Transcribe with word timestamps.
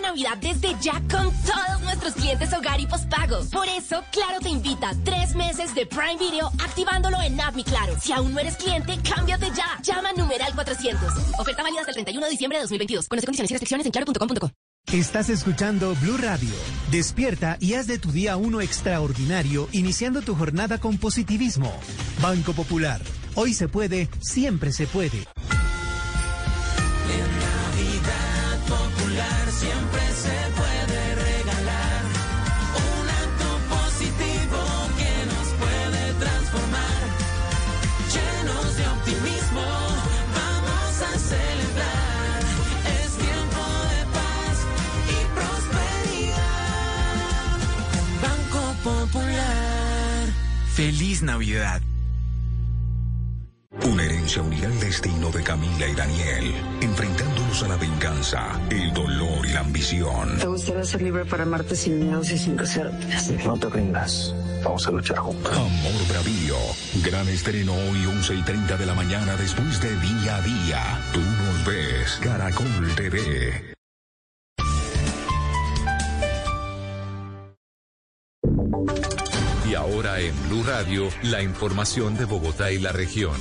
Navidad 0.00 0.36
desde 0.38 0.74
ya 0.80 0.94
con 1.10 1.30
todos 1.44 1.80
nuestros 1.82 2.14
clientes 2.14 2.52
hogar 2.52 2.80
y 2.80 2.86
postpago. 2.86 3.44
Por 3.52 3.66
eso, 3.68 4.02
Claro 4.12 4.40
te 4.40 4.48
invita 4.48 4.92
tres 5.04 5.34
meses 5.34 5.74
de 5.74 5.86
Prime 5.86 6.16
Video 6.18 6.48
activándolo 6.64 7.20
en 7.22 7.40
App 7.40 7.56
Claro. 7.64 7.94
Si 8.00 8.12
aún 8.12 8.32
no 8.32 8.40
eres 8.40 8.56
cliente, 8.56 8.98
cámbiate 9.02 9.50
ya. 9.54 9.80
Llama 9.82 10.10
al 10.10 10.16
numeral 10.16 10.54
400. 10.54 11.12
Oferta 11.38 11.62
válida 11.62 11.80
hasta 11.80 11.90
el 11.90 11.96
31 11.96 12.26
de 12.26 12.30
diciembre 12.30 12.58
de 12.58 12.62
2022. 12.62 13.08
Conoce 13.08 13.26
condiciones 13.26 13.50
y 13.50 13.54
restricciones 13.54 13.86
en 13.86 13.92
claro.com.co. 13.92 14.50
Estás 14.92 15.30
escuchando 15.30 15.96
Blue 15.96 16.16
Radio. 16.16 16.54
Despierta 16.92 17.56
y 17.58 17.74
haz 17.74 17.88
de 17.88 17.98
tu 17.98 18.12
día 18.12 18.36
uno 18.36 18.60
extraordinario, 18.60 19.68
iniciando 19.72 20.22
tu 20.22 20.36
jornada 20.36 20.78
con 20.78 20.98
positivismo. 20.98 21.72
Banco 22.22 22.52
Popular. 22.52 23.00
Hoy 23.34 23.52
se 23.52 23.66
puede, 23.66 24.08
siempre 24.20 24.70
se 24.72 24.86
puede. 24.86 25.26
Popular. 48.86 50.28
Feliz 50.74 51.20
Navidad. 51.20 51.82
Una 53.84 54.04
herencia 54.04 54.42
unirá 54.42 54.68
el 54.68 54.78
destino 54.78 55.30
de 55.32 55.42
Camila 55.42 55.88
y 55.88 55.94
Daniel, 55.96 56.54
enfrentándolos 56.80 57.64
a 57.64 57.68
la 57.68 57.76
venganza, 57.76 58.60
el 58.70 58.92
dolor 58.94 59.44
y 59.44 59.52
la 59.52 59.60
ambición. 59.60 60.38
¿Te 60.38 60.46
gustaría 60.46 60.84
ser 60.84 61.02
libre 61.02 61.24
para 61.24 61.42
amarte 61.42 61.74
sin 61.74 61.98
miedos 61.98 62.30
y 62.30 62.38
sin 62.38 62.56
reservas? 62.56 63.28
No 63.44 63.56
te 63.56 63.68
rindas. 63.70 64.32
Vamos 64.62 64.86
a 64.86 64.92
luchar 64.92 65.18
juntos. 65.18 65.52
Amor 65.52 66.08
Bravío. 66.08 66.56
Gran 67.04 67.28
estreno 67.28 67.74
hoy 67.74 68.06
11 68.06 68.34
y 68.36 68.42
30 68.42 68.76
de 68.76 68.86
la 68.86 68.94
mañana 68.94 69.36
después 69.36 69.80
de 69.80 69.96
Día 69.96 70.36
a 70.36 70.42
Día. 70.42 71.00
Tú 71.12 71.20
nos 71.20 71.66
ves. 71.66 72.20
Caracol 72.22 72.94
TV. 72.94 73.75
Radio, 80.66 81.08
la 81.22 81.42
información 81.42 82.16
de 82.16 82.24
Bogotá 82.24 82.72
y 82.72 82.78
la 82.80 82.90
región. 82.90 83.36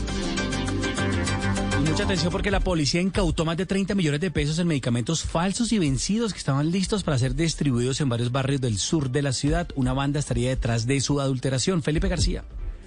Mucha 1.89 2.03
atención 2.03 2.31
porque 2.31 2.51
la 2.51 2.59
policía 2.59 3.01
incautó 3.01 3.45
más 3.45 3.57
de 3.57 3.65
30 3.65 3.95
millones 3.95 4.21
de 4.21 4.29
pesos 4.29 4.59
en 4.59 4.67
medicamentos 4.67 5.23
falsos 5.23 5.71
y 5.71 5.79
vencidos 5.79 6.33
que 6.33 6.39
estaban 6.39 6.69
listos 6.69 7.01
para 7.01 7.17
ser 7.17 7.33
distribuidos 7.33 7.99
en 7.99 8.09
varios 8.09 8.31
barrios 8.31 8.61
del 8.61 8.77
sur 8.77 9.09
de 9.09 9.23
la 9.23 9.33
ciudad. 9.33 9.67
Una 9.75 9.93
banda 9.93 10.19
estaría 10.19 10.49
detrás 10.49 10.85
de 10.85 11.01
su 11.01 11.19
adulteración. 11.19 11.81
Felipe 11.81 12.09
García. 12.09 12.43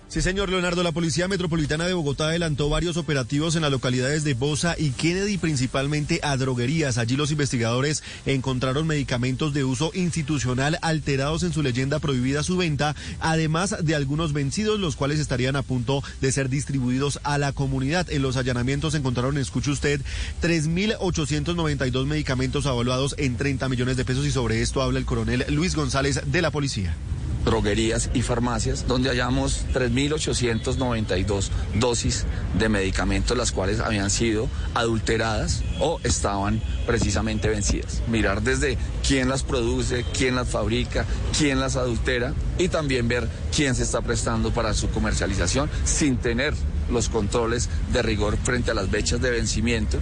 Sí, 0.08 0.22
señor 0.22 0.48
Leonardo, 0.48 0.82
la 0.82 0.92
Policía 0.92 1.28
Metropolitana 1.28 1.86
de 1.86 1.92
Bogotá 1.92 2.28
adelantó 2.28 2.70
varios 2.70 2.96
operativos 2.96 3.56
en 3.56 3.60
las 3.60 3.70
localidades 3.70 4.24
de 4.24 4.32
Bosa 4.32 4.74
y 4.78 4.92
Kennedy, 4.92 5.36
principalmente 5.36 6.18
a 6.22 6.34
droguerías. 6.38 6.96
Allí 6.96 7.14
los 7.14 7.30
investigadores 7.30 8.02
encontraron 8.24 8.86
medicamentos 8.86 9.52
de 9.52 9.64
uso 9.64 9.90
institucional 9.92 10.78
alterados 10.80 11.42
en 11.42 11.52
su 11.52 11.62
leyenda 11.62 11.98
prohibida 11.98 12.42
su 12.42 12.56
venta, 12.56 12.96
además 13.20 13.76
de 13.82 13.94
algunos 13.94 14.32
vencidos, 14.32 14.80
los 14.80 14.96
cuales 14.96 15.20
estarían 15.20 15.56
a 15.56 15.62
punto 15.62 16.02
de 16.22 16.32
ser 16.32 16.48
distribuidos 16.48 17.20
a 17.22 17.36
la 17.36 17.52
comunidad. 17.52 18.10
En 18.10 18.22
los 18.22 18.38
allanamientos 18.38 18.94
encontraron, 18.94 19.36
escuche 19.36 19.72
usted, 19.72 20.00
3.892 20.40 22.06
medicamentos 22.06 22.64
avaluados 22.64 23.14
en 23.18 23.36
30 23.36 23.68
millones 23.68 23.98
de 23.98 24.06
pesos 24.06 24.24
y 24.24 24.30
sobre 24.30 24.62
esto 24.62 24.80
habla 24.80 25.00
el 25.00 25.04
coronel 25.04 25.44
Luis 25.50 25.76
González 25.76 26.22
de 26.24 26.40
la 26.40 26.50
Policía 26.50 26.96
droguerías 27.44 28.10
y 28.14 28.22
farmacias, 28.22 28.86
donde 28.86 29.10
hallamos 29.10 29.64
3.892 29.74 31.48
dosis 31.74 32.26
de 32.58 32.68
medicamentos, 32.68 33.36
las 33.36 33.52
cuales 33.52 33.80
habían 33.80 34.10
sido 34.10 34.48
adulteradas 34.74 35.62
o 35.80 36.00
estaban 36.04 36.60
precisamente 36.86 37.48
vencidas. 37.48 38.02
Mirar 38.08 38.42
desde 38.42 38.78
quién 39.06 39.28
las 39.28 39.42
produce, 39.42 40.04
quién 40.16 40.34
las 40.34 40.48
fabrica, 40.48 41.04
quién 41.36 41.60
las 41.60 41.76
adultera 41.76 42.34
y 42.58 42.68
también 42.68 43.08
ver 43.08 43.28
quién 43.54 43.74
se 43.74 43.82
está 43.82 44.00
prestando 44.02 44.52
para 44.52 44.74
su 44.74 44.90
comercialización 44.90 45.70
sin 45.84 46.16
tener 46.16 46.54
los 46.90 47.08
controles 47.08 47.68
de 47.92 48.02
rigor 48.02 48.36
frente 48.42 48.70
a 48.70 48.74
las 48.74 48.88
fechas 48.88 49.20
de 49.20 49.30
vencimiento. 49.30 49.98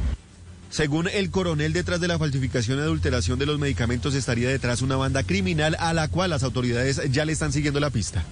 Según 0.71 1.09
el 1.09 1.31
coronel, 1.31 1.73
detrás 1.73 2.01
de 2.01 2.09
la 2.09 2.19
falsificación 2.19 2.79
y 2.79 2.83
adulteración 2.83 3.39
de 3.39 3.47
los 3.47 3.59
medicamentos 3.59 4.15
estaría 4.15 4.49
detrás 4.49 4.83
una 4.83 4.97
banda 4.97 5.23
criminal 5.23 5.77
a 5.79 5.93
la 5.93 6.09
cual 6.09 6.31
las 6.31 6.43
autoridades 6.43 7.01
ya 7.11 7.25
le 7.25 7.33
están 7.33 7.53
siguiendo 7.53 7.81
la 7.81 7.91
pista. 7.91 8.25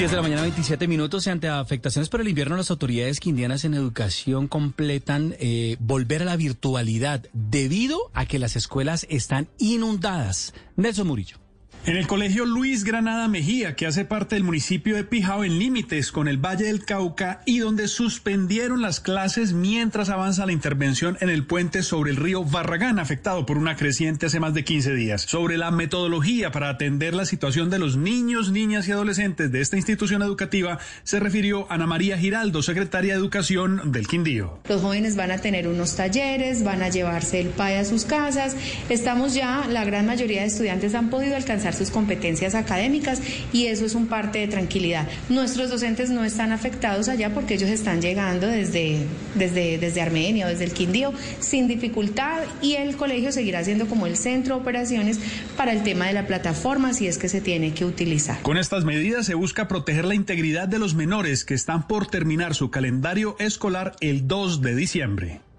10 0.00 0.12
de 0.12 0.16
la 0.16 0.22
mañana, 0.22 0.40
27 0.40 0.88
minutos. 0.88 1.26
Ante 1.26 1.48
afectaciones 1.48 2.08
por 2.08 2.22
el 2.22 2.28
invierno, 2.28 2.56
las 2.56 2.70
autoridades 2.70 3.20
quindianas 3.20 3.66
en 3.66 3.74
educación 3.74 4.48
completan 4.48 5.36
eh, 5.38 5.76
volver 5.78 6.22
a 6.22 6.24
la 6.24 6.36
virtualidad 6.36 7.26
debido 7.34 8.10
a 8.14 8.24
que 8.24 8.38
las 8.38 8.56
escuelas 8.56 9.06
están 9.10 9.48
inundadas. 9.58 10.54
Nelson 10.76 11.06
Murillo. 11.06 11.39
En 11.86 11.96
el 11.96 12.06
colegio 12.06 12.44
Luis 12.44 12.84
Granada 12.84 13.26
Mejía, 13.26 13.74
que 13.74 13.86
hace 13.86 14.04
parte 14.04 14.34
del 14.34 14.44
municipio 14.44 14.96
de 14.96 15.02
Pijao 15.02 15.44
en 15.44 15.58
límites 15.58 16.12
con 16.12 16.28
el 16.28 16.36
Valle 16.36 16.66
del 16.66 16.84
Cauca 16.84 17.40
y 17.46 17.60
donde 17.60 17.88
suspendieron 17.88 18.82
las 18.82 19.00
clases 19.00 19.54
mientras 19.54 20.10
avanza 20.10 20.44
la 20.44 20.52
intervención 20.52 21.16
en 21.22 21.30
el 21.30 21.46
puente 21.46 21.82
sobre 21.82 22.10
el 22.10 22.18
río 22.18 22.44
Barragán, 22.44 22.98
afectado 22.98 23.46
por 23.46 23.56
una 23.56 23.76
creciente 23.76 24.26
hace 24.26 24.40
más 24.40 24.52
de 24.52 24.62
15 24.62 24.92
días. 24.92 25.22
Sobre 25.22 25.56
la 25.56 25.70
metodología 25.70 26.52
para 26.52 26.68
atender 26.68 27.14
la 27.14 27.24
situación 27.24 27.70
de 27.70 27.78
los 27.78 27.96
niños, 27.96 28.52
niñas 28.52 28.86
y 28.86 28.92
adolescentes 28.92 29.50
de 29.50 29.62
esta 29.62 29.78
institución 29.78 30.20
educativa, 30.20 30.78
se 31.02 31.18
refirió 31.18 31.66
Ana 31.72 31.86
María 31.86 32.18
Giraldo, 32.18 32.62
secretaria 32.62 33.14
de 33.14 33.20
Educación 33.20 33.90
del 33.90 34.06
Quindío. 34.06 34.60
Los 34.68 34.82
jóvenes 34.82 35.16
van 35.16 35.30
a 35.30 35.38
tener 35.38 35.66
unos 35.66 35.96
talleres, 35.96 36.62
van 36.62 36.82
a 36.82 36.90
llevarse 36.90 37.40
el 37.40 37.48
PAE 37.48 37.78
a 37.78 37.84
sus 37.86 38.04
casas. 38.04 38.54
Estamos 38.90 39.32
ya, 39.32 39.66
la 39.66 39.86
gran 39.86 40.04
mayoría 40.04 40.42
de 40.42 40.48
estudiantes 40.48 40.94
han 40.94 41.08
podido 41.08 41.36
alcanzar 41.36 41.69
sus 41.74 41.90
competencias 41.90 42.54
académicas 42.54 43.20
y 43.52 43.66
eso 43.66 43.84
es 43.84 43.94
un 43.94 44.06
parte 44.06 44.38
de 44.38 44.48
tranquilidad. 44.48 45.08
Nuestros 45.28 45.70
docentes 45.70 46.10
no 46.10 46.24
están 46.24 46.52
afectados 46.52 47.08
allá 47.08 47.32
porque 47.34 47.54
ellos 47.54 47.70
están 47.70 48.00
llegando 48.00 48.46
desde, 48.46 49.06
desde, 49.34 49.78
desde 49.78 50.00
Armenia 50.00 50.46
o 50.46 50.48
desde 50.48 50.64
el 50.64 50.72
Quindío 50.72 51.12
sin 51.40 51.68
dificultad 51.68 52.42
y 52.62 52.74
el 52.74 52.96
colegio 52.96 53.32
seguirá 53.32 53.64
siendo 53.64 53.86
como 53.86 54.06
el 54.06 54.16
centro 54.16 54.56
de 54.56 54.60
operaciones 54.62 55.18
para 55.56 55.72
el 55.72 55.82
tema 55.82 56.06
de 56.06 56.12
la 56.12 56.26
plataforma 56.26 56.92
si 56.92 57.06
es 57.06 57.18
que 57.18 57.28
se 57.28 57.40
tiene 57.40 57.72
que 57.72 57.84
utilizar. 57.84 58.40
Con 58.42 58.56
estas 58.56 58.84
medidas 58.84 59.26
se 59.26 59.34
busca 59.34 59.68
proteger 59.68 60.04
la 60.04 60.14
integridad 60.14 60.68
de 60.68 60.78
los 60.78 60.94
menores 60.94 61.44
que 61.44 61.54
están 61.54 61.86
por 61.86 62.06
terminar 62.06 62.54
su 62.54 62.70
calendario 62.70 63.36
escolar 63.38 63.96
el 64.00 64.26
2 64.26 64.62
de 64.62 64.74
diciembre. 64.74 65.49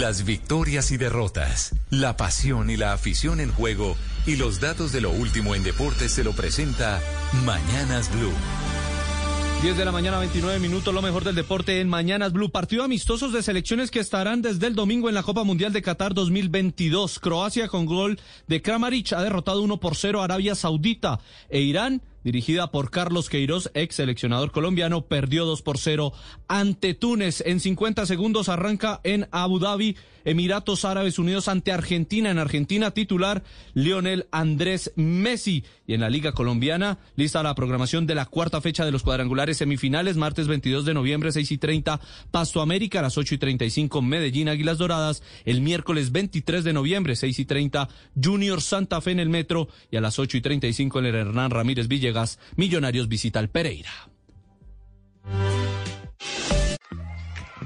Las 0.00 0.24
victorias 0.24 0.90
y 0.90 0.96
derrotas, 0.96 1.72
la 1.88 2.16
pasión 2.16 2.68
y 2.68 2.76
la 2.76 2.92
afición 2.94 3.38
en 3.38 3.52
juego 3.52 3.96
y 4.26 4.34
los 4.34 4.58
datos 4.58 4.90
de 4.90 5.00
lo 5.00 5.12
último 5.12 5.54
en 5.54 5.62
deportes 5.62 6.10
se 6.10 6.24
lo 6.24 6.32
presenta 6.32 7.00
Mañanas 7.44 8.10
Blue. 8.12 8.32
10 9.62 9.76
de 9.76 9.84
la 9.84 9.92
mañana, 9.92 10.18
29 10.18 10.58
minutos, 10.58 10.92
lo 10.92 11.00
mejor 11.00 11.22
del 11.22 11.36
deporte 11.36 11.80
en 11.80 11.88
Mañanas 11.88 12.32
Blue. 12.32 12.50
Partido 12.50 12.82
amistosos 12.82 13.32
de 13.32 13.42
selecciones 13.42 13.92
que 13.92 14.00
estarán 14.00 14.42
desde 14.42 14.66
el 14.66 14.74
domingo 14.74 15.08
en 15.08 15.14
la 15.14 15.22
Copa 15.22 15.44
Mundial 15.44 15.72
de 15.72 15.80
Qatar 15.80 16.12
2022. 16.12 17.20
Croacia 17.20 17.68
con 17.68 17.86
gol 17.86 18.18
de 18.48 18.60
Kramaric 18.60 19.12
ha 19.12 19.22
derrotado 19.22 19.62
1 19.62 19.78
por 19.78 19.94
0 19.94 20.20
a 20.20 20.24
Arabia 20.24 20.56
Saudita 20.56 21.20
e 21.48 21.60
Irán 21.60 22.02
dirigida 22.24 22.70
por 22.72 22.90
Carlos 22.90 23.28
Queiroz, 23.28 23.70
ex 23.74 23.94
seleccionador 23.94 24.50
colombiano, 24.50 25.06
perdió 25.06 25.44
2 25.44 25.62
por 25.62 25.78
0 25.78 26.12
ante 26.48 26.94
Túnez. 26.94 27.42
En 27.46 27.60
50 27.60 28.06
segundos 28.06 28.48
arranca 28.48 29.00
en 29.04 29.28
Abu 29.30 29.60
Dhabi, 29.60 29.96
Emiratos 30.24 30.84
Árabes 30.84 31.18
Unidos 31.18 31.48
ante 31.48 31.72
Argentina. 31.72 32.30
En 32.30 32.38
Argentina 32.38 32.92
titular 32.92 33.42
Lionel 33.74 34.26
Andrés 34.30 34.92
Messi. 34.96 35.64
Y 35.86 35.94
en 35.94 36.00
la 36.00 36.10
Liga 36.10 36.32
Colombiana, 36.32 36.98
lista 37.16 37.42
la 37.42 37.54
programación 37.54 38.06
de 38.06 38.14
la 38.14 38.26
cuarta 38.26 38.60
fecha 38.60 38.84
de 38.84 38.92
los 38.92 39.02
cuadrangulares 39.02 39.58
semifinales, 39.58 40.16
martes 40.16 40.46
22 40.46 40.84
de 40.84 40.94
noviembre, 40.94 41.30
6 41.30 41.52
y 41.52 41.58
30, 41.58 42.00
Pasto 42.30 42.62
América, 42.62 43.00
a 43.00 43.02
las 43.02 43.18
8 43.18 43.34
y 43.34 43.38
35, 43.38 44.00
Medellín, 44.00 44.48
Águilas 44.48 44.78
Doradas, 44.78 45.22
el 45.44 45.60
miércoles 45.60 46.12
23 46.12 46.64
de 46.64 46.72
noviembre, 46.72 47.16
6 47.16 47.38
y 47.38 47.44
30, 47.44 47.88
Junior 48.22 48.62
Santa 48.62 49.00
Fe 49.00 49.10
en 49.10 49.20
el 49.20 49.28
Metro, 49.28 49.68
y 49.90 49.96
a 49.96 50.00
las 50.00 50.18
8 50.18 50.38
y 50.38 50.40
35 50.40 50.98
en 51.00 51.06
el 51.06 51.14
Hernán 51.14 51.50
Ramírez 51.50 51.88
Villegas, 51.88 52.38
Millonarios 52.56 53.08
visita 53.08 53.38
al 53.40 53.50
Pereira. 53.50 54.13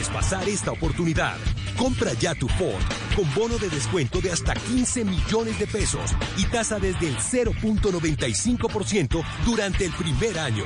Es 0.00 0.08
pasar 0.08 0.48
esta 0.48 0.72
oportunidad. 0.72 1.36
Compra 1.76 2.12
ya 2.14 2.34
tu 2.34 2.48
Ford 2.48 2.82
con 3.16 3.32
bono 3.34 3.58
de 3.58 3.68
descuento 3.68 4.20
de 4.20 4.32
hasta 4.32 4.54
15 4.54 5.04
millones 5.04 5.58
de 5.58 5.66
pesos 5.66 6.10
y 6.36 6.44
tasa 6.46 6.78
desde 6.78 7.08
el 7.08 7.16
0.95% 7.16 9.24
durante 9.44 9.84
el 9.84 9.92
primer 9.92 10.38
año. 10.38 10.64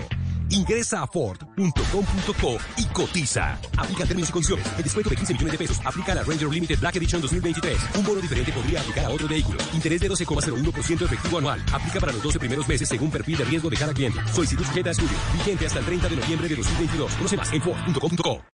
Ingresa 0.50 1.02
a 1.02 1.06
Ford.com.co 1.06 2.58
y 2.76 2.84
cotiza. 2.86 3.58
Aplica 3.76 4.06
términos 4.06 4.30
y 4.30 4.32
condiciones. 4.32 4.66
El 4.76 4.82
descuento 4.82 5.10
de 5.10 5.16
15 5.16 5.32
millones 5.34 5.52
de 5.52 5.58
pesos 5.58 5.80
aplica 5.84 6.12
a 6.12 6.14
la 6.16 6.22
Ranger 6.22 6.48
Limited 6.48 6.78
Black 6.78 6.96
Edition 6.96 7.20
2023. 7.20 7.78
Un 7.96 8.04
bono 8.04 8.20
diferente 8.20 8.52
podría 8.52 8.80
aplicar 8.80 9.04
a 9.04 9.10
otro 9.10 9.28
vehículo. 9.28 9.58
Interés 9.74 10.00
de 10.00 10.10
12,01% 10.10 11.02
efectivo 11.02 11.38
anual. 11.38 11.62
Aplica 11.72 12.00
para 12.00 12.12
los 12.12 12.22
12 12.22 12.38
primeros 12.38 12.66
meses 12.66 12.88
según 12.88 13.10
perfil 13.10 13.38
de 13.38 13.44
riesgo 13.44 13.68
de 13.68 13.76
cada 13.76 13.92
cliente. 13.92 14.20
Solicitud 14.32 14.64
sujeta 14.64 14.88
a 14.88 14.92
estudio. 14.92 15.16
Vigente 15.34 15.66
hasta 15.66 15.80
el 15.80 15.84
30 15.84 16.08
de 16.08 16.16
noviembre 16.16 16.48
de 16.48 16.56
2022. 16.56 17.12
Conoce 17.12 17.36
más 17.36 17.52
en 17.52 17.62
Ford.com.co. 17.62 18.57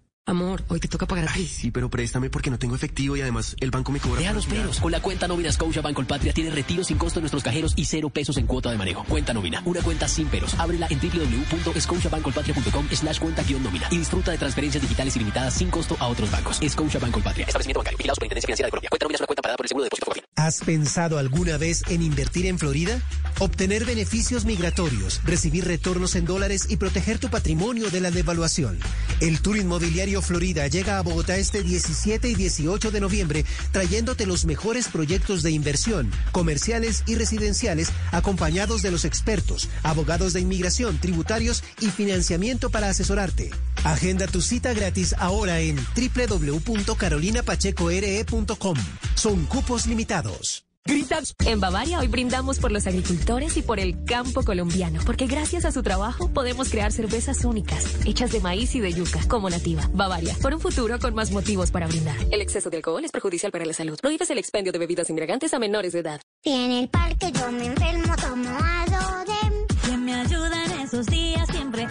Amor, 0.31 0.63
hoy 0.69 0.79
te 0.79 0.87
toca 0.87 1.05
pagar 1.05 1.27
a 1.27 1.33
ti. 1.33 1.45
Sí, 1.45 1.71
pero 1.71 1.89
préstame 1.89 2.29
porque 2.29 2.49
no 2.49 2.57
tengo 2.57 2.73
efectivo 2.73 3.17
y 3.17 3.21
además 3.21 3.53
el 3.59 3.69
banco 3.69 3.91
me 3.91 3.99
cobra. 3.99 4.21
Deja 4.21 4.31
los 4.31 4.45
pelos. 4.45 4.79
Con 4.79 4.89
la 4.89 5.01
cuenta 5.01 5.27
nómina 5.27 5.51
Scotia 5.51 5.81
Banco 5.81 6.05
Patria 6.05 6.31
tiene 6.31 6.49
retiro 6.51 6.85
sin 6.85 6.97
costo 6.97 7.19
en 7.19 7.23
nuestros 7.23 7.43
cajeros 7.43 7.73
y 7.75 7.83
cero 7.83 8.09
pesos 8.09 8.37
en 8.37 8.47
cuota 8.47 8.71
de 8.71 8.77
manejo. 8.77 9.03
Cuenta 9.03 9.33
nómina. 9.33 9.61
Una 9.65 9.81
cuenta 9.81 10.07
sin 10.07 10.29
peros. 10.29 10.53
Ábrela 10.57 10.87
en 10.89 11.01
www.scotiabancolpatria.com 11.01 12.87
slash 12.93 13.19
cuenta 13.19 13.43
guion 13.43 13.61
nómina 13.61 13.87
y 13.91 13.97
disfruta 13.97 14.31
de 14.31 14.37
transferencias 14.37 14.81
digitales 14.81 15.17
ilimitadas 15.17 15.53
sin 15.53 15.69
costo 15.69 15.97
a 15.99 16.07
otros 16.07 16.31
bancos. 16.31 16.61
Scotia 16.65 17.01
Banco 17.01 17.19
Patria. 17.19 17.45
Establecimiento 17.47 17.79
bancario. 17.79 17.97
Vigilado 17.97 18.15
Superintendencia 18.15 18.47
Financiera 18.47 18.67
de 18.67 18.71
Colombia. 18.71 18.89
Cuenta 18.89 19.03
nómina 19.03 19.15
es 19.15 19.19
una 19.19 19.27
cuenta 19.27 19.41
pagada 19.41 19.57
por 19.57 19.65
el 19.65 19.67
Seguro 19.67 19.83
de 19.83 19.87
Depósito 19.87 20.05
Cofin. 20.05 20.23
¿Has 20.37 20.61
pensado 20.61 21.17
alguna 21.17 21.57
vez 21.57 21.83
en 21.89 22.01
invertir 22.01 22.45
en 22.45 22.57
Florida? 22.57 23.01
Obtener 23.39 23.85
beneficios 23.85 24.45
migratorios, 24.45 25.21
recibir 25.25 25.65
retornos 25.65 26.15
en 26.15 26.25
dólares 26.25 26.67
y 26.69 26.77
proteger 26.77 27.19
tu 27.19 27.29
patrimonio 27.29 27.89
de 27.89 27.99
la 27.99 28.11
devaluación. 28.11 28.79
El 29.19 29.41
Tour 29.41 29.57
Inmobiliario 29.57 30.20
Florida 30.21 30.67
llega 30.67 30.97
a 30.97 31.01
Bogotá 31.01 31.37
este 31.37 31.63
17 31.63 32.29
y 32.29 32.35
18 32.35 32.91
de 32.91 32.99
noviembre 32.99 33.45
trayéndote 33.71 34.25
los 34.25 34.45
mejores 34.45 34.87
proyectos 34.87 35.43
de 35.43 35.51
inversión, 35.51 36.11
comerciales 36.31 37.03
y 37.07 37.15
residenciales 37.15 37.91
acompañados 38.11 38.81
de 38.81 38.91
los 38.91 39.05
expertos, 39.05 39.69
abogados 39.83 40.33
de 40.33 40.41
inmigración, 40.41 40.97
tributarios 40.99 41.63
y 41.79 41.87
financiamiento 41.87 42.69
para 42.69 42.89
asesorarte. 42.89 43.51
Agenda 43.83 44.27
tu 44.27 44.41
cita 44.41 44.73
gratis 44.73 45.15
ahora 45.17 45.59
en 45.59 45.77
www.carolinapachecore.com. 45.95 48.77
Son 49.15 49.45
cupos 49.45 49.87
limitados. 49.87 50.70
Gritas. 50.85 51.35
En 51.45 51.59
Bavaria 51.59 51.99
hoy 51.99 52.07
brindamos 52.07 52.59
por 52.59 52.71
los 52.71 52.87
agricultores 52.87 53.55
y 53.57 53.61
por 53.61 53.79
el 53.79 54.03
campo 54.03 54.43
colombiano, 54.43 54.99
porque 55.05 55.27
gracias 55.27 55.65
a 55.65 55.71
su 55.71 55.83
trabajo 55.83 56.29
podemos 56.33 56.69
crear 56.69 56.91
cervezas 56.91 57.45
únicas, 57.45 58.05
hechas 58.05 58.31
de 58.31 58.39
maíz 58.39 58.73
y 58.75 58.79
de 58.79 58.91
yuca, 58.91 59.19
como 59.27 59.49
nativa. 59.49 59.87
Bavaria, 59.93 60.35
por 60.41 60.53
un 60.53 60.59
futuro 60.59 60.99
con 60.99 61.13
más 61.13 61.31
motivos 61.31 61.71
para 61.71 61.87
brindar. 61.87 62.17
El 62.31 62.41
exceso 62.41 62.69
de 62.69 62.77
alcohol 62.77 63.05
es 63.05 63.11
perjudicial 63.11 63.51
para 63.51 63.65
la 63.65 63.73
salud. 63.73 63.97
Prohíbes 64.01 64.29
el 64.31 64.39
expendio 64.39 64.71
de 64.71 64.79
bebidas 64.79 65.09
embriagantes 65.09 65.53
a 65.53 65.59
menores 65.59 65.93
de 65.93 65.99
edad. 65.99 66.21
Si 66.43 66.51
en 66.51 66.71
el 66.71 66.89
parque 66.89 67.31
yo 67.31 67.51
me 67.51 67.67
enfermo, 67.67 68.15
tomo 68.15 68.49
Adorem. 68.49 69.67
¿Quién 69.83 70.05
me 70.05 70.15
ayuda 70.15 70.65
en 70.65 70.71
esos 70.81 71.05
días? 71.05 71.47
Siempre. 71.51 71.87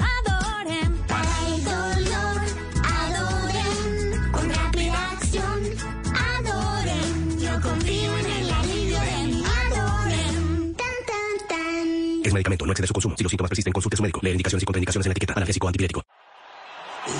Medicamento, 12.34 12.66
no 12.66 12.72
excede 12.72 12.86
su 12.88 12.94
consumo. 12.94 13.14
Si 13.16 13.22
los 13.22 13.30
síntomas 13.30 13.50
persisten, 13.50 13.72
consulte 13.72 13.96
a 13.96 13.98
su 13.98 14.02
médico. 14.02 14.20
Leer 14.22 14.34
indicaciones 14.34 14.62
y 14.62 14.66
contraindicaciones 14.66 15.06
en 15.06 15.10
la 15.10 15.12
etiqueta. 15.12 15.32
Analgésico 15.34 15.66
o 15.66 15.68
antipirético. 15.68 16.02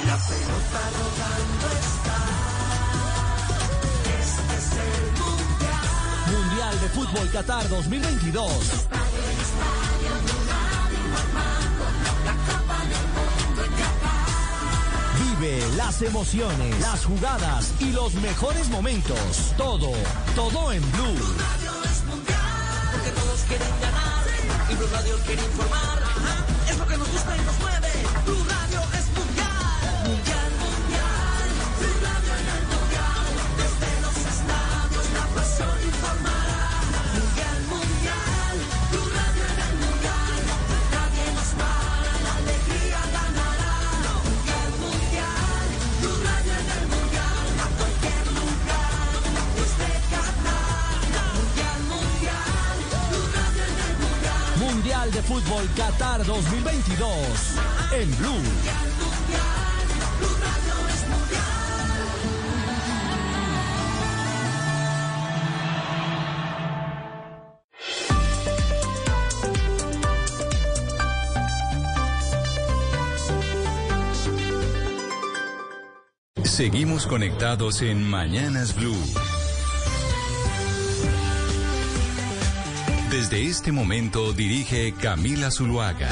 La 0.07 0.17
pelota 0.17 0.91
rodando 0.99 1.67
está. 1.81 2.19
Este 4.21 4.57
es 4.57 4.67
el 4.73 5.03
mundial. 5.23 5.85
Mundial 6.31 6.81
de 6.81 6.89
Fútbol 6.91 7.31
Qatar 7.31 7.69
2022. 7.69 8.87
Vive 15.41 15.77
las 15.77 16.03
emociones, 16.03 16.81
las 16.81 17.05
jugadas 17.05 17.73
y 17.81 17.93
los 17.93 18.15
mejores 18.15 18.69
momentos. 18.69 19.55
Todo, 19.57 19.93
todo 20.37 20.73
en 20.73 20.83
Blue. 20.93 21.90
Porque 23.03 23.19
todos 23.19 23.41
quieren 23.49 23.81
ganar 23.81 24.27
y 24.69 24.75
Blue 24.75 24.87
Radio 24.93 25.17
quiere 25.25 25.43
informar. 25.43 26.03
Ajá, 26.03 26.45
Es 26.69 26.77
lo 26.77 26.87
que 26.87 26.99
nos 26.99 27.09
gusta 27.11 27.35
y 27.35 27.41
nos 27.47 27.59
mueve. 27.61 27.70
De 55.09 55.23
Fútbol 55.23 55.67
Qatar 55.75 56.25
2022. 56.27 57.09
En 57.93 58.17
Blue. 58.19 58.43
Seguimos 76.45 77.07
conectados 77.07 77.81
en 77.81 78.07
Mañanas 78.09 78.77
Blue. 78.77 78.95
Desde 83.11 83.45
este 83.45 83.73
momento 83.73 84.33
dirige 84.33 84.93
Camila 84.93 85.51
Zuluaga. 85.51 86.09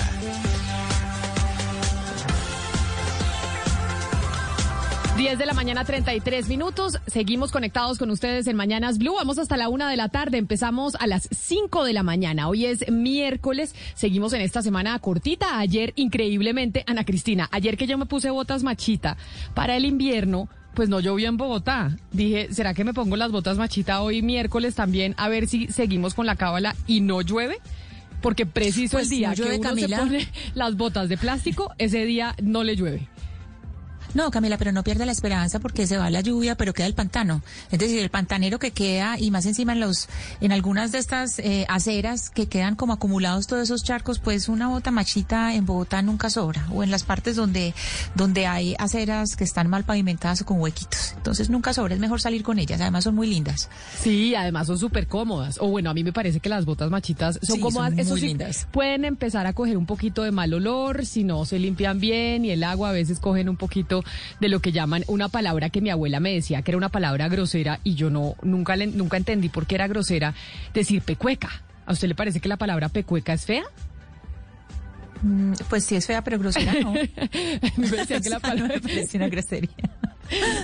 10 5.17 5.39
de 5.39 5.47
la 5.47 5.53
mañana, 5.53 5.85
33 5.85 6.49
minutos. 6.49 6.99
Seguimos 7.07 7.53
conectados 7.53 7.99
con 7.99 8.11
ustedes 8.11 8.49
en 8.49 8.57
Mañanas 8.57 8.99
Blue. 8.99 9.15
Vamos 9.15 9.39
hasta 9.39 9.57
la 9.57 9.69
una 9.69 9.89
de 9.89 9.97
la 9.97 10.09
tarde. 10.09 10.39
Empezamos 10.39 10.97
a 10.97 11.07
las 11.07 11.29
5 11.31 11.85
de 11.85 11.93
la 11.93 12.03
mañana. 12.03 12.49
Hoy 12.49 12.67
es 12.67 12.91
miércoles. 12.91 13.77
Seguimos 13.95 14.33
en 14.33 14.41
esta 14.41 14.63
semana 14.63 14.99
cortita. 14.99 15.61
Ayer, 15.61 15.93
increíblemente, 15.95 16.83
Ana 16.89 17.05
Cristina, 17.05 17.49
ayer 17.53 17.77
que 17.77 17.87
yo 17.87 17.97
me 17.97 18.07
puse 18.07 18.31
botas 18.31 18.65
machita 18.65 19.17
para 19.55 19.77
el 19.77 19.85
invierno, 19.85 20.49
pues 20.79 20.89
no 20.89 21.01
llovió 21.01 21.29
en 21.29 21.37
Bogotá. 21.37 21.97
Dije, 22.13 22.55
¿será 22.55 22.73
que 22.73 22.85
me 22.85 22.95
pongo 22.95 23.17
las 23.17 23.33
botas 23.33 23.59
machita 23.59 24.01
hoy 24.01 24.23
miércoles 24.23 24.77
también? 24.77 25.13
A 25.17 25.29
ver 25.29 25.49
si 25.49 25.67
seguimos 25.67 26.15
con 26.15 26.25
la 26.25 26.37
cábala 26.37 26.77
y 26.87 27.01
no 27.01 27.21
llueve. 27.21 27.59
Porque 28.23 28.47
preciso 28.47 28.99
Pues 28.99 29.11
el 29.11 29.19
día 29.19 29.31
no 29.31 29.35
llueve, 29.35 29.51
que 29.55 29.59
uno 29.59 29.69
Camila. 29.71 29.97
se 29.97 30.03
pone 30.05 30.29
las 30.55 30.77
botas 30.77 31.09
de 31.09 31.19
plástico, 31.19 31.75
ese 31.79 32.05
día 32.05 32.37
no 32.41 32.63
le 32.63 32.77
llueve. 32.77 33.09
No, 34.15 34.31
Camila, 34.31 34.57
pero 34.59 34.73
no 34.73 34.83
pierda 34.83 35.05
la 35.07 35.13
esperanza 35.13 35.59
porque 35.61 35.87
se 35.87 35.97
va 35.99 36.11
la 36.11 36.21
lluvia, 36.21 36.55
pero 36.57 36.73
queda 36.75 36.87
el 36.87 36.95
pantano. 36.95 37.43
Es 37.71 37.79
decir, 37.79 37.99
el 38.01 38.11
pantanero 38.11 38.59
que 38.59 38.71
queda 38.71 39.19
y 39.19 39.31
más 39.31 39.47
encima 39.47 39.73
en 39.73 39.81
los, 39.81 40.09
en 40.41 40.51
algunas 40.53 40.93
de 40.93 40.99
estas 40.99 41.39
eh, 41.39 41.67
aceras 41.69 42.31
que 42.31 42.47
quedan 42.47 42.75
como 42.75 42.93
acumulados 42.95 43.47
todos 43.47 43.63
esos 43.65 43.85
charcos, 43.85 44.19
pues 44.19 44.49
una 44.49 44.69
bota 44.69 44.91
machita 44.91 45.55
en 45.55 45.67
Bogotá 45.67 46.03
nunca 46.03 46.31
sobra. 46.31 46.67
O 46.73 46.83
en 46.83 46.91
las 46.91 47.05
partes 47.05 47.37
donde, 47.37 47.75
donde 48.15 48.47
hay 48.47 48.75
aceras 48.79 49.37
que 49.37 49.45
están 49.45 49.69
mal 49.69 49.85
pavimentadas 49.85 50.41
o 50.43 50.47
con 50.47 50.61
huequitos. 50.61 51.13
Entonces 51.17 51.51
nunca 51.51 51.73
sobra, 51.75 51.95
es 51.95 52.01
mejor 52.01 52.21
salir 52.21 52.43
con 52.43 52.59
ellas. 52.59 52.81
Además 52.81 53.05
son 53.05 53.15
muy 53.15 53.27
lindas. 53.29 53.69
Sí, 54.01 54.35
además 54.35 54.67
son 54.69 54.79
súper 54.79 55.07
cómodas. 55.07 55.59
O 55.61 55.69
bueno, 55.69 55.91
a 55.91 55.95
mí 55.95 56.03
me 56.03 56.13
parece 56.13 56.41
que 56.41 56.49
las 56.49 56.65
botas 56.65 56.91
machitas 56.91 57.39
son 57.43 57.57
Sí, 57.57 57.61
cómodas. 57.63 57.91
son 57.91 57.99
Eso 58.01 58.11
muy 58.13 58.21
sí, 58.21 58.27
lindas. 58.29 58.67
pueden 58.73 59.05
empezar 59.05 59.47
a 59.47 59.53
coger 59.53 59.77
un 59.77 59.87
poquito 59.87 60.23
de 60.23 60.31
mal 60.31 60.53
olor 60.55 61.05
si 61.05 61.25
no 61.25 61.45
se 61.45 61.59
limpian 61.59 62.01
bien 62.01 62.45
y 62.45 62.51
el 62.51 62.65
agua 62.65 62.89
a 62.91 62.93
veces 62.93 63.19
cogen 63.21 63.49
un 63.49 63.57
poquito 63.57 64.03
de 64.41 64.49
lo 64.49 64.61
que 64.61 64.73
llaman 64.73 65.05
una 65.09 65.29
palabra 65.29 65.71
que 65.71 65.81
mi 65.81 65.91
abuela 65.91 66.21
me 66.21 66.33
decía 66.35 66.63
que 66.63 66.71
era 66.71 66.79
una 66.79 66.89
palabra 66.89 67.29
grosera 67.29 67.81
y 67.85 67.95
yo 67.95 68.11
no 68.11 68.35
nunca 68.43 68.77
le- 68.77 68.87
nunca 68.89 69.17
entendí 69.17 69.49
por 69.49 69.67
qué 69.67 69.75
era 69.77 69.87
grosera 69.89 70.35
decir 70.75 71.03
pecueca. 71.03 71.51
¿A 71.87 71.93
usted 71.93 72.09
le 72.09 72.15
parece 72.15 72.41
que 72.41 72.49
la 72.49 72.57
palabra 72.59 72.89
pecueca 72.91 73.33
es 73.33 73.47
fea? 73.47 73.65
Mm, 75.23 75.53
Pues 75.69 75.85
sí 75.85 75.97
es 75.97 76.07
fea, 76.07 76.23
pero 76.23 76.39
grosera 76.39 76.73
no. 76.83 76.93
me 77.77 77.89
decían 77.89 78.23
que 78.23 78.31
la 78.31 78.41
palabra 78.41 78.75
me 78.75 78.81
parece 78.81 79.17
una 79.17 79.29
grosería. 79.29 79.71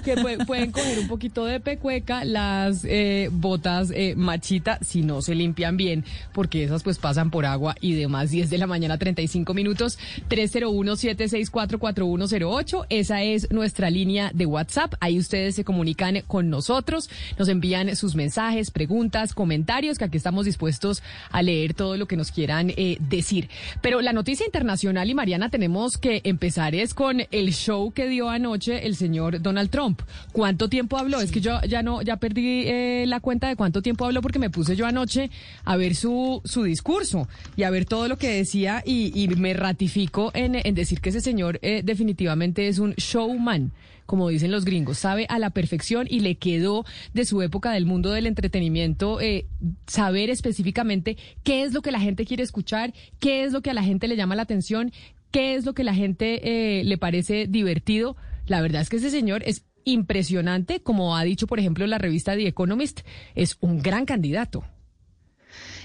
Que 0.05 0.17
pue- 0.17 0.45
pueden 0.47 0.71
coger 0.73 0.99
un 0.99 1.09
poquito 1.09 1.45
de 1.45 1.61
pecueca 1.61 2.25
las 2.25 2.85
eh, 2.85 3.29
botas 3.33 3.91
eh, 3.95 4.15
machita 4.17 4.79
si 4.83 5.03
no 5.03 5.23
se 5.23 5.35
limpian 5.35 5.77
bien, 5.77 6.05
porque 6.33 6.65
esas 6.65 6.83
pues 6.83 6.99
pasan 6.99 7.31
por 7.31 7.47
agua 7.47 7.75
y 7.81 7.95
demás. 7.95 8.31
10 8.31 8.51
de 8.51 8.59
la 8.59 8.67
mañana, 8.67 8.99
35 8.99 9.55
minutos, 9.55 9.99
301-764-4108. 10.29 12.87
Esa 12.89 13.23
es 13.23 13.51
nuestra 13.51 13.91
línea 13.91 14.31
de 14.35 14.47
WhatsApp. 14.47 14.95
Ahí 15.01 15.19
ustedes 15.19 15.55
se 15.55 15.65
comunican 15.65 16.23
con 16.27 16.51
nosotros, 16.51 17.09
nos 17.39 17.49
envían 17.49 17.95
sus 17.97 18.15
mensajes, 18.15 18.71
preguntas, 18.71 19.35
comentarios, 19.35 19.99
que 19.99 20.05
aquí 20.05 20.17
estamos 20.17 20.45
dispuestos 20.47 21.03
a 21.31 21.43
leer 21.43 21.75
todo 21.75 21.97
lo 21.97 22.07
que 22.07 22.17
nos 22.17 22.31
quieran 22.31 22.71
eh, 22.77 22.97
decir. 23.01 23.49
Pero 23.81 24.01
la 24.01 24.13
noticia 24.13 24.47
internacional 24.47 25.09
y 25.11 25.15
Mariana 25.15 25.51
tenemos 25.51 25.99
que 25.99 26.21
empezar 26.25 26.75
es 26.75 26.95
con 26.95 27.23
el 27.31 27.53
show 27.53 27.93
que 27.93 28.09
dio 28.09 28.31
anoche 28.31 28.87
el 28.87 28.97
señor 28.97 29.41
Donald 29.55 29.71
Trump. 29.71 30.03
¿Cuánto 30.33 30.69
tiempo 30.69 30.99
habló? 30.99 31.21
Es 31.21 31.31
que 31.31 31.41
yo 31.41 31.61
ya 31.69 31.83
no, 31.85 32.03
ya 32.03 32.17
perdí 32.17 32.65
eh, 32.67 33.05
la 33.07 33.21
cuenta 33.21 33.47
de 33.47 33.55
cuánto 33.55 33.83
tiempo 33.83 34.05
habló 34.05 34.21
porque 34.21 34.41
me 34.41 34.51
puse 34.51 34.75
yo 34.75 34.85
anoche 34.85 35.31
a 35.65 35.77
ver 35.77 35.95
su, 35.95 36.43
su 36.45 36.65
discurso 36.65 37.29
y 37.55 37.63
a 37.63 37.71
ver 37.71 37.85
todo 37.85 38.09
lo 38.09 38.19
que 38.19 38.29
decía 38.29 38.83
y, 38.85 39.29
me 39.37 39.55
ratifico 39.55 40.33
en, 40.35 40.57
en 40.57 40.75
decir 40.75 41.01
que 41.01 41.11
ese 41.11 41.21
señor 41.21 41.61
eh, 41.63 41.83
definitivamente 41.85 42.67
es 42.67 42.79
un 42.79 42.95
showman 42.95 43.73
como 44.07 44.29
dicen 44.29 44.51
los 44.51 44.67
gringos, 44.67 44.99
sabe 44.99 45.25
a 45.31 45.39
la 45.39 45.49
perfección 45.49 46.07
y 46.11 46.21
le 46.21 46.35
quedó 46.35 46.85
de 47.15 47.25
su 47.25 47.41
época 47.41 47.73
del 47.73 47.87
mundo 47.87 48.11
del 48.11 48.27
entretenimiento 48.27 49.19
eh, 49.21 49.47
saber 49.87 50.29
específicamente 50.29 51.17
qué 51.43 51.63
es 51.63 51.73
lo 51.73 51.81
que 51.81 51.91
la 51.91 52.01
gente 52.01 52.27
quiere 52.27 52.43
escuchar, 52.43 52.93
qué 53.19 53.45
es 53.45 53.53
lo 53.53 53.63
que 53.63 53.71
a 53.71 53.75
la 53.75 53.83
gente 53.83 54.07
le 54.07 54.17
llama 54.17 54.37
la 54.37 54.43
atención, 54.43 54.93
qué 55.31 55.55
es 55.55 55.65
lo 55.65 55.73
que 55.73 55.85
la 55.85 55.95
gente 55.95 56.81
eh, 56.81 56.85
le 56.85 56.99
parece 56.99 57.47
divertido. 57.49 58.15
La 58.47 58.61
verdad 58.61 58.83
es 58.83 58.91
que 58.91 58.97
ese 58.97 59.11
señor 59.11 59.43
es 59.47 59.65
impresionante, 59.85 60.81
como 60.81 61.17
ha 61.17 61.25
dicho, 61.25 61.47
por 61.47 61.61
ejemplo, 61.61 61.87
la 61.87 61.99
revista 61.99 62.35
The 62.35 62.47
Economist, 62.47 63.01
es 63.35 63.57
un 63.61 63.81
gran 63.81 64.07
candidato. 64.07 64.65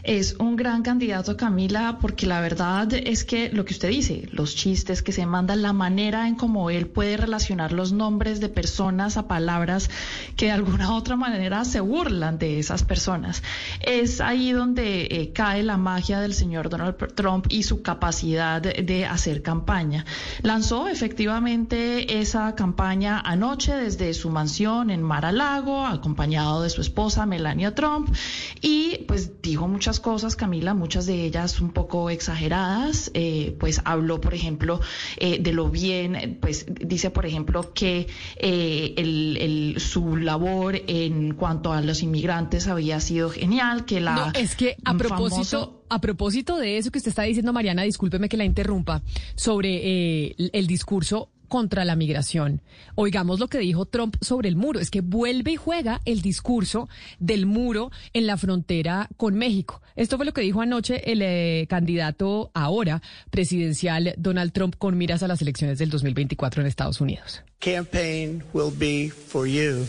Es 0.03 0.36
un 0.39 0.56
gran 0.56 0.82
candidato, 0.82 1.36
Camila, 1.36 1.98
porque 2.00 2.25
la 2.25 2.39
verdad 2.41 2.94
es 2.94 3.24
que 3.24 3.50
lo 3.51 3.65
que 3.65 3.74
usted 3.74 3.89
dice, 3.89 4.29
los 4.32 4.56
chistes 4.56 5.01
que 5.01 5.12
se 5.12 5.25
mandan, 5.25 5.62
la 5.62 5.74
manera 5.74 6.27
en 6.27 6.36
cómo 6.36 6.70
él 6.70 6.88
puede 6.88 7.18
relacionar 7.18 7.74
los 7.74 7.91
nombres 7.91 8.39
de 8.39 8.50
personas 8.50 9.18
a 9.18 9.27
palabras 9.27 9.89
que 10.36 10.46
de 10.46 10.51
alguna 10.51 10.91
u 10.91 10.96
otra 10.96 11.15
manera 11.15 11.65
se 11.65 11.82
burlan 11.82 12.38
de 12.38 12.60
esas 12.60 12.84
personas. 12.84 13.44
Es 13.82 14.22
ahí 14.22 14.51
donde 14.51 15.08
eh, 15.10 15.32
cae 15.34 15.63
la 15.63 15.77
magia 15.77 16.22
del 16.22 16.34
señor 16.34 16.70
Donald 16.70 16.96
Trump 17.15 17.48
y 17.50 17.63
su 17.63 17.82
capacidad 17.82 18.62
de 18.62 19.06
hacer 19.06 19.41
campaña. 19.41 20.06
Lanzó 20.44 20.88
efectivamente 20.88 22.20
esa 22.20 22.56
campaña 22.56 23.20
anoche 23.20 23.75
desde 23.75 24.13
su 24.13 24.29
mansión 24.29 24.89
en 24.89 25.01
Mar-a-Lago, 25.01 25.86
acompañado 25.86 26.63
de 26.63 26.70
su 26.70 26.82
esposa 26.82 27.25
Melania 27.25 27.75
Trump, 27.75 28.13
y 28.62 29.06
pues 29.08 29.41
dijo 29.41 29.68
muchas 29.68 29.88
cosas, 30.00 30.36
Camila, 30.36 30.74
muchas 30.74 31.05
de 31.05 31.25
ellas 31.25 31.62
un 31.62 31.72
poco 31.72 32.10
exageradas. 32.10 33.10
Eh, 33.13 33.55
pues 33.60 33.81
habló, 33.86 34.19
por 34.22 34.34
ejemplo, 34.34 34.81
eh, 35.17 35.39
de 35.39 35.53
lo 35.53 35.69
bien, 35.69 36.38
pues 36.41 36.65
dice, 36.69 37.10
por 37.12 37.25
ejemplo, 37.25 37.74
que 37.74 38.08
eh, 38.36 38.93
el, 38.98 39.38
el- 39.38 39.75
su 39.79 40.17
labor 40.17 40.75
en 40.88 41.34
cuanto 41.36 41.72
a 41.72 41.81
los 41.81 42.03
inmigrantes 42.03 42.67
había 42.67 43.00
sido 43.00 43.29
genial, 43.29 43.86
que 43.86 44.01
la 44.01 44.15
No, 44.15 44.31
es 44.39 44.55
que 44.55 44.75
a 44.84 44.96
propósito, 44.98 45.60
famoso- 45.62 45.84
a 45.89 46.01
propósito 46.01 46.58
de 46.58 46.77
eso 46.77 46.91
que 46.91 46.98
usted 47.00 47.10
está 47.10 47.24
diciendo, 47.24 47.53
Mariana, 47.53 47.84
discúlpeme 47.84 48.27
que 48.27 48.36
la 48.38 48.46
interrumpa, 48.46 49.01
sobre 49.36 50.27
eh, 50.27 50.36
el 50.51 50.67
discurso 50.67 51.29
contra 51.50 51.84
la 51.84 51.98
migración. 51.98 52.62
Oigamos 52.96 53.41
lo 53.41 53.50
que 53.50 53.60
dijo 53.60 53.86
Trump 53.86 54.15
sobre 54.22 54.48
el 54.48 54.56
muro. 54.56 54.79
Es 54.79 54.89
que 54.89 55.01
vuelve 55.01 55.51
y 55.51 55.56
juega 55.58 56.00
el 56.06 56.22
discurso 56.22 56.88
del 57.20 57.46
muro 57.46 57.91
en 58.13 58.27
la 58.27 58.38
frontera 58.38 59.10
con 59.18 59.36
México. 59.36 59.82
Esto 59.98 60.15
fue 60.15 60.25
lo 60.25 60.34
que 60.34 60.41
dijo 60.41 60.62
anoche 60.62 61.12
el 61.12 61.22
eh, 61.22 61.68
candidato 61.70 62.51
ahora 62.53 63.01
presidencial 63.29 64.13
Donald 64.18 64.53
Trump 64.53 64.75
con 64.77 64.98
miras 64.98 65.24
a 65.24 65.27
las 65.27 65.41
elecciones 65.41 65.77
del 65.79 65.89
2024 65.89 66.62
en 66.62 66.68
Estados 66.68 67.01
Unidos. 67.01 67.44
campaign 67.60 68.41
will 68.53 68.72
be 68.72 69.10
for 69.10 69.46
you. 69.46 69.86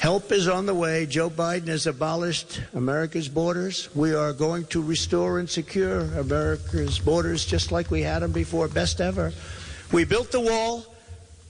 Help 0.00 0.30
is 0.30 0.46
on 0.46 0.66
the 0.66 0.74
way. 0.74 1.06
Joe 1.06 1.28
Biden 1.28 1.68
has 1.68 1.86
abolished 1.86 2.60
America's 2.74 3.28
borders. 3.28 3.88
We 3.94 4.14
are 4.14 4.32
going 4.32 4.64
to 4.66 4.80
restore 4.80 5.40
and 5.40 5.50
secure 5.50 6.00
America's 6.18 6.98
borders 7.00 7.44
just 7.44 7.72
like 7.72 7.90
we 7.90 8.02
had 8.02 8.22
them 8.22 8.32
before, 8.32 8.68
best 8.68 9.00
ever. 9.00 9.32
We 9.90 10.04
built 10.04 10.32
the 10.32 10.40
wall, 10.40 10.84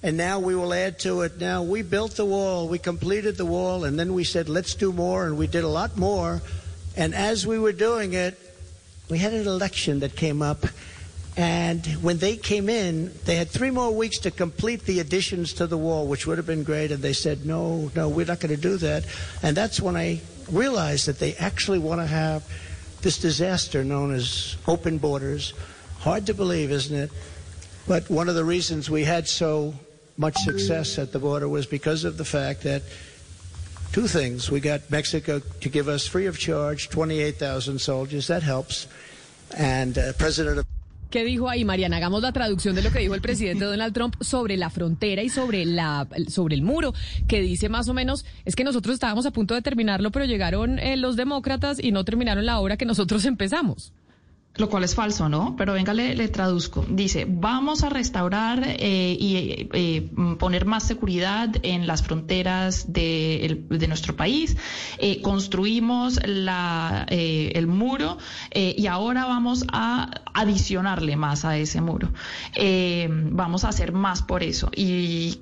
and 0.03 0.17
now 0.17 0.39
we 0.39 0.55
will 0.55 0.73
add 0.73 1.01
to 1.01 1.23
it. 1.23 1.41
Now, 1.41 1.63
we 1.63 1.83
built 1.83 2.13
the 2.13 2.25
wall, 2.25 2.69
we 2.69 2.79
completed 2.79 3.37
the 3.37 3.47
wall, 3.47 3.85
and 3.85 3.99
then 3.99 4.15
we 4.15 4.23
said, 4.23 4.49
let's 4.49 4.75
do 4.75 4.93
more, 4.93 5.27
and 5.27 5.37
we 5.37 5.49
did 5.49 5.65
a 5.65 5.69
lot 5.69 5.97
more. 5.97 6.41
And 6.97 7.15
as 7.15 7.47
we 7.47 7.59
were 7.59 7.73
doing 7.73 8.13
it, 8.13 8.39
we 9.11 9.19
had 9.19 9.33
an 9.33 9.47
election 9.47 10.01
that 10.01 10.15
came 10.15 10.41
up. 10.43 10.67
And 11.37 11.87
when 12.03 12.19
they 12.19 12.37
came 12.37 12.69
in, 12.69 13.13
they 13.25 13.37
had 13.37 13.49
three 13.49 13.71
more 13.71 13.93
weeks 13.93 14.19
to 14.21 14.31
complete 14.31 14.85
the 14.85 15.01
additions 15.01 15.53
to 15.55 15.67
the 15.67 15.79
wall, 15.79 16.07
which 16.07 16.27
would 16.27 16.37
have 16.37 16.47
been 16.47 16.65
great. 16.65 16.91
And 16.91 17.03
they 17.03 17.13
said, 17.13 17.47
no, 17.47 17.91
no, 17.95 18.09
we're 18.09 18.27
not 18.27 18.41
going 18.41 18.55
to 18.55 18.61
do 18.61 18.77
that. 18.79 19.05
And 19.43 19.57
that's 19.57 19.81
when 19.81 19.97
I 19.97 20.21
realized 20.51 21.07
that 21.07 21.19
they 21.21 21.35
actually 21.35 21.79
want 21.79 22.01
to 22.01 22.07
have 22.07 22.45
this 23.03 23.19
disaster 23.19 23.85
known 23.85 24.13
as 24.13 24.57
open 24.67 24.99
borders. 24.99 25.55
Hard 26.01 26.27
to 26.27 26.35
believe, 26.35 26.73
isn't 26.73 26.97
it? 26.97 27.11
But 27.89 28.11
one 28.11 28.29
of 28.29 28.35
the 28.35 28.45
reasons 28.45 28.91
we 28.91 29.05
had 29.05 29.27
so 29.27 29.73
much 30.19 30.37
success 30.45 30.99
at 30.99 31.11
the 31.11 31.19
border 31.19 31.49
was 31.49 31.67
because 31.67 32.05
of 32.05 32.19
the 32.19 32.25
fact 32.25 32.63
that 32.65 32.83
two 33.93 34.07
things. 34.07 34.51
We 34.51 34.61
got 34.61 34.91
Mexico 34.91 35.41
to 35.41 35.69
give 35.71 35.89
us 35.89 36.07
free 36.07 36.27
of 36.27 36.39
charge 36.39 36.91
28,000 36.91 37.81
soldiers. 37.81 38.27
That 38.27 38.43
helps. 38.43 38.87
And 39.57 39.97
uh, 39.97 40.13
President 40.19 40.67
¿Qué 41.11 41.25
dijo 41.25 41.49
ahí, 41.49 41.65
Mariana? 41.65 41.97
Hagamos 41.97 42.21
la 42.21 42.33
traducción 42.33 42.75
de 42.75 42.83
lo 42.83 42.91
que 42.91 42.99
dijo 42.99 43.15
el 43.15 43.23
presidente 43.23 43.65
Donald 43.65 43.95
Trump 43.95 44.17
sobre 44.21 44.59
la 44.59 44.69
frontera 44.69 45.23
y 45.23 45.31
sobre 45.31 45.65
la 45.65 46.07
sobre 46.29 46.55
el 46.55 46.61
muro, 46.61 46.93
que 47.27 47.41
dice 47.41 47.71
más 47.71 47.89
o 47.89 47.95
menos, 47.95 48.27
es 48.45 48.55
que 48.55 48.65
nosotros 48.65 48.93
estábamos 48.93 49.25
a 49.25 49.31
punto 49.31 49.55
de 49.55 49.63
terminarlo, 49.63 50.11
pero 50.11 50.27
llegaron 50.27 50.79
eh, 50.79 50.99
los 50.99 51.17
demócratas 51.17 51.83
y 51.83 51.93
no 51.93 52.05
terminaron 52.05 52.45
la 52.45 52.61
obra 52.61 52.77
que 52.77 52.85
nosotros 52.85 53.25
empezamos. 53.25 53.95
Lo 54.59 54.69
cual 54.69 54.83
es 54.83 54.97
falso, 54.97 55.29
¿no? 55.29 55.55
Pero 55.57 55.73
venga, 55.73 55.95
le, 55.95 56.29
traduzco. 56.29 56.85
Dice, 56.89 57.27
vamos 57.29 57.85
a 57.85 57.91
restaurar 57.91 58.65
eh, 58.67 59.17
y 59.19 59.37
eh, 59.37 59.69
eh, 59.73 60.11
poner 60.37 60.67
más 60.67 60.83
seguridad 60.83 61.49
en 61.63 61.87
las 61.87 62.03
fronteras 62.03 62.93
de, 62.93 63.65
nuestro 63.87 64.17
país. 64.17 64.57
Eh, 64.99 65.23
construimos 65.23 66.19
el 66.25 67.67
muro 67.69 68.19
y 68.53 68.87
ahora 68.89 69.27
vamos 69.27 69.65
a 69.73 70.11
adicionarle 70.35 71.15
más 71.15 71.45
a 71.45 71.57
ese 71.57 71.81
muro. 71.81 72.11
Vamos 73.31 73.63
a 73.63 73.69
hacer 73.69 73.93
más 73.93 74.23
por 74.23 74.43
eso. 74.43 74.73
Y 74.75 75.39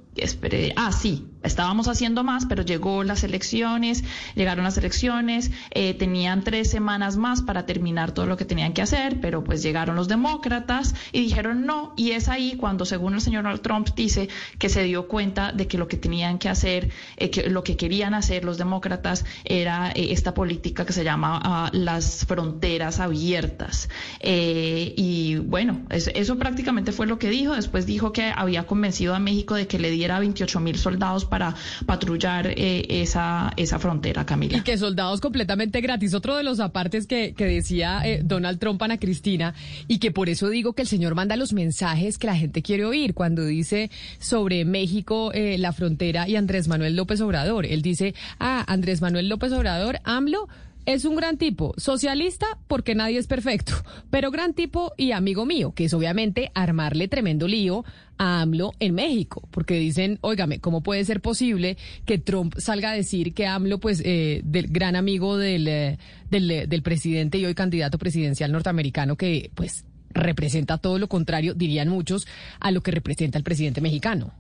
ah, 0.77 0.93
sí, 0.93 1.27
estábamos 1.43 1.89
haciendo 1.89 2.25
más, 2.25 2.47
pero 2.47 2.63
llegó 2.63 3.05
las 3.05 3.23
elecciones, 3.25 4.05
llegaron 4.35 4.65
las 4.65 4.77
elecciones, 4.79 5.51
eh, 5.71 5.95
tenían 5.95 6.43
tres 6.43 6.71
semanas 6.71 7.17
más 7.17 7.43
para 7.43 7.67
terminar 7.67 8.13
todo 8.13 8.27
lo 8.27 8.37
que 8.37 8.45
tenían 8.45 8.73
que 8.73 8.83
hacer, 8.83 9.21
pero 9.21 9.45
pues 9.45 9.63
llegaron 9.63 9.97
los 9.97 10.09
demócratas 10.09 10.95
y 11.13 11.21
dijeron 11.23 11.67
no, 11.67 11.93
y 11.97 12.13
es 12.13 12.29
ahí 12.29 12.57
cuando, 12.57 12.85
según 12.85 13.15
el 13.15 13.21
señor 13.21 13.59
Trump 13.61 13.89
dice, 13.95 14.29
que 14.59 14.69
se 14.69 14.83
dio 14.85 15.09
cuenta 15.09 15.53
de 15.53 15.67
que 15.69 15.79
lo 15.79 15.89
que 15.89 15.97
tenían 15.97 16.39
que 16.39 16.49
hacer, 16.49 16.91
eh, 17.17 17.31
que 17.31 17.49
lo 17.51 17.63
que 17.63 17.77
querían 17.77 18.15
hacer 18.15 18.45
los 18.45 18.59
demócratas 18.59 19.25
era 19.45 19.91
eh, 19.93 20.09
esta 20.13 20.35
política 20.35 20.85
que 20.87 20.93
se 20.93 21.05
llama 21.05 21.41
ah, 21.45 21.71
las 21.73 22.25
fronteras 22.27 23.01
abiertas. 23.01 23.89
Y 24.23 25.37
bueno, 25.37 25.83
es- 25.91 26.11
eso 26.15 26.39
prácticamente 26.39 26.93
fue 26.93 27.07
lo 27.07 27.19
que 27.19 27.31
dijo. 27.31 27.55
Después 27.55 27.87
dijo 27.87 28.13
que 28.13 28.33
había 28.35 28.67
convencido 28.67 29.15
a 29.15 29.19
México 29.19 29.55
de 29.55 29.67
que 29.67 29.79
le 29.79 29.91
diera 29.91 30.06
28 30.19 30.61
mil 30.61 30.79
soldados 30.79 31.25
para 31.25 31.55
patrullar 31.85 32.47
eh, 32.47 32.87
esa, 32.89 33.53
esa 33.57 33.79
frontera, 33.79 34.25
Camila. 34.25 34.57
Y 34.57 34.63
que 34.63 34.79
soldados 34.79 35.21
completamente 35.21 35.81
gratis. 35.81 36.15
Otro 36.15 36.37
de 36.37 36.43
los 36.43 36.61
apartes 36.61 37.07
que, 37.07 37.35
que 37.35 37.45
decía 37.45 38.01
eh, 38.05 38.21
Donald 38.25 38.59
Trump 38.59 38.81
a 38.83 38.87
Ana 38.87 38.99
Cristina, 38.99 39.55
y 39.89 39.99
que 39.99 40.11
por 40.11 40.29
eso 40.29 40.49
digo 40.49 40.73
que 40.73 40.83
el 40.83 40.89
señor 40.89 41.15
manda 41.15 41.37
los 41.37 41.53
mensajes 41.53 42.19
que 42.19 42.27
la 42.27 42.37
gente 42.37 42.63
quiere 42.63 42.85
oír 42.85 43.15
cuando 43.15 43.45
dice 43.45 43.91
sobre 44.19 44.65
México, 44.65 45.33
eh, 45.33 45.59
la 45.59 45.73
frontera 45.73 46.29
y 46.29 46.37
Andrés 46.37 46.69
Manuel 46.69 46.97
López 46.97 47.21
Obrador. 47.21 47.67
Él 47.67 47.83
dice, 47.83 48.15
ah, 48.39 48.65
Andrés 48.67 49.01
Manuel 49.01 49.29
López 49.29 49.53
Obrador, 49.53 50.01
AMLO. 50.05 50.49
Es 50.87 51.05
un 51.05 51.17
gran 51.17 51.37
tipo, 51.37 51.75
socialista 51.79 52.47
porque 52.69 52.95
nadie 52.95 53.19
es 53.19 53.27
perfecto, 53.27 53.73
pero 54.11 54.31
gran 54.31 54.55
tipo 54.55 54.93
y 54.97 55.11
amigo 55.11 55.45
mío, 55.45 55.73
que 55.75 55.87
es 55.87 55.95
obviamente 55.95 56.53
armarle 56.55 57.09
tremendo 57.09 57.49
lío 57.49 57.85
a 58.19 58.41
AMLO 58.41 58.73
en 58.79 58.95
México, 58.95 59.49
porque 59.51 59.75
dicen, 59.75 60.19
óigame, 60.21 60.61
¿cómo 60.61 60.85
puede 60.85 61.05
ser 61.05 61.21
posible 61.21 61.77
que 62.05 62.19
Trump 62.19 62.55
salga 62.59 62.91
a 62.91 62.95
decir 62.95 63.35
que 63.35 63.49
AMLO, 63.49 63.81
pues, 63.81 64.01
eh, 64.05 64.43
del 64.45 64.69
gran 64.69 64.95
amigo 64.95 65.37
del, 65.37 65.67
eh, 65.67 65.99
eh, 66.31 66.67
del 66.69 66.83
presidente 66.83 67.39
y 67.39 67.45
hoy 67.45 67.57
candidato 67.57 67.99
presidencial 67.99 68.53
norteamericano, 68.53 69.17
que, 69.17 69.51
pues, 69.57 69.85
representa 70.11 70.79
todo 70.79 71.01
lo 71.01 71.09
contrario, 71.09 71.55
dirían 71.55 71.89
muchos, 71.89 72.29
a 72.61 72.71
lo 72.71 72.81
que 72.83 72.93
representa 72.93 73.39
el 73.39 73.45
presidente 73.45 73.81
mexicano? 73.81 74.33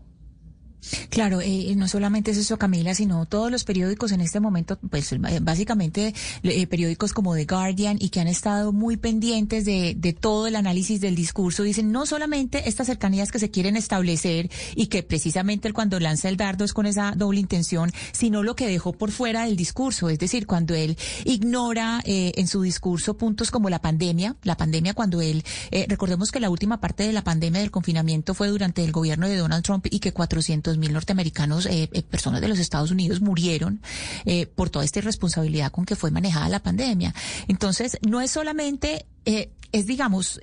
Claro, 1.10 1.40
eh, 1.40 1.74
no 1.76 1.88
solamente 1.88 2.30
es 2.30 2.36
eso, 2.38 2.58
Camila, 2.58 2.94
sino 2.94 3.26
todos 3.26 3.50
los 3.50 3.64
periódicos 3.64 4.12
en 4.12 4.20
este 4.20 4.40
momento, 4.40 4.78
pues 4.90 5.12
eh, 5.12 5.18
básicamente 5.40 6.14
eh, 6.42 6.66
periódicos 6.66 7.12
como 7.12 7.34
The 7.34 7.44
Guardian 7.44 7.96
y 8.00 8.10
que 8.10 8.20
han 8.20 8.28
estado 8.28 8.72
muy 8.72 8.96
pendientes 8.96 9.64
de, 9.64 9.94
de 9.96 10.12
todo 10.12 10.46
el 10.46 10.56
análisis 10.56 11.00
del 11.00 11.14
discurso, 11.14 11.62
dicen 11.62 11.90
no 11.90 12.06
solamente 12.06 12.68
estas 12.68 12.86
cercanías 12.86 13.30
que 13.32 13.38
se 13.38 13.50
quieren 13.50 13.76
establecer 13.76 14.50
y 14.74 14.86
que 14.86 15.02
precisamente 15.02 15.72
cuando 15.72 15.98
lanza 16.00 16.28
el 16.28 16.36
dardo 16.36 16.64
es 16.64 16.72
con 16.72 16.86
esa 16.86 17.12
doble 17.16 17.40
intención, 17.40 17.92
sino 18.12 18.42
lo 18.42 18.56
que 18.56 18.68
dejó 18.68 18.92
por 18.92 19.10
fuera 19.10 19.44
del 19.44 19.56
discurso, 19.56 20.08
es 20.08 20.18
decir, 20.18 20.46
cuando 20.46 20.74
él 20.74 20.96
ignora 21.24 22.00
eh, 22.04 22.32
en 22.36 22.46
su 22.46 22.62
discurso 22.62 23.16
puntos 23.16 23.50
como 23.50 23.70
la 23.70 23.80
pandemia, 23.80 24.36
la 24.42 24.56
pandemia 24.56 24.94
cuando 24.94 25.20
él, 25.20 25.44
eh, 25.70 25.86
recordemos 25.88 26.30
que 26.30 26.40
la 26.40 26.50
última 26.50 26.80
parte 26.80 27.04
de 27.04 27.12
la 27.12 27.24
pandemia 27.24 27.60
del 27.60 27.70
confinamiento 27.70 28.34
fue 28.34 28.48
durante 28.48 28.84
el 28.84 28.92
gobierno 28.92 29.28
de 29.28 29.36
Donald 29.36 29.64
Trump 29.64 29.86
y 29.90 30.00
que 30.00 30.12
400 30.12 30.65
mil 30.76 30.92
norteamericanos, 30.92 31.66
eh, 31.66 31.88
eh, 31.92 32.02
personas 32.02 32.40
de 32.40 32.48
los 32.48 32.58
Estados 32.58 32.90
Unidos 32.90 33.20
murieron 33.20 33.80
eh, 34.24 34.46
por 34.46 34.70
toda 34.70 34.84
esta 34.84 34.98
irresponsabilidad 34.98 35.70
con 35.70 35.84
que 35.84 35.96
fue 35.96 36.10
manejada 36.10 36.48
la 36.48 36.60
pandemia. 36.60 37.14
Entonces, 37.48 37.98
no 38.02 38.20
es 38.20 38.30
solamente 38.30 39.06
eh, 39.26 39.50
es, 39.72 39.86
digamos, 39.86 40.40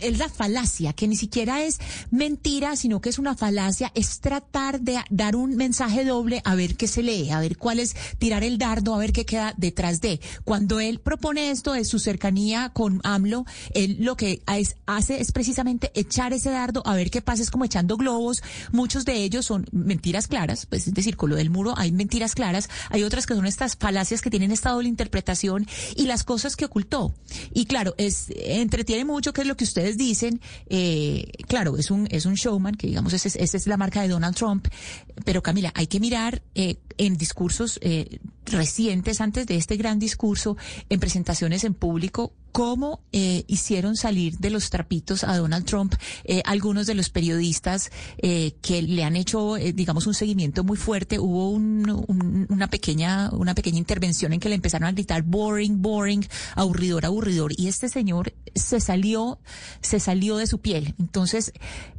es 0.00 0.18
la 0.18 0.28
falacia, 0.28 0.92
que 0.92 1.08
ni 1.08 1.16
siquiera 1.16 1.62
es 1.62 1.78
mentira, 2.10 2.76
sino 2.76 3.00
que 3.00 3.10
es 3.10 3.18
una 3.18 3.36
falacia, 3.36 3.92
es 3.94 4.20
tratar 4.20 4.80
de 4.80 4.98
dar 5.10 5.36
un 5.36 5.56
mensaje 5.56 6.04
doble 6.04 6.40
a 6.44 6.54
ver 6.54 6.76
qué 6.76 6.88
se 6.88 7.02
lee, 7.02 7.30
a 7.30 7.40
ver 7.40 7.58
cuál 7.58 7.80
es, 7.80 7.94
tirar 8.18 8.44
el 8.44 8.58
dardo, 8.58 8.94
a 8.94 8.98
ver 8.98 9.12
qué 9.12 9.26
queda 9.26 9.54
detrás 9.56 10.00
de. 10.00 10.20
Cuando 10.44 10.80
él 10.80 11.00
propone 11.00 11.50
esto 11.50 11.72
de 11.72 11.84
su 11.84 11.98
cercanía 11.98 12.70
con 12.70 13.00
AMLO, 13.04 13.44
él 13.74 13.98
lo 14.00 14.16
que 14.16 14.42
hace 14.86 15.20
es 15.20 15.32
precisamente 15.32 15.90
echar 15.94 16.32
ese 16.32 16.50
dardo 16.50 16.82
a 16.86 16.94
ver 16.94 17.10
qué 17.10 17.20
pasa, 17.20 17.42
es 17.42 17.50
como 17.50 17.64
echando 17.64 17.96
globos. 17.96 18.42
Muchos 18.70 19.04
de 19.04 19.16
ellos 19.16 19.46
son 19.46 19.66
mentiras 19.72 20.28
claras, 20.28 20.66
pues 20.66 20.86
es 20.86 20.94
decir, 20.94 21.16
con 21.16 21.30
lo 21.30 21.36
del 21.36 21.50
muro 21.50 21.74
hay 21.76 21.92
mentiras 21.92 22.34
claras, 22.34 22.68
hay 22.90 23.02
otras 23.02 23.26
que 23.26 23.34
son 23.34 23.46
estas 23.46 23.76
falacias 23.76 24.22
que 24.22 24.30
tienen 24.30 24.50
esta 24.50 24.70
doble 24.70 24.88
interpretación 24.88 25.66
y 25.96 26.06
las 26.06 26.24
cosas 26.24 26.56
que 26.56 26.64
ocultó. 26.64 27.14
Y 27.52 27.66
claro, 27.66 27.94
es 27.98 28.11
entretiene 28.28 29.04
mucho, 29.04 29.32
que 29.32 29.42
es 29.42 29.46
lo 29.46 29.56
que 29.56 29.64
ustedes 29.64 29.96
dicen. 29.96 30.40
Eh, 30.68 31.30
claro, 31.46 31.76
es 31.76 31.90
un 31.90 32.06
es 32.10 32.26
un 32.26 32.34
showman, 32.34 32.74
que 32.74 32.86
digamos, 32.86 33.12
esa 33.12 33.28
es, 33.28 33.54
es 33.54 33.66
la 33.66 33.76
marca 33.76 34.02
de 34.02 34.08
Donald 34.08 34.34
Trump. 34.34 34.68
Pero 35.24 35.42
Camila, 35.42 35.72
hay 35.74 35.86
que 35.86 36.00
mirar 36.00 36.42
eh, 36.54 36.76
en 36.98 37.16
discursos 37.16 37.78
eh, 37.82 38.18
recientes, 38.46 39.20
antes 39.20 39.46
de 39.46 39.56
este 39.56 39.76
gran 39.76 39.98
discurso, 39.98 40.56
en 40.88 41.00
presentaciones 41.00 41.64
en 41.64 41.74
público, 41.74 42.32
cómo 42.50 43.00
eh, 43.12 43.44
hicieron 43.46 43.96
salir 43.96 44.36
de 44.38 44.50
los 44.50 44.68
trapitos 44.68 45.24
a 45.24 45.38
Donald 45.38 45.64
Trump 45.64 45.94
eh, 46.24 46.42
algunos 46.44 46.86
de 46.86 46.94
los 46.94 47.08
periodistas 47.08 47.90
eh, 48.18 48.56
que 48.60 48.82
le 48.82 49.04
han 49.04 49.16
hecho, 49.16 49.56
eh, 49.56 49.72
digamos, 49.72 50.06
un 50.06 50.12
seguimiento 50.12 50.62
muy 50.62 50.76
fuerte. 50.76 51.18
Hubo 51.18 51.48
un- 51.50 51.88
un- 52.08 52.46
una 52.50 52.68
pequeña 52.68 53.30
una 53.32 53.54
pequeña 53.54 53.78
intervención 53.78 54.34
en 54.34 54.40
que 54.40 54.50
le 54.50 54.54
empezaron 54.56 54.86
a 54.86 54.92
gritar 54.92 55.22
boring, 55.22 55.80
boring, 55.80 56.26
aburridor, 56.54 57.06
aburridor. 57.06 57.52
Y 57.56 57.68
este 57.68 57.88
señor 57.88 58.34
se 58.54 58.80
salió, 58.80 59.38
se 59.80 59.98
salió 59.98 60.36
de 60.36 60.46
su 60.46 60.58
piel. 60.58 60.94
Entonces, 60.98 61.52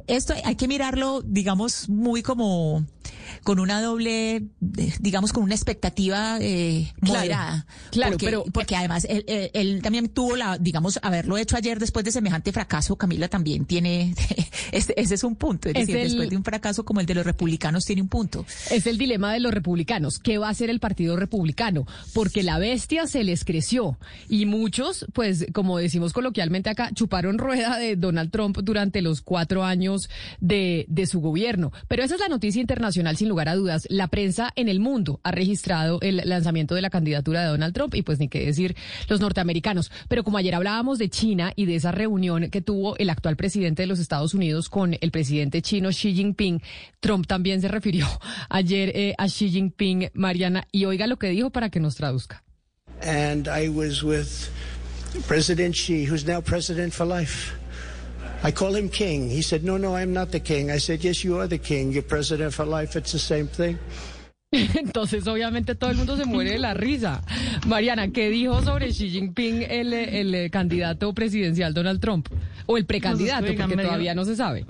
esto 0.06 0.34
hay 0.44 0.54
que 0.54 0.68
mirarlo, 0.68 1.20
digamos, 1.22 1.88
muy 1.88 2.22
como 2.22 2.84
con 3.44 3.60
una 3.60 3.80
doble, 3.80 4.36
eh, 4.36 4.92
digamos, 5.00 5.32
con 5.32 5.44
una 5.44 5.54
expectativa 5.54 6.38
eh, 6.40 6.92
Claro, 7.00 7.14
moderada. 7.20 7.66
claro, 7.90 8.12
porque, 8.12 8.26
pero- 8.26 8.44
porque 8.52 8.74
además 8.76 9.06
él, 9.08 9.24
él- 9.28 9.50
él 9.54 9.80
también 9.82 10.08
tuvo 10.08 10.34
la, 10.34 10.58
digamos, 10.58 10.98
haberlo 11.02 11.36
hecho 11.36 11.56
ayer 11.56 11.78
después 11.78 12.04
de 12.04 12.10
semejante 12.10 12.50
fracaso, 12.52 12.96
Camila 12.96 13.28
también 13.28 13.66
tiene, 13.66 14.14
ese, 14.72 14.94
ese 14.96 15.14
es 15.14 15.22
un 15.24 15.36
punto. 15.36 15.68
Es, 15.68 15.76
Es 15.76 15.86
decir, 15.86 15.96
el- 15.98 16.08
después 16.08 16.30
de 16.30 16.36
un 16.36 16.44
fracaso 16.44 16.84
como 16.84 17.00
el 17.00 17.06
de 17.06 17.14
los 17.14 17.24
republicanos 17.26 17.84
tiene 17.84 18.02
un 18.02 18.08
punto. 18.08 18.46
Es 18.70 18.86
el 18.86 18.96
dilema 18.98 19.32
de 19.32 19.40
los 19.40 19.52
republicanos. 19.52 20.18
¿Qué 20.18 20.38
va 20.38 20.48
a 20.48 20.50
hacer 20.50 20.70
el 20.70 20.80
Partido 20.80 21.16
Republicano? 21.16 21.86
Porque 22.14 22.42
la 22.42 22.58
bestia 22.58 23.06
se 23.06 23.24
les 23.24 23.44
creció 23.44 23.98
y 24.28 24.46
muchos, 24.46 25.04
pues, 25.12 25.46
como 25.52 25.78
decimos 25.78 26.12
coloquialmente 26.14 26.70
acá, 26.70 26.90
chuparon 26.94 27.36
rueda 27.38 27.76
de 27.78 27.96
Donald 27.96 28.30
Trump 28.30 28.56
durante 28.62 29.02
los 29.02 29.20
cuatro 29.20 29.64
años 29.64 30.08
de, 30.40 30.86
de 30.88 31.06
su 31.06 31.20
gobierno. 31.20 31.72
Pero 31.88 32.02
esa 32.02 32.14
es 32.14 32.20
la 32.20 32.28
noticia 32.28 32.60
internacional, 32.60 33.16
sin 33.18 33.28
lugar 33.28 33.33
a 33.40 33.54
dudas. 33.54 33.86
La 33.90 34.08
prensa 34.08 34.52
en 34.56 34.68
el 34.68 34.80
mundo 34.80 35.20
ha 35.22 35.30
registrado 35.30 35.98
el 36.00 36.22
lanzamiento 36.24 36.74
de 36.74 36.82
la 36.82 36.90
candidatura 36.90 37.42
de 37.42 37.48
Donald 37.48 37.74
Trump 37.74 37.94
y, 37.94 38.02
pues, 38.02 38.18
ni 38.18 38.28
qué 38.28 38.44
decir 38.44 38.76
los 39.08 39.20
norteamericanos. 39.20 39.90
Pero 40.08 40.24
como 40.24 40.38
ayer 40.38 40.54
hablábamos 40.54 40.98
de 40.98 41.08
China 41.08 41.52
y 41.56 41.66
de 41.66 41.76
esa 41.76 41.92
reunión 41.92 42.50
que 42.50 42.60
tuvo 42.60 42.96
el 42.96 43.10
actual 43.10 43.36
presidente 43.36 43.82
de 43.82 43.86
los 43.86 43.98
Estados 43.98 44.34
Unidos 44.34 44.68
con 44.68 44.96
el 45.00 45.10
presidente 45.10 45.62
chino 45.62 45.90
Xi 45.90 46.14
Jinping, 46.14 46.62
Trump 47.00 47.26
también 47.26 47.60
se 47.60 47.68
refirió 47.68 48.06
ayer 48.48 48.92
eh, 48.94 49.14
a 49.18 49.26
Xi 49.26 49.50
Jinping, 49.50 50.10
Mariana, 50.14 50.66
y 50.72 50.84
oiga 50.84 51.06
lo 51.06 51.18
que 51.18 51.28
dijo 51.28 51.50
para 51.50 51.70
que 51.70 51.80
nos 51.80 51.96
traduzca. 51.96 52.42
And 53.02 53.48
I 53.48 53.68
was 53.68 54.02
with 54.02 54.48
President 55.26 55.74
Xi, 55.74 56.04
who's 56.04 56.26
now 56.26 56.40
president 56.40 56.92
for 56.92 57.06
life. 57.06 57.52
I 58.46 58.52
call 58.52 58.74
him 58.76 58.88
king. 58.90 59.30
He 59.30 59.42
said, 59.42 59.62
No, 59.64 59.78
no, 59.78 59.96
I'm 59.96 60.12
not 60.12 60.30
the 60.30 60.40
king. 60.40 60.70
I 60.70 60.78
said, 60.78 61.00
Yes, 61.02 61.24
you 61.24 61.38
are 61.40 61.48
the 61.48 61.58
king. 61.58 61.90
You're 61.92 62.02
president 62.06 62.52
for 62.52 62.66
life. 62.66 62.94
It's 62.96 63.12
the 63.12 63.18
same 63.18 63.48
thing. 63.48 63.78
Entonces, 64.52 65.26
obviamente, 65.26 65.74
todo 65.74 65.90
el 65.90 65.96
mundo 65.96 66.16
se 66.16 66.24
muere 66.26 66.52
de 66.52 66.58
la 66.58 66.74
risa. 66.74 67.22
Mariana, 67.66 68.08
¿qué 68.12 68.28
dijo 68.30 68.62
sobre 68.62 68.88
Xi 68.92 69.10
Jinping 69.10 69.62
el, 69.68 69.92
el, 69.92 70.34
eh, 70.34 70.50
candidato 70.50 71.12
presidencial 71.12 71.74
Donald 71.74 72.00
Trump? 72.00 72.28
O 72.66 72.76
el 72.76 72.84
precandidato, 72.86 73.46
porque 73.56 73.76
todavía 73.76 74.14
no 74.14 74.24
se 74.24 74.36
sabe. 74.36 74.64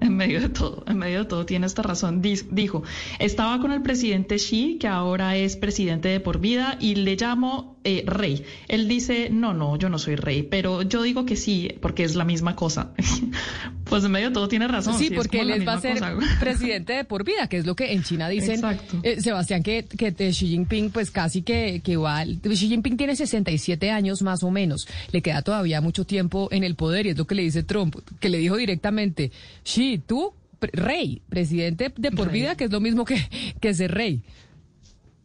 En 0.00 0.16
medio 0.16 0.40
de 0.40 0.48
todo, 0.48 0.82
en 0.88 0.96
medio 0.98 1.20
de 1.20 1.24
todo, 1.26 1.44
tiene 1.46 1.66
esta 1.66 1.82
razón. 1.82 2.22
Dis- 2.22 2.46
Dijo, 2.50 2.82
estaba 3.18 3.60
con 3.60 3.70
el 3.72 3.82
presidente 3.82 4.36
Xi, 4.36 4.78
que 4.80 4.88
ahora 4.88 5.36
es 5.36 5.56
presidente 5.56 6.08
de 6.08 6.18
por 6.18 6.40
vida, 6.40 6.76
y 6.80 6.94
le 6.96 7.14
llamo 7.16 7.71
eh, 7.84 8.04
rey. 8.06 8.44
Él 8.68 8.88
dice, 8.88 9.28
no, 9.30 9.54
no, 9.54 9.76
yo 9.76 9.88
no 9.88 9.98
soy 9.98 10.16
rey, 10.16 10.42
pero 10.42 10.82
yo 10.82 11.02
digo 11.02 11.26
que 11.26 11.36
sí, 11.36 11.74
porque 11.80 12.04
es 12.04 12.14
la 12.14 12.24
misma 12.24 12.54
cosa. 12.56 12.92
pues 13.84 14.04
en 14.04 14.10
medio 14.12 14.28
de 14.28 14.34
todo 14.34 14.48
tiene 14.48 14.68
razón. 14.68 14.98
Sí, 14.98 15.10
porque 15.10 15.40
él 15.40 15.66
va 15.66 15.74
a 15.74 15.80
ser 15.80 15.98
cosa. 15.98 16.16
presidente 16.40 16.92
de 16.92 17.04
por 17.04 17.24
vida, 17.24 17.48
que 17.48 17.56
es 17.58 17.66
lo 17.66 17.74
que 17.76 17.92
en 17.92 18.02
China 18.02 18.28
dicen. 18.28 18.52
Exacto. 18.54 18.98
Eh, 19.02 19.20
Sebastián, 19.20 19.62
que, 19.62 19.84
que 19.84 20.12
Xi 20.12 20.46
Jinping, 20.48 20.90
pues 20.90 21.10
casi 21.10 21.42
que, 21.42 21.80
que 21.84 21.96
va. 21.96 22.24
Xi 22.24 22.68
Jinping 22.68 22.96
tiene 22.96 23.16
67 23.16 23.90
años 23.90 24.22
más 24.22 24.42
o 24.42 24.50
menos. 24.50 24.86
Le 25.10 25.20
queda 25.22 25.42
todavía 25.42 25.80
mucho 25.80 26.04
tiempo 26.04 26.48
en 26.52 26.64
el 26.64 26.74
poder 26.76 27.06
y 27.06 27.10
es 27.10 27.18
lo 27.18 27.26
que 27.26 27.34
le 27.34 27.42
dice 27.42 27.62
Trump, 27.62 27.96
que 28.20 28.28
le 28.28 28.38
dijo 28.38 28.56
directamente: 28.56 29.30
Xi, 29.64 29.98
tú, 30.06 30.32
pre- 30.58 30.70
rey, 30.72 31.22
presidente 31.28 31.92
de 31.96 32.10
por 32.12 32.28
Rey. 32.30 32.40
vida, 32.42 32.54
que 32.56 32.64
es 32.64 32.70
lo 32.70 32.80
mismo 32.80 33.04
que, 33.04 33.16
que 33.60 33.74
ser 33.74 33.92
rey. 33.92 34.22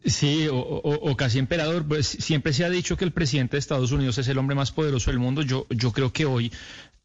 Sí, 0.04 0.46
o, 0.48 0.56
o- 0.56 1.10
o 1.10 1.16
casi 1.16 1.38
emperador. 1.38 1.86
Pues 1.86 2.06
siempre 2.06 2.52
se 2.52 2.64
ha 2.64 2.70
dicho 2.70 2.96
que 2.96 3.04
el 3.04 3.12
presidente 3.12 3.56
de 3.56 3.60
Estados 3.60 3.92
Unidos 3.92 4.18
es 4.18 4.28
el 4.28 4.38
hombre 4.38 4.54
más 4.56 4.70
poderoso 4.72 5.10
del 5.10 5.18
mundo. 5.18 5.42
Yo, 5.42 5.66
yo 5.70 5.92
creo 5.92 6.12
que 6.12 6.24
hoy 6.24 6.52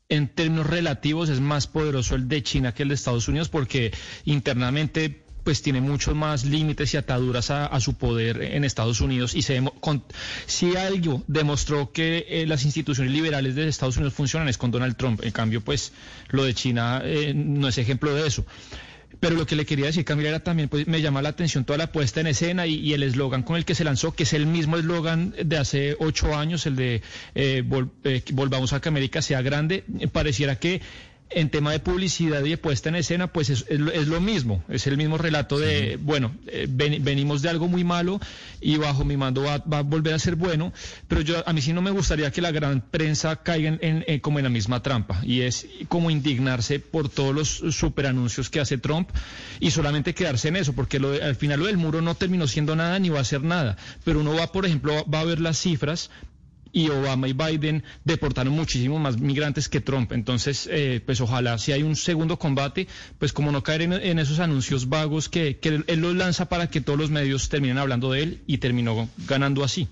en 0.09 0.27
términos 0.27 0.67
relativos 0.67 1.29
es 1.29 1.39
más 1.39 1.65
poderoso 1.67 2.15
el 2.15 2.27
de 2.27 2.43
China 2.43 2.73
que 2.73 2.83
el 2.83 2.89
de 2.89 2.95
Estados 2.95 3.27
Unidos 3.27 3.49
porque 3.49 3.91
internamente 4.25 5.23
pues 5.43 5.61
tiene 5.61 5.81
muchos 5.81 6.15
más 6.15 6.45
límites 6.45 6.93
y 6.93 6.97
ataduras 6.97 7.49
a, 7.51 7.77
su 7.81 7.95
poder 7.95 8.41
en 8.41 8.63
Estados 8.63 9.01
Unidos 9.01 9.33
y 9.35 9.41
se 9.41 9.61
con- 9.81 10.03
si 10.45 10.75
algo 10.77 11.21
demostró 11.27 11.91
que 11.91 12.25
eh, 12.29 12.45
las 12.47 12.63
instituciones 12.63 13.11
liberales 13.11 13.55
de 13.55 13.67
Estados 13.67 13.97
Unidos 13.97 14.13
funcionan 14.13 14.47
es 14.47 14.57
con 14.57 14.71
Donald 14.71 14.95
Trump. 14.95 15.21
En 15.23 15.31
cambio, 15.31 15.59
pues 15.61 15.91
lo 16.29 16.43
de 16.45 16.53
China 16.53 17.01
eh, 17.03 17.33
no 17.35 17.67
es 17.67 17.77
ejemplo 17.77 18.13
de 18.13 18.25
eso. 18.27 18.45
Pero 19.23 19.37
lo 19.37 19.45
que 19.45 19.55
le 19.55 19.65
quería 19.65 19.85
decir, 19.85 20.03
Camila, 20.03 20.27
era 20.27 20.41
también, 20.41 20.67
pues 20.67 20.85
me 20.85 21.01
llama 21.01 21.21
la 21.21 21.29
atención 21.29 21.63
toda 21.63 21.77
la 21.77 21.93
puesta 21.93 22.19
en 22.19 22.27
escena 22.27 22.67
y, 22.67 22.73
y 22.75 22.91
el 22.91 23.03
eslogan 23.03 23.41
con 23.41 23.55
el 23.55 23.63
que 23.63 23.73
se 23.73 23.85
lanzó, 23.85 24.11
que 24.13 24.23
es 24.23 24.33
el 24.33 24.45
mismo 24.45 24.75
eslogan 24.75 25.33
de 25.41 25.57
hace 25.57 25.95
ocho 25.97 26.35
años, 26.35 26.65
el 26.65 26.75
de 26.75 27.01
eh, 27.33 27.63
vol- 27.65 27.89
eh, 28.03 28.21
volvamos 28.33 28.73
a 28.73 28.81
que 28.81 28.89
América 28.89 29.21
sea 29.21 29.41
grande. 29.41 29.85
Eh, 29.97 30.09
Pareciera 30.09 30.57
que 30.57 30.81
en 31.35 31.49
tema 31.49 31.71
de 31.71 31.79
publicidad 31.79 32.43
y 32.43 32.49
de 32.51 32.57
puesta 32.57 32.89
en 32.89 32.95
escena, 32.95 33.27
pues 33.27 33.49
es, 33.49 33.65
es 33.69 33.79
lo- 33.79 33.91
es 33.91 34.07
lo 34.07 34.21
mismo, 34.21 34.63
es 34.69 34.87
el 34.87 34.97
mismo 34.97 35.17
relato 35.17 35.57
de, 35.59 35.97
bueno, 36.01 36.35
eh, 36.47 36.67
ven- 36.69 37.03
venimos 37.03 37.41
de 37.41 37.49
algo 37.49 37.67
muy 37.67 37.83
malo 37.83 38.19
y 38.61 38.77
bajo 38.77 39.03
mi 39.05 39.17
mando 39.17 39.43
va, 39.43 39.57
va 39.59 39.79
a 39.79 39.81
volver 39.81 40.13
a 40.13 40.19
ser 40.19 40.35
bueno, 40.35 40.73
pero 41.07 41.21
yo 41.21 41.43
a 41.47 41.53
mí 41.53 41.61
sí 41.61 41.73
no 41.73 41.81
me 41.81 41.91
gustaría 41.91 42.31
que 42.31 42.41
la 42.41 42.51
gran 42.51 42.81
prensa 42.81 43.35
caiga 43.43 43.69
en, 43.69 43.79
en- 43.81 44.03
en- 44.07 44.19
como 44.19 44.39
en 44.39 44.43
la 44.43 44.49
misma 44.49 44.81
trampa 44.81 45.19
y 45.23 45.41
es 45.41 45.67
como 45.87 46.09
indignarse 46.11 46.79
por 46.79 47.09
todos 47.09 47.33
los 47.33 47.75
superanuncios 47.75 48.49
que 48.49 48.59
hace 48.59 48.77
Trump 48.77 49.09
y 49.59 49.71
solamente 49.71 50.13
quedarse 50.13 50.47
en 50.49 50.55
eso, 50.57 50.73
porque 50.73 50.99
lo 50.99 51.11
de- 51.11 51.23
al 51.23 51.35
final 51.35 51.59
lo 51.59 51.65
del 51.67 51.77
muro 51.77 52.01
no 52.01 52.15
terminó 52.15 52.47
siendo 52.47 52.75
nada 52.75 52.99
ni 52.99 53.09
va 53.09 53.19
a 53.19 53.25
ser 53.25 53.43
nada, 53.43 53.77
pero 54.03 54.19
uno 54.19 54.33
va, 54.35 54.51
por 54.51 54.65
ejemplo, 54.65 55.05
va 55.09 55.19
a 55.21 55.23
ver 55.25 55.39
las 55.39 55.57
cifras 55.59 56.09
y 56.73 56.89
Obama 56.89 57.29
y 57.29 57.33
Biden 57.33 57.83
deportaron 58.03 58.53
muchísimos 58.53 58.99
más 58.99 59.19
migrantes 59.19 59.69
que 59.69 59.79
Trump. 59.79 60.11
Entonces, 60.11 60.67
eh, 60.69 61.01
pues 61.05 61.21
ojalá 61.21 61.57
si 61.59 61.71
hay 61.71 61.83
un 61.83 61.95
segundo 61.95 62.37
combate, 62.37 62.87
pues 63.19 63.31
como 63.31 63.51
no 63.51 63.63
caer 63.63 63.83
en, 63.83 64.19
esos 64.19 64.39
anuncios 64.39 64.89
vagos 64.89 65.29
que, 65.29 65.59
él 65.61 65.99
los 66.01 66.15
lanza 66.15 66.49
para 66.49 66.67
que 66.67 66.81
todos 66.81 66.99
los 66.99 67.11
medios 67.11 67.47
terminen 67.47 67.77
hablando 67.77 68.11
de 68.11 68.23
él 68.23 68.41
y 68.47 68.57
terminó 68.57 69.07
ganando 69.27 69.63
así. 69.63 69.87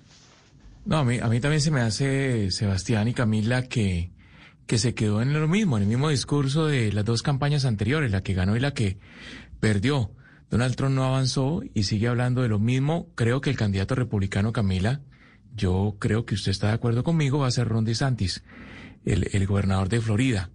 No, 0.83 0.97
a 0.97 1.05
mí, 1.05 1.19
a 1.19 1.27
mí 1.27 1.39
también 1.39 1.61
se 1.61 1.69
me 1.69 1.81
hace, 1.81 2.49
Sebastián 2.49 3.07
y 3.07 3.13
Camila, 3.13 3.67
que, 3.67 4.09
que 4.65 4.79
se 4.79 4.95
quedó 4.95 5.21
en 5.21 5.31
lo 5.33 5.47
mismo, 5.47 5.77
en 5.77 5.83
el 5.83 5.89
mismo 5.89 6.09
discurso 6.09 6.65
de 6.65 6.91
las 6.91 7.05
dos 7.05 7.21
campañas 7.21 7.65
anteriores, 7.65 8.09
la 8.09 8.23
que 8.23 8.33
ganó 8.33 8.55
y 8.55 8.59
la 8.59 8.73
que 8.73 8.97
perdió. 9.59 10.11
Donald 10.49 10.75
Trump 10.75 10.95
no 10.95 11.05
avanzó 11.05 11.61
y 11.73 11.83
sigue 11.83 12.07
hablando 12.07 12.41
de 12.41 12.49
lo 12.49 12.57
mismo. 12.57 13.07
Creo 13.15 13.39
que 13.39 13.51
el 13.51 13.55
candidato 13.55 13.93
republicano, 13.93 14.51
Camila, 14.51 15.01
yo 15.55 15.95
creo 15.99 16.25
que 16.25 16.35
usted 16.35 16.51
está 16.51 16.67
de 16.67 16.73
acuerdo 16.73 17.03
conmigo, 17.03 17.39
va 17.39 17.47
a 17.47 17.51
ser 17.51 17.67
Ron 17.67 17.85
DeSantis, 17.85 18.43
el, 19.05 19.29
el 19.31 19.47
gobernador 19.47 19.89
de 19.89 20.01
Florida. 20.01 20.49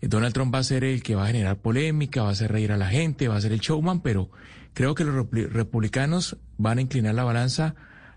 Eh, 0.00 0.08
Donald 0.08 0.34
Trump 0.34 0.54
va 0.54 0.58
a 0.58 0.64
ser 0.64 0.84
el 0.84 1.02
que 1.02 1.14
va 1.14 1.24
a 1.24 1.28
generar 1.28 1.58
polémica, 1.58 2.22
va 2.22 2.28
a 2.28 2.32
hacer 2.32 2.52
reír 2.52 2.72
a 2.72 2.76
la 2.76 2.88
gente, 2.88 3.28
va 3.28 3.36
a 3.36 3.40
ser 3.40 3.52
el 3.52 3.60
showman, 3.60 4.00
pero 4.00 4.30
creo 4.74 4.94
que 4.94 5.04
los 5.04 5.30
republicanos 5.30 6.36
van 6.58 6.78
a 6.78 6.82
inclinar 6.82 7.14
la 7.14 7.24
balanza 7.24 7.74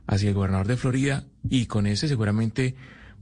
hacia 0.08 0.30
el 0.30 0.36
gobernador 0.36 0.68
de 0.68 0.78
Florida 0.78 1.26
y 1.48 1.66
con 1.66 1.88
ese 1.88 2.08
seguramente 2.08 2.76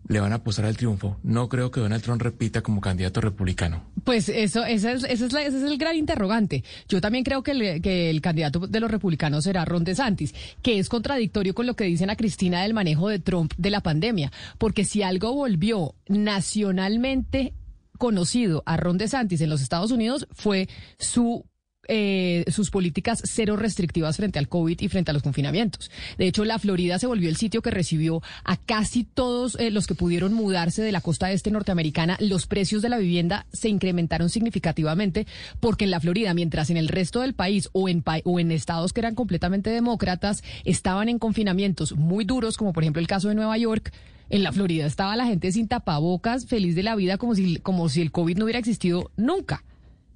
le 0.07 0.19
van 0.19 0.31
a 0.31 0.35
apostar 0.35 0.65
al 0.65 0.77
triunfo. 0.77 1.17
No 1.23 1.49
creo 1.49 1.71
que 1.71 1.79
Donald 1.79 2.03
Trump 2.03 2.21
repita 2.21 2.61
como 2.61 2.81
candidato 2.81 3.21
republicano. 3.21 3.83
Pues 4.03 4.29
eso, 4.29 4.65
esa 4.65 4.91
es, 4.91 5.03
es 5.03 5.21
ese 5.21 5.45
es 5.45 5.53
el 5.53 5.77
gran 5.77 5.95
interrogante. 5.95 6.63
Yo 6.87 7.01
también 7.01 7.23
creo 7.23 7.43
que 7.43 7.53
que 7.81 8.09
el 8.09 8.21
candidato 8.21 8.67
de 8.67 8.79
los 8.79 8.91
republicanos 8.91 9.43
será 9.43 9.65
Ron 9.65 9.83
DeSantis, 9.83 10.33
que 10.61 10.79
es 10.79 10.89
contradictorio 10.89 11.53
con 11.53 11.67
lo 11.67 11.75
que 11.75 11.85
dicen 11.85 12.09
a 12.09 12.15
Cristina 12.15 12.63
del 12.63 12.73
manejo 12.73 13.09
de 13.09 13.19
Trump 13.19 13.53
de 13.57 13.69
la 13.69 13.81
pandemia, 13.81 14.31
porque 14.57 14.85
si 14.85 15.03
algo 15.03 15.33
volvió 15.33 15.95
nacionalmente 16.07 17.53
conocido 17.97 18.63
a 18.65 18.77
Ron 18.77 18.97
DeSantis 18.97 19.41
en 19.41 19.49
los 19.49 19.61
Estados 19.61 19.91
Unidos 19.91 20.27
fue 20.31 20.67
su 20.97 21.45
eh, 21.87 22.45
sus 22.49 22.69
políticas 22.69 23.21
cero 23.25 23.57
restrictivas 23.57 24.17
frente 24.17 24.39
al 24.39 24.47
COVID 24.47 24.79
y 24.79 24.87
frente 24.87 25.11
a 25.11 25.13
los 25.13 25.23
confinamientos. 25.23 25.91
De 26.17 26.27
hecho, 26.27 26.45
la 26.45 26.59
Florida 26.59 26.99
se 26.99 27.07
volvió 27.07 27.29
el 27.29 27.35
sitio 27.35 27.61
que 27.61 27.71
recibió 27.71 28.21
a 28.43 28.57
casi 28.57 29.03
todos 29.03 29.55
eh, 29.59 29.71
los 29.71 29.87
que 29.87 29.95
pudieron 29.95 30.33
mudarse 30.33 30.81
de 30.81 30.91
la 30.91 31.01
costa 31.01 31.31
este 31.31 31.51
norteamericana. 31.51 32.17
Los 32.19 32.47
precios 32.47 32.81
de 32.81 32.89
la 32.89 32.97
vivienda 32.97 33.45
se 33.51 33.69
incrementaron 33.69 34.29
significativamente 34.29 35.27
porque 35.59 35.85
en 35.85 35.91
la 35.91 35.99
Florida, 35.99 36.33
mientras 36.33 36.69
en 36.69 36.77
el 36.77 36.87
resto 36.87 37.21
del 37.21 37.33
país 37.33 37.69
o 37.73 37.89
en, 37.89 38.03
o 38.23 38.39
en 38.39 38.51
estados 38.51 38.93
que 38.93 39.01
eran 39.01 39.15
completamente 39.15 39.69
demócratas 39.69 40.43
estaban 40.63 41.09
en 41.09 41.19
confinamientos 41.19 41.95
muy 41.95 42.25
duros, 42.25 42.57
como 42.57 42.73
por 42.73 42.83
ejemplo 42.83 43.01
el 43.01 43.07
caso 43.07 43.29
de 43.29 43.35
Nueva 43.35 43.57
York, 43.57 43.91
en 44.29 44.43
la 44.43 44.51
Florida 44.51 44.85
estaba 44.85 45.15
la 45.15 45.25
gente 45.25 45.51
sin 45.51 45.67
tapabocas, 45.67 46.45
feliz 46.45 46.75
de 46.75 46.83
la 46.83 46.95
vida, 46.95 47.17
como 47.17 47.35
si, 47.35 47.57
como 47.57 47.89
si 47.89 48.01
el 48.01 48.11
COVID 48.11 48.37
no 48.37 48.45
hubiera 48.45 48.59
existido 48.59 49.11
nunca. 49.17 49.63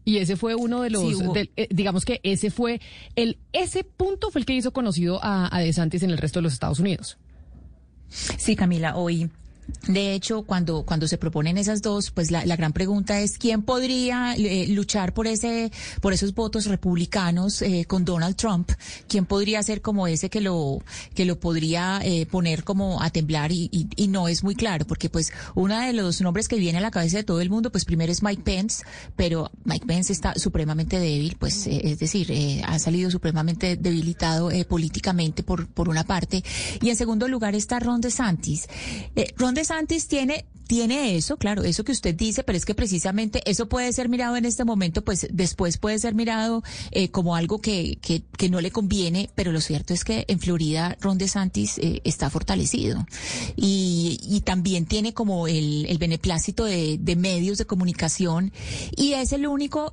Y 0.08 0.20
ese 0.20 0.38
fue 0.38 0.56
uno 0.56 0.82
de 0.84 0.90
los, 0.90 1.02
Sí, 1.02 1.22
del- 1.34 1.52
eh, 1.58 1.68
digamos 1.70 2.06
que 2.06 2.22
ese 2.24 2.50
fue 2.50 2.80
el, 3.18 3.40
ese 3.52 3.84
punto 3.84 4.32
fue 4.32 4.40
el 4.40 4.46
que 4.46 4.54
hizo 4.54 4.72
conocido 4.72 5.20
a, 5.22 5.54
a 5.54 5.60
DeSantis 5.60 6.02
en 6.02 6.12
el 6.12 6.18
resto 6.18 6.40
de 6.40 6.44
los 6.44 6.54
Estados 6.54 6.80
Unidos. 6.80 7.18
Sí, 8.08 8.56
Camila, 8.56 8.96
hoy. 8.96 9.30
De 9.88 10.14
hecho, 10.14 10.44
cuando, 10.44 10.84
cuando 10.84 11.08
se 11.08 11.18
proponen 11.18 11.58
esas 11.58 11.82
dos, 11.82 12.12
pues 12.12 12.30
la, 12.30 12.46
la 12.46 12.56
gran 12.56 12.74
pregunta 12.74 13.22
es 13.22 13.38
quién 13.38 13.62
podría 13.62 14.34
eh, 14.36 14.68
luchar 14.70 15.14
por 15.14 15.28
ese, 15.28 15.72
por 16.02 16.14
esos 16.14 16.34
votos 16.34 16.66
republicanos 16.66 17.62
eh, 17.62 17.86
con 17.88 18.04
Donald 18.04 18.36
Trump, 18.36 18.72
quién 19.08 19.26
podría 19.26 19.62
ser 19.64 19.82
como 19.82 20.08
ese 20.08 20.30
que 20.30 20.42
lo, 20.42 20.80
que 21.16 21.26
lo 21.26 21.40
podría 21.40 22.02
eh, 22.04 22.26
poner 22.26 22.64
como 22.64 23.02
a 23.02 23.10
temblar 23.10 23.52
y, 23.52 23.70
y, 23.72 23.88
y 23.96 24.08
no 24.08 24.28
es 24.28 24.44
muy 24.44 24.56
claro, 24.56 24.86
porque 24.86 25.10
pues 25.10 25.32
uno 25.56 25.80
de 25.80 25.94
los 25.94 26.22
nombres 26.22 26.48
que 26.48 26.58
viene 26.58 26.80
a 26.80 26.82
la 26.82 26.92
cabeza 26.92 27.18
de 27.18 27.24
todo 27.24 27.40
el 27.40 27.50
mundo, 27.50 27.72
pues 27.72 27.86
primero 27.86 28.12
es 28.12 28.24
Mike 28.24 28.44
Pence, 28.44 28.84
pero 29.16 29.52
Mike 29.64 29.86
Pence 29.86 30.12
está 30.12 30.34
supremamente 30.36 31.00
débil, 31.00 31.38
pues 31.40 31.68
eh, 31.68 31.82
es 31.84 32.00
decir, 32.00 32.32
eh, 32.32 32.62
ha 32.66 32.78
salido 32.80 33.10
supremamente 33.10 33.78
debilitado 33.78 34.50
políticamente 34.68 35.44
por, 35.44 35.68
por 35.68 35.88
una 35.88 36.04
parte, 36.04 36.44
y 36.82 36.90
en 36.90 36.96
segundo 36.96 37.28
lugar 37.28 37.56
está 37.56 37.80
Ron 37.80 38.02
DeSantis. 38.02 38.68
Ron 39.38 39.57
DeSantis 39.58 40.08
tiene 40.08 40.46
tiene 40.68 41.16
eso, 41.16 41.38
claro, 41.38 41.64
eso 41.64 41.84
que 41.84 41.94
usted 41.94 42.14
dice, 42.14 42.44
pero 42.44 42.58
es 42.58 42.66
que 42.66 42.76
precisamente 42.76 43.42
eso 43.50 43.70
puede 43.70 43.92
ser 43.94 44.10
mirado 44.10 44.36
en 44.36 44.46
este 44.46 44.66
momento, 44.66 45.04
pues 45.04 45.28
después 45.32 45.78
puede 45.78 45.98
ser 45.98 46.14
mirado 46.14 46.62
eh, 46.92 47.10
como 47.10 47.36
algo 47.36 47.60
que, 47.60 47.98
que, 48.02 48.50
no 48.50 48.62
le 48.62 48.72
conviene, 48.72 49.30
pero 49.36 49.52
lo 49.52 49.60
cierto 49.60 49.94
es 49.94 50.04
que 50.04 50.26
en 50.28 50.40
Florida 50.40 50.98
Ron 51.02 51.18
DeSantis 51.18 51.78
eh, 51.80 52.02
está 52.04 52.30
fortalecido. 52.30 53.06
Y, 53.56 54.42
también 54.46 54.86
tiene 54.86 55.14
como 55.14 55.48
el, 55.48 55.86
el 55.88 55.98
beneplácito 55.98 56.64
de, 56.64 56.98
de 57.00 57.16
medios 57.16 57.58
de 57.58 57.66
comunicación 57.66 58.54
y 58.96 59.14
es 59.14 59.34
el 59.34 59.46
único, 59.46 59.92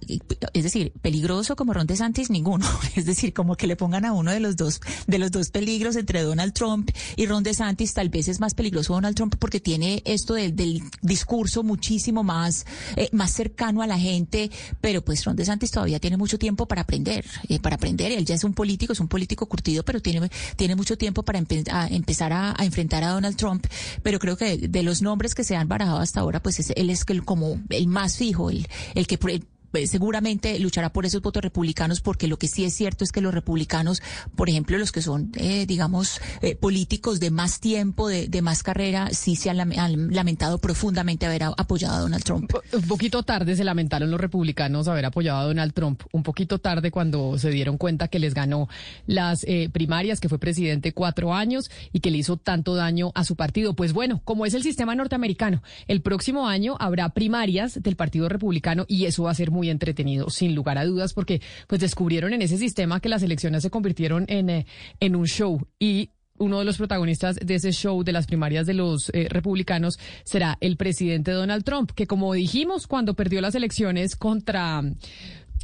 es 0.52 0.62
decir, 0.62 0.92
peligroso 1.02 1.56
como 1.56 1.72
Ron 1.72 1.86
DeSantis 1.86 2.30
ninguno, 2.30 2.66
es 2.96 3.06
decir, 3.06 3.32
como 3.32 3.56
que 3.56 3.66
le 3.66 3.74
pongan 3.74 4.04
a 4.04 4.12
uno 4.12 4.30
de 4.30 4.40
los 4.40 4.56
dos, 4.56 4.80
de 5.06 5.18
los 5.18 5.30
dos 5.30 5.50
peligros 5.50 5.96
entre 5.96 6.22
Donald 6.22 6.52
Trump 6.52 6.90
y 7.16 7.26
Ron 7.26 7.42
DeSantis, 7.42 7.94
tal 7.94 8.10
vez 8.10 8.28
es 8.28 8.38
más 8.38 8.54
peligroso 8.54 8.92
Donald 8.92 9.16
Trump 9.16 9.34
porque 9.38 9.53
tiene 9.60 10.02
esto 10.04 10.34
del, 10.34 10.54
del 10.56 10.82
discurso 11.02 11.62
muchísimo 11.62 12.22
más, 12.22 12.66
eh, 12.96 13.08
más 13.12 13.32
cercano 13.32 13.82
a 13.82 13.86
la 13.86 13.98
gente, 13.98 14.50
pero 14.80 15.04
pues 15.04 15.24
Ron 15.24 15.36
DeSantis 15.36 15.70
todavía 15.70 16.00
tiene 16.00 16.16
mucho 16.16 16.38
tiempo 16.38 16.66
para 16.66 16.82
aprender, 16.82 17.24
eh, 17.48 17.60
para 17.60 17.76
aprender, 17.76 18.12
él 18.12 18.24
ya 18.24 18.34
es 18.34 18.44
un 18.44 18.54
político, 18.54 18.92
es 18.92 19.00
un 19.00 19.08
político 19.08 19.46
curtido, 19.46 19.84
pero 19.84 20.00
tiene, 20.00 20.30
tiene 20.56 20.76
mucho 20.76 20.96
tiempo 20.98 21.22
para 21.22 21.38
empe- 21.40 21.68
a 21.72 21.86
empezar 21.88 22.32
a, 22.32 22.54
a 22.58 22.64
enfrentar 22.64 23.04
a 23.04 23.10
Donald 23.10 23.36
Trump, 23.36 23.66
pero 24.02 24.18
creo 24.18 24.36
que 24.36 24.56
de 24.58 24.82
los 24.82 25.02
nombres 25.02 25.34
que 25.34 25.44
se 25.44 25.56
han 25.56 25.68
barajado 25.68 25.98
hasta 25.98 26.20
ahora, 26.20 26.42
pues 26.42 26.58
es- 26.60 26.72
él 26.76 26.90
es 26.90 27.04
el, 27.08 27.24
como 27.24 27.60
el 27.70 27.86
más 27.86 28.16
fijo, 28.16 28.50
el, 28.50 28.66
el 28.94 29.06
que 29.06 29.18
el- 29.30 29.46
pues, 29.74 29.90
seguramente 29.90 30.56
luchará 30.60 30.92
por 30.92 31.04
esos 31.04 31.20
votos 31.20 31.42
republicanos 31.42 32.00
porque 32.00 32.28
lo 32.28 32.36
que 32.36 32.46
sí 32.46 32.64
es 32.64 32.74
cierto 32.74 33.02
es 33.02 33.10
que 33.10 33.20
los 33.20 33.34
republicanos, 33.34 34.02
por 34.36 34.48
ejemplo, 34.48 34.78
los 34.78 34.92
que 34.92 35.02
son, 35.02 35.32
eh, 35.34 35.66
digamos, 35.66 36.20
eh, 36.42 36.54
políticos 36.54 37.18
de 37.18 37.32
más 37.32 37.58
tiempo, 37.58 38.06
de, 38.06 38.40
más 38.40 38.62
carrera, 38.62 39.08
sí 39.10 39.34
se 39.34 39.50
han, 39.50 39.56
lam- 39.56 39.76
han 39.76 40.14
lamentado 40.14 40.58
profundamente 40.58 41.26
haber 41.26 41.42
apoyado 41.42 41.96
a 41.96 41.98
Donald 41.98 42.22
Trump. 42.22 42.52
Un 42.72 42.82
poquito 42.82 43.24
tarde 43.24 43.56
se 43.56 43.64
lamentaron 43.64 44.12
los 44.12 44.20
republicanos 44.20 44.86
haber 44.86 45.06
apoyado 45.06 45.40
a 45.40 45.44
Donald 45.44 45.72
Trump, 45.72 46.02
un 46.12 46.22
poquito 46.22 46.60
tarde 46.60 46.92
cuando 46.92 47.36
se 47.36 47.50
dieron 47.50 47.76
cuenta 47.76 48.06
que 48.06 48.20
les 48.20 48.32
ganó 48.32 48.68
las 49.08 49.42
eh, 49.42 49.70
primarias, 49.72 50.20
que 50.20 50.28
fue 50.28 50.38
presidente 50.38 50.92
cuatro 50.92 51.34
años 51.34 51.68
y 51.92 51.98
que 51.98 52.12
le 52.12 52.18
hizo 52.18 52.36
tanto 52.36 52.76
daño 52.76 53.10
a 53.16 53.24
su 53.24 53.34
partido. 53.34 53.74
Pues 53.74 53.92
bueno, 53.92 54.20
como 54.24 54.46
es 54.46 54.54
el 54.54 54.62
sistema 54.62 54.94
norteamericano, 54.94 55.64
el 55.88 56.00
próximo 56.00 56.46
año 56.46 56.76
habrá 56.78 57.08
primarias 57.08 57.82
del 57.82 57.96
Partido 57.96 58.28
Republicano 58.28 58.84
y 58.86 59.06
eso 59.06 59.24
va 59.24 59.32
a 59.32 59.34
ser 59.34 59.50
muy 59.50 59.63
entretenido, 59.70 60.30
sin 60.30 60.54
lugar 60.54 60.78
a 60.78 60.84
dudas, 60.84 61.12
porque 61.12 61.40
pues 61.66 61.80
descubrieron 61.80 62.32
en 62.32 62.42
ese 62.42 62.58
sistema 62.58 63.00
que 63.00 63.08
las 63.08 63.22
elecciones 63.22 63.62
se 63.62 63.70
convirtieron 63.70 64.24
en, 64.28 64.50
eh, 64.50 64.66
en 65.00 65.16
un 65.16 65.26
show 65.26 65.66
y 65.78 66.10
uno 66.38 66.58
de 66.58 66.64
los 66.64 66.76
protagonistas 66.76 67.36
de 67.36 67.54
ese 67.54 67.72
show 67.72 68.02
de 68.02 68.12
las 68.12 68.26
primarias 68.26 68.66
de 68.66 68.74
los 68.74 69.10
eh, 69.10 69.28
republicanos 69.30 69.98
será 70.24 70.58
el 70.60 70.76
presidente 70.76 71.30
Donald 71.30 71.64
Trump, 71.64 71.92
que 71.92 72.06
como 72.06 72.32
dijimos 72.34 72.86
cuando 72.86 73.14
perdió 73.14 73.40
las 73.40 73.54
elecciones 73.54 74.16
contra, 74.16 74.82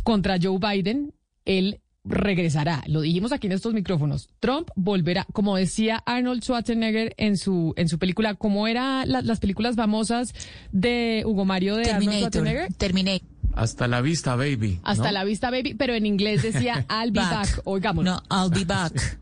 contra 0.04 0.38
Joe 0.40 0.58
Biden, 0.58 1.12
él 1.44 1.80
regresará. 2.04 2.82
Lo 2.86 3.02
dijimos 3.02 3.32
aquí 3.32 3.46
en 3.46 3.52
estos 3.52 3.74
micrófonos. 3.74 4.28
Trump 4.40 4.70
volverá, 4.74 5.26
como 5.32 5.56
decía 5.56 6.02
Arnold 6.06 6.42
Schwarzenegger 6.42 7.14
en 7.18 7.36
su 7.36 7.74
en 7.76 7.88
su 7.88 7.98
película, 7.98 8.34
¿cómo 8.34 8.66
eran 8.66 9.06
las 9.08 9.40
películas 9.40 9.76
famosas 9.76 10.32
de 10.72 11.24
Hugo 11.26 11.44
Mario 11.44 11.76
de 11.76 11.90
Arnold 11.90 12.16
Schwarzenegger? 12.16 12.72
Terminator. 12.74 13.29
Hasta 13.54 13.88
la 13.88 14.00
vista, 14.00 14.36
baby. 14.36 14.80
Hasta 14.82 15.04
¿no? 15.04 15.12
la 15.12 15.24
vista, 15.24 15.50
baby, 15.50 15.74
pero 15.74 15.94
en 15.94 16.06
inglés 16.06 16.42
decía 16.42 16.86
I'll 16.90 17.12
be 17.12 17.20
back. 17.20 17.56
Back. 17.56 17.60
Oigamos. 17.64 18.04
No, 18.04 18.22
I'll 18.30 18.50
be 18.50 18.64
back. 18.64 19.18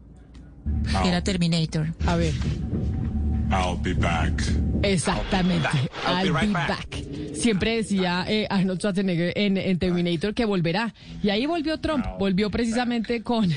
Era 1.04 1.22
Terminator. 1.22 1.94
A 2.06 2.16
ver. 2.16 2.34
I'll 3.50 3.76
be 3.80 3.94
back. 3.94 4.32
Exactamente. 4.82 5.66
I'll 6.06 6.22
be 6.22 6.28
I'll 6.28 6.34
right 6.34 6.46
be 6.48 6.52
back. 6.52 6.68
back. 6.68 7.34
Siempre 7.34 7.76
decía 7.76 8.24
eh, 8.28 8.46
Arnold 8.50 8.80
Schwarzenegger 8.80 9.32
en, 9.36 9.56
en 9.56 9.78
Terminator 9.78 10.34
que 10.34 10.44
volverá. 10.44 10.94
Y 11.22 11.30
ahí 11.30 11.46
volvió 11.46 11.78
Trump. 11.80 12.04
Volvió 12.18 12.50
precisamente 12.50 13.22
con, 13.22 13.50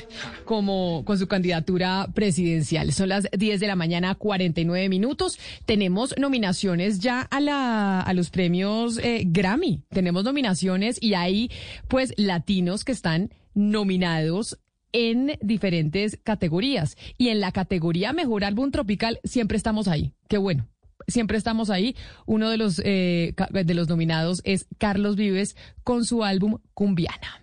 como, 0.45 1.03
con 1.03 1.17
su 1.17 1.27
candidatura 1.27 2.07
presidencial. 2.13 2.93
Son 2.93 3.09
las 3.09 3.27
10 3.37 3.59
de 3.59 3.67
la 3.67 3.75
mañana, 3.75 4.15
49 4.15 4.87
minutos. 4.87 5.39
Tenemos 5.65 6.15
nominaciones 6.17 6.99
ya 6.99 7.21
a, 7.21 7.39
la, 7.39 8.01
a 8.01 8.13
los 8.13 8.29
premios 8.29 8.97
eh, 8.99 9.23
Grammy. 9.25 9.81
Tenemos 9.89 10.23
nominaciones 10.23 10.97
y 11.01 11.15
hay 11.15 11.51
pues 11.87 12.13
latinos 12.17 12.85
que 12.85 12.91
están 12.93 13.31
nominados 13.53 14.57
en 14.93 15.37
diferentes 15.41 16.19
categorías. 16.23 16.97
Y 17.17 17.29
en 17.29 17.39
la 17.39 17.51
categoría 17.51 18.13
Mejor 18.13 18.43
Álbum 18.43 18.71
Tropical 18.71 19.19
siempre 19.23 19.57
estamos 19.57 19.87
ahí. 19.87 20.13
Qué 20.27 20.37
bueno. 20.37 20.67
Siempre 21.07 21.37
estamos 21.37 21.69
ahí. 21.69 21.95
Uno 22.25 22.49
de 22.49 22.57
los, 22.57 22.81
eh, 22.83 23.33
de 23.51 23.73
los 23.73 23.89
nominados 23.89 24.41
es 24.43 24.67
Carlos 24.77 25.15
Vives 25.15 25.55
con 25.83 26.05
su 26.05 26.23
álbum 26.23 26.59
Cumbiana. 26.73 27.41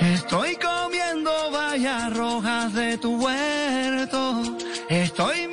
Estoy 0.00 0.56
comiendo 0.56 1.30
bayas 1.52 2.16
rojas 2.16 2.74
de 2.74 2.98
tu 2.98 3.16
huerto. 3.16 4.42
Estoy 4.88 5.48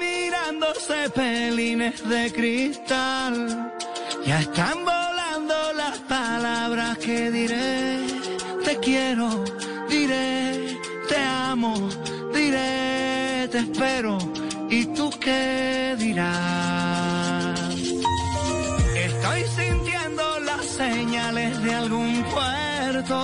cepelines 0.91 2.07
de 2.07 2.31
cristal. 2.33 3.71
Ya 4.25 4.39
están 4.39 4.77
volando 4.83 5.55
las 5.75 5.97
palabras 5.99 6.97
que 6.97 7.31
diré. 7.31 7.99
Te 8.65 8.77
quiero, 8.77 9.43
diré, 9.89 10.77
te 11.07 11.17
amo, 11.17 11.89
diré, 12.33 13.47
te 13.51 13.59
espero. 13.59 14.17
¿Y 14.69 14.85
tú 14.97 15.09
qué 15.19 15.95
dirás? 15.97 17.59
Estoy 19.07 19.41
sintiendo 19.59 20.23
las 20.39 20.65
señales 20.65 21.61
de 21.63 21.73
algún 21.73 22.23
puerto. 22.33 23.17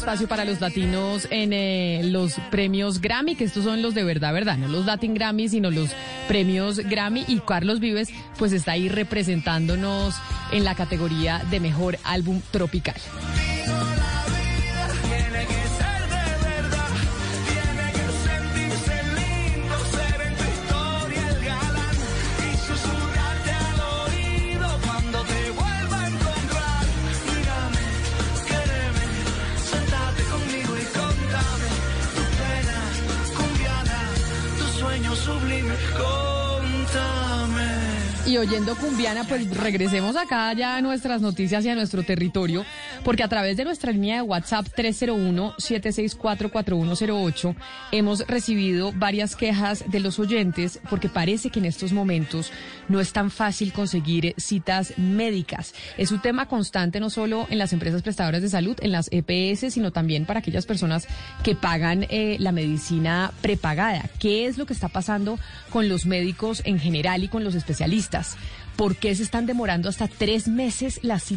Espacio 0.00 0.28
para 0.28 0.46
los 0.46 0.62
latinos 0.62 1.28
en 1.30 1.52
eh, 1.52 2.00
los 2.04 2.36
premios 2.50 3.02
Grammy, 3.02 3.34
que 3.36 3.44
estos 3.44 3.64
son 3.64 3.82
los 3.82 3.92
de 3.92 4.02
verdad, 4.02 4.32
verdad, 4.32 4.56
no 4.56 4.66
los 4.66 4.86
Latin 4.86 5.12
Grammy, 5.12 5.50
sino 5.50 5.70
los 5.70 5.90
premios 6.26 6.78
Grammy. 6.78 7.24
Y 7.28 7.40
Carlos 7.40 7.80
Vives, 7.80 8.08
pues 8.38 8.52
está 8.52 8.72
ahí 8.72 8.88
representándonos 8.88 10.14
en 10.52 10.64
la 10.64 10.74
categoría 10.74 11.42
de 11.50 11.60
mejor 11.60 11.98
álbum 12.04 12.40
tropical. 12.50 12.96
Y 38.30 38.38
oyendo 38.38 38.76
cumbiana, 38.76 39.24
pues 39.24 39.50
regresemos 39.56 40.14
acá 40.14 40.52
ya 40.52 40.76
a 40.76 40.80
nuestras 40.80 41.20
noticias 41.20 41.64
y 41.64 41.68
a 41.68 41.74
nuestro 41.74 42.04
territorio, 42.04 42.64
porque 43.02 43.24
a 43.24 43.28
través 43.28 43.56
de 43.56 43.64
nuestra 43.64 43.90
línea 43.90 44.18
de 44.18 44.22
WhatsApp 44.22 44.68
301-764-4108 44.68 47.56
hemos 47.90 48.24
recibido 48.28 48.92
varias 48.92 49.34
quejas 49.34 49.82
de 49.88 49.98
los 49.98 50.20
oyentes, 50.20 50.78
porque 50.88 51.08
parece 51.08 51.50
que 51.50 51.58
en 51.58 51.64
estos 51.64 51.92
momentos 51.92 52.52
no 52.88 53.00
es 53.00 53.12
tan 53.12 53.32
fácil 53.32 53.72
conseguir 53.72 54.32
citas 54.36 54.96
médicas. 54.96 55.74
Es 55.98 56.12
un 56.12 56.20
tema 56.20 56.46
constante 56.46 57.00
no 57.00 57.10
solo 57.10 57.48
en 57.50 57.58
las 57.58 57.72
empresas 57.72 58.02
prestadoras 58.02 58.42
de 58.42 58.48
salud, 58.48 58.76
en 58.80 58.92
las 58.92 59.08
EPS, 59.10 59.74
sino 59.74 59.90
también 59.90 60.24
para 60.24 60.38
aquellas 60.38 60.66
personas 60.66 61.08
que 61.42 61.56
pagan 61.56 62.06
eh, 62.10 62.36
la 62.38 62.52
medicina 62.52 63.32
prepagada. 63.40 64.08
¿Qué 64.20 64.46
es 64.46 64.56
lo 64.56 64.66
que 64.66 64.72
está 64.72 64.86
pasando 64.86 65.36
con 65.70 65.88
los 65.88 66.06
médicos 66.06 66.62
en 66.64 66.78
general 66.78 67.24
y 67.24 67.28
con 67.28 67.42
los 67.42 67.56
especialistas? 67.56 68.19
¿Por 68.76 68.96
qué 68.96 69.14
se 69.14 69.22
están 69.22 69.46
demorando 69.46 69.88
hasta 69.88 70.08
tres 70.08 70.48
meses 70.48 71.00
las, 71.02 71.30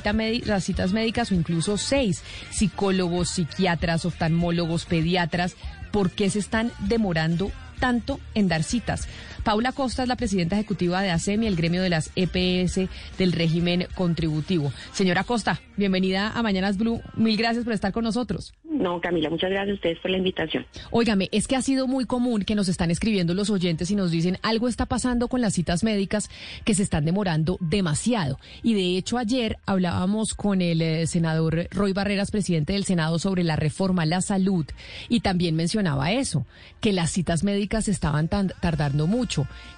las 0.45 0.63
citas 0.63 0.93
médicas 0.93 1.31
o 1.31 1.35
incluso 1.35 1.77
seis? 1.77 2.23
Psicólogos, 2.51 3.31
psiquiatras, 3.31 4.05
oftalmólogos, 4.05 4.85
pediatras, 4.85 5.55
¿por 5.91 6.11
qué 6.11 6.29
se 6.29 6.39
están 6.39 6.71
demorando 6.79 7.51
tanto 7.79 8.19
en 8.33 8.47
dar 8.47 8.63
citas? 8.63 9.07
Paula 9.43 9.73
Costa 9.73 10.03
es 10.03 10.07
la 10.07 10.15
presidenta 10.15 10.55
ejecutiva 10.55 11.01
de 11.01 11.11
ASEMI, 11.11 11.47
el 11.47 11.55
gremio 11.57 11.81
de 11.81 11.89
las 11.89 12.11
EPS 12.15 12.87
del 13.17 13.33
régimen 13.33 13.87
contributivo. 13.93 14.71
Señora 14.93 15.25
Costa, 15.25 15.59
bienvenida 15.75 16.29
a 16.31 16.41
Mañanas 16.41 16.77
Blue. 16.77 17.01
Mil 17.17 17.35
gracias 17.35 17.65
por 17.65 17.73
estar 17.73 17.91
con 17.91 18.05
nosotros. 18.05 18.53
No, 18.63 19.01
Camila, 19.01 19.29
muchas 19.29 19.49
gracias 19.49 19.71
a 19.71 19.75
ustedes 19.75 19.99
por 19.99 20.11
la 20.11 20.17
invitación. 20.17 20.65
Óigame, 20.91 21.27
es 21.33 21.47
que 21.47 21.57
ha 21.57 21.61
sido 21.61 21.87
muy 21.87 22.05
común 22.05 22.43
que 22.43 22.55
nos 22.55 22.69
están 22.69 22.89
escribiendo 22.89 23.33
los 23.33 23.49
oyentes 23.49 23.91
y 23.91 23.95
nos 23.95 24.11
dicen 24.11 24.37
algo 24.43 24.67
está 24.69 24.85
pasando 24.85 25.27
con 25.27 25.41
las 25.41 25.53
citas 25.53 25.83
médicas 25.83 26.29
que 26.63 26.73
se 26.73 26.83
están 26.83 27.03
demorando 27.03 27.57
demasiado. 27.59 28.39
Y 28.63 28.73
de 28.75 28.97
hecho 28.97 29.17
ayer 29.17 29.57
hablábamos 29.65 30.35
con 30.35 30.61
el 30.61 30.81
eh, 30.81 31.05
senador 31.05 31.67
Roy 31.71 31.91
Barreras, 31.91 32.31
presidente 32.31 32.73
del 32.73 32.85
Senado, 32.85 33.19
sobre 33.19 33.43
la 33.43 33.57
reforma 33.57 34.03
a 34.03 34.05
la 34.05 34.21
salud 34.21 34.65
y 35.09 35.19
también 35.19 35.55
mencionaba 35.55 36.11
eso, 36.13 36.45
que 36.79 36.93
las 36.93 37.11
citas 37.11 37.43
médicas 37.43 37.87
estaban 37.89 38.29
tan- 38.29 38.53
tardando 38.61 39.05
mucho. 39.05 39.32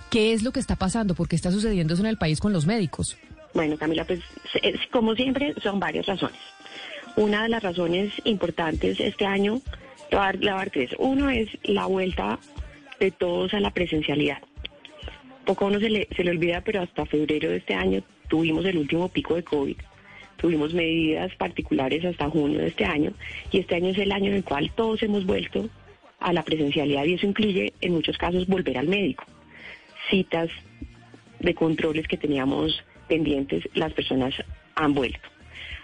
¿Qué 0.09 0.33
es 0.33 0.43
lo 0.43 0.51
que 0.51 0.59
está 0.59 0.75
pasando? 0.75 1.15
¿Por 1.15 1.27
qué 1.27 1.35
está 1.35 1.51
sucediendo 1.51 1.93
eso 1.93 2.03
en 2.03 2.09
el 2.09 2.17
país 2.17 2.39
con 2.39 2.53
los 2.53 2.65
médicos? 2.65 3.17
Bueno, 3.53 3.77
Camila, 3.77 4.03
pues 4.05 4.19
es- 4.61 4.79
como 4.91 5.15
siempre 5.15 5.53
son 5.63 5.79
varias 5.79 6.05
razones. 6.05 6.39
Una 7.15 7.43
de 7.43 7.49
las 7.49 7.63
razones 7.63 8.11
importantes 8.25 8.99
este 8.99 9.25
año, 9.25 9.61
le 10.11 10.17
voy 10.17 10.19
a 10.19 10.25
dar- 10.25 10.35
le 10.35 10.39
voy 10.41 10.49
a 10.49 10.55
dar 10.55 10.69
tres. 10.69 10.89
Uno 10.99 11.29
es 11.29 11.47
la 11.63 11.85
vuelta 11.85 12.39
de 12.99 13.11
todos 13.11 13.53
a 13.53 13.59
la 13.59 13.71
presencialidad. 13.71 14.39
Poco 15.45 15.65
a 15.65 15.67
uno 15.69 15.79
se 15.79 15.89
le, 15.89 16.07
se 16.15 16.23
le 16.23 16.31
olvida, 16.31 16.61
pero 16.61 16.81
hasta 16.81 17.05
febrero 17.05 17.49
de 17.49 17.57
este 17.57 17.73
año 17.73 18.03
tuvimos 18.27 18.65
el 18.65 18.77
último 18.77 19.07
pico 19.09 19.35
de 19.35 19.43
COVID. 19.43 19.77
Tuvimos 20.37 20.73
medidas 20.73 21.33
particulares 21.35 22.03
hasta 22.03 22.29
junio 22.29 22.59
de 22.59 22.67
este 22.67 22.83
año 22.85 23.13
y 23.51 23.59
este 23.59 23.75
año 23.75 23.89
es 23.89 23.97
el 23.97 24.11
año 24.11 24.27
en 24.31 24.37
el 24.37 24.43
cual 24.43 24.71
todos 24.75 25.01
hemos 25.03 25.25
vuelto 25.25 25.69
a 26.19 26.33
la 26.33 26.43
presencialidad 26.43 27.05
y 27.05 27.13
eso 27.13 27.25
incluye 27.27 27.73
en 27.81 27.93
muchos 27.93 28.17
casos 28.17 28.47
volver 28.47 28.77
al 28.77 28.87
médico. 28.87 29.23
Citas 30.09 30.49
de 31.39 31.53
controles 31.53 32.07
que 32.07 32.17
teníamos 32.17 32.83
pendientes, 33.07 33.67
las 33.73 33.93
personas 33.93 34.33
han 34.75 34.93
vuelto. 34.93 35.27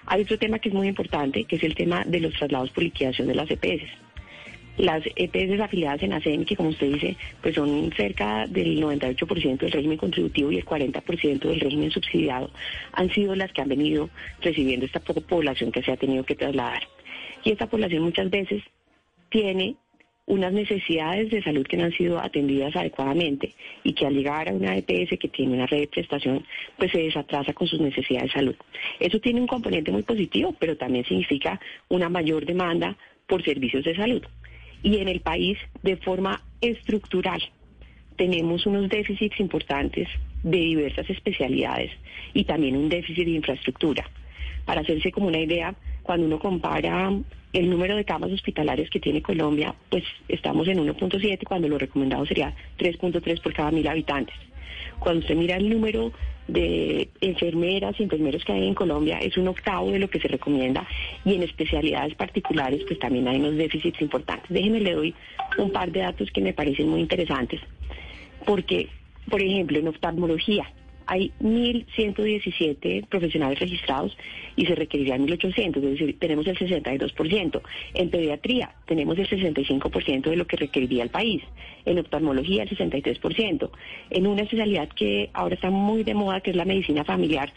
Hay 0.05 0.23
otro 0.23 0.37
tema 0.37 0.59
que 0.59 0.69
es 0.69 0.75
muy 0.75 0.87
importante, 0.87 1.43
que 1.45 1.55
es 1.57 1.63
el 1.63 1.75
tema 1.75 2.03
de 2.05 2.19
los 2.19 2.33
traslados 2.33 2.71
por 2.71 2.83
liquidación 2.83 3.27
de 3.27 3.35
las 3.35 3.49
EPS. 3.51 3.83
Las 4.77 5.03
EPS 5.15 5.59
afiliadas 5.59 6.01
en 6.01 6.13
ASEMI, 6.13 6.45
que 6.45 6.55
como 6.55 6.69
usted 6.69 6.93
dice, 6.93 7.17
pues 7.41 7.55
son 7.55 7.91
cerca 7.95 8.47
del 8.47 8.81
98% 8.81 9.57
del 9.57 9.71
régimen 9.71 9.97
contributivo 9.97 10.51
y 10.51 10.57
el 10.57 10.65
40% 10.65 11.39
del 11.39 11.59
régimen 11.59 11.91
subsidiado, 11.91 12.49
han 12.93 13.11
sido 13.11 13.35
las 13.35 13.51
que 13.51 13.61
han 13.61 13.67
venido 13.69 14.09
recibiendo 14.41 14.85
esta 14.85 14.99
po- 15.01 15.21
población 15.21 15.71
que 15.71 15.83
se 15.83 15.91
ha 15.91 15.97
tenido 15.97 16.23
que 16.23 16.35
trasladar. 16.35 16.83
Y 17.43 17.51
esta 17.51 17.67
población 17.67 18.03
muchas 18.03 18.29
veces 18.29 18.63
tiene 19.29 19.75
unas 20.31 20.53
necesidades 20.53 21.29
de 21.29 21.43
salud 21.43 21.67
que 21.67 21.75
no 21.75 21.83
han 21.83 21.91
sido 21.91 22.17
atendidas 22.17 22.73
adecuadamente 22.73 23.53
y 23.83 23.91
que 23.91 24.05
al 24.05 24.13
llegar 24.13 24.47
a 24.47 24.53
una 24.53 24.77
EPS 24.77 25.19
que 25.19 25.27
tiene 25.27 25.55
una 25.55 25.65
red 25.65 25.81
de 25.81 25.87
prestación, 25.87 26.45
pues 26.77 26.89
se 26.89 26.99
desatrasa 26.99 27.51
con 27.51 27.67
sus 27.67 27.81
necesidades 27.81 28.29
de 28.29 28.39
salud. 28.39 28.55
Eso 29.01 29.19
tiene 29.19 29.41
un 29.41 29.47
componente 29.47 29.91
muy 29.91 30.03
positivo, 30.03 30.55
pero 30.57 30.77
también 30.77 31.03
significa 31.03 31.59
una 31.89 32.07
mayor 32.07 32.45
demanda 32.45 32.95
por 33.27 33.43
servicios 33.43 33.83
de 33.83 33.93
salud. 33.93 34.23
Y 34.81 34.99
en 34.99 35.09
el 35.09 35.19
país, 35.19 35.57
de 35.83 35.97
forma 35.97 36.41
estructural, 36.61 37.41
tenemos 38.15 38.65
unos 38.65 38.87
déficits 38.87 39.37
importantes 39.37 40.07
de 40.43 40.57
diversas 40.57 41.09
especialidades 41.09 41.91
y 42.33 42.45
también 42.45 42.77
un 42.77 42.87
déficit 42.87 43.25
de 43.25 43.31
infraestructura. 43.31 44.09
Para 44.63 44.79
hacerse 44.79 45.11
como 45.11 45.27
una 45.27 45.39
idea, 45.39 45.75
cuando 46.11 46.25
uno 46.25 46.39
compara 46.39 47.09
el 47.53 47.69
número 47.69 47.95
de 47.95 48.03
camas 48.03 48.33
hospitalarias 48.33 48.89
que 48.89 48.99
tiene 48.99 49.21
Colombia, 49.21 49.73
pues 49.89 50.03
estamos 50.27 50.67
en 50.67 50.85
1.7 50.85 51.45
cuando 51.45 51.69
lo 51.69 51.77
recomendado 51.77 52.25
sería 52.25 52.53
3.3 52.77 53.41
por 53.41 53.53
cada 53.53 53.71
mil 53.71 53.87
habitantes. 53.87 54.35
Cuando 54.99 55.21
usted 55.21 55.35
mira 55.35 55.55
el 55.55 55.69
número 55.69 56.11
de 56.49 57.07
enfermeras 57.21 57.97
y 57.97 58.03
enfermeros 58.03 58.43
que 58.43 58.51
hay 58.51 58.67
en 58.67 58.73
Colombia, 58.73 59.19
es 59.19 59.37
un 59.37 59.47
octavo 59.47 59.89
de 59.89 59.99
lo 59.99 60.09
que 60.09 60.19
se 60.19 60.27
recomienda 60.27 60.85
y 61.23 61.35
en 61.35 61.43
especialidades 61.43 62.13
particulares 62.15 62.81
pues 62.85 62.99
también 62.99 63.29
hay 63.29 63.37
unos 63.37 63.55
déficits 63.55 64.01
importantes. 64.01 64.49
Déjenme 64.49 64.81
le 64.81 64.93
doy 64.93 65.15
un 65.59 65.71
par 65.71 65.93
de 65.93 66.01
datos 66.01 66.29
que 66.31 66.41
me 66.41 66.51
parecen 66.51 66.89
muy 66.89 66.99
interesantes, 66.99 67.61
porque, 68.45 68.89
por 69.29 69.41
ejemplo, 69.41 69.79
en 69.79 69.87
oftalmología, 69.87 70.73
hay 71.11 71.29
1.117 71.41 73.05
profesionales 73.07 73.59
registrados 73.59 74.15
y 74.55 74.65
se 74.65 74.75
requerirían 74.75 75.27
1.800, 75.27 75.75
es 75.75 75.81
decir, 75.99 76.17
tenemos 76.19 76.47
el 76.47 76.57
62%. 76.57 77.61
En 77.95 78.09
pediatría 78.09 78.73
tenemos 78.85 79.19
el 79.19 79.27
65% 79.27 80.29
de 80.29 80.35
lo 80.37 80.47
que 80.47 80.55
requeriría 80.55 81.03
el 81.03 81.09
país. 81.09 81.43
En 81.83 81.99
oftalmología 81.99 82.63
el 82.63 82.69
63%. 82.69 83.69
En 84.09 84.25
una 84.25 84.43
especialidad 84.43 84.87
que 84.87 85.29
ahora 85.33 85.55
está 85.55 85.69
muy 85.69 86.03
de 86.03 86.13
moda, 86.13 86.39
que 86.39 86.51
es 86.51 86.55
la 86.55 86.63
medicina 86.63 87.03
familiar, 87.03 87.51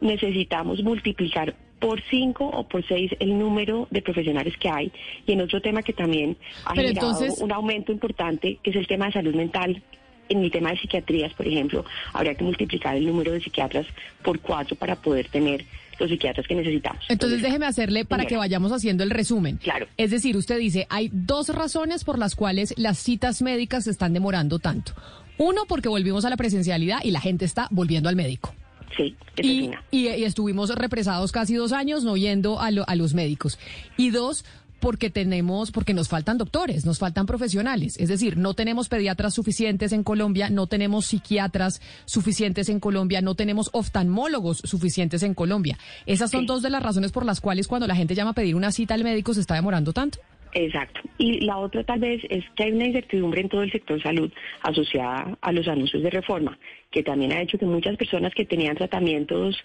necesitamos 0.00 0.82
multiplicar 0.82 1.54
por 1.80 2.00
cinco 2.08 2.46
o 2.46 2.66
por 2.66 2.86
seis 2.88 3.12
el 3.20 3.38
número 3.38 3.86
de 3.90 4.00
profesionales 4.00 4.56
que 4.56 4.70
hay. 4.70 4.90
Y 5.26 5.32
en 5.32 5.42
otro 5.42 5.60
tema 5.60 5.82
que 5.82 5.92
también 5.92 6.38
ha 6.64 6.72
Pero 6.72 6.88
generado 6.88 7.10
entonces- 7.20 7.42
un 7.42 7.52
aumento 7.52 7.92
importante, 7.92 8.58
que 8.62 8.70
es 8.70 8.76
el 8.76 8.86
tema 8.86 9.06
de 9.06 9.12
salud 9.12 9.34
mental. 9.34 9.82
En 10.28 10.44
el 10.44 10.50
tema 10.50 10.70
de 10.70 10.78
psiquiatrías, 10.78 11.32
por 11.34 11.46
ejemplo, 11.46 11.84
habría 12.12 12.34
que 12.34 12.44
multiplicar 12.44 12.96
el 12.96 13.06
número 13.06 13.32
de 13.32 13.40
psiquiatras 13.40 13.86
por 14.22 14.40
cuatro 14.40 14.76
para 14.76 14.96
poder 14.96 15.28
tener 15.28 15.64
los 15.98 16.08
psiquiatras 16.10 16.46
que 16.46 16.54
necesitamos. 16.54 17.04
Entonces 17.08 17.42
déjeme 17.42 17.66
hacerle 17.66 18.04
para 18.04 18.22
señora. 18.22 18.28
que 18.28 18.36
vayamos 18.36 18.70
haciendo 18.72 19.02
el 19.04 19.10
resumen. 19.10 19.56
Claro. 19.56 19.86
Es 19.96 20.10
decir, 20.10 20.36
usted 20.36 20.58
dice, 20.58 20.86
hay 20.90 21.10
dos 21.12 21.48
razones 21.48 22.04
por 22.04 22.18
las 22.18 22.36
cuales 22.36 22.72
las 22.76 22.98
citas 22.98 23.42
médicas 23.42 23.84
se 23.84 23.90
están 23.90 24.12
demorando 24.12 24.58
tanto. 24.58 24.92
Uno, 25.38 25.62
porque 25.66 25.88
volvimos 25.88 26.24
a 26.24 26.30
la 26.30 26.36
presencialidad 26.36 26.98
y 27.02 27.10
la 27.10 27.20
gente 27.20 27.44
está 27.44 27.66
volviendo 27.70 28.08
al 28.08 28.16
médico. 28.16 28.54
Sí, 28.96 29.14
y- 29.40 29.70
y 29.90 30.06
estuvimos 30.24 30.74
represados 30.74 31.30
casi 31.30 31.54
dos 31.54 31.72
años 31.72 32.04
no 32.04 32.16
yendo 32.16 32.60
a, 32.60 32.70
lo- 32.70 32.88
a 32.88 32.94
los 32.96 33.14
médicos. 33.14 33.58
Y 33.96 34.10
dos, 34.10 34.44
porque 34.80 35.10
tenemos, 35.10 35.70
porque 35.70 35.94
nos 35.94 36.08
faltan 36.08 36.38
doctores, 36.38 36.84
nos 36.86 36.98
faltan 36.98 37.26
profesionales. 37.26 37.98
Es 37.98 38.08
decir, 38.08 38.36
no 38.36 38.54
tenemos 38.54 38.88
pediatras 38.88 39.34
suficientes 39.34 39.92
en 39.92 40.04
Colombia, 40.04 40.50
no 40.50 40.66
tenemos 40.66 41.06
psiquiatras 41.06 41.80
suficientes 42.04 42.68
en 42.68 42.80
Colombia, 42.80 43.20
no 43.20 43.34
tenemos 43.34 43.70
oftalmólogos 43.72 44.58
suficientes 44.58 45.22
en 45.22 45.34
Colombia. 45.34 45.78
Esas 46.06 46.30
son 46.30 46.46
dos 46.46 46.62
de 46.62 46.70
las 46.70 46.82
razones 46.82 47.12
por 47.12 47.24
las 47.24 47.40
cuales 47.40 47.68
cuando 47.68 47.86
la 47.86 47.96
gente 47.96 48.14
llama 48.14 48.30
a 48.30 48.34
pedir 48.34 48.54
una 48.54 48.72
cita 48.72 48.94
al 48.94 49.04
médico 49.04 49.34
se 49.34 49.40
está 49.40 49.54
demorando 49.54 49.92
tanto. 49.92 50.18
Exacto. 50.52 51.00
Y 51.18 51.40
la 51.40 51.58
otra 51.58 51.84
tal 51.84 52.00
vez 52.00 52.22
es 52.30 52.44
que 52.56 52.64
hay 52.64 52.72
una 52.72 52.86
incertidumbre 52.86 53.40
en 53.40 53.48
todo 53.48 53.62
el 53.62 53.72
sector 53.72 54.02
salud 54.02 54.32
asociada 54.62 55.36
a 55.40 55.52
los 55.52 55.68
anuncios 55.68 56.02
de 56.02 56.10
reforma, 56.10 56.58
que 56.90 57.02
también 57.02 57.32
ha 57.32 57.42
hecho 57.42 57.58
que 57.58 57.66
muchas 57.66 57.96
personas 57.96 58.32
que 58.34 58.44
tenían 58.44 58.76
tratamientos 58.76 59.56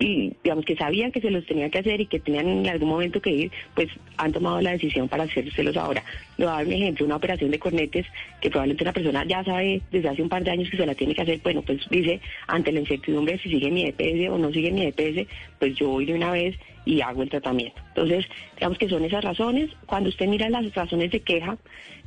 digamos 0.00 0.64
que 0.64 0.76
sabían 0.76 1.12
que 1.12 1.20
se 1.20 1.30
los 1.30 1.44
tenían 1.46 1.70
que 1.70 1.78
hacer 1.78 2.00
y 2.00 2.06
que 2.06 2.20
tenían 2.20 2.48
en 2.48 2.66
algún 2.68 2.88
momento 2.88 3.20
que 3.20 3.30
ir, 3.30 3.52
pues 3.74 3.88
han 4.16 4.32
tomado 4.32 4.60
la 4.60 4.72
decisión 4.72 5.08
para 5.08 5.24
hacérselos 5.24 5.76
ahora. 5.76 6.02
Le 6.38 6.46
voy 6.46 6.54
a 6.54 6.56
dar 6.56 6.66
un 6.66 6.72
ejemplo, 6.72 7.06
una 7.06 7.16
operación 7.16 7.50
de 7.50 7.58
cornetes 7.58 8.06
que 8.40 8.50
probablemente 8.50 8.84
una 8.84 8.92
persona 8.92 9.24
ya 9.24 9.44
sabe 9.44 9.82
desde 9.90 10.08
hace 10.08 10.22
un 10.22 10.28
par 10.28 10.42
de 10.42 10.50
años 10.50 10.70
que 10.70 10.78
se 10.78 10.86
la 10.86 10.94
tiene 10.94 11.14
que 11.14 11.22
hacer, 11.22 11.40
bueno, 11.42 11.62
pues 11.62 11.86
dice, 11.90 12.20
ante 12.46 12.72
la 12.72 12.80
incertidumbre 12.80 13.38
si 13.38 13.50
sigue 13.50 13.70
mi 13.70 13.84
EPS 13.86 14.30
o 14.30 14.38
no 14.38 14.50
sigue 14.50 14.72
mi 14.72 14.86
EPS, 14.86 15.28
pues 15.58 15.74
yo 15.76 15.88
voy 15.88 16.06
de 16.06 16.14
una 16.14 16.32
vez 16.32 16.56
y 16.86 17.02
hago 17.02 17.22
el 17.22 17.28
tratamiento. 17.28 17.80
Entonces, 17.88 18.26
digamos 18.54 18.78
que 18.78 18.88
son 18.88 19.04
esas 19.04 19.22
razones. 19.22 19.70
Cuando 19.86 20.08
usted 20.08 20.26
mira 20.26 20.48
las 20.48 20.74
razones 20.74 21.10
de 21.10 21.20
queja, 21.20 21.58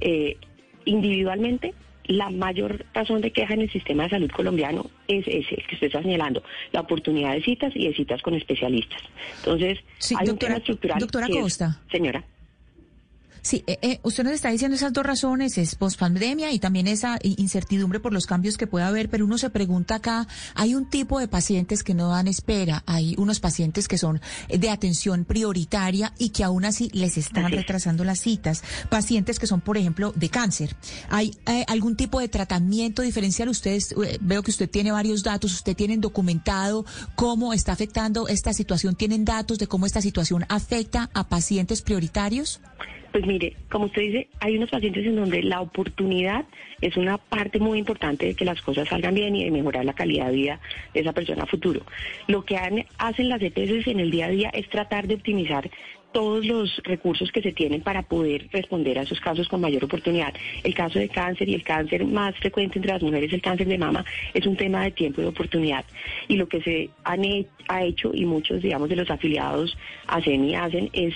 eh, 0.01 0.38
individualmente, 0.86 1.73
la 2.05 2.29
mayor 2.29 2.85
razón 2.93 3.21
de 3.21 3.31
queja 3.31 3.53
en 3.53 3.61
el 3.61 3.71
sistema 3.71 4.03
de 4.03 4.09
salud 4.09 4.29
colombiano 4.31 4.89
es 5.07 5.25
ese, 5.27 5.55
el 5.55 5.67
que 5.67 5.75
usted 5.75 5.87
está 5.87 6.01
señalando, 6.01 6.43
la 6.71 6.81
oportunidad 6.81 7.33
de 7.33 7.43
citas 7.43 7.71
y 7.75 7.87
de 7.87 7.93
citas 7.95 8.21
con 8.21 8.33
especialistas. 8.35 9.01
Entonces, 9.39 9.79
Sí, 9.99 10.15
hay 10.17 10.23
un 10.23 10.31
doctora- 10.35 10.47
tema 10.49 10.57
estructural. 10.59 10.99
doctora 10.99 11.27
es- 11.27 11.35
Costa. 11.37 11.79
señora. 11.91 12.23
Sí, 13.45 13.62
eh, 13.67 13.77
eh, 13.82 13.99
usted 14.03 14.23
nos 14.23 14.32
está 14.32 14.49
diciendo 14.51 14.75
esas 14.77 14.93
dos 14.93 15.06
razones, 15.06 15.58
es 15.58 15.75
pospandemia 15.75 16.53
y 16.53 16.60
también 16.60 16.88
esa 16.88 17.19
i- 17.21 17.36
incertidumbre 17.41 17.99
por 17.99 18.13
los 18.13 18.25
cambios 18.25 18.56
que 18.58 18.67
pueda 18.67 18.88
haber, 18.88 19.10
pero 19.10 19.25
uno 19.25 19.38
se 19.38 19.49
pregunta 19.49 19.95
acá, 19.95 20.29
hay 20.56 20.75
un 20.75 20.89
tipo 20.89 21.19
de 21.19 21.27
pacientes 21.27 21.84
que 21.84 21.93
no 21.93 22.08
dan 22.08 22.29
espera, 22.29 22.84
hay 22.86 23.15
unos 23.17 23.41
pacientes 23.41 23.89
que 23.89 23.97
son 23.97 24.21
eh, 24.47 24.58
de 24.60 24.69
atención 24.69 25.25
prioritaria 25.25 26.13
y 26.17 26.29
que 26.29 26.45
aún 26.45 26.63
así 26.63 26.89
les 26.93 27.17
están 27.17 27.51
retrasando 27.51 28.06
las 28.06 28.21
citas, 28.21 28.63
pacientes 28.89 29.39
que 29.39 29.47
son, 29.47 29.60
por 29.60 29.77
ejemplo, 29.77 30.13
de 30.15 30.29
cáncer. 30.29 30.77
¿Hay 31.10 31.36
eh, 31.45 31.65
algún 31.67 31.97
tipo 31.97 32.21
de 32.21 32.29
tratamiento 32.29 33.01
diferencial? 33.01 33.49
Ustedes, 33.49 33.91
eh, 33.91 34.19
veo 34.21 34.41
que 34.41 34.51
usted 34.51 34.69
tiene 34.69 34.93
varios 34.93 35.21
datos, 35.21 35.51
usted 35.51 35.75
tienen 35.75 35.99
documentado 35.99 36.86
cómo 37.15 37.51
está 37.51 37.73
afectando 37.73 38.29
esta 38.29 38.53
situación, 38.53 38.95
tienen 38.95 39.25
datos 39.25 39.60
de 39.60 39.67
cómo 39.67 39.86
esta 39.86 39.99
situación 40.01 40.45
afecta 40.47 41.10
a 41.13 41.27
pacientes 41.27 41.82
prioritarios. 41.82 42.62
Pues 43.13 43.28
mire, 43.28 43.54
como 43.69 43.86
usted 43.86 44.02
dice, 44.02 44.28
hay 44.39 44.58
unos 44.58 44.71
pacientes 44.71 45.06
en 45.06 45.15
donde 45.15 45.43
la 45.43 45.62
oportunidad 45.62 46.45
es 46.82 46.97
una 46.97 47.19
parte 47.19 47.60
muy 47.60 47.78
importante 47.78 48.26
de 48.26 48.34
que 48.34 48.43
las 48.43 48.60
cosas 48.63 48.89
salgan 48.89 49.13
bien 49.13 49.36
y 49.36 49.43
de 49.43 49.52
mejorar 49.52 49.86
la 49.86 49.93
calidad 49.93 50.30
de 50.30 50.34
vida 50.34 50.60
de 50.95 51.02
esa 51.02 51.13
persona 51.13 51.43
a 51.43 51.45
futuro. 51.45 51.82
Lo 52.26 52.43
que 52.43 52.58
hacen 52.58 53.30
las 53.30 53.39
EPS 53.39 53.86
en 53.86 53.99
el 53.99 54.10
día 54.10 54.26
a 54.26 54.30
día 54.30 54.49
es 54.49 54.67
tratar 54.67 55.08
de 55.08 55.13
optimizar 55.13 55.69
todos 56.12 56.43
los 56.43 56.82
recursos 56.84 57.32
que 57.32 57.43
se 57.43 57.52
tienen 57.52 57.82
para 57.82 58.02
poder 58.02 58.47
responder 58.52 58.97
a 58.97 59.04
esos 59.04 59.19
casos 59.19 59.47
con 59.47 59.62
mayor 59.62 59.84
oportunidad. 59.84 60.34
El 60.63 60.73
caso 60.73 60.97
de 60.97 61.10
cáncer 61.10 61.49
y 61.49 61.54
el 61.54 61.63
cáncer 61.63 62.06
más 62.06 62.36
frecuente 62.38 62.80
entre 62.80 62.93
las 62.93 63.04
mujeres, 63.04 63.32
el 63.32 63.41
cáncer 63.41 63.67
de 63.67 63.78
mama, 63.78 64.04
es 64.34 64.47
un 64.47 64.56
tema 64.56 64.84
de 64.84 64.91
tiempo 64.91 65.21
y 65.21 65.26
de 65.26 65.30
oportunidad. 65.30 65.86
Y 66.28 66.38
lo 66.38 66.47
que 66.47 66.62
se 66.62 66.89
han 67.04 67.21
ha 67.67 67.84
hecho 67.84 68.12
y 68.13 68.26
muchos, 68.26 68.62
digamos, 68.62 68.89
de 68.89 68.95
los 68.95 69.10
afiliados 69.10 69.78
hacen 70.08 70.45
y 70.45 70.56
hacen 70.56 70.89
es 70.93 71.13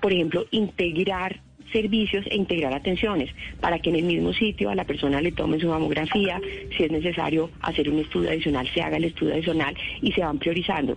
por 0.00 0.12
ejemplo, 0.12 0.46
integrar 0.50 1.40
servicios 1.72 2.24
e 2.30 2.36
integrar 2.36 2.72
atenciones 2.72 3.30
para 3.60 3.78
que 3.78 3.90
en 3.90 3.96
el 3.96 4.04
mismo 4.04 4.32
sitio 4.32 4.70
a 4.70 4.74
la 4.74 4.84
persona 4.84 5.20
le 5.20 5.32
tomen 5.32 5.60
su 5.60 5.68
mamografía, 5.68 6.40
si 6.76 6.84
es 6.84 6.90
necesario 6.90 7.50
hacer 7.60 7.90
un 7.90 7.98
estudio 7.98 8.30
adicional, 8.30 8.68
se 8.72 8.80
haga 8.80 8.96
el 8.96 9.04
estudio 9.04 9.34
adicional 9.34 9.76
y 10.00 10.12
se 10.12 10.22
van 10.22 10.38
priorizando. 10.38 10.96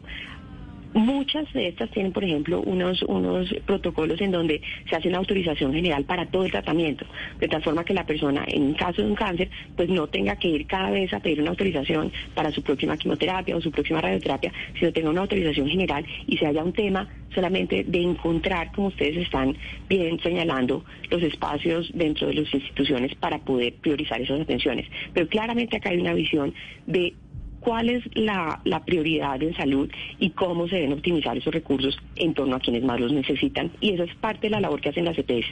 Muchas 0.93 1.51
de 1.53 1.69
estas 1.69 1.89
tienen, 1.91 2.11
por 2.11 2.23
ejemplo, 2.23 2.59
unos, 2.61 3.01
unos 3.03 3.53
protocolos 3.65 4.19
en 4.19 4.31
donde 4.31 4.61
se 4.89 4.95
hace 4.95 5.07
una 5.07 5.19
autorización 5.19 5.73
general 5.73 6.03
para 6.03 6.25
todo 6.25 6.43
el 6.43 6.51
tratamiento, 6.51 7.05
de 7.39 7.47
tal 7.47 7.63
forma 7.63 7.85
que 7.85 7.93
la 7.93 8.05
persona, 8.05 8.43
en 8.47 8.73
caso 8.73 9.01
de 9.01 9.07
un 9.07 9.15
cáncer, 9.15 9.49
pues 9.77 9.87
no 9.87 10.07
tenga 10.07 10.35
que 10.35 10.49
ir 10.49 10.67
cada 10.67 10.91
vez 10.91 11.13
a 11.13 11.21
pedir 11.21 11.39
una 11.39 11.51
autorización 11.51 12.11
para 12.35 12.51
su 12.51 12.61
próxima 12.61 12.97
quimioterapia 12.97 13.55
o 13.55 13.61
su 13.61 13.71
próxima 13.71 14.01
radioterapia, 14.01 14.51
sino 14.77 14.91
tenga 14.91 15.09
una 15.09 15.21
autorización 15.21 15.69
general 15.69 16.05
y 16.27 16.37
se 16.37 16.45
haya 16.45 16.61
un 16.61 16.73
tema 16.73 17.07
solamente 17.33 17.85
de 17.85 18.01
encontrar, 18.01 18.73
como 18.73 18.87
ustedes 18.87 19.15
están 19.15 19.55
bien 19.87 20.19
señalando, 20.19 20.83
los 21.09 21.23
espacios 21.23 21.89
dentro 21.93 22.27
de 22.27 22.33
las 22.33 22.53
instituciones 22.53 23.15
para 23.15 23.39
poder 23.39 23.75
priorizar 23.75 24.21
esas 24.21 24.41
atenciones. 24.41 24.87
Pero 25.13 25.27
claramente 25.27 25.77
acá 25.77 25.89
hay 25.89 25.99
una 25.99 26.13
visión 26.13 26.53
de 26.85 27.13
cuál 27.61 27.89
es 27.89 28.03
la, 28.15 28.59
la 28.65 28.83
prioridad 28.83 29.41
en 29.41 29.55
salud 29.55 29.89
y 30.19 30.31
cómo 30.31 30.67
se 30.67 30.75
deben 30.75 30.93
optimizar 30.93 31.37
esos 31.37 31.53
recursos 31.53 31.97
en 32.17 32.33
torno 32.33 32.57
a 32.57 32.59
quienes 32.59 32.83
más 32.83 32.99
los 32.99 33.13
necesitan. 33.13 33.71
Y 33.79 33.93
esa 33.93 34.03
es 34.03 34.15
parte 34.15 34.47
de 34.47 34.49
la 34.49 34.59
labor 34.59 34.81
que 34.81 34.89
hacen 34.89 35.05
las 35.05 35.17
EPS. 35.17 35.47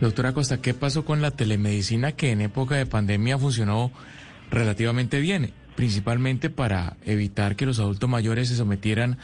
Doctora 0.00 0.32
Costa, 0.32 0.62
¿qué 0.62 0.72
pasó 0.72 1.04
con 1.04 1.20
la 1.20 1.32
telemedicina 1.32 2.12
que 2.12 2.30
en 2.30 2.40
época 2.40 2.76
de 2.76 2.86
pandemia 2.86 3.38
funcionó 3.38 3.90
relativamente 4.50 5.20
bien? 5.20 5.50
Principalmente 5.76 6.48
para 6.48 6.96
evitar 7.04 7.54
que 7.54 7.66
los 7.66 7.80
adultos 7.80 8.08
mayores 8.08 8.48
se 8.48 8.56
sometieran 8.56 9.18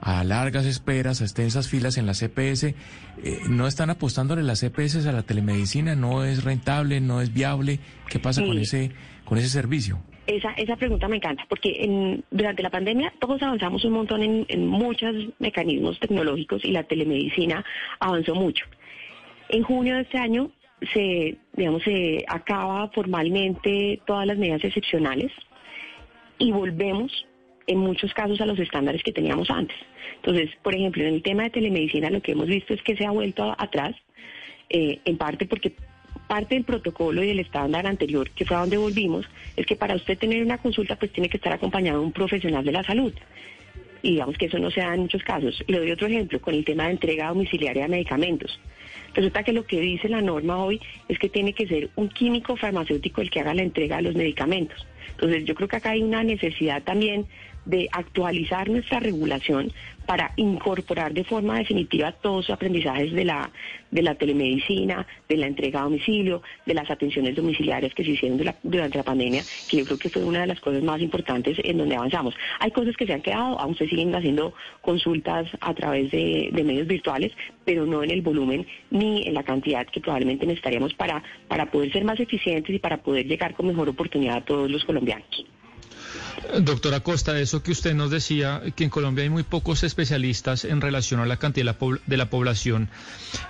a 0.00 0.24
largas 0.24 0.64
esperas, 0.64 1.20
a 1.20 1.24
extensas 1.24 1.68
filas 1.68 1.98
en 1.98 2.06
la 2.06 2.14
CPS. 2.14 2.74
Eh, 3.22 3.40
¿No 3.48 3.66
están 3.66 3.90
apostándole 3.90 4.42
las 4.42 4.60
CPS 4.60 5.06
a 5.06 5.12
la 5.12 5.22
telemedicina? 5.22 5.94
¿No 5.94 6.24
es 6.24 6.44
rentable? 6.44 7.00
¿No 7.00 7.20
es 7.20 7.32
viable? 7.32 7.78
¿Qué 8.08 8.18
pasa 8.18 8.42
con 8.42 8.58
ese, 8.58 8.90
con 9.24 9.38
ese 9.38 9.48
servicio? 9.48 10.00
Esa, 10.26 10.52
esa 10.52 10.76
pregunta 10.76 11.08
me 11.08 11.16
encanta, 11.16 11.44
porque 11.48 11.78
en- 11.80 12.24
durante 12.30 12.62
la 12.62 12.70
pandemia 12.70 13.12
todos 13.18 13.42
avanzamos 13.42 13.84
un 13.84 13.92
montón 13.92 14.22
en, 14.22 14.66
muchos 14.68 15.14
mecanismos 15.40 15.98
tecnológicos 15.98 16.64
y 16.64 16.70
la 16.70 16.84
telemedicina 16.84 17.64
avanzó 17.98 18.34
mucho. 18.34 18.64
En 19.48 19.62
junio 19.64 19.96
de 19.96 20.02
este 20.02 20.18
año 20.18 20.50
se, 20.92 21.36
digamos, 21.54 21.82
se 21.82 22.24
acaba 22.28 22.88
formalmente 22.90 24.00
todas 24.06 24.26
las 24.26 24.38
medidas 24.38 24.62
excepcionales 24.64 25.32
y 26.38 26.52
volvemos 26.52 27.26
en 27.66 27.78
muchos 27.78 28.12
casos 28.14 28.40
a 28.40 28.46
los 28.46 28.58
estándares 28.58 29.02
que 29.02 29.12
teníamos 29.12 29.50
antes. 29.50 29.76
Entonces, 30.16 30.50
por 30.62 30.74
ejemplo, 30.74 31.02
en 31.02 31.14
el 31.14 31.22
tema 31.22 31.44
de 31.44 31.50
telemedicina 31.50 32.10
lo 32.10 32.22
que 32.22 32.32
hemos 32.32 32.46
visto 32.46 32.74
es 32.74 32.82
que 32.82 32.96
se 32.96 33.04
ha 33.06 33.10
vuelto 33.10 33.54
atrás, 33.58 33.94
eh, 34.70 35.00
en 35.04 35.16
parte 35.18 35.46
porque 35.46 35.72
parte 36.32 36.54
del 36.54 36.64
protocolo 36.64 37.22
y 37.22 37.26
del 37.26 37.40
estándar 37.40 37.86
anterior, 37.86 38.30
que 38.30 38.46
fue 38.46 38.56
a 38.56 38.60
donde 38.60 38.78
volvimos, 38.78 39.26
es 39.54 39.66
que 39.66 39.76
para 39.76 39.94
usted 39.94 40.16
tener 40.16 40.42
una 40.42 40.56
consulta 40.56 40.96
pues 40.96 41.12
tiene 41.12 41.28
que 41.28 41.36
estar 41.36 41.52
acompañado 41.52 42.00
de 42.00 42.06
un 42.06 42.12
profesional 42.12 42.64
de 42.64 42.72
la 42.72 42.82
salud. 42.82 43.12
y 44.02 44.12
digamos 44.12 44.38
que 44.38 44.46
eso 44.46 44.58
no 44.58 44.70
se 44.70 44.80
da 44.80 44.94
en 44.94 45.02
muchos 45.02 45.22
casos. 45.22 45.62
Le 45.66 45.78
doy 45.78 45.90
otro 45.90 46.06
ejemplo 46.06 46.40
con 46.40 46.54
el 46.54 46.64
tema 46.64 46.86
de 46.86 46.92
entrega 46.92 47.28
domiciliaria 47.28 47.82
de 47.82 47.90
medicamentos. 47.90 48.58
Resulta 49.12 49.42
que 49.42 49.52
lo 49.52 49.66
que 49.66 49.78
dice 49.78 50.08
la 50.08 50.22
norma 50.22 50.56
hoy 50.56 50.80
es 51.06 51.18
que 51.18 51.28
tiene 51.28 51.52
que 51.52 51.66
ser 51.66 51.90
un 51.96 52.08
químico 52.08 52.56
farmacéutico 52.56 53.20
el 53.20 53.30
que 53.30 53.40
haga 53.40 53.52
la 53.52 53.62
entrega 53.62 53.96
de 53.96 54.02
los 54.04 54.14
medicamentos. 54.14 54.86
Entonces 55.10 55.44
yo 55.44 55.54
creo 55.54 55.68
que 55.68 55.76
acá 55.76 55.90
hay 55.90 56.02
una 56.02 56.24
necesidad 56.24 56.82
también 56.82 57.26
de 57.64 57.88
actualizar 57.92 58.68
nuestra 58.68 59.00
regulación 59.00 59.72
para 60.06 60.32
incorporar 60.36 61.14
de 61.14 61.24
forma 61.24 61.58
definitiva 61.58 62.12
todos 62.12 62.48
los 62.48 62.50
aprendizajes 62.50 63.12
de 63.12 63.24
la, 63.24 63.50
de 63.90 64.02
la 64.02 64.14
telemedicina, 64.14 65.06
de 65.28 65.36
la 65.36 65.46
entrega 65.46 65.80
a 65.80 65.84
domicilio, 65.84 66.42
de 66.66 66.74
las 66.74 66.90
atenciones 66.90 67.36
domiciliarias 67.36 67.94
que 67.94 68.04
se 68.04 68.10
hicieron 68.10 68.40
durante 68.62 68.98
la 68.98 69.04
pandemia, 69.04 69.42
que 69.68 69.78
yo 69.78 69.84
creo 69.84 69.98
que 69.98 70.08
fue 70.08 70.24
una 70.24 70.40
de 70.40 70.48
las 70.48 70.60
cosas 70.60 70.82
más 70.82 71.00
importantes 71.00 71.56
en 71.62 71.78
donde 71.78 71.96
avanzamos. 71.96 72.34
Hay 72.58 72.70
cosas 72.72 72.96
que 72.96 73.06
se 73.06 73.12
han 73.12 73.22
quedado, 73.22 73.58
aún 73.58 73.76
se 73.76 73.88
siguen 73.88 74.14
haciendo 74.14 74.54
consultas 74.80 75.48
a 75.60 75.74
través 75.74 76.10
de, 76.10 76.50
de 76.52 76.64
medios 76.64 76.86
virtuales, 76.86 77.32
pero 77.64 77.86
no 77.86 78.02
en 78.02 78.10
el 78.10 78.22
volumen 78.22 78.66
ni 78.90 79.26
en 79.26 79.34
la 79.34 79.44
cantidad 79.44 79.86
que 79.86 80.00
probablemente 80.00 80.46
necesitaríamos 80.46 80.94
para, 80.94 81.22
para 81.48 81.70
poder 81.70 81.92
ser 81.92 82.04
más 82.04 82.18
eficientes 82.18 82.74
y 82.74 82.78
para 82.78 82.98
poder 83.02 83.26
llegar 83.26 83.54
con 83.54 83.66
mejor 83.66 83.88
oportunidad 83.88 84.38
a 84.38 84.44
todos 84.44 84.70
los 84.70 84.84
colombianos. 84.84 85.46
Doctora 86.60 87.00
Costa, 87.00 87.38
eso 87.38 87.62
que 87.62 87.72
usted 87.72 87.94
nos 87.94 88.10
decía, 88.10 88.62
que 88.76 88.84
en 88.84 88.90
Colombia 88.90 89.24
hay 89.24 89.30
muy 89.30 89.42
pocos 89.42 89.82
especialistas 89.84 90.64
en 90.64 90.80
relación 90.80 91.20
a 91.20 91.26
la 91.26 91.36
cantidad 91.36 91.76
de 92.06 92.16
la, 92.16 92.30
población. 92.30 92.88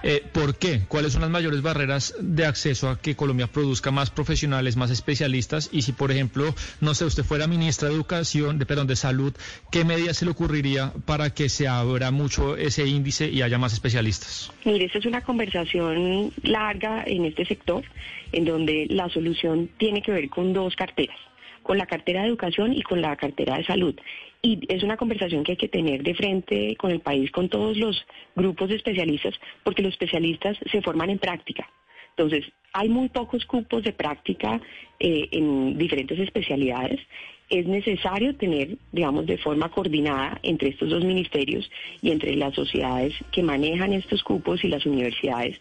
Eh, 0.02 0.24
¿Por 0.32 0.56
qué? 0.56 0.82
¿Cuáles 0.88 1.12
son 1.12 1.22
las 1.22 1.30
mayores 1.30 1.62
barreras 1.62 2.14
de 2.20 2.46
acceso 2.46 2.88
a 2.88 2.98
que 2.98 3.16
Colombia 3.16 3.46
produzca 3.46 3.90
más 3.90 4.10
profesionales, 4.10 4.76
más 4.76 4.90
especialistas? 4.90 5.68
Y 5.72 5.82
si, 5.82 5.92
por 5.92 6.10
ejemplo, 6.10 6.54
no 6.80 6.94
sé, 6.94 7.04
usted 7.04 7.24
fuera 7.24 7.46
ministra 7.46 7.88
de 7.88 7.94
Educación, 7.94 8.58
de, 8.58 8.66
perdón, 8.66 8.86
de 8.86 8.96
Salud, 8.96 9.32
¿qué 9.70 9.84
medidas 9.84 10.16
se 10.18 10.24
le 10.24 10.32
ocurriría 10.32 10.92
para 11.04 11.30
que 11.30 11.48
se 11.48 11.68
abra 11.68 12.10
mucho 12.10 12.56
ese 12.56 12.86
índice 12.86 13.28
y 13.28 13.42
haya 13.42 13.58
más 13.58 13.72
especialistas? 13.72 14.52
Mire, 14.64 14.86
esta 14.86 14.98
es 14.98 15.06
una 15.06 15.20
conversación 15.22 16.32
larga 16.42 17.04
en 17.06 17.24
este 17.24 17.44
sector, 17.44 17.84
en 18.32 18.44
donde 18.44 18.86
la 18.90 19.08
solución 19.08 19.68
tiene 19.78 20.02
que 20.02 20.12
ver 20.12 20.28
con 20.28 20.52
dos 20.52 20.74
carteras, 20.76 21.16
con 21.62 21.78
la 21.78 21.86
cartera 21.86 22.22
de 22.22 22.28
educación 22.28 22.72
y 22.72 22.82
con 22.82 23.00
la 23.00 23.16
cartera 23.16 23.56
de 23.56 23.64
salud. 23.64 23.94
Y 24.42 24.60
es 24.68 24.82
una 24.82 24.96
conversación 24.96 25.44
que 25.44 25.52
hay 25.52 25.58
que 25.58 25.68
tener 25.68 26.02
de 26.02 26.14
frente 26.14 26.76
con 26.76 26.90
el 26.90 27.00
país, 27.00 27.30
con 27.30 27.48
todos 27.48 27.76
los 27.76 28.04
grupos 28.34 28.68
de 28.68 28.76
especialistas, 28.76 29.34
porque 29.62 29.82
los 29.82 29.92
especialistas 29.92 30.58
se 30.70 30.82
forman 30.82 31.10
en 31.10 31.18
práctica. 31.18 31.68
Entonces, 32.16 32.44
hay 32.72 32.88
muy 32.88 33.08
pocos 33.08 33.44
cupos 33.46 33.82
de 33.84 33.92
práctica 33.92 34.60
eh, 34.98 35.28
en 35.30 35.78
diferentes 35.78 36.18
especialidades. 36.18 37.00
Es 37.48 37.66
necesario 37.66 38.34
tener, 38.36 38.76
digamos, 38.92 39.26
de 39.26 39.38
forma 39.38 39.70
coordinada 39.70 40.38
entre 40.42 40.70
estos 40.70 40.90
dos 40.90 41.04
ministerios 41.04 41.70
y 42.00 42.10
entre 42.10 42.34
las 42.36 42.54
sociedades 42.54 43.14
que 43.30 43.42
manejan 43.42 43.92
estos 43.92 44.22
cupos 44.22 44.64
y 44.64 44.68
las 44.68 44.86
universidades, 44.86 45.60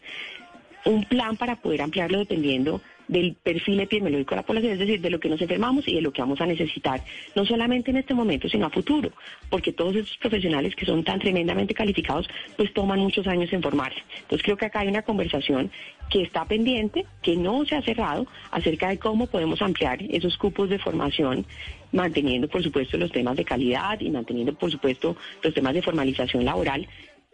un 0.85 1.03
plan 1.03 1.37
para 1.37 1.57
poder 1.57 1.81
ampliarlo 1.81 2.19
dependiendo 2.19 2.81
del 3.07 3.35
perfil 3.35 3.79
epidemiológico 3.79 4.31
de 4.31 4.41
la 4.41 4.45
población, 4.45 4.73
es 4.73 4.79
decir, 4.79 5.01
de 5.01 5.09
lo 5.09 5.19
que 5.19 5.29
nos 5.29 5.41
enfermamos 5.41 5.87
y 5.87 5.95
de 5.95 6.01
lo 6.01 6.11
que 6.11 6.21
vamos 6.21 6.41
a 6.41 6.45
necesitar, 6.45 7.03
no 7.35 7.45
solamente 7.45 7.91
en 7.91 7.97
este 7.97 8.13
momento, 8.13 8.47
sino 8.49 8.65
a 8.65 8.69
futuro, 8.69 9.11
porque 9.49 9.73
todos 9.73 9.95
estos 9.95 10.17
profesionales 10.17 10.75
que 10.75 10.85
son 10.85 11.03
tan 11.03 11.19
tremendamente 11.19 11.73
calificados, 11.73 12.27
pues 12.57 12.73
toman 12.73 12.99
muchos 12.99 13.27
años 13.27 13.51
en 13.53 13.61
formarse. 13.61 14.01
Entonces 14.21 14.43
creo 14.43 14.57
que 14.57 14.65
acá 14.65 14.79
hay 14.79 14.87
una 14.87 15.01
conversación 15.01 15.71
que 16.09 16.21
está 16.21 16.45
pendiente, 16.45 17.05
que 17.21 17.35
no 17.35 17.65
se 17.65 17.75
ha 17.75 17.81
cerrado, 17.81 18.27
acerca 18.51 18.89
de 18.89 18.99
cómo 18.99 19.27
podemos 19.27 19.61
ampliar 19.61 19.99
esos 20.09 20.37
cupos 20.37 20.69
de 20.69 20.77
formación, 20.77 21.45
manteniendo, 21.91 22.47
por 22.47 22.63
supuesto, 22.63 22.97
los 22.97 23.11
temas 23.11 23.37
de 23.37 23.45
calidad 23.45 23.99
y 23.99 24.09
manteniendo, 24.09 24.53
por 24.53 24.71
supuesto, 24.71 25.15
los 25.41 25.53
temas 25.53 25.73
de 25.73 25.81
formalización 25.81 26.45
laboral, 26.45 26.87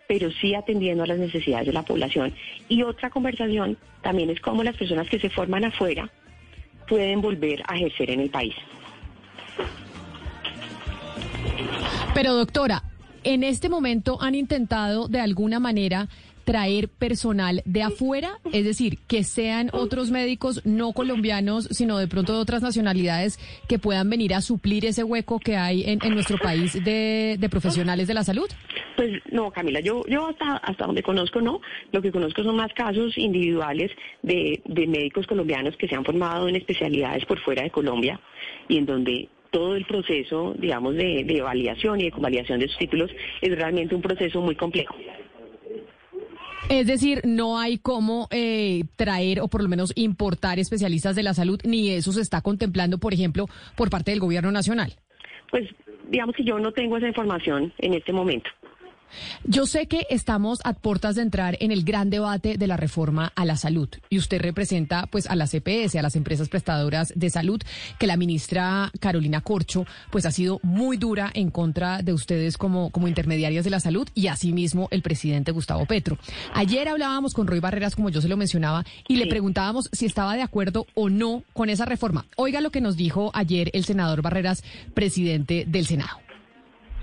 pero 0.08 0.32
sí 0.32 0.56
atendiendo 0.56 1.04
a 1.04 1.08
las 1.08 1.20
necesidades 1.20 1.68
de 1.68 1.74
la 1.74 1.84
población. 1.84 2.34
Y 2.70 2.84
otra 2.84 3.10
conversación 3.10 3.78
también 4.02 4.30
es 4.30 4.40
cómo 4.40 4.64
las 4.64 4.78
personas 4.78 5.10
que 5.10 5.20
se 5.20 5.30
forman 5.30 5.66
afuera 5.66 6.10
pueden 6.88 7.22
volver 7.22 7.62
a 7.68 7.76
ejercer 7.76 8.12
en 8.12 8.22
el 8.22 8.30
país. 8.30 8.56
Pero 12.14 12.34
doctora, 12.34 12.84
en 13.24 13.44
este 13.44 13.70
momento 13.70 14.18
han 14.22 14.36
intentado 14.36 15.08
de 15.08 15.20
alguna 15.20 15.60
manera 15.60 16.08
traer 16.48 16.88
personal 16.88 17.62
de 17.66 17.84
afuera, 17.84 18.40
es 18.54 18.64
decir, 18.64 19.00
que 19.06 19.26
sean 19.26 19.70
otros 19.74 20.12
médicos 20.12 20.66
no 20.66 20.94
colombianos, 20.94 21.68
sino 21.72 21.98
de 21.98 22.08
pronto 22.08 22.32
de 22.32 22.40
otras 22.40 22.62
nacionalidades 22.62 23.38
que 23.68 23.80
puedan 23.80 24.10
venir 24.10 24.34
a 24.34 24.40
suplir 24.40 24.86
ese 24.86 25.04
hueco 25.04 25.40
que 25.40 25.58
hay 25.58 25.84
en, 25.84 26.00
nuestro 26.14 26.38
país 26.38 26.82
de, 26.86 27.36
de 27.38 27.50
profesionales 27.50 28.08
de 28.08 28.14
la 28.14 28.24
salud. 28.24 28.48
Pues 28.96 29.22
no, 29.30 29.52
Camila, 29.52 29.82
yo, 29.82 30.04
yo 30.08 30.28
hasta, 30.28 30.56
hasta 30.56 30.86
donde 30.86 31.04
conozco 31.04 31.42
no. 31.42 31.60
Lo 31.92 32.02
que 32.02 32.14
conozco 32.14 32.42
son 32.44 32.56
más 32.56 32.74
casos 32.74 33.18
individuales 33.18 33.92
de, 34.24 34.62
de 34.64 34.88
médicos 34.88 35.28
colombianos 35.28 35.76
que 35.76 35.90
se 35.90 35.96
han 35.96 36.06
formado 36.06 36.48
en 36.48 36.56
especialidades 36.56 37.26
por 37.26 37.40
fuera 37.42 37.64
de 37.64 37.72
Colombia 37.72 38.22
y 38.70 38.78
en 38.78 38.86
donde 38.86 39.28
todo 39.52 39.76
el 39.76 39.86
proceso, 39.86 40.56
digamos, 40.58 40.96
de, 40.96 41.26
de 41.26 41.42
validación 41.42 42.00
y 42.00 42.06
de 42.06 42.12
convalidación 42.12 42.62
de 42.62 42.70
sus 42.70 42.78
títulos 42.78 43.12
es 43.42 43.54
realmente 43.54 43.96
un 43.96 44.02
proceso 44.02 44.40
muy 44.40 44.56
complejo. 44.56 44.96
Es 46.70 46.86
decir, 46.86 47.22
no 47.24 47.60
hay 47.60 47.78
cómo 47.78 48.28
eh, 48.30 48.84
traer 48.98 49.40
o 49.40 49.48
por 49.48 49.64
lo 49.64 49.70
menos 49.70 49.94
importar 49.96 50.60
especialistas 50.60 51.16
de 51.16 51.24
la 51.24 51.34
salud, 51.34 51.60
ni 51.64 51.90
eso 51.92 52.12
se 52.12 52.22
está 52.22 52.42
contemplando, 52.42 52.98
por 52.98 53.14
ejemplo, 53.14 53.46
por 53.76 53.90
parte 53.90 54.12
del 54.12 54.20
gobierno 54.20 54.52
nacional. 54.52 54.94
Pues 55.50 55.70
digamos 56.10 56.36
que 56.36 56.44
yo 56.44 56.60
no 56.60 56.74
tengo 56.74 56.98
esa 56.98 57.08
información 57.08 57.74
en 57.78 57.94
este 57.94 58.12
momento. 58.12 58.50
Yo 59.44 59.66
sé 59.66 59.88
que 59.88 60.06
estamos 60.10 60.60
a 60.64 60.74
puertas 60.74 61.16
de 61.16 61.22
entrar 61.22 61.58
en 61.60 61.72
el 61.72 61.84
gran 61.84 62.10
debate 62.10 62.58
de 62.58 62.68
la 62.68 62.78
reforma 62.78 63.32
a 63.36 63.46
la 63.46 63.58
salud 63.58 63.90
y 64.10 64.18
usted 64.18 64.42
representa 64.42 65.08
pues 65.08 65.28
a 65.28 65.36
la 65.36 65.48
CPS, 65.48 65.98
a 65.98 66.02
las 66.02 66.16
empresas 66.16 66.50
prestadoras 66.50 67.14
de 67.16 67.30
salud, 67.30 67.62
que 68.00 68.08
la 68.08 68.18
ministra 68.18 68.92
Carolina 69.00 69.42
Corcho 69.42 69.86
pues 70.12 70.26
ha 70.26 70.32
sido 70.32 70.60
muy 70.64 70.98
dura 70.98 71.32
en 71.34 71.52
contra 71.52 72.02
de 72.02 72.14
ustedes 72.14 72.58
como, 72.58 72.90
como 72.90 73.08
intermediarias 73.08 73.64
de 73.64 73.72
la 73.72 73.80
salud 73.80 74.08
y 74.14 74.28
asimismo 74.28 74.88
el 74.92 75.02
presidente 75.02 75.52
Gustavo 75.52 75.86
Petro. 75.86 76.18
Ayer 76.54 76.88
hablábamos 76.88 77.34
con 77.34 77.48
Roy 77.48 77.60
Barreras, 77.60 77.96
como 77.96 78.10
yo 78.10 78.22
se 78.22 78.28
lo 78.28 78.38
mencionaba, 78.38 78.86
y 79.08 79.18
le 79.18 79.28
preguntábamos 79.28 79.90
si 79.92 80.06
estaba 80.06 80.36
de 80.36 80.42
acuerdo 80.42 80.88
o 80.96 81.10
no 81.10 81.44
con 81.54 81.70
esa 81.70 81.86
reforma. 81.86 82.26
Oiga 82.36 82.62
lo 82.62 82.72
que 82.72 82.82
nos 82.82 82.98
dijo 82.98 83.32
ayer 83.34 83.70
el 83.74 83.86
senador 83.86 84.22
Barreras, 84.22 84.64
presidente 84.94 85.66
del 85.68 85.86
Senado. 85.86 86.27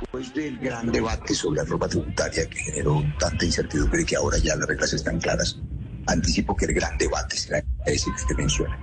Después 0.00 0.34
del 0.34 0.58
gran 0.58 0.90
debate 0.90 1.34
sobre 1.34 1.58
la 1.58 1.62
reforma 1.62 1.88
tributaria 1.88 2.48
que 2.48 2.58
generó 2.58 3.02
tanta 3.18 3.44
incertidumbre 3.44 4.02
y 4.02 4.04
que 4.04 4.16
ahora 4.16 4.38
ya 4.38 4.56
las 4.56 4.68
reglas 4.68 4.92
están 4.92 5.20
claras, 5.20 5.58
anticipo 6.06 6.56
que 6.56 6.66
el 6.66 6.74
gran 6.74 6.98
debate 6.98 7.36
será 7.36 7.64
ese 7.86 8.06
que 8.10 8.22
usted 8.22 8.36
menciona. 8.36 8.78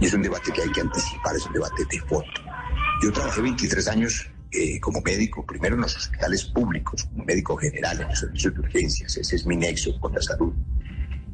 Y 0.00 0.06
es 0.06 0.14
un 0.14 0.22
debate 0.22 0.52
que 0.52 0.62
hay 0.62 0.72
que 0.72 0.80
anticipar, 0.80 1.36
es 1.36 1.46
un 1.46 1.52
debate 1.52 1.84
de 1.90 2.00
fondo. 2.00 2.40
Yo 3.02 3.12
trabajé 3.12 3.40
23 3.40 3.88
años 3.88 4.28
eh, 4.50 4.80
como 4.80 5.00
médico, 5.00 5.44
primero 5.44 5.74
en 5.74 5.82
los 5.82 5.96
hospitales 5.96 6.44
públicos, 6.44 7.04
como 7.04 7.24
médico 7.24 7.56
general 7.56 8.00
en 8.00 8.08
los 8.08 8.18
servicios 8.18 8.54
de 8.54 8.60
urgencias, 8.60 9.16
ese 9.16 9.36
es 9.36 9.46
mi 9.46 9.56
nexo 9.56 9.98
con 10.00 10.14
la 10.14 10.22
salud. 10.22 10.52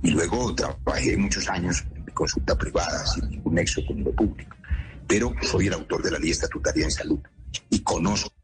Y 0.02 0.10
luego 0.10 0.54
trabajé 0.54 1.16
muchos 1.16 1.48
años 1.48 1.84
en 1.94 2.04
mi 2.04 2.12
consulta 2.12 2.56
privada, 2.56 3.06
sin 3.06 3.30
ningún 3.30 3.54
nexo 3.54 3.80
con 3.86 4.02
lo 4.02 4.12
público. 4.12 4.56
Pero 5.06 5.32
soy 5.42 5.68
el 5.68 5.74
autor 5.74 6.02
de 6.02 6.10
la 6.10 6.18
ley 6.18 6.30
estatutaria 6.30 6.84
en 6.84 6.90
salud 6.90 7.20
y 7.70 7.80
conozco 7.82 8.41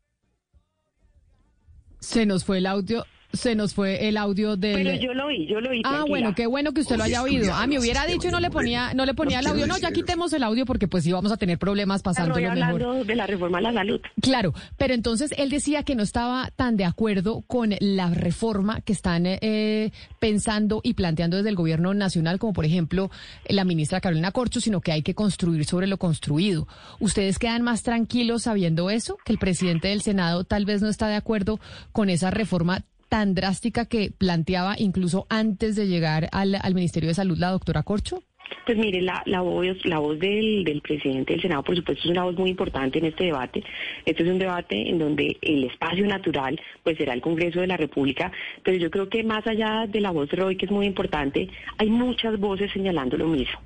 Se 2.00 2.26
nos 2.26 2.44
fue 2.44 2.58
el 2.58 2.66
audio. 2.66 3.04
Se 3.32 3.54
nos 3.54 3.74
fue 3.74 4.08
el 4.08 4.16
audio 4.16 4.56
del. 4.56 4.84
Pero 4.84 4.94
yo 4.94 5.14
lo 5.14 5.26
oí, 5.26 5.46
yo 5.46 5.60
lo 5.60 5.70
oí. 5.70 5.82
Ah, 5.84 5.90
tranquila. 5.90 6.08
bueno, 6.08 6.34
qué 6.34 6.46
bueno 6.46 6.72
que 6.72 6.80
usted 6.80 6.96
lo 6.96 7.04
haya 7.04 7.22
oído. 7.22 7.52
Ah, 7.54 7.66
me 7.66 7.78
hubiera 7.78 8.06
dicho 8.06 8.28
y 8.28 8.30
no 8.30 8.40
le 8.40 8.50
ponía, 8.50 8.94
no 8.94 9.04
le 9.04 9.14
ponía 9.14 9.40
el 9.40 9.46
audio. 9.46 9.66
No, 9.66 9.76
ya 9.78 9.92
quitemos 9.92 10.32
el 10.32 10.42
audio 10.42 10.64
porque 10.64 10.88
pues 10.88 11.04
sí 11.04 11.12
vamos 11.12 11.30
a 11.30 11.36
tener 11.36 11.58
problemas 11.58 12.02
mejor. 12.04 12.44
hablando 12.44 13.04
de 13.04 13.14
la 13.14 13.26
reforma 13.26 13.58
a 13.58 13.60
la 13.60 13.72
salud. 13.72 14.00
Claro, 14.20 14.54
pero 14.76 14.94
entonces 14.94 15.32
él 15.36 15.50
decía 15.50 15.82
que 15.82 15.94
no 15.94 16.02
estaba 16.02 16.50
tan 16.56 16.76
de 16.76 16.84
acuerdo 16.84 17.42
con 17.46 17.74
la 17.80 18.10
reforma 18.10 18.80
que 18.80 18.92
están 18.92 19.24
eh, 19.26 19.92
pensando 20.18 20.80
y 20.82 20.94
planteando 20.94 21.36
desde 21.36 21.50
el 21.50 21.56
gobierno 21.56 21.94
nacional, 21.94 22.38
como 22.38 22.52
por 22.52 22.64
ejemplo 22.64 23.10
la 23.48 23.64
ministra 23.64 24.00
Carolina 24.00 24.32
Corcho, 24.32 24.60
sino 24.60 24.80
que 24.80 24.92
hay 24.92 25.02
que 25.02 25.14
construir 25.14 25.64
sobre 25.64 25.86
lo 25.86 25.98
construido. 25.98 26.66
¿Ustedes 26.98 27.38
quedan 27.38 27.62
más 27.62 27.82
tranquilos 27.82 28.44
sabiendo 28.44 28.90
eso? 28.90 29.18
Que 29.24 29.32
el 29.32 29.38
presidente 29.38 29.88
del 29.88 30.02
Senado 30.02 30.44
tal 30.44 30.64
vez 30.64 30.82
no 30.82 30.88
está 30.88 31.08
de 31.08 31.16
acuerdo 31.16 31.60
con 31.92 32.10
esa 32.10 32.30
reforma 32.30 32.84
tan 33.08 33.34
drástica 33.34 33.86
que 33.86 34.10
planteaba 34.10 34.74
incluso 34.78 35.26
antes 35.30 35.76
de 35.76 35.86
llegar 35.86 36.28
al, 36.32 36.56
al 36.60 36.74
Ministerio 36.74 37.08
de 37.08 37.14
Salud 37.14 37.38
la 37.38 37.50
doctora 37.50 37.82
Corcho? 37.82 38.22
Pues 38.64 38.78
mire, 38.78 39.00
la, 39.00 39.22
la 39.26 39.40
voz, 39.40 39.84
la 39.84 39.98
voz 39.98 40.18
del, 40.18 40.64
del 40.64 40.80
presidente 40.80 41.32
del 41.32 41.42
Senado, 41.42 41.62
por 41.62 41.76
supuesto, 41.76 42.04
es 42.04 42.10
una 42.10 42.24
voz 42.24 42.36
muy 42.36 42.50
importante 42.50 42.98
en 42.98 43.06
este 43.06 43.24
debate. 43.24 43.62
Este 44.04 44.22
es 44.22 44.28
un 44.28 44.38
debate 44.38 44.88
en 44.88 44.98
donde 44.98 45.36
el 45.40 45.64
espacio 45.64 46.06
natural, 46.06 46.60
pues 46.82 46.96
será 46.98 47.14
el 47.14 47.20
Congreso 47.20 47.60
de 47.60 47.66
la 47.66 47.76
República, 47.76 48.30
pero 48.62 48.76
yo 48.76 48.90
creo 48.90 49.08
que 49.08 49.22
más 49.22 49.46
allá 49.46 49.86
de 49.86 50.00
la 50.00 50.10
voz 50.10 50.28
de 50.30 50.36
Roy, 50.36 50.56
que 50.56 50.66
es 50.66 50.72
muy 50.72 50.86
importante, 50.86 51.48
hay 51.78 51.88
muchas 51.88 52.38
voces 52.38 52.70
señalando 52.72 53.16
lo 53.16 53.28
mismo. 53.28 53.58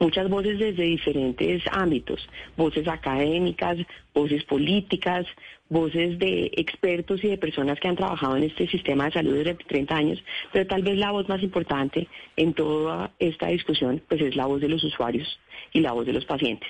Muchas 0.00 0.28
voces 0.28 0.58
desde 0.58 0.84
diferentes 0.84 1.62
ámbitos, 1.70 2.28
voces 2.56 2.86
académicas, 2.88 3.76
voces 4.14 4.44
políticas, 4.44 5.26
voces 5.68 6.18
de 6.18 6.50
expertos 6.56 7.22
y 7.22 7.28
de 7.28 7.38
personas 7.38 7.78
que 7.78 7.88
han 7.88 7.96
trabajado 7.96 8.36
en 8.36 8.44
este 8.44 8.66
sistema 8.68 9.06
de 9.06 9.12
salud 9.12 9.36
durante 9.36 9.64
30 9.64 9.96
años, 9.96 10.24
pero 10.52 10.66
tal 10.66 10.82
vez 10.82 10.96
la 10.96 11.10
voz 11.10 11.28
más 11.28 11.42
importante 11.42 12.08
en 12.36 12.54
toda 12.54 13.12
esta 13.18 13.48
discusión 13.48 14.02
pues 14.08 14.20
es 14.20 14.36
la 14.36 14.46
voz 14.46 14.60
de 14.60 14.68
los 14.68 14.82
usuarios 14.82 15.38
y 15.72 15.80
la 15.80 15.92
voz 15.92 16.06
de 16.06 16.12
los 16.12 16.24
pacientes. 16.24 16.68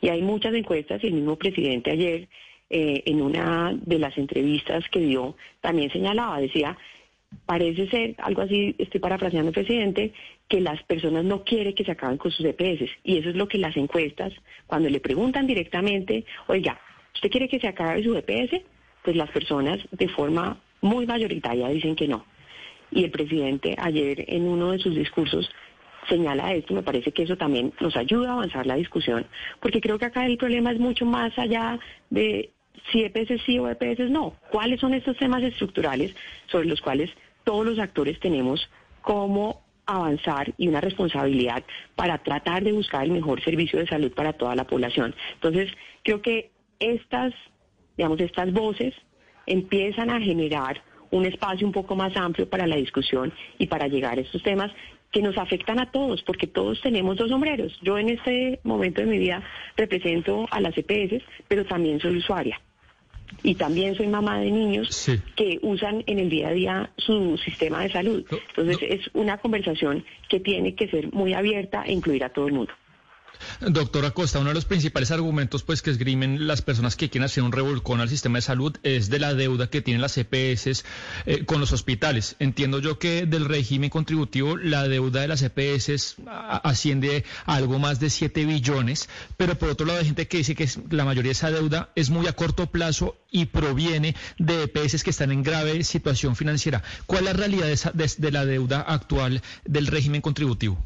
Y 0.00 0.08
hay 0.08 0.22
muchas 0.22 0.54
encuestas 0.54 1.02
y 1.04 1.08
el 1.08 1.14
mismo 1.14 1.36
presidente 1.36 1.90
ayer 1.90 2.28
eh, 2.68 3.02
en 3.06 3.22
una 3.22 3.76
de 3.80 3.98
las 3.98 4.16
entrevistas 4.18 4.84
que 4.90 5.00
dio 5.00 5.36
también 5.60 5.90
señalaba, 5.90 6.40
decía, 6.40 6.76
parece 7.46 7.88
ser, 7.88 8.14
algo 8.18 8.42
así, 8.42 8.74
estoy 8.78 9.00
parafraseando 9.00 9.52
presidente, 9.52 10.12
que 10.48 10.60
las 10.60 10.82
personas 10.84 11.24
no 11.24 11.44
quieren 11.44 11.74
que 11.74 11.84
se 11.84 11.92
acaben 11.92 12.18
con 12.18 12.30
sus 12.30 12.44
EPS. 12.44 12.90
Y 13.04 13.18
eso 13.18 13.30
es 13.30 13.36
lo 13.36 13.48
que 13.48 13.58
las 13.58 13.76
encuestas, 13.76 14.32
cuando 14.66 14.88
le 14.88 15.00
preguntan 15.00 15.46
directamente, 15.46 16.24
oiga, 16.48 16.80
¿usted 17.14 17.30
quiere 17.30 17.48
que 17.48 17.60
se 17.60 17.68
acabe 17.68 18.02
su 18.02 18.16
EPS? 18.16 18.62
Pues 19.02 19.16
las 19.16 19.30
personas 19.30 19.78
de 19.90 20.08
forma 20.08 20.60
muy 20.80 21.06
mayoritaria 21.06 21.68
dicen 21.68 21.96
que 21.96 22.08
no. 22.08 22.24
Y 22.90 23.04
el 23.04 23.10
presidente 23.10 23.76
ayer 23.78 24.24
en 24.28 24.48
uno 24.48 24.72
de 24.72 24.78
sus 24.78 24.94
discursos 24.94 25.50
señala 26.08 26.54
esto, 26.54 26.74
me 26.74 26.82
parece 26.82 27.12
que 27.12 27.22
eso 27.22 27.36
también 27.36 27.72
nos 27.80 27.96
ayuda 27.96 28.30
a 28.30 28.32
avanzar 28.32 28.66
la 28.66 28.74
discusión, 28.74 29.26
porque 29.60 29.80
creo 29.80 29.98
que 29.98 30.06
acá 30.06 30.26
el 30.26 30.38
problema 30.38 30.72
es 30.72 30.78
mucho 30.78 31.04
más 31.04 31.38
allá 31.38 31.78
de 32.08 32.50
si 32.90 33.02
EPS 33.02 33.42
sí 33.44 33.58
o 33.58 33.68
EPS 33.68 34.10
no. 34.10 34.34
¿Cuáles 34.50 34.80
son 34.80 34.94
estos 34.94 35.16
temas 35.16 35.42
estructurales 35.42 36.14
sobre 36.46 36.66
los 36.66 36.80
cuales 36.80 37.10
todos 37.44 37.66
los 37.66 37.78
actores 37.78 38.18
tenemos 38.20 38.68
cómo 39.02 39.62
avanzar 39.86 40.54
y 40.56 40.68
una 40.68 40.80
responsabilidad 40.80 41.64
para 41.96 42.18
tratar 42.18 42.62
de 42.62 42.72
buscar 42.72 43.04
el 43.04 43.12
mejor 43.12 43.42
servicio 43.42 43.78
de 43.78 43.86
salud 43.86 44.12
para 44.12 44.32
toda 44.32 44.54
la 44.54 44.64
población? 44.64 45.14
Entonces, 45.34 45.70
creo 46.02 46.22
que 46.22 46.50
estas, 46.80 47.32
digamos, 47.96 48.20
estas 48.20 48.52
voces 48.52 48.94
empiezan 49.46 50.10
a 50.10 50.20
generar 50.20 50.82
un 51.10 51.26
espacio 51.26 51.66
un 51.66 51.72
poco 51.72 51.96
más 51.96 52.16
amplio 52.16 52.48
para 52.48 52.66
la 52.66 52.76
discusión 52.76 53.32
y 53.58 53.66
para 53.66 53.88
llegar 53.88 54.18
a 54.18 54.22
estos 54.22 54.42
temas 54.42 54.70
que 55.10 55.22
nos 55.22 55.36
afectan 55.38 55.80
a 55.80 55.90
todos, 55.90 56.22
porque 56.22 56.46
todos 56.46 56.80
tenemos 56.80 57.16
dos 57.16 57.30
sombreros. 57.30 57.76
Yo 57.82 57.98
en 57.98 58.10
este 58.10 58.60
momento 58.62 59.00
de 59.00 59.08
mi 59.08 59.18
vida 59.18 59.42
represento 59.76 60.46
a 60.50 60.60
las 60.60 60.76
EPS, 60.76 61.22
pero 61.48 61.64
también 61.64 62.00
soy 62.00 62.18
usuaria. 62.18 62.60
Y 63.42 63.54
también 63.54 63.94
soy 63.94 64.08
mamá 64.08 64.40
de 64.40 64.50
niños 64.50 65.08
que 65.36 65.58
usan 65.62 66.02
en 66.06 66.18
el 66.18 66.28
día 66.28 66.48
a 66.48 66.52
día 66.52 66.90
su 66.96 67.38
sistema 67.38 67.80
de 67.82 67.90
salud. 67.90 68.24
Entonces 68.48 68.78
es 68.82 69.10
una 69.14 69.38
conversación 69.38 70.04
que 70.28 70.40
tiene 70.40 70.74
que 70.74 70.88
ser 70.88 71.12
muy 71.12 71.32
abierta 71.34 71.82
e 71.86 71.92
incluir 71.92 72.24
a 72.24 72.30
todo 72.30 72.46
el 72.46 72.52
mundo. 72.52 72.72
Doctora 73.60 74.10
Costa, 74.12 74.38
uno 74.38 74.50
de 74.50 74.54
los 74.54 74.64
principales 74.64 75.10
argumentos 75.10 75.62
pues 75.62 75.82
que 75.82 75.90
esgrimen 75.90 76.46
las 76.46 76.62
personas 76.62 76.96
que 76.96 77.10
quieren 77.10 77.24
hacer 77.24 77.42
un 77.42 77.52
revolcón 77.52 78.00
al 78.00 78.08
sistema 78.08 78.38
de 78.38 78.42
salud 78.42 78.76
es 78.82 79.10
de 79.10 79.18
la 79.18 79.34
deuda 79.34 79.68
que 79.68 79.82
tienen 79.82 80.00
las 80.00 80.16
EPS 80.18 80.84
eh, 81.26 81.44
con 81.44 81.60
los 81.60 81.72
hospitales. 81.72 82.36
Entiendo 82.38 82.80
yo 82.80 82.98
que 82.98 83.26
del 83.26 83.44
régimen 83.44 83.90
contributivo 83.90 84.56
la 84.56 84.88
deuda 84.88 85.20
de 85.20 85.28
las 85.28 85.42
EPS 85.42 86.16
asciende 86.26 87.24
a 87.46 87.54
algo 87.54 87.78
más 87.78 88.00
de 88.00 88.10
7 88.10 88.44
billones, 88.44 89.08
pero 89.36 89.56
por 89.58 89.70
otro 89.70 89.86
lado 89.86 90.00
hay 90.00 90.06
gente 90.06 90.28
que 90.28 90.38
dice 90.38 90.54
que 90.54 90.68
la 90.90 91.04
mayoría 91.04 91.30
de 91.30 91.32
esa 91.32 91.50
deuda 91.50 91.90
es 91.94 92.10
muy 92.10 92.26
a 92.26 92.32
corto 92.32 92.66
plazo 92.66 93.16
y 93.30 93.46
proviene 93.46 94.14
de 94.38 94.64
EPS 94.64 95.02
que 95.04 95.10
están 95.10 95.32
en 95.32 95.42
grave 95.42 95.84
situación 95.84 96.36
financiera. 96.36 96.82
¿Cuál 97.06 97.20
es 97.20 97.26
la 97.26 97.32
realidad 97.32 97.66
de, 97.66 97.72
esa, 97.72 97.92
de 97.92 98.30
la 98.30 98.44
deuda 98.44 98.80
actual 98.80 99.42
del 99.64 99.86
régimen 99.86 100.20
contributivo? 100.20 100.82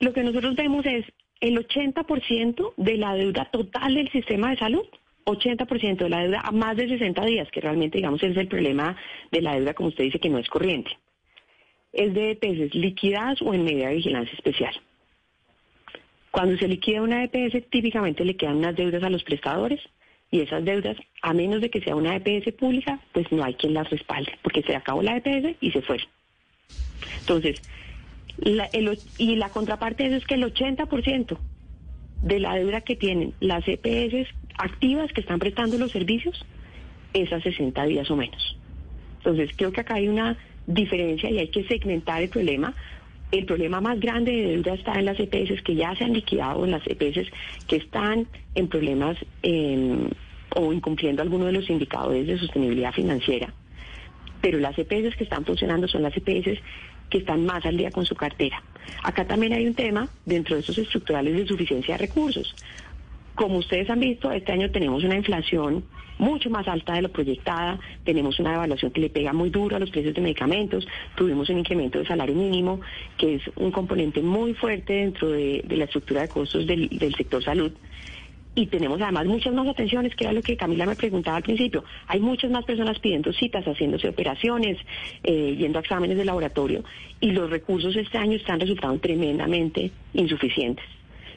Lo 0.00 0.12
que 0.12 0.22
nosotros 0.22 0.54
vemos 0.56 0.84
es 0.86 1.04
el 1.40 1.58
80% 1.58 2.74
de 2.76 2.96
la 2.96 3.14
deuda 3.14 3.46
total 3.46 3.94
del 3.94 4.10
sistema 4.10 4.50
de 4.50 4.56
salud, 4.56 4.84
80% 5.26 5.96
de 5.96 6.08
la 6.08 6.22
deuda 6.22 6.40
a 6.44 6.50
más 6.52 6.76
de 6.76 6.88
60 6.88 7.24
días, 7.24 7.50
que 7.50 7.60
realmente, 7.60 7.98
digamos, 7.98 8.22
es 8.22 8.36
el 8.36 8.48
problema 8.48 8.96
de 9.30 9.42
la 9.42 9.54
deuda, 9.54 9.74
como 9.74 9.88
usted 9.88 10.04
dice, 10.04 10.18
que 10.18 10.30
no 10.30 10.38
es 10.38 10.48
corriente. 10.48 10.90
Es 11.92 12.12
de 12.12 12.32
EPS 12.32 12.74
liquidadas 12.74 13.40
o 13.42 13.54
en 13.54 13.64
medida 13.64 13.88
de 13.88 13.96
vigilancia 13.96 14.34
especial. 14.34 14.74
Cuando 16.30 16.56
se 16.56 16.66
liquida 16.66 17.00
una 17.00 17.22
EPS, 17.24 17.70
típicamente 17.70 18.24
le 18.24 18.36
quedan 18.36 18.56
unas 18.56 18.74
deudas 18.74 19.02
a 19.02 19.10
los 19.10 19.22
prestadores 19.22 19.80
y 20.30 20.40
esas 20.40 20.64
deudas, 20.64 20.96
a 21.22 21.32
menos 21.32 21.60
de 21.60 21.70
que 21.70 21.80
sea 21.80 21.94
una 21.94 22.16
EPS 22.16 22.52
pública, 22.54 22.98
pues 23.12 23.30
no 23.30 23.44
hay 23.44 23.54
quien 23.54 23.72
las 23.74 23.88
respalde, 23.88 24.32
porque 24.42 24.62
se 24.62 24.74
acabó 24.74 25.00
la 25.00 25.16
EPS 25.16 25.56
y 25.60 25.70
se 25.70 25.80
fue. 25.82 25.98
Entonces, 27.20 27.62
la, 28.38 28.64
el, 28.66 28.98
y 29.18 29.36
la 29.36 29.48
contraparte 29.48 30.04
de 30.04 30.08
eso 30.10 30.18
es 30.18 30.26
que 30.26 30.34
el 30.34 30.44
80% 30.44 31.38
de 32.22 32.40
la 32.40 32.54
deuda 32.54 32.80
que 32.80 32.96
tienen 32.96 33.34
las 33.40 33.64
EPS 33.66 34.28
activas 34.56 35.12
que 35.12 35.20
están 35.20 35.38
prestando 35.38 35.78
los 35.78 35.92
servicios 35.92 36.44
es 37.12 37.32
a 37.32 37.40
60 37.40 37.84
días 37.84 38.10
o 38.10 38.16
menos. 38.16 38.56
Entonces, 39.18 39.50
creo 39.56 39.72
que 39.72 39.80
acá 39.80 39.94
hay 39.94 40.08
una 40.08 40.36
diferencia 40.66 41.30
y 41.30 41.38
hay 41.38 41.48
que 41.48 41.64
segmentar 41.64 42.22
el 42.22 42.28
problema. 42.28 42.74
El 43.30 43.46
problema 43.46 43.80
más 43.80 43.98
grande 44.00 44.32
de 44.32 44.48
deuda 44.48 44.74
está 44.74 44.94
en 44.98 45.06
las 45.06 45.18
EPS 45.18 45.62
que 45.62 45.74
ya 45.74 45.94
se 45.96 46.04
han 46.04 46.12
liquidado, 46.12 46.64
en 46.64 46.70
las 46.70 46.82
EPS 46.86 47.30
que 47.66 47.76
están 47.76 48.26
en 48.54 48.68
problemas 48.68 49.16
eh, 49.42 50.08
o 50.56 50.72
incumpliendo 50.72 51.22
algunos 51.22 51.46
de 51.46 51.52
los 51.52 51.70
indicadores 51.70 52.26
de 52.26 52.38
sostenibilidad 52.38 52.92
financiera. 52.92 53.52
Pero 54.40 54.58
las 54.58 54.78
EPS 54.78 55.16
que 55.16 55.24
están 55.24 55.44
funcionando 55.44 55.88
son 55.88 56.02
las 56.02 56.16
EPS 56.16 56.60
que 57.14 57.18
están 57.18 57.46
más 57.46 57.64
al 57.64 57.76
día 57.76 57.92
con 57.92 58.04
su 58.04 58.16
cartera. 58.16 58.60
Acá 59.04 59.24
también 59.24 59.52
hay 59.52 59.68
un 59.68 59.74
tema 59.74 60.08
dentro 60.26 60.56
de 60.56 60.62
esos 60.62 60.76
estructurales 60.76 61.32
de 61.36 61.46
suficiencia 61.46 61.94
de 61.94 61.98
recursos. 61.98 62.52
Como 63.36 63.58
ustedes 63.58 63.88
han 63.88 64.00
visto, 64.00 64.32
este 64.32 64.50
año 64.50 64.68
tenemos 64.72 65.04
una 65.04 65.14
inflación 65.14 65.84
mucho 66.18 66.50
más 66.50 66.66
alta 66.66 66.94
de 66.94 67.02
lo 67.02 67.10
proyectada, 67.10 67.78
tenemos 68.04 68.40
una 68.40 68.50
devaluación 68.50 68.90
que 68.90 69.00
le 69.00 69.10
pega 69.10 69.32
muy 69.32 69.50
duro 69.50 69.76
a 69.76 69.78
los 69.78 69.90
precios 69.90 70.12
de 70.12 70.22
medicamentos, 70.22 70.88
tuvimos 71.14 71.48
un 71.50 71.58
incremento 71.58 72.00
de 72.00 72.06
salario 72.06 72.34
mínimo, 72.34 72.80
que 73.16 73.36
es 73.36 73.42
un 73.54 73.70
componente 73.70 74.20
muy 74.20 74.52
fuerte 74.54 74.94
dentro 74.94 75.30
de, 75.30 75.64
la 75.68 75.84
estructura 75.84 76.22
de 76.22 76.28
costos 76.28 76.66
del 76.66 77.14
sector 77.16 77.44
salud 77.44 77.72
y 78.54 78.66
tenemos 78.66 79.00
además 79.00 79.26
muchas 79.26 79.52
más 79.54 79.66
atenciones, 79.66 80.14
que 80.14 80.24
era 80.24 80.32
lo 80.32 80.42
que 80.42 80.56
Camila 80.56 80.86
me 80.86 80.94
preguntaba 80.94 81.38
al 81.38 81.42
principio. 81.42 81.84
Hay 82.06 82.20
muchas 82.20 82.50
más 82.50 82.64
personas 82.64 82.98
pidiendo 82.98 83.32
citas, 83.32 83.64
haciéndose 83.64 84.08
operaciones, 84.08 84.78
eh, 85.22 85.56
yendo 85.58 85.78
a 85.78 85.82
exámenes 85.82 86.16
de 86.16 86.24
laboratorio, 86.24 86.84
y 87.20 87.32
los 87.32 87.50
recursos 87.50 87.96
este 87.96 88.18
año 88.18 88.36
están 88.36 88.60
resultando 88.60 88.98
tremendamente 88.98 89.90
insuficientes. 90.12 90.84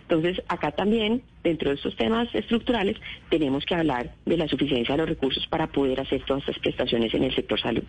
Entonces, 0.10 0.42
acá 0.48 0.72
también, 0.72 1.22
dentro 1.44 1.70
de 1.70 1.76
estos 1.76 1.96
temas 1.98 2.34
estructurales, 2.34 2.96
tenemos 3.30 3.66
que 3.66 3.76
hablar 3.76 4.14
de 4.26 4.38
la 4.38 4.48
suficiencia 4.48 4.96
de 4.96 5.00
los 5.00 5.10
recursos 5.10 5.46
para 5.48 5.68
poder 5.68 6.00
hacer 6.00 6.24
todas 6.24 6.44
estas 6.44 6.60
prestaciones 6.60 7.14
en 7.14 7.24
el 7.24 7.36
sector 7.36 7.60
salud. 7.60 7.84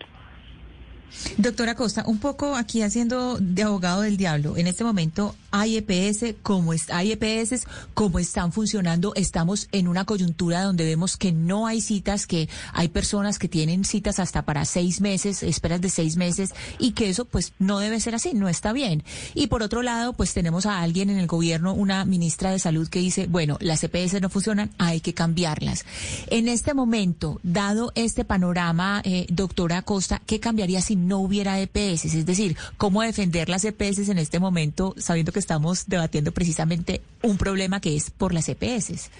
Doctora 1.37 1.75
Costa, 1.75 2.05
un 2.07 2.19
poco 2.19 2.57
aquí 2.57 2.83
haciendo 2.83 3.39
de 3.39 3.63
abogado 3.63 4.03
del 4.03 4.17
diablo. 4.17 4.57
En 4.57 4.67
este 4.67 4.85
momento 4.85 5.35
hay 5.51 5.77
EPS, 5.77 6.35
como 6.43 6.73
es, 6.73 6.91
hay 6.91 7.13
EPS, 7.13 7.65
como 7.95 8.19
están 8.19 8.53
funcionando. 8.53 9.15
Estamos 9.15 9.69
en 9.73 9.89
una 9.89 10.05
coyuntura 10.05 10.63
donde 10.63 10.85
vemos 10.85 11.17
que 11.17 11.33
no 11.33 11.67
hay 11.67 11.81
citas, 11.81 12.27
que 12.27 12.49
hay 12.73 12.89
personas 12.89 13.39
que 13.39 13.49
tienen 13.49 13.85
citas 13.85 14.19
hasta 14.19 14.43
para 14.43 14.65
seis 14.65 15.01
meses, 15.01 15.43
esperas 15.43 15.81
de 15.81 15.91
seis 15.91 16.17
meses, 16.17 16.51
y 16.79 16.93
que 16.93 17.09
eso 17.09 17.25
pues 17.25 17.53
no 17.59 17.79
debe 17.79 18.01
ser 18.01 18.15
así, 18.15 18.35
no 18.35 18.49
está 18.49 18.73
bien. 18.73 19.03
Y 19.35 19.47
por 19.47 19.63
otro 19.63 19.83
lado, 19.83 20.13
pues 20.13 20.35
tenemos 20.35 20.67
a 20.67 20.81
alguien 20.81 21.11
en 21.11 21.19
el 21.19 21.27
gobierno, 21.27 21.73
una 21.73 22.05
ministra 22.05 22.51
de 22.51 22.59
salud 22.59 22.89
que 22.89 22.99
dice, 22.99 23.27
bueno, 23.27 23.57
las 23.61 23.83
EPS 23.85 24.21
no 24.21 24.29
funcionan, 24.29 24.71
hay 24.79 25.01
que 25.01 25.15
cambiarlas. 25.15 25.85
En 26.29 26.49
este 26.49 26.75
momento, 26.75 27.41
dado 27.43 27.93
este 27.95 28.25
panorama, 28.25 29.01
eh, 29.05 29.27
doctora 29.31 29.83
Costa, 29.83 30.21
¿qué 30.27 30.41
cambiaría 30.41 30.81
si 30.81 30.97
no 30.99 31.19
hubiera 31.19 31.61
EPS? 31.61 32.05
Es 32.05 32.27
decir, 32.27 32.57
¿cómo 32.77 33.03
defender 33.03 33.49
las 33.49 33.65
EPS 33.65 34.09
en 34.09 34.19
este 34.19 34.41
momento, 34.41 34.95
sabiendo 34.97 35.33
que 35.33 35.39
estamos 35.39 35.89
debatiendo 35.89 36.33
precisamente 36.33 37.01
un 37.23 37.39
problema 37.39 37.81
que 37.81 37.97
es 37.97 38.11
por 38.11 38.35
las 38.35 38.49
EPS? 38.49 39.11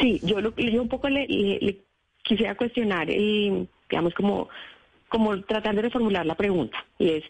Sí, 0.00 0.20
yo, 0.22 0.40
lo, 0.40 0.54
yo 0.56 0.82
un 0.82 0.88
poco 0.88 1.08
le, 1.08 1.26
le, 1.28 1.58
le 1.60 1.84
quisiera 2.24 2.56
cuestionar, 2.56 3.08
y, 3.10 3.68
digamos, 3.88 4.14
como, 4.14 4.48
como 5.08 5.40
tratar 5.42 5.74
de 5.76 5.82
reformular 5.82 6.26
la 6.26 6.34
pregunta. 6.34 6.84
Y 6.98 7.10
es, 7.10 7.24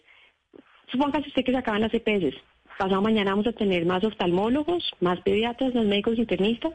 supóngase 0.91 1.27
usted 1.27 1.43
que 1.43 1.51
se 1.51 1.57
acaban 1.57 1.81
las 1.81 1.93
EPS. 1.93 2.35
Pasado 2.77 3.01
mañana 3.01 3.31
vamos 3.31 3.47
a 3.47 3.53
tener 3.53 3.85
más 3.85 4.03
oftalmólogos, 4.03 4.91
más 4.99 5.21
pediatras, 5.21 5.73
más 5.73 5.85
médicos 5.85 6.17
internistas. 6.17 6.73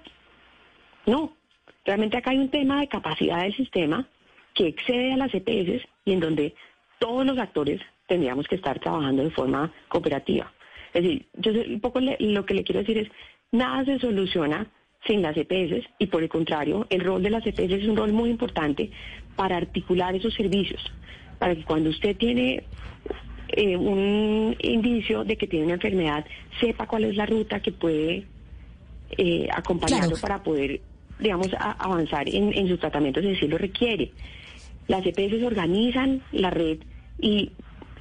No, 1.07 1.37
realmente 1.85 2.17
acá 2.17 2.31
hay 2.31 2.39
un 2.39 2.51
tema 2.51 2.81
de 2.81 2.89
capacidad 2.89 3.43
del 3.43 3.55
sistema 3.57 4.09
que 4.55 4.69
excede 4.69 5.13
a 5.13 5.17
las 5.17 5.35
EPS 5.35 5.87
y 6.05 6.13
en 6.13 6.21
donde 6.21 6.55
todos 7.01 7.27
los 7.27 7.37
actores 7.39 7.81
tendríamos 8.07 8.47
que 8.47 8.55
estar 8.55 8.79
trabajando 8.79 9.25
de 9.25 9.31
forma 9.31 9.73
cooperativa. 9.89 10.53
Es 10.95 11.03
decir, 11.03 11.27
yo 11.35 11.53
un 11.53 11.81
poco 11.81 11.99
le- 12.01 12.17
lo 12.21 12.45
que 12.47 12.55
le 12.55 12.63
quiero 12.63 12.81
decir 12.81 12.99
es, 12.99 13.09
nada 13.51 13.85
se 13.85 13.99
soluciona 13.99 14.67
sin 15.07 15.23
las 15.23 15.37
EPS 15.37 15.85
y 15.99 16.07
por 16.07 16.23
el 16.23 16.29
contrario, 16.29 16.87
el 16.91 17.01
rol 17.01 17.23
de 17.23 17.31
las 17.31 17.45
EPS 17.47 17.73
es 17.73 17.89
un 17.89 17.97
rol 17.97 18.13
muy 18.13 18.29
importante 18.31 18.91
para 19.35 19.57
articular 19.57 20.15
esos 20.15 20.35
servicios, 20.35 20.81
para 21.39 21.57
que 21.57 21.65
cuando 21.65 21.91
usted 21.91 22.17
tiene 22.17 22.65
eh, 23.49 23.77
un 23.77 24.55
indicio 24.61 25.25
de 25.25 25.37
que 25.37 25.47
tiene 25.47 25.65
una 25.67 25.75
enfermedad, 25.75 26.25
sepa 26.61 26.87
cuál 26.87 27.05
es 27.05 27.17
la 27.17 27.27
ruta 27.27 27.61
que 27.61 27.73
puede 27.73 28.25
eh, 29.17 29.49
acompañarlo 29.53 30.11
Claro. 30.17 30.21
para 30.21 30.43
poder 30.43 30.81
digamos, 31.19 31.49
a- 31.55 31.73
avanzar 31.73 32.29
en, 32.29 32.53
en 32.57 32.69
sus 32.69 32.79
tratamientos 32.81 33.23
si 33.25 33.31
así 33.33 33.47
lo 33.49 33.59
requiere. 33.59 34.11
Las 34.89 35.05
EPS 35.07 35.43
organizan 35.45 36.23
la 36.33 36.51
red 36.51 36.79
y 37.21 37.53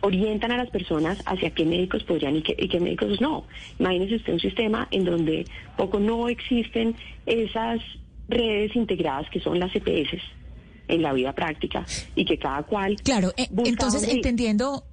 orientan 0.02 0.52
a 0.52 0.58
las 0.58 0.70
personas 0.70 1.22
hacia 1.26 1.50
qué 1.52 1.66
médicos 1.66 2.04
podrían 2.04 2.38
y 2.38 2.42
qué, 2.42 2.56
y 2.58 2.68
qué 2.68 2.80
médicos 2.80 3.20
no. 3.22 3.46
Imagínese 3.80 4.16
usted 4.16 4.34
un 4.34 4.40
sistema 4.40 4.88
en 4.92 5.04
donde 5.04 5.46
poco 5.78 6.00
no 6.00 6.30
existen 6.30 6.96
esas 7.26 7.82
redes 8.28 8.76
integradas 8.76 9.30
que 9.30 9.40
son 9.40 9.60
las 9.60 9.76
EPS 9.76 10.22
en 10.88 11.02
la 11.02 11.14
vida 11.14 11.34
práctica 11.34 11.86
y 12.16 12.26
que 12.26 12.38
cada 12.38 12.64
cual... 12.64 12.96
Claro, 13.04 13.32
eh, 13.38 13.48
entonces 13.66 14.08
entendiendo, 14.08 14.84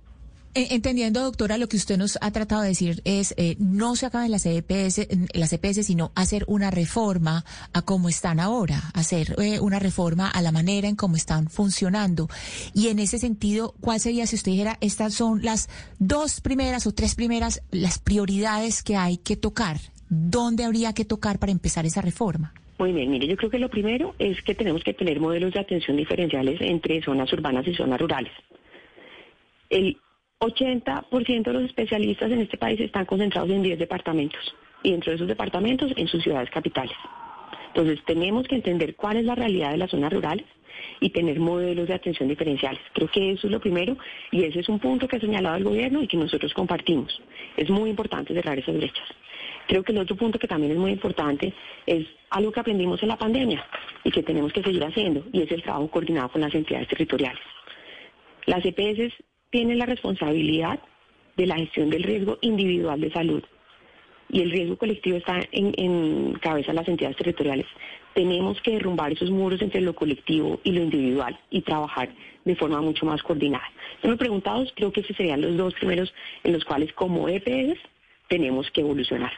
entendiendo, 0.57 1.23
doctora, 1.23 1.59
lo 1.59 1.69
que 1.69 1.77
usted 1.77 1.99
nos 1.99 2.19
ha 2.21 2.31
tratado 2.31 2.63
de 2.63 2.69
decir 2.69 3.03
es 3.05 3.35
eh, 3.37 3.57
no 3.59 3.95
se 3.95 4.07
acaben 4.07 4.31
las 4.31 4.47
EPS, 4.47 5.07
las 5.35 5.53
EPS, 5.53 5.87
sino 5.87 6.13
hacer 6.15 6.45
una 6.49 6.71
reforma 6.71 7.45
a 7.73 7.83
cómo 7.83 8.09
están 8.09 8.41
ahora, 8.41 8.81
hacer 8.95 9.35
eh, 9.39 9.61
una 9.61 9.79
reforma 9.79 10.31
a 10.31 10.41
la 10.43 10.53
manera 10.53 10.89
en 10.89 10.97
cómo 10.97 11.17
están 11.17 11.49
funcionando. 11.49 12.29
Y 12.75 12.89
en 12.89 12.99
ese 12.99 13.19
sentido, 13.19 13.75
¿cuál 13.81 14.01
sería 14.01 14.27
si 14.27 14.37
usted 14.37 14.53
dijera 14.53 14.79
estas 14.81 15.15
son 15.15 15.43
las 15.43 15.69
dos 15.99 16.41
primeras 16.41 16.87
o 16.87 16.93
tres 16.93 17.15
primeras 17.15 17.63
las 17.71 17.99
prioridades 17.99 18.83
que 18.83 18.97
hay 18.97 19.19
que 19.19 19.37
tocar? 19.37 19.77
¿Dónde 20.09 20.65
habría 20.65 20.93
que 20.95 21.05
tocar 21.05 21.39
para 21.39 21.53
empezar 21.53 21.85
esa 21.85 22.01
reforma? 22.01 22.55
Muy 22.79 22.93
bien, 22.93 23.11
mire, 23.11 23.27
yo 23.27 23.37
creo 23.37 23.51
que 23.51 23.59
lo 23.59 23.71
primero 23.71 24.15
es 24.19 24.43
que 24.43 24.55
tenemos 24.55 24.83
que 24.85 24.95
tener 24.95 25.19
modelos 25.19 25.53
de 25.55 25.61
atención 25.61 25.97
diferenciales 25.97 26.61
entre 26.61 27.03
zonas 27.03 27.33
urbanas 27.33 27.67
y 27.67 27.75
zonas 27.75 28.01
rurales. 28.01 28.33
El 29.71 29.99
80% 30.41 31.45
de 31.45 31.53
los 31.53 31.63
especialistas 31.63 32.31
en 32.31 32.41
este 32.41 32.59
país 32.59 32.79
están 32.81 33.07
concentrados 33.07 33.51
en 33.51 33.63
10 33.63 33.79
departamentos 33.79 34.55
y 34.83 34.91
dentro 34.91 35.11
de 35.11 35.17
esos 35.17 35.29
departamentos 35.29 35.93
en 35.97 36.07
sus 36.09 36.23
ciudades 36.23 36.51
capitales. 36.51 36.97
Entonces 37.69 38.05
tenemos 38.05 38.47
que 38.47 38.57
entender 38.57 38.97
cuál 38.97 39.17
es 39.17 39.25
la 39.25 39.35
realidad 39.35 39.71
de 39.71 39.79
las 39.79 39.91
zonas 39.91 40.13
rurales 40.13 40.47
y 41.01 41.11
tener 41.11 41.41
modelos 41.41 41.89
de 41.89 41.95
atención 41.95 42.29
diferenciales. 42.29 42.81
Creo 42.93 43.09
que 43.09 43.33
eso 43.33 43.47
es 43.47 43.53
lo 43.53 43.61
primero 43.61 43.97
y 44.31 44.45
ese 44.45 44.61
es 44.61 44.69
un 44.69 44.79
punto 44.79 45.09
que 45.09 45.17
ha 45.17 45.21
señalado 45.21 45.57
el 45.57 45.65
gobierno 45.65 46.03
y 46.03 46.07
que 46.07 46.17
nosotros 46.17 46.53
compartimos. 46.53 47.21
Es 47.57 47.71
muy 47.71 47.91
importante 47.91 48.35
cerrar 48.35 48.59
esas 48.59 48.77
brechas. 48.77 49.09
Creo 49.69 49.83
que 49.83 49.93
el 49.93 49.99
otro 49.99 50.17
punto 50.17 50.39
que 50.39 50.47
también 50.47 50.73
es 50.73 50.79
muy 50.79 50.93
importante 50.93 51.53
es 51.87 52.07
algo 52.31 52.53
que 52.53 52.61
aprendimos 52.61 53.03
en 53.03 53.09
la 53.09 53.17
pandemia 53.17 53.65
y 54.05 54.11
que 54.11 54.23
tenemos 54.23 54.53
que 54.53 54.63
seguir 54.63 54.85
haciendo 54.85 55.25
y 55.33 55.43
es 55.43 55.51
el 55.51 55.63
trabajo 55.63 55.91
coordinado 55.91 56.29
con 56.29 56.43
las 56.43 56.55
entidades 56.55 56.89
territoriales. 56.89 57.43
Las 58.47 58.65
EPS 58.65 59.13
tienen 59.57 59.79
la 59.79 59.87
responsabilidad 59.87 60.81
de 61.39 61.47
la 61.47 61.57
gestión 61.57 61.89
del 61.89 62.03
riesgo 62.03 62.37
individual 62.43 63.01
de 63.01 63.11
salud 63.11 63.43
y 64.29 64.43
el 64.43 64.51
riesgo 64.51 64.77
colectivo 64.77 65.17
está 65.17 65.41
en, 65.51 66.35
cabeza 66.43 66.73
de 66.73 66.75
las 66.75 66.89
entidades 66.89 67.17
territoriales. 67.17 67.65
Tenemos 68.13 68.61
que 68.61 68.73
derrumbar 68.73 69.13
esos 69.13 69.31
muros 69.31 69.63
entre 69.63 69.81
lo 69.81 69.95
colectivo 69.95 70.61
y 70.63 70.73
lo 70.73 70.83
individual 70.83 71.41
y 71.49 71.63
trabajar 71.63 72.11
de 72.45 72.55
forma 72.55 72.83
mucho 72.83 73.07
más 73.07 73.23
coordinada. 73.23 73.65
Yo 74.03 74.11
me 74.11 74.17
he 74.17 74.19
preguntado, 74.19 74.63
creo 74.75 74.93
que 74.93 75.01
esos 75.01 75.17
serían 75.17 75.41
los 75.41 75.57
dos 75.57 75.73
primeros 75.73 76.13
en 76.45 76.53
los 76.53 76.63
cuales 76.67 76.93
como 76.93 77.27
EPS 77.27 77.81
tenemos 78.29 78.71
que 78.73 78.83
evolucionar. 78.83 79.33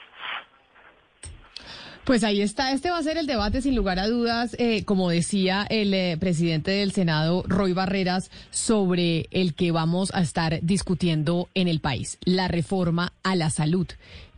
Pues 2.08 2.24
ahí 2.24 2.40
está, 2.40 2.72
este 2.72 2.88
va 2.88 2.96
a 2.96 3.02
ser 3.02 3.18
el 3.18 3.26
debate 3.26 3.60
sin 3.60 3.74
lugar 3.74 3.98
a 3.98 4.08
dudas, 4.08 4.56
eh, 4.58 4.82
como 4.86 5.10
decía 5.10 5.66
el 5.68 5.92
eh, 5.92 6.16
presidente 6.18 6.70
del 6.70 6.92
Senado, 6.92 7.44
Roy 7.46 7.74
Barreras, 7.74 8.30
sobre 8.50 9.28
el 9.30 9.52
que 9.52 9.72
vamos 9.72 10.10
a 10.14 10.22
estar 10.22 10.58
discutiendo 10.62 11.50
en 11.52 11.68
el 11.68 11.80
país, 11.80 12.16
la 12.24 12.48
reforma 12.48 13.12
a 13.22 13.36
la 13.36 13.50
salud. 13.50 13.88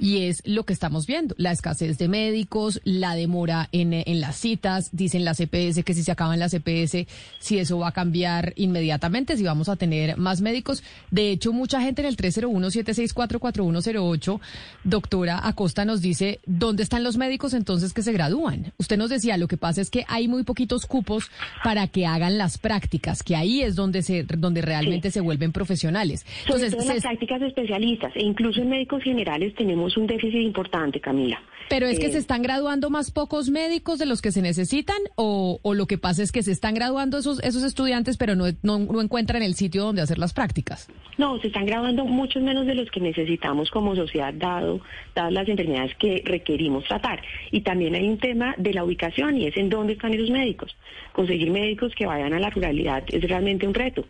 Y 0.01 0.22
es 0.22 0.42
lo 0.46 0.64
que 0.64 0.72
estamos 0.72 1.07
viendo, 1.07 1.34
la 1.38 1.53
escasez 1.53 1.98
de 1.98 2.09
médicos, 2.09 2.80
la 2.84 3.14
demora 3.14 3.68
en, 3.70 3.92
en 3.92 4.20
las 4.20 4.36
citas, 4.36 4.88
dicen 4.92 5.24
las 5.26 5.38
EPS 5.40 5.84
que 5.84 5.92
si 5.94 6.03
se 6.03 6.11
acaban 6.11 6.38
las 6.38 6.55
EPS, 6.55 7.07
si 7.38 7.59
eso 7.59 7.78
va 7.78 7.88
a 7.88 7.92
cambiar 7.92 8.55
inmediatamente, 8.57 9.36
si 9.36 9.42
vamos 9.44 9.68
a 9.68 9.76
tener 9.76 10.16
más 10.16 10.40
médicos. 10.40 10.82
De 11.11 11.30
hecho, 11.30 11.53
mucha 11.53 11.82
gente 11.82 12.01
en 12.01 12.09
el 12.09 12.16
301-764-4108, 12.16 14.40
doctora 14.84 15.46
Acosta 15.46 15.84
nos 15.84 16.01
dice, 16.01 16.40
¿dónde 16.46 16.82
están 16.82 17.05
los 17.05 17.16
médicos 17.16 17.55
entonces 17.55 17.92
que 17.92 18.03
se 18.03 18.12
gradúan? 18.12 18.72
Usted 18.78 18.96
nos 18.96 19.11
decía, 19.11 19.36
lo 19.36 19.48
que 19.48 19.57
pasa 19.57 19.80
es 19.80 19.90
que 19.90 20.05
hay 20.09 20.28
muy 20.28 20.42
poquitos 20.44 20.86
cupos 20.86 21.30
para 21.62 21.86
que 21.88 22.07
hagan 22.07 22.38
las 22.38 22.59
prácticas, 22.59 23.22
que 23.22 23.36
ahí 23.36 23.62
es 23.62 23.74
donde 23.76 24.03
se, 24.03 24.24
donde 24.24 24.62
realmente 24.62 25.11
se 25.11 25.20
vuelven 25.20 25.53
profesionales. 25.53 26.24
Sobre 26.46 26.66
Entonces, 26.66 26.70
todo 26.72 26.82
en 26.82 26.86
se- 26.88 26.94
las 26.94 27.03
prácticas 27.03 27.42
especialistas 27.42 28.12
e 28.16 28.22
incluso 28.22 28.61
en 28.62 28.70
médicos 28.70 29.03
generales 29.03 29.55
tenemos 29.55 29.89
un 29.97 30.07
déficit 30.07 30.41
importante, 30.41 31.01
Camila. 31.01 31.41
Pero 31.68 31.86
es 31.86 32.01
que 32.01 32.07
Eh, 32.07 32.12
se 32.12 32.18
están 32.18 32.43
graduando 32.43 32.91
más 32.91 33.12
pocos 33.12 33.49
médicos 33.49 34.01
de 34.01 34.07
los 34.07 34.20
que 34.20 34.32
se 34.32 34.43
necesitan 34.43 34.97
o, 35.14 35.61
o 35.62 35.74
lo 35.74 35.86
que 35.86 35.99
pasa 35.99 36.20
es 36.22 36.32
que 36.32 36.43
se 36.43 36.51
están 36.51 36.74
graduando 36.74 37.18
esos, 37.18 37.41
esos 37.45 37.62
estudiantes 37.62 38.16
pero 38.16 38.34
no, 38.34 38.47
no, 38.62 38.80
no 38.80 39.01
encuentran 39.01 39.43
el 39.43 39.55
sitio 39.55 39.84
donde 39.84 40.03
hacer 40.03 40.18
las 40.18 40.32
prácticas. 40.32 40.88
No, 41.16 41.38
se 41.38 41.47
están 41.47 41.66
graduando 41.66 42.05
muchos 42.05 42.43
menos 42.43 42.66
de 42.66 42.74
los 42.74 42.91
que 42.91 42.99
necesitamos 42.99 43.70
como 43.70 43.95
sociedad, 43.95 44.34
dado 44.34 44.80
dadas 45.14 45.32
las 45.32 45.49
enfermedades 45.49 45.95
que 45.97 46.22
requerimos 46.24 46.84
tratar. 46.84 47.22
Y 47.53 47.61
también 47.61 47.95
hay 47.95 48.09
un 48.09 48.18
tema 48.18 48.55
de 48.59 48.74
la 48.74 48.82
ubicación 48.82 49.36
y 49.36 49.47
es 49.47 49.57
en 49.57 49.70
dónde 49.70 49.93
están 49.93 50.12
esos 50.12 50.30
médicos. 50.30 50.74
Conseguir 51.12 51.51
médicos 51.53 51.95
que 51.95 52.07
vayan 52.07 52.32
a 52.32 52.41
la 52.41 52.51
ruralidad 52.51 53.05
es 53.12 53.22
realmente 53.22 53.68
un 53.68 53.74
reto, 53.74 54.05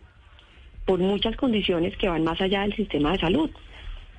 por 0.85 0.97
muchas 0.99 1.35
condiciones 1.35 1.95
que 1.97 2.09
van 2.09 2.23
más 2.23 2.41
allá 2.41 2.61
del 2.61 2.75
sistema 2.75 3.11
de 3.11 3.19
salud, 3.19 3.51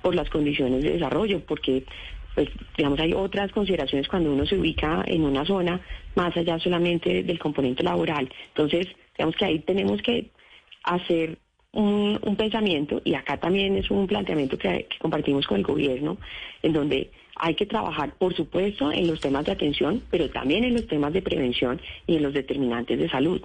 por 0.03 0.15
las 0.15 0.29
condiciones 0.29 0.83
de 0.83 0.93
desarrollo, 0.93 1.41
porque 1.47 1.85
pues 2.35 2.49
digamos 2.77 2.99
hay 3.01 3.13
otras 3.13 3.53
consideraciones 3.53 4.09
cuando 4.09 4.33
uno 4.33 4.47
se 4.47 4.57
ubica 4.57 5.05
en 5.07 5.23
una 5.23 5.45
zona 5.45 5.81
más 6.15 6.37
allá 6.37 6.59
solamente 6.59 7.23
del 7.23 7.39
componente 7.39 7.83
laboral. 7.83 8.29
Entonces, 8.49 8.87
digamos 9.17 9.37
que 9.37 9.45
ahí 9.45 9.59
tenemos 9.61 10.01
que 10.03 10.31
hacer 10.85 11.39
un, 11.73 12.37
pensamiento, 12.37 13.01
y 13.05 13.15
acá 13.15 13.39
también 13.39 13.77
es 13.77 13.91
un 13.91 14.07
planteamiento 14.07 14.59
que 14.59 14.87
compartimos 14.99 15.47
con 15.47 15.59
el 15.59 15.65
gobierno, 15.65 16.19
en 16.63 16.73
donde 16.73 17.11
hay 17.37 17.55
que 17.55 17.67
trabajar, 17.67 18.15
por 18.19 18.35
supuesto, 18.35 18.93
en 18.93 19.07
los 19.07 19.21
temas 19.21 19.47
de 19.47 19.53
atención, 19.53 20.03
pero 20.11 20.29
también 20.29 20.65
en 20.65 20.75
los 20.75 20.87
temas 20.87 21.13
de 21.13 21.23
prevención 21.23 21.81
y 22.07 22.17
en 22.17 22.23
los 22.23 22.35
determinantes 22.35 22.99
de 22.99 23.09
salud. 23.09 23.41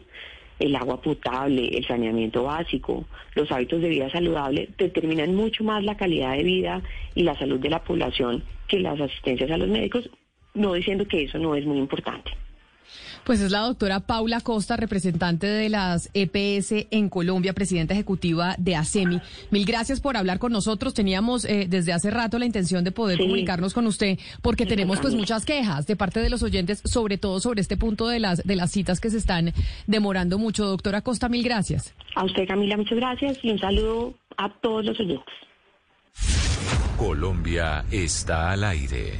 El 0.59 0.75
agua 0.75 1.01
potable, 1.01 1.67
el 1.67 1.85
saneamiento 1.85 2.43
básico, 2.43 3.05
los 3.35 3.51
hábitos 3.51 3.81
de 3.81 3.89
vida 3.89 4.09
saludable 4.09 4.69
determinan 4.77 5.35
mucho 5.35 5.63
más 5.63 5.83
la 5.83 5.97
calidad 5.97 6.35
de 6.35 6.43
vida 6.43 6.81
y 7.15 7.23
la 7.23 7.37
salud 7.37 7.59
de 7.59 7.69
la 7.69 7.83
población 7.83 8.43
que 8.67 8.79
las 8.79 8.99
asistencias 8.99 9.51
a 9.51 9.57
los 9.57 9.67
médicos, 9.67 10.09
no 10.53 10.73
diciendo 10.73 11.07
que 11.07 11.23
eso 11.23 11.37
no 11.37 11.55
es 11.55 11.65
muy 11.65 11.77
importante. 11.77 12.31
Pues 13.27 13.41
es 13.41 13.51
la 13.51 13.59
doctora 13.59 13.99
Paula 13.99 14.39
Costa, 14.39 14.77
representante 14.77 15.47
de 15.47 15.67
las 15.67 16.09
EPS 16.13 16.87
en 16.91 17.09
Colombia, 17.09 17.51
presidenta 17.51 17.93
ejecutiva 17.93 18.55
de 18.57 18.77
ASEMI. 18.77 19.19
Mil 19.51 19.65
gracias 19.65 19.99
por 19.99 20.15
hablar 20.15 20.39
con 20.39 20.53
nosotros. 20.53 20.93
Teníamos 20.93 21.43
eh, 21.43 21.67
desde 21.69 21.91
hace 21.91 22.09
rato 22.09 22.39
la 22.39 22.45
intención 22.45 22.85
de 22.85 22.93
poder 22.93 23.17
Sí. 23.17 23.23
comunicarnos 23.23 23.73
con 23.73 23.85
usted 23.85 24.17
porque 24.41 24.63
Sí, 24.63 24.69
tenemos 24.69 25.01
pues 25.01 25.13
muchas 25.13 25.43
quejas 25.43 25.85
de 25.87 25.97
parte 25.97 26.21
de 26.21 26.29
los 26.29 26.41
oyentes, 26.41 26.81
sobre 26.85 27.17
todo 27.17 27.41
sobre 27.41 27.59
este 27.59 27.75
punto 27.75 28.07
de 28.07 28.21
las 28.21 28.41
de 28.45 28.55
las 28.55 28.71
citas 28.71 29.01
que 29.01 29.09
se 29.09 29.17
están 29.17 29.51
demorando 29.87 30.37
mucho. 30.39 30.65
Doctora 30.65 31.01
Costa, 31.01 31.27
mil 31.27 31.43
gracias. 31.43 31.93
A 32.15 32.23
usted, 32.23 32.47
Camila, 32.47 32.77
muchas 32.77 32.97
gracias 32.97 33.39
y 33.43 33.51
un 33.51 33.59
saludo 33.59 34.13
a 34.37 34.49
todos 34.61 34.85
los 34.85 34.97
oyentes. 35.01 35.33
Colombia 36.97 37.83
está 37.91 38.51
al 38.51 38.63
aire. 38.63 39.19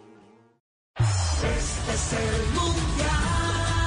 Este 0.97 1.93
es 1.93 2.13
el 2.13 2.53
mundial. 2.53 3.20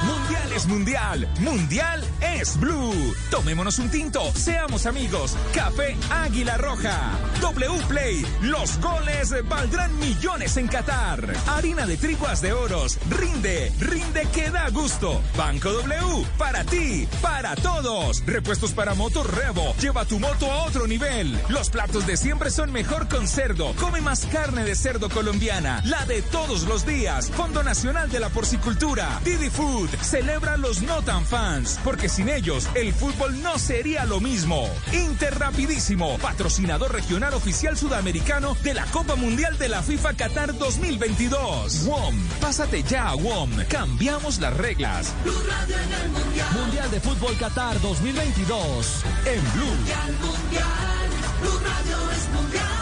Mundial 0.05 0.51
es 0.53 0.67
mundial, 0.67 1.29
mundial 1.39 2.03
es 2.21 2.59
blue. 2.59 3.15
Tomémonos 3.31 3.79
un 3.79 3.89
tinto, 3.89 4.21
seamos 4.33 4.85
amigos. 4.85 5.35
Café 5.53 5.95
Águila 6.11 6.57
Roja. 6.57 7.11
W 7.41 7.81
Play, 7.87 8.25
los 8.41 8.79
goles 8.79 9.33
valdrán 9.47 9.97
millones 9.99 10.57
en 10.57 10.67
Qatar. 10.67 11.33
Harina 11.47 11.85
de 11.85 11.97
triguas 11.97 12.41
de 12.41 12.53
oros, 12.53 12.99
rinde, 13.09 13.71
rinde 13.79 14.27
que 14.33 14.51
da 14.51 14.69
gusto. 14.69 15.21
Banco 15.37 15.71
W, 15.71 16.25
para 16.37 16.63
ti, 16.63 17.07
para 17.21 17.55
todos. 17.55 18.23
Repuestos 18.25 18.73
para 18.73 18.93
moto 18.93 19.23
Revo, 19.23 19.75
lleva 19.81 20.05
tu 20.05 20.19
moto 20.19 20.51
a 20.51 20.65
otro 20.65 20.87
nivel. 20.87 21.37
Los 21.49 21.69
platos 21.69 22.05
de 22.05 22.17
siempre 22.17 22.51
son 22.51 22.71
mejor 22.71 23.07
con 23.07 23.27
cerdo. 23.27 23.73
Come 23.79 24.01
más 24.01 24.25
carne 24.27 24.63
de 24.63 24.75
cerdo 24.75 25.09
colombiana, 25.09 25.81
la 25.85 26.05
de 26.05 26.21
todos 26.21 26.63
los 26.63 26.85
días. 26.85 27.31
Fondo 27.31 27.63
Nacional 27.63 28.11
de 28.11 28.19
la 28.19 28.29
Porcicultura. 28.29 29.19
Didi 29.23 29.49
Food, 29.49 29.89
celebra 30.03 30.57
los 30.57 30.81
no 30.81 31.01
tan 31.01 31.25
fans, 31.25 31.79
porque 31.83 32.09
sin 32.09 32.29
ellos 32.29 32.67
el 32.75 32.93
fútbol 32.93 33.41
no 33.41 33.57
sería 33.59 34.05
lo 34.05 34.19
mismo. 34.19 34.69
Inter 34.91 35.35
Rapidísimo, 35.37 36.17
patrocinador 36.19 36.93
regional 36.93 37.33
oficial 37.33 37.77
sudamericano 37.77 38.55
de 38.63 38.73
la 38.73 38.85
Copa 38.85 39.15
Mundial 39.15 39.57
de 39.57 39.69
la 39.69 39.83
FIFA 39.83 40.13
Qatar 40.13 40.57
2022. 40.57 41.85
WOM, 41.85 42.15
pásate 42.39 42.83
ya 42.83 43.09
a 43.09 43.15
WOM, 43.15 43.51
cambiamos 43.69 44.39
las 44.39 44.55
reglas. 44.55 45.13
Blue 45.23 45.33
Radio 45.47 45.75
en 45.75 45.93
el 45.93 46.09
mundial. 46.09 46.47
Mundial 46.53 46.91
de 46.91 46.99
Fútbol 46.99 47.37
Qatar 47.37 47.79
2022 47.81 49.03
en 49.25 49.53
Blue. 49.53 49.65
Mundial, 49.65 50.13
mundial. 50.21 51.09
Blue 51.41 51.59
Radio 51.59 52.11
es 52.11 52.29
mundial. 52.33 52.75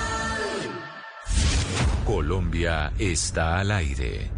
Colombia 2.06 2.94
está 2.98 3.60
al 3.60 3.72
aire. 3.72 4.32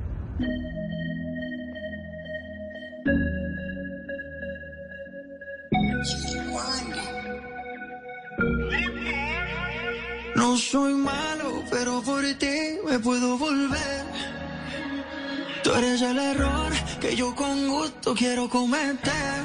No 10.35 10.57
soy 10.57 10.93
malo, 10.93 11.63
pero 11.69 12.01
por 12.01 12.23
ti 12.39 12.79
me 12.87 12.99
puedo 12.99 13.37
volver. 13.37 14.05
Tú 15.63 15.73
eres 15.73 16.01
el 16.01 16.17
error 16.17 16.71
que 16.99 17.15
yo 17.15 17.35
con 17.35 17.67
gusto 17.67 18.15
quiero 18.15 18.49
cometer. 18.49 19.43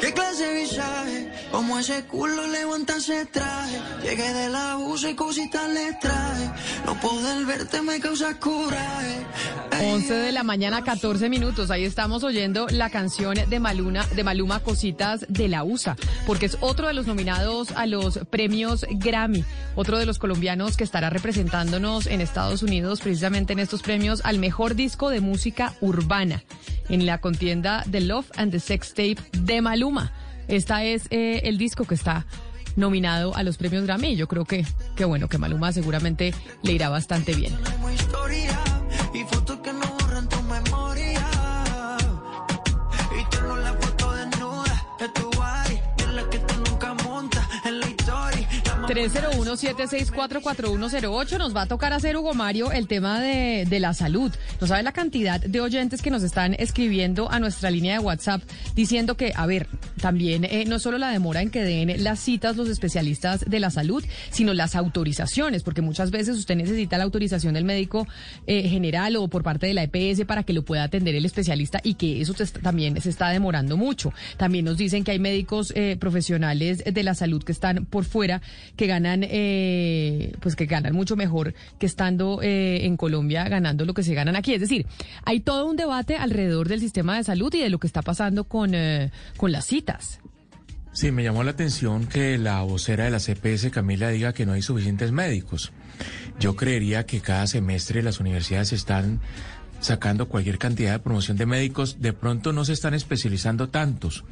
¿Qué 0.00 0.12
clase 0.12 0.46
de 0.46 0.60
visaje? 0.62 1.32
Como 1.50 1.78
ese 1.78 2.04
culo 2.04 2.46
levanta 2.48 2.96
ese 2.96 3.24
traje. 3.26 3.80
Llegué 4.02 4.32
de 4.32 4.48
la 4.50 4.72
abuso 4.72 5.08
y 5.08 5.14
cositas 5.14 5.68
le 5.70 5.92
traje. 5.94 6.50
No 6.84 7.00
poder 7.00 7.46
verte 7.46 7.80
me 7.82 7.98
causa 7.98 8.38
coraje. 8.38 9.26
11 9.78 10.14
de 10.14 10.32
la 10.32 10.42
mañana, 10.42 10.82
14 10.82 11.28
minutos. 11.28 11.70
Ahí 11.70 11.84
estamos 11.84 12.24
oyendo 12.24 12.66
la 12.70 12.90
canción 12.90 13.36
de 13.48 13.60
Maluna, 13.60 14.06
de 14.06 14.24
Maluma, 14.24 14.60
Cositas 14.60 15.26
de 15.28 15.48
la 15.48 15.64
USA, 15.64 15.96
porque 16.26 16.46
es 16.46 16.56
otro 16.60 16.88
de 16.88 16.94
los 16.94 17.06
nominados 17.06 17.72
a 17.72 17.86
los 17.86 18.18
premios 18.30 18.86
Grammy, 18.90 19.44
otro 19.74 19.98
de 19.98 20.06
los 20.06 20.18
colombianos 20.18 20.76
que 20.76 20.84
estará 20.84 21.10
representándonos 21.10 22.06
en 22.06 22.20
Estados 22.20 22.62
Unidos, 22.62 23.00
precisamente 23.00 23.52
en 23.52 23.58
estos 23.58 23.82
premios 23.82 24.22
al 24.24 24.38
mejor 24.38 24.74
disco 24.74 25.10
de 25.10 25.20
música 25.20 25.74
urbana, 25.80 26.42
en 26.88 27.04
la 27.04 27.20
contienda 27.20 27.82
de 27.86 28.00
Love 28.00 28.30
and 28.36 28.52
the 28.52 28.60
Sex 28.60 28.90
Tape 28.90 29.18
de 29.32 29.60
Maluma. 29.60 29.85
Esta 30.48 30.84
es 30.84 31.06
eh, 31.10 31.42
el 31.44 31.58
disco 31.58 31.84
que 31.84 31.94
está 31.94 32.26
nominado 32.76 33.34
a 33.34 33.42
los 33.42 33.56
premios 33.56 33.84
Grammy. 33.84 34.16
Yo 34.16 34.28
creo 34.28 34.44
que, 34.44 34.64
que 34.94 35.04
bueno, 35.04 35.28
que 35.28 35.38
Maluma 35.38 35.72
seguramente 35.72 36.34
le 36.62 36.72
irá 36.72 36.88
bastante 36.88 37.34
bien. 37.34 37.54
301-764-4108 48.86 51.38
nos 51.38 51.56
va 51.56 51.62
a 51.62 51.66
tocar 51.66 51.92
hacer, 51.92 52.16
Hugo 52.16 52.34
Mario, 52.34 52.70
el 52.70 52.86
tema 52.86 53.20
de, 53.20 53.66
de 53.68 53.80
la 53.80 53.92
salud. 53.94 54.32
No 54.60 54.68
sabe 54.68 54.84
la 54.84 54.92
cantidad 54.92 55.40
de 55.40 55.60
oyentes 55.60 56.02
que 56.02 56.10
nos 56.10 56.22
están 56.22 56.54
escribiendo 56.54 57.28
a 57.30 57.40
nuestra 57.40 57.70
línea 57.70 57.94
de 57.94 57.98
WhatsApp 57.98 58.42
diciendo 58.76 59.16
que, 59.16 59.32
a 59.34 59.44
ver, 59.46 59.66
también 60.00 60.44
eh, 60.44 60.64
no 60.66 60.78
solo 60.78 60.98
la 60.98 61.10
demora 61.10 61.42
en 61.42 61.50
que 61.50 61.62
den 61.62 62.04
las 62.04 62.20
citas 62.20 62.56
los 62.56 62.68
especialistas 62.68 63.44
de 63.46 63.58
la 63.58 63.70
salud, 63.70 64.04
sino 64.30 64.54
las 64.54 64.76
autorizaciones, 64.76 65.64
porque 65.64 65.82
muchas 65.82 66.12
veces 66.12 66.38
usted 66.38 66.54
necesita 66.54 66.96
la 66.98 67.04
autorización 67.04 67.54
del 67.54 67.64
médico 67.64 68.06
eh, 68.46 68.68
general 68.68 69.16
o 69.16 69.26
por 69.28 69.42
parte 69.42 69.66
de 69.66 69.74
la 69.74 69.82
EPS 69.82 70.24
para 70.26 70.44
que 70.44 70.52
lo 70.52 70.64
pueda 70.64 70.84
atender 70.84 71.14
el 71.14 71.24
especialista 71.24 71.80
y 71.82 71.94
que 71.94 72.20
eso 72.20 72.34
también 72.62 73.00
se 73.00 73.10
está 73.10 73.30
demorando 73.30 73.76
mucho. 73.76 74.12
También 74.36 74.64
nos 74.64 74.76
dicen 74.76 75.02
que 75.02 75.10
hay 75.10 75.18
médicos 75.18 75.72
eh, 75.74 75.96
profesionales 75.98 76.84
de 76.84 77.02
la 77.02 77.14
salud 77.14 77.42
que 77.42 77.52
están 77.52 77.86
por 77.86 78.04
fuera, 78.04 78.42
que 78.76 78.86
ganan, 78.86 79.24
eh, 79.24 80.32
pues 80.40 80.54
que 80.54 80.66
ganan 80.66 80.94
mucho 80.94 81.16
mejor 81.16 81.54
que 81.78 81.86
estando 81.86 82.40
eh, 82.42 82.84
en 82.84 82.96
Colombia 82.96 83.48
ganando 83.48 83.84
lo 83.84 83.94
que 83.94 84.02
se 84.02 84.14
ganan 84.14 84.36
aquí. 84.36 84.54
Es 84.54 84.60
decir, 84.60 84.86
hay 85.24 85.40
todo 85.40 85.66
un 85.66 85.76
debate 85.76 86.16
alrededor 86.16 86.68
del 86.68 86.80
sistema 86.80 87.16
de 87.16 87.24
salud 87.24 87.52
y 87.54 87.60
de 87.60 87.70
lo 87.70 87.78
que 87.78 87.86
está 87.86 88.02
pasando 88.02 88.44
con, 88.44 88.74
eh, 88.74 89.10
con 89.36 89.52
las 89.52 89.66
citas. 89.66 90.20
Sí, 90.92 91.10
me 91.12 91.22
llamó 91.22 91.42
la 91.42 91.50
atención 91.50 92.06
que 92.06 92.38
la 92.38 92.62
vocera 92.62 93.04
de 93.04 93.10
la 93.10 93.20
CPS, 93.20 93.70
Camila, 93.70 94.08
diga 94.08 94.32
que 94.32 94.46
no 94.46 94.52
hay 94.52 94.62
suficientes 94.62 95.12
médicos. 95.12 95.72
Yo 96.40 96.56
creería 96.56 97.04
que 97.04 97.20
cada 97.20 97.46
semestre 97.46 98.02
las 98.02 98.18
universidades 98.18 98.72
están 98.72 99.20
sacando 99.80 100.28
cualquier 100.28 100.58
cantidad 100.58 100.92
de 100.92 100.98
promoción 100.98 101.36
de 101.36 101.44
médicos. 101.44 102.00
De 102.00 102.14
pronto 102.14 102.52
no 102.52 102.64
se 102.64 102.72
están 102.72 102.94
especializando 102.94 103.68
tantos, 103.68 104.24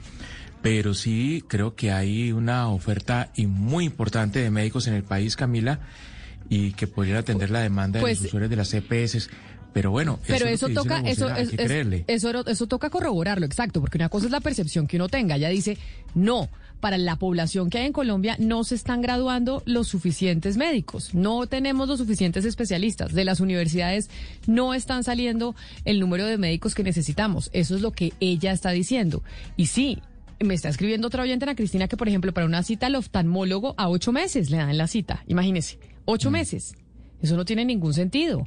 pero 0.64 0.94
sí 0.94 1.44
creo 1.46 1.74
que 1.76 1.92
hay 1.92 2.32
una 2.32 2.68
oferta 2.70 3.30
y 3.36 3.46
muy 3.46 3.84
importante 3.84 4.38
de 4.38 4.50
médicos 4.50 4.86
en 4.86 4.94
el 4.94 5.02
país, 5.04 5.36
Camila, 5.36 5.80
y 6.48 6.72
que 6.72 6.86
podrían 6.86 7.18
atender 7.18 7.50
la 7.50 7.60
demanda 7.60 8.00
Pues- 8.00 8.20
de 8.20 8.22
los 8.24 8.28
usuarios 8.30 8.48
de 8.50 8.56
las 8.56 8.70
CPS. 8.70 9.28
Pero 9.74 9.90
bueno, 9.90 10.18
Pero 10.26 10.46
eso, 10.46 10.68
eso 10.68 10.82
toca, 10.82 11.00
eso, 11.00 11.24
vocera, 11.24 11.34
hay 11.34 11.42
es- 11.42 11.48
que 11.50 11.56
es- 11.56 11.62
creerle. 11.68 12.04
eso, 12.06 12.46
eso 12.46 12.66
toca 12.66 12.88
corroborarlo, 12.88 13.44
exacto, 13.44 13.80
porque 13.82 13.98
una 13.98 14.08
cosa 14.08 14.24
es 14.24 14.32
la 14.32 14.40
percepción 14.40 14.86
que 14.86 14.96
uno 14.96 15.08
tenga. 15.08 15.36
Ella 15.36 15.50
dice, 15.50 15.76
no, 16.14 16.48
para 16.80 16.96
la 16.96 17.16
población 17.16 17.68
que 17.68 17.78
hay 17.78 17.86
en 17.86 17.92
Colombia 17.92 18.36
no 18.38 18.64
se 18.64 18.74
están 18.76 19.02
graduando 19.02 19.62
los 19.66 19.88
suficientes 19.88 20.56
médicos, 20.56 21.12
no 21.12 21.46
tenemos 21.46 21.88
los 21.88 21.98
suficientes 21.98 22.46
especialistas. 22.46 23.12
De 23.12 23.24
las 23.26 23.40
universidades 23.40 24.08
no 24.46 24.72
están 24.72 25.04
saliendo 25.04 25.54
el 25.84 26.00
número 26.00 26.24
de 26.24 26.38
médicos 26.38 26.74
que 26.74 26.84
necesitamos. 26.84 27.50
Eso 27.52 27.74
es 27.74 27.82
lo 27.82 27.90
que 27.92 28.14
ella 28.20 28.52
está 28.52 28.70
diciendo. 28.70 29.22
Y 29.58 29.66
sí. 29.66 29.98
Me 30.44 30.52
está 30.54 30.68
escribiendo 30.68 31.06
otra 31.06 31.22
oyente, 31.22 31.44
Ana 31.46 31.54
Cristina, 31.54 31.88
que 31.88 31.96
por 31.96 32.06
ejemplo 32.06 32.34
para 32.34 32.44
una 32.46 32.62
cita 32.62 32.86
al 32.86 32.96
oftalmólogo 32.96 33.74
a 33.78 33.88
ocho 33.88 34.12
meses 34.12 34.50
le 34.50 34.58
dan 34.58 34.76
la 34.76 34.86
cita. 34.86 35.24
Imagínese, 35.26 35.78
ocho 36.04 36.30
meses. 36.30 36.74
Eso 37.22 37.36
no 37.36 37.44
tiene 37.46 37.64
ningún 37.64 37.94
sentido 37.94 38.46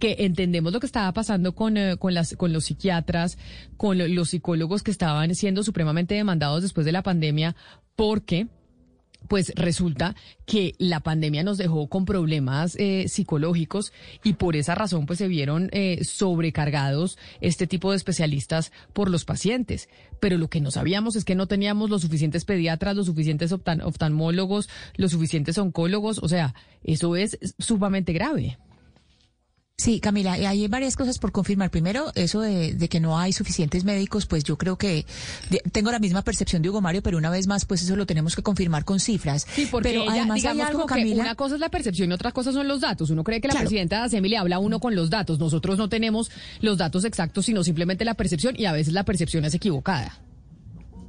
que 0.00 0.16
entendemos 0.20 0.72
lo 0.72 0.80
que 0.80 0.86
estaba 0.86 1.12
pasando 1.12 1.54
con, 1.54 1.76
eh, 1.76 1.96
con, 1.96 2.12
las, 2.14 2.34
con 2.36 2.52
los 2.52 2.64
psiquiatras, 2.64 3.38
con 3.76 3.98
lo- 3.98 4.08
los 4.08 4.30
psicólogos 4.30 4.82
que 4.82 4.90
estaban 4.90 5.32
siendo 5.36 5.62
supremamente 5.62 6.14
demandados 6.16 6.62
después 6.62 6.84
de 6.84 6.92
la 6.92 7.02
pandemia, 7.02 7.54
porque 7.94 8.48
pues 9.28 9.52
resulta 9.54 10.16
que 10.46 10.74
la 10.78 11.00
pandemia 11.00 11.42
nos 11.44 11.58
dejó 11.58 11.88
con 11.88 12.04
problemas 12.04 12.74
eh, 12.76 13.06
psicológicos 13.08 13.92
y 14.24 14.32
por 14.32 14.56
esa 14.56 14.74
razón 14.74 15.06
pues 15.06 15.18
se 15.18 15.28
vieron 15.28 15.68
eh, 15.72 16.02
sobrecargados 16.04 17.18
este 17.40 17.66
tipo 17.66 17.90
de 17.90 17.98
especialistas 17.98 18.72
por 18.92 19.10
los 19.10 19.24
pacientes. 19.24 19.88
Pero 20.20 20.38
lo 20.38 20.48
que 20.48 20.60
no 20.60 20.70
sabíamos 20.70 21.14
es 21.16 21.24
que 21.24 21.34
no 21.34 21.46
teníamos 21.46 21.90
los 21.90 22.02
suficientes 22.02 22.44
pediatras, 22.44 22.96
los 22.96 23.06
suficientes 23.06 23.52
oftalmólogos, 23.52 24.68
los 24.96 25.12
suficientes 25.12 25.58
oncólogos. 25.58 26.18
O 26.18 26.28
sea, 26.28 26.54
eso 26.82 27.14
es 27.14 27.38
sumamente 27.58 28.12
grave. 28.12 28.58
Sí, 29.80 30.00
Camila, 30.00 30.32
hay 30.32 30.66
varias 30.66 30.96
cosas 30.96 31.20
por 31.20 31.30
confirmar. 31.30 31.70
Primero, 31.70 32.10
eso 32.16 32.40
de, 32.40 32.74
de 32.74 32.88
que 32.88 32.98
no 32.98 33.16
hay 33.16 33.32
suficientes 33.32 33.84
médicos, 33.84 34.26
pues 34.26 34.42
yo 34.42 34.58
creo 34.58 34.76
que 34.76 35.06
de- 35.50 35.62
tengo 35.70 35.92
la 35.92 36.00
misma 36.00 36.22
percepción 36.22 36.62
de 36.62 36.68
Hugo 36.68 36.80
Mario, 36.80 37.00
pero 37.00 37.16
una 37.16 37.30
vez 37.30 37.46
más, 37.46 37.64
pues 37.64 37.82
eso 37.82 37.94
lo 37.94 38.04
tenemos 38.04 38.34
que 38.34 38.42
confirmar 38.42 38.84
con 38.84 38.98
cifras. 38.98 39.46
Sí, 39.54 39.68
porque 39.70 39.90
pero 39.90 40.02
ella, 40.02 40.10
además 40.14 40.34
hay 40.34 40.40
digamos 40.40 40.66
algo, 40.66 40.80
como 40.80 40.94
que 40.94 41.00
Camila. 41.02 41.22
una 41.22 41.34
cosa 41.36 41.54
es 41.54 41.60
la 41.60 41.68
percepción 41.68 42.10
y 42.10 42.12
otra 42.12 42.32
cosa 42.32 42.52
son 42.52 42.66
los 42.66 42.80
datos. 42.80 43.10
Uno 43.10 43.22
cree 43.22 43.40
que 43.40 43.46
la 43.46 43.52
Claro. 43.52 43.66
presidenta 43.68 43.98
de 44.00 44.02
ASEMI 44.06 44.28
le 44.30 44.36
habla 44.36 44.56
a 44.56 44.58
uno 44.58 44.80
con 44.80 44.96
los 44.96 45.10
datos. 45.10 45.38
Nosotros 45.38 45.78
no 45.78 45.88
tenemos 45.88 46.28
los 46.60 46.76
datos 46.76 47.04
exactos, 47.04 47.46
sino 47.46 47.62
simplemente 47.62 48.04
la 48.04 48.14
percepción 48.14 48.56
y 48.58 48.64
a 48.66 48.72
veces 48.72 48.92
la 48.92 49.04
percepción 49.04 49.44
es 49.44 49.54
equivocada. 49.54 50.18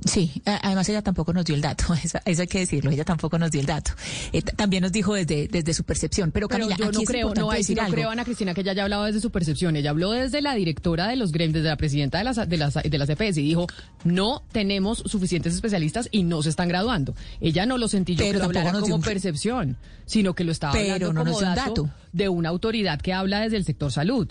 Sí, 0.06 0.42
además 0.46 0.88
ella 0.88 1.02
tampoco 1.02 1.34
nos 1.34 1.44
dio 1.44 1.56
el 1.56 1.62
dato, 1.62 1.94
eso, 2.04 2.20
eso 2.24 2.42
hay 2.42 2.48
que 2.48 2.60
decirlo, 2.60 2.90
ella 2.90 3.04
tampoco 3.04 3.38
nos 3.38 3.52
dio 3.52 3.60
el 3.60 3.68
dato. 3.68 3.92
Eh, 4.32 4.42
también 4.42 4.82
nos 4.84 4.94
dijo 4.94 5.14
desde, 5.14 5.50
desde 5.50 5.74
su 5.74 5.84
percepción. 5.84 6.32
Pero 6.32 6.48
Pero 6.48 6.60
Camila, 6.68 6.78
yo 6.78 6.86
aquí 6.86 6.96
no 6.96 7.02
es 7.02 7.08
creo, 7.10 7.34
no, 7.34 7.50
decir 7.52 7.76
no 7.76 7.84
algo. 7.84 7.96
creo, 7.96 8.10
Ana 8.10 8.24
Cristina, 8.24 8.54
que 8.54 8.62
ella 8.62 8.72
haya 8.72 8.84
hablado 8.84 9.04
desde 9.04 9.20
su 9.20 9.30
percepción. 9.30 9.76
Ella 9.76 9.90
habló 9.90 10.12
desde 10.12 10.42
la 10.42 10.56
directora 10.56 11.08
de 11.10 11.18
los 11.18 11.34
gremios, 11.34 11.56
desde 11.56 11.68
la 11.68 11.76
presidenta 11.76 12.18
de 12.18 12.24
las, 12.24 12.38
de 12.48 12.58
las, 12.58 12.76
de 12.76 12.98
las 12.98 13.10
EPS 13.10 13.38
y 13.40 13.44
dijo, 13.44 13.68
no 14.06 14.42
tenemos 14.54 15.00
suficientes 15.00 15.54
especialistas 15.54 16.08
y 16.12 16.24
no 16.24 16.42
se 16.44 16.50
están 16.50 16.70
graduando. 16.70 17.14
Ella 17.42 17.66
no 17.66 17.78
lo 17.78 17.90
sentí 17.90 18.16
yo 18.16 18.24
Pero 18.24 18.48
que 18.50 18.54
lo 18.60 18.72
nos 18.72 18.82
como 18.82 18.96
un- 18.96 19.02
percepción, 19.02 19.76
sino 20.06 20.34
que 20.34 20.46
lo 20.46 20.54
estaba 20.54 20.72
Pero 20.74 20.94
hablando 20.94 21.14
no 21.14 21.24
nos 21.26 21.34
como 21.40 21.50
un 21.50 21.56
dato, 21.56 21.84
dato. 21.84 21.90
de 22.14 22.30
una 22.30 22.48
autoridad 22.50 23.02
que 23.02 23.12
habla 23.12 23.42
desde 23.42 23.58
el 23.58 23.66
sector 23.66 23.92
salud. 23.92 24.30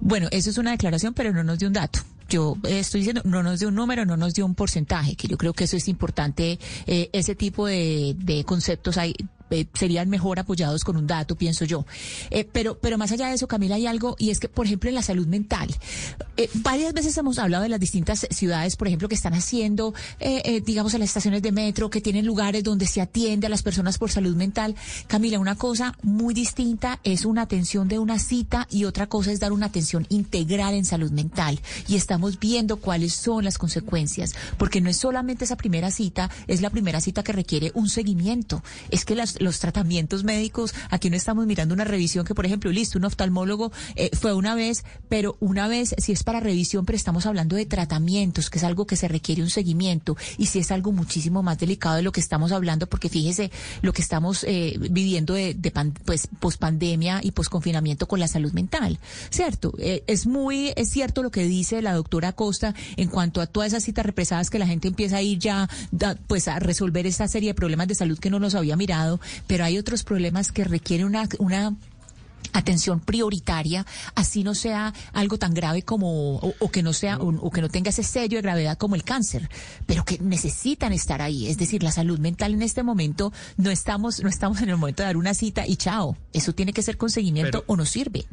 Bueno, 0.00 0.28
eso 0.30 0.48
es 0.50 0.58
una 0.58 0.70
declaración, 0.70 1.12
pero 1.12 1.32
no 1.32 1.42
nos 1.42 1.58
dio 1.58 1.66
un 1.68 1.74
dato. 1.74 1.98
Yo 2.30 2.56
eh, 2.64 2.78
estoy 2.78 3.00
diciendo, 3.00 3.22
no 3.24 3.42
nos 3.42 3.58
dio 3.58 3.68
un 3.68 3.74
número, 3.74 4.06
no 4.06 4.16
nos 4.16 4.34
dio 4.34 4.46
un 4.46 4.54
porcentaje, 4.54 5.16
que 5.16 5.28
yo 5.28 5.36
creo 5.36 5.52
que 5.52 5.64
eso 5.64 5.76
es 5.76 5.88
importante. 5.88 6.58
eh, 6.86 7.10
ese 7.12 7.34
tipo 7.34 7.66
de, 7.66 8.14
de 8.16 8.44
conceptos 8.44 8.96
hay, 8.96 9.14
eh, 9.50 9.66
serían 9.74 10.08
mejor 10.08 10.38
apoyados 10.38 10.84
con 10.84 10.96
un 10.96 11.06
dato, 11.06 11.36
pienso 11.36 11.64
yo. 11.64 11.84
Eh, 12.30 12.46
pero, 12.50 12.78
pero 12.78 12.98
más 12.98 13.12
allá 13.12 13.28
de 13.28 13.34
eso, 13.34 13.48
Camila, 13.48 13.76
hay 13.76 13.86
algo, 13.86 14.16
y 14.18 14.30
es 14.30 14.40
que, 14.40 14.48
por 14.48 14.66
ejemplo, 14.66 14.88
en 14.88 14.94
la 14.94 15.02
salud 15.02 15.26
mental, 15.26 15.68
eh, 16.36 16.48
varias 16.54 16.92
veces 16.92 17.16
hemos 17.16 17.38
hablado 17.38 17.62
de 17.62 17.68
las 17.68 17.80
distintas 17.80 18.26
ciudades, 18.30 18.76
por 18.76 18.86
ejemplo, 18.88 19.08
que 19.08 19.14
están 19.14 19.34
haciendo, 19.34 19.94
digamos, 20.64 20.94
en 20.94 21.00
las 21.00 21.10
estaciones 21.10 21.42
de 21.42 21.52
metro, 21.52 21.90
que 21.90 22.00
tienen 22.00 22.26
lugares 22.26 22.64
donde 22.64 22.86
se 22.86 23.00
atiende 23.00 23.46
a 23.46 23.50
las 23.50 23.62
personas 23.62 23.98
por 23.98 24.10
salud 24.10 24.34
mental. 24.36 24.74
Camila, 25.06 25.38
una 25.38 25.56
cosa 25.56 25.96
muy 26.02 26.34
distinta 26.34 27.00
es 27.04 27.24
una 27.24 27.42
atención 27.42 27.88
de 27.88 27.98
una 27.98 28.18
cita 28.18 28.66
y 28.70 28.84
otra 28.84 29.06
cosa 29.06 29.32
es 29.32 29.40
dar 29.40 29.52
una 29.52 29.66
atención 29.66 30.06
integral 30.08 30.74
en 30.74 30.84
salud 30.84 31.10
mental. 31.10 31.60
Y 31.88 31.96
estamos 31.96 32.38
viendo 32.38 32.76
cuáles 32.76 33.14
son 33.14 33.44
las 33.44 33.58
consecuencias, 33.58 34.34
porque 34.58 34.80
no 34.80 34.90
es 34.90 34.96
solamente 34.96 35.44
esa 35.44 35.56
primera 35.56 35.90
cita, 35.90 36.30
es 36.46 36.60
la 36.60 36.70
primera 36.70 37.00
cita 37.00 37.22
que 37.22 37.32
requiere 37.32 37.72
un 37.74 37.88
seguimiento. 37.88 38.62
Es 38.90 39.04
que 39.04 39.14
las- 39.14 39.39
los 39.40 39.58
tratamientos 39.58 40.22
médicos, 40.22 40.72
aquí 40.90 41.10
no 41.10 41.16
estamos 41.16 41.46
mirando 41.46 41.74
una 41.74 41.84
revisión 41.84 42.24
que, 42.24 42.34
por 42.34 42.46
ejemplo, 42.46 42.70
listo, 42.70 42.98
un 42.98 43.04
oftalmólogo 43.06 43.72
eh, 43.96 44.10
fue 44.12 44.32
una 44.34 44.54
vez, 44.54 44.84
pero 45.08 45.36
una 45.40 45.66
vez, 45.66 45.94
si 45.98 46.12
es 46.12 46.22
para 46.22 46.38
revisión, 46.40 46.84
pero 46.86 46.96
estamos 46.96 47.26
hablando 47.26 47.56
de 47.56 47.66
tratamientos, 47.66 48.50
que 48.50 48.58
es 48.58 48.64
algo 48.64 48.86
que 48.86 48.96
se 48.96 49.08
requiere 49.08 49.42
un 49.42 49.50
seguimiento, 49.50 50.16
y 50.38 50.46
si 50.46 50.60
es 50.60 50.70
algo 50.70 50.92
muchísimo 50.92 51.42
más 51.42 51.58
delicado 51.58 51.96
de 51.96 52.02
lo 52.02 52.12
que 52.12 52.20
estamos 52.20 52.52
hablando, 52.52 52.86
porque 52.86 53.08
fíjese 53.08 53.50
lo 53.82 53.92
que 53.92 54.02
estamos 54.02 54.44
eh, 54.44 54.76
viviendo 54.90 55.34
de, 55.34 55.54
de 55.54 55.70
pan- 55.70 55.94
pues, 56.04 56.28
pospandemia 56.38 57.20
y 57.22 57.30
posconfinamiento 57.32 58.06
con 58.06 58.20
la 58.20 58.28
salud 58.28 58.52
mental, 58.52 58.98
¿cierto? 59.30 59.72
Eh, 59.78 60.04
es 60.06 60.26
muy, 60.26 60.72
es 60.76 60.90
cierto 60.90 61.22
lo 61.22 61.30
que 61.30 61.44
dice 61.44 61.80
la 61.82 61.94
doctora 61.94 62.32
Costa 62.32 62.74
en 62.96 63.08
cuanto 63.08 63.40
a 63.40 63.46
todas 63.46 63.68
esas 63.68 63.84
citas 63.84 64.04
represadas 64.04 64.50
que 64.50 64.58
la 64.58 64.66
gente 64.66 64.88
empieza 64.88 65.16
a 65.16 65.22
ir 65.22 65.38
ya, 65.38 65.68
da- 65.90 66.16
pues, 66.26 66.48
a 66.48 66.58
resolver 66.58 67.06
esta 67.06 67.26
serie 67.28 67.50
de 67.50 67.54
problemas 67.54 67.88
de 67.88 67.94
salud 67.94 68.18
que 68.18 68.30
no 68.30 68.38
nos 68.38 68.54
había 68.54 68.76
mirado, 68.76 69.20
pero 69.46 69.64
hay 69.64 69.78
otros 69.78 70.04
problemas 70.04 70.52
que 70.52 70.64
requieren 70.64 71.06
una, 71.06 71.28
una 71.38 71.74
atención 72.52 72.98
prioritaria, 73.00 73.86
así 74.14 74.42
no 74.42 74.54
sea 74.54 74.92
algo 75.12 75.38
tan 75.38 75.54
grave 75.54 75.82
como, 75.82 76.36
o, 76.36 76.54
o 76.58 76.70
que 76.70 76.82
no 76.82 76.92
sea, 76.92 77.18
o, 77.18 77.28
o 77.28 77.50
que 77.50 77.60
no 77.60 77.68
tenga 77.68 77.90
ese 77.90 78.02
sello 78.02 78.38
de 78.38 78.42
gravedad 78.42 78.76
como 78.76 78.94
el 78.96 79.04
cáncer, 79.04 79.48
pero 79.86 80.04
que 80.04 80.18
necesitan 80.18 80.92
estar 80.92 81.22
ahí. 81.22 81.46
Es 81.46 81.58
decir, 81.58 81.82
la 81.82 81.92
salud 81.92 82.18
mental 82.18 82.54
en 82.54 82.62
este 82.62 82.82
momento 82.82 83.32
no 83.56 83.70
estamos, 83.70 84.20
no 84.22 84.28
estamos 84.28 84.60
en 84.62 84.70
el 84.70 84.76
momento 84.76 85.02
de 85.02 85.08
dar 85.08 85.16
una 85.16 85.34
cita 85.34 85.66
y 85.66 85.76
chao. 85.76 86.16
Eso 86.32 86.52
tiene 86.52 86.72
que 86.72 86.82
ser 86.82 86.96
con 86.96 87.10
seguimiento 87.10 87.60
Pero- 87.60 87.64
o 87.72 87.76
no 87.76 87.84
sirve. 87.86 88.24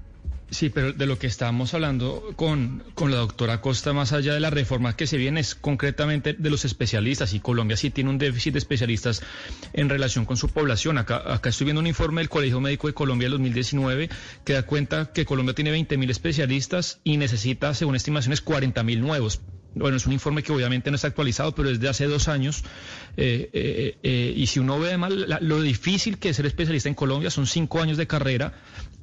Sí, 0.49 0.69
pero 0.69 0.93
de 0.93 1.05
lo 1.05 1.19
que 1.19 1.27
estábamos 1.27 1.73
hablando 1.73 2.31
con, 2.37 2.81
con 2.93 3.11
la 3.11 3.17
doctora 3.17 3.59
Costa, 3.59 3.91
más 3.91 4.13
allá 4.13 4.33
de 4.33 4.39
las 4.39 4.53
reformas 4.53 4.95
que 4.95 5.05
se 5.05 5.17
vienen, 5.17 5.39
es 5.39 5.55
concretamente 5.55 6.33
de 6.33 6.49
los 6.49 6.63
especialistas. 6.63 7.33
Y 7.33 7.41
Colombia 7.41 7.75
sí 7.75 7.89
tiene 7.89 8.09
un 8.09 8.17
déficit 8.17 8.53
de 8.53 8.59
especialistas 8.59 9.21
en 9.73 9.89
relación 9.89 10.23
con 10.23 10.37
su 10.37 10.47
población. 10.47 10.97
Acá, 10.97 11.21
acá 11.33 11.49
estoy 11.49 11.65
viendo 11.65 11.81
un 11.81 11.87
informe 11.87 12.21
del 12.21 12.29
Colegio 12.29 12.61
Médico 12.61 12.87
de 12.87 12.93
Colombia 12.93 13.25
del 13.25 13.33
2019 13.33 14.09
que 14.45 14.53
da 14.53 14.63
cuenta 14.63 15.11
que 15.11 15.25
Colombia 15.25 15.53
tiene 15.53 15.71
20.000 15.73 16.09
especialistas 16.09 17.01
y 17.03 17.17
necesita, 17.17 17.73
según 17.73 17.97
estimaciones, 17.97 18.41
40.000 18.43 18.99
nuevos. 19.01 19.41
Bueno, 19.75 19.97
es 19.97 20.07
un 20.07 20.13
informe 20.13 20.41
que 20.41 20.51
obviamente 20.53 20.89
no 20.89 20.95
está 20.95 21.09
actualizado, 21.09 21.53
pero 21.53 21.69
es 21.69 21.79
de 21.79 21.87
hace 21.89 22.05
dos 22.05 22.29
años. 22.29 22.63
Eh, 23.15 23.49
eh, 23.53 23.97
eh, 24.01 24.33
y 24.35 24.47
si 24.47 24.59
uno 24.59 24.79
ve 24.79 24.87
además 24.87 25.11
la- 25.13 25.39
lo 25.39 25.61
difícil 25.61 26.17
que 26.17 26.29
es 26.29 26.37
ser 26.37 26.47
especialista 26.47 26.89
en 26.89 26.95
Colombia, 26.95 27.29
son 27.29 27.45
cinco 27.45 27.79
años 27.81 27.97
de 27.97 28.07
carrera. 28.07 28.53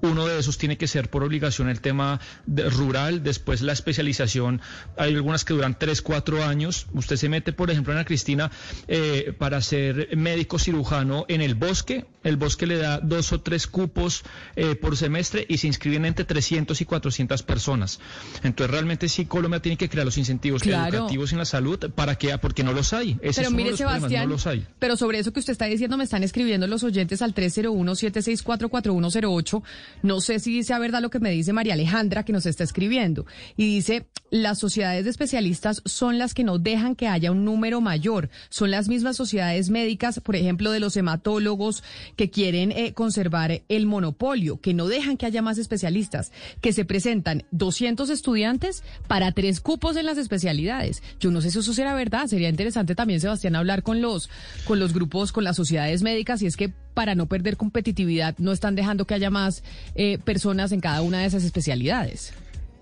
Uno 0.04 0.26
de 0.26 0.38
esos 0.38 0.58
tiene 0.58 0.76
que 0.76 0.86
ser 0.86 1.08
por 1.08 1.24
obligación 1.24 1.70
el 1.70 1.80
tema 1.80 2.20
de- 2.46 2.68
rural, 2.68 3.22
después 3.22 3.62
la 3.62 3.72
especialización. 3.72 4.60
Hay 4.98 5.14
algunas 5.14 5.44
que 5.46 5.54
duran 5.54 5.78
tres, 5.78 6.02
cuatro 6.02 6.44
años. 6.44 6.86
Usted 6.92 7.16
se 7.16 7.30
mete, 7.30 7.52
por 7.54 7.70
ejemplo, 7.70 7.94
Ana 7.94 8.04
Cristina, 8.04 8.50
eh, 8.86 9.32
para 9.38 9.62
ser 9.62 10.14
médico 10.16 10.58
cirujano 10.58 11.24
en 11.28 11.40
el 11.40 11.54
bosque. 11.54 12.04
El 12.22 12.36
bosque 12.36 12.66
le 12.66 12.76
da 12.76 13.00
dos 13.00 13.32
o 13.32 13.40
tres 13.40 13.66
cupos 13.66 14.22
eh, 14.56 14.74
por 14.76 14.96
semestre 14.96 15.44
y 15.48 15.56
se 15.58 15.66
inscriben 15.68 16.04
entre 16.04 16.24
300 16.24 16.80
y 16.80 16.84
400 16.84 17.42
personas. 17.42 17.98
Entonces, 18.42 18.70
realmente 18.70 19.08
sí, 19.08 19.24
Colombia 19.26 19.60
tiene 19.60 19.76
que 19.78 19.88
crear 19.88 20.04
los 20.04 20.18
incentivos 20.18 20.62
Claro. 20.62 20.96
educativos 20.98 21.32
en 21.32 21.38
la 21.38 21.44
salud 21.46 21.78
para 21.94 22.16
que, 22.16 22.36
porque 22.38 22.62
no 22.62 22.72
los 22.72 22.92
hay. 22.92 23.18
Ese 23.22 23.40
Pero 23.40 23.48
es 23.48 23.54
mire, 23.54 23.76
Sebastián, 23.76 24.28
no 24.28 24.34
los 24.34 24.46
hay. 24.46 24.66
pero 24.78 24.96
sobre 24.96 25.18
eso 25.18 25.32
que 25.32 25.40
usted 25.40 25.52
está 25.52 25.64
diciendo 25.66 25.96
me 25.96 26.04
están 26.04 26.22
escribiendo 26.22 26.66
los 26.66 26.82
oyentes 26.84 27.22
al 27.22 27.34
301-764-4108. 27.34 29.62
No 30.02 30.20
sé 30.20 30.38
si 30.38 30.62
sea 30.62 30.78
verdad 30.78 31.02
lo 31.02 31.10
que 31.10 31.20
me 31.20 31.30
dice 31.30 31.52
María 31.52 31.74
Alejandra, 31.74 32.24
que 32.24 32.32
nos 32.32 32.46
está 32.46 32.64
escribiendo. 32.64 33.26
Y 33.56 33.66
dice, 33.66 34.06
las 34.34 34.58
sociedades 34.58 35.04
de 35.04 35.10
especialistas 35.10 35.80
son 35.84 36.18
las 36.18 36.34
que 36.34 36.42
no 36.42 36.58
dejan 36.58 36.96
que 36.96 37.06
haya 37.06 37.30
un 37.30 37.44
número 37.44 37.80
mayor. 37.80 38.30
Son 38.48 38.72
las 38.72 38.88
mismas 38.88 39.16
sociedades 39.16 39.70
médicas, 39.70 40.18
por 40.18 40.34
ejemplo, 40.34 40.72
de 40.72 40.80
los 40.80 40.96
hematólogos, 40.96 41.84
que 42.16 42.30
quieren 42.30 42.72
eh, 42.72 42.94
conservar 42.94 43.62
el 43.68 43.86
monopolio, 43.86 44.60
que 44.60 44.74
no 44.74 44.88
dejan 44.88 45.18
que 45.18 45.26
haya 45.26 45.40
más 45.40 45.56
especialistas, 45.56 46.32
que 46.60 46.72
se 46.72 46.84
presentan 46.84 47.44
200 47.52 48.10
estudiantes 48.10 48.82
para 49.06 49.30
tres 49.30 49.60
cupos 49.60 49.96
en 49.96 50.06
las 50.06 50.18
especialidades. 50.18 51.00
Yo 51.20 51.30
no 51.30 51.40
sé 51.40 51.52
si 51.52 51.60
eso 51.60 51.72
será 51.72 51.94
verdad. 51.94 52.26
Sería 52.26 52.48
interesante 52.48 52.96
también, 52.96 53.20
Sebastián, 53.20 53.54
hablar 53.54 53.84
con 53.84 54.02
los, 54.02 54.30
con 54.64 54.80
los 54.80 54.92
grupos, 54.92 55.30
con 55.30 55.44
las 55.44 55.54
sociedades 55.54 56.02
médicas, 56.02 56.42
y 56.42 56.46
es 56.46 56.56
que 56.56 56.72
para 56.94 57.14
no 57.14 57.26
perder 57.26 57.56
competitividad 57.56 58.34
no 58.38 58.50
están 58.50 58.74
dejando 58.74 59.04
que 59.04 59.14
haya 59.14 59.30
más 59.30 59.62
eh, 59.94 60.18
personas 60.18 60.72
en 60.72 60.80
cada 60.80 61.02
una 61.02 61.20
de 61.20 61.26
esas 61.26 61.44
especialidades. 61.44 62.34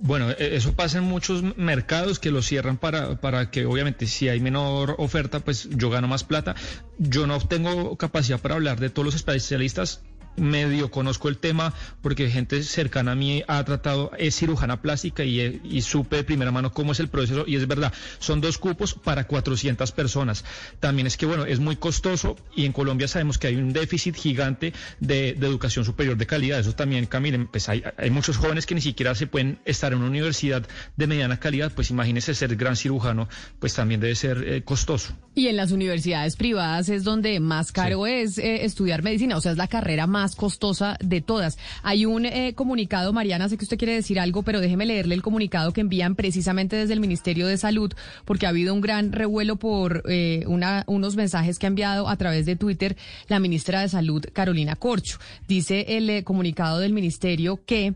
Bueno, 0.04 0.30
e- 0.32 0.56
eso 0.56 0.72
pasa 0.74 0.98
en 0.98 1.04
muchos 1.04 1.42
mercados 1.56 2.18
que 2.18 2.32
lo 2.32 2.42
cierran 2.42 2.76
para, 2.76 3.20
para 3.20 3.52
que 3.52 3.66
obviamente 3.66 4.08
si 4.08 4.28
hay 4.28 4.40
menor 4.40 4.96
oferta, 4.98 5.38
pues 5.40 5.68
yo 5.70 5.90
gano 5.90 6.08
más 6.08 6.24
plata. 6.24 6.56
Yo 6.98 7.28
no 7.28 7.38
tengo 7.38 7.96
capacidad 7.96 8.40
para 8.40 8.56
hablar 8.56 8.80
de 8.80 8.90
todos 8.90 9.06
los 9.06 9.14
especialistas. 9.14 10.02
Medio 10.36 10.90
conozco 10.90 11.28
el 11.28 11.38
tema 11.38 11.74
porque 12.00 12.30
gente 12.30 12.62
cercana 12.62 13.12
a 13.12 13.14
mí 13.14 13.42
ha 13.48 13.62
tratado, 13.64 14.10
es 14.18 14.36
cirujana 14.36 14.80
plástica 14.80 15.24
y, 15.24 15.60
y 15.64 15.82
supe 15.82 16.16
de 16.16 16.24
primera 16.24 16.50
mano 16.50 16.72
cómo 16.72 16.92
es 16.92 17.00
el 17.00 17.08
proceso 17.08 17.44
y 17.46 17.56
es 17.56 17.66
verdad, 17.66 17.92
son 18.18 18.40
dos 18.40 18.58
cupos 18.58 18.94
para 18.94 19.24
400 19.26 19.92
personas. 19.92 20.44
También 20.80 21.06
es 21.06 21.16
que, 21.16 21.26
bueno, 21.26 21.44
es 21.44 21.60
muy 21.60 21.76
costoso 21.76 22.36
y 22.54 22.64
en 22.64 22.72
Colombia 22.72 23.08
sabemos 23.08 23.38
que 23.38 23.48
hay 23.48 23.56
un 23.56 23.72
déficit 23.72 24.16
gigante 24.16 24.72
de, 25.00 25.34
de 25.34 25.46
educación 25.46 25.84
superior 25.84 26.16
de 26.16 26.26
calidad. 26.26 26.60
Eso 26.60 26.74
también, 26.74 27.06
Camila, 27.06 27.46
pues 27.50 27.68
hay, 27.68 27.82
hay 27.96 28.10
muchos 28.10 28.36
jóvenes 28.36 28.66
que 28.66 28.74
ni 28.74 28.80
siquiera 28.80 29.14
se 29.14 29.26
pueden 29.26 29.58
estar 29.64 29.92
en 29.92 29.98
una 29.98 30.08
universidad 30.08 30.66
de 30.96 31.06
mediana 31.06 31.38
calidad, 31.38 31.72
pues 31.74 31.90
imagínese 31.90 32.34
ser 32.34 32.56
gran 32.56 32.76
cirujano, 32.76 33.28
pues 33.58 33.74
también 33.74 34.00
debe 34.00 34.14
ser 34.14 34.44
eh, 34.46 34.62
costoso. 34.62 35.12
Y 35.34 35.48
en 35.48 35.56
las 35.56 35.72
universidades 35.72 36.36
privadas 36.36 36.88
es 36.88 37.04
donde 37.04 37.40
más 37.40 37.72
caro 37.72 38.06
es 38.06 38.38
eh, 38.38 38.64
estudiar 38.64 39.02
medicina, 39.02 39.36
o 39.36 39.40
sea, 39.40 39.52
es 39.52 39.58
la 39.58 39.66
carrera 39.66 40.06
más 40.06 40.21
costosa 40.30 40.96
de 41.00 41.20
todas. 41.20 41.58
Hay 41.82 42.06
un 42.06 42.24
eh, 42.26 42.54
comunicado, 42.54 43.12
Mariana, 43.12 43.48
sé 43.48 43.56
que 43.56 43.64
usted 43.64 43.78
quiere 43.78 43.94
decir 43.94 44.18
algo, 44.20 44.42
pero 44.42 44.60
déjeme 44.60 44.86
leerle 44.86 45.14
el 45.14 45.22
comunicado 45.22 45.72
que 45.72 45.80
envían 45.80 46.14
precisamente 46.14 46.76
desde 46.76 46.94
el 46.94 47.00
Ministerio 47.00 47.46
de 47.46 47.58
Salud, 47.58 47.92
porque 48.24 48.46
ha 48.46 48.50
habido 48.50 48.72
un 48.72 48.80
gran 48.80 49.12
revuelo 49.12 49.56
por 49.56 50.04
eh, 50.08 50.44
una, 50.46 50.84
unos 50.86 51.16
mensajes 51.16 51.58
que 51.58 51.66
ha 51.66 51.68
enviado 51.68 52.08
a 52.08 52.16
través 52.16 52.46
de 52.46 52.56
Twitter 52.56 52.96
la 53.28 53.40
ministra 53.40 53.80
de 53.80 53.88
Salud, 53.88 54.24
Carolina 54.32 54.76
Corcho. 54.76 55.18
Dice 55.48 55.96
el 55.96 56.08
eh, 56.08 56.24
comunicado 56.24 56.78
del 56.78 56.92
ministerio 56.92 57.60
que, 57.64 57.94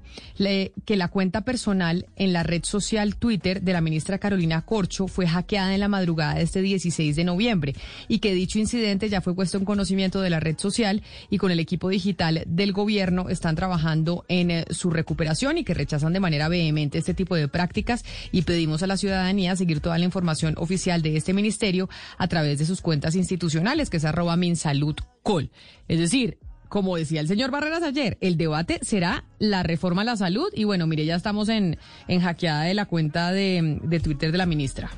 que 0.84 0.96
la 0.96 1.08
cuenta 1.08 1.42
personal 1.42 2.06
en 2.16 2.32
la 2.32 2.42
red 2.42 2.64
social 2.64 3.16
Twitter 3.16 3.62
de 3.62 3.72
la 3.72 3.80
ministra 3.80 4.18
Carolina 4.18 4.62
Corcho 4.62 5.06
fue 5.06 5.26
hackeada 5.26 5.74
en 5.74 5.80
la 5.80 5.88
madrugada 5.88 6.34
de 6.34 6.42
este 6.42 6.62
16 6.62 7.16
de 7.16 7.24
noviembre 7.24 7.74
y 8.08 8.18
que 8.18 8.34
dicho 8.34 8.58
incidente 8.58 9.08
ya 9.08 9.20
fue 9.20 9.34
puesto 9.34 9.58
en 9.58 9.64
conocimiento 9.64 10.20
de 10.20 10.30
la 10.30 10.40
red 10.40 10.58
social 10.58 11.02
y 11.30 11.38
con 11.38 11.50
el 11.50 11.60
equipo 11.60 11.88
digital 11.88 12.15
del 12.16 12.72
gobierno 12.72 13.28
están 13.28 13.56
trabajando 13.56 14.24
en 14.28 14.50
eh, 14.50 14.64
su 14.70 14.90
recuperación 14.90 15.58
y 15.58 15.64
que 15.64 15.74
rechazan 15.74 16.12
de 16.12 16.20
manera 16.20 16.48
vehemente 16.48 16.98
este 16.98 17.14
tipo 17.14 17.34
de 17.34 17.48
prácticas 17.48 18.04
y 18.32 18.42
pedimos 18.42 18.82
a 18.82 18.86
la 18.86 18.96
ciudadanía 18.96 19.56
seguir 19.56 19.80
toda 19.80 19.98
la 19.98 20.04
información 20.04 20.54
oficial 20.56 21.02
de 21.02 21.16
este 21.16 21.32
ministerio 21.32 21.88
a 22.18 22.28
través 22.28 22.58
de 22.58 22.66
sus 22.66 22.80
cuentas 22.80 23.14
institucionales, 23.14 23.90
que 23.90 23.98
es 23.98 24.04
arroba 24.04 24.36
minsaludcol. 24.36 25.50
Es 25.88 25.98
decir, 25.98 26.38
como 26.68 26.96
decía 26.96 27.20
el 27.20 27.28
señor 27.28 27.50
Barreras 27.50 27.82
ayer, 27.82 28.18
el 28.20 28.36
debate 28.36 28.80
será 28.82 29.24
la 29.38 29.62
reforma 29.62 30.02
a 30.02 30.06
la 30.06 30.16
salud 30.16 30.48
y 30.54 30.64
bueno, 30.64 30.86
mire, 30.86 31.04
ya 31.04 31.14
estamos 31.14 31.48
en, 31.48 31.78
en 32.08 32.20
hackeada 32.20 32.62
de 32.62 32.74
la 32.74 32.86
cuenta 32.86 33.32
de, 33.32 33.78
de 33.82 34.00
Twitter 34.00 34.32
de 34.32 34.38
la 34.38 34.46
ministra. 34.46 34.90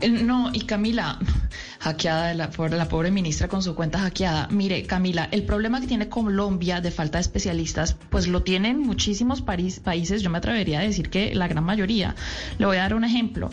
Eh, 0.00 0.08
No, 0.08 0.50
y 0.52 0.60
Camila, 0.62 1.18
hackeada 1.80 2.28
de 2.28 2.34
la, 2.34 2.50
por 2.50 2.72
la 2.72 2.88
pobre 2.88 3.10
ministra 3.10 3.48
con 3.48 3.62
su 3.62 3.74
cuenta 3.74 3.98
hackeada. 4.00 4.48
Mire, 4.50 4.84
Camila, 4.84 5.28
el 5.30 5.44
problema 5.44 5.80
que 5.80 5.86
tiene 5.86 6.08
Colombia 6.08 6.80
de 6.80 6.90
falta 6.90 7.18
de 7.18 7.22
especialistas, 7.22 7.96
pues 8.10 8.26
lo 8.28 8.42
tienen 8.42 8.80
muchísimos 8.80 9.42
país- 9.42 9.80
países, 9.80 10.22
yo 10.22 10.30
me 10.30 10.38
atrevería 10.38 10.80
a 10.80 10.82
decir 10.82 11.10
que 11.10 11.34
la 11.34 11.48
gran 11.48 11.64
mayoría. 11.64 12.14
Le 12.58 12.66
voy 12.66 12.76
a 12.76 12.80
dar 12.82 12.94
un 12.94 13.04
ejemplo. 13.04 13.50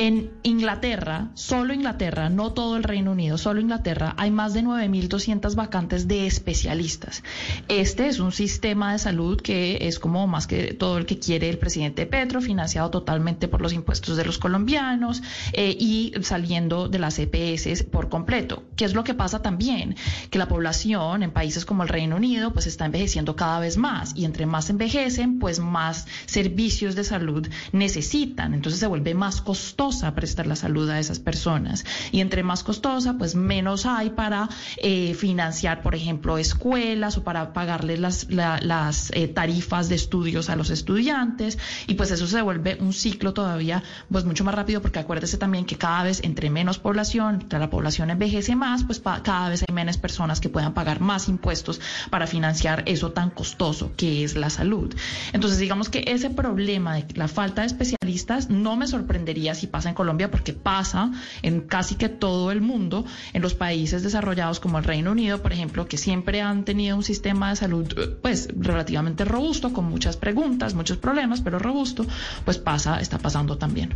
En 0.00 0.30
Inglaterra, 0.44 1.28
solo 1.34 1.74
Inglaterra, 1.74 2.30
no 2.30 2.54
todo 2.54 2.78
el 2.78 2.84
Reino 2.84 3.12
Unido, 3.12 3.36
solo 3.36 3.60
Inglaterra, 3.60 4.14
hay 4.16 4.30
más 4.30 4.54
de 4.54 4.62
9.200 4.62 5.54
vacantes 5.54 6.08
de 6.08 6.26
especialistas. 6.26 7.22
Este 7.68 8.08
es 8.08 8.18
un 8.18 8.32
sistema 8.32 8.92
de 8.92 8.98
salud 8.98 9.38
que 9.42 9.76
es 9.82 9.98
como 9.98 10.26
más 10.26 10.46
que 10.46 10.72
todo 10.72 10.96
el 10.96 11.04
que 11.04 11.18
quiere 11.18 11.50
el 11.50 11.58
presidente 11.58 12.06
Petro, 12.06 12.40
financiado 12.40 12.88
totalmente 12.88 13.46
por 13.46 13.60
los 13.60 13.74
impuestos 13.74 14.16
de 14.16 14.24
los 14.24 14.38
colombianos 14.38 15.22
eh, 15.52 15.76
y 15.78 16.14
saliendo 16.22 16.88
de 16.88 16.98
las 16.98 17.18
EPS 17.18 17.82
por 17.82 18.08
completo. 18.08 18.62
¿Qué 18.76 18.86
es 18.86 18.94
lo 18.94 19.04
que 19.04 19.12
pasa 19.12 19.42
también? 19.42 19.96
Que 20.30 20.38
la 20.38 20.48
población 20.48 21.22
en 21.22 21.30
países 21.30 21.66
como 21.66 21.82
el 21.82 21.90
Reino 21.90 22.16
Unido 22.16 22.54
pues 22.54 22.66
está 22.66 22.86
envejeciendo 22.86 23.36
cada 23.36 23.60
vez 23.60 23.76
más 23.76 24.16
y 24.16 24.24
entre 24.24 24.46
más 24.46 24.70
envejecen 24.70 25.38
pues 25.38 25.58
más 25.58 26.06
servicios 26.24 26.94
de 26.94 27.04
salud 27.04 27.46
necesitan. 27.72 28.54
Entonces 28.54 28.80
se 28.80 28.86
vuelve 28.86 29.12
más 29.12 29.42
costosa 29.90 30.14
prestar 30.14 30.46
la 30.46 30.54
salud 30.56 30.88
a 30.88 30.98
esas 31.00 31.18
personas 31.18 31.84
y 32.12 32.20
entre 32.20 32.42
más 32.44 32.62
costosa 32.62 33.14
pues 33.18 33.34
menos 33.34 33.86
hay 33.86 34.10
para 34.10 34.48
eh, 34.76 35.14
financiar 35.14 35.82
por 35.82 35.94
ejemplo 35.96 36.38
escuelas 36.38 37.16
o 37.18 37.24
para 37.24 37.52
pagarles 37.52 37.98
las, 37.98 38.30
la- 38.30 38.60
las 38.62 39.10
eh, 39.14 39.26
tarifas 39.26 39.88
de 39.88 39.96
estudios 39.96 40.48
a 40.48 40.54
los 40.56 40.70
estudiantes 40.70 41.58
y 41.88 41.94
pues 41.94 42.10
eso 42.12 42.26
se 42.28 42.40
vuelve 42.42 42.76
un 42.80 42.92
ciclo 42.92 43.32
todavía 43.34 43.82
pues 44.12 44.24
mucho 44.24 44.44
más 44.44 44.54
rápido 44.54 44.80
porque 44.80 45.00
acuérdese 45.00 45.38
también 45.38 45.64
que 45.64 45.76
cada 45.76 46.04
vez 46.04 46.20
entre 46.22 46.50
menos 46.50 46.78
población, 46.78 47.44
la 47.50 47.68
población 47.70 48.10
envejece 48.10 48.54
más, 48.54 48.84
pues 48.84 49.00
cada 49.00 49.48
vez 49.48 49.64
hay 49.68 49.74
menos 49.74 49.96
personas 49.98 50.40
que 50.40 50.48
puedan 50.48 50.72
pagar 50.72 51.00
más 51.00 51.28
impuestos 51.28 51.80
para 52.10 52.26
financiar 52.28 52.84
eso 52.86 53.10
tan 53.10 53.30
costoso 53.30 53.90
que 53.96 54.22
es 54.24 54.36
la 54.36 54.50
salud. 54.50 54.94
Entonces 55.32 55.58
digamos 55.58 55.88
que 55.88 56.04
ese 56.06 56.30
problema 56.30 56.94
de 56.94 57.06
la 57.14 57.26
falta 57.28 57.62
de 57.62 57.66
especialistas 57.66 58.50
no 58.50 58.76
me 58.76 58.86
sorprendería 58.86 59.54
si 59.54 59.66
pasa 59.66 59.79
en 59.88 59.94
Colombia 59.94 60.30
porque 60.30 60.52
pasa 60.52 61.12
en 61.42 61.62
casi 61.62 61.94
que 61.94 62.08
todo 62.08 62.50
el 62.50 62.60
mundo, 62.60 63.04
en 63.32 63.42
los 63.42 63.54
países 63.54 64.02
desarrollados 64.02 64.60
como 64.60 64.78
el 64.78 64.84
Reino 64.84 65.12
Unido, 65.12 65.42
por 65.42 65.52
ejemplo, 65.52 65.86
que 65.86 65.96
siempre 65.96 66.40
han 66.40 66.64
tenido 66.64 66.96
un 66.96 67.02
sistema 67.02 67.50
de 67.50 67.56
salud 67.56 67.86
eh, 67.96 68.16
pues 68.20 68.48
relativamente 68.56 69.24
robusto, 69.24 69.72
con 69.72 69.86
muchas 69.86 70.16
preguntas, 70.16 70.74
muchos 70.74 70.98
problemas, 70.98 71.40
pero 71.40 71.58
robusto, 71.58 72.06
pues 72.44 72.58
pasa, 72.58 73.00
está 73.00 73.18
pasando 73.18 73.56
también. 73.56 73.94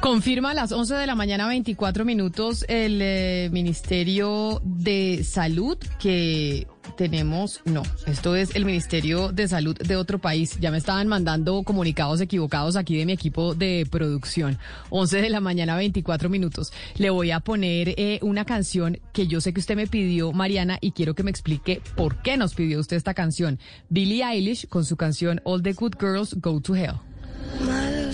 Confirma 0.00 0.50
a 0.50 0.54
las 0.54 0.72
11 0.72 0.94
de 0.94 1.06
la 1.06 1.14
mañana 1.14 1.48
24 1.48 2.04
minutos 2.04 2.64
el 2.68 3.00
eh, 3.00 3.48
Ministerio 3.52 4.60
de 4.64 5.24
Salud 5.24 5.78
que 5.98 6.66
tenemos, 6.96 7.60
no, 7.64 7.82
esto 8.06 8.36
es 8.36 8.54
el 8.54 8.64
Ministerio 8.64 9.32
de 9.32 9.48
Salud 9.48 9.76
de 9.76 9.96
otro 9.96 10.18
país. 10.18 10.58
Ya 10.60 10.70
me 10.70 10.78
estaban 10.78 11.08
mandando 11.08 11.62
comunicados 11.62 12.20
equivocados 12.20 12.76
aquí 12.76 12.96
de 12.96 13.06
mi 13.06 13.12
equipo 13.12 13.54
de 13.54 13.86
producción. 13.90 14.58
11 14.90 15.22
de 15.22 15.30
la 15.30 15.40
mañana 15.40 15.76
24 15.76 16.28
minutos. 16.28 16.72
Le 16.96 17.10
voy 17.10 17.30
a 17.30 17.40
poner 17.40 17.94
eh, 17.96 18.18
una 18.22 18.44
canción 18.44 18.98
que 19.12 19.26
yo 19.26 19.40
sé 19.40 19.52
que 19.52 19.60
usted 19.60 19.76
me 19.76 19.86
pidió, 19.86 20.32
Mariana, 20.32 20.78
y 20.80 20.92
quiero 20.92 21.14
que 21.14 21.22
me 21.22 21.30
explique 21.30 21.82
por 21.96 22.22
qué 22.22 22.36
nos 22.36 22.54
pidió 22.54 22.80
usted 22.80 22.96
esta 22.96 23.14
canción. 23.14 23.58
Billie 23.88 24.24
Eilish 24.24 24.68
con 24.68 24.84
su 24.84 24.96
canción 24.96 25.40
All 25.44 25.62
the 25.62 25.72
Good 25.72 25.94
Girls 25.98 26.34
Go 26.40 26.60
to 26.60 26.74
Hell. 26.74 27.00
My 27.60 28.04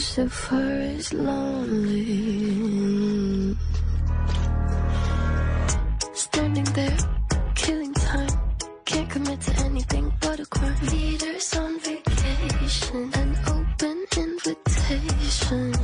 a. 10.40 10.86
Leaders 10.92 11.54
on 11.56 11.78
vacation, 11.80 13.10
an 13.14 13.36
open 13.46 14.04
invitation. 14.16 15.74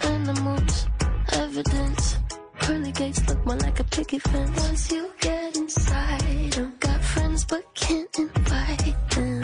Animals, 0.00 0.86
evidence. 1.32 2.16
Pearly 2.60 2.92
gates 2.92 3.26
look 3.28 3.46
more 3.46 3.56
like 3.56 3.80
a 3.80 3.84
picket 3.84 4.22
fence. 4.22 4.60
Once 4.60 4.92
you 4.92 5.10
get 5.20 5.56
inside, 5.56 6.58
I've 6.58 6.80
got 6.80 7.02
friends 7.02 7.44
but 7.44 7.64
can't 7.74 8.18
invite 8.18 9.10
them. 9.10 9.42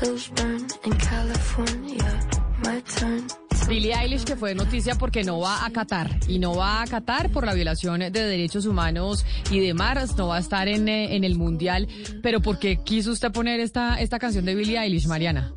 Hills 0.00 0.28
burn 0.28 0.66
in 0.84 0.92
California. 0.92 2.20
My 2.64 2.80
turn. 2.80 3.47
Billie 3.68 3.92
Eilish 3.92 4.24
que 4.24 4.34
fue 4.34 4.54
noticia 4.54 4.94
porque 4.94 5.24
no 5.24 5.40
va 5.40 5.66
a 5.66 5.70
Qatar 5.70 6.18
y 6.26 6.38
no 6.38 6.54
va 6.56 6.80
a 6.80 6.86
Qatar 6.86 7.30
por 7.30 7.44
la 7.44 7.52
violación 7.52 8.00
de 8.00 8.10
derechos 8.10 8.64
humanos 8.64 9.26
y 9.50 9.60
demás, 9.60 10.16
no 10.16 10.28
va 10.28 10.36
a 10.36 10.40
estar 10.40 10.68
en, 10.68 10.88
eh, 10.88 11.14
en 11.16 11.22
el 11.22 11.36
mundial, 11.36 11.86
pero 12.22 12.40
¿por 12.40 12.58
qué 12.58 12.78
quiso 12.82 13.12
usted 13.12 13.30
poner 13.30 13.60
esta, 13.60 14.00
esta 14.00 14.18
canción 14.18 14.46
de 14.46 14.54
Billie 14.54 14.78
Eilish, 14.78 15.06
Mariana? 15.06 15.52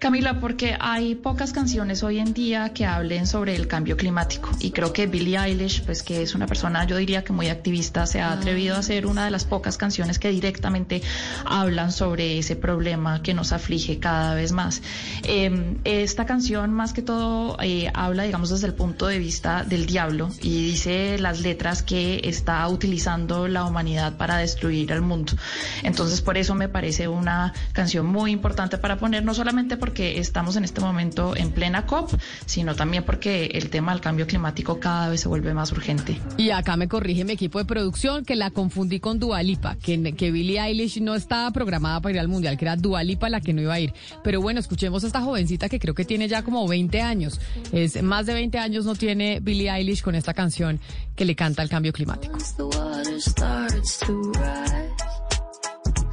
Camila, 0.00 0.40
porque 0.40 0.78
hay 0.80 1.14
pocas 1.14 1.52
canciones 1.52 2.02
hoy 2.02 2.20
en 2.20 2.32
día 2.32 2.72
que 2.72 2.86
hablen 2.86 3.26
sobre 3.26 3.54
el 3.54 3.68
cambio 3.68 3.98
climático 3.98 4.48
y 4.58 4.70
creo 4.70 4.94
que 4.94 5.06
Billie 5.06 5.36
Eilish, 5.36 5.84
pues 5.84 6.02
que 6.02 6.22
es 6.22 6.34
una 6.34 6.46
persona, 6.46 6.86
yo 6.86 6.96
diría 6.96 7.22
que 7.22 7.34
muy 7.34 7.48
activista, 7.48 8.06
se 8.06 8.22
ha 8.22 8.32
atrevido 8.32 8.76
a 8.76 8.78
hacer 8.78 9.04
una 9.04 9.26
de 9.26 9.30
las 9.30 9.44
pocas 9.44 9.76
canciones 9.76 10.18
que 10.18 10.30
directamente 10.30 11.02
hablan 11.44 11.92
sobre 11.92 12.38
ese 12.38 12.56
problema 12.56 13.22
que 13.22 13.34
nos 13.34 13.52
aflige 13.52 13.98
cada 13.98 14.34
vez 14.34 14.52
más. 14.52 14.80
Eh, 15.24 15.76
esta 15.84 16.24
canción 16.24 16.72
más 16.72 16.94
que 16.94 17.02
todo 17.02 17.58
eh, 17.60 17.90
habla, 17.92 18.22
digamos, 18.22 18.48
desde 18.48 18.68
el 18.68 18.74
punto 18.74 19.06
de 19.06 19.18
vista 19.18 19.64
del 19.64 19.84
diablo 19.84 20.30
y 20.40 20.70
dice 20.70 21.18
las 21.18 21.40
letras 21.40 21.82
que 21.82 22.22
está 22.24 22.66
utilizando 22.68 23.48
la 23.48 23.66
humanidad 23.66 24.16
para 24.16 24.38
destruir 24.38 24.94
al 24.94 25.02
mundo. 25.02 25.34
Entonces, 25.82 26.22
por 26.22 26.38
eso 26.38 26.54
me 26.54 26.70
parece 26.70 27.06
una 27.06 27.52
canción 27.74 28.06
muy 28.06 28.30
importante 28.30 28.78
para 28.78 28.96
poner, 28.96 29.26
no 29.26 29.34
solamente 29.34 29.76
porque 29.76 29.89
estamos 29.98 30.56
en 30.56 30.64
este 30.64 30.80
momento 30.80 31.36
en 31.36 31.50
plena 31.50 31.86
COP, 31.86 32.12
sino 32.46 32.74
también 32.74 33.04
porque 33.04 33.46
el 33.46 33.70
tema 33.70 33.92
del 33.92 34.00
cambio 34.00 34.26
climático 34.26 34.80
cada 34.80 35.08
vez 35.08 35.20
se 35.20 35.28
vuelve 35.28 35.54
más 35.54 35.72
urgente. 35.72 36.20
Y 36.36 36.50
acá 36.50 36.76
me 36.76 36.88
corrige 36.88 37.24
mi 37.24 37.32
equipo 37.32 37.58
de 37.58 37.64
producción 37.64 38.24
que 38.24 38.36
la 38.36 38.50
confundí 38.50 39.00
con 39.00 39.18
Dualipa, 39.18 39.76
que, 39.76 40.14
que 40.14 40.30
Billie 40.30 40.60
Eilish 40.60 41.00
no 41.00 41.14
estaba 41.14 41.50
programada 41.50 42.00
para 42.00 42.14
ir 42.14 42.20
al 42.20 42.28
mundial, 42.28 42.56
que 42.56 42.64
era 42.64 42.76
Dualipa 42.76 43.28
la 43.28 43.40
que 43.40 43.52
no 43.52 43.62
iba 43.62 43.74
a 43.74 43.80
ir. 43.80 43.92
Pero 44.22 44.40
bueno, 44.40 44.60
escuchemos 44.60 45.04
a 45.04 45.06
esta 45.06 45.20
jovencita 45.20 45.68
que 45.68 45.78
creo 45.78 45.94
que 45.94 46.04
tiene 46.04 46.28
ya 46.28 46.42
como 46.42 46.66
20 46.66 47.00
años. 47.00 47.40
Es 47.72 48.02
más 48.02 48.26
de 48.26 48.34
20 48.34 48.58
años 48.58 48.84
no 48.84 48.94
tiene 48.94 49.40
Billie 49.40 49.70
Eilish 49.70 50.02
con 50.02 50.14
esta 50.14 50.34
canción 50.34 50.80
que 51.16 51.24
le 51.24 51.34
canta 51.34 51.62
al 51.62 51.68
cambio 51.68 51.92
climático. 51.92 52.32
Once 52.32 52.54
the 52.56 52.64
water 52.64 53.20
starts 53.20 53.98
to 53.98 54.32
rise 54.32 55.10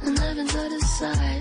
and 0.02 0.18
heaven's 0.18 0.54
out 0.54 0.72
of 0.72 0.82
sight, 0.82 1.37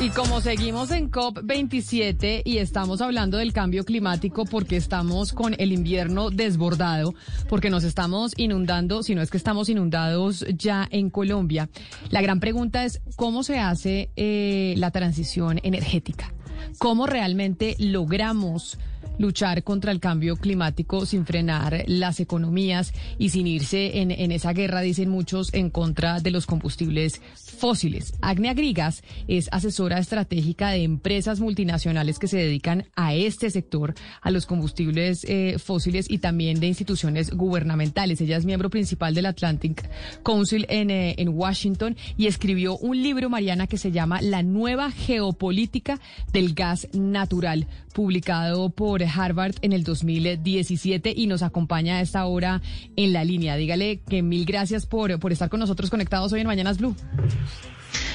Y 0.00 0.10
como 0.10 0.40
seguimos 0.40 0.92
en 0.92 1.10
COP27 1.10 2.42
y 2.44 2.58
estamos 2.58 3.00
hablando 3.00 3.36
del 3.36 3.52
cambio 3.52 3.84
climático 3.84 4.44
porque 4.44 4.76
estamos 4.76 5.32
con 5.32 5.56
el 5.58 5.72
invierno 5.72 6.30
desbordado, 6.30 7.16
porque 7.48 7.68
nos 7.68 7.82
estamos 7.82 8.32
inundando, 8.36 9.02
si 9.02 9.16
no 9.16 9.22
es 9.22 9.30
que 9.30 9.36
estamos 9.36 9.68
inundados 9.68 10.46
ya 10.56 10.86
en 10.92 11.10
Colombia, 11.10 11.68
la 12.10 12.22
gran 12.22 12.38
pregunta 12.38 12.84
es 12.84 13.00
cómo 13.16 13.42
se 13.42 13.58
hace 13.58 14.10
eh, 14.14 14.74
la 14.76 14.92
transición 14.92 15.58
energética, 15.64 16.32
cómo 16.78 17.06
realmente 17.06 17.74
logramos 17.80 18.78
luchar 19.18 19.62
contra 19.62 19.92
el 19.92 20.00
cambio 20.00 20.36
climático 20.36 21.06
sin 21.06 21.26
frenar 21.26 21.84
las 21.86 22.20
economías 22.20 22.92
y 23.18 23.30
sin 23.30 23.46
irse 23.46 23.98
en, 24.00 24.10
en 24.10 24.32
esa 24.32 24.52
guerra, 24.52 24.80
dicen 24.80 25.08
muchos, 25.08 25.52
en 25.52 25.70
contra 25.70 26.20
de 26.20 26.30
los 26.30 26.46
combustibles 26.46 27.20
fósiles. 27.58 28.14
Agnea 28.20 28.54
Grigas 28.54 29.02
es 29.26 29.48
asesora 29.52 29.98
estratégica 29.98 30.70
de 30.70 30.84
empresas 30.84 31.40
multinacionales 31.40 32.18
que 32.18 32.28
se 32.28 32.38
dedican 32.38 32.86
a 32.94 33.14
este 33.14 33.50
sector, 33.50 33.94
a 34.22 34.30
los 34.30 34.46
combustibles 34.46 35.24
eh, 35.24 35.56
fósiles 35.58 36.08
y 36.08 36.18
también 36.18 36.60
de 36.60 36.68
instituciones 36.68 37.30
gubernamentales. 37.30 38.20
Ella 38.20 38.36
es 38.36 38.44
miembro 38.44 38.70
principal 38.70 39.14
del 39.14 39.26
Atlantic 39.26 39.88
Council 40.22 40.66
en, 40.68 40.90
eh, 40.90 41.14
en 41.18 41.28
Washington 41.30 41.96
y 42.16 42.26
escribió 42.26 42.76
un 42.78 43.02
libro, 43.02 43.28
Mariana, 43.28 43.66
que 43.66 43.78
se 43.78 43.90
llama 43.90 44.22
La 44.22 44.42
nueva 44.42 44.90
geopolítica 44.90 46.00
del 46.32 46.54
gas 46.54 46.88
natural, 46.92 47.66
publicado 47.92 48.70
por 48.70 49.02
Harvard 49.08 49.56
en 49.62 49.72
el 49.72 49.84
2017 49.84 51.12
y 51.16 51.26
nos 51.26 51.42
acompaña 51.42 51.96
a 51.96 52.00
esta 52.00 52.24
hora 52.26 52.60
en 52.96 53.12
la 53.12 53.24
línea. 53.24 53.56
Dígale 53.56 54.00
que 54.08 54.22
mil 54.22 54.44
gracias 54.44 54.86
por, 54.86 55.18
por 55.18 55.32
estar 55.32 55.48
con 55.48 55.60
nosotros 55.60 55.90
conectados 55.90 56.32
hoy 56.32 56.40
en 56.40 56.46
Mañanas 56.46 56.78
Blue. 56.78 56.94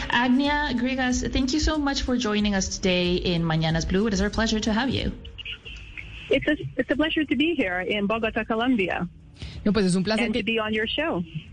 Agnia 0.09 0.71
Grigas, 0.73 1.23
thank 1.31 1.51
you 1.51 1.59
so 1.59 1.77
much 1.77 2.03
for 2.03 2.17
joining 2.17 2.53
us 2.53 2.79
today 2.79 3.15
in 3.15 3.43
Mañanas 3.43 3.87
Blue. 3.87 4.07
It 4.07 4.13
is 4.13 4.21
our 4.21 4.29
pleasure 4.29 4.59
to 4.61 4.71
have 4.71 4.89
you. 4.89 5.11
It's 6.29 6.47
a, 6.47 6.55
it's 6.77 6.89
a 6.91 6.95
pleasure 6.95 7.25
to 7.25 7.35
be 7.35 7.55
here 7.55 7.81
in 7.81 8.07
Bogota, 8.07 8.43
Colombia. 8.45 9.07
No, 9.63 9.73
pues 9.73 9.85
es 9.85 9.95
un 9.95 10.03
placer 10.03 10.31
que, 10.31 10.43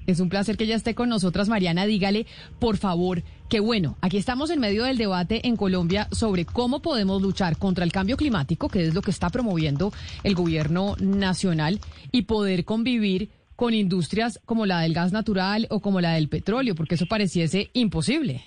es 0.07 0.21
un 0.21 0.29
placer 0.29 0.57
que 0.57 0.65
ella 0.65 0.77
esté 0.77 0.95
con 0.95 1.09
nosotras, 1.09 1.49
Mariana. 1.49 1.87
Dígale, 1.87 2.27
por 2.59 2.77
favor, 2.77 3.23
que 3.49 3.61
bueno, 3.61 3.97
aquí 4.01 4.17
estamos 4.17 4.51
en 4.51 4.61
medio 4.61 4.85
del 4.85 4.99
debate 4.99 5.47
en 5.47 5.57
Colombia 5.57 6.09
sobre 6.13 6.45
cómo 6.45 6.81
podemos 6.81 7.23
luchar 7.23 7.57
contra 7.57 7.85
el 7.85 7.93
cambio 7.93 8.17
climático, 8.17 8.69
que 8.69 8.87
es 8.87 8.95
lo 8.95 9.03
que 9.03 9.11
está 9.11 9.31
promoviendo 9.31 9.93
el 10.25 10.35
gobierno 10.35 10.97
nacional, 11.01 11.81
y 12.13 12.23
poder 12.23 12.65
convivir 12.65 13.31
con 13.57 13.75
industrias 13.75 14.41
como 14.47 14.65
la 14.67 14.81
del 14.81 14.95
gas 14.95 15.13
natural 15.13 15.67
o 15.71 15.81
como 15.81 16.01
la 16.01 16.15
del 16.15 16.29
petróleo, 16.29 16.75
porque 16.75 16.95
eso 16.95 17.07
pareciese 17.07 17.71
imposible. 17.75 18.43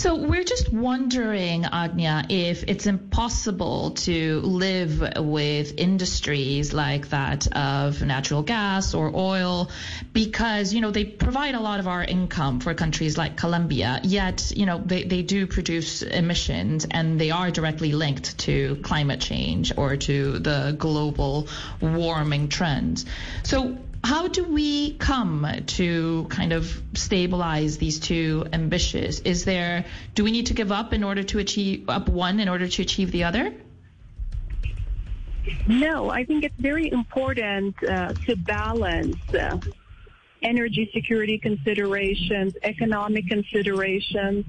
So 0.00 0.14
we're 0.14 0.44
just 0.44 0.72
wondering, 0.72 1.66
Agnia, 1.66 2.24
if 2.30 2.64
it's 2.66 2.86
impossible 2.86 3.90
to 4.06 4.40
live 4.40 5.06
with 5.18 5.74
industries 5.76 6.72
like 6.72 7.10
that 7.10 7.54
of 7.54 8.00
natural 8.00 8.40
gas 8.42 8.94
or 8.94 9.14
oil 9.14 9.70
because, 10.14 10.72
you 10.72 10.80
know, 10.80 10.90
they 10.90 11.04
provide 11.04 11.54
a 11.54 11.60
lot 11.60 11.80
of 11.80 11.86
our 11.86 12.02
income 12.02 12.60
for 12.60 12.72
countries 12.72 13.18
like 13.18 13.36
Colombia, 13.36 14.00
yet, 14.02 14.50
you 14.56 14.64
know, 14.64 14.78
they, 14.78 15.04
they 15.04 15.20
do 15.20 15.46
produce 15.46 16.00
emissions 16.00 16.86
and 16.90 17.20
they 17.20 17.30
are 17.30 17.50
directly 17.50 17.92
linked 17.92 18.38
to 18.38 18.76
climate 18.76 19.20
change 19.20 19.70
or 19.76 19.98
to 19.98 20.38
the 20.38 20.74
global 20.78 21.46
warming 21.82 22.48
trends. 22.48 23.04
So 23.42 23.76
how 24.02 24.28
do 24.28 24.44
we 24.44 24.94
come 24.94 25.46
to 25.66 26.26
kind 26.30 26.52
of 26.52 26.80
stabilize 26.94 27.78
these 27.78 28.00
two 28.00 28.46
ambitions? 28.52 29.20
Is 29.20 29.44
there, 29.44 29.84
do 30.14 30.24
we 30.24 30.30
need 30.30 30.46
to 30.46 30.54
give 30.54 30.72
up 30.72 30.92
in 30.92 31.04
order 31.04 31.22
to 31.24 31.38
achieve, 31.38 31.88
up 31.88 32.08
one 32.08 32.40
in 32.40 32.48
order 32.48 32.66
to 32.66 32.82
achieve 32.82 33.12
the 33.12 33.24
other? 33.24 33.52
No, 35.66 36.10
I 36.10 36.24
think 36.24 36.44
it's 36.44 36.58
very 36.58 36.90
important 36.90 37.74
uh, 37.82 38.14
to 38.26 38.36
balance 38.36 39.16
uh, 39.34 39.58
energy 40.42 40.90
security 40.94 41.38
considerations, 41.38 42.54
economic 42.62 43.26
considerations, 43.28 44.46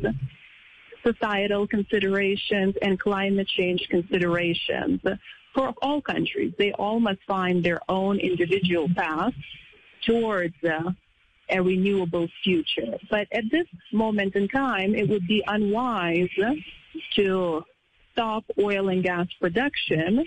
societal 1.03 1.67
considerations, 1.67 2.75
and 2.81 2.99
climate 2.99 3.47
change 3.47 3.87
considerations. 3.89 5.01
For 5.53 5.73
all 5.81 6.01
countries, 6.01 6.53
they 6.57 6.71
all 6.73 6.99
must 6.99 7.19
find 7.27 7.63
their 7.63 7.81
own 7.89 8.19
individual 8.19 8.87
path 8.95 9.33
towards 10.05 10.55
uh, 10.63 10.91
a 11.49 11.61
renewable 11.61 12.27
future. 12.43 12.97
But 13.09 13.27
at 13.31 13.43
this 13.51 13.67
moment 13.91 14.35
in 14.35 14.47
time, 14.47 14.95
it 14.95 15.09
would 15.09 15.27
be 15.27 15.43
unwise 15.47 16.29
to 17.15 17.63
stop 18.13 18.43
oil 18.59 18.89
and 18.89 19.03
gas 19.03 19.27
production 19.39 20.25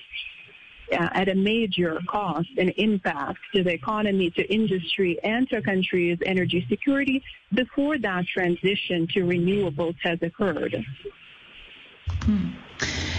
uh, 0.92 1.08
at 1.12 1.28
a 1.28 1.34
major 1.34 1.98
cost 2.08 2.48
and 2.58 2.72
impact 2.76 3.38
to 3.54 3.62
the 3.62 3.72
economy, 3.72 4.30
to 4.30 4.42
industry, 4.52 5.18
and 5.22 5.48
to 5.48 5.56
a 5.56 5.62
country's 5.62 6.18
energy 6.26 6.66
security 6.68 7.22
before 7.54 7.98
that 7.98 8.26
transition 8.26 9.06
to 9.08 9.20
renewables 9.20 9.96
has 10.02 10.18
occurred. 10.22 10.84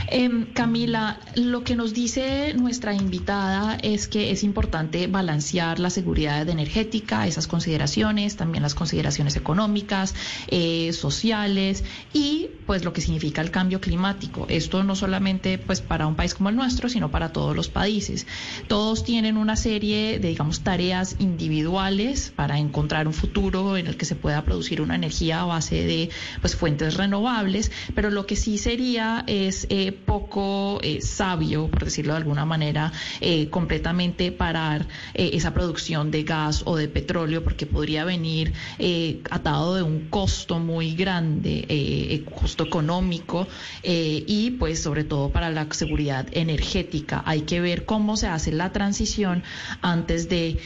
Eh, 0.08 0.46
Camila, 0.54 1.20
lo 1.36 1.64
que 1.64 1.76
nos 1.76 1.94
dice 1.94 2.54
nuestra 2.54 2.94
invitada 2.94 3.78
es 3.82 4.08
que 4.08 4.32
es 4.32 4.44
importante 4.44 5.08
balancear 5.08 5.80
la 5.80 5.90
seguridad 5.90 6.48
energética, 6.48 7.28
esas 7.28 7.48
consideraciones, 7.48 8.36
también 8.36 8.62
las 8.62 8.76
consideraciones 8.76 9.36
económicas, 9.36 10.14
eh, 10.48 10.94
sociales 10.94 11.84
y 12.14 12.50
pues 12.66 12.86
lo 12.86 12.94
que 12.94 13.02
significa 13.02 13.42
el 13.42 13.52
cambio 13.52 13.82
climático. 13.82 14.46
Esto 14.50 14.84
no 14.84 14.96
solamente 14.96 15.58
pues 15.58 15.82
para 15.82 16.08
un 16.08 16.16
país 16.16 16.34
como 16.34 16.50
el 16.50 16.56
nuestro, 16.56 16.90
sino 16.90 17.10
para 17.10 17.34
todos 17.34 17.56
los 17.56 17.70
países. 17.70 18.28
Todos 18.68 19.04
tienen 19.04 19.38
una 19.38 19.56
serie 19.56 20.20
de 20.20 20.30
digamos 20.30 20.62
tareas 20.62 21.16
individuales 21.20 22.32
para 22.36 22.60
encontrar 22.60 23.08
un 23.08 23.14
futuro 23.14 23.78
en 23.78 23.88
el 23.88 23.98
que 23.98 24.06
se 24.06 24.16
pueda 24.16 24.44
producir 24.44 24.82
una 24.82 24.96
energía 24.96 25.42
a 25.42 25.46
base 25.46 25.84
de 25.84 26.10
pues 26.42 26.56
fuentes 26.56 26.96
renovables, 26.96 27.72
pero 27.94 28.12
lo 28.12 28.26
que 28.26 28.36
sí 28.36 28.58
sería 28.58 29.24
es 29.28 29.55
eh, 29.70 29.92
poco 29.92 30.80
eh, 30.84 31.02
sabio, 31.02 31.68
por 31.70 31.86
decirlo 31.86 32.14
de 32.14 32.18
alguna 32.18 32.46
manera, 32.46 32.92
eh, 33.22 33.50
completamente 33.50 34.32
parar 34.32 34.88
eh, 35.14 35.32
esa 35.34 35.54
producción 35.54 36.12
de 36.12 36.24
gas 36.24 36.64
o 36.66 36.76
de 36.76 36.88
petróleo, 36.88 37.44
porque 37.44 37.66
podría 37.66 38.04
venir 38.06 38.54
eh, 38.80 39.22
atado 39.30 39.76
de 39.76 39.84
un 39.84 40.10
costo 40.10 40.60
muy 40.60 40.96
grande, 40.96 42.24
costo 42.34 42.64
económico 42.66 43.48
y 43.84 44.52
pues 44.60 44.82
sobre 44.82 45.04
todo 45.04 45.32
para 45.32 45.50
la 45.50 45.68
seguridad 45.72 46.28
energética. 46.32 47.24
Hay 47.26 47.42
que 47.42 47.62
ver 47.62 47.86
cómo 47.86 48.18
se 48.18 48.28
hace 48.28 48.52
la 48.52 48.72
transición 48.72 49.44
antes 49.82 50.28
de- 50.30 50.58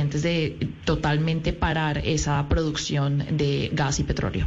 antes 0.00 0.22
de 0.22 0.68
totalmente 0.84 1.52
parar 1.52 1.98
esa 2.04 2.48
producción 2.48 3.24
de 3.36 3.70
gas 3.72 3.98
y 4.00 4.04
petróleo. 4.04 4.46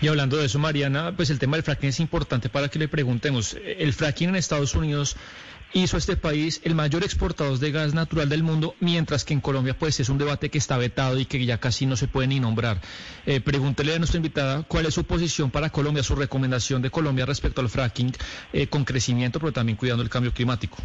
Y 0.00 0.08
hablando 0.08 0.36
de 0.36 0.46
eso, 0.46 0.58
Mariana, 0.58 1.14
pues 1.16 1.30
el 1.30 1.38
tema 1.38 1.56
del 1.56 1.64
fracking 1.64 1.88
es 1.88 2.00
importante 2.00 2.48
para 2.48 2.68
que 2.68 2.78
le 2.78 2.88
preguntemos. 2.88 3.56
El 3.64 3.92
fracking 3.92 4.28
en 4.30 4.36
Estados 4.36 4.74
Unidos 4.74 5.16
hizo 5.72 5.96
a 5.96 5.98
este 5.98 6.16
país 6.16 6.60
el 6.64 6.74
mayor 6.74 7.02
exportador 7.02 7.58
de 7.58 7.70
gas 7.70 7.94
natural 7.94 8.28
del 8.28 8.42
mundo, 8.42 8.74
mientras 8.80 9.24
que 9.24 9.34
en 9.34 9.40
Colombia 9.40 9.76
pues 9.78 9.98
es 10.00 10.08
un 10.08 10.18
debate 10.18 10.50
que 10.50 10.58
está 10.58 10.76
vetado 10.76 11.18
y 11.18 11.26
que 11.26 11.44
ya 11.44 11.58
casi 11.58 11.86
no 11.86 11.96
se 11.96 12.08
puede 12.08 12.28
ni 12.28 12.40
nombrar. 12.40 12.80
Eh, 13.26 13.40
pregúntele 13.40 13.94
a 13.94 13.98
nuestra 13.98 14.18
invitada 14.18 14.62
cuál 14.62 14.86
es 14.86 14.94
su 14.94 15.04
posición 15.04 15.50
para 15.50 15.70
Colombia, 15.70 16.02
su 16.02 16.14
recomendación 16.14 16.82
de 16.82 16.90
Colombia 16.90 17.26
respecto 17.26 17.60
al 17.60 17.68
fracking 17.68 18.12
eh, 18.52 18.68
con 18.68 18.84
crecimiento, 18.84 19.40
pero 19.40 19.52
también 19.52 19.76
cuidando 19.76 20.02
el 20.02 20.10
cambio 20.10 20.32
climático. 20.32 20.78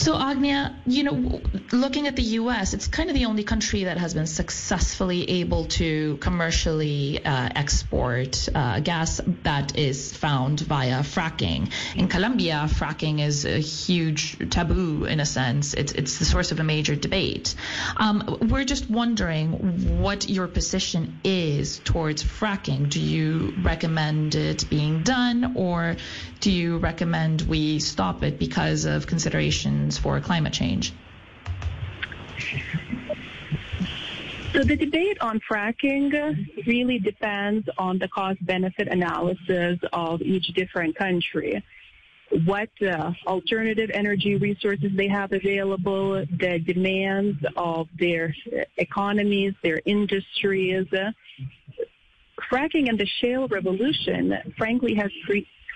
So, 0.00 0.18
Agnia, 0.18 0.74
you 0.86 1.02
know, 1.04 1.42
looking 1.72 2.06
at 2.06 2.16
the 2.16 2.22
U.S., 2.40 2.72
it's 2.72 2.88
kind 2.88 3.10
of 3.10 3.14
the 3.14 3.26
only 3.26 3.44
country 3.44 3.84
that 3.84 3.98
has 3.98 4.14
been 4.14 4.26
successfully 4.26 5.28
able 5.42 5.66
to 5.76 6.16
commercially 6.22 7.22
uh, 7.22 7.50
export 7.54 8.48
uh, 8.54 8.80
gas 8.80 9.20
that 9.42 9.76
is 9.76 10.10
found 10.16 10.60
via 10.60 11.00
fracking. 11.00 11.70
In 11.94 12.08
Colombia, 12.08 12.66
fracking 12.66 13.20
is 13.20 13.44
a 13.44 13.58
huge 13.58 14.38
taboo 14.48 15.04
in 15.04 15.20
a 15.20 15.26
sense. 15.26 15.74
It's, 15.74 15.92
it's 15.92 16.18
the 16.18 16.24
source 16.24 16.50
of 16.50 16.60
a 16.60 16.64
major 16.64 16.96
debate. 16.96 17.54
Um, 17.98 18.38
we're 18.48 18.64
just 18.64 18.88
wondering 18.88 20.00
what 20.00 20.30
your 20.30 20.48
position 20.48 21.20
is 21.24 21.78
towards 21.80 22.24
fracking. 22.24 22.88
Do 22.88 23.00
you 23.00 23.52
recommend 23.62 24.34
it 24.34 24.64
being 24.70 25.02
done, 25.02 25.52
or 25.56 25.96
do 26.40 26.50
you 26.50 26.78
recommend 26.78 27.42
we 27.42 27.80
stop 27.80 28.22
it 28.22 28.38
because 28.38 28.86
of 28.86 29.06
considerations 29.10 29.98
for 29.98 30.18
climate 30.20 30.54
change? 30.54 30.94
So 34.52 34.64
the 34.64 34.76
debate 34.76 35.18
on 35.20 35.40
fracking 35.48 36.10
really 36.66 36.98
depends 36.98 37.68
on 37.78 37.98
the 37.98 38.08
cost-benefit 38.08 38.88
analysis 38.88 39.78
of 39.92 40.22
each 40.22 40.46
different 40.60 40.96
country. 40.96 41.62
What 42.44 42.70
uh, 42.82 43.12
alternative 43.26 43.90
energy 43.92 44.36
resources 44.36 44.90
they 44.96 45.08
have 45.08 45.32
available, 45.32 46.24
the 46.44 46.58
demands 46.58 47.38
of 47.56 47.88
their 47.98 48.34
economies, 48.76 49.54
their 49.62 49.80
industries. 49.84 50.88
Fracking 52.50 52.88
and 52.88 52.98
the 52.98 53.06
shale 53.20 53.46
revolution, 53.48 54.36
frankly, 54.56 54.94
has 54.94 55.10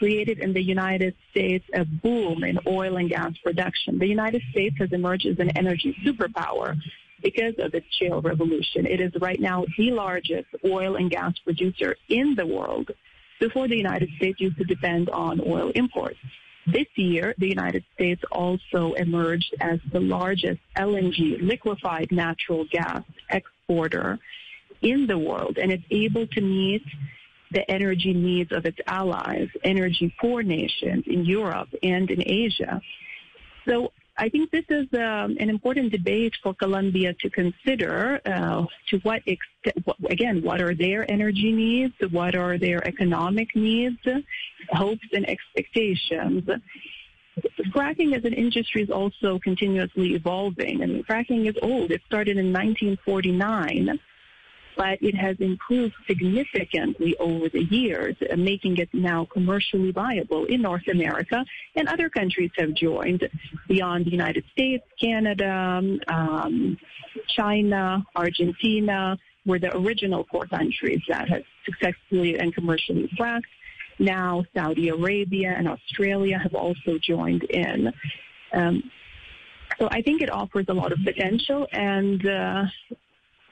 created 0.05 0.39
in 0.41 0.53
the 0.53 0.63
United 0.63 1.15
States 1.31 1.65
a 1.73 1.83
boom 1.83 2.45
in 2.45 2.59
oil 2.67 2.99
and 2.99 3.09
gas 3.09 3.33
production. 3.43 3.99
The 3.99 4.07
United 4.07 4.43
States 4.51 4.77
has 4.79 4.93
emerged 4.93 5.25
as 5.25 5.39
an 5.39 5.49
energy 5.57 5.97
superpower 6.05 6.77
because 7.23 7.55
of 7.59 7.75
its 7.75 7.87
shale 7.99 8.21
revolution. 8.21 8.85
It 8.85 9.01
is 9.01 9.13
right 9.19 9.41
now 9.41 9.65
the 9.79 9.93
largest 9.93 10.49
oil 10.63 10.97
and 10.97 11.11
gas 11.11 11.33
producer 11.39 11.97
in 12.11 12.35
the 12.35 12.45
world. 12.45 12.91
Before, 13.41 13.67
the 13.67 13.79
United 13.79 14.11
States 14.19 14.39
used 14.43 14.59
to 14.59 14.65
depend 14.65 15.09
on 15.09 15.41
oil 15.41 15.73
imports. 15.75 16.19
This 16.67 16.91
year, 16.97 17.35
the 17.39 17.49
United 17.49 17.83
States 17.95 18.23
also 18.31 18.93
emerged 19.07 19.55
as 19.61 19.79
the 19.91 20.01
largest 20.01 20.61
LNG, 20.77 21.41
liquefied 21.41 22.09
natural 22.13 22.67
gas 22.71 23.03
exporter 23.31 24.19
in 24.83 25.07
the 25.07 25.17
world, 25.17 25.57
and 25.57 25.73
it's 25.73 25.89
able 25.91 26.27
to 26.27 26.43
meet 26.43 26.85
the 27.55 27.69
energy 27.71 28.13
needs 28.13 28.53
of 28.53 28.67
its 28.67 28.79
allies, 28.87 29.49
energy 29.63 30.15
poor 30.21 30.43
nations 30.43 31.05
in 31.07 31.25
Europe 31.25 31.69
and 31.83 32.11
in 32.11 32.23
Asia. 32.27 32.81
So 33.67 33.93
I 34.17 34.29
think 34.29 34.51
this 34.51 34.65
is 34.69 34.87
um, 34.95 35.37
an 35.41 35.51
important 35.51 35.91
debate 35.91 36.35
for 36.43 36.55
Colombia 36.55 37.15
to 37.21 37.31
consider 37.31 38.21
uh, 38.25 38.65
to 38.91 38.99
what 38.99 39.23
extent, 39.27 39.85
again, 40.09 40.43
what 40.43 40.61
are 40.61 40.75
their 40.75 41.11
energy 41.11 41.51
needs, 41.51 41.95
what 42.11 42.37
are 42.37 42.57
their 42.57 42.87
economic 42.87 43.57
needs, 43.57 43.99
hopes 44.71 45.09
and 45.13 45.29
expectations. 45.29 46.49
Fracking 47.75 48.15
as 48.17 48.25
an 48.25 48.35
industry 48.35 48.83
is 48.83 48.91
also 48.91 49.41
continuously 49.41 50.15
evolving. 50.15 50.83
I 50.83 50.87
mean, 50.87 51.05
fracking 51.05 51.49
is 51.49 51.57
old. 51.63 51.91
It 51.91 52.03
started 52.07 52.37
in 52.37 52.53
1949 52.53 53.99
but 54.77 54.99
it 55.01 55.15
has 55.15 55.37
improved 55.41 55.95
significantly 56.07 57.17
over 57.19 57.49
the 57.49 57.65
years, 57.65 58.17
uh, 58.31 58.37
making 58.37 58.77
it 58.79 58.89
now 58.93 59.27
commercially 59.33 59.93
viable 59.93 60.45
in 60.47 60.63
North 60.63 60.87
America. 60.89 61.45
And 61.77 61.89
other 61.89 62.09
countries 62.09 62.51
have 62.57 62.75
joined 62.75 63.29
beyond 63.69 64.07
the 64.07 64.11
United 64.11 64.45
States, 64.53 64.85
Canada, 65.01 65.81
um, 66.09 66.77
China, 67.29 68.05
Argentina 68.17 69.17
were 69.47 69.59
the 69.59 69.77
original 69.77 70.27
four 70.31 70.47
countries 70.47 71.01
that 71.09 71.29
have 71.29 71.43
successfully 71.65 72.39
and 72.39 72.55
commercially 72.55 73.09
fracked. 73.19 73.43
Now 73.99 74.45
Saudi 74.55 74.89
Arabia 74.89 75.55
and 75.57 75.69
Australia 75.69 76.39
have 76.39 76.55
also 76.55 76.99
joined 76.99 77.45
in. 77.45 77.93
Um, 78.53 78.91
so 79.79 79.89
I 79.91 80.03
think 80.03 80.23
it 80.23 80.31
offers 80.31 80.67
a 80.69 80.75
lot 80.75 80.93
of 80.93 80.99
potential, 81.05 81.67
and 81.73 82.27
uh, 82.27 82.65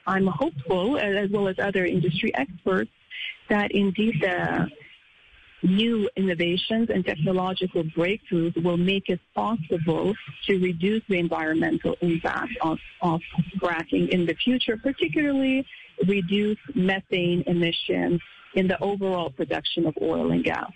I'm 0.07 0.27
hopeful, 0.27 0.97
uh, 0.97 0.99
as 0.99 1.31
well 1.31 1.49
as 1.49 1.57
other 1.59 1.85
industry 1.85 2.35
experts, 2.35 2.91
that 3.49 3.73
indeed 3.73 4.15
the 4.21 4.69
new 5.63 6.09
innovations 6.17 6.89
and 6.93 7.05
technological 7.05 7.85
breakthroughs 7.85 8.61
will 8.63 8.77
make 8.77 9.09
it 9.09 9.21
possible 9.35 10.15
to 10.47 10.59
reduce 10.59 11.03
the 11.09 11.19
environmental 11.19 11.97
impact 12.01 12.53
of, 12.63 12.79
of 13.01 13.21
fracking 13.61 14.09
in 14.09 14.27
the 14.27 14.35
future, 14.35 14.77
particularly 14.77 15.65
reduce 16.07 16.59
methane 16.75 17.45
emissions 17.47 18.21
in 18.55 18.67
the 18.67 18.79
overall 18.83 19.31
production 19.31 19.87
of 19.87 19.95
oil 20.03 20.33
and 20.33 20.45
gas. 20.45 20.71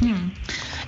Hmm. 0.00 0.30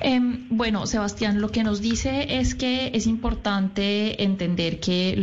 Eh, 0.01 0.21
bueno, 0.49 0.87
Sebastián, 0.87 1.41
lo 1.41 1.51
que 1.51 1.63
nos 1.63 1.81
dice 1.81 2.39
es 2.41 2.55
que 2.55 2.91
es 2.95 3.07
importante 3.07 4.23
entender 4.23 4.81
que 4.81 5.15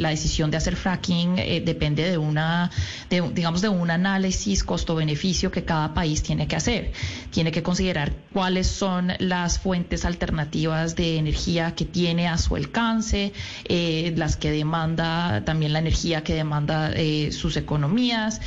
la 0.00 0.10
decisión 0.10 0.50
de 0.50 0.56
hacer 0.56 0.76
fracking 0.76 1.38
eh, 1.38 1.60
depende 1.64 2.08
de 2.08 2.16
una, 2.16 2.70
de, 3.10 3.20
digamos, 3.32 3.62
de 3.62 3.68
un 3.68 3.90
análisis 3.90 4.62
costo-beneficio 4.62 5.50
que 5.50 5.64
cada 5.64 5.92
país 5.92 6.22
tiene 6.22 6.46
que 6.46 6.54
hacer. 6.54 6.92
Tiene 7.30 7.50
que 7.50 7.62
considerar 7.64 8.12
cuáles 8.32 8.68
son 8.68 9.12
las 9.18 9.58
fuentes 9.58 10.04
alternativas 10.04 10.94
de 10.94 11.16
energía 11.16 11.74
que 11.74 11.84
tiene 11.84 12.28
a 12.28 12.38
su 12.38 12.54
alcance, 12.54 13.32
eh, 13.64 14.14
las 14.16 14.36
que 14.36 14.52
demanda, 14.52 15.44
también 15.44 15.72
la 15.72 15.80
energía 15.80 16.22
que 16.22 16.34
demanda 16.34 16.92
eh, 16.94 17.32
sus 17.32 17.56
economías. 17.56 18.40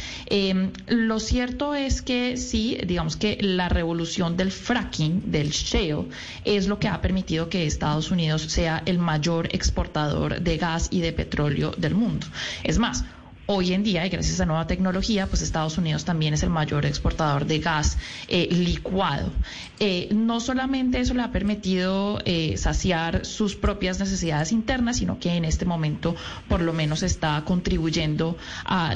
lo 0.88 1.20
cierto 1.20 1.76
es 1.76 2.02
que 2.02 2.38
sí, 2.38 2.78
digamos 2.86 3.18
que 3.18 3.38
la 3.41 3.68
revolución 3.68 4.28
del 4.38 4.51
fracking, 4.51 5.31
del 5.31 5.49
shale, 5.49 6.07
es 6.45 6.68
lo 6.68 6.80
que 6.80 6.88
ha 6.88 7.01
permitido 7.01 7.49
que 7.49 7.65
Estados 7.65 8.11
Unidos 8.11 8.43
sea 8.43 8.84
el 8.85 8.99
mayor 8.99 9.47
exportador 9.51 10.39
de 10.41 10.57
gas 10.57 10.88
y 10.91 11.01
de 11.01 11.14
petróleo 11.14 11.73
del 11.77 11.95
mundo. 11.95 12.27
Es 12.64 12.77
más, 12.77 13.06
Hoy 13.52 13.74
en 13.74 13.82
día, 13.82 14.06
y 14.06 14.10
gracias 14.10 14.40
a 14.42 14.46
nueva 14.46 14.68
tecnología, 14.68 15.26
pues 15.26 15.42
Estados 15.42 15.80
Unidos 15.80 16.06
también 16.06 16.36
es 16.36 16.44
el 16.44 16.52
mayor 16.52 16.86
exportador 16.86 17.48
de 17.48 17.58
gas 17.58 17.98
eh, 18.28 18.48
licuado. 18.52 19.32
Eh, 19.80 20.08
no 20.14 20.40
solamente 20.40 21.00
eso 21.00 21.16
le 21.16 21.24
ha 21.24 21.32
permitido 21.32 22.20
eh, 22.26 22.58
saciar 22.58 23.26
sus 23.26 23.56
propias 23.56 24.00
necesidades 24.00 24.52
internas, 24.52 24.98
sino 24.98 25.18
que 25.18 25.34
en 25.34 25.46
este 25.46 25.66
momento 25.66 26.16
por 26.48 26.62
lo 26.62 26.74
menos 26.74 27.02
está 27.02 27.44
contribuyendo 27.44 28.38
a 28.66 28.94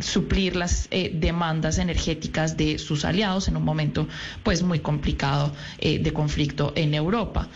suplir 0.00 0.56
las 0.56 0.88
demandas 1.12 1.76
energéticas 1.76 2.56
de 2.56 2.78
sus 2.78 3.04
aliados 3.04 3.48
en 3.48 3.58
un 3.58 3.64
momento 3.64 4.08
pues 4.42 4.62
muy 4.62 4.78
complicado 4.78 5.52
de 5.80 6.12
conflicto 6.14 6.72
en 6.76 6.94
Europa. 6.94 7.48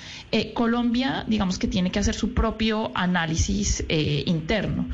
Colombia, 0.52 1.24
digamos 1.26 1.58
que 1.58 1.66
tiene 1.66 1.90
que 1.90 1.98
hacer 1.98 2.14
su 2.14 2.34
propio 2.34 2.90
análisis 2.94 3.82
interno 3.88 4.86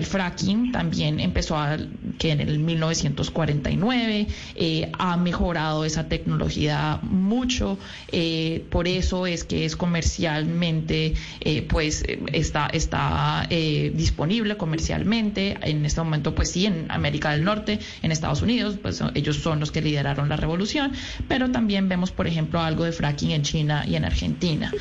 el 0.00 0.06
fracking 0.06 0.72
también 0.72 1.20
empezó 1.20 1.58
a, 1.58 1.76
que 2.18 2.30
en 2.30 2.40
el 2.40 2.58
1949, 2.58 4.26
eh, 4.54 4.92
ha 4.98 5.16
mejorado 5.18 5.84
esa 5.84 6.08
tecnología 6.08 7.00
mucho, 7.02 7.78
eh, 8.10 8.64
por 8.70 8.88
eso 8.88 9.26
es 9.26 9.44
que 9.44 9.66
es 9.66 9.76
comercialmente, 9.76 11.12
eh, 11.40 11.62
pues 11.68 12.02
está, 12.32 12.68
está 12.68 13.46
disponible 13.50 14.56
comercialmente, 14.56 15.58
en 15.60 15.84
este 15.84 16.00
momento 16.00 16.34
pues 16.34 16.50
sí, 16.50 16.64
en 16.64 16.86
América 16.90 17.32
del 17.32 17.44
Norte, 17.44 17.78
en 18.02 18.10
Estados 18.10 18.40
Unidos, 18.40 18.78
pues 18.80 19.02
ellos 19.14 19.36
son 19.36 19.60
los 19.60 19.70
que 19.70 19.82
lideraron 19.82 20.30
la 20.30 20.36
revolución, 20.36 20.92
pero 21.28 21.50
también 21.50 21.90
vemos, 21.90 22.10
por 22.10 22.26
ejemplo, 22.26 22.60
algo 22.60 22.84
de 22.84 22.92
fracking 22.92 23.32
en 23.32 23.42
China 23.42 23.84
y 23.86 23.96
en 23.96 24.06
Argentina. 24.06 24.72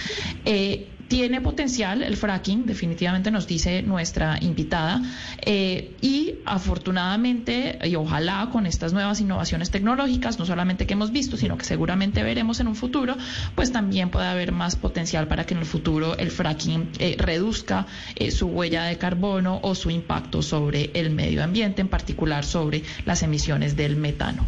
Tiene 1.10 1.42
potencial 1.42 2.04
el 2.04 2.16
fracking, 2.18 2.68
definitivamente 2.68 3.32
nos 3.32 3.48
dice 3.48 3.82
nuestra 3.82 4.38
invitada, 4.42 5.02
eh, 5.42 5.96
y 6.02 6.36
afortunadamente 6.46 7.80
y 7.84 7.96
ojalá 7.96 8.50
con 8.52 8.68
estas 8.68 8.94
nuevas 8.94 9.20
innovaciones 9.20 9.72
tecnológicas, 9.72 10.38
no 10.38 10.46
solamente 10.46 10.86
que 10.86 10.94
hemos 10.94 11.12
visto, 11.12 11.36
sino 11.36 11.58
que 11.58 11.66
seguramente 11.66 12.22
veremos 12.22 12.60
en 12.60 12.68
un 12.68 12.76
futuro, 12.76 13.18
pues 13.56 13.72
también 13.72 14.12
puede 14.12 14.28
haber 14.28 14.52
más 14.52 14.76
potencial 14.76 15.28
para 15.28 15.48
que 15.48 15.56
en 15.56 15.62
el 15.62 15.66
futuro 15.66 16.16
el 16.16 16.30
fracking 16.30 16.92
eh, 17.00 17.16
reduzca 17.18 17.88
eh, 18.16 18.30
su 18.30 18.46
huella 18.46 18.84
de 18.84 19.00
carbono 19.00 19.60
o 19.64 19.74
su 19.74 19.90
impacto 19.90 20.44
sobre 20.44 20.92
el 20.94 21.10
medio 21.10 21.44
ambiente, 21.44 21.82
en 21.82 21.88
particular 21.88 22.46
sobre 22.46 22.84
las 23.06 23.24
emisiones 23.24 23.76
del 23.76 23.96
metano. 23.96 24.46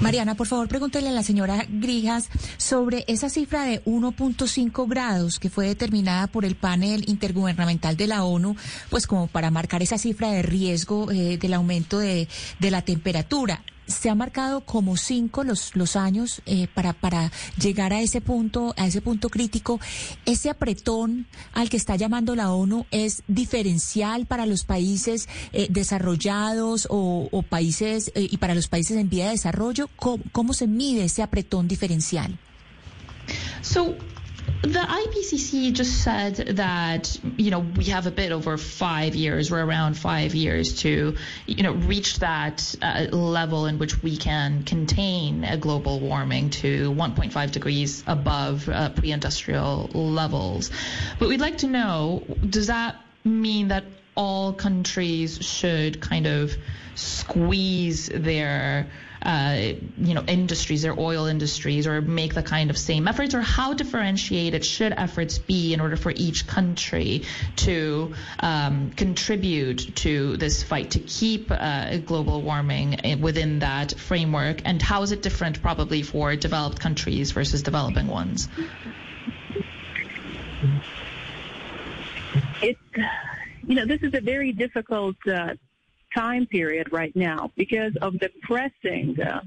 Mariana, 0.00 0.34
por 0.34 0.46
favor, 0.46 0.68
pregúntele 0.68 1.08
a 1.08 1.12
la 1.12 1.22
señora 1.22 1.66
Grijas 1.68 2.28
sobre 2.56 3.04
esa 3.08 3.28
cifra 3.28 3.64
de 3.64 3.82
1.5 3.84 4.88
grados 4.88 5.38
que 5.38 5.50
fue 5.50 5.66
determinada 5.66 6.26
por 6.26 6.44
el 6.44 6.56
panel 6.56 7.04
intergubernamental 7.08 7.96
de 7.96 8.06
la 8.06 8.24
ONU, 8.24 8.56
pues 8.90 9.06
como 9.06 9.26
para 9.26 9.50
marcar 9.50 9.82
esa 9.82 9.98
cifra 9.98 10.30
de 10.30 10.42
riesgo 10.42 11.10
eh, 11.10 11.38
del 11.38 11.54
aumento 11.54 11.98
de, 11.98 12.28
de 12.58 12.70
la 12.70 12.82
temperatura 12.82 13.62
se 13.86 14.10
ha 14.10 14.14
marcado 14.14 14.62
como 14.62 14.96
cinco 14.96 15.44
los, 15.44 15.74
los 15.76 15.96
años 15.96 16.42
eh, 16.46 16.68
para, 16.74 16.92
para 16.92 17.30
llegar 17.60 17.92
a 17.92 18.00
ese 18.00 18.20
punto, 18.20 18.74
a 18.76 18.86
ese 18.86 19.00
punto 19.00 19.28
crítico. 19.28 19.80
Ese 20.24 20.50
apretón 20.50 21.26
al 21.52 21.68
que 21.68 21.76
está 21.76 21.96
llamando 21.96 22.34
la 22.34 22.52
ONU 22.52 22.86
es 22.90 23.22
diferencial 23.28 24.26
para 24.26 24.46
los 24.46 24.64
países 24.64 25.28
eh, 25.52 25.68
desarrollados 25.70 26.86
o, 26.90 27.42
países 27.48 28.10
eh, 28.14 28.26
y 28.30 28.38
para 28.38 28.54
los 28.54 28.68
países 28.68 28.96
en 28.96 29.08
vía 29.08 29.26
de 29.26 29.32
desarrollo. 29.32 29.88
¿Cómo, 29.96 30.22
cómo 30.32 30.52
se 30.52 30.66
mide 30.66 31.04
ese 31.04 31.22
apretón 31.22 31.68
diferencial? 31.68 32.38
So, 33.62 33.96
The 34.62 34.80
IPCC 34.80 35.72
just 35.72 36.02
said 36.02 36.36
that, 36.56 37.18
you 37.36 37.50
know, 37.50 37.60
we 37.60 37.84
have 37.84 38.06
a 38.06 38.10
bit 38.10 38.32
over 38.32 38.56
five 38.56 39.14
years, 39.14 39.50
we're 39.50 39.64
around 39.64 39.96
five 39.96 40.34
years 40.34 40.80
to, 40.82 41.16
you 41.46 41.62
know, 41.62 41.72
reach 41.72 42.18
that 42.20 42.74
uh, 42.82 43.06
level 43.10 43.66
in 43.66 43.78
which 43.78 44.02
we 44.02 44.16
can 44.16 44.64
contain 44.64 45.44
a 45.44 45.56
global 45.56 46.00
warming 46.00 46.50
to 46.50 46.92
1.5 46.92 47.50
degrees 47.50 48.02
above 48.06 48.68
uh, 48.68 48.88
pre 48.90 49.12
industrial 49.12 49.90
levels. 49.92 50.70
But 51.18 51.28
we'd 51.28 51.40
like 51.40 51.58
to 51.58 51.66
know 51.66 52.24
does 52.48 52.68
that 52.68 52.96
mean 53.24 53.68
that 53.68 53.84
all 54.16 54.52
countries 54.52 55.38
should 55.44 56.00
kind 56.00 56.26
of 56.26 56.56
squeeze 56.94 58.08
their 58.08 58.88
uh, 59.26 59.74
you 59.98 60.14
know, 60.14 60.22
industries 60.28 60.84
or 60.84 60.94
oil 60.96 61.26
industries 61.26 61.88
or 61.88 62.00
make 62.00 62.32
the 62.32 62.44
kind 62.44 62.70
of 62.70 62.78
same 62.78 63.08
efforts 63.08 63.34
or 63.34 63.40
how 63.40 63.74
differentiated 63.74 64.64
should 64.64 64.92
efforts 64.92 65.38
be 65.38 65.74
in 65.74 65.80
order 65.80 65.96
for 65.96 66.12
each 66.14 66.46
country 66.46 67.24
to 67.56 68.14
um, 68.38 68.92
contribute 68.92 69.96
to 69.96 70.36
this 70.36 70.62
fight 70.62 70.92
to 70.92 71.00
keep 71.00 71.50
uh, 71.50 71.96
global 71.98 72.40
warming 72.40 73.18
within 73.20 73.58
that 73.58 73.98
framework 73.98 74.62
and 74.64 74.80
how 74.80 75.02
is 75.02 75.10
it 75.10 75.22
different 75.22 75.60
probably 75.60 76.02
for 76.02 76.36
developed 76.36 76.78
countries 76.78 77.32
versus 77.32 77.64
developing 77.64 78.06
ones? 78.06 78.46
It, 82.62 82.78
you 83.66 83.74
know, 83.74 83.86
this 83.86 84.04
is 84.04 84.14
a 84.14 84.20
very 84.20 84.52
difficult 84.52 85.16
uh, 85.26 85.54
time 86.16 86.46
period 86.46 86.92
right 86.92 87.14
now 87.14 87.50
because 87.56 87.92
of 88.00 88.14
the 88.18 88.30
pressing 88.42 89.16
uh, 89.20 89.40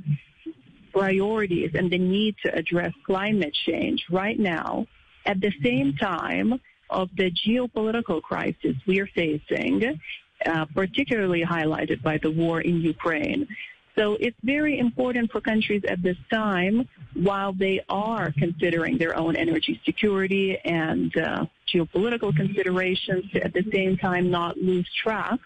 priorities 0.91 1.71
and 1.73 1.91
the 1.91 1.97
need 1.97 2.35
to 2.43 2.53
address 2.55 2.93
climate 3.05 3.55
change 3.65 4.05
right 4.11 4.39
now 4.39 4.85
at 5.25 5.39
the 5.41 5.51
same 5.63 5.95
time 5.95 6.59
of 6.89 7.09
the 7.17 7.31
geopolitical 7.31 8.21
crisis 8.21 8.75
we 8.87 8.99
are 8.99 9.07
facing, 9.07 9.99
uh, 10.45 10.65
particularly 10.73 11.43
highlighted 11.43 12.01
by 12.01 12.17
the 12.17 12.31
war 12.31 12.61
in 12.61 12.81
Ukraine. 12.81 13.47
So 13.95 14.17
it's 14.19 14.37
very 14.43 14.79
important 14.79 15.31
for 15.31 15.41
countries 15.41 15.83
at 15.87 16.01
this 16.01 16.17
time, 16.31 16.87
while 17.15 17.53
they 17.53 17.81
are 17.89 18.31
considering 18.37 18.97
their 18.97 19.17
own 19.17 19.35
energy 19.35 19.79
security 19.83 20.57
and 20.63 21.15
uh, 21.17 21.45
geopolitical 21.71 22.33
considerations, 22.35 23.29
to 23.33 23.43
at 23.43 23.53
the 23.53 23.65
same 23.73 23.97
time 23.97 24.31
not 24.31 24.57
lose 24.57 24.89
track 25.03 25.39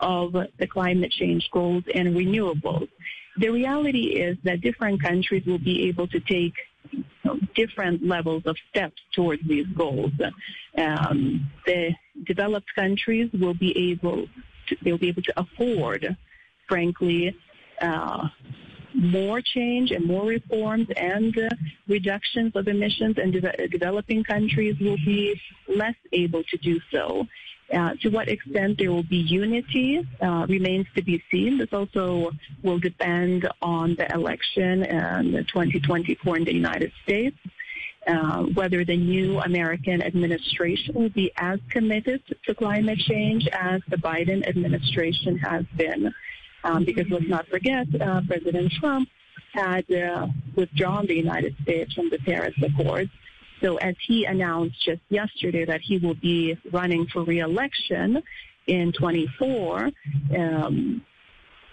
of 0.00 0.32
the 0.32 0.66
climate 0.66 1.12
change 1.12 1.48
goals 1.52 1.84
and 1.94 2.08
renewables. 2.14 2.88
The 3.38 3.50
reality 3.50 4.20
is 4.20 4.36
that 4.44 4.60
different 4.60 5.02
countries 5.02 5.44
will 5.46 5.58
be 5.58 5.88
able 5.88 6.06
to 6.08 6.20
take 6.20 6.54
you 6.90 7.04
know, 7.24 7.38
different 7.54 8.06
levels 8.06 8.42
of 8.46 8.56
steps 8.70 9.00
towards 9.14 9.42
these 9.46 9.66
goals. 9.76 10.12
Um, 10.78 11.50
the 11.66 11.94
developed 12.24 12.72
countries 12.74 13.30
will 13.32 13.54
be 13.54 13.90
able 13.90 14.26
to, 14.68 14.76
they'll 14.82 14.98
be 14.98 15.08
able 15.08 15.22
to 15.22 15.40
afford, 15.40 16.16
frankly, 16.68 17.36
uh, 17.80 18.28
more 18.94 19.40
change 19.40 19.90
and 19.90 20.06
more 20.06 20.26
reforms 20.26 20.86
and 20.96 21.36
uh, 21.36 21.48
reductions 21.88 22.52
of 22.54 22.68
emissions, 22.68 23.16
and 23.18 23.32
de- 23.32 23.68
developing 23.68 24.22
countries 24.22 24.76
will 24.80 24.98
be 25.04 25.40
less 25.68 25.96
able 26.12 26.44
to 26.44 26.56
do 26.58 26.80
so. 26.92 27.26
Uh, 27.74 27.94
to 28.00 28.08
what 28.08 28.28
extent 28.28 28.78
there 28.78 28.92
will 28.92 29.02
be 29.02 29.16
unity 29.16 30.06
uh, 30.20 30.46
remains 30.48 30.86
to 30.94 31.02
be 31.02 31.22
seen. 31.30 31.58
This 31.58 31.72
also 31.72 32.30
will 32.62 32.78
depend 32.78 33.48
on 33.62 33.96
the 33.96 34.06
election 34.12 34.84
in 34.84 35.32
2024 35.46 36.36
in 36.36 36.44
the 36.44 36.54
United 36.54 36.92
States. 37.02 37.36
Uh, 38.06 38.42
whether 38.52 38.84
the 38.84 38.96
new 38.96 39.40
American 39.40 40.02
administration 40.02 40.94
will 40.94 41.08
be 41.08 41.32
as 41.38 41.58
committed 41.70 42.22
to 42.44 42.54
climate 42.54 42.98
change 42.98 43.48
as 43.48 43.80
the 43.88 43.96
Biden 43.96 44.46
administration 44.46 45.38
has 45.38 45.64
been. 45.74 46.12
Um, 46.64 46.84
because 46.84 47.06
let's 47.08 47.26
not 47.28 47.46
forget, 47.48 47.86
uh, 47.98 48.20
President 48.26 48.70
Trump 48.72 49.08
had 49.54 49.90
uh, 49.90 50.26
withdrawn 50.54 51.06
the 51.06 51.14
United 51.14 51.56
States 51.62 51.94
from 51.94 52.10
the 52.10 52.18
Paris 52.18 52.54
Accords. 52.62 53.10
So 53.60 53.76
as 53.76 53.94
he 54.06 54.24
announced 54.24 54.76
just 54.84 55.00
yesterday 55.08 55.64
that 55.64 55.80
he 55.80 55.98
will 55.98 56.14
be 56.14 56.58
running 56.72 57.06
for 57.06 57.24
reelection 57.24 58.22
in 58.66 58.92
24, 58.92 59.90
um, 60.36 61.04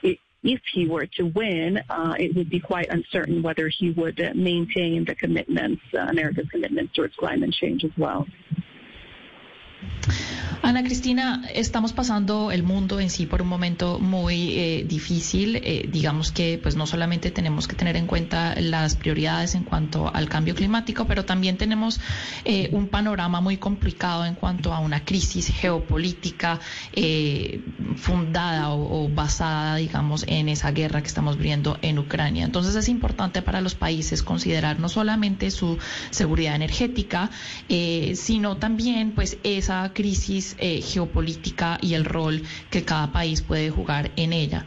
it, 0.03 0.20
if 0.44 0.62
he 0.74 0.88
were 0.88 1.06
to 1.18 1.24
win, 1.24 1.80
uh, 1.90 2.16
it 2.20 2.36
would 2.36 2.49
be 2.49 2.60
quite 2.60 2.90
uncertain 2.90 3.41
whether 3.41 3.68
he 3.70 3.91
would 3.91 4.20
maintain 4.36 5.06
the 5.06 5.16
commitments, 5.16 5.82
uh, 5.94 5.99
America's 6.10 6.48
commitments 6.49 6.94
towards 6.95 7.16
climate 7.16 7.53
change 7.53 7.84
as 7.84 7.91
well. 7.98 8.26
Ana 10.64 10.84
Cristina, 10.84 11.44
estamos 11.56 11.91
pasando 11.91 12.52
el 12.52 12.62
mundo 12.62 12.99
en 12.99 13.10
sí 13.10 13.26
por 13.26 13.41
un 13.41 13.48
momento 13.48 13.98
muy 13.98 14.60
eh, 14.60 14.86
difícil. 14.88 15.56
Eh, 15.56 15.90
digamos 15.91 16.32
que 16.32 16.60
pues 16.62 16.76
no 16.76 16.86
solamente 16.86 17.32
tenemos 17.32 17.68
que 17.68 17.76
tener 17.76 17.95
en 17.95 18.06
cuenta 18.06 18.53
las 18.60 18.95
prioridades 18.95 19.56
en 19.56 19.64
cuanto 19.64 20.14
al 20.14 20.30
cambio 20.30 20.53
climático, 20.53 21.06
pero 21.06 21.26
también 21.26 21.58
tenemos 21.58 21.99
eh, 22.45 22.70
un 22.74 22.90
panorama 22.90 23.41
muy 23.41 23.58
complicado 23.58 24.24
en 24.24 24.36
cuanto 24.36 24.72
a 24.72 24.80
una 24.80 25.03
crisis 25.03 25.48
geopolítica 25.48 26.60
fundada 27.95 28.70
o, 28.70 29.06
o 29.06 29.10
basada, 29.10 29.78
digamos, 29.78 30.26
en 30.28 30.48
esa 30.48 30.72
guerra 30.72 31.02
que 31.02 31.08
estamos 31.08 31.38
viendo 31.38 31.80
en 31.82 31.98
Ucrania. 31.98 32.45
Entonces 32.45 32.76
es 32.76 32.88
importante 32.88 33.41
para 33.41 33.62
los 33.62 33.74
países 33.74 34.22
considerar 34.22 34.80
no 34.80 34.90
solamente 34.90 35.49
su 35.49 35.80
seguridad 36.12 36.56
energética, 36.56 37.32
sino 38.14 38.58
también 38.58 39.12
pues 39.14 39.38
esa 39.44 39.70
crisis 39.93 40.56
eh, 40.60 40.81
geopolítica 40.81 41.77
y 41.81 41.93
el 41.93 42.06
rol 42.06 42.43
que 42.69 42.84
cada 42.84 43.11
país 43.11 43.41
puede 43.41 43.69
jugar 43.69 44.11
en 44.15 44.34
ella. 44.34 44.65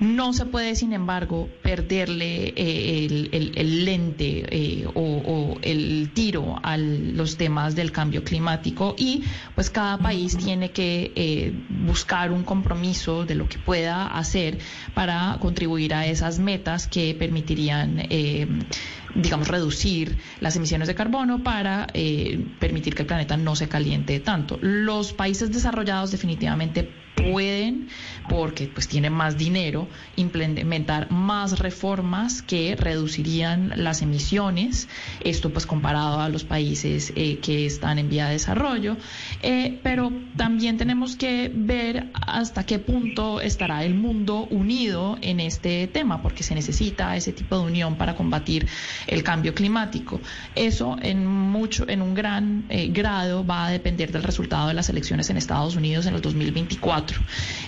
No 0.00 0.32
se 0.32 0.46
puede, 0.46 0.76
sin 0.76 0.94
embargo, 0.94 1.50
perderle 1.62 2.54
eh, 2.56 3.28
el, 3.54 3.84
lente 3.84 4.46
eh, 4.48 4.86
o, 4.94 5.58
el 5.60 6.10
tiro 6.14 6.58
a 6.62 6.78
los 6.78 7.36
temas 7.36 7.76
del 7.76 7.92
cambio 7.92 8.24
climático 8.24 8.94
y 8.96 9.24
pues 9.54 9.68
cada 9.68 9.98
país 9.98 10.38
tiene 10.38 10.70
que 10.70 11.52
buscar 11.68 12.32
un 12.32 12.44
compromiso 12.44 13.26
de 13.26 13.34
lo 13.34 13.46
que 13.46 13.58
pueda 13.58 14.06
hacer 14.06 14.58
para 14.94 15.36
contribuir 15.38 15.92
a 15.92 16.06
esas 16.06 16.38
metas 16.38 16.86
que 16.86 17.14
permitirían 17.14 17.98
digamos, 19.14 19.48
reducir 19.48 20.18
las 20.40 20.56
emisiones 20.56 20.88
de 20.88 20.94
carbono 20.94 21.42
para 21.42 21.86
eh, 21.94 22.38
permitir 22.58 22.94
que 22.94 23.02
el 23.02 23.06
planeta 23.06 23.36
no 23.36 23.56
se 23.56 23.68
caliente 23.68 24.20
tanto. 24.20 24.58
Los 24.60 25.12
países 25.12 25.50
desarrollados 25.50 26.10
definitivamente 26.10 26.90
pueden, 27.22 27.88
porque 28.28 28.68
pues 28.68 28.88
tienen 28.88 29.12
más 29.12 29.36
dinero, 29.36 29.88
implementar 30.16 31.10
más 31.10 31.58
reformas 31.58 32.42
que 32.42 32.76
reducirían 32.76 33.72
las 33.76 34.02
emisiones, 34.02 34.88
esto 35.24 35.50
pues 35.50 35.66
comparado 35.66 36.20
a 36.20 36.28
los 36.28 36.44
países 36.44 37.12
eh, 37.16 37.38
que 37.38 37.66
están 37.66 37.98
en 37.98 38.08
vía 38.08 38.26
de 38.26 38.32
desarrollo, 38.32 38.96
Eh, 39.42 39.80
pero 39.82 40.12
también 40.36 40.76
tenemos 40.76 41.16
que 41.16 41.50
ver 41.54 42.10
hasta 42.12 42.64
qué 42.64 42.78
punto 42.78 43.40
estará 43.40 43.84
el 43.84 43.94
mundo 43.94 44.46
unido 44.50 45.16
en 45.22 45.40
este 45.40 45.86
tema, 45.86 46.22
porque 46.22 46.42
se 46.42 46.54
necesita 46.54 47.16
ese 47.16 47.32
tipo 47.32 47.56
de 47.58 47.64
unión 47.64 47.96
para 47.96 48.14
combatir 48.14 48.66
el 49.06 49.22
cambio 49.22 49.54
climático. 49.54 50.20
Eso 50.54 50.96
en 51.00 51.26
mucho, 51.26 51.88
en 51.88 52.02
un 52.02 52.14
gran 52.14 52.64
eh, 52.68 52.88
grado 52.88 53.44
va 53.46 53.66
a 53.66 53.70
depender 53.70 54.12
del 54.12 54.22
resultado 54.22 54.68
de 54.68 54.74
las 54.74 54.88
elecciones 54.88 55.30
en 55.30 55.36
Estados 55.36 55.76
Unidos 55.76 56.06
en 56.06 56.14
el 56.14 56.20
2024. 56.20 57.09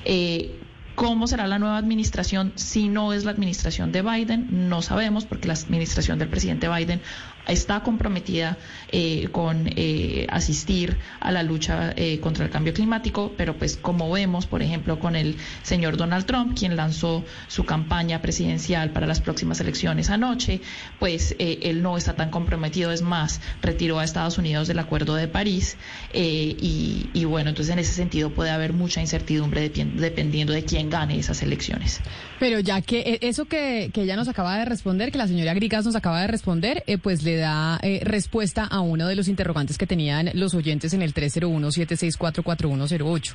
Eh, 0.04 0.58
¿Cómo 0.94 1.26
será 1.26 1.46
la 1.46 1.58
nueva 1.58 1.78
administración 1.78 2.52
si 2.54 2.88
no 2.88 3.14
es 3.14 3.24
la 3.24 3.30
administración 3.30 3.92
de 3.92 4.02
Biden? 4.02 4.68
No 4.68 4.82
sabemos 4.82 5.24
porque 5.24 5.48
la 5.48 5.54
administración 5.54 6.18
del 6.18 6.28
presidente 6.28 6.68
Biden 6.68 7.00
está 7.46 7.80
comprometida 7.82 8.56
eh, 8.90 9.28
con 9.32 9.68
eh, 9.76 10.26
asistir 10.30 10.96
a 11.20 11.32
la 11.32 11.42
lucha 11.42 11.92
eh, 11.96 12.20
contra 12.20 12.44
el 12.44 12.50
cambio 12.50 12.72
climático, 12.72 13.32
pero 13.36 13.56
pues 13.56 13.76
como 13.76 14.10
vemos, 14.10 14.46
por 14.46 14.62
ejemplo, 14.62 14.98
con 14.98 15.16
el 15.16 15.36
señor 15.62 15.96
Donald 15.96 16.26
Trump, 16.26 16.56
quien 16.56 16.76
lanzó 16.76 17.24
su 17.48 17.64
campaña 17.64 18.22
presidencial 18.22 18.90
para 18.90 19.06
las 19.06 19.20
próximas 19.20 19.60
elecciones 19.60 20.10
anoche, 20.10 20.60
pues 20.98 21.34
eh, 21.38 21.60
él 21.62 21.82
no 21.82 21.96
está 21.96 22.14
tan 22.14 22.30
comprometido, 22.30 22.92
es 22.92 23.02
más, 23.02 23.40
retiró 23.60 23.98
a 23.98 24.04
Estados 24.04 24.38
Unidos 24.38 24.68
del 24.68 24.78
Acuerdo 24.78 25.14
de 25.14 25.28
París 25.28 25.76
eh, 26.12 26.56
y, 26.58 27.24
bueno, 27.24 27.50
entonces 27.50 27.72
en 27.72 27.78
ese 27.78 27.92
sentido 27.92 28.30
puede 28.30 28.50
haber 28.50 28.72
mucha 28.72 29.00
incertidumbre 29.00 29.70
dependiendo 29.70 30.52
de 30.52 30.64
quién 30.64 30.90
gane 30.90 31.18
esas 31.18 31.42
elecciones. 31.42 32.00
Pero 32.38 32.60
ya 32.60 32.80
que 32.82 33.00
eh, 33.00 33.18
eso 33.22 33.44
que, 33.44 33.90
que 33.92 34.02
ella 34.02 34.16
nos 34.16 34.28
acaba 34.28 34.58
de 34.58 34.64
responder, 34.64 35.12
que 35.12 35.18
la 35.18 35.28
señora 35.28 35.54
Grigas 35.54 35.84
nos 35.84 35.96
acaba 35.96 36.20
de 36.20 36.26
responder, 36.26 36.82
eh, 36.86 36.98
pues 36.98 37.22
le 37.22 37.31
da 37.36 37.78
eh, 37.82 38.00
respuesta 38.04 38.64
a 38.64 38.80
uno 38.80 39.06
de 39.06 39.16
los 39.16 39.28
interrogantes 39.28 39.78
que 39.78 39.86
tenían 39.86 40.30
los 40.34 40.54
oyentes 40.54 40.94
en 40.94 41.02
el 41.02 41.14
301-764-4108. 41.14 43.34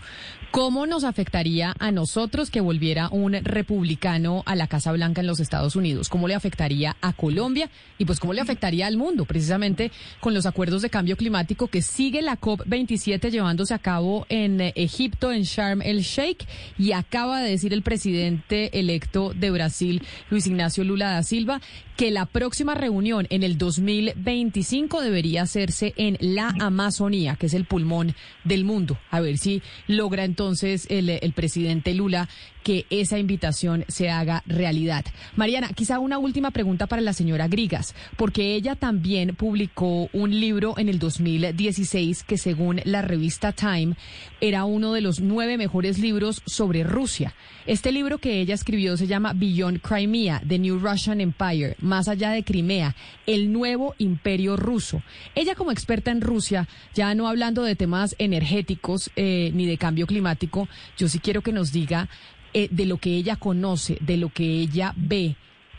¿Cómo 0.51 0.85
nos 0.85 1.03
afectaría 1.03 1.73
a 1.79 1.91
nosotros 1.91 2.49
que 2.49 2.61
volviera 2.61 3.09
un 3.09 3.33
republicano 3.33 4.43
a 4.45 4.55
la 4.55 4.67
Casa 4.67 4.91
Blanca 4.91 5.21
en 5.21 5.27
los 5.27 5.39
Estados 5.39 5.75
Unidos? 5.75 6.09
¿Cómo 6.09 6.27
le 6.27 6.35
afectaría 6.35 6.95
a 7.01 7.13
Colombia? 7.13 7.69
Y 7.97 8.05
pues 8.05 8.19
cómo 8.19 8.33
le 8.33 8.41
afectaría 8.41 8.87
al 8.87 8.97
mundo, 8.97 9.25
precisamente 9.25 9.91
con 10.19 10.33
los 10.33 10.45
acuerdos 10.45 10.81
de 10.81 10.89
cambio 10.89 11.17
climático 11.17 11.67
que 11.67 11.81
sigue 11.81 12.21
la 12.21 12.39
COP27 12.39 13.29
llevándose 13.29 13.73
a 13.73 13.79
cabo 13.79 14.25
en 14.29 14.61
eh, 14.61 14.73
Egipto, 14.75 15.31
en 15.31 15.43
Sharm 15.43 15.81
el 15.81 16.01
Sheikh, 16.01 16.45
y 16.77 16.91
acaba 16.91 17.41
de 17.41 17.49
decir 17.49 17.73
el 17.73 17.81
presidente 17.81 18.79
electo 18.79 19.33
de 19.33 19.51
Brasil, 19.51 20.01
Luis 20.29 20.47
Ignacio 20.47 20.83
Lula 20.83 21.11
da 21.11 21.23
Silva, 21.23 21.61
que 21.95 22.11
la 22.11 22.25
próxima 22.25 22.75
reunión 22.75 23.25
en 23.31 23.43
el 23.43 23.57
2025 23.87 25.01
debería 25.01 25.43
hacerse 25.43 25.93
en 25.95 26.17
la 26.19 26.53
Amazonía, 26.59 27.37
que 27.37 27.45
es 27.45 27.53
el 27.53 27.63
pulmón 27.63 28.15
del 28.43 28.65
mundo. 28.65 28.97
A 29.11 29.21
ver 29.21 29.37
si 29.37 29.61
logra 29.87 30.25
entonces 30.25 30.87
el, 30.89 31.07
presidente 31.33 31.93
Lula 31.93 32.27
que 32.63 32.85
esa 32.89 33.17
invitación 33.17 33.85
se 33.87 34.09
haga 34.09 34.43
realidad. 34.45 35.05
Mariana, 35.37 35.69
quizá 35.73 35.99
una 35.99 36.17
última 36.17 36.51
pregunta 36.51 36.85
para 36.87 37.01
la 37.01 37.13
señora 37.13 37.47
Grigas, 37.47 37.95
porque 38.17 38.55
ella 38.55 38.75
también 38.75 39.35
publicó 39.35 40.09
un 40.11 40.37
libro 40.37 40.77
en 40.77 40.89
el 40.89 40.99
2016 40.99 42.23
que 42.23 42.37
según 42.37 42.81
la 42.83 43.01
revista 43.01 43.53
Time 43.53 43.95
era 44.41 44.65
uno 44.65 44.91
de 44.91 44.99
los 44.99 45.21
nueve 45.21 45.57
mejores 45.57 45.97
libros 45.99 46.41
sobre 46.45 46.83
Rusia. 46.83 47.33
Este 47.65 47.93
libro 47.93 48.17
que 48.17 48.41
ella 48.41 48.55
escribió 48.55 48.97
se 48.97 49.07
llama 49.07 49.33
Beyond 49.33 49.79
Crimea, 49.81 50.41
The 50.45 50.59
New 50.59 50.79
Russian 50.79 51.21
Empire, 51.21 51.75
más 51.79 52.09
allá 52.09 52.31
de 52.31 52.43
Crimea, 52.43 52.95
el 53.25 53.53
nuevo 53.53 53.76
imperio 53.97 54.55
ruso. 54.57 55.01
Ella 55.35 55.55
como 55.55 55.71
experta 55.71 56.11
en 56.11 56.21
Rusia, 56.21 56.67
ya 56.93 57.13
no 57.15 57.27
hablando 57.27 57.63
de 57.63 57.75
temas 57.75 58.15
energéticos 58.19 59.11
eh, 59.15 59.51
ni 59.53 59.65
de 59.65 59.77
cambio 59.77 60.07
climático, 60.07 60.67
yo 60.97 61.07
sí 61.07 61.19
quiero 61.19 61.41
que 61.41 61.51
nos 61.51 61.71
diga 61.71 62.09
eh, 62.53 62.67
de 62.71 62.85
lo 62.85 62.97
que 62.97 63.11
ella 63.11 63.35
conoce, 63.35 63.97
de 64.01 64.17
lo 64.17 64.29
que 64.29 64.45
ella 64.45 64.93
ve, 64.95 65.35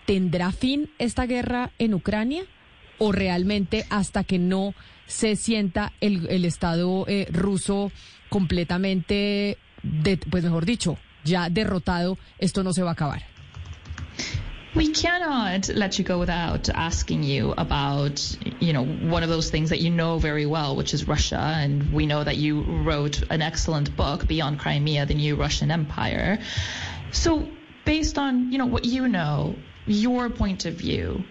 ¿tendrá 0.07 0.53
fin 0.53 0.91
esta 0.99 1.27
guerra 1.27 1.73
en 1.79 1.95
Ucrania? 1.95 2.45
¿O 2.99 3.13
realmente 3.13 3.85
hasta 3.91 4.25
que 4.25 4.39
no 4.39 4.75
se 5.07 5.37
sienta 5.37 5.93
el, 6.01 6.45
Estado 6.45 7.05
eh, 7.09 7.27
ruso 7.31 7.93
completamente, 8.29 9.57
de, 9.83 10.17
pues 10.19 10.45
mejor 10.45 10.67
dicho, 10.67 10.99
ya 11.25 11.49
derrotado, 11.49 12.19
esto 12.39 12.63
no 12.63 12.73
se 12.73 12.83
va 12.83 12.91
a 12.91 12.93
acabar? 12.93 13.23
We 14.75 14.93
cannot 14.93 15.69
let 15.69 15.99
you 15.99 16.05
go 16.05 16.19
without 16.19 16.69
asking 16.69 17.23
you 17.23 17.55
about, 17.57 18.37
you 18.61 18.73
know, 18.73 18.85
one 18.85 19.23
of 19.23 19.29
those 19.29 19.51
things 19.51 19.71
that 19.71 19.81
you 19.81 19.91
know 19.91 20.19
very 20.19 20.45
well, 20.45 20.77
which 20.77 20.93
is 20.93 21.09
Russia. 21.09 21.39
And 21.39 21.93
we 21.93 22.07
know 22.07 22.23
that 22.23 22.37
you 22.37 22.61
wrote 22.61 23.23
an 23.31 23.41
excellent 23.41 23.97
book, 23.97 24.27
Beyond 24.29 24.59
Crimea, 24.59 25.07
the 25.07 25.15
New 25.15 25.37
Russian 25.37 25.71
Empire. 25.71 26.39
So, 27.13 27.49
based 27.85 28.19
on, 28.19 28.53
you 28.53 28.59
know, 28.59 28.67
what 28.67 28.85
you 28.85 29.09
know, 29.09 29.57
your 29.87 30.29
point 30.29 30.67
of 30.67 30.75
view, 30.75 31.25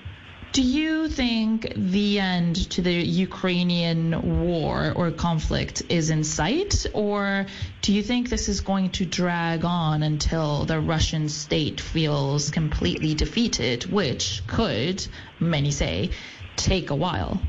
do 0.54 0.62
you 0.62 1.08
think 1.08 1.74
the 1.76 2.20
end 2.20 2.56
to 2.72 2.82
the 2.82 2.94
Ukrainian 2.94 4.46
war 4.46 4.94
or 4.96 5.12
conflict 5.12 5.84
is 5.90 6.10
in 6.10 6.24
sight? 6.24 6.86
Or 6.94 7.46
do 7.82 7.94
you 7.94 8.02
think 8.02 8.30
this 8.30 8.50
is 8.50 8.62
going 8.62 8.92
to 8.92 9.06
drag 9.06 9.66
on 9.66 10.04
until 10.04 10.66
the 10.66 10.80
Russian 10.80 11.30
state 11.30 11.80
feels 11.80 12.50
completely 12.50 13.14
defeated, 13.14 13.86
which 13.86 14.42
could, 14.48 15.06
many 15.40 15.72
say, 15.72 16.12
take 16.56 16.90
a 16.90 16.96
while? 16.96 17.42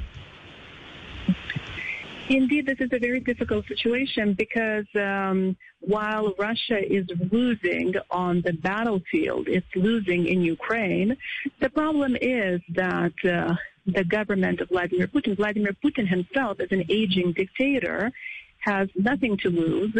Indeed, 2.30 2.66
this 2.66 2.78
is 2.78 2.90
a 2.92 2.98
very 2.98 3.20
difficult 3.20 3.66
situation 3.66 4.34
because 4.34 4.84
um, 4.96 5.56
while 5.80 6.34
Russia 6.38 6.78
is 6.78 7.06
losing 7.32 7.94
on 8.10 8.42
the 8.44 8.52
battlefield, 8.52 9.48
it's 9.48 9.66
losing 9.74 10.26
in 10.26 10.42
Ukraine. 10.42 11.16
The 11.60 11.70
problem 11.70 12.16
is 12.20 12.60
that 12.74 13.14
uh, 13.24 13.55
the 13.86 14.05
government 14.05 14.60
of 14.60 14.68
Vladimir 14.68 15.06
Putin, 15.06 15.36
Vladimir 15.36 15.74
Putin 15.82 16.06
himself, 16.06 16.60
as 16.60 16.68
an 16.70 16.84
aging 16.90 17.32
dictator, 17.32 18.12
has 18.59 18.88
nothing 18.94 19.38
to 19.38 19.48
lose. 19.48 19.96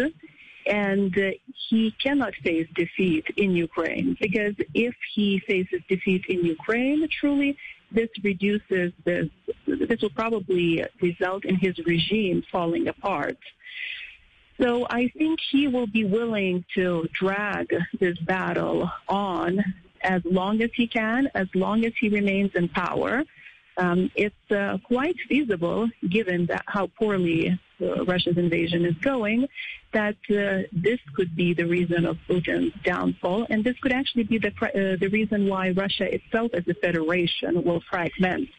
And 0.67 1.17
uh, 1.17 1.31
he 1.69 1.95
cannot 2.03 2.35
face 2.43 2.67
defeat 2.75 3.25
in 3.37 3.55
Ukraine 3.55 4.15
because 4.21 4.53
if 4.75 4.93
he 5.15 5.41
faces 5.47 5.81
defeat 5.89 6.25
in 6.29 6.45
Ukraine, 6.45 7.07
truly, 7.19 7.57
this 7.91 8.09
reduces 8.23 8.91
this. 9.03 9.29
This 9.65 10.01
will 10.01 10.09
probably 10.11 10.85
result 11.01 11.45
in 11.45 11.55
his 11.55 11.77
regime 11.79 12.43
falling 12.51 12.87
apart. 12.87 13.37
So 14.61 14.85
I 14.89 15.07
think 15.17 15.39
he 15.51 15.67
will 15.67 15.87
be 15.87 16.03
willing 16.03 16.65
to 16.75 17.07
drag 17.13 17.73
this 17.99 18.17
battle 18.19 18.91
on 19.07 19.63
as 20.01 20.21
long 20.25 20.61
as 20.61 20.69
he 20.75 20.87
can, 20.87 21.29
as 21.33 21.47
long 21.55 21.85
as 21.85 21.93
he 21.99 22.09
remains 22.09 22.51
in 22.55 22.67
power. 22.69 23.23
Um, 23.79 24.11
it's 24.15 24.51
uh, 24.51 24.77
quite 24.83 25.15
feasible, 25.29 25.89
given 26.09 26.45
that 26.47 26.63
how 26.67 26.87
poorly 26.87 27.57
uh, 27.81 28.03
Russia's 28.03 28.37
invasion 28.37 28.83
is 28.83 28.95
going, 28.95 29.47
that 29.93 30.17
uh, 30.29 30.67
this 30.73 30.99
could 31.15 31.33
be 31.33 31.53
the 31.53 31.65
reason 31.65 32.05
of 32.05 32.17
Putin's 32.27 32.73
downfall, 32.83 33.47
and 33.49 33.63
this 33.63 33.77
could 33.79 33.93
actually 33.93 34.23
be 34.23 34.37
the 34.37 34.49
uh, 34.49 34.97
the 34.99 35.07
reason 35.07 35.47
why 35.47 35.69
Russia 35.69 36.13
itself, 36.13 36.51
as 36.53 36.67
a 36.67 36.73
federation, 36.73 37.63
will 37.63 37.81
fragment. 37.89 38.49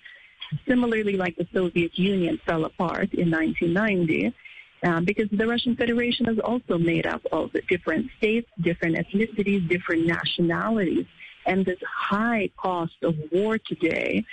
Similarly, 0.67 1.17
like 1.19 1.37
the 1.37 1.47
Soviet 1.53 1.99
Union 1.99 2.41
fell 2.47 2.65
apart 2.65 3.13
in 3.13 3.31
1990. 3.31 4.35
Um, 4.83 5.05
because 5.05 5.29
the 5.31 5.47
Russian 5.47 5.77
Federation 5.77 6.27
is 6.27 6.39
also 6.39 6.79
made 6.79 7.07
up 7.07 7.21
of 7.31 7.51
different 7.69 8.11
states, 8.17 8.49
different 8.63 8.97
ethnicities, 8.97 9.69
different 9.69 10.07
nationalities. 10.07 11.05
And 11.45 11.67
this 11.67 11.79
high 11.87 12.49
cost 12.57 12.97
of 13.03 13.15
war 13.31 13.59
today, 13.59 14.25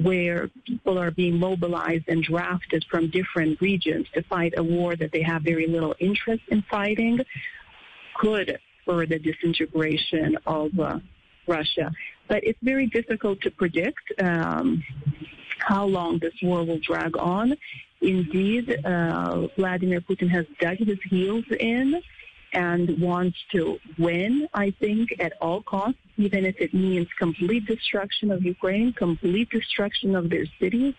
where 0.00 0.50
people 0.66 0.98
are 0.98 1.10
being 1.10 1.38
mobilized 1.38 2.04
and 2.08 2.22
drafted 2.22 2.84
from 2.90 3.10
different 3.10 3.60
regions 3.60 4.06
to 4.14 4.22
fight 4.22 4.54
a 4.56 4.62
war 4.62 4.96
that 4.96 5.12
they 5.12 5.22
have 5.22 5.42
very 5.42 5.66
little 5.66 5.94
interest 5.98 6.42
in 6.48 6.62
fighting, 6.62 7.20
could 8.14 8.58
spur 8.82 9.06
the 9.06 9.18
disintegration 9.18 10.38
of 10.46 10.78
uh, 10.78 10.98
Russia. 11.46 11.92
But 12.28 12.44
it's 12.44 12.58
very 12.62 12.86
difficult 12.86 13.40
to 13.42 13.50
predict 13.50 14.12
um, 14.20 14.82
how 15.58 15.84
long 15.84 16.18
this 16.18 16.34
war 16.42 16.64
will 16.64 16.78
drag 16.78 17.16
on. 17.18 17.56
Indeed, 18.00 18.84
uh, 18.84 19.46
Vladimir 19.56 20.00
Putin 20.00 20.28
has 20.30 20.46
dug 20.58 20.78
his 20.78 20.98
heels 21.08 21.44
in 21.60 22.02
and 22.52 23.00
wants 23.00 23.38
to 23.52 23.78
win, 23.98 24.48
I 24.54 24.70
think, 24.78 25.14
at 25.18 25.32
all 25.40 25.62
costs, 25.62 25.98
even 26.16 26.44
if 26.44 26.56
it 26.60 26.74
means 26.74 27.08
complete 27.18 27.66
destruction 27.66 28.30
of 28.30 28.44
Ukraine, 28.44 28.92
complete 28.92 29.50
destruction 29.50 30.14
of 30.14 30.28
their 30.28 30.46
cities, 30.60 30.94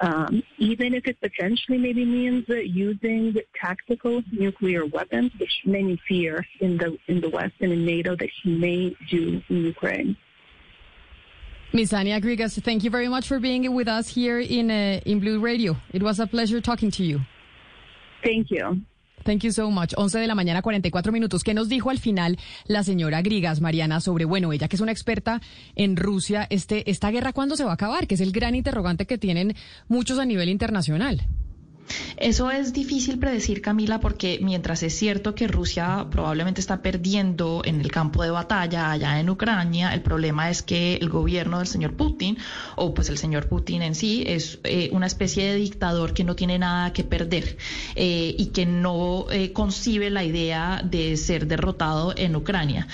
um, 0.00 0.42
even 0.58 0.94
if 0.94 1.06
it 1.06 1.20
potentially 1.20 1.78
maybe 1.78 2.04
means 2.04 2.48
uh, 2.50 2.54
using 2.54 3.36
tactical 3.54 4.22
nuclear 4.32 4.84
weapons, 4.86 5.32
which 5.38 5.62
many 5.64 6.00
fear 6.08 6.44
in 6.60 6.76
the 6.76 6.98
in 7.06 7.20
the 7.20 7.30
West 7.30 7.54
and 7.60 7.72
in 7.72 7.84
NATO 7.84 8.16
that 8.16 8.30
he 8.42 8.56
may 8.56 8.94
do 9.08 9.40
in 9.48 9.64
Ukraine. 9.64 10.16
Miss 11.72 11.92
Ania 11.92 12.22
Grigas, 12.22 12.62
thank 12.62 12.84
you 12.84 12.90
very 12.90 13.08
much 13.08 13.26
for 13.26 13.40
being 13.40 13.72
with 13.74 13.88
us 13.88 14.08
here 14.08 14.40
in 14.40 14.70
uh, 14.70 15.00
in 15.06 15.20
Blue 15.20 15.38
Radio. 15.40 15.76
It 15.92 16.02
was 16.02 16.20
a 16.20 16.26
pleasure 16.26 16.60
talking 16.60 16.90
to 16.92 17.04
you. 17.04 17.20
Thank 18.22 18.50
you. 18.50 18.82
Thank 19.24 19.42
you 19.42 19.52
so 19.52 19.70
much. 19.70 19.94
11 19.96 20.18
de 20.18 20.26
la 20.26 20.34
mañana, 20.34 20.62
44 20.62 21.10
minutos. 21.10 21.42
¿Qué 21.42 21.54
nos 21.54 21.68
dijo 21.68 21.90
al 21.90 21.98
final 21.98 22.38
la 22.66 22.84
señora 22.84 23.22
Grigas, 23.22 23.60
Mariana, 23.60 24.00
sobre, 24.00 24.26
bueno, 24.26 24.52
ella 24.52 24.68
que 24.68 24.76
es 24.76 24.82
una 24.82 24.92
experta 24.92 25.40
en 25.74 25.96
Rusia, 25.96 26.46
este, 26.50 26.90
esta 26.90 27.10
guerra 27.10 27.32
cuándo 27.32 27.56
se 27.56 27.64
va 27.64 27.70
a 27.70 27.74
acabar? 27.74 28.06
Que 28.06 28.14
es 28.16 28.20
el 28.20 28.32
gran 28.32 28.54
interrogante 28.54 29.06
que 29.06 29.18
tienen 29.18 29.54
muchos 29.88 30.18
a 30.18 30.26
nivel 30.26 30.50
internacional. 30.50 31.26
Eso 32.16 32.50
es 32.50 32.72
difícil 32.72 33.18
predecir, 33.18 33.60
Camila, 33.60 34.00
porque 34.00 34.38
mientras 34.40 34.82
es 34.82 34.94
cierto 34.94 35.34
que 35.34 35.48
Rusia 35.48 36.06
probablemente 36.10 36.60
está 36.60 36.80
perdiendo 36.80 37.62
en 37.64 37.80
el 37.80 37.90
campo 37.90 38.22
de 38.22 38.30
batalla 38.30 38.90
allá 38.90 39.18
en 39.20 39.28
Ucrania, 39.28 39.92
el 39.92 40.00
problema 40.00 40.48
es 40.48 40.62
que 40.62 40.94
el 40.96 41.08
gobierno 41.08 41.58
del 41.58 41.66
señor 41.66 41.94
Putin, 41.94 42.38
o 42.76 42.94
pues 42.94 43.08
el 43.08 43.18
señor 43.18 43.48
Putin 43.48 43.82
en 43.82 43.94
sí, 43.94 44.24
es 44.26 44.58
eh, 44.64 44.90
una 44.92 45.06
especie 45.06 45.44
de 45.44 45.56
dictador 45.56 46.14
que 46.14 46.24
no 46.24 46.36
tiene 46.36 46.58
nada 46.58 46.92
que 46.92 47.04
perder 47.04 47.56
eh, 47.96 48.34
y 48.38 48.46
que 48.46 48.64
no 48.64 49.26
eh, 49.30 49.52
concibe 49.52 50.08
la 50.10 50.24
idea 50.24 50.82
de 50.84 51.16
ser 51.16 51.46
derrotado 51.46 52.14
en 52.16 52.36
Ucrania. 52.36 52.86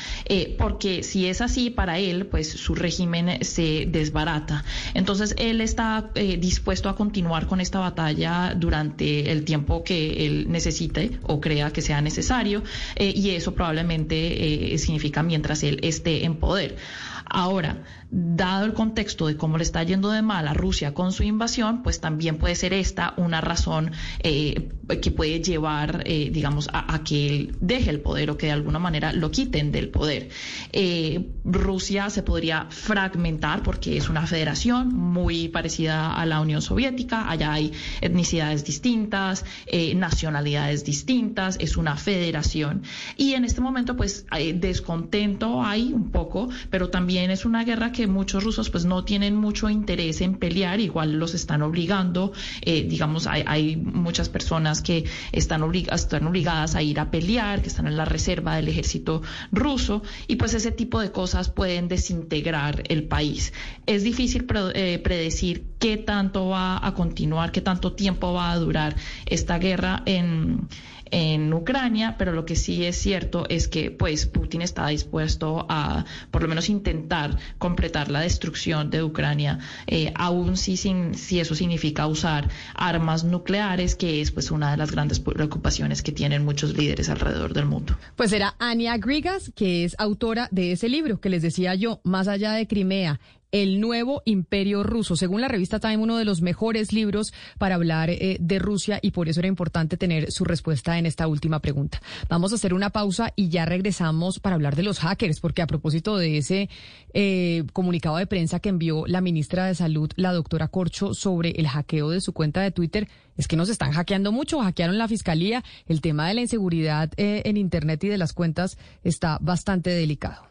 Porque 0.59 1.03
si 1.03 1.27
es 1.27 1.41
así, 1.41 1.71
para 1.71 1.99
él, 1.99 2.27
pues 2.27 2.49
su 2.49 2.75
régimen 2.75 3.45
se 3.45 3.87
desbarata. 3.87 4.65
Entonces, 4.95 5.35
él 5.39 5.61
está 5.61 6.11
dispuesto 6.15 6.89
a 6.89 6.97
continuar 6.97 7.47
con 7.47 7.61
esta 7.61 7.79
batalla 7.79 8.55
durante 8.55 8.80
el 8.83 9.45
tiempo 9.45 9.85
que 9.85 10.27
él 10.27 10.47
necesite 10.49 11.13
o 11.23 11.41
crea 11.41 11.73
que 11.73 11.83
sea 11.83 12.01
necesario 12.01 12.63
eh, 12.97 13.13
y 13.15 13.31
eso 13.31 13.55
probablemente 13.55 14.75
eh, 14.75 14.79
significa 14.79 15.23
mientras 15.23 15.63
él 15.63 15.79
esté 15.83 16.25
en 16.25 16.37
poder. 16.37 16.77
Ahora, 17.25 17.85
dado 18.11 18.65
el 18.65 18.75
contexto 18.75 19.27
de 19.27 19.37
cómo 19.37 19.57
le 19.57 19.63
está 19.63 19.83
yendo 19.83 20.11
de 20.11 20.23
mal 20.23 20.49
a 20.49 20.55
Rusia 20.55 20.95
con 20.95 21.13
su 21.13 21.23
invasión, 21.23 21.83
pues 21.83 22.01
también 22.01 22.39
puede 22.39 22.55
ser 22.55 22.73
esta 22.73 23.15
una 23.17 23.41
razón 23.41 23.93
eh, 24.21 24.71
que 25.01 25.11
puede 25.11 25.41
llevar, 25.41 26.03
eh, 26.07 26.31
digamos, 26.33 26.69
a, 26.73 26.93
a, 26.95 27.05
que 27.05 27.29
él 27.29 27.57
deje 27.61 27.91
el 27.91 28.01
poder 28.01 28.31
o 28.31 28.37
que 28.37 28.47
de 28.47 28.53
alguna 28.53 28.79
manera 28.79 29.13
lo 29.13 29.31
quiten 29.31 29.71
del 29.71 29.89
poder. 29.89 30.29
Eh, 30.73 31.29
Rusia 31.45 32.11
se 32.11 32.23
podría 32.23 32.67
fragmentar 32.71 33.63
porque 33.63 33.97
es 33.97 34.09
una 34.09 34.27
federación 34.27 34.95
muy 34.95 35.49
parecida 35.49 36.15
a 36.15 36.27
la 36.27 36.41
Unión 36.41 36.63
Soviética, 36.63 37.31
allá 37.31 37.53
hay 37.53 37.73
etnicidades 38.01 38.65
distintas, 38.65 39.45
eh, 39.67 39.95
nacionalidades 39.95 40.85
distintas, 40.85 41.57
es 41.61 41.77
una 41.77 41.97
federación. 41.97 42.83
Y 43.17 43.35
en 43.35 43.45
este 43.45 43.61
momento, 43.61 43.97
pues, 43.97 44.27
hay 44.31 44.53
descontento 44.53 45.63
hay 45.63 45.93
un 45.93 46.11
poco, 46.11 46.49
pero 46.71 46.91
también 46.91 47.31
es 47.31 47.45
una 47.45 47.65
guerra 47.65 47.93
que 47.93 48.00
muchos 48.07 48.45
rusos 48.45 48.71
pues 48.71 48.85
no 48.85 49.05
tienen 49.05 49.35
mucho 49.37 49.69
interés 49.69 50.21
en 50.21 50.37
pelear, 50.37 50.81
igual 50.81 51.13
los 51.19 51.35
están 51.35 51.63
obligando, 51.63 52.33
eh, 52.63 52.83
digamos, 52.83 53.27
hay, 53.27 53.77
muchas 53.77 54.29
personas 54.29 54.83
que 54.83 55.05
están, 55.33 55.63
oblig 55.63 55.89
están 55.93 56.27
obligadas 56.27 56.75
a 56.75 56.83
ir 56.83 57.01
a 57.01 57.11
pelear, 57.11 57.63
que 57.63 57.69
están 57.69 57.87
en 57.87 57.97
la 57.97 58.05
reserva 58.05 58.57
del 58.57 58.69
ejército 58.69 59.23
ruso, 59.53 60.03
y 60.27 60.37
pues 60.37 60.55
ese 60.55 60.73
tipo 60.73 61.01
de 61.01 61.13
cosas 61.13 61.51
pueden 61.51 61.89
desintegrar 61.89 62.83
el 62.89 63.05
país. 63.05 63.53
Es 63.87 64.03
difícil 64.03 64.47
eh, 64.75 65.01
predecir 65.03 65.70
qué 65.81 65.97
tanto 65.97 66.49
va 66.49 66.87
a 66.87 66.95
continuar, 66.95 67.51
qué 67.51 67.61
tanto 67.61 67.95
tiempo 67.95 68.33
va 68.33 68.53
a 68.53 68.57
durar 68.57 68.95
esta 69.27 69.59
guerra 69.59 70.03
en 70.07 70.69
en 71.11 71.53
Ucrania, 71.53 72.17
pero 72.19 72.33
lo 72.33 72.45
que 72.47 72.57
sí 72.57 72.85
es 72.85 72.97
cierto 72.97 73.45
es 73.49 73.69
que 73.69 73.91
pues 73.91 74.27
Putin 74.27 74.63
está 74.63 74.87
dispuesto 74.89 75.67
a 75.69 76.05
por 76.31 76.43
lo 76.43 76.49
menos 76.49 76.69
intentar 76.69 77.37
completar 77.59 78.11
la 78.11 78.21
destrucción 78.21 78.91
de 78.91 79.03
Ucrania, 79.03 79.59
eh, 79.87 80.13
aún 80.15 80.57
si, 80.57 80.77
sin, 80.77 81.15
si 81.15 81.41
eso 81.41 81.55
significa 81.55 82.07
usar 82.07 82.49
armas 82.75 83.25
nucleares, 83.25 83.97
que 83.97 84.21
es 84.21 84.31
pues 84.31 84.51
una 84.51 84.71
de 84.71 84.77
las 84.77 84.93
grandes 84.93 85.21
preocupaciones 85.21 86.03
que 86.03 86.13
tienen 86.13 86.45
muchos 86.45 86.77
líderes 86.77 87.09
alrededor 87.09 87.53
del 87.55 87.67
mundo. 87.67 87.97
Pues 88.17 88.33
era 88.33 88.55
Ania 88.59 88.97
Grigas, 88.99 89.53
que 89.55 89.85
es 89.85 89.97
autora 89.99 90.49
de 90.51 90.73
ese 90.73 90.89
libro 90.89 91.21
que 91.21 91.29
les 91.29 91.43
decía 91.43 91.75
yo, 91.75 92.01
Más 92.05 92.29
allá 92.29 92.53
de 92.53 92.67
Crimea, 92.67 93.21
el 93.53 93.81
nuevo 93.81 94.23
imperio 94.25 94.83
ruso. 94.83 95.17
Según 95.17 95.41
la 95.41 95.49
revista 95.49 95.81
Time, 95.81 95.99
uno 95.99 96.17
de 96.17 96.25
los 96.25 96.43
mejores 96.43 96.93
libros 96.93 97.33
para 97.59 97.75
hablar 97.75 98.11
eh, 98.11 98.37
de 98.41 98.59
Rusia 98.59 98.99
y 99.03 99.11
por 99.11 99.29
eso 99.29 99.41
era 99.41 99.49
importante 99.49 99.97
tener 99.97 100.31
su 100.31 100.45
respuesta 100.45 100.99
en 100.99 101.07
esta 101.07 101.27
última 101.27 101.61
pregunta. 101.61 102.01
Vamos 102.29 102.53
a 102.53 102.57
hacer 102.57 102.75
una 102.75 102.91
pausa 102.91 103.33
y 103.37 103.49
ya 103.49 103.65
regresamos 103.65 104.39
para 104.39 104.55
hablar 104.55 104.77
de 104.77 104.83
los 104.83 105.01
hackers, 105.01 105.41
porque 105.41 105.63
a 105.63 105.67
propósito 105.67 106.17
de 106.17 106.39
ese 106.39 106.69
eh, 107.15 107.65
comunicado 107.73 108.17
de 108.17 108.27
prensa 108.27 108.61
que 108.61 108.69
envió 108.69 109.07
la 109.07 109.21
ministra 109.21 109.67
de 109.67 109.75
Salud, 109.75 110.11
la 110.17 110.33
doctora 110.33 110.69
Corcho, 110.69 111.15
sobre 111.15 111.51
el 111.51 111.69
hackeo 111.69 112.11
de 112.11 112.21
su 112.21 112.33
cuenta 112.33 112.61
de 112.61 112.71
Twitter, 112.71 113.09
es 113.37 113.49
que 113.49 113.57
nos 113.57 113.69
están 113.69 113.93
hackeando 113.93 114.33
mucho, 114.33 114.61
hackearon 114.61 114.99
la 114.99 115.09
fiscalía, 115.09 115.65
el 115.87 116.01
tema 116.01 116.29
de 116.29 116.35
la 116.35 116.43
inseguridad 116.43 117.11
eh, 117.17 117.43
en 117.45 117.57
Internet 117.57 118.05
y 118.05 118.09
de 118.09 118.19
las 118.19 118.33
cuentas 118.33 118.79
está 119.03 119.39
bastante 119.41 119.91
delicado. 119.91 120.50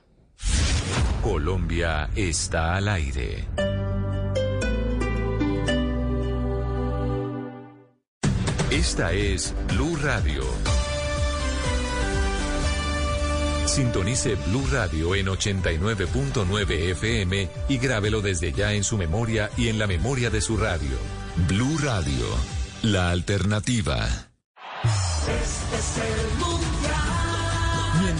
Colombia 1.21 2.09
está 2.15 2.75
al 2.75 2.87
aire. 2.87 3.47
Esta 8.71 9.11
es 9.13 9.53
Blue 9.67 9.97
Radio. 10.01 10.43
Sintonice 13.65 14.35
Blue 14.47 14.65
Radio 14.71 15.15
en 15.15 15.27
89.9 15.27 16.91
FM 16.91 17.49
y 17.67 17.77
grábelo 17.77 18.21
desde 18.21 18.51
ya 18.51 18.73
en 18.73 18.83
su 18.83 18.97
memoria 18.97 19.49
y 19.57 19.69
en 19.69 19.77
la 19.77 19.87
memoria 19.87 20.29
de 20.29 20.41
su 20.41 20.57
radio. 20.57 20.97
Blue 21.47 21.77
Radio, 21.77 22.25
la 22.81 23.11
alternativa. 23.11 24.07
Este 24.83 25.77
es 25.77 25.97
el 25.97 26.37
mundial. 26.39 26.68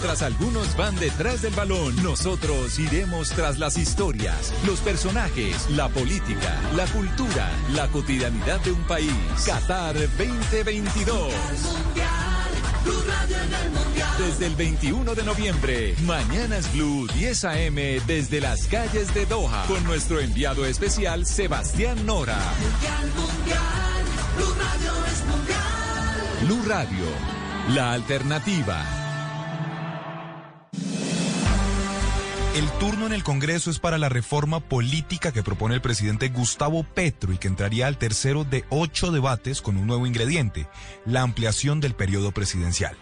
Mientras 0.01 0.21
algunos 0.21 0.77
van 0.77 0.95
detrás 0.95 1.41
del 1.41 1.53
balón, 1.53 1.93
nosotros 2.01 2.79
iremos 2.79 3.31
tras 3.31 3.59
las 3.59 3.75
historias, 3.75 4.53
los 4.65 4.79
personajes, 4.79 5.69
la 5.71 5.89
política, 5.89 6.55
la 6.73 6.85
cultura, 6.85 7.51
la 7.73 7.85
cotidianidad 7.89 8.61
de 8.61 8.71
un 8.71 8.81
país. 8.83 9.11
Qatar 9.45 9.95
2022. 9.95 11.33
Blue 12.85 12.93
Radio 13.09 13.35
en 13.43 13.53
el 13.53 13.71
mundial. 13.71 14.09
Desde 14.19 14.45
el 14.45 14.55
21 14.55 15.15
de 15.15 15.23
noviembre, 15.23 15.95
Mañanas 16.05 16.71
Blue 16.71 17.05
10 17.15 17.43
AM 17.43 17.75
desde 18.07 18.39
las 18.39 18.67
calles 18.67 19.13
de 19.13 19.25
Doha 19.25 19.65
con 19.67 19.83
nuestro 19.83 20.21
enviado 20.21 20.65
especial 20.65 21.25
Sebastián 21.25 22.05
Nora. 22.05 22.39
Mundial, 22.61 23.11
mundial. 23.17 24.03
Blue 24.37 24.55
Radio 24.57 24.91
es 25.11 25.25
mundial. 25.25 26.45
Blue 26.45 26.63
Radio, 26.69 27.05
la 27.75 27.91
alternativa. 27.91 29.08
El 32.55 32.67
turno 32.79 33.05
en 33.05 33.13
el 33.13 33.23
Congreso 33.23 33.69
es 33.69 33.77
para 33.77 33.99
la 33.99 34.09
reforma 34.09 34.59
política 34.59 35.31
que 35.31 35.43
propone 35.43 35.75
el 35.75 35.81
presidente 35.81 36.29
Gustavo 36.29 36.83
Petro 36.83 37.31
y 37.31 37.37
que 37.37 37.47
entraría 37.47 37.85
al 37.85 37.97
tercero 37.97 38.43
de 38.43 38.65
ocho 38.69 39.11
debates 39.11 39.61
con 39.61 39.77
un 39.77 39.85
nuevo 39.85 40.07
ingrediente, 40.07 40.67
la 41.05 41.21
ampliación 41.21 41.79
del 41.79 41.93
periodo 41.93 42.31
presidencial. 42.31 42.97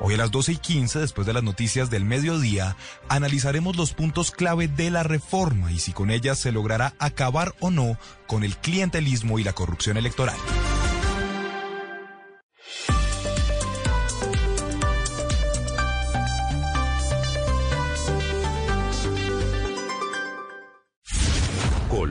Hoy 0.00 0.14
a 0.14 0.16
las 0.16 0.32
12 0.32 0.52
y 0.52 0.56
15, 0.56 0.98
después 0.98 1.26
de 1.26 1.32
las 1.32 1.44
noticias 1.44 1.90
del 1.90 2.04
mediodía, 2.04 2.76
analizaremos 3.08 3.76
los 3.76 3.94
puntos 3.94 4.32
clave 4.32 4.66
de 4.66 4.90
la 4.90 5.04
reforma 5.04 5.70
y 5.72 5.78
si 5.78 5.92
con 5.92 6.10
ella 6.10 6.34
se 6.34 6.52
logrará 6.52 6.94
acabar 6.98 7.54
o 7.60 7.70
no 7.70 7.98
con 8.26 8.42
el 8.42 8.56
clientelismo 8.56 9.38
y 9.38 9.44
la 9.44 9.52
corrupción 9.52 9.96
electoral. 9.96 10.36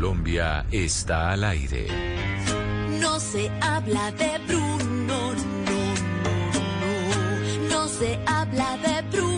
Colombia 0.08 0.66
está 0.72 1.32
al 1.34 1.44
aire. 1.44 1.86
No 3.02 3.20
se 3.20 3.52
habla 3.60 4.10
de 4.14 4.40
Bruno, 4.48 4.78
no, 5.06 5.34
no, 5.68 6.60
no. 6.82 7.70
No 7.70 7.88
se 7.90 8.18
habla 8.26 8.78
de 8.78 9.02
Bruno. 9.12 9.37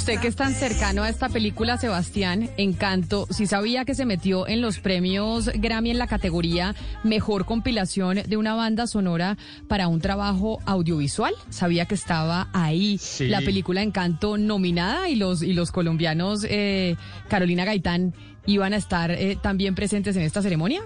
Usted 0.00 0.18
que 0.18 0.28
es 0.28 0.34
tan 0.36 0.54
cercano 0.54 1.02
a 1.02 1.10
esta 1.10 1.28
película, 1.28 1.76
Sebastián, 1.76 2.48
Encanto, 2.56 3.26
si 3.28 3.46
sabía 3.46 3.84
que 3.84 3.94
se 3.94 4.06
metió 4.06 4.48
en 4.48 4.62
los 4.62 4.78
premios 4.78 5.50
Grammy 5.54 5.90
en 5.90 5.98
la 5.98 6.06
categoría 6.06 6.74
Mejor 7.04 7.44
compilación 7.44 8.20
de 8.26 8.36
una 8.38 8.54
banda 8.54 8.86
sonora 8.86 9.36
para 9.68 9.88
un 9.88 10.00
trabajo 10.00 10.58
audiovisual. 10.64 11.34
Sabía 11.50 11.84
que 11.84 11.96
estaba 11.96 12.48
ahí 12.54 12.96
Sí. 12.96 13.28
la 13.28 13.42
película 13.42 13.82
Encanto 13.82 14.38
nominada 14.38 15.10
y 15.10 15.16
los, 15.16 15.42
y 15.42 15.52
los 15.52 15.70
colombianos 15.70 16.46
eh, 16.48 16.96
Carolina 17.28 17.66
Gaitán 17.66 18.14
iban 18.46 18.72
a 18.72 18.78
estar 18.78 19.10
eh, 19.10 19.36
también 19.42 19.74
presentes 19.74 20.16
en 20.16 20.22
esta 20.22 20.40
ceremonia. 20.40 20.80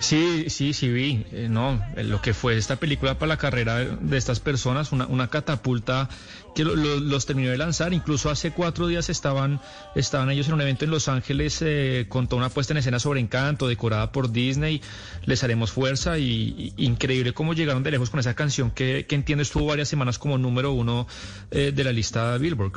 Sí, 0.00 0.44
sí, 0.48 0.74
sí 0.74 0.88
vi, 0.88 1.26
eh, 1.32 1.48
no, 1.50 1.84
eh, 1.96 2.04
lo 2.04 2.20
que 2.22 2.32
fue 2.32 2.56
esta 2.56 2.76
película 2.76 3.18
para 3.18 3.30
la 3.30 3.36
carrera 3.36 3.78
de 3.78 4.16
estas 4.16 4.38
personas, 4.38 4.92
una, 4.92 5.06
una 5.06 5.26
catapulta 5.28 6.08
que 6.54 6.64
lo- 6.64 6.76
lo- 6.76 7.00
los 7.00 7.26
terminó 7.26 7.50
de 7.50 7.58
lanzar, 7.58 7.92
incluso 7.92 8.30
hace 8.30 8.52
cuatro 8.52 8.86
días 8.86 9.08
estaban, 9.10 9.60
estaban 9.96 10.30
ellos 10.30 10.46
en 10.46 10.54
un 10.54 10.60
evento 10.60 10.84
en 10.84 10.92
Los 10.92 11.08
Ángeles 11.08 11.58
eh, 11.62 12.06
con 12.08 12.28
toda 12.28 12.38
una 12.42 12.48
puesta 12.48 12.72
en 12.72 12.76
escena 12.78 13.00
sobre 13.00 13.18
Encanto, 13.18 13.66
decorada 13.66 14.12
por 14.12 14.30
Disney, 14.30 14.80
les 15.26 15.42
haremos 15.42 15.72
fuerza 15.72 16.16
y, 16.16 16.72
y 16.76 16.84
increíble 16.84 17.32
cómo 17.32 17.52
llegaron 17.54 17.82
de 17.82 17.90
lejos 17.90 18.08
con 18.10 18.20
esa 18.20 18.34
canción 18.34 18.70
que, 18.70 19.04
que 19.08 19.16
entiendo 19.16 19.42
estuvo 19.42 19.66
varias 19.66 19.88
semanas 19.88 20.20
como 20.20 20.38
número 20.38 20.72
uno 20.72 21.08
eh, 21.50 21.72
de 21.74 21.82
la 21.84 21.90
lista 21.90 22.38
Billboard. 22.38 22.74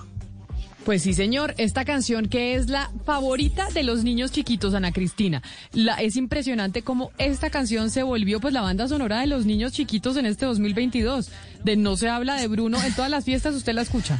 Pues 0.86 1.04
sí, 1.04 1.14
señor. 1.14 1.54
Esta 1.58 1.86
canción 1.86 2.28
que 2.28 2.56
es 2.56 2.70
la 2.70 2.92
favorita 3.06 3.68
de 3.70 3.84
los 3.84 4.04
niños 4.04 4.32
chiquitos, 4.32 4.74
Ana 4.74 4.92
Cristina. 4.92 5.42
La, 5.74 5.96
es 5.96 6.16
impresionante 6.16 6.82
cómo 6.82 7.12
esta 7.18 7.50
canción 7.50 7.92
se 7.92 8.04
volvió 8.04 8.40
pues 8.40 8.54
la 8.54 8.62
banda 8.62 8.88
sonora 8.88 9.20
de 9.20 9.28
los 9.28 9.46
niños 9.46 9.74
chiquitos 9.74 10.18
en 10.18 10.26
este 10.26 10.46
2022. 10.46 11.30
De 11.64 11.76
No 11.76 11.98
se 11.98 12.10
habla 12.10 12.36
de 12.36 12.48
Bruno. 12.48 12.82
En 12.84 12.94
todas 12.96 13.12
las 13.12 13.26
fiestas 13.26 13.54
usted 13.56 13.74
la 13.74 13.84
escucha. 13.84 14.18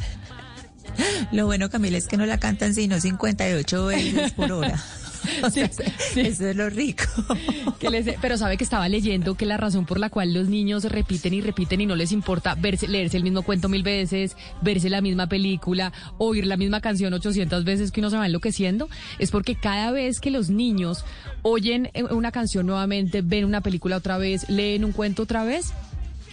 Lo 1.32 1.46
bueno, 1.46 1.68
Camila, 1.68 1.98
es 1.98 2.06
que 2.06 2.16
no 2.16 2.26
la 2.26 2.38
cantan 2.38 2.74
sino 2.74 3.00
58 3.00 3.86
veces 3.86 4.32
por 4.32 4.52
hora. 4.52 4.80
O 5.42 5.50
sea, 5.50 5.64
Eso 5.66 6.46
es 6.48 6.56
lo 6.56 6.68
rico. 6.70 7.04
Que 7.78 7.90
les- 7.90 8.16
pero 8.20 8.36
sabe 8.38 8.56
que 8.56 8.64
estaba 8.64 8.88
leyendo 8.88 9.34
que 9.34 9.44
la 9.46 9.56
razón 9.56 9.86
por 9.86 9.98
la 9.98 10.08
cual 10.08 10.32
los 10.32 10.48
niños 10.48 10.84
repiten 10.84 11.34
y 11.34 11.40
repiten 11.40 11.80
y 11.80 11.86
no 11.86 11.96
les 11.96 12.12
importa 12.12 12.54
verse, 12.54 12.86
leerse 12.86 13.16
el 13.16 13.22
mismo 13.24 13.42
cuento 13.42 13.68
mil 13.68 13.82
veces, 13.82 14.36
verse 14.60 14.88
la 14.88 15.00
misma 15.00 15.26
película, 15.28 15.92
oír 16.18 16.46
la 16.46 16.56
misma 16.56 16.80
canción 16.80 17.12
800 17.12 17.64
veces 17.64 17.90
que 17.90 18.00
uno 18.00 18.10
se 18.10 18.16
va 18.18 18.26
enloqueciendo, 18.26 18.88
es 19.18 19.30
porque 19.32 19.56
cada 19.56 19.90
vez 19.90 20.20
que 20.20 20.30
los 20.30 20.48
niños 20.50 21.04
oyen 21.42 21.90
eh, 21.94 22.04
una 22.04 22.30
canción 22.30 22.66
nuevamente, 22.66 23.20
ven 23.22 23.44
una 23.44 23.60
película 23.62 23.96
otra 23.96 24.16
vez, 24.18 24.48
leen 24.48 24.84
un 24.84 24.92
cuento 24.92 25.24
otra 25.24 25.42
vez, 25.44 25.72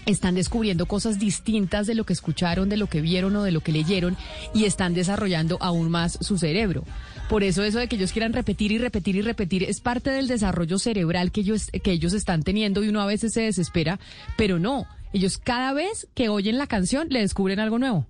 están 0.06 0.36
descubriendo 0.36 0.86
cosas 0.86 1.18
distintas 1.20 1.88
de 1.88 1.96
lo 1.96 2.04
que 2.04 2.14
escucharon, 2.14 2.70
de 2.70 2.78
lo 2.78 2.88
que 2.88 3.02
vieron 3.02 3.36
o 3.36 3.44
de 3.44 3.52
lo 3.52 3.62
que 3.62 3.72
leyeron 3.72 4.18
y 4.54 4.66
están 4.66 4.94
desarrollando 4.94 5.58
aún 5.62 5.90
más 5.90 6.18
su 6.22 6.38
cerebro. 6.38 6.84
Por 7.30 7.44
eso 7.44 7.64
eso 7.64 7.78
de 7.78 7.88
que 7.88 7.96
ellos 7.96 8.12
quieran 8.12 8.34
repetir 8.34 8.72
y 8.72 8.80
repetir 8.80 9.16
y 9.16 9.22
repetir 9.22 9.64
es 9.64 9.82
parte 9.82 10.10
del 10.10 10.28
desarrollo 10.28 10.80
cerebral 10.80 11.32
que 11.32 11.42
ellos, 11.42 11.70
que 11.84 11.92
ellos 11.92 12.14
están 12.14 12.42
teniendo 12.42 12.84
y 12.84 12.90
uno 12.90 13.02
a 13.02 13.06
veces 13.06 13.34
se 13.34 13.42
desespera, 13.42 14.00
pero 14.36 14.58
no, 14.58 14.88
ellos 15.14 15.38
cada 15.38 15.74
vez 15.74 16.08
que 16.16 16.30
oyen 16.30 16.58
la 16.58 16.66
canción 16.66 17.08
le 17.12 17.20
descubren 17.20 17.60
algo 17.60 17.78
nuevo. 17.78 18.08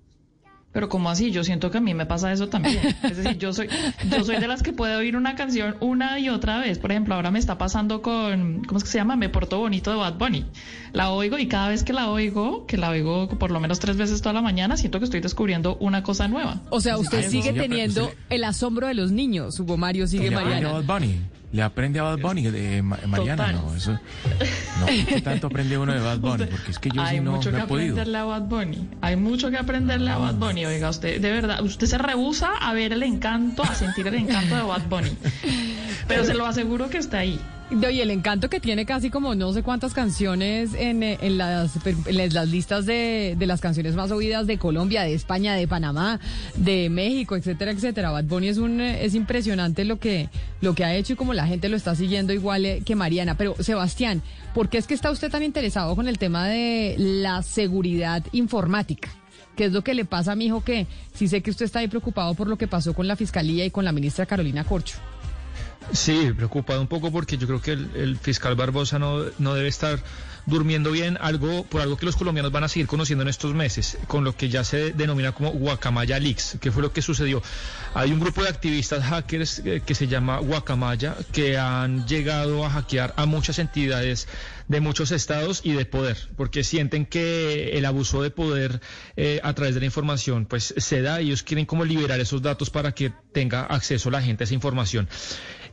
Pero 0.72 0.88
como 0.88 1.10
así, 1.10 1.32
yo 1.32 1.42
siento 1.42 1.70
que 1.70 1.78
a 1.78 1.80
mí 1.80 1.94
me 1.94 2.06
pasa 2.06 2.32
eso 2.32 2.48
también. 2.48 2.78
Es 3.02 3.16
decir, 3.16 3.38
yo 3.38 3.52
soy, 3.52 3.68
yo 4.08 4.24
soy 4.24 4.36
de 4.36 4.46
las 4.46 4.62
que 4.62 4.72
puede 4.72 4.94
oír 4.94 5.16
una 5.16 5.34
canción 5.34 5.74
una 5.80 6.20
y 6.20 6.28
otra 6.28 6.58
vez. 6.58 6.78
Por 6.78 6.92
ejemplo, 6.92 7.16
ahora 7.16 7.32
me 7.32 7.40
está 7.40 7.58
pasando 7.58 8.02
con, 8.02 8.62
¿cómo 8.64 8.78
es 8.78 8.84
que 8.84 8.90
se 8.90 8.98
llama? 8.98 9.16
Me 9.16 9.28
porto 9.28 9.58
bonito 9.58 9.90
de 9.90 9.96
Bad 9.96 10.14
Bunny. 10.14 10.46
La 10.92 11.10
oigo 11.10 11.38
y 11.38 11.48
cada 11.48 11.68
vez 11.68 11.82
que 11.82 11.92
la 11.92 12.08
oigo, 12.08 12.66
que 12.66 12.76
la 12.76 12.90
oigo 12.90 13.28
por 13.28 13.50
lo 13.50 13.58
menos 13.58 13.80
tres 13.80 13.96
veces 13.96 14.22
toda 14.22 14.32
la 14.32 14.42
mañana, 14.42 14.76
siento 14.76 15.00
que 15.00 15.06
estoy 15.06 15.20
descubriendo 15.20 15.76
una 15.80 16.04
cosa 16.04 16.28
nueva. 16.28 16.60
O 16.70 16.80
sea, 16.80 16.98
usted 16.98 17.28
sigue 17.28 17.52
teniendo 17.52 18.12
el 18.28 18.44
asombro 18.44 18.86
de 18.86 18.94
los 18.94 19.10
niños, 19.10 19.58
Hugo 19.58 19.76
Mario 19.76 20.06
sigue 20.06 20.30
¿Le 20.30 20.36
aprendió 20.36 20.68
Mariana. 20.68 20.86
Bad 20.86 21.00
Bunny? 21.00 21.20
Le 21.52 21.62
aprende 21.62 21.98
a 21.98 22.04
Bad 22.04 22.18
Bunny, 22.18 22.42
de 22.42 22.80
Ma- 22.82 22.98
Mariana, 23.08 23.46
Total. 23.46 23.62
no, 23.66 23.74
eso, 23.74 23.92
no, 23.92 24.86
¿qué 25.08 25.20
tanto 25.20 25.48
aprende 25.48 25.76
uno 25.78 25.92
de 25.92 25.98
Bad 26.00 26.18
Bunny? 26.20 26.44
Porque 26.46 26.70
es 26.70 26.78
que 26.78 26.90
yo 26.90 27.02
Hay 27.02 27.16
sí 27.18 27.20
no, 27.24 27.32
mucho 27.32 27.50
no 27.50 27.58
que 27.58 27.62
he 27.64 27.66
podido. 27.66 27.92
aprenderle 27.94 28.18
a 28.18 28.24
Bad 28.24 28.42
Bunny. 28.42 28.88
Hay 29.00 29.16
mucho 29.16 29.50
que 29.50 29.56
aprenderle 29.56 30.10
a 30.10 30.18
Bad 30.18 30.34
Bunny. 30.36 30.64
Oiga, 30.66 30.88
usted, 30.90 31.20
de 31.20 31.30
verdad, 31.30 31.60
usted 31.62 31.86
se 31.88 31.98
rehúsa 31.98 32.50
a 32.60 32.72
ver 32.72 32.92
el 32.92 33.02
encanto, 33.02 33.62
a 33.64 33.74
sentir 33.74 34.06
el 34.06 34.14
encanto 34.14 34.54
de 34.54 34.62
Bad 34.62 34.82
Bunny. 34.88 35.10
Pero 36.08 36.24
se 36.24 36.34
lo 36.34 36.46
aseguro 36.46 36.88
que 36.88 36.98
está 36.98 37.18
ahí. 37.18 37.40
Y 37.70 38.00
el 38.00 38.10
encanto 38.10 38.50
que 38.50 38.58
tiene 38.58 38.84
casi 38.84 39.10
como 39.10 39.36
no 39.36 39.52
sé 39.52 39.62
cuántas 39.62 39.94
canciones 39.94 40.74
en, 40.74 41.04
eh, 41.04 41.18
en 41.20 41.38
las 41.38 42.48
listas 42.48 42.84
de, 42.84 43.36
de 43.38 43.46
las 43.46 43.60
canciones 43.60 43.94
más 43.94 44.10
oídas 44.10 44.48
de 44.48 44.58
Colombia, 44.58 45.02
de 45.02 45.14
España, 45.14 45.54
de 45.54 45.68
Panamá, 45.68 46.18
de 46.56 46.90
México, 46.90 47.36
etcétera, 47.36 47.70
etcétera. 47.70 48.10
Bad 48.10 48.24
Bunny 48.24 48.48
es 48.48 48.58
un 48.58 48.80
eh, 48.80 49.04
es 49.04 49.14
impresionante 49.14 49.84
lo 49.84 50.00
que 50.00 50.28
lo 50.60 50.74
que 50.74 50.84
ha 50.84 50.96
hecho 50.96 51.12
y 51.12 51.16
como 51.16 51.32
la 51.32 51.46
gente 51.46 51.68
lo 51.68 51.76
está 51.76 51.94
siguiendo 51.94 52.32
igual 52.32 52.66
eh, 52.66 52.82
que 52.84 52.96
Mariana. 52.96 53.36
Pero 53.36 53.54
Sebastián, 53.60 54.20
¿por 54.52 54.68
qué 54.68 54.78
es 54.78 54.88
que 54.88 54.94
está 54.94 55.12
usted 55.12 55.30
tan 55.30 55.44
interesado 55.44 55.94
con 55.94 56.08
el 56.08 56.18
tema 56.18 56.48
de 56.48 56.96
la 56.98 57.44
seguridad 57.44 58.24
informática? 58.32 59.10
¿Qué 59.54 59.66
es 59.66 59.72
lo 59.72 59.82
que 59.82 59.94
le 59.94 60.04
pasa 60.04 60.32
a 60.32 60.36
mi 60.36 60.46
hijo 60.46 60.64
que 60.64 60.88
sí 61.14 61.28
sé 61.28 61.40
que 61.40 61.50
usted 61.50 61.66
está 61.66 61.78
ahí 61.78 61.88
preocupado 61.88 62.34
por 62.34 62.48
lo 62.48 62.58
que 62.58 62.66
pasó 62.66 62.94
con 62.94 63.06
la 63.06 63.14
fiscalía 63.14 63.64
y 63.64 63.70
con 63.70 63.84
la 63.84 63.92
ministra 63.92 64.26
Carolina 64.26 64.64
Corcho? 64.64 64.96
Sí, 65.92 66.32
preocupado 66.36 66.80
un 66.80 66.86
poco 66.86 67.10
porque 67.10 67.36
yo 67.36 67.46
creo 67.46 67.60
que 67.60 67.72
el, 67.72 68.18
fiscal 68.18 68.54
Barbosa 68.54 68.98
no, 68.98 69.24
no 69.38 69.54
debe 69.54 69.68
estar 69.68 70.00
durmiendo 70.46 70.90
bien, 70.90 71.18
algo 71.20 71.64
por 71.64 71.80
algo 71.80 71.96
que 71.96 72.06
los 72.06 72.16
colombianos 72.16 72.52
van 72.52 72.64
a 72.64 72.68
seguir 72.68 72.86
conociendo 72.86 73.22
en 73.22 73.28
estos 73.28 73.54
meses, 73.54 73.98
con 74.06 74.24
lo 74.24 74.36
que 74.36 74.48
ya 74.48 74.64
se 74.64 74.92
denomina 74.92 75.32
como 75.32 75.50
Guacamaya 75.50 76.18
Leaks, 76.18 76.58
que 76.60 76.70
fue 76.70 76.82
lo 76.82 76.92
que 76.92 77.02
sucedió. 77.02 77.42
Hay 77.94 78.12
un 78.12 78.20
grupo 78.20 78.42
de 78.42 78.48
activistas 78.48 79.04
hackers 79.04 79.62
eh, 79.64 79.82
que 79.84 79.94
se 79.94 80.06
llama 80.06 80.38
Guacamaya, 80.38 81.16
que 81.32 81.58
han 81.58 82.06
llegado 82.06 82.64
a 82.64 82.70
hackear 82.70 83.14
a 83.16 83.26
muchas 83.26 83.58
entidades 83.58 84.28
de 84.68 84.80
muchos 84.80 85.10
estados 85.10 85.62
y 85.64 85.72
de 85.72 85.84
poder, 85.84 86.16
porque 86.36 86.62
sienten 86.62 87.04
que 87.04 87.70
el 87.76 87.84
abuso 87.84 88.22
de 88.22 88.30
poder 88.30 88.80
eh, 89.16 89.40
a 89.42 89.52
través 89.52 89.74
de 89.74 89.80
la 89.80 89.86
información 89.86 90.46
pues 90.46 90.74
se 90.76 91.02
da 91.02 91.20
y 91.20 91.26
ellos 91.26 91.42
quieren 91.42 91.66
como 91.66 91.84
liberar 91.84 92.20
esos 92.20 92.40
datos 92.40 92.70
para 92.70 92.92
que 92.92 93.12
tenga 93.32 93.62
acceso 93.62 94.10
la 94.10 94.22
gente 94.22 94.44
a 94.44 94.46
esa 94.46 94.54
información. 94.54 95.08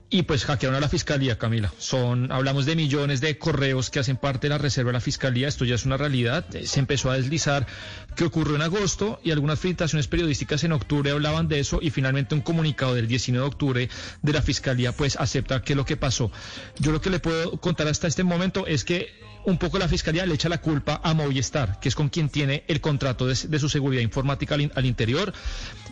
Y 0.09 0.21
pues 0.23 0.45
hackearon 0.45 0.77
a 0.77 0.79
la 0.79 0.87
fiscalía, 0.87 1.37
Camila. 1.37 1.73
Son, 1.79 2.31
hablamos 2.31 2.65
de 2.65 2.77
millones 2.77 3.19
de 3.19 3.37
correos 3.37 3.89
que 3.89 3.99
hacen 3.99 4.15
parte 4.15 4.47
de 4.47 4.51
la 4.51 4.57
reserva 4.57 4.89
de 4.89 4.93
la 4.93 5.01
fiscalía. 5.01 5.49
Esto 5.49 5.65
ya 5.65 5.75
es 5.75 5.85
una 5.85 5.97
realidad. 5.97 6.45
Eh, 6.55 6.65
Se 6.65 6.79
empezó 6.79 7.11
a 7.11 7.17
deslizar 7.17 7.67
que 8.15 8.23
ocurrió 8.23 8.55
en 8.55 8.61
agosto 8.61 9.19
y 9.21 9.31
algunas 9.31 9.59
filtraciones 9.59 10.07
periodísticas 10.07 10.63
en 10.63 10.71
octubre 10.71 11.11
hablaban 11.11 11.49
de 11.49 11.59
eso 11.59 11.79
y 11.81 11.89
finalmente 11.89 12.35
un 12.35 12.41
comunicado 12.41 12.95
del 12.95 13.07
19 13.09 13.43
de 13.43 13.47
octubre 13.47 13.89
de 14.21 14.33
la 14.33 14.41
fiscalía 14.41 14.93
pues 14.93 15.17
acepta 15.17 15.61
que 15.61 15.75
lo 15.75 15.83
que 15.83 15.97
pasó. 15.97 16.31
Yo 16.79 16.93
lo 16.93 17.01
que 17.01 17.09
le 17.09 17.19
puedo 17.19 17.59
contar 17.59 17.89
hasta 17.89 18.07
este 18.07 18.23
momento 18.23 18.65
es 18.65 18.85
que 18.85 19.11
un 19.47 19.57
poco 19.57 19.79
la 19.79 19.87
fiscalía 19.87 20.25
le 20.25 20.35
echa 20.35 20.49
la 20.49 20.57
culpa 20.57 20.99
a 21.01 21.13
Movistar, 21.13 21.79
que 21.79 21.87
es 21.87 21.95
con 21.95 22.09
quien 22.09 22.27
tiene 22.27 22.65
el 22.67 22.81
contrato 22.81 23.25
de, 23.25 23.35
su 23.35 23.69
seguridad 23.69 24.01
informática 24.01 24.55
al, 24.55 24.69
al 24.75 24.85
interior. 24.85 25.31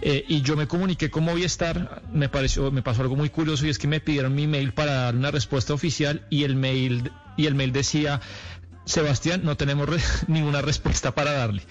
Eh, 0.01 0.25
y 0.27 0.41
yo 0.41 0.57
me 0.57 0.67
comuniqué 0.67 1.09
con 1.09 1.23
Movistar, 1.23 2.01
me 2.11 2.27
pareció, 2.27 2.69
me 2.69 2.81
pasó 2.81 3.03
algo 3.03 3.15
muy 3.15 3.29
curioso 3.29 3.65
y 3.65 3.69
es 3.69 3.79
que 3.79 3.87
me 3.87 4.01
pidieron 4.01 4.35
mi 4.35 4.45
mail 4.45 4.73
para 4.73 4.91
dar 4.91 5.15
una 5.15 5.31
respuesta 5.31 5.73
oficial 5.73 6.25
y 6.29 6.43
el 6.43 6.57
mail 6.57 7.11
y 7.37 7.45
el 7.45 7.55
mail 7.55 7.71
decía 7.71 8.19
Sebastián, 8.85 9.41
no 9.43 9.57
tenemos 9.57 9.89
re- 9.89 9.99
ninguna 10.27 10.61
respuesta 10.61 11.13
para 11.13 11.31
darle. 11.33 11.63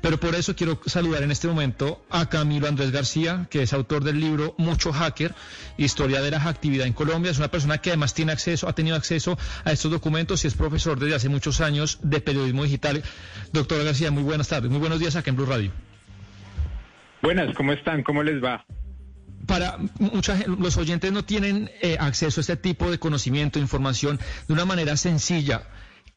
Pero 0.00 0.20
por 0.20 0.34
eso 0.34 0.54
quiero 0.54 0.80
saludar 0.86 1.22
en 1.22 1.30
este 1.30 1.48
momento 1.48 2.04
a 2.10 2.28
Camilo 2.28 2.68
Andrés 2.68 2.90
García, 2.90 3.46
que 3.50 3.62
es 3.62 3.72
autor 3.72 4.04
del 4.04 4.20
libro 4.20 4.54
Mucho 4.58 4.92
Hacker, 4.92 5.34
Historia 5.78 6.20
de 6.20 6.30
la 6.30 6.42
Actividad 6.48 6.86
en 6.86 6.92
Colombia. 6.92 7.30
Es 7.30 7.38
una 7.38 7.48
persona 7.48 7.78
que 7.78 7.90
además 7.90 8.14
tiene 8.14 8.32
acceso, 8.32 8.68
ha 8.68 8.74
tenido 8.74 8.96
acceso 8.96 9.38
a 9.64 9.72
estos 9.72 9.90
documentos 9.90 10.44
y 10.44 10.48
es 10.48 10.54
profesor 10.54 10.98
desde 11.00 11.14
hace 11.16 11.28
muchos 11.28 11.60
años 11.60 11.98
de 12.02 12.20
periodismo 12.20 12.64
digital. 12.64 13.02
Doctor 13.52 13.82
García, 13.84 14.10
muy 14.10 14.22
buenas 14.22 14.48
tardes, 14.48 14.70
muy 14.70 14.80
buenos 14.80 15.00
días 15.00 15.16
acá 15.16 15.30
en 15.30 15.36
Blue 15.36 15.46
Radio. 15.46 15.72
Buenas, 17.22 17.54
¿cómo 17.56 17.72
están? 17.72 18.02
¿Cómo 18.02 18.22
les 18.22 18.42
va? 18.42 18.64
para 19.46 19.78
mucha 19.98 20.36
los 20.46 20.76
oyentes 20.76 21.10
no 21.10 21.24
tienen 21.24 21.70
eh, 21.80 21.96
acceso 21.98 22.38
a 22.38 22.42
este 22.42 22.56
tipo 22.58 22.90
de 22.90 22.98
conocimiento, 22.98 23.58
información 23.58 24.20
de 24.46 24.52
una 24.52 24.66
manera 24.66 24.94
sencilla. 24.98 25.62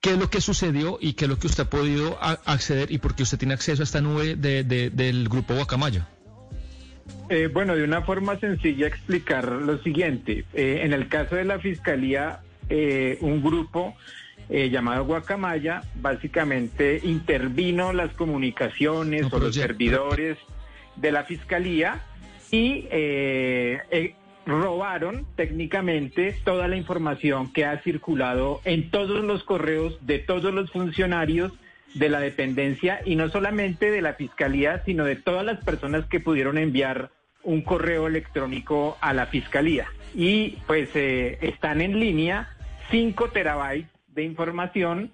¿Qué 0.01 0.13
es 0.13 0.17
lo 0.17 0.31
que 0.31 0.41
sucedió 0.41 0.97
y 0.99 1.13
qué 1.13 1.25
es 1.25 1.29
lo 1.29 1.37
que 1.37 1.45
usted 1.45 1.63
ha 1.65 1.69
podido 1.69 2.17
acceder 2.21 2.91
y 2.91 2.97
por 2.97 3.13
qué 3.15 3.21
usted 3.21 3.37
tiene 3.37 3.53
acceso 3.53 3.83
a 3.83 3.85
esta 3.85 4.01
nube 4.01 4.35
de- 4.35 4.63
de- 4.63 4.89
del 4.89 5.29
grupo 5.29 5.53
Guacamaya? 5.53 6.07
Eh, 7.29 7.47
bueno, 7.53 7.75
de 7.75 7.83
una 7.83 8.01
forma 8.01 8.39
sencilla 8.39 8.87
explicar 8.87 9.45
lo 9.47 9.77
siguiente. 9.83 10.43
Eh, 10.55 10.81
en 10.83 10.93
el 10.93 11.07
caso 11.07 11.35
de 11.35 11.45
la 11.45 11.59
Fiscalía, 11.59 12.39
eh, 12.69 13.19
un 13.21 13.43
grupo 13.43 13.95
eh, 14.49 14.69
llamado 14.71 15.05
Guacamaya 15.05 15.83
básicamente 15.95 16.99
intervino 17.03 17.93
las 17.93 18.11
comunicaciones 18.13 19.21
No, 19.21 19.37
o 19.37 19.39
los 19.39 19.55
servidores 19.55 20.37
de 20.95 21.11
la 21.11 21.23
Fiscalía 21.25 22.01
y 22.51 22.87
eh, 22.91 23.79
eh, 23.91 24.15
robaron 24.45 25.25
técnicamente 25.35 26.35
toda 26.43 26.67
la 26.67 26.75
información 26.75 27.51
que 27.53 27.65
ha 27.65 27.77
circulado 27.79 28.61
en 28.65 28.89
todos 28.89 29.23
los 29.23 29.43
correos 29.43 29.97
de 30.05 30.19
todos 30.19 30.53
los 30.53 30.71
funcionarios 30.71 31.53
de 31.93 32.09
la 32.09 32.19
dependencia 32.19 33.01
y 33.05 33.15
no 33.15 33.29
solamente 33.29 33.91
de 33.91 34.01
la 34.01 34.13
fiscalía, 34.13 34.81
sino 34.85 35.05
de 35.05 35.15
todas 35.15 35.45
las 35.45 35.63
personas 35.63 36.05
que 36.05 36.19
pudieron 36.19 36.57
enviar 36.57 37.11
un 37.43 37.61
correo 37.61 38.07
electrónico 38.07 38.97
a 39.01 39.13
la 39.13 39.25
fiscalía. 39.27 39.87
Y 40.13 40.57
pues 40.67 40.89
eh, 40.95 41.37
están 41.41 41.81
en 41.81 41.99
línea 41.99 42.49
5 42.91 43.29
terabytes 43.29 43.89
de 44.07 44.23
información, 44.23 45.11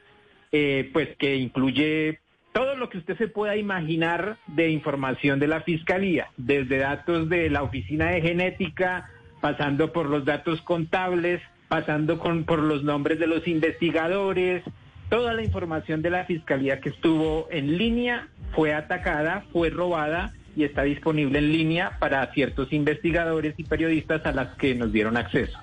eh, 0.52 0.90
pues 0.94 1.16
que 1.18 1.36
incluye 1.36 2.20
todo 2.54 2.76
lo 2.76 2.90
que 2.90 2.98
usted 2.98 3.18
se 3.18 3.28
pueda 3.28 3.56
imaginar 3.56 4.38
de 4.48 4.70
información 4.70 5.40
de 5.40 5.48
la 5.48 5.62
fiscalía, 5.62 6.30
desde 6.38 6.80
datos 6.80 7.30
de 7.30 7.50
la 7.50 7.62
oficina 7.62 8.10
de 8.10 8.22
genética, 8.22 9.12
pasando 9.42 9.92
por 9.92 10.08
los 10.08 10.26
datos 10.26 10.62
contables, 10.62 11.42
pasando 11.68 12.20
con, 12.20 12.46
por 12.46 12.60
los 12.60 12.84
nombres 12.84 13.20
de 13.20 13.28
los 13.28 13.48
investigadores, 13.48 14.64
toda 15.10 15.34
la 15.34 15.44
información 15.44 16.02
de 16.02 16.10
la 16.10 16.26
fiscalía 16.26 16.80
que 16.80 16.90
estuvo 16.90 17.48
en 17.52 17.78
línea 17.78 18.28
fue 18.54 18.74
atacada, 18.74 19.46
fue 19.52 19.70
robada 19.70 20.34
y 20.56 20.64
está 20.64 20.84
disponible 20.84 21.40
en 21.40 21.52
línea 21.52 21.98
para 22.00 22.26
ciertos 22.34 22.74
investigadores 22.74 23.54
y 23.58 23.64
periodistas 23.64 24.26
a 24.26 24.32
las 24.32 24.56
que 24.56 24.74
nos 24.76 24.92
dieron 24.92 25.18
acceso. 25.18 25.58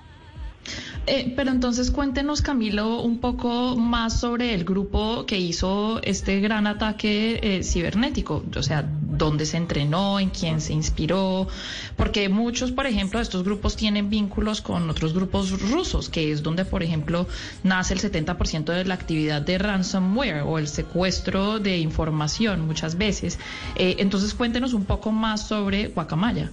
Eh, 1.07 1.33
pero 1.35 1.51
entonces 1.51 1.91
cuéntenos, 1.91 2.41
Camilo, 2.41 3.01
un 3.01 3.19
poco 3.19 3.75
más 3.75 4.19
sobre 4.19 4.53
el 4.53 4.65
grupo 4.65 5.25
que 5.25 5.37
hizo 5.37 6.01
este 6.01 6.39
gran 6.39 6.65
ataque 6.65 7.39
eh, 7.43 7.63
cibernético. 7.63 8.43
O 8.55 8.63
sea, 8.63 8.83
dónde 8.83 9.45
se 9.45 9.57
entrenó, 9.57 10.19
en 10.19 10.29
quién 10.29 10.61
se 10.61 10.73
inspiró. 10.73 11.47
Porque 11.95 12.27
muchos, 12.29 12.71
por 12.71 12.87
ejemplo, 12.87 13.19
de 13.19 13.23
estos 13.23 13.43
grupos 13.43 13.75
tienen 13.75 14.09
vínculos 14.09 14.61
con 14.61 14.89
otros 14.89 15.13
grupos 15.13 15.51
rusos, 15.69 16.09
que 16.09 16.31
es 16.31 16.41
donde, 16.41 16.65
por 16.65 16.81
ejemplo, 16.81 17.27
nace 17.63 17.93
el 17.93 18.01
70% 18.01 18.65
de 18.65 18.85
la 18.85 18.95
actividad 18.95 19.41
de 19.41 19.57
ransomware 19.57 20.41
o 20.41 20.57
el 20.57 20.67
secuestro 20.67 21.59
de 21.59 21.77
información 21.77 22.65
muchas 22.65 22.97
veces. 22.97 23.37
Eh, 23.75 23.97
entonces, 23.99 24.33
cuéntenos 24.33 24.73
un 24.73 24.85
poco 24.85 25.11
más 25.11 25.47
sobre 25.47 25.89
Guacamaya. 25.89 26.49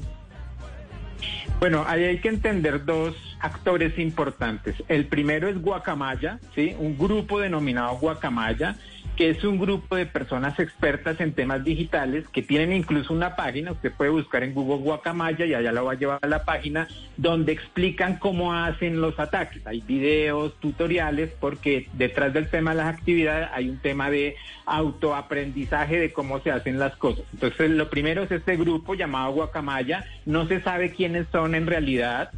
Bueno, 1.61 1.85
ahí 1.86 2.05
hay 2.05 2.19
que 2.19 2.28
entender 2.28 2.85
dos 2.85 3.15
actores 3.40 3.99
importantes. 3.99 4.77
El 4.89 5.07
primero 5.07 5.49
es 5.49 5.61
Guacamaya, 5.61 6.39
¿sí? 6.55 6.74
Un 6.78 6.99
grupo 6.99 7.40
denominado 7.40 7.97
Guacamaya, 7.99 8.77
que 9.17 9.31
es 9.31 9.45
un 9.45 9.59
grupo 9.59 9.97
de 9.97 10.07
personas 10.07 10.59
expertas 10.59 11.21
en 11.21 11.33
temas 11.33 11.65
digitales 11.65 12.25
que 12.33 12.43
tienen 12.43 12.73
incluso 12.73 13.13
una 13.13 13.37
página, 13.37 13.73
usted 13.73 13.93
puede 13.93 14.11
buscar 14.11 14.43
en 14.43 14.55
Google 14.55 14.83
Guacamaya 14.83 15.45
y 15.45 15.55
allá 15.55 15.73
lo 15.73 15.85
va 15.85 15.93
a 15.93 15.97
llevar 15.97 16.19
a 16.23 16.27
la 16.27 16.45
página 16.45 16.89
donde 17.17 17.53
explican 17.53 18.19
cómo 18.19 18.55
hacen 18.55 19.01
los 19.01 19.19
ataques. 19.19 19.67
Hay 19.67 19.81
videos, 19.83 20.59
tutoriales, 20.61 21.31
porque 21.39 21.89
detrás 21.93 22.33
del 22.33 22.49
tema 22.49 22.71
de 22.71 22.79
las 22.79 22.95
actividades 22.95 23.49
hay 23.53 23.69
un 23.69 23.79
tema 23.79 24.11
de 24.11 24.37
autoaprendizaje 24.65 25.99
de 25.99 26.13
cómo 26.13 26.41
se 26.41 26.51
hacen 26.51 26.79
las 26.79 26.97
cosas. 26.97 27.25
Entonces, 27.33 27.71
lo 27.71 27.91
primero 27.91 28.23
es 28.23 28.31
este 28.31 28.57
grupo 28.57 28.95
llamado 28.95 29.33
Guacamaya, 29.33 30.05
no 30.25 30.47
se 30.47 30.61
sabe 30.61 30.93
quiénes 30.93 31.27
son 31.31 31.55
en 31.55 31.67
realidad, 31.67 32.31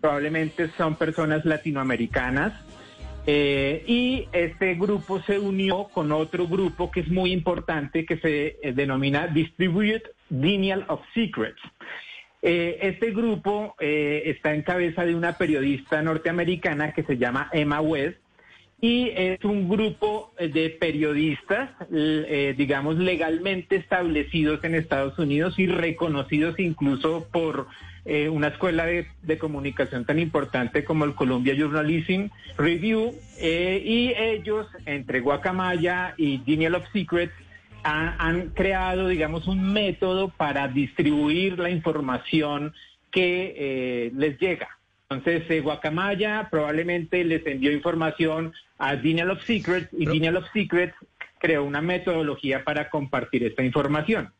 probablemente 0.00 0.70
son 0.76 0.96
personas 0.96 1.44
latinoamericanas. 1.44 2.52
Eh, 3.30 3.84
y 3.86 4.26
este 4.32 4.74
grupo 4.76 5.20
se 5.20 5.38
unió 5.38 5.88
con 5.92 6.12
otro 6.12 6.48
grupo 6.48 6.90
que 6.90 7.00
es 7.00 7.08
muy 7.08 7.30
importante 7.30 8.06
que 8.06 8.16
se 8.16 8.56
eh, 8.62 8.72
denomina 8.72 9.26
Distributed 9.26 10.00
Denial 10.30 10.86
of 10.88 11.02
Secrets. 11.12 11.60
Eh, 12.40 12.78
este 12.80 13.10
grupo 13.10 13.74
está 13.78 14.54
en 14.54 14.62
cabeza 14.62 15.04
de 15.04 15.14
una 15.14 15.36
periodista 15.36 16.00
norteamericana 16.00 16.94
que 16.94 17.02
se 17.02 17.18
llama 17.18 17.50
Emma 17.52 17.82
West 17.82 18.16
y 18.80 19.10
es 19.10 19.44
un 19.44 19.68
grupo 19.68 20.32
de 20.38 20.70
periodistas, 20.70 21.68
digamos, 22.56 22.96
legalmente 22.96 23.76
establecidos 23.76 24.64
en 24.64 24.74
Estados 24.74 25.18
Unidos 25.18 25.58
y 25.58 25.66
reconocidos 25.66 26.58
incluso 26.58 27.28
por 27.30 27.66
eh, 28.08 28.28
una 28.30 28.48
escuela 28.48 28.86
de, 28.86 29.06
de 29.22 29.36
comunicación 29.36 30.06
tan 30.06 30.18
importante 30.18 30.82
como 30.82 31.04
el 31.04 31.14
Columbia 31.14 31.54
Journalism 31.54 32.28
Review, 32.56 33.14
eh, 33.38 33.82
y 33.84 34.14
ellos, 34.16 34.66
entre 34.86 35.20
Guacamaya 35.20 36.14
y 36.16 36.38
Denial 36.38 36.76
of 36.76 36.90
Secrets, 36.90 37.34
han, 37.82 38.14
han 38.18 38.48
creado, 38.50 39.08
digamos, 39.08 39.46
un 39.46 39.72
método 39.74 40.30
para 40.30 40.68
distribuir 40.68 41.58
la 41.58 41.68
información 41.68 42.72
que 43.10 43.54
eh, 43.56 44.12
les 44.16 44.38
llega. 44.38 44.68
Entonces, 45.10 45.62
Guacamaya 45.62 46.48
probablemente 46.50 47.22
les 47.24 47.46
envió 47.46 47.70
información 47.72 48.54
a 48.78 48.96
Denial 48.96 49.32
of 49.32 49.44
Secrets 49.44 49.88
y 49.92 50.06
Denial 50.06 50.38
of 50.38 50.46
Secrets 50.52 50.94
creó 51.38 51.62
una 51.62 51.82
metodología 51.82 52.64
para 52.64 52.88
compartir 52.88 53.44
esta 53.44 53.62
información. 53.62 54.32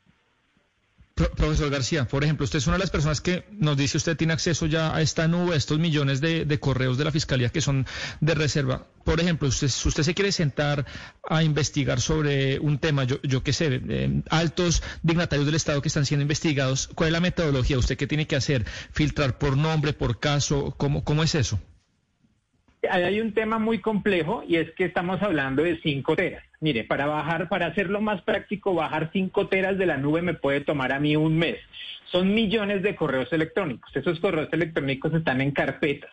Pro- 1.18 1.30
profesor 1.32 1.68
García, 1.68 2.06
por 2.06 2.22
ejemplo, 2.22 2.44
usted 2.44 2.58
es 2.58 2.66
una 2.68 2.76
de 2.76 2.80
las 2.84 2.90
personas 2.90 3.20
que 3.20 3.44
nos 3.50 3.76
dice 3.76 3.96
usted 3.96 4.16
tiene 4.16 4.32
acceso 4.32 4.66
ya 4.66 4.94
a 4.94 5.02
esta 5.02 5.26
nube, 5.26 5.54
a 5.54 5.56
estos 5.56 5.80
millones 5.80 6.20
de, 6.20 6.44
de 6.44 6.60
correos 6.60 6.96
de 6.96 7.04
la 7.04 7.10
Fiscalía 7.10 7.48
que 7.48 7.60
son 7.60 7.86
de 8.20 8.34
reserva. 8.36 8.86
Por 9.04 9.18
ejemplo, 9.20 9.48
usted, 9.48 9.66
si 9.66 9.88
usted 9.88 10.04
se 10.04 10.14
quiere 10.14 10.30
sentar 10.30 10.86
a 11.28 11.42
investigar 11.42 12.00
sobre 12.00 12.60
un 12.60 12.78
tema, 12.78 13.02
yo, 13.02 13.20
yo 13.22 13.42
qué 13.42 13.52
sé, 13.52 13.80
eh, 13.88 14.22
altos 14.30 14.80
dignatarios 15.02 15.46
del 15.46 15.56
Estado 15.56 15.82
que 15.82 15.88
están 15.88 16.06
siendo 16.06 16.22
investigados, 16.22 16.88
¿cuál 16.94 17.08
es 17.08 17.12
la 17.14 17.20
metodología? 17.20 17.78
¿Usted 17.78 17.96
qué 17.96 18.06
tiene 18.06 18.28
que 18.28 18.36
hacer? 18.36 18.64
¿Filtrar 18.92 19.38
por 19.38 19.56
nombre, 19.56 19.92
por 19.94 20.20
caso? 20.20 20.72
¿Cómo, 20.76 21.02
cómo 21.02 21.24
es 21.24 21.34
eso? 21.34 21.58
Hay 22.90 23.20
un 23.20 23.32
tema 23.32 23.59
muy 23.59 23.78
complejo 23.80 24.44
y 24.46 24.56
es 24.56 24.70
que 24.72 24.84
estamos 24.84 25.20
hablando 25.22 25.62
de 25.64 25.78
5 25.82 26.14
teras. 26.16 26.44
Mire, 26.60 26.84
para 26.84 27.06
bajar, 27.06 27.48
para 27.48 27.66
hacerlo 27.66 28.00
más 28.00 28.22
práctico, 28.22 28.74
bajar 28.74 29.10
5 29.12 29.48
teras 29.48 29.78
de 29.78 29.86
la 29.86 29.96
nube 29.96 30.22
me 30.22 30.34
puede 30.34 30.60
tomar 30.60 30.92
a 30.92 31.00
mí 31.00 31.16
un 31.16 31.36
mes. 31.38 31.56
Son 32.12 32.32
millones 32.34 32.82
de 32.82 32.94
correos 32.94 33.32
electrónicos. 33.32 33.94
Esos 33.96 34.20
correos 34.20 34.48
electrónicos 34.52 35.12
están 35.12 35.40
en 35.40 35.50
carpetas. 35.50 36.10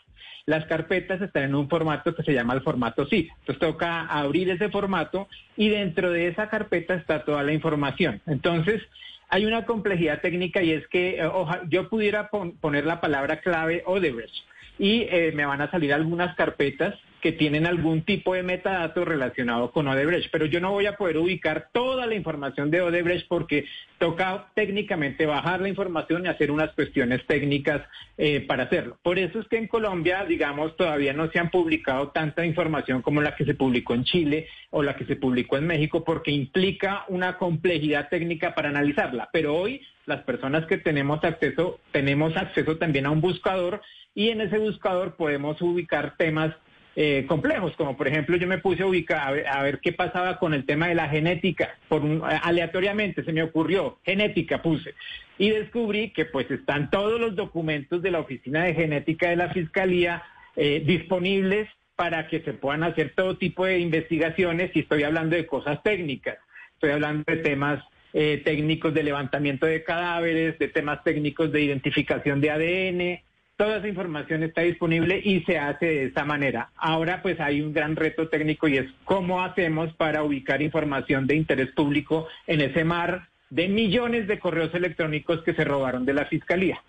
Las 0.48 0.66
carpetas 0.66 1.22
están 1.22 1.44
en 1.44 1.56
un 1.56 1.70
formato 1.70 2.14
que 2.16 2.24
se 2.24 2.34
llama 2.34 2.54
el 2.54 2.62
formato 2.62 3.06
zip. 3.08 3.30
Entonces 3.40 3.60
toca 3.60 4.02
abrir 4.06 4.50
ese 4.50 4.70
formato 4.70 5.28
y 5.58 5.70
dentro 5.70 6.12
de 6.12 6.28
esa 6.28 6.50
carpeta 6.50 6.94
está 6.96 7.24
toda 7.26 7.42
la 7.44 7.54
información. 7.54 8.22
Entonces, 8.28 8.82
hay 9.30 9.46
una 9.46 9.66
complejidad 9.66 10.22
técnica 10.22 10.62
y 10.62 10.72
es 10.72 10.88
que 10.88 11.18
eh, 11.18 11.26
oja- 11.26 11.62
yo 11.68 11.90
pudiera 11.90 12.30
pon- 12.30 12.52
poner 12.58 12.86
la 12.86 13.02
palabra 13.02 13.40
clave 13.42 13.82
Odebrecht 13.88 14.34
y 14.78 15.02
eh, 15.10 15.32
me 15.34 15.46
van 15.46 15.62
a 15.62 15.72
salir 15.72 15.94
algunas 15.94 16.36
carpetas 16.36 16.96
que 17.26 17.32
tienen 17.32 17.66
algún 17.66 18.04
tipo 18.04 18.36
de 18.36 18.44
metadato 18.44 19.04
relacionado 19.04 19.72
con 19.72 19.88
Odebrecht, 19.88 20.30
pero 20.32 20.46
yo 20.46 20.60
no 20.60 20.72
voy 20.72 20.86
a 20.86 20.96
poder 20.96 21.18
ubicar 21.18 21.70
toda 21.72 22.06
la 22.06 22.14
información 22.14 22.70
de 22.70 22.82
Odebrecht 22.82 23.28
porque 23.28 23.66
toca 23.98 24.52
técnicamente 24.54 25.26
bajar 25.26 25.60
la 25.60 25.70
información 25.70 26.24
y 26.24 26.28
hacer 26.28 26.52
unas 26.52 26.72
cuestiones 26.74 27.26
técnicas 27.26 27.82
eh, 28.20 28.42
para 28.42 28.66
hacerlo. 28.66 29.00
Por 29.02 29.18
eso 29.18 29.40
es 29.40 29.48
que 29.48 29.58
en 29.58 29.68
Colombia, 29.68 30.24
digamos, 30.24 30.78
todavía 30.78 31.14
no 31.14 31.32
se 31.32 31.40
han 31.40 31.50
publicado 31.50 32.10
tanta 32.10 32.46
información 32.46 33.02
como 33.02 33.24
la 33.24 33.36
que 33.36 33.46
se 33.46 33.56
publicó 33.56 33.96
en 33.96 34.04
Chile 34.04 34.48
o 34.70 34.84
la 34.84 34.96
que 34.96 35.06
se 35.06 35.16
publicó 35.16 35.58
en 35.58 35.66
México 35.66 36.04
porque 36.04 36.30
implica 36.30 37.06
una 37.08 37.40
complejidad 37.40 38.08
técnica 38.10 38.54
para 38.54 38.70
analizarla. 38.70 39.30
Pero 39.34 39.56
hoy 39.56 39.82
las 40.06 40.22
personas 40.23 40.65
que 40.68 40.77
tenemos 40.77 41.23
acceso, 41.23 41.80
tenemos 41.91 42.36
acceso 42.38 42.77
también 42.77 43.06
a 43.06 43.11
un 43.11 43.22
buscador 43.22 43.82
y 44.14 44.30
en 44.30 44.41
ese 44.41 44.57
buscador 44.57 45.15
podemos 45.15 45.61
ubicar 45.61 46.15
temas 46.18 46.53
eh, 46.98 47.26
complejos, 47.27 47.73
como 47.76 47.98
por 47.98 48.07
ejemplo 48.07 48.38
yo 48.38 48.48
me 48.48 48.60
puse 48.60 48.84
a 48.84 48.86
ubicar 48.86 49.27
a 49.27 49.32
ver, 49.32 49.48
a 49.48 49.61
ver 49.64 49.80
qué 49.82 49.91
pasaba 49.91 50.38
con 50.38 50.53
el 50.53 50.65
tema 50.65 50.88
de 50.88 50.95
la 50.95 51.10
genética, 51.10 51.76
por 51.90 52.02
un- 52.03 52.22
aleatoriamente 52.23 53.23
se 53.26 53.34
me 53.34 53.44
ocurrió, 53.44 53.99
genética 54.06 54.61
puse, 54.61 54.94
y 55.38 55.49
descubrí 55.49 56.11
que 56.11 56.23
pues 56.23 56.49
están 56.49 56.90
todos 56.90 57.19
los 57.19 57.36
documentos 57.36 58.02
de 58.02 58.11
la 58.11 58.19
Oficina 58.19 58.64
de 58.64 58.73
Genética 58.76 59.30
de 59.30 59.36
la 59.36 59.49
Fiscalía 59.49 60.23
eh, 60.56 60.82
disponibles 60.86 61.68
para 61.98 62.27
que 62.27 62.40
se 62.41 62.53
puedan 62.53 62.84
hacer 62.84 63.11
todo 63.14 63.36
tipo 63.38 63.65
de 63.65 63.80
investigaciones 63.80 64.72
y 64.73 64.80
estoy 64.80 65.03
hablando 65.03 65.36
de 65.36 65.45
cosas 65.48 65.84
técnicas, 65.84 66.38
estoy 66.76 66.91
hablando 66.91 67.23
de 67.27 67.38
temas 67.38 67.84
eh, 68.18 68.42
técnicos 68.44 68.94
de 68.94 69.04
levantamiento 69.04 69.68
de 69.68 69.84
cadáveres, 69.84 70.58
de 70.58 70.70
temas 70.70 71.04
técnicos 71.04 71.52
de 71.52 71.62
identificación 71.62 72.42
de 72.42 72.50
ADN, 72.50 73.26
Toda 73.58 73.78
esa 73.78 73.88
información 73.88 74.44
está 74.44 74.62
disponible 74.62 75.22
y 75.24 75.40
se 75.44 75.58
hace 75.58 75.86
de 75.86 76.04
esta 76.08 76.26
manera. 76.26 76.72
Ahora 76.76 77.22
pues 77.22 77.40
hay 77.40 77.62
un 77.62 77.72
gran 77.72 77.96
reto 77.96 78.28
técnico 78.28 78.68
y 78.68 78.78
es 78.78 78.86
cómo 79.06 79.44
hacemos 79.44 79.94
para 79.94 80.24
ubicar 80.24 80.62
información 80.62 81.26
de 81.26 81.36
interés 81.36 81.72
público 81.72 82.28
en 82.48 82.60
ese 82.60 82.84
mar 82.84 83.30
de 83.50 83.70
millones 83.70 84.28
de 84.28 84.40
correos 84.40 84.74
electrónicos 84.74 85.42
que 85.44 85.54
se 85.54 85.64
robaron 85.64 86.04
de 86.04 86.14
la 86.14 86.26
Fiscalía. 86.26 86.84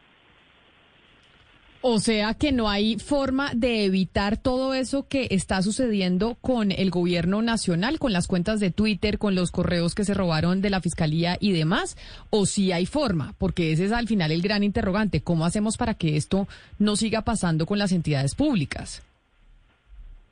O 1.82 2.00
sea 2.00 2.34
que 2.34 2.52
no 2.52 2.68
hay 2.68 2.98
forma 2.98 3.52
de 3.54 3.84
evitar 3.84 4.36
todo 4.36 4.74
eso 4.74 5.06
que 5.08 5.28
está 5.30 5.62
sucediendo 5.62 6.36
con 6.40 6.72
el 6.72 6.90
gobierno 6.90 7.42
nacional, 7.42 7.98
con 7.98 8.12
las 8.12 8.26
cuentas 8.26 8.60
de 8.60 8.70
Twitter, 8.70 9.18
con 9.18 9.34
los 9.34 9.50
correos 9.50 9.94
que 9.94 10.04
se 10.04 10.14
robaron 10.14 10.60
de 10.62 10.70
la 10.70 10.80
fiscalía 10.80 11.36
y 11.38 11.52
demás. 11.52 11.96
O 12.30 12.46
si 12.46 12.72
hay 12.72 12.86
forma, 12.86 13.34
porque 13.38 13.72
ese 13.72 13.84
es 13.84 13.92
al 13.92 14.08
final 14.08 14.32
el 14.32 14.42
gran 14.42 14.64
interrogante. 14.64 15.20
¿Cómo 15.20 15.44
hacemos 15.44 15.76
para 15.76 15.94
que 15.94 16.16
esto 16.16 16.48
no 16.78 16.96
siga 16.96 17.22
pasando 17.22 17.66
con 17.66 17.78
las 17.78 17.92
entidades 17.92 18.34
públicas? 18.34 19.02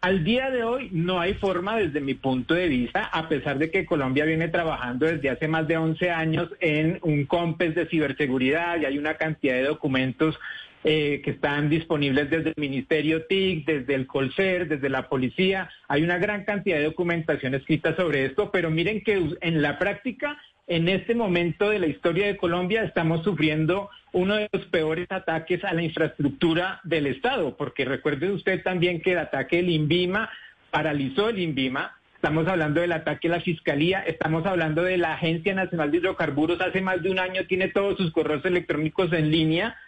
Al 0.04 0.22
día 0.22 0.50
de 0.50 0.64
hoy 0.64 0.90
no 0.92 1.18
hay 1.18 1.32
forma 1.32 1.76
desde 1.76 2.00
mi 2.00 2.12
punto 2.12 2.52
de 2.52 2.68
vista, 2.68 3.04
a 3.04 3.26
pesar 3.26 3.58
de 3.58 3.70
que 3.70 3.86
Colombia 3.86 4.26
viene 4.26 4.48
trabajando 4.48 5.06
desde 5.06 5.30
hace 5.30 5.48
más 5.48 5.66
de 5.66 5.78
11 5.78 6.10
años 6.10 6.48
en 6.60 6.98
un 7.00 7.24
COMPES 7.24 7.74
de 7.74 7.86
ciberseguridad 7.86 8.78
y 8.78 8.84
hay 8.84 8.98
una 8.98 9.14
cantidad 9.14 9.54
de 9.54 9.64
documentos 9.64 10.38
eh, 10.86 11.22
que 11.24 11.30
están 11.30 11.70
disponibles 11.70 12.28
desde 12.28 12.50
el 12.50 12.56
Ministerio 12.58 13.24
TIC, 13.24 13.64
desde 13.64 13.94
el 13.94 14.06
Colcer, 14.06 14.68
desde 14.68 14.90
la 14.90 15.08
policía. 15.08 15.70
Hay 15.88 16.02
una 16.02 16.18
gran 16.18 16.44
cantidad 16.44 16.76
de 16.76 16.84
documentación 16.84 17.54
escrita 17.54 17.96
sobre 17.96 18.26
esto, 18.26 18.50
pero 18.50 18.70
miren 18.70 19.02
que 19.02 19.30
en 19.40 19.62
la 19.62 19.78
práctica, 19.78 20.36
en 20.66 20.90
este 20.90 21.14
momento 21.14 21.70
de 21.70 21.78
la 21.78 21.86
historia 21.86 22.26
de 22.26 22.36
Colombia, 22.36 22.82
estamos 22.82 23.24
sufriendo 23.24 23.88
uno 24.12 24.34
de 24.34 24.46
los 24.52 24.66
peores 24.66 25.06
ataques 25.08 25.64
a 25.64 25.72
la 25.72 25.82
infraestructura 25.82 26.80
del 26.84 27.06
Estado, 27.06 27.56
porque 27.56 27.86
recuerde 27.86 28.30
usted 28.30 28.62
también 28.62 29.00
que 29.00 29.12
el 29.12 29.20
ataque 29.20 29.56
del 29.56 29.70
INVIMA 29.70 30.28
paralizó 30.70 31.30
el 31.30 31.38
INVIMA. 31.38 31.96
Estamos 32.16 32.46
hablando 32.46 32.82
del 32.82 32.92
ataque 32.92 33.28
a 33.28 33.30
la 33.30 33.40
Fiscalía, 33.40 34.00
estamos 34.00 34.44
hablando 34.44 34.82
de 34.82 34.98
la 34.98 35.14
Agencia 35.14 35.54
Nacional 35.54 35.90
de 35.90 35.96
Hidrocarburos, 35.96 36.60
hace 36.60 36.82
más 36.82 37.02
de 37.02 37.10
un 37.10 37.20
año 37.20 37.46
tiene 37.46 37.68
todos 37.68 37.96
sus 37.96 38.12
correos 38.12 38.44
electrónicos 38.44 39.10
en 39.14 39.30
línea 39.30 39.78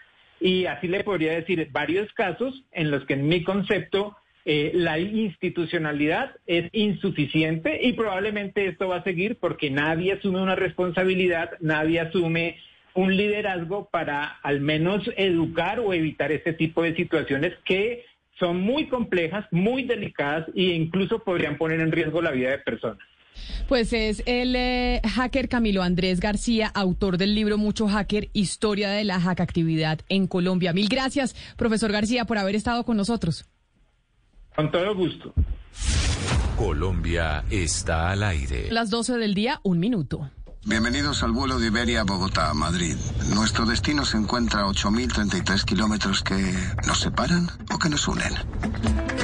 y 0.41 0.67
así 0.67 0.89
le 0.89 1.05
podría 1.05 1.33
decir 1.33 1.69
varios 1.73 2.13
casos 2.13 2.65
en 2.73 2.91
los 2.91 3.05
que 3.07 3.15
en 3.15 3.29
mi 3.29 3.43
concepto 3.43 4.17
eh, 4.45 4.71
la 4.75 4.99
institucionalidad 4.99 6.37
es 6.47 6.69
insuficiente 6.73 7.81
y 7.83 7.95
probablemente 7.95 8.67
esto 8.67 8.89
va 8.89 8.97
a 8.97 9.03
seguir 9.05 9.39
porque 9.41 9.71
nadie 9.71 10.13
asume 10.13 10.41
una 10.41 10.55
responsabilidad, 10.55 11.51
nadie 11.61 12.01
asume 12.01 12.57
un 12.95 13.17
liderazgo 13.17 13.89
para 13.91 14.25
al 14.43 14.61
menos 14.61 15.03
educar 15.17 15.81
o 15.81 15.93
evitar 15.93 16.33
este 16.33 16.53
tipo 16.53 16.83
de 16.83 16.95
situaciones 16.95 17.55
que 17.65 18.05
son 18.39 18.61
muy 18.61 18.87
complejas, 18.87 19.47
muy 19.51 19.83
delicadas 19.83 20.47
e 20.55 20.63
incluso 20.63 21.25
podrían 21.25 21.57
poner 21.57 21.81
en 21.81 21.93
riesgo 21.93 22.23
la 22.23 22.31
vida 22.31 22.51
de 22.51 22.59
personas. 22.59 22.99
Pues 23.69 23.93
es 23.93 24.23
el 24.27 24.55
eh, 24.57 25.01
hacker 25.05 25.49
Camilo 25.49 25.83
Andrés 25.83 26.21
García, 26.21 26.69
autor 26.75 27.19
del 27.19 27.35
libro 27.35 27.59
Mucho 27.59 27.89
Hacker, 27.89 28.29
Historia 28.33 28.91
de 28.91 29.05
la 29.05 29.21
Hackactividad 29.21 30.01
en 30.09 30.27
Colombia. 30.27 30.73
Mil 30.73 30.89
gracias, 30.89 31.35
profesor 31.57 31.93
García, 31.93 32.25
por 32.25 32.39
haber 32.39 32.55
estado 32.55 32.85
con 32.85 32.97
nosotros. 32.97 33.47
Con 34.55 34.71
todo 34.71 34.95
gusto. 34.95 35.35
Colombia 36.57 37.45
está 37.51 38.11
al 38.11 38.23
aire. 38.23 38.71
Las 38.71 38.89
12 38.89 39.19
del 39.19 39.35
día, 39.35 39.61
un 39.63 39.79
minuto. 39.79 40.31
Bienvenidos 40.69 41.23
al 41.23 41.31
vuelo 41.31 41.61
de 41.61 41.69
Iberia 41.69 42.01
a 42.01 42.03
Bogotá, 42.03 42.53
Madrid. 42.53 42.97
Nuestro 43.33 43.67
destino 43.67 44.05
se 44.05 44.17
encuentra 44.17 44.63
a 44.63 44.65
8.033 44.65 45.65
kilómetros 45.65 46.25
que 46.25 46.35
nos 46.89 46.99
separan 46.99 47.49
o 47.73 47.79
que 47.79 47.89
nos 47.89 48.09
unen. 48.09 48.33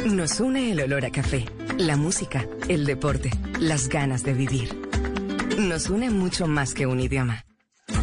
Nos 0.07 0.39
une 0.39 0.71
el 0.71 0.81
olor 0.81 1.05
a 1.05 1.11
café, 1.11 1.47
la 1.79 1.97
música, 1.97 2.47
el 2.69 2.87
deporte, 2.87 3.33
las 3.59 3.89
ganas 3.89 4.23
de 4.23 4.35
vivir. 4.35 4.89
Nos 5.59 5.91
une 5.91 6.11
mucho 6.11 6.47
más 6.47 6.75
que 6.75 6.87
un 6.87 7.01
idioma. 7.01 7.45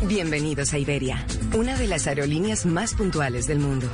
Bienvenidos 0.04 0.74
a 0.74 0.78
Iberia, 0.78 1.26
una 1.58 1.78
de 1.78 1.88
las 1.88 2.08
aerolíneas 2.08 2.66
más 2.66 2.94
puntuales 2.94 3.48
del 3.48 3.60
mundo, 3.60 3.88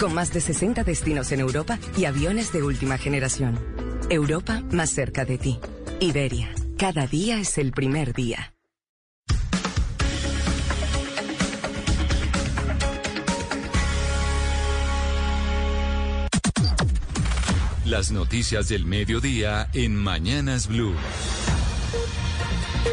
con 0.00 0.14
más 0.14 0.32
de 0.32 0.40
60 0.40 0.84
destinos 0.84 1.32
en 1.32 1.40
Europa 1.40 1.78
y 1.98 2.06
aviones 2.06 2.50
de 2.50 2.62
última 2.62 2.96
generación. 2.96 3.60
Europa 4.08 4.62
más 4.72 4.88
cerca 4.88 5.26
de 5.26 5.36
ti. 5.36 5.60
Iberia, 6.00 6.48
cada 6.78 7.06
día 7.06 7.38
es 7.38 7.58
el 7.58 7.72
primer 7.72 8.14
día. 8.14 8.55
Las 17.86 18.10
noticias 18.10 18.68
del 18.68 18.84
mediodía 18.84 19.70
en 19.72 19.94
Mañanas 19.94 20.66
Blue. 20.66 20.92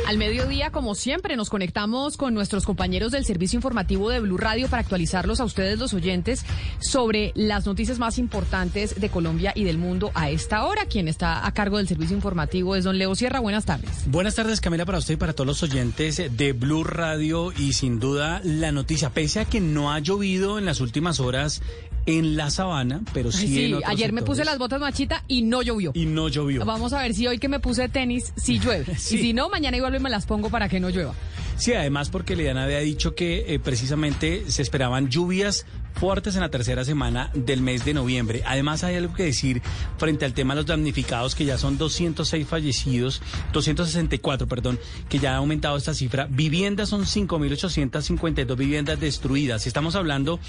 Al 0.05 0.19
mediodía, 0.19 0.69
como 0.69 0.93
siempre, 0.93 1.35
nos 1.35 1.49
conectamos 1.49 2.15
con 2.15 2.35
nuestros 2.35 2.63
compañeros 2.63 3.11
del 3.11 3.25
servicio 3.25 3.57
informativo 3.57 4.11
de 4.11 4.19
Blue 4.19 4.37
Radio 4.37 4.67
para 4.67 4.81
actualizarlos 4.81 5.39
a 5.39 5.45
ustedes, 5.45 5.79
los 5.79 5.95
oyentes, 5.95 6.45
sobre 6.79 7.31
las 7.33 7.65
noticias 7.65 7.97
más 7.97 8.19
importantes 8.19 9.01
de 9.01 9.09
Colombia 9.09 9.51
y 9.55 9.63
del 9.63 9.79
mundo 9.79 10.11
a 10.13 10.29
esta 10.29 10.63
hora. 10.65 10.85
Quien 10.85 11.07
está 11.07 11.43
a 11.43 11.53
cargo 11.55 11.77
del 11.77 11.87
servicio 11.87 12.15
informativo 12.15 12.75
es 12.75 12.83
don 12.83 12.99
Leo 12.99 13.15
Sierra. 13.15 13.39
Buenas 13.39 13.65
tardes. 13.65 13.89
Buenas 14.05 14.35
tardes, 14.35 14.61
Camila, 14.61 14.85
para 14.85 14.99
usted 14.99 15.15
y 15.15 15.17
para 15.17 15.33
todos 15.33 15.47
los 15.47 15.63
oyentes 15.63 16.21
de 16.37 16.53
Blue 16.53 16.83
Radio. 16.83 17.51
Y 17.51 17.73
sin 17.73 17.99
duda, 17.99 18.41
la 18.43 18.71
noticia, 18.71 19.09
pese 19.09 19.39
a 19.39 19.45
que 19.45 19.59
no 19.59 19.91
ha 19.91 19.97
llovido 19.97 20.59
en 20.59 20.65
las 20.65 20.81
últimas 20.81 21.19
horas 21.19 21.63
en 22.05 22.35
la 22.35 22.49
sabana, 22.49 23.01
pero 23.13 23.31
sí, 23.31 23.45
Ay, 23.45 23.47
sí, 23.47 23.65
en 23.65 23.73
otros 23.75 23.91
ayer 23.91 24.13
me 24.13 24.21
puse 24.21 24.43
las 24.43 24.57
botas 24.57 24.79
machita 24.79 25.23
y 25.27 25.41
no 25.41 25.61
llovió. 25.61 25.91
Y 25.93 26.05
no 26.05 26.27
llovió. 26.27 26.65
Vamos 26.65 26.93
a 26.93 27.01
ver 27.01 27.13
si 27.13 27.27
hoy 27.27 27.39
que 27.39 27.47
me 27.47 27.59
puse 27.59 27.89
tenis, 27.89 28.33
si 28.35 28.59
llueve. 28.59 28.85
Sí. 29.03 29.17
Y 29.17 29.21
si 29.21 29.33
no, 29.33 29.49
mañana 29.49 29.75
igual 29.75 29.99
me 29.99 30.09
las 30.09 30.25
pongo 30.25 30.49
para 30.49 30.69
que 30.69 30.79
no 30.79 30.89
llueva. 30.89 31.13
Sí, 31.57 31.73
además 31.73 32.09
porque 32.09 32.35
Lidiana 32.35 32.63
había 32.63 32.79
dicho 32.79 33.15
que 33.15 33.53
eh, 33.53 33.59
precisamente 33.59 34.49
se 34.49 34.61
esperaban 34.61 35.09
lluvias 35.09 35.65
fuertes 35.93 36.35
en 36.35 36.41
la 36.41 36.49
tercera 36.49 36.83
semana 36.83 37.29
del 37.33 37.61
mes 37.61 37.85
de 37.85 37.93
noviembre. 37.93 38.43
Además 38.45 38.83
hay 38.83 38.95
algo 38.95 39.13
que 39.13 39.23
decir 39.23 39.61
frente 39.97 40.25
al 40.25 40.33
tema 40.33 40.53
de 40.53 40.61
los 40.61 40.65
damnificados, 40.65 41.35
que 41.35 41.45
ya 41.45 41.57
son 41.57 41.77
206 41.77 42.47
fallecidos, 42.47 43.21
264, 43.51 44.47
perdón, 44.47 44.79
que 45.09 45.19
ya 45.19 45.33
ha 45.33 45.37
aumentado 45.37 45.77
esta 45.77 45.93
cifra. 45.93 46.27
Viviendas 46.29 46.89
son 46.89 47.05
5.852 47.05 48.55
viviendas 48.55 48.99
destruidas. 48.99 49.67
Estamos 49.67 49.95
hablando 49.95 50.39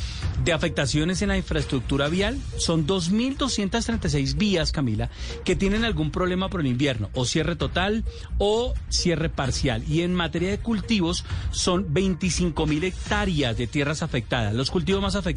de 0.45 0.53
afectaciones 0.53 1.23
en 1.23 1.29
la 1.29 1.37
infraestructura 1.37 2.09
vial. 2.09 2.39
Son 2.59 2.87
2.236 2.87 4.37
vías, 4.37 4.73
Camila, 4.73 5.11
que 5.45 5.57
tienen 5.57 5.85
algún 5.85 6.11
problema 6.11 6.49
por 6.49 6.61
el 6.61 6.67
invierno, 6.67 7.11
o 7.15 7.25
cierre 7.25 7.57
total 7.57 8.05
o 8.39 8.75
cierre 8.89 9.29
parcial. 9.29 9.85
Y 9.89 10.03
en 10.03 10.15
materia 10.15 10.51
de 10.51 10.59
cultivos, 10.59 11.25
son 11.51 11.93
25.000 11.93 12.85
hectáreas 12.85 13.57
de 13.57 13.67
tierras 13.67 14.03
afectadas. 14.03 14.55
Los 14.55 14.71
cultivos 14.71 15.03
más 15.03 15.15
afectados, 15.15 15.34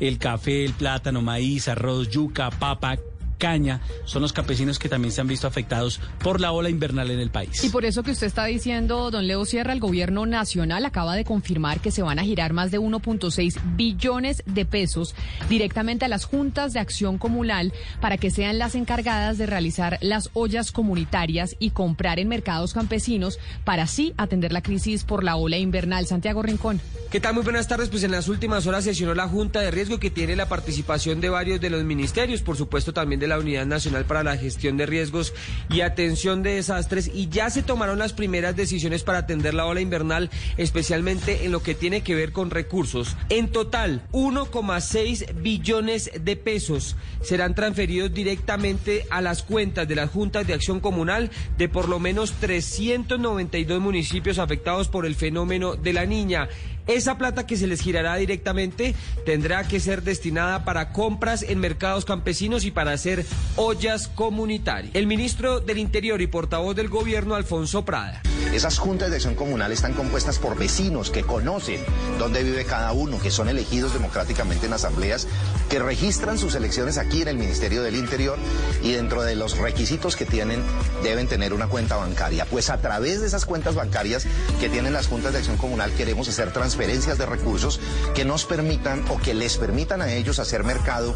el 0.00 0.18
café, 0.18 0.64
el 0.64 0.72
plátano, 0.72 1.22
maíz, 1.22 1.68
arroz, 1.68 2.08
yuca, 2.10 2.50
papa, 2.50 2.98
caña, 3.38 3.80
son 4.04 4.22
los 4.22 4.32
campesinos 4.32 4.78
que 4.78 4.88
también 4.88 5.12
se 5.12 5.20
han 5.20 5.26
visto 5.26 5.46
afectados 5.46 6.00
por 6.22 6.40
la 6.40 6.52
ola 6.52 6.70
invernal 6.70 7.10
en 7.10 7.20
el 7.20 7.30
país. 7.30 7.62
Y 7.64 7.68
por 7.68 7.84
eso 7.84 8.02
que 8.02 8.10
usted 8.10 8.26
está 8.26 8.44
diciendo, 8.44 9.10
don 9.10 9.26
Leo 9.26 9.44
Sierra, 9.44 9.72
el 9.72 9.80
gobierno 9.80 10.26
nacional 10.26 10.84
acaba 10.84 11.14
de 11.14 11.24
confirmar 11.24 11.80
que 11.80 11.90
se 11.90 12.02
van 12.02 12.18
a 12.18 12.24
girar 12.24 12.52
más 12.52 12.70
de 12.70 12.80
1.6 12.80 13.76
billones 13.76 14.42
de 14.46 14.64
pesos 14.64 15.14
directamente 15.48 16.04
a 16.04 16.08
las 16.08 16.24
juntas 16.24 16.72
de 16.72 16.80
acción 16.80 17.18
comunal 17.18 17.72
para 18.00 18.16
que 18.16 18.30
sean 18.30 18.58
las 18.58 18.74
encargadas 18.74 19.38
de 19.38 19.46
realizar 19.46 19.98
las 20.00 20.30
ollas 20.32 20.72
comunitarias 20.72 21.56
y 21.58 21.70
comprar 21.70 22.18
en 22.18 22.28
mercados 22.28 22.72
campesinos 22.72 23.38
para 23.64 23.84
así 23.84 24.14
atender 24.16 24.52
la 24.52 24.62
crisis 24.62 25.04
por 25.04 25.24
la 25.24 25.36
ola 25.36 25.58
invernal. 25.58 26.06
Santiago 26.06 26.42
Rincón. 26.42 26.80
¿Qué 27.10 27.20
tal? 27.20 27.34
Muy 27.34 27.44
buenas 27.44 27.68
tardes. 27.68 27.88
Pues 27.88 28.02
en 28.02 28.10
las 28.10 28.28
últimas 28.28 28.66
horas 28.66 28.84
sesionó 28.84 29.14
la 29.14 29.28
Junta 29.28 29.60
de 29.60 29.70
Riesgo 29.70 29.98
que 29.98 30.10
tiene 30.10 30.34
la 30.36 30.48
participación 30.48 31.20
de 31.20 31.28
varios 31.28 31.60
de 31.60 31.70
los 31.70 31.84
ministerios, 31.84 32.42
por 32.42 32.56
supuesto 32.56 32.92
también 32.92 33.20
de 33.20 33.25
la 33.26 33.38
Unidad 33.38 33.66
Nacional 33.66 34.04
para 34.04 34.22
la 34.22 34.36
Gestión 34.36 34.76
de 34.76 34.86
Riesgos 34.86 35.34
y 35.70 35.80
Atención 35.80 36.42
de 36.42 36.54
Desastres 36.54 37.10
y 37.12 37.28
ya 37.28 37.50
se 37.50 37.62
tomaron 37.62 37.98
las 37.98 38.12
primeras 38.12 38.56
decisiones 38.56 39.02
para 39.02 39.18
atender 39.18 39.54
la 39.54 39.66
ola 39.66 39.80
invernal, 39.80 40.30
especialmente 40.56 41.44
en 41.44 41.52
lo 41.52 41.62
que 41.62 41.74
tiene 41.74 42.02
que 42.02 42.14
ver 42.14 42.32
con 42.32 42.50
recursos. 42.50 43.16
En 43.28 43.48
total, 43.48 44.02
1,6 44.12 45.34
billones 45.42 46.10
de 46.20 46.36
pesos 46.36 46.96
serán 47.22 47.54
transferidos 47.54 48.12
directamente 48.12 49.06
a 49.10 49.20
las 49.20 49.42
cuentas 49.42 49.88
de 49.88 49.96
las 49.96 50.10
juntas 50.10 50.46
de 50.46 50.54
acción 50.54 50.80
comunal 50.80 51.30
de 51.58 51.68
por 51.68 51.88
lo 51.88 51.98
menos 51.98 52.32
392 52.32 53.80
municipios 53.80 54.38
afectados 54.38 54.88
por 54.88 55.06
el 55.06 55.14
fenómeno 55.14 55.76
de 55.76 55.92
la 55.92 56.06
niña. 56.06 56.48
Esa 56.86 57.18
plata 57.18 57.46
que 57.46 57.56
se 57.56 57.66
les 57.66 57.80
girará 57.80 58.14
directamente 58.14 58.94
tendrá 59.24 59.66
que 59.66 59.80
ser 59.80 60.02
destinada 60.02 60.64
para 60.64 60.92
compras 60.92 61.42
en 61.42 61.58
mercados 61.58 62.04
campesinos 62.04 62.64
y 62.64 62.70
para 62.70 62.92
hacer 62.92 63.26
ollas 63.56 64.06
comunitarias. 64.06 64.94
El 64.94 65.08
ministro 65.08 65.58
del 65.58 65.78
Interior 65.78 66.20
y 66.22 66.28
portavoz 66.28 66.76
del 66.76 66.88
gobierno, 66.88 67.34
Alfonso 67.34 67.84
Prada. 67.84 68.22
Esas 68.54 68.78
juntas 68.78 69.10
de 69.10 69.16
acción 69.16 69.34
comunal 69.34 69.72
están 69.72 69.94
compuestas 69.94 70.38
por 70.38 70.56
vecinos 70.56 71.10
que 71.10 71.24
conocen 71.24 71.80
dónde 72.20 72.44
vive 72.44 72.64
cada 72.64 72.92
uno, 72.92 73.20
que 73.20 73.32
son 73.32 73.48
elegidos 73.48 73.92
democráticamente 73.92 74.66
en 74.66 74.72
asambleas, 74.72 75.26
que 75.68 75.80
registran 75.80 76.38
sus 76.38 76.54
elecciones 76.54 76.98
aquí 76.98 77.22
en 77.22 77.28
el 77.28 77.36
Ministerio 77.36 77.82
del 77.82 77.96
Interior 77.96 78.38
y 78.82 78.92
dentro 78.92 79.22
de 79.22 79.34
los 79.34 79.58
requisitos 79.58 80.14
que 80.14 80.24
tienen 80.24 80.62
deben 81.02 81.26
tener 81.26 81.52
una 81.52 81.66
cuenta 81.66 81.96
bancaria. 81.96 82.44
Pues 82.44 82.70
a 82.70 82.80
través 82.80 83.20
de 83.20 83.26
esas 83.26 83.44
cuentas 83.44 83.74
bancarias 83.74 84.26
que 84.60 84.68
tienen 84.68 84.92
las 84.92 85.08
juntas 85.08 85.32
de 85.32 85.40
acción 85.40 85.56
comunal 85.56 85.90
queremos 85.92 86.28
hacer 86.28 86.52
transferencias 86.52 86.75
de 86.76 87.26
recursos 87.26 87.80
que 88.14 88.26
nos 88.26 88.44
permitan 88.44 89.02
o 89.08 89.18
que 89.18 89.32
les 89.32 89.56
permitan 89.56 90.02
a 90.02 90.12
ellos 90.12 90.38
hacer 90.38 90.62
mercado 90.62 91.14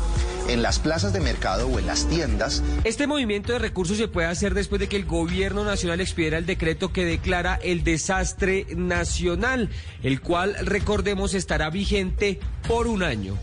en 0.49 0.63
las 0.63 0.79
plazas 0.79 1.13
de 1.13 1.21
mercado 1.21 1.69
o 1.69 1.79
en 1.79 1.87
las 1.87 2.07
tiendas 2.09 2.63
Este 2.85 3.07
movimiento 3.07 3.53
de 3.53 3.59
recursos 3.59 3.99
se 3.99 4.09
puede 4.09 4.27
hacer 4.27 4.55
después 4.55 4.81
de 4.81 4.89
que 4.89 4.97
el 4.97 5.05
gobierno 5.05 5.63
nacional 5.63 6.01
expidiera 6.01 6.39
el 6.39 6.47
decreto 6.47 6.95
que 6.95 7.05
declara 7.05 7.57
el 7.63 7.85
desastre 7.85 8.67
nacional, 8.75 9.69
el 10.03 10.23
cual, 10.23 10.57
recordemos, 10.63 11.35
estará 11.35 11.69
vigente 11.69 12.41
por 12.67 12.87
un 12.87 13.03
año. 13.03 13.37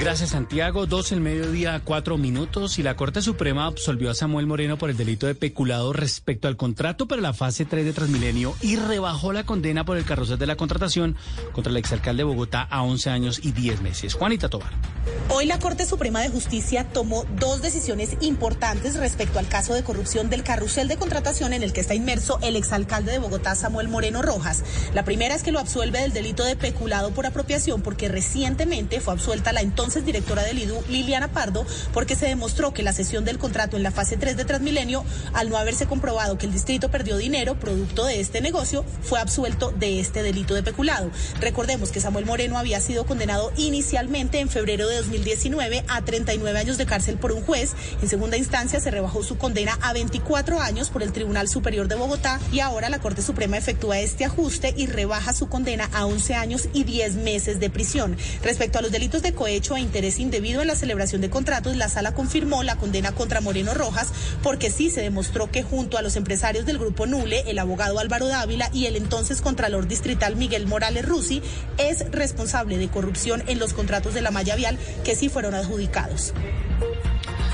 Gracias, 0.00 0.30
Santiago. 0.30 0.86
Dos 0.86 1.12
el 1.12 1.20
mediodía, 1.20 1.82
cuatro 1.84 2.16
minutos. 2.16 2.78
Y 2.78 2.82
la 2.82 2.96
Corte 2.96 3.20
Suprema 3.20 3.66
absolvió 3.66 4.10
a 4.10 4.14
Samuel 4.14 4.46
Moreno 4.46 4.78
por 4.78 4.88
el 4.88 4.96
delito 4.96 5.26
de 5.26 5.34
peculado 5.34 5.92
respecto 5.92 6.48
al 6.48 6.56
contrato 6.56 7.06
para 7.06 7.20
la 7.20 7.34
fase 7.34 7.66
3 7.66 7.84
de 7.84 7.92
Transmilenio 7.92 8.56
y 8.62 8.76
rebajó 8.76 9.34
la 9.34 9.44
condena 9.44 9.84
por 9.84 9.98
el 9.98 10.06
carrusel 10.06 10.38
de 10.38 10.46
la 10.46 10.56
contratación 10.56 11.16
contra 11.52 11.70
el 11.70 11.76
exalcalde 11.76 12.22
de 12.22 12.24
Bogotá 12.24 12.62
a 12.62 12.82
11 12.82 13.10
años 13.10 13.40
y 13.42 13.52
10 13.52 13.82
meses. 13.82 14.14
Juanita 14.14 14.48
Tobar. 14.48 14.72
Hoy 15.28 15.44
la 15.44 15.58
Corte 15.58 15.84
Suprema 15.84 16.22
de 16.22 16.30
Justicia 16.30 16.84
tomó 16.84 17.26
dos 17.38 17.60
decisiones 17.60 18.16
importantes 18.22 18.96
respecto 18.96 19.38
al 19.38 19.48
caso 19.48 19.74
de 19.74 19.84
corrupción 19.84 20.30
del 20.30 20.42
carrusel 20.42 20.88
de 20.88 20.96
contratación 20.96 21.52
en 21.52 21.62
el 21.62 21.74
que 21.74 21.80
está 21.80 21.94
inmerso 21.94 22.38
el 22.40 22.56
exalcalde 22.56 23.12
de 23.12 23.18
Bogotá, 23.18 23.54
Samuel 23.54 23.88
Moreno 23.88 24.22
Rojas. 24.22 24.64
La 24.94 25.04
primera 25.04 25.34
es 25.34 25.42
que 25.42 25.52
lo 25.52 25.58
absuelve 25.58 26.00
del 26.00 26.14
delito 26.14 26.42
de 26.42 26.56
peculado 26.56 27.10
por 27.10 27.26
apropiación 27.26 27.82
porque 27.82 28.08
recientemente 28.08 29.00
fue 29.02 29.12
absuelta 29.12 29.52
la 29.52 29.60
entonces 29.60 29.89
directora 29.98 30.42
del 30.44 30.58
IDU, 30.58 30.82
Liliana 30.88 31.28
Pardo, 31.28 31.66
porque 31.92 32.14
se 32.14 32.26
demostró 32.26 32.72
que 32.72 32.82
la 32.82 32.92
cesión 32.92 33.24
del 33.24 33.38
contrato 33.38 33.76
en 33.76 33.82
la 33.82 33.90
fase 33.90 34.16
3 34.16 34.36
de 34.36 34.44
Transmilenio, 34.44 35.04
al 35.32 35.50
no 35.50 35.56
haberse 35.56 35.86
comprobado 35.86 36.38
que 36.38 36.46
el 36.46 36.52
distrito 36.52 36.90
perdió 36.90 37.16
dinero 37.16 37.58
producto 37.58 38.04
de 38.04 38.20
este 38.20 38.40
negocio, 38.40 38.84
fue 39.02 39.18
absuelto 39.20 39.72
de 39.72 40.00
este 40.00 40.22
delito 40.22 40.54
de 40.54 40.62
peculado. 40.62 41.10
Recordemos 41.40 41.90
que 41.90 42.00
Samuel 42.00 42.26
Moreno 42.26 42.58
había 42.58 42.80
sido 42.80 43.04
condenado 43.04 43.52
inicialmente 43.56 44.40
en 44.40 44.48
febrero 44.48 44.88
de 44.88 44.96
2019 44.96 45.84
a 45.88 46.02
39 46.02 46.58
años 46.58 46.78
de 46.78 46.86
cárcel 46.86 47.16
por 47.16 47.32
un 47.32 47.42
juez. 47.42 47.74
En 48.00 48.08
segunda 48.08 48.36
instancia 48.36 48.80
se 48.80 48.90
rebajó 48.90 49.22
su 49.22 49.36
condena 49.36 49.78
a 49.82 49.92
24 49.92 50.60
años 50.60 50.90
por 50.90 51.02
el 51.02 51.12
Tribunal 51.12 51.48
Superior 51.48 51.88
de 51.88 51.96
Bogotá 51.96 52.40
y 52.52 52.60
ahora 52.60 52.88
la 52.88 53.00
Corte 53.00 53.22
Suprema 53.22 53.56
efectúa 53.56 53.98
este 53.98 54.24
ajuste 54.24 54.74
y 54.76 54.86
rebaja 54.86 55.32
su 55.32 55.48
condena 55.48 55.88
a 55.92 56.06
11 56.06 56.34
años 56.34 56.68
y 56.72 56.84
10 56.84 57.16
meses 57.16 57.60
de 57.60 57.70
prisión. 57.70 58.16
Respecto 58.42 58.78
a 58.78 58.82
los 58.82 58.92
delitos 58.92 59.22
de 59.22 59.32
cohecho 59.32 59.76
interés 59.80 60.18
indebido 60.18 60.60
en 60.62 60.68
la 60.68 60.76
celebración 60.76 61.20
de 61.20 61.30
contratos, 61.30 61.76
la 61.76 61.88
sala 61.88 62.14
confirmó 62.14 62.62
la 62.62 62.76
condena 62.76 63.12
contra 63.12 63.40
Moreno 63.40 63.74
Rojas 63.74 64.08
porque 64.42 64.70
sí 64.70 64.90
se 64.90 65.02
demostró 65.02 65.50
que 65.50 65.62
junto 65.62 65.98
a 65.98 66.02
los 66.02 66.16
empresarios 66.16 66.66
del 66.66 66.78
grupo 66.78 67.06
Nule, 67.06 67.42
el 67.46 67.58
abogado 67.58 67.98
Álvaro 67.98 68.26
Dávila 68.26 68.70
y 68.72 68.86
el 68.86 68.96
entonces 68.96 69.40
contralor 69.40 69.88
distrital 69.88 70.36
Miguel 70.36 70.66
Morales 70.66 71.06
Rusi, 71.06 71.42
es 71.78 72.10
responsable 72.10 72.78
de 72.78 72.88
corrupción 72.88 73.42
en 73.46 73.58
los 73.58 73.72
contratos 73.72 74.14
de 74.14 74.20
la 74.20 74.30
malla 74.30 74.56
vial 74.56 74.78
que 75.04 75.16
sí 75.16 75.28
fueron 75.28 75.54
adjudicados. 75.54 76.32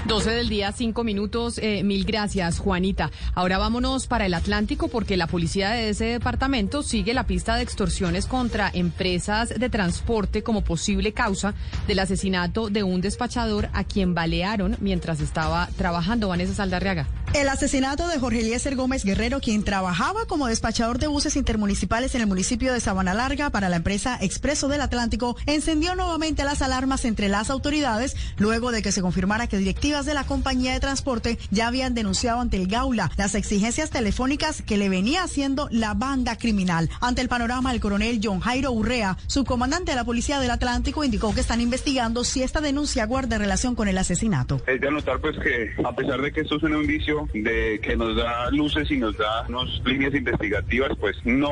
12 0.07 0.31
del 0.31 0.49
día, 0.49 0.71
5 0.71 1.03
minutos. 1.03 1.59
Eh, 1.59 1.83
mil 1.83 2.05
gracias, 2.05 2.61
Juanita. 2.61 3.11
Ahora 3.35 3.59
vámonos 3.59 4.07
para 4.07 4.27
el 4.27 4.35
Atlántico 4.35 4.87
porque 4.87 5.17
la 5.17 5.27
policía 5.27 5.71
de 5.71 5.89
ese 5.89 6.05
departamento 6.05 6.85
sigue 6.85 7.13
la 7.13 7.27
pista 7.27 7.57
de 7.57 7.63
extorsiones 7.63 8.27
contra 8.27 8.71
empresas 8.73 9.49
de 9.49 9.69
transporte 9.69 10.45
como 10.45 10.63
posible 10.63 11.13
causa 11.13 11.55
del 11.89 11.99
asesinato 11.99 12.71
de 12.71 12.85
un 12.85 13.01
despachador 13.01 13.69
a 13.73 13.83
quien 13.83 14.15
balearon 14.15 14.77
mientras 14.81 15.21
estaba 15.21 15.69
trabajando. 15.77 16.29
Vanessa 16.29 16.55
Saldarriaga. 16.55 17.09
El 17.35 17.49
asesinato 17.49 18.07
de 18.09 18.19
Jorge 18.19 18.41
Eliezer 18.41 18.77
Gómez 18.77 19.05
Guerrero, 19.05 19.41
quien 19.41 19.65
trabajaba 19.65 20.25
como 20.27 20.47
despachador 20.47 20.99
de 20.99 21.09
buses 21.09 21.37
intermunicipales 21.37 22.15
en 22.15 22.23
el 22.23 22.27
municipio 22.27 22.73
de 22.73 22.81
Sabana 22.81 23.13
Larga 23.13 23.51
para 23.51 23.69
la 23.69 23.77
empresa 23.77 24.17
Expreso 24.21 24.69
del 24.69 24.81
Atlántico, 24.81 25.37
encendió 25.47 25.95
nuevamente 25.97 26.45
las 26.45 26.63
alarmas 26.63 27.05
entre 27.05 27.29
las 27.29 27.51
autoridades 27.51 28.17
luego 28.39 28.71
de 28.71 28.81
que 28.81 28.93
se 28.93 29.03
confirmara 29.03 29.49
que 29.49 29.59
directivas 29.59 29.96
de 30.05 30.15
la 30.15 30.25
compañía 30.25 30.75
de 30.75 30.81
transporte 30.81 31.39
ya 31.51 31.69
habían 31.69 31.95
denunciado 31.95 32.41
ante 32.41 32.59
el 32.59 32.67
Gaula 32.67 33.11
las 33.17 33.35
exigencias 33.35 33.91
telefónicas 33.91 34.61
que 34.61 34.77
le 34.77 34.89
venía 34.89 35.23
haciendo 35.23 35.69
la 35.71 35.95
banda 35.95 36.37
criminal. 36.37 36.91
Ante 37.01 37.23
el 37.23 37.29
panorama, 37.29 37.73
el 37.73 37.81
coronel 37.81 38.21
John 38.23 38.41
Jairo 38.41 38.73
Urrea, 38.73 39.17
subcomandante 39.27 39.93
de 39.93 39.97
la 39.97 40.05
Policía 40.05 40.39
del 40.39 40.51
Atlántico, 40.51 41.05
indicó 41.05 41.35
que 41.35 41.41
están 41.41 41.61
investigando 41.61 42.25
si 42.25 42.43
esta 42.43 42.61
denuncia 42.61 43.07
guarda 43.07 43.39
relación 43.39 43.75
con 43.75 43.89
el 43.89 43.97
asesinato. 43.97 44.61
Es 44.67 44.81
de 44.81 44.89
anotar 44.89 45.21
pues 45.21 45.37
que 45.39 45.71
a 45.83 45.95
pesar 45.95 46.21
de 46.21 46.33
que 46.33 46.43
esto 46.43 46.57
es 46.57 46.63
un 46.63 46.75
indicio 46.75 47.29
de 47.33 47.81
que 47.83 47.97
nos 47.97 48.17
da 48.17 48.51
luces 48.51 48.91
y 48.91 48.99
nos 48.99 49.17
da 49.17 49.47
unas 49.49 49.81
líneas 49.85 50.15
investigativas, 50.15 50.91
pues 51.01 51.17
no 51.25 51.51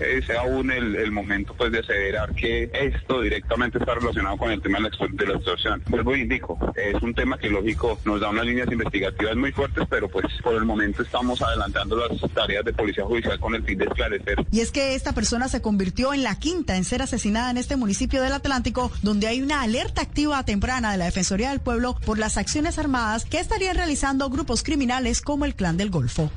es 0.00 0.30
aún 0.30 0.70
el, 0.70 1.12
momento 1.12 1.54
pues 1.54 1.72
de 1.72 1.80
aseverar 1.80 2.34
que 2.34 2.70
esto 2.72 3.20
directamente 3.20 3.78
está 3.78 3.94
relacionado 3.94 4.36
con 4.36 4.50
el 4.50 4.62
tema 4.62 4.78
de 4.78 5.26
la, 5.26 5.34
extorsión. 5.34 5.82
Vuelvo 5.88 6.16
y 6.16 6.22
indico, 6.22 6.58
es 6.76 7.02
un 7.02 7.12
tema 7.12 7.36
que 7.38 7.50
lógico 7.50 7.81
nos 8.04 8.20
da 8.20 8.30
unas 8.30 8.46
líneas 8.46 8.70
investigativas 8.70 9.36
muy 9.36 9.52
fuertes, 9.52 9.86
pero 9.88 10.08
pues 10.08 10.26
por 10.42 10.54
el 10.54 10.64
momento 10.64 11.02
estamos 11.02 11.40
adelantando 11.42 11.96
las 11.96 12.18
tareas 12.32 12.64
de 12.64 12.72
policía 12.72 13.04
judicial 13.04 13.38
con 13.40 13.54
el 13.54 13.64
fin 13.64 13.78
de 13.78 13.84
esclarecer 13.84 14.46
Y 14.50 14.60
es 14.60 14.70
que 14.70 14.94
esta 14.94 15.12
persona 15.12 15.48
se 15.48 15.60
convirtió 15.60 16.14
en 16.14 16.22
la 16.22 16.38
quinta 16.38 16.76
en 16.76 16.84
ser 16.84 17.02
asesinada 17.02 17.50
en 17.50 17.56
este 17.56 17.76
municipio 17.76 18.22
del 18.22 18.32
Atlántico, 18.32 18.90
donde 19.02 19.26
hay 19.26 19.42
una 19.42 19.62
alerta 19.62 20.02
activa 20.02 20.42
temprana 20.44 20.92
de 20.92 20.98
la 20.98 21.06
Defensoría 21.06 21.50
del 21.50 21.60
Pueblo 21.60 21.96
por 22.04 22.18
las 22.18 22.36
acciones 22.36 22.78
armadas 22.78 23.24
que 23.24 23.40
estarían 23.40 23.76
realizando 23.76 24.30
grupos 24.30 24.62
criminales 24.62 25.20
como 25.20 25.44
el 25.44 25.54
Clan 25.54 25.76
del 25.76 25.90
Golfo. 25.90 26.30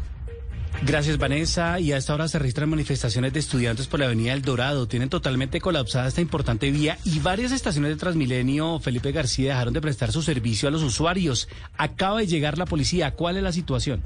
Gracias, 0.83 1.17
Vanessa. 1.17 1.79
Y 1.79 1.91
a 1.91 1.97
esta 1.97 2.13
hora 2.13 2.27
se 2.27 2.37
registran 2.37 2.69
manifestaciones 2.69 3.33
de 3.33 3.39
estudiantes 3.39 3.87
por 3.87 3.99
la 3.99 4.05
Avenida 4.05 4.33
El 4.33 4.41
Dorado. 4.41 4.87
Tienen 4.87 5.09
totalmente 5.09 5.59
colapsada 5.59 6.07
esta 6.07 6.21
importante 6.21 6.69
vía 6.71 6.97
y 7.03 7.19
varias 7.19 7.51
estaciones 7.51 7.91
de 7.91 7.97
Transmilenio, 7.97 8.79
Felipe 8.79 9.11
García, 9.11 9.53
dejaron 9.53 9.73
de 9.73 9.81
prestar 9.81 10.11
su 10.11 10.21
servicio 10.21 10.67
a 10.67 10.71
los 10.71 10.83
usuarios. 10.83 11.47
Acaba 11.77 12.19
de 12.19 12.27
llegar 12.27 12.57
la 12.57 12.65
policía. 12.65 13.11
¿Cuál 13.11 13.37
es 13.37 13.43
la 13.43 13.51
situación? 13.51 14.03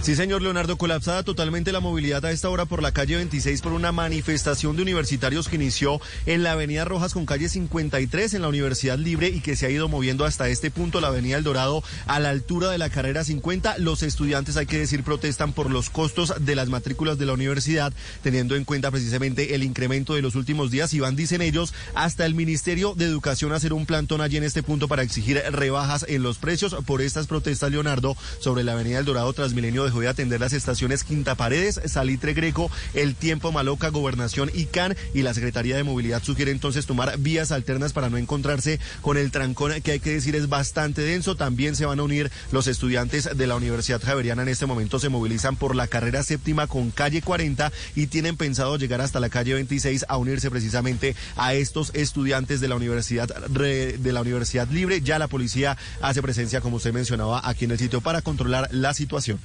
Sí, 0.00 0.14
señor 0.14 0.40
Leonardo, 0.40 0.78
colapsada 0.78 1.24
totalmente 1.24 1.72
la 1.72 1.80
movilidad 1.80 2.24
a 2.24 2.30
esta 2.30 2.48
hora 2.48 2.64
por 2.64 2.82
la 2.82 2.92
calle 2.92 3.16
26 3.16 3.60
por 3.60 3.72
una 3.72 3.90
manifestación 3.90 4.76
de 4.76 4.82
universitarios 4.82 5.48
que 5.48 5.56
inició 5.56 6.00
en 6.24 6.44
la 6.44 6.52
Avenida 6.52 6.84
Rojas 6.84 7.12
con 7.12 7.26
calle 7.26 7.48
53 7.48 8.32
en 8.32 8.42
la 8.42 8.48
Universidad 8.48 8.96
Libre 8.96 9.28
y 9.28 9.40
que 9.40 9.56
se 9.56 9.66
ha 9.66 9.70
ido 9.70 9.88
moviendo 9.88 10.24
hasta 10.24 10.48
este 10.48 10.70
punto, 10.70 11.00
la 11.00 11.08
Avenida 11.08 11.36
El 11.36 11.44
Dorado, 11.44 11.82
a 12.06 12.20
la 12.20 12.30
altura 12.30 12.70
de 12.70 12.78
la 12.78 12.88
carrera 12.88 13.24
50. 13.24 13.78
Los 13.78 14.02
estudiantes, 14.04 14.56
hay 14.56 14.66
que 14.66 14.78
decir, 14.78 15.02
protestan 15.02 15.52
por 15.52 15.68
los 15.68 15.90
costos 15.90 16.32
de 16.40 16.54
las 16.54 16.68
matrículas 16.68 17.18
de 17.18 17.26
la 17.26 17.32
universidad, 17.34 17.92
teniendo 18.22 18.54
en 18.54 18.64
cuenta 18.64 18.92
precisamente 18.92 19.56
el 19.56 19.64
incremento 19.64 20.14
de 20.14 20.22
los 20.22 20.36
últimos 20.36 20.70
días 20.70 20.94
y 20.94 21.00
van, 21.00 21.16
dicen 21.16 21.42
ellos, 21.42 21.74
hasta 21.94 22.24
el 22.24 22.36
Ministerio 22.36 22.94
de 22.94 23.04
Educación 23.04 23.52
a 23.52 23.56
hacer 23.56 23.72
un 23.72 23.84
plantón 23.84 24.20
allí 24.20 24.36
en 24.36 24.44
este 24.44 24.62
punto 24.62 24.86
para 24.86 25.02
exigir 25.02 25.42
rebajas 25.50 26.06
en 26.08 26.22
los 26.22 26.38
precios 26.38 26.74
por 26.86 27.02
estas 27.02 27.26
protestas, 27.26 27.72
Leonardo, 27.72 28.16
sobre 28.40 28.62
la 28.62 28.72
Avenida 28.72 29.00
El 29.00 29.04
Dorado 29.04 29.32
Transmilenio 29.32 29.87
dejó 29.88 30.00
de 30.00 30.08
atender 30.08 30.40
las 30.40 30.52
estaciones 30.52 31.04
Quinta 31.04 31.34
Paredes, 31.34 31.80
Salitre 31.86 32.34
Greco, 32.34 32.70
El 32.94 33.14
Tiempo 33.14 33.52
Maloca, 33.52 33.88
Gobernación 33.88 34.50
y 34.54 34.66
CAN 34.66 34.96
y 35.14 35.22
la 35.22 35.34
Secretaría 35.34 35.76
de 35.76 35.84
Movilidad 35.84 36.22
sugiere 36.22 36.50
entonces 36.50 36.86
tomar 36.86 37.18
vías 37.18 37.52
alternas 37.52 37.92
para 37.92 38.10
no 38.10 38.16
encontrarse 38.16 38.80
con 39.02 39.16
el 39.16 39.30
trancón 39.30 39.80
que 39.82 39.92
hay 39.92 40.00
que 40.00 40.12
decir 40.12 40.36
es 40.36 40.48
bastante 40.48 41.02
denso. 41.02 41.36
También 41.36 41.76
se 41.76 41.86
van 41.86 42.00
a 42.00 42.02
unir 42.02 42.30
los 42.52 42.66
estudiantes 42.66 43.36
de 43.36 43.46
la 43.46 43.56
Universidad 43.56 44.02
Javeriana 44.02 44.42
en 44.42 44.48
este 44.48 44.66
momento 44.66 44.98
se 44.98 45.08
movilizan 45.08 45.56
por 45.56 45.74
la 45.74 45.86
carrera 45.86 46.22
séptima 46.22 46.66
con 46.66 46.90
calle 46.90 47.22
40 47.22 47.72
y 47.94 48.06
tienen 48.06 48.36
pensado 48.36 48.76
llegar 48.76 49.00
hasta 49.00 49.20
la 49.20 49.28
calle 49.28 49.54
26 49.54 50.06
a 50.08 50.16
unirse 50.16 50.50
precisamente 50.50 51.16
a 51.36 51.54
estos 51.54 51.90
estudiantes 51.94 52.60
de 52.60 52.68
la 52.68 52.76
Universidad 52.76 53.28
de 53.28 54.12
la 54.12 54.20
Universidad 54.20 54.68
Libre. 54.68 55.00
Ya 55.00 55.18
la 55.18 55.28
policía 55.28 55.76
hace 56.00 56.22
presencia, 56.22 56.60
como 56.60 56.76
usted 56.76 56.92
mencionaba, 56.92 57.40
aquí 57.44 57.64
en 57.64 57.72
el 57.72 57.78
sitio 57.78 58.00
para 58.00 58.22
controlar 58.22 58.68
la 58.72 58.94
situación. 58.94 59.38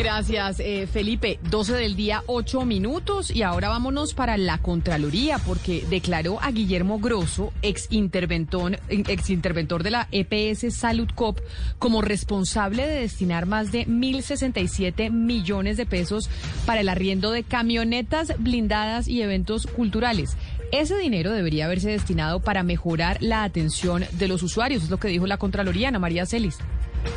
Gracias, 0.00 0.60
eh, 0.60 0.88
Felipe. 0.90 1.38
12 1.50 1.74
del 1.74 1.94
día, 1.94 2.22
8 2.24 2.64
minutos. 2.64 3.30
Y 3.30 3.42
ahora 3.42 3.68
vámonos 3.68 4.14
para 4.14 4.38
la 4.38 4.56
Contraloría, 4.56 5.36
porque 5.36 5.84
declaró 5.90 6.40
a 6.40 6.50
Guillermo 6.52 6.98
Grosso, 6.98 7.52
ex 7.60 7.88
interventor, 7.90 8.78
de 8.88 9.90
la 9.90 10.08
EPS 10.10 10.74
Salud 10.74 11.10
Cop, 11.14 11.38
como 11.78 12.00
responsable 12.00 12.86
de 12.86 13.00
destinar 13.00 13.44
más 13.44 13.72
de 13.72 13.86
1.067 13.86 15.10
millones 15.10 15.76
de 15.76 15.84
pesos 15.84 16.30
para 16.64 16.80
el 16.80 16.88
arriendo 16.88 17.30
de 17.30 17.42
camionetas 17.42 18.32
blindadas 18.38 19.06
y 19.06 19.20
eventos 19.20 19.66
culturales. 19.66 20.38
Ese 20.72 20.96
dinero 20.96 21.30
debería 21.30 21.66
haberse 21.66 21.90
destinado 21.90 22.40
para 22.40 22.62
mejorar 22.62 23.18
la 23.20 23.44
atención 23.44 24.06
de 24.12 24.28
los 24.28 24.42
usuarios, 24.42 24.84
es 24.84 24.88
lo 24.88 24.98
que 24.98 25.08
dijo 25.08 25.26
la 25.26 25.36
Contraloría, 25.36 25.88
Ana 25.88 25.98
María 25.98 26.24
Celis. 26.24 26.56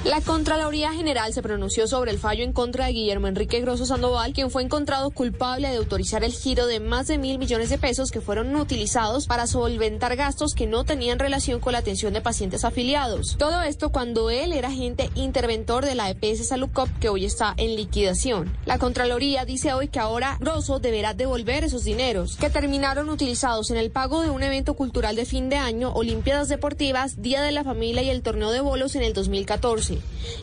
La 0.05 0.21
Contraloría 0.21 0.93
General 0.93 1.33
se 1.33 1.41
pronunció 1.41 1.87
sobre 1.87 2.11
el 2.11 2.19
fallo 2.19 2.43
en 2.43 2.53
contra 2.53 2.85
de 2.85 2.93
Guillermo 2.93 3.27
Enrique 3.27 3.61
Grosso 3.61 3.85
Sandoval, 3.85 4.33
quien 4.33 4.51
fue 4.51 4.61
encontrado 4.61 5.11
culpable 5.11 5.69
de 5.69 5.77
autorizar 5.77 6.23
el 6.23 6.31
giro 6.31 6.67
de 6.67 6.79
más 6.79 7.07
de 7.07 7.17
mil 7.17 7.39
millones 7.39 7.69
de 7.69 7.77
pesos 7.77 8.11
que 8.11 8.21
fueron 8.21 8.55
utilizados 8.55 9.27
para 9.27 9.47
solventar 9.47 10.15
gastos 10.15 10.53
que 10.53 10.67
no 10.67 10.83
tenían 10.83 11.19
relación 11.19 11.59
con 11.59 11.73
la 11.73 11.79
atención 11.79 12.13
de 12.13 12.21
pacientes 12.21 12.63
afiliados. 12.63 13.35
Todo 13.37 13.61
esto 13.61 13.91
cuando 13.91 14.29
él 14.29 14.53
era 14.53 14.67
agente 14.67 15.09
interventor 15.15 15.85
de 15.85 15.95
la 15.95 16.09
EPS 16.09 16.47
Salud 16.47 16.69
Cop, 16.71 16.89
que 16.99 17.09
hoy 17.09 17.25
está 17.25 17.53
en 17.57 17.75
liquidación. 17.75 18.55
La 18.65 18.77
Contraloría 18.77 19.45
dice 19.45 19.73
hoy 19.73 19.87
que 19.87 19.99
ahora 19.99 20.37
Grosso 20.39 20.79
deberá 20.79 21.13
devolver 21.13 21.63
esos 21.63 21.83
dineros, 21.83 22.37
que 22.37 22.49
terminaron 22.49 23.09
utilizados 23.09 23.71
en 23.71 23.77
el 23.77 23.89
pago 23.89 24.21
de 24.21 24.29
un 24.29 24.43
evento 24.43 24.75
cultural 24.75 25.15
de 25.15 25.25
fin 25.25 25.49
de 25.49 25.57
año, 25.57 25.91
Olimpiadas 25.93 26.49
Deportivas, 26.49 27.21
Día 27.21 27.41
de 27.41 27.51
la 27.51 27.63
Familia 27.63 28.03
y 28.03 28.09
el 28.09 28.21
Torneo 28.21 28.51
de 28.51 28.61
Bolos 28.61 28.95
en 28.95 29.03
el 29.03 29.13
2014. 29.13 29.72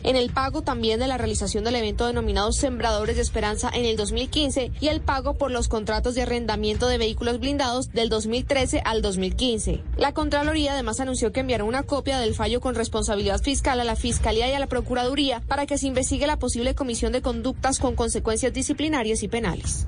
En 0.03 0.15
el 0.15 0.29
pago 0.31 0.61
también 0.61 0.99
de 0.99 1.07
la 1.07 1.17
realización 1.17 1.63
del 1.63 1.75
evento 1.75 2.05
denominado 2.05 2.51
Sembradores 2.51 3.15
de 3.15 3.21
Esperanza 3.21 3.69
en 3.73 3.85
el 3.85 3.95
2015 3.95 4.71
y 4.81 4.87
el 4.87 4.99
pago 4.99 5.37
por 5.37 5.51
los 5.51 5.69
contratos 5.69 6.15
de 6.15 6.23
arrendamiento 6.23 6.87
de 6.87 6.97
vehículos 6.97 7.39
blindados 7.39 7.91
del 7.91 8.09
2013 8.09 8.81
al 8.83 9.01
2015. 9.01 9.83
La 9.97 10.13
Contraloría 10.13 10.73
además 10.73 10.99
anunció 10.99 11.31
que 11.31 11.39
enviará 11.39 11.63
una 11.63 11.83
copia 11.83 12.19
del 12.19 12.35
fallo 12.35 12.59
con 12.59 12.75
responsabilidad 12.75 13.41
fiscal 13.41 13.79
a 13.79 13.85
la 13.85 13.95
Fiscalía 13.95 14.49
y 14.49 14.53
a 14.53 14.59
la 14.59 14.67
Procuraduría 14.67 15.41
para 15.47 15.65
que 15.65 15.77
se 15.77 15.87
investigue 15.87 16.27
la 16.27 16.39
posible 16.39 16.75
comisión 16.75 17.13
de 17.13 17.21
conductas 17.21 17.79
con 17.79 17.95
consecuencias 17.95 18.53
disciplinarias 18.53 19.23
y 19.23 19.27
penales. 19.29 19.87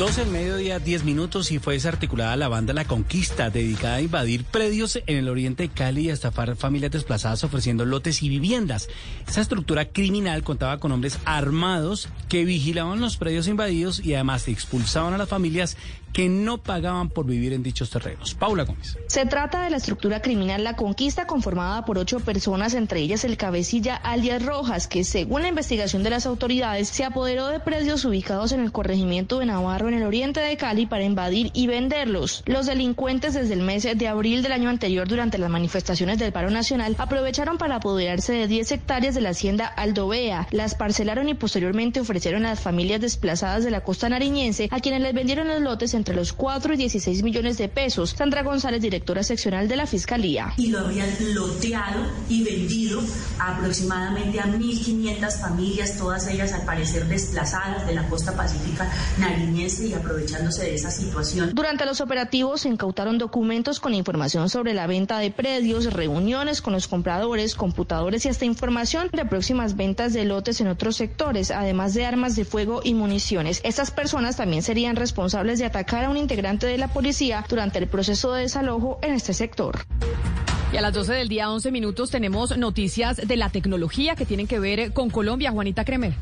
12 0.00 0.22
del 0.22 0.30
mediodía, 0.30 0.78
10 0.78 1.04
minutos 1.04 1.52
y 1.52 1.58
fue 1.58 1.74
desarticulada 1.74 2.34
la 2.34 2.48
banda 2.48 2.72
La 2.72 2.86
Conquista, 2.86 3.50
dedicada 3.50 3.96
a 3.96 4.00
invadir 4.00 4.44
predios 4.44 4.96
en 5.06 5.18
el 5.18 5.28
oriente 5.28 5.64
de 5.64 5.68
Cali 5.68 6.06
y 6.06 6.10
a 6.10 6.14
estafar 6.14 6.56
familias 6.56 6.92
desplazadas 6.92 7.44
ofreciendo 7.44 7.84
lotes 7.84 8.22
y 8.22 8.30
viviendas. 8.30 8.88
Esa 9.28 9.42
estructura 9.42 9.90
criminal 9.90 10.42
contaba 10.42 10.80
con 10.80 10.90
hombres 10.92 11.18
armados 11.26 12.08
que 12.30 12.46
vigilaban 12.46 13.02
los 13.02 13.18
predios 13.18 13.46
invadidos 13.46 14.00
y 14.02 14.14
además 14.14 14.48
expulsaban 14.48 15.12
a 15.12 15.18
las 15.18 15.28
familias 15.28 15.76
que 16.12 16.28
no 16.28 16.58
pagaban 16.58 17.08
por 17.08 17.26
vivir 17.26 17.52
en 17.52 17.62
dichos 17.62 17.90
terrenos. 17.90 18.34
Paula 18.34 18.64
Gómez. 18.64 18.98
Se 19.06 19.26
trata 19.26 19.62
de 19.62 19.70
la 19.70 19.76
estructura 19.76 20.22
criminal 20.22 20.64
La 20.64 20.76
Conquista, 20.76 21.26
conformada 21.26 21.84
por 21.84 21.98
ocho 21.98 22.20
personas, 22.20 22.74
entre 22.74 23.00
ellas 23.00 23.24
el 23.24 23.36
cabecilla 23.36 23.96
alias 23.96 24.44
Rojas, 24.44 24.88
que 24.88 25.04
según 25.04 25.42
la 25.42 25.48
investigación 25.48 26.02
de 26.02 26.10
las 26.10 26.26
autoridades 26.26 26.88
se 26.88 27.04
apoderó 27.04 27.48
de 27.48 27.60
predios 27.60 28.04
ubicados 28.04 28.52
en 28.52 28.60
el 28.60 28.72
corregimiento 28.72 29.38
de 29.38 29.46
Navarro, 29.46 29.88
en 29.88 29.94
el 29.94 30.02
oriente 30.02 30.40
de 30.40 30.56
Cali, 30.56 30.86
para 30.86 31.04
invadir 31.04 31.50
y 31.54 31.66
venderlos. 31.66 32.42
Los 32.46 32.66
delincuentes 32.66 33.34
desde 33.34 33.54
el 33.54 33.62
mes 33.62 33.82
de 33.82 34.08
abril 34.08 34.42
del 34.42 34.52
año 34.52 34.68
anterior, 34.68 35.08
durante 35.08 35.38
las 35.38 35.50
manifestaciones 35.50 36.18
del 36.18 36.32
paro 36.32 36.50
nacional, 36.50 36.96
aprovecharon 36.98 37.58
para 37.58 37.76
apoderarse 37.76 38.32
de 38.32 38.46
10 38.46 38.72
hectáreas 38.72 39.14
de 39.14 39.20
la 39.20 39.30
hacienda 39.30 39.66
Aldovea, 39.66 40.48
las 40.50 40.74
parcelaron 40.74 41.28
y 41.28 41.34
posteriormente 41.34 42.00
ofrecieron 42.00 42.44
a 42.46 42.50
las 42.50 42.60
familias 42.60 43.00
desplazadas 43.00 43.64
de 43.64 43.70
la 43.70 43.82
costa 43.82 44.08
nariñense, 44.08 44.68
a 44.70 44.80
quienes 44.80 45.02
les 45.02 45.14
vendieron 45.14 45.48
los 45.48 45.60
lotes 45.60 45.94
entre 46.00 46.16
los 46.16 46.32
4 46.32 46.74
y 46.74 46.76
16 46.78 47.22
millones 47.22 47.58
de 47.58 47.68
pesos. 47.68 48.14
Sandra 48.16 48.42
González, 48.42 48.80
directora 48.80 49.22
seccional 49.22 49.68
de 49.68 49.76
la 49.76 49.86
Fiscalía. 49.86 50.54
y 50.56 50.68
lo 50.68 50.80
habrían 50.80 51.08
loteado 51.34 52.06
y 52.28 52.42
vendido 52.42 53.00
a 53.38 53.56
aproximadamente 53.60 54.40
a 54.40 54.46
1.500 54.46 55.40
familias, 55.40 55.98
todas 55.98 56.26
ellas 56.28 56.52
al 56.52 56.64
parecer 56.64 57.06
desplazadas 57.06 57.86
de 57.86 57.94
la 57.94 58.08
costa 58.08 58.34
pacífica 58.34 58.90
nariñense 59.18 59.88
y 59.88 59.94
aprovechándose 59.94 60.64
de 60.64 60.74
esa 60.74 60.90
situación. 60.90 61.54
Durante 61.54 61.84
los 61.84 62.00
operativos 62.00 62.62
se 62.62 62.68
incautaron 62.68 63.18
documentos 63.18 63.80
con 63.80 63.94
información 63.94 64.48
sobre 64.48 64.72
la 64.72 64.86
venta 64.86 65.18
de 65.18 65.30
predios, 65.30 65.92
reuniones 65.92 66.62
con 66.62 66.72
los 66.72 66.88
compradores, 66.88 67.54
computadores 67.54 68.24
y 68.24 68.28
hasta 68.28 68.44
información 68.44 69.10
de 69.12 69.24
próximas 69.24 69.76
ventas 69.76 70.12
de 70.12 70.24
lotes 70.24 70.60
en 70.60 70.68
otros 70.68 70.96
sectores, 70.96 71.50
además 71.50 71.94
de 71.94 72.06
armas 72.06 72.36
de 72.36 72.44
fuego 72.44 72.80
y 72.82 72.94
municiones. 72.94 73.60
Estas 73.64 73.90
personas 73.90 74.36
también 74.36 74.62
serían 74.62 74.96
responsables 74.96 75.58
de 75.58 75.66
atacar 75.66 75.89
a 75.98 76.08
un 76.08 76.16
integrante 76.16 76.66
de 76.66 76.78
la 76.78 76.88
policía 76.88 77.44
durante 77.48 77.78
el 77.78 77.88
proceso 77.88 78.32
de 78.32 78.42
desalojo 78.42 78.98
en 79.02 79.12
este 79.14 79.34
sector. 79.34 79.80
Y 80.72 80.76
a 80.76 80.82
las 80.82 80.94
12 80.94 81.14
del 81.14 81.28
día, 81.28 81.50
11 81.50 81.72
minutos, 81.72 82.10
tenemos 82.10 82.56
noticias 82.56 83.16
de 83.16 83.36
la 83.36 83.50
tecnología 83.50 84.14
que 84.14 84.24
tienen 84.24 84.46
que 84.46 84.60
ver 84.60 84.92
con 84.92 85.10
Colombia. 85.10 85.50
Juanita 85.50 85.84
Kremer. 85.84 86.12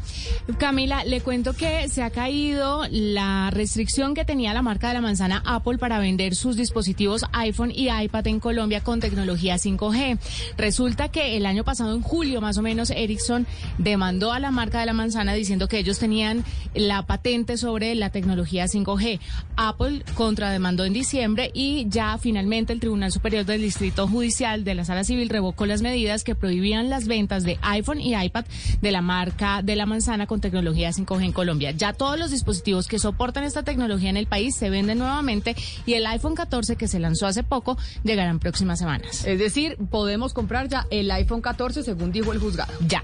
Camila, 0.59 1.05
le 1.05 1.21
cuento 1.21 1.53
que 1.53 1.87
se 1.91 2.03
ha 2.03 2.09
caído 2.09 2.85
la 2.91 3.51
restricción 3.51 4.15
que 4.15 4.25
tenía 4.25 4.55
la 4.55 4.63
marca 4.63 4.89
de 4.89 4.95
la 4.95 5.03
manzana 5.03 5.43
Apple 5.45 5.77
para 5.77 5.99
vender 5.99 6.35
sus 6.35 6.57
dispositivos 6.57 7.27
iPhone 7.33 7.71
y 7.75 7.91
iPad 7.91 8.27
en 8.29 8.41
Colombia 8.41 8.83
con 8.83 9.01
tecnología 9.01 9.57
5G. 9.57 10.19
Resulta 10.57 11.11
que 11.11 11.37
el 11.37 11.45
año 11.45 11.63
pasado, 11.63 11.95
en 11.95 12.01
julio 12.01 12.41
más 12.41 12.57
o 12.57 12.63
menos, 12.63 12.89
Ericsson 12.89 13.47
demandó 13.77 14.33
a 14.33 14.41
la 14.41 14.51
marca 14.51 14.81
de 14.81 14.87
la 14.87 14.95
manzana 14.95 15.35
diciendo 15.35 15.69
que 15.69 15.79
ellos 15.79 15.99
tenían 15.99 16.43
la 16.73 17.03
patente 17.03 17.59
sobre 17.59 17.95
la 17.95 18.09
tecnología 18.09 18.65
5G. 18.65 19.21
Apple 19.57 20.05
contrademandó 20.15 20.87
en 20.87 20.95
diciembre 20.95 21.51
y 21.53 21.87
ya 21.91 22.17
finalmente 22.17 22.73
el 22.73 22.81
Tribunal 22.81 23.13
Superior 23.13 23.45
del 23.45 23.61
Distrito 23.61 24.09
Judicial 24.09 24.38
de 24.39 24.75
la 24.77 24.85
Sala 24.85 25.03
Civil 25.03 25.29
revocó 25.31 25.67
las 25.67 25.83
medidas 25.83 26.23
que 26.23 26.37
prohibían 26.37 26.91
las 26.91 27.09
ventas 27.09 27.43
de 27.43 27.59
iPhone 27.61 28.01
y 28.01 28.15
iPad 28.15 28.45
de 28.81 28.93
la 28.93 29.03
marca 29.03 29.63
de 29.63 29.75
la 29.75 29.85
manzana 29.85 30.29
con 30.29 30.41
tecnología 30.41 30.91
5G 30.91 31.25
en 31.25 31.33
Colombia. 31.33 31.73
Ya 31.73 31.93
todos 31.93 32.17
los 32.17 32.31
dispositivos 32.31 32.87
que 32.87 33.01
soportan 33.01 33.43
esta 33.43 33.65
tecnología 33.65 34.11
en 34.11 34.17
el 34.17 34.29
país 34.29 34.55
se 34.55 34.71
venden 34.71 34.99
nuevamente 34.99 35.57
y 35.87 35.95
el 35.95 36.07
iPhone 36.07 36.37
14 36.37 36.77
que 36.77 36.87
se 36.87 37.01
lanzó 37.01 37.27
hace 37.27 37.43
poco 37.43 37.77
llegará 38.05 38.31
en 38.31 38.39
próximas 38.39 38.79
semanas. 38.79 39.25
Es 39.25 39.41
decir, 39.41 39.77
podemos 39.91 40.35
comprar 40.35 40.69
ya 40.69 40.87
el 40.93 41.11
iPhone 41.11 41.41
14 41.41 41.83
según 41.83 42.13
dijo 42.13 42.33
el 42.33 42.39
juzgado. 42.39 42.73
Ya. 42.87 43.03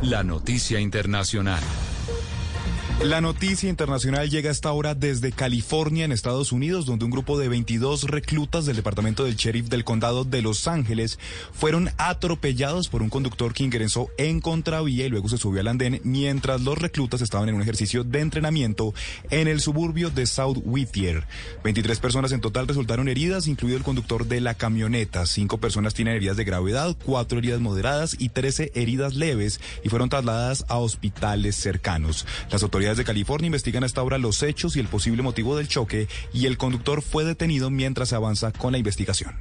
La 0.00 0.22
noticia 0.22 0.80
internacional. 0.80 1.60
La 3.02 3.20
noticia 3.20 3.68
internacional 3.68 4.30
llega 4.30 4.48
a 4.48 4.52
esta 4.52 4.72
hora 4.72 4.94
desde 4.94 5.30
California, 5.30 6.06
en 6.06 6.12
Estados 6.12 6.50
Unidos, 6.50 6.86
donde 6.86 7.04
un 7.04 7.10
grupo 7.10 7.38
de 7.38 7.48
22 7.50 8.04
reclutas 8.04 8.64
del 8.64 8.74
departamento 8.74 9.24
del 9.24 9.36
sheriff 9.36 9.68
del 9.68 9.84
condado 9.84 10.24
de 10.24 10.40
Los 10.40 10.66
Ángeles 10.66 11.18
fueron 11.52 11.90
atropellados 11.98 12.88
por 12.88 13.02
un 13.02 13.10
conductor 13.10 13.52
que 13.52 13.64
ingresó 13.64 14.08
en 14.16 14.40
contravía 14.40 15.04
y 15.04 15.08
luego 15.10 15.28
se 15.28 15.36
subió 15.36 15.60
al 15.60 15.68
andén 15.68 16.00
mientras 16.04 16.62
los 16.62 16.78
reclutas 16.78 17.20
estaban 17.20 17.50
en 17.50 17.54
un 17.56 17.62
ejercicio 17.62 18.02
de 18.02 18.20
entrenamiento 18.20 18.94
en 19.30 19.46
el 19.46 19.60
suburbio 19.60 20.08
de 20.08 20.24
South 20.24 20.62
Whittier. 20.64 21.26
23 21.64 22.00
personas 22.00 22.32
en 22.32 22.40
total 22.40 22.66
resultaron 22.66 23.08
heridas, 23.08 23.46
incluido 23.46 23.76
el 23.76 23.84
conductor 23.84 24.26
de 24.26 24.40
la 24.40 24.54
camioneta. 24.54 25.26
Cinco 25.26 25.58
personas 25.58 25.92
tienen 25.92 26.16
heridas 26.16 26.38
de 26.38 26.44
gravedad, 26.44 26.96
cuatro 27.04 27.38
heridas 27.38 27.60
moderadas 27.60 28.16
y 28.18 28.30
13 28.30 28.72
heridas 28.74 29.14
leves 29.14 29.60
y 29.84 29.90
fueron 29.90 30.08
trasladadas 30.08 30.64
a 30.68 30.78
hospitales 30.78 31.56
cercanos. 31.56 32.26
Las 32.50 32.62
autoridades 32.62 32.85
de 32.94 33.04
California 33.04 33.46
investigan 33.46 33.82
hasta 33.82 34.00
ahora 34.00 34.18
los 34.18 34.42
hechos 34.42 34.76
y 34.76 34.80
el 34.80 34.86
posible 34.86 35.22
motivo 35.22 35.56
del 35.56 35.66
choque 35.66 36.08
y 36.32 36.46
el 36.46 36.56
conductor 36.56 37.02
fue 37.02 37.24
detenido 37.24 37.70
mientras 37.70 38.10
se 38.10 38.14
avanza 38.14 38.52
con 38.52 38.72
la 38.72 38.78
investigación. 38.78 39.34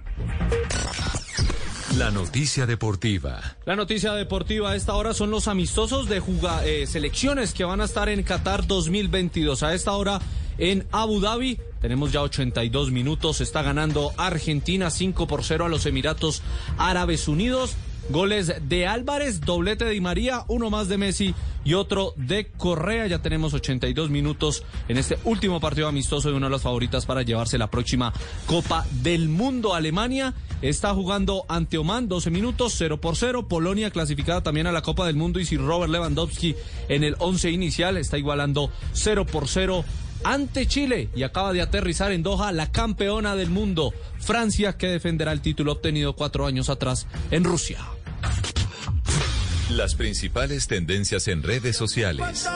La 1.97 2.11
noticia 2.11 2.65
deportiva. 2.65 3.55
La 3.65 3.75
noticia 3.75 4.13
deportiva 4.13 4.71
a 4.71 4.75
esta 4.75 4.95
hora 4.95 5.13
son 5.13 5.31
los 5.31 5.47
amistosos 5.47 6.09
de 6.09 6.19
juga 6.19 6.65
eh, 6.65 6.87
selecciones 6.87 7.53
que 7.53 7.63
van 7.63 7.79
a 7.79 7.85
estar 7.85 8.09
en 8.09 8.21
Qatar 8.23 8.67
2022. 8.67 9.63
A 9.63 9.73
esta 9.73 9.93
hora 9.93 10.19
en 10.57 10.85
Abu 10.91 11.21
Dhabi 11.21 11.57
tenemos 11.79 12.11
ya 12.11 12.21
82 12.21 12.91
minutos. 12.91 13.39
Está 13.39 13.61
ganando 13.61 14.11
Argentina 14.17 14.89
5 14.89 15.27
por 15.27 15.43
0 15.43 15.65
a 15.65 15.69
los 15.69 15.85
Emiratos 15.85 16.41
Árabes 16.77 17.29
Unidos. 17.29 17.75
Goles 18.09 18.53
de 18.69 18.85
Álvarez, 18.85 19.41
doblete 19.41 19.85
de 19.85 19.91
Di 19.91 20.01
María, 20.01 20.43
uno 20.47 20.69
más 20.69 20.87
de 20.87 20.97
Messi 20.97 21.33
y 21.63 21.73
otro 21.73 22.13
de 22.15 22.51
Correa. 22.51 23.07
Ya 23.07 23.19
tenemos 23.19 23.53
82 23.53 24.11
minutos 24.11 24.63
en 24.87 24.97
este 24.97 25.17
último 25.23 25.59
partido 25.59 25.87
amistoso 25.87 26.29
de 26.29 26.35
una 26.35 26.45
de 26.45 26.51
las 26.51 26.61
favoritas 26.61 27.05
para 27.07 27.23
llevarse 27.23 27.57
la 27.57 27.71
próxima 27.71 28.13
Copa 28.45 28.85
del 29.01 29.27
Mundo. 29.27 29.73
Alemania 29.73 30.35
está 30.61 30.93
jugando 30.93 31.45
ante 31.49 31.79
Oman 31.79 32.07
12 32.07 32.29
minutos, 32.29 32.75
0 32.77 33.01
por 33.01 33.15
0. 33.15 33.47
Polonia 33.47 33.89
clasificada 33.89 34.43
también 34.43 34.67
a 34.67 34.71
la 34.71 34.83
Copa 34.83 35.07
del 35.07 35.15
Mundo 35.15 35.39
y 35.39 35.45
si 35.45 35.57
Robert 35.57 35.91
Lewandowski 35.91 36.55
en 36.89 37.03
el 37.03 37.15
11 37.17 37.49
inicial 37.49 37.97
está 37.97 38.19
igualando 38.19 38.69
0 38.93 39.25
por 39.25 39.47
0 39.47 39.83
ante 40.25 40.67
Chile 40.67 41.09
y 41.15 41.23
acaba 41.23 41.53
de 41.53 41.61
aterrizar 41.61 42.11
en 42.11 42.23
Doha 42.23 42.51
la 42.51 42.71
campeona 42.71 43.35
del 43.35 43.49
mundo, 43.49 43.93
Francia, 44.19 44.75
que 44.75 44.87
defenderá 44.87 45.31
el 45.31 45.41
título 45.41 45.73
obtenido 45.73 46.15
cuatro 46.15 46.47
años 46.47 46.69
atrás 46.69 47.05
en 47.29 47.43
Rusia. 47.43 47.77
Las 49.69 49.95
principales 49.95 50.67
tendencias 50.67 51.27
en 51.27 51.43
redes 51.43 51.77
sociales. 51.77 52.47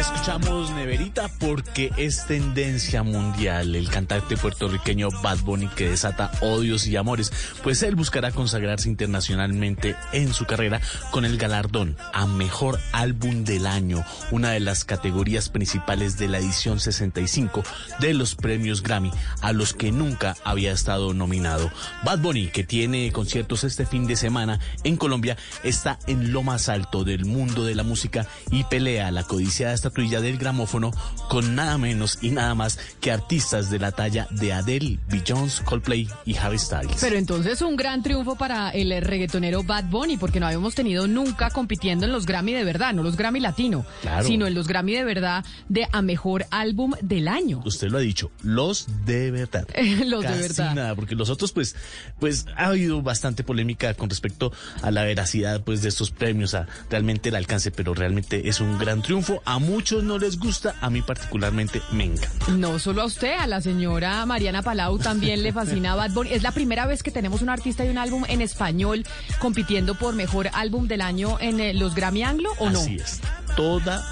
Escuchamos 0.00 0.70
Neverita 0.70 1.28
porque 1.28 1.90
es 1.98 2.24
tendencia 2.24 3.02
mundial 3.02 3.76
el 3.76 3.90
cantante 3.90 4.38
puertorriqueño 4.38 5.10
Bad 5.22 5.40
Bunny 5.40 5.68
que 5.68 5.90
desata 5.90 6.30
odios 6.40 6.86
y 6.86 6.96
amores, 6.96 7.30
pues 7.62 7.82
él 7.82 7.96
buscará 7.96 8.30
consagrarse 8.30 8.88
internacionalmente 8.88 9.96
en 10.14 10.32
su 10.32 10.46
carrera 10.46 10.80
con 11.10 11.26
el 11.26 11.36
galardón 11.36 11.98
a 12.14 12.26
Mejor 12.26 12.80
Álbum 12.92 13.44
del 13.44 13.66
Año, 13.66 14.02
una 14.30 14.52
de 14.52 14.60
las 14.60 14.86
categorías 14.86 15.50
principales 15.50 16.16
de 16.16 16.28
la 16.28 16.38
edición 16.38 16.80
65 16.80 17.62
de 18.00 18.14
los 18.14 18.34
premios 18.34 18.82
Grammy, 18.82 19.10
a 19.42 19.52
los 19.52 19.74
que 19.74 19.92
nunca 19.92 20.34
había 20.44 20.72
estado 20.72 21.12
nominado. 21.12 21.70
Bad 22.04 22.20
Bunny, 22.20 22.46
que 22.46 22.64
tiene 22.64 23.12
conciertos 23.12 23.64
este 23.64 23.84
fin 23.84 24.06
de 24.06 24.16
semana 24.16 24.60
en 24.82 24.96
Colombia, 24.96 25.36
está 25.62 25.98
en 26.06 26.32
lo 26.32 26.42
más 26.42 26.70
alto 26.70 27.04
del 27.04 27.26
mundo 27.26 27.66
de 27.66 27.74
la 27.74 27.82
música 27.82 28.26
y 28.50 28.64
pelea 28.64 29.10
la 29.10 29.24
codiciada 29.24 29.74
estatuilla 29.90 30.20
del 30.20 30.38
gramófono 30.38 30.92
con 31.28 31.56
nada 31.56 31.76
menos 31.76 32.18
y 32.22 32.30
nada 32.30 32.54
más 32.54 32.78
que 33.00 33.10
artistas 33.10 33.70
de 33.70 33.78
la 33.80 33.90
talla 33.90 34.28
de 34.30 34.52
Adele, 34.52 34.98
Beyoncé, 35.08 35.64
Coldplay 35.64 36.08
y 36.24 36.36
Harry 36.36 36.58
Styles. 36.58 36.98
Pero 37.00 37.16
entonces 37.16 37.60
un 37.60 37.74
gran 37.76 38.02
triunfo 38.04 38.36
para 38.36 38.70
el 38.70 38.90
reggaetonero 39.02 39.64
Bad 39.64 39.86
Bunny, 39.86 40.16
porque 40.16 40.38
no 40.38 40.46
habíamos 40.46 40.74
tenido 40.76 41.08
nunca 41.08 41.50
compitiendo 41.50 42.06
en 42.06 42.12
los 42.12 42.24
Grammy 42.24 42.52
de 42.52 42.62
verdad, 42.64 42.94
no 42.94 43.02
los 43.02 43.16
Grammy 43.16 43.40
latino, 43.40 43.84
Claro. 44.02 44.26
sino 44.26 44.46
en 44.46 44.54
los 44.54 44.68
Grammy 44.68 44.92
de 44.94 45.02
verdad 45.04 45.44
de 45.68 45.88
a 45.90 46.02
mejor 46.02 46.46
álbum 46.52 46.92
del 47.02 47.26
año. 47.26 47.62
Usted 47.64 47.88
lo 47.88 47.98
ha 47.98 48.00
dicho, 48.00 48.30
los 48.42 48.86
de 49.06 49.30
verdad. 49.32 49.66
Los 50.06 50.22
de 50.22 50.28
Casi 50.28 50.40
verdad. 50.42 50.74
nada, 50.74 50.94
porque 50.94 51.14
los 51.14 51.30
otros, 51.30 51.52
pues, 51.52 51.74
pues 52.20 52.46
ha 52.56 52.66
habido 52.66 53.02
bastante 53.02 53.42
polémica 53.42 53.94
con 53.94 54.08
respecto 54.08 54.52
a 54.82 54.90
la 54.90 55.02
veracidad, 55.02 55.62
pues, 55.64 55.82
de 55.82 55.88
estos 55.88 56.10
premios, 56.10 56.54
a 56.54 56.66
realmente 56.90 57.28
el 57.30 57.34
alcance, 57.34 57.70
pero 57.70 57.92
realmente 57.94 58.48
es 58.48 58.60
un 58.60 58.78
gran 58.78 59.02
triunfo. 59.02 59.42
A 59.44 59.58
muchos 59.80 60.04
no 60.04 60.18
les 60.18 60.38
gusta, 60.38 60.74
a 60.82 60.90
mí 60.90 61.00
particularmente 61.00 61.80
me 61.90 62.04
encanta. 62.04 62.52
No 62.52 62.78
solo 62.78 63.00
a 63.00 63.06
usted, 63.06 63.32
a 63.38 63.46
la 63.46 63.62
señora 63.62 64.26
Mariana 64.26 64.60
Palau 64.60 64.98
también 64.98 65.42
le 65.42 65.54
fascina 65.54 65.94
Bad 65.94 66.10
Bunny. 66.10 66.34
Es 66.34 66.42
la 66.42 66.52
primera 66.52 66.84
vez 66.84 67.02
que 67.02 67.10
tenemos 67.10 67.40
un 67.40 67.48
artista 67.48 67.82
y 67.82 67.88
un 67.88 67.96
álbum 67.96 68.24
en 68.28 68.42
español 68.42 69.06
compitiendo 69.38 69.94
por 69.94 70.14
mejor 70.14 70.50
álbum 70.52 70.86
del 70.86 71.00
año 71.00 71.38
en 71.40 71.60
eh, 71.60 71.72
los 71.72 71.94
Grammy 71.94 72.22
Anglo, 72.24 72.50
¿o 72.58 72.68
no? 72.68 72.78
Así 72.78 72.96
es. 72.96 73.20
Toda, 73.56 74.04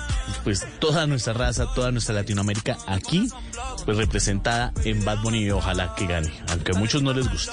pues, 0.43 0.66
toda 0.78 1.07
nuestra 1.07 1.35
raza, 1.35 1.66
toda 1.74 1.93
nuestra 1.93 2.15
Latinoamérica 2.15 2.78
aquí, 2.86 3.28
pues, 3.85 3.99
representada 3.99 4.73
en 4.85 5.05
Bad 5.05 5.20
Bunny 5.20 5.45
y 5.45 5.51
ojalá 5.51 5.95
que 5.95 6.07
gane, 6.07 6.32
aunque 6.49 6.73
a 6.73 6.78
muchos 6.78 7.03
no 7.03 7.12
les 7.12 7.28
guste. 7.28 7.53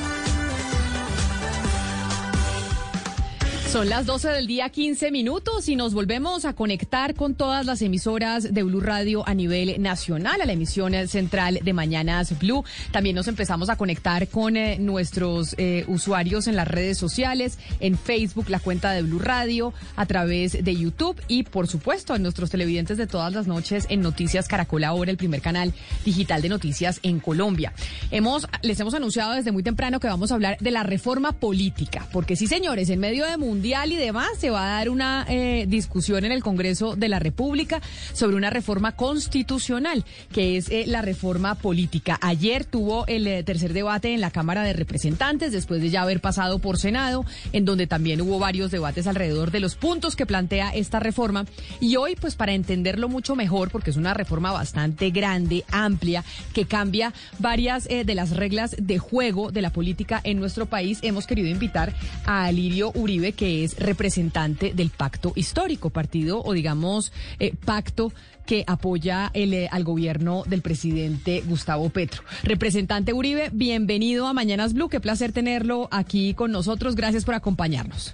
Son 3.71 3.87
las 3.87 4.05
12 4.05 4.27
del 4.27 4.47
día, 4.47 4.67
15 4.67 5.11
minutos, 5.11 5.69
y 5.69 5.77
nos 5.77 5.93
volvemos 5.93 6.43
a 6.43 6.51
conectar 6.51 7.15
con 7.15 7.35
todas 7.35 7.65
las 7.65 7.81
emisoras 7.81 8.53
de 8.53 8.63
Blue 8.63 8.81
Radio 8.81 9.25
a 9.25 9.33
nivel 9.33 9.81
nacional, 9.81 10.41
a 10.41 10.45
la 10.45 10.51
emisión 10.51 10.91
central 11.07 11.57
de 11.63 11.71
Mañanas 11.71 12.37
Blue. 12.37 12.65
También 12.91 13.15
nos 13.15 13.29
empezamos 13.29 13.69
a 13.69 13.77
conectar 13.77 14.27
con 14.27 14.57
eh, 14.57 14.77
nuestros 14.77 15.55
eh, 15.57 15.85
usuarios 15.87 16.47
en 16.47 16.57
las 16.57 16.67
redes 16.67 16.97
sociales, 16.97 17.59
en 17.79 17.97
Facebook, 17.97 18.49
la 18.49 18.59
cuenta 18.59 18.91
de 18.91 19.03
Blue 19.03 19.19
Radio, 19.19 19.73
a 19.95 20.05
través 20.05 20.51
de 20.65 20.75
YouTube 20.75 21.21
y, 21.29 21.43
por 21.43 21.69
supuesto, 21.69 22.13
a 22.13 22.19
nuestros 22.19 22.49
televidentes 22.49 22.97
de 22.97 23.07
todas 23.07 23.31
las 23.31 23.47
noches 23.47 23.85
en 23.87 24.01
Noticias 24.01 24.49
Caracol 24.49 24.83
Ahora, 24.83 25.11
el 25.11 25.17
primer 25.17 25.39
canal 25.39 25.73
digital 26.03 26.41
de 26.41 26.49
noticias 26.49 26.99
en 27.03 27.21
Colombia. 27.21 27.71
Hemos, 28.11 28.49
les 28.63 28.77
hemos 28.81 28.95
anunciado 28.95 29.31
desde 29.31 29.53
muy 29.53 29.63
temprano 29.63 30.01
que 30.01 30.07
vamos 30.07 30.29
a 30.29 30.33
hablar 30.33 30.57
de 30.59 30.71
la 30.71 30.83
reforma 30.83 31.31
política, 31.31 32.05
porque 32.11 32.35
sí, 32.35 32.47
señores, 32.47 32.89
en 32.89 32.99
medio 32.99 33.25
de 33.25 33.37
mundo 33.37 33.60
y 33.63 33.95
demás, 33.95 34.29
se 34.39 34.49
va 34.49 34.65
a 34.65 34.77
dar 34.77 34.89
una 34.89 35.23
eh, 35.29 35.65
discusión 35.67 36.25
en 36.25 36.31
el 36.31 36.41
Congreso 36.41 36.95
de 36.95 37.07
la 37.07 37.19
República 37.19 37.79
sobre 38.11 38.35
una 38.35 38.49
reforma 38.49 38.95
constitucional, 38.95 40.03
que 40.31 40.57
es 40.57 40.69
eh, 40.69 40.85
la 40.87 41.03
reforma 41.03 41.53
política. 41.53 42.17
Ayer 42.21 42.65
tuvo 42.65 43.05
el 43.05 43.27
eh, 43.27 43.43
tercer 43.43 43.73
debate 43.73 44.15
en 44.15 44.21
la 44.21 44.31
Cámara 44.31 44.63
de 44.63 44.73
Representantes, 44.73 45.51
después 45.51 45.79
de 45.79 45.91
ya 45.91 46.01
haber 46.01 46.21
pasado 46.21 46.57
por 46.57 46.79
Senado, 46.79 47.23
en 47.53 47.65
donde 47.65 47.85
también 47.85 48.21
hubo 48.21 48.39
varios 48.39 48.71
debates 48.71 49.05
alrededor 49.05 49.51
de 49.51 49.59
los 49.59 49.75
puntos 49.75 50.15
que 50.15 50.25
plantea 50.25 50.71
esta 50.73 50.99
reforma. 50.99 51.45
Y 51.79 51.97
hoy, 51.97 52.15
pues 52.15 52.35
para 52.35 52.53
entenderlo 52.53 53.09
mucho 53.09 53.35
mejor, 53.35 53.69
porque 53.69 53.91
es 53.91 53.97
una 53.97 54.15
reforma 54.15 54.51
bastante 54.51 55.11
grande, 55.11 55.65
amplia, 55.71 56.23
que 56.53 56.65
cambia 56.65 57.13
varias 57.37 57.87
de 57.87 58.15
las 58.15 58.31
reglas 58.31 58.75
de 58.79 58.97
juego 58.97 59.51
de 59.51 59.61
la 59.61 59.69
política 59.69 60.19
en 60.23 60.39
nuestro 60.39 60.65
país, 60.65 60.97
hemos 61.03 61.27
querido 61.27 61.47
invitar 61.47 61.93
a 62.25 62.45
Alirio 62.45 62.91
Uribe, 62.95 63.33
que 63.33 63.50
es 63.51 63.77
representante 63.77 64.73
del 64.73 64.89
pacto 64.89 65.33
histórico, 65.35 65.89
partido 65.89 66.41
o 66.43 66.53
digamos 66.53 67.11
eh, 67.39 67.53
pacto 67.65 68.11
que 68.45 68.63
apoya 68.67 69.31
eh, 69.33 69.67
al 69.71 69.83
gobierno 69.83 70.43
del 70.47 70.61
presidente 70.61 71.43
Gustavo 71.45 71.89
Petro. 71.89 72.23
Representante 72.43 73.13
Uribe, 73.13 73.49
bienvenido 73.53 74.27
a 74.27 74.33
Mañanas 74.33 74.73
Blue. 74.73 74.89
Qué 74.89 74.99
placer 74.99 75.31
tenerlo 75.31 75.87
aquí 75.91 76.33
con 76.33 76.51
nosotros. 76.51 76.95
Gracias 76.95 77.25
por 77.25 77.35
acompañarnos. 77.35 78.13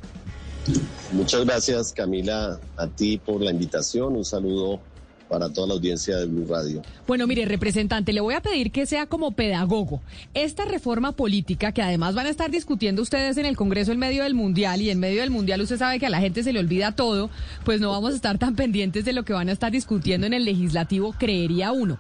Muchas 1.14 1.46
gracias, 1.46 1.94
Camila, 1.94 2.60
a 2.76 2.88
ti 2.88 3.18
por 3.18 3.42
la 3.42 3.52
invitación. 3.52 4.16
Un 4.16 4.26
saludo 4.26 4.82
para 5.30 5.50
toda 5.50 5.68
la 5.68 5.74
audiencia 5.74 6.18
de 6.18 6.26
Blue 6.26 6.46
Radio. 6.48 6.82
Bueno, 7.08 7.28
mire, 7.28 7.46
representante, 7.46 8.14
le 8.14 8.22
voy 8.22 8.36
a 8.36 8.42
pedir 8.42 8.72
que 8.72 8.86
sea 8.86 9.06
como 9.06 9.32
pedagogo. 9.32 10.02
Esta 10.34 10.66
reforma 10.66 11.12
política, 11.12 11.72
que 11.72 11.82
además 11.82 12.16
van 12.16 12.28
a 12.28 12.30
estar 12.30 12.52
discutiendo 12.52 13.02
ustedes 13.02 13.38
en 13.38 13.46
el 13.46 13.56
Congreso 13.56 13.92
en 13.92 14.00
medio 14.00 14.24
del 14.24 14.34
Mundial, 14.34 14.82
y 14.82 14.90
en 14.90 15.00
medio 15.00 15.22
del 15.22 15.32
Mundial 15.32 15.62
usted 15.62 15.78
sabe 15.78 16.00
que 16.00 16.06
a 16.06 16.10
la 16.10 16.20
gente 16.20 16.44
se 16.44 16.54
le 16.54 16.60
olvida 16.60 16.94
todo, 16.94 17.30
pues 17.64 17.82
no 17.82 17.92
vamos 17.92 18.14
a 18.14 18.16
estar 18.16 18.38
tan 18.38 18.56
pendientes 18.56 19.06
de 19.06 19.14
lo 19.14 19.24
que 19.24 19.34
van 19.34 19.50
a 19.50 19.52
estar 19.52 19.72
discutiendo 19.72 20.28
en 20.28 20.34
el 20.34 20.46
legislativo, 20.46 21.14
creería 21.18 21.72
uno. 21.72 22.00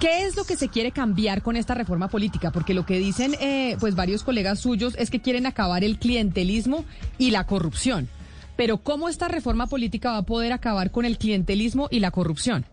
¿Qué 0.00 0.24
es 0.24 0.36
lo 0.36 0.44
que 0.44 0.56
se 0.56 0.68
quiere 0.68 0.90
cambiar 0.90 1.42
con 1.42 1.56
esta 1.56 1.74
reforma 1.74 2.08
política? 2.08 2.50
Porque 2.50 2.74
lo 2.74 2.84
que 2.84 2.98
dicen 2.98 3.36
eh, 3.40 3.76
pues 3.78 3.94
varios 3.94 4.24
colegas 4.24 4.58
suyos 4.58 4.96
es 4.98 5.10
que 5.10 5.20
quieren 5.20 5.46
acabar 5.46 5.84
el 5.84 5.98
clientelismo 5.98 6.84
y 7.18 7.30
la 7.30 7.46
corrupción. 7.46 8.08
Pero 8.56 8.78
¿cómo 8.78 9.08
esta 9.08 9.28
reforma 9.28 9.66
política 9.66 10.12
va 10.12 10.18
a 10.18 10.22
poder 10.22 10.52
acabar 10.52 10.90
con 10.90 11.04
el 11.04 11.18
clientelismo 11.18 11.88
y 11.90 12.00
la 12.00 12.10
corrupción? 12.10 12.64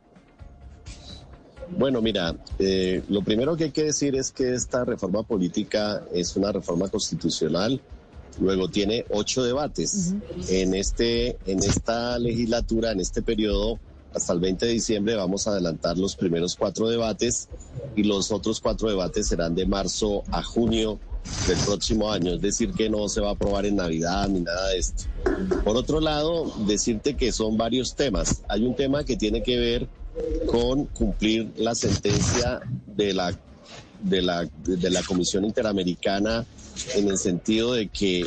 Bueno, 1.77 2.01
mira, 2.01 2.35
eh, 2.57 3.03
lo 3.09 3.21
primero 3.21 3.55
que 3.55 3.65
hay 3.65 3.71
que 3.71 3.83
decir 3.83 4.15
es 4.15 4.31
que 4.31 4.53
esta 4.53 4.83
reforma 4.85 5.23
política 5.23 6.03
es 6.13 6.35
una 6.35 6.51
reforma 6.51 6.87
constitucional. 6.89 7.79
Luego 8.39 8.69
tiene 8.69 9.05
ocho 9.09 9.43
debates. 9.43 10.13
En 10.49 10.73
este, 10.73 11.37
en 11.45 11.59
esta 11.59 12.17
legislatura, 12.17 12.91
en 12.91 13.01
este 13.01 13.21
periodo, 13.21 13.79
hasta 14.13 14.33
el 14.33 14.39
20 14.39 14.65
de 14.65 14.71
diciembre 14.71 15.15
vamos 15.15 15.47
a 15.47 15.51
adelantar 15.51 15.97
los 15.97 16.15
primeros 16.15 16.55
cuatro 16.55 16.89
debates 16.89 17.49
y 17.95 18.03
los 18.03 18.31
otros 18.31 18.59
cuatro 18.59 18.89
debates 18.89 19.27
serán 19.27 19.53
de 19.53 19.67
marzo 19.67 20.23
a 20.31 20.41
junio 20.41 20.99
del 21.47 21.57
próximo 21.59 22.11
año, 22.11 22.33
es 22.33 22.41
decir, 22.41 22.73
que 22.73 22.89
no 22.89 23.07
se 23.09 23.21
va 23.21 23.29
a 23.29 23.31
aprobar 23.33 23.65
en 23.65 23.75
Navidad 23.75 24.27
ni 24.29 24.41
nada 24.41 24.69
de 24.69 24.77
esto. 24.77 25.03
Por 25.63 25.77
otro 25.77 25.99
lado, 25.99 26.51
decirte 26.65 27.15
que 27.15 27.31
son 27.31 27.57
varios 27.57 27.95
temas. 27.95 28.43
Hay 28.47 28.65
un 28.65 28.75
tema 28.75 29.03
que 29.03 29.15
tiene 29.15 29.43
que 29.43 29.57
ver 29.57 29.87
con 30.47 30.85
cumplir 30.85 31.51
la 31.57 31.75
sentencia 31.75 32.61
de 32.85 33.13
la, 33.13 33.37
de 34.01 34.21
la, 34.21 34.49
de 34.63 34.89
la 34.89 35.03
Comisión 35.03 35.45
Interamericana 35.45 36.45
en 36.95 37.07
el 37.07 37.17
sentido 37.17 37.73
de 37.73 37.87
que 37.87 38.25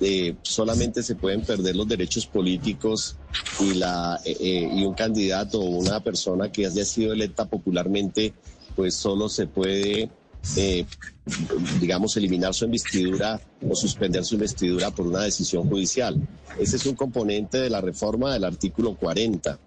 eh, 0.00 0.34
solamente 0.42 1.02
se 1.02 1.14
pueden 1.14 1.42
perder 1.42 1.76
los 1.76 1.86
derechos 1.86 2.26
políticos 2.26 3.16
y, 3.60 3.74
la, 3.74 4.18
eh, 4.24 4.36
eh, 4.40 4.70
y 4.74 4.84
un 4.84 4.94
candidato 4.94 5.60
o 5.60 5.64
una 5.64 6.00
persona 6.00 6.50
que 6.50 6.66
haya 6.66 6.84
sido 6.84 7.12
electa 7.12 7.44
popularmente, 7.44 8.32
pues 8.74 8.94
solo 8.94 9.28
se 9.28 9.46
puede 9.46 10.10
eh, 10.56 10.86
digamos, 11.80 12.16
eliminar 12.16 12.54
su 12.54 12.64
investidura 12.64 13.40
o 13.68 13.74
suspender 13.74 14.24
su 14.24 14.34
investidura 14.34 14.90
por 14.90 15.06
una 15.06 15.22
decisión 15.22 15.68
judicial. 15.68 16.16
Ese 16.58 16.76
es 16.76 16.86
un 16.86 16.94
componente 16.94 17.58
de 17.58 17.70
la 17.70 17.80
reforma 17.80 18.32
del 18.32 18.44
artículo 18.44 18.96
40. 18.96 19.58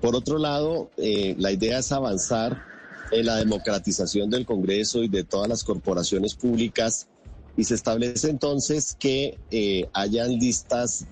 Por 0.00 0.16
otro 0.16 0.38
lado, 0.38 0.90
eh, 0.96 1.34
la 1.38 1.52
idea 1.52 1.78
es 1.78 1.92
avanzar 1.92 2.62
en 3.10 3.26
la 3.26 3.36
democratización 3.36 4.30
del 4.30 4.44
Congreso 4.44 5.02
y 5.02 5.08
de 5.08 5.24
todas 5.24 5.48
las 5.48 5.64
corporaciones 5.64 6.34
públicas 6.34 7.06
y 7.56 7.64
se 7.64 7.74
establece 7.74 8.28
entonces 8.28 8.96
que 8.98 9.38
eh, 9.50 9.88
hayan 9.92 10.38
listas 10.38 11.06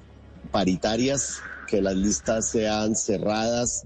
paritarias, 0.50 1.38
que 1.66 1.80
las 1.80 1.96
listas 1.96 2.50
sean 2.50 2.94
cerradas, 2.94 3.84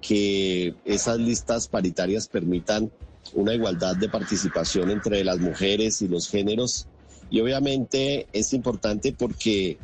que 0.00 0.74
esas 0.84 1.18
listas 1.18 1.66
paritarias 1.66 2.28
permitan 2.28 2.92
una 3.36 3.54
igualdad 3.54 3.96
de 3.96 4.08
participación 4.08 4.90
entre 4.90 5.22
las 5.22 5.38
mujeres 5.38 6.02
y 6.02 6.08
los 6.08 6.28
géneros. 6.28 6.86
Y 7.30 7.40
obviamente 7.40 8.26
es 8.32 8.52
importante 8.52 9.12
porque 9.12 9.78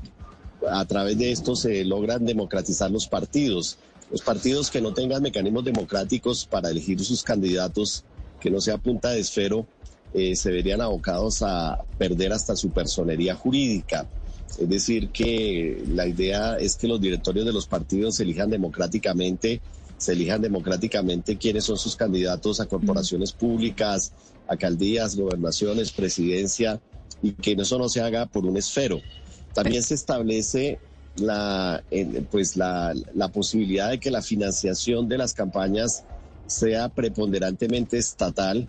a 0.71 0.85
través 0.87 1.19
de 1.19 1.33
esto 1.33 1.55
se 1.55 1.85
logran 1.85 2.25
democratizar 2.25 2.91
los 2.91 3.07
partidos. 3.07 3.79
Los 4.11 4.23
partidos 4.23 4.71
que 4.71 4.81
no 4.81 4.95
tengan 4.95 5.23
mecanismos 5.23 5.65
democráticos 5.65 6.47
para 6.47 6.71
elegir 6.71 6.99
sus 7.05 7.23
candidatos, 7.23 8.05
que 8.41 8.51
no 8.51 8.61
sea 8.61 8.79
punta 8.79 9.11
de 9.11 9.21
esfero, 9.21 9.67
eh, 10.15 10.35
se 10.35 10.51
verían 10.51 10.81
abocados 10.81 11.43
a 11.43 11.79
perder 11.99 12.33
hasta 12.33 12.57
su 12.57 12.71
personería 12.71 13.35
jurídica. 13.35 14.07
Es 14.59 14.69
decir, 14.69 15.11
que 15.11 15.83
la 15.89 16.07
idea 16.07 16.57
es 16.57 16.77
que 16.77 16.89
los 16.89 17.01
directorios 17.01 17.47
de 17.47 17.53
los 17.53 17.67
partidos 17.67 18.17
se 18.17 18.23
elijan 18.23 18.51
democráticamente 18.51 19.61
se 20.03 20.15
elijan 20.15 20.43
democráticamente 20.43 21.39
quiénes 21.39 21.63
son 21.63 21.79
sus 21.79 21.95
candidatos 21.95 22.59
a 22.59 22.67
corporaciones 22.67 23.31
públicas, 23.33 24.13
alcaldías, 24.49 25.15
gobernaciones, 25.15 25.93
presidencia, 25.93 26.81
y 27.23 27.35
que 27.35 27.53
eso 27.53 27.79
no 27.79 27.89
se 27.89 28.01
haga 28.01 28.27
por 28.27 28.45
un 28.45 28.57
esfero. 28.57 28.99
También 29.55 29.85
se 29.85 29.95
establece 29.95 30.81
la, 31.15 31.85
pues 32.33 32.57
la, 32.57 32.93
la 33.15 33.29
posibilidad 33.29 33.91
de 33.91 34.01
que 34.01 34.11
la 34.11 34.23
financiación 34.23 35.09
de 35.09 35.19
las 35.19 35.35
campañas 35.35 36.03
sea 36.49 36.89
preponderantemente 36.89 37.97
estatal 37.97 38.69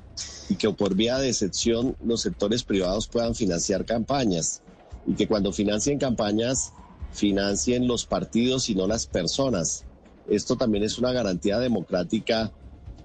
y 0.49 0.55
que 0.55 0.69
por 0.69 0.93
vía 0.93 1.17
de 1.17 1.29
excepción 1.29 1.95
los 2.05 2.21
sectores 2.21 2.63
privados 2.63 3.07
puedan 3.07 3.33
financiar 3.33 3.85
campañas 3.85 4.61
y 5.07 5.15
que 5.15 5.27
cuando 5.27 5.51
financien 5.51 5.97
campañas 5.97 6.73
financien 7.11 7.87
los 7.87 8.05
partidos 8.05 8.69
y 8.69 8.75
no 8.75 8.85
las 8.85 9.07
personas. 9.07 9.83
Esto 10.27 10.55
también 10.55 10.83
es 10.83 10.97
una 10.97 11.11
garantía 11.11 11.59
democrática 11.59 12.51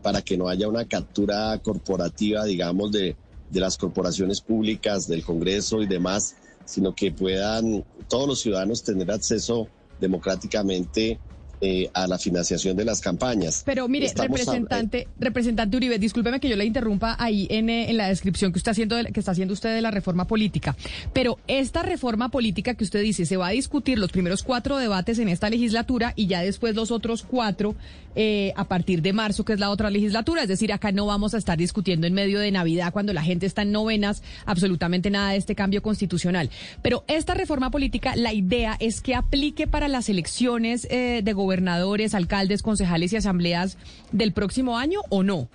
para 0.03 0.23
que 0.23 0.37
no 0.37 0.49
haya 0.49 0.69
una 0.69 0.85
captura 0.85 1.59
corporativa, 1.59 2.45
digamos, 2.45 2.93
de, 2.93 3.17
de 3.49 3.61
las 3.61 3.77
corporaciones 3.77 4.41
públicas, 4.41 5.07
del 5.07 5.25
Congreso 5.25 5.83
y 5.83 5.87
demás, 5.87 6.37
sino 6.65 6.95
que 6.95 7.13
puedan 7.13 7.85
todos 8.09 8.29
los 8.29 8.41
ciudadanos 8.41 8.83
tener 8.83 9.11
acceso 9.11 9.69
democráticamente 9.99 11.19
eh, 11.61 11.91
a 11.95 12.07
la 12.07 12.19
financiación 12.19 12.77
de 12.77 12.85
las 12.85 13.01
campañas. 13.01 13.63
Pero 13.65 13.89
mire, 13.89 14.13
representante, 14.15 15.09
representante 15.19 15.77
Uribe, 15.77 15.99
discúlpeme 15.99 16.41
que 16.41 16.49
yo 16.49 16.57
le 16.57 16.65
interrumpa 16.65 17.17
ahí 17.19 17.47
en, 17.51 17.69
eh, 17.69 17.91
en 17.91 17.97
la 17.97 18.09
descripción 18.09 18.53
que, 18.53 18.59
está 18.59 18.71
haciendo 18.71 18.97
que 19.13 19.21
está 19.21 19.33
haciendo 19.33 19.55
usted 19.55 19.75
de 19.75 19.83
la 19.83 19.91
reforma 19.91 20.27
política. 20.27 20.77
Pero 21.13 21.39
esta 21.49 21.83
reforma 21.83 22.29
política 22.31 22.75
que 22.75 22.85
usted 22.85 23.03
dice, 23.03 23.27
se 23.27 23.37
va 23.37 23.49
a 23.49 23.51
discutir 23.51 23.99
los 23.99 24.13
primeros 24.13 24.43
cuatro 24.43 24.77
debates 24.77 25.19
en 25.19 25.29
esta 25.29 25.51
legislatura 25.51 26.13
y 26.17 26.27
ya 26.27 26.43
después 26.43 26.75
los 26.75 26.91
otros 26.91 27.23
cuatro 27.23 27.75
eh, 28.21 28.53
a 28.57 28.65
partir 28.65 29.03
de 29.03 29.13
marzo, 29.13 29.45
que 29.45 29.53
es 29.53 29.61
la 29.61 29.71
otra 29.71 29.91
legislatura. 29.91 30.43
Es 30.43 30.49
decir, 30.49 30.73
acá 30.73 30.93
no 30.93 31.07
vamos 31.07 31.35
a 31.35 31.39
estar 31.39 31.59
discutiendo 31.59 32.07
en 32.07 32.15
medio 32.15 32.39
de 32.39 32.51
Navidad 32.51 32.93
cuando 32.93 33.13
la 33.13 33.23
gente 33.23 33.47
está 33.47 33.63
en 33.63 33.73
novenas 33.73 34.23
absolutamente 34.47 35.11
nada 35.11 35.33
de 35.33 35.37
este 35.39 35.55
cambio 35.55 35.83
constitucional. 35.83 36.51
Pero 36.83 37.05
esta 37.09 37.35
reforma 37.35 37.71
política, 37.71 38.15
la 38.17 38.33
idea 38.33 38.77
es 38.79 39.01
que 39.01 39.15
aplique 39.15 39.67
para 39.67 39.89
las 39.89 40.09
elecciones 40.09 40.83
de 40.89 41.33
gobierno 41.33 41.49
gobernadores, 41.49 42.15
alcaldes, 42.15 42.63
concejales 42.63 43.13
y 43.15 43.17
asambleas 43.17 43.79
del 44.13 44.33
próximo 44.33 44.77
año 44.77 45.01
o 45.09 45.23
no? 45.23 45.49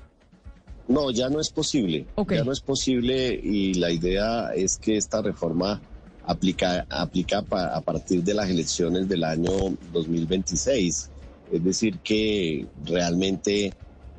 No, 0.87 1.11
ya 1.11 1.29
no 1.29 1.39
es 1.39 1.49
posible. 1.51 2.07
Ya 2.29 2.43
no 2.43 2.51
es 2.51 2.61
posible 2.61 3.39
y 3.41 3.75
la 3.75 3.91
idea 3.91 4.53
es 4.55 4.77
que 4.77 4.97
esta 4.97 5.21
reforma 5.21 5.79
aplica, 6.25 6.85
aplica 6.89 7.43
a 7.49 7.81
partir 7.81 8.23
de 8.23 8.33
las 8.33 8.49
elecciones 8.49 9.07
del 9.07 9.23
año 9.23 9.51
2026. 9.93 11.11
Es 11.53 11.63
decir, 11.63 11.99
que 11.99 12.65
realmente 12.83 13.73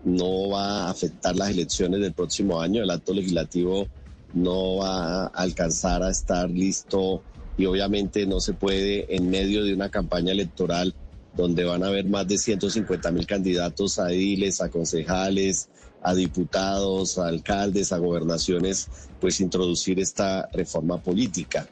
no 0.05 0.51
va 0.51 0.85
a 0.85 0.91
afectar 0.91 1.35
las 1.35 1.51
elecciones 1.51 2.01
del 2.01 2.13
próximo 2.13 2.61
año. 2.61 2.83
El 2.83 2.91
acto 2.91 3.13
legislativo 3.13 3.89
no 4.33 4.77
va 4.77 5.25
a 5.25 5.27
alcanzar 5.27 6.05
a 6.05 6.11
estar 6.11 6.49
listo 6.49 7.23
y 7.59 7.67
obviamente 7.67 8.25
no 8.27 8.39
se 8.39 8.53
puede 8.53 9.17
en 9.17 9.31
medio 9.31 9.65
de 9.65 9.75
una 9.75 9.89
campaña 9.89 10.31
electoral 10.31 10.95
donde 11.37 11.65
van 11.65 11.83
a 11.83 11.89
haber 11.89 12.05
más 12.07 12.29
de 12.29 12.39
150 12.39 13.11
mil 13.11 13.27
candidatos 13.27 13.99
a 13.99 14.13
ediles, 14.13 14.61
a 14.61 14.71
concejales, 14.71 15.69
a 16.03 16.15
diputados, 16.15 17.19
a 17.19 17.27
alcaldes, 17.27 17.93
a 17.93 17.99
gobernaciones, 17.99 18.89
pues 19.21 19.41
introducir 19.41 19.99
esta 19.99 20.49
reforma 20.53 21.03
política. 21.03 21.67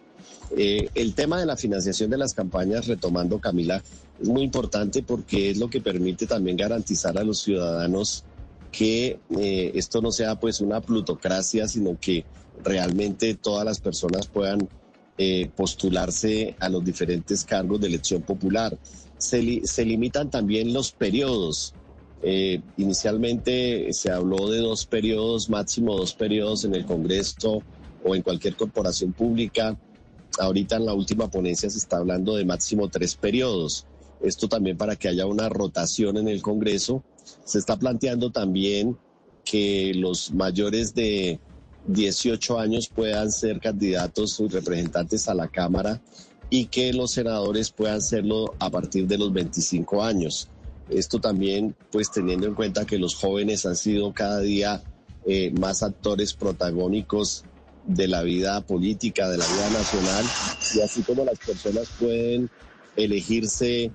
Eh, 0.57 0.89
el 0.95 1.15
tema 1.15 1.39
de 1.39 1.47
la 1.47 1.57
financiación 1.57 2.11
de 2.11 2.19
las 2.19 2.35
campañas, 2.35 2.87
retomando 2.87 3.39
Camila, 3.39 3.83
muy 4.29 4.43
importante 4.43 5.03
porque 5.03 5.51
es 5.51 5.59
lo 5.59 5.69
que 5.69 5.81
permite 5.81 6.27
también 6.27 6.57
garantizar 6.57 7.17
a 7.19 7.25
los 7.25 7.41
ciudadanos 7.41 8.25
que 8.71 9.19
eh, 9.39 9.73
esto 9.75 10.01
no 10.01 10.11
sea 10.11 10.41
pues 10.41 10.61
una 10.61 10.81
plutocracia, 10.81 11.69
sino 11.69 11.99
que 12.01 12.25
realmente 12.65 13.35
todas 13.35 13.65
las 13.65 13.81
personas 13.81 14.27
puedan 14.27 14.69
eh, 15.19 15.51
postularse 15.55 16.57
a 16.59 16.69
los 16.69 16.85
diferentes 16.85 17.45
cargos 17.45 17.81
de 17.81 17.89
elección 17.89 18.23
popular. 18.23 18.77
Se, 19.19 19.67
se 19.67 19.85
limitan 19.85 20.31
también 20.31 20.73
los 20.73 20.93
periodos. 20.93 21.75
inicialmente 22.77 23.93
se 23.93 24.11
habló 24.11 24.49
de 24.49 24.59
dos 24.59 24.87
periodos, 24.87 25.51
máximo 25.51 25.97
dos 25.97 26.15
periodos 26.15 26.65
en 26.65 26.75
el 26.75 26.87
Congreso 26.87 27.63
o 28.05 28.15
en 28.15 28.23
cualquier 28.23 28.57
corporación 28.57 29.13
pública. 29.13 29.77
Ahorita 30.39 30.77
en 30.77 30.87
la 30.87 30.95
última 30.95 31.31
ponencia 31.31 31.69
se 31.69 31.79
está 31.79 31.99
hablando 31.99 32.37
de 32.37 32.45
máximo 32.45 32.89
tres 32.89 33.17
periodos. 33.17 33.87
Esto 34.23 34.49
también 34.49 34.77
para 34.77 34.97
que 34.97 35.09
haya 35.09 35.27
una 35.27 35.49
rotación 35.49 36.17
en 36.17 36.29
el 36.29 36.43
Congreso. 36.43 37.03
Se 37.45 37.59
está 37.59 37.77
planteando 37.77 38.31
también 38.31 38.97
que 39.45 39.93
los 39.95 40.33
mayores 40.33 40.95
de 40.95 41.41
18 41.87 42.59
años 42.59 42.89
puedan 42.89 43.33
ser 43.33 43.61
candidatos 43.61 44.39
y 44.41 44.49
representantes 44.49 45.29
a 45.29 45.35
la 45.35 45.49
Cámara 45.49 46.01
y 46.51 46.67
que 46.67 46.93
los 46.93 47.13
senadores 47.13 47.71
puedan 47.71 48.03
serlo 48.03 48.55
a 48.59 48.71
partir 48.71 49.07
de 49.07 49.19
los 49.19 49.33
25 49.33 50.03
años. 50.03 50.49
Esto 50.91 51.21
también, 51.21 51.75
pues 51.91 52.11
teniendo 52.11 52.47
en 52.47 52.55
cuenta 52.55 52.85
que 52.85 52.99
los 52.99 53.15
jóvenes 53.15 53.65
han 53.67 53.77
sido 53.77 54.13
cada 54.13 54.41
día 54.41 54.83
eh, 55.25 55.53
más 55.59 55.83
actores 55.83 56.35
protagónicos 56.35 57.45
de 57.87 58.07
la 58.07 58.23
vida 58.23 58.61
política, 58.61 59.29
de 59.29 59.39
la 59.39 59.47
vida 59.47 59.71
nacional, 59.71 60.25
y 60.77 60.81
así 60.81 61.03
como 61.03 61.25
las 61.25 61.39
personas 61.39 61.89
pueden 61.99 62.51
elegirse, 62.97 63.91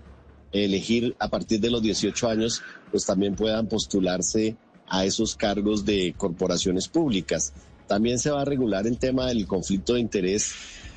elegir 0.52 1.16
a 1.20 1.30
partir 1.30 1.60
de 1.60 1.70
los 1.70 1.82
18 1.82 2.30
años, 2.30 2.62
pues 2.92 3.06
también 3.06 3.36
puedan 3.36 3.68
postularse 3.68 4.56
a 4.88 5.06
esos 5.06 5.36
cargos 5.36 5.86
de 5.86 6.14
corporaciones 6.18 6.88
públicas. 6.88 7.54
También 7.88 8.20
se 8.20 8.32
va 8.32 8.42
a 8.42 8.46
regular 8.46 8.88
el 8.88 8.98
tema 8.98 9.28
del 9.28 9.46
conflicto 9.48 9.94
de 9.94 10.02
interés 10.02 10.54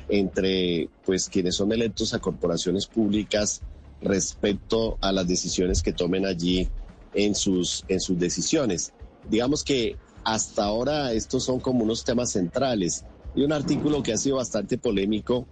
entre 0.09 0.89
pues 1.05 1.28
quienes 1.28 1.56
son 1.56 1.72
electos 1.72 2.14
a 2.14 2.18
corporaciones 2.18 2.86
públicas 2.86 3.62
respecto 4.01 4.98
a 5.01 5.12
las 5.12 5.27
decisiones 5.28 5.82
que 5.82 5.93
tomen 5.93 6.27
allí 6.27 6.68
en 7.14 7.35
sus 7.35 7.85
en 7.89 8.01
sus 8.01 8.18
decisiones. 8.18 8.93
Digamos 9.28 9.62
que 9.62 9.97
hasta 10.24 10.64
ahora 10.64 11.12
estos 11.12 11.44
son 11.44 11.60
como 11.60 11.85
unos 11.85 12.05
temas 12.05 12.32
centrales. 12.32 13.05
Y 13.35 13.44
un 13.44 13.52
artículo 13.52 14.02
que 14.02 14.12
ha 14.12 14.16
sido 14.16 14.36
bastante 14.36 14.77
polémico 14.77 15.47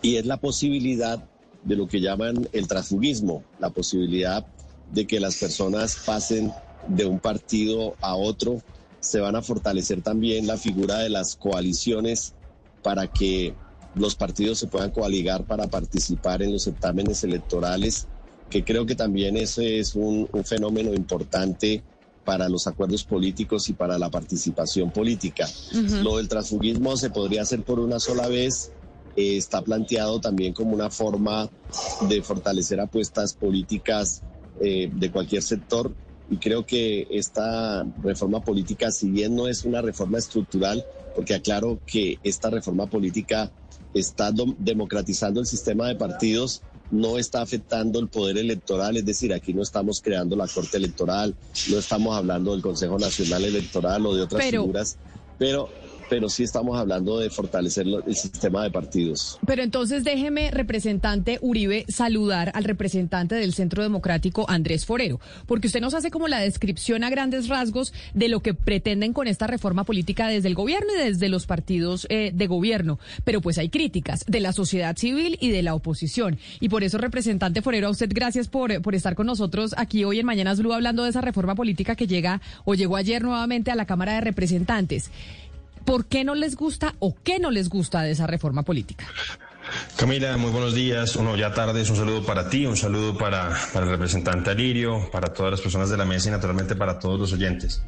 y 0.00 0.16
es 0.16 0.24
la 0.24 0.38
posibilidad 0.38 1.28
de 1.64 1.76
lo 1.76 1.86
que 1.86 2.00
llaman 2.00 2.48
el 2.52 2.66
transfugismo, 2.66 3.44
la 3.58 3.70
posibilidad 3.70 4.46
de 4.92 5.06
que 5.06 5.20
las 5.20 5.36
personas 5.36 5.98
pasen 6.04 6.52
de 6.88 7.06
un 7.06 7.20
partido 7.20 7.96
a 8.00 8.16
otro. 8.16 8.62
Se 9.00 9.20
van 9.20 9.36
a 9.36 9.42
fortalecer 9.42 10.02
también 10.02 10.46
la 10.46 10.56
figura 10.56 10.98
de 10.98 11.10
las 11.10 11.36
coaliciones 11.36 12.34
para 12.82 13.06
que 13.06 13.54
los 13.94 14.14
partidos 14.14 14.58
se 14.58 14.66
puedan 14.66 14.90
coaligar 14.90 15.44
para 15.44 15.66
participar 15.68 16.42
en 16.42 16.52
los 16.52 16.64
certámenes 16.64 17.24
electorales, 17.24 18.06
que 18.48 18.64
creo 18.64 18.86
que 18.86 18.94
también 18.94 19.36
ese 19.36 19.78
es 19.78 19.94
un, 19.94 20.28
un 20.32 20.44
fenómeno 20.44 20.94
importante 20.94 21.82
para 22.24 22.48
los 22.48 22.66
acuerdos 22.66 23.04
políticos 23.04 23.68
y 23.68 23.72
para 23.72 23.98
la 23.98 24.10
participación 24.10 24.90
política. 24.90 25.48
Lo 26.02 26.18
del 26.18 26.28
transfugismo 26.28 26.96
se 26.96 27.10
podría 27.10 27.42
hacer 27.42 27.62
por 27.62 27.80
una 27.80 27.98
sola 27.98 28.28
vez. 28.28 28.70
Eh, 29.16 29.36
está 29.36 29.62
planteado 29.62 30.20
también 30.20 30.52
como 30.52 30.74
una 30.74 30.90
forma 30.90 31.48
de 32.08 32.22
fortalecer 32.22 32.80
apuestas 32.80 33.34
políticas 33.34 34.22
eh, 34.60 34.90
de 34.92 35.10
cualquier 35.10 35.42
sector. 35.42 35.92
Y 36.28 36.36
creo 36.36 36.64
que 36.64 37.08
esta 37.10 37.84
reforma 38.02 38.40
política, 38.40 38.90
si 38.92 39.10
bien 39.10 39.34
no 39.34 39.48
es 39.48 39.64
una 39.64 39.82
reforma 39.82 40.18
estructural, 40.18 40.84
porque 41.14 41.34
aclaro 41.34 41.80
que 41.84 42.18
esta 42.22 42.50
reforma 42.50 42.86
política 42.86 43.50
está 43.92 44.32
democratizando 44.58 45.40
el 45.40 45.46
sistema 45.46 45.88
de 45.88 45.96
partidos, 45.96 46.62
no 46.90 47.18
está 47.18 47.42
afectando 47.42 47.98
el 47.98 48.08
poder 48.08 48.38
electoral, 48.38 48.96
es 48.96 49.04
decir, 49.04 49.32
aquí 49.32 49.54
no 49.54 49.62
estamos 49.62 50.00
creando 50.00 50.36
la 50.36 50.48
Corte 50.48 50.76
Electoral, 50.76 51.34
no 51.70 51.78
estamos 51.78 52.16
hablando 52.16 52.52
del 52.52 52.62
Consejo 52.62 52.98
Nacional 52.98 53.44
Electoral 53.44 54.06
o 54.06 54.14
de 54.14 54.22
otras 54.22 54.44
figuras, 54.44 54.96
pero 55.38 55.68
pero 56.10 56.28
sí 56.28 56.42
estamos 56.42 56.76
hablando 56.76 57.18
de 57.18 57.30
fortalecer 57.30 57.86
el 57.86 58.16
sistema 58.16 58.64
de 58.64 58.70
partidos. 58.70 59.38
Pero 59.46 59.62
entonces 59.62 60.02
déjeme, 60.02 60.50
representante 60.50 61.38
Uribe, 61.40 61.86
saludar 61.88 62.50
al 62.54 62.64
representante 62.64 63.36
del 63.36 63.54
Centro 63.54 63.82
Democrático, 63.82 64.44
Andrés 64.50 64.84
Forero, 64.84 65.20
porque 65.46 65.68
usted 65.68 65.80
nos 65.80 65.94
hace 65.94 66.10
como 66.10 66.26
la 66.26 66.40
descripción 66.40 67.04
a 67.04 67.10
grandes 67.10 67.48
rasgos 67.48 67.94
de 68.12 68.28
lo 68.28 68.40
que 68.40 68.54
pretenden 68.54 69.12
con 69.12 69.28
esta 69.28 69.46
reforma 69.46 69.84
política 69.84 70.26
desde 70.26 70.48
el 70.48 70.54
gobierno 70.56 70.92
y 70.94 71.04
desde 71.04 71.28
los 71.28 71.46
partidos 71.46 72.06
eh, 72.10 72.32
de 72.34 72.46
gobierno. 72.48 72.98
Pero 73.24 73.40
pues 73.40 73.56
hay 73.58 73.68
críticas 73.68 74.24
de 74.26 74.40
la 74.40 74.52
sociedad 74.52 74.96
civil 74.96 75.38
y 75.40 75.50
de 75.50 75.62
la 75.62 75.74
oposición. 75.74 76.38
Y 76.58 76.68
por 76.68 76.82
eso, 76.82 76.98
representante 76.98 77.62
Forero, 77.62 77.86
a 77.86 77.90
usted 77.90 78.10
gracias 78.12 78.48
por, 78.48 78.82
por 78.82 78.96
estar 78.96 79.14
con 79.14 79.26
nosotros 79.26 79.74
aquí 79.76 80.02
hoy 80.02 80.18
en 80.18 80.26
Mañanas 80.26 80.58
Blue 80.58 80.72
hablando 80.72 81.04
de 81.04 81.10
esa 81.10 81.20
reforma 81.20 81.54
política 81.54 81.94
que 81.94 82.08
llega 82.08 82.40
o 82.64 82.74
llegó 82.74 82.96
ayer 82.96 83.22
nuevamente 83.22 83.70
a 83.70 83.76
la 83.76 83.86
Cámara 83.86 84.14
de 84.14 84.22
Representantes. 84.22 85.10
¿Por 85.84 86.06
qué 86.06 86.24
no 86.24 86.34
les 86.34 86.56
gusta 86.56 86.94
o 86.98 87.14
qué 87.14 87.38
no 87.38 87.50
les 87.50 87.68
gusta 87.68 88.02
de 88.02 88.12
esa 88.12 88.26
reforma 88.26 88.62
política? 88.62 89.06
Camila, 89.96 90.36
muy 90.36 90.50
buenos 90.50 90.74
días. 90.74 91.16
Uno 91.16 91.36
ya 91.36 91.52
tarde 91.52 91.82
es 91.82 91.90
un 91.90 91.96
saludo 91.96 92.24
para 92.24 92.48
ti, 92.48 92.66
un 92.66 92.76
saludo 92.76 93.16
para, 93.16 93.56
el 93.74 93.88
representante 93.88 94.50
Alirio, 94.50 95.10
para 95.10 95.32
todas 95.32 95.52
las 95.52 95.60
personas 95.60 95.90
de 95.90 95.96
la 95.96 96.04
mesa 96.04 96.28
y 96.28 96.32
naturalmente 96.32 96.74
para 96.74 96.98
todos 96.98 97.18
los 97.18 97.32
oyentes. 97.32 97.82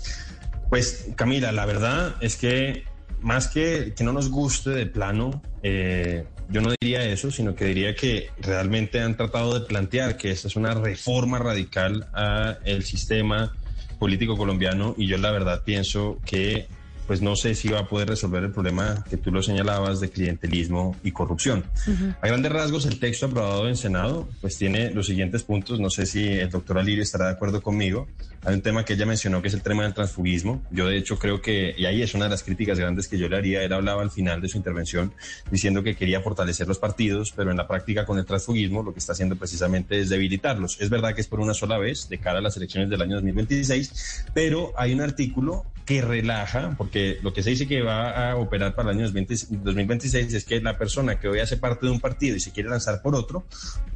Pues 0.69 1.09
Camila, 1.17 1.53
la 1.53 1.67
verdad 1.67 2.17
es 2.21 2.37
que 2.37 2.85
más 3.21 3.49
que 3.49 3.95
que 3.97 4.05
no 4.05 4.13
nos 4.13 4.31
guste 4.31 4.71
de 4.71 4.87
plano, 4.87 5.43
eh, 5.63 6.25
yo 6.49 6.61
no 6.61 6.71
diría 6.81 7.05
eso, 7.05 7.31
sino 7.31 7.55
que 7.55 7.67
diría 7.67 7.95
que 7.95 8.31
realmente 8.41 9.01
han 9.01 9.17
tratado 9.17 9.59
de 9.59 9.67
plantear 9.67 10.17
que 10.17 10.31
esta 10.31 10.49
es 10.49 10.57
una 10.57 10.75
reforma 10.75 11.39
radical 11.39 12.09
al 12.13 12.83
sistema 12.83 13.53
político 13.99 14.37
colombiano 14.37 14.95
y 14.99 15.07
yo 15.07 15.17
la 15.17 15.31
verdad 15.31 15.63
pienso 15.65 16.19
que 16.27 16.67
pues 17.07 17.21
no 17.21 17.37
sé 17.37 17.55
si 17.55 17.69
va 17.69 17.81
a 17.81 17.89
poder 17.89 18.09
resolver 18.09 18.43
el 18.43 18.53
problema 18.53 19.05
que 19.09 19.17
tú 19.17 19.31
lo 19.31 19.43
señalabas 19.43 20.01
de 20.01 20.11
clientelismo 20.11 20.97
y 21.03 21.13
corrupción. 21.13 21.65
A 22.21 22.27
grandes 22.27 22.53
rasgos, 22.53 22.87
el 22.87 22.99
texto 22.99 23.27
aprobado 23.27 23.69
en 23.69 23.77
Senado 23.77 24.29
pues 24.41 24.57
tiene 24.57 24.91
los 24.91 25.07
siguientes 25.07 25.43
puntos. 25.43 25.81
No 25.81 25.91
sé 25.91 26.07
si 26.07 26.27
el 26.27 26.51
doctor 26.51 26.79
Alirio 26.79 27.03
estará 27.03 27.27
de 27.27 27.33
acuerdo 27.33 27.63
conmigo. 27.63 28.09
Hay 28.45 28.55
un 28.55 28.63
tema 28.63 28.85
que 28.85 28.95
ella 28.95 29.07
mencionó 29.07 29.41
que 29.41 29.49
es 29.49 29.55
el 29.55 29.63
tema 29.63 29.85
del 29.85 29.95
transfugismo. 29.95 30.63
Yo 30.71 30.87
de 30.87 30.97
hecho 30.97 31.19
creo 31.19 31.41
que, 31.41 31.75
y 31.77 31.85
ahí 31.87 32.03
es 32.03 32.15
una 32.15 32.25
de 32.25 32.31
las 32.31 32.43
críticas 32.43 32.79
grandes 32.79 33.09
que 33.09 33.19
yo 33.19 33.29
le 33.29 33.37
haría, 33.37 33.63
él 33.63 33.73
hablaba 33.73 34.03
al 34.03 34.11
final 34.11 34.41
de 34.41 34.49
su 34.49 34.57
intervención 34.57 35.13
diciendo 35.51 35.83
que 35.83 35.97
quería 35.97 36.21
fortalecer 36.21 36.67
los 36.67 36.79
partidos, 36.79 37.33
pero 37.37 37.51
en 37.51 37.57
la 37.57 37.69
práctica 37.69 38.05
con 38.05 38.19
el 38.19 38.25
transfugismo 38.25 38.83
lo 38.83 38.93
que 38.93 38.99
está 38.99 39.13
haciendo 39.13 39.37
precisamente 39.37 40.01
es 40.01 40.09
debilitarlos. 40.09 40.81
Es 40.81 40.91
verdad 40.91 41.15
que 41.15 41.21
es 41.21 41.29
por 41.29 41.41
una 41.41 41.55
sola 41.55 41.79
vez 41.79 42.09
de 42.09 42.19
cara 42.19 42.39
a 42.39 42.43
las 42.43 42.57
elecciones 42.57 42.91
del 42.91 43.03
año 43.03 43.17
2026, 43.17 44.25
pero 44.35 44.73
hay 44.77 44.93
un 44.93 45.01
artículo 45.01 45.65
que 45.85 46.01
relaja, 46.01 46.75
porque 46.79 47.19
lo 47.23 47.33
que 47.33 47.43
se 47.43 47.51
dice 47.51 47.67
que 47.67 47.83
va 47.83 48.31
a 48.31 48.37
operar 48.37 48.75
para 48.75 48.91
el 48.91 48.99
año 48.99 49.11
2026 49.11 50.33
es 50.33 50.45
que 50.45 50.61
la 50.61 50.79
persona 50.79 51.19
que 51.19 51.29
hoy 51.29 51.41
hace 51.41 51.57
parte 51.57 51.87
de 51.87 51.93
un 51.93 52.01
partido 52.01 52.37
y 52.37 52.41
se 52.41 52.53
quiere 52.53 52.69
lanzar 52.69 53.03
por 53.03 53.15
otro, 53.15 53.45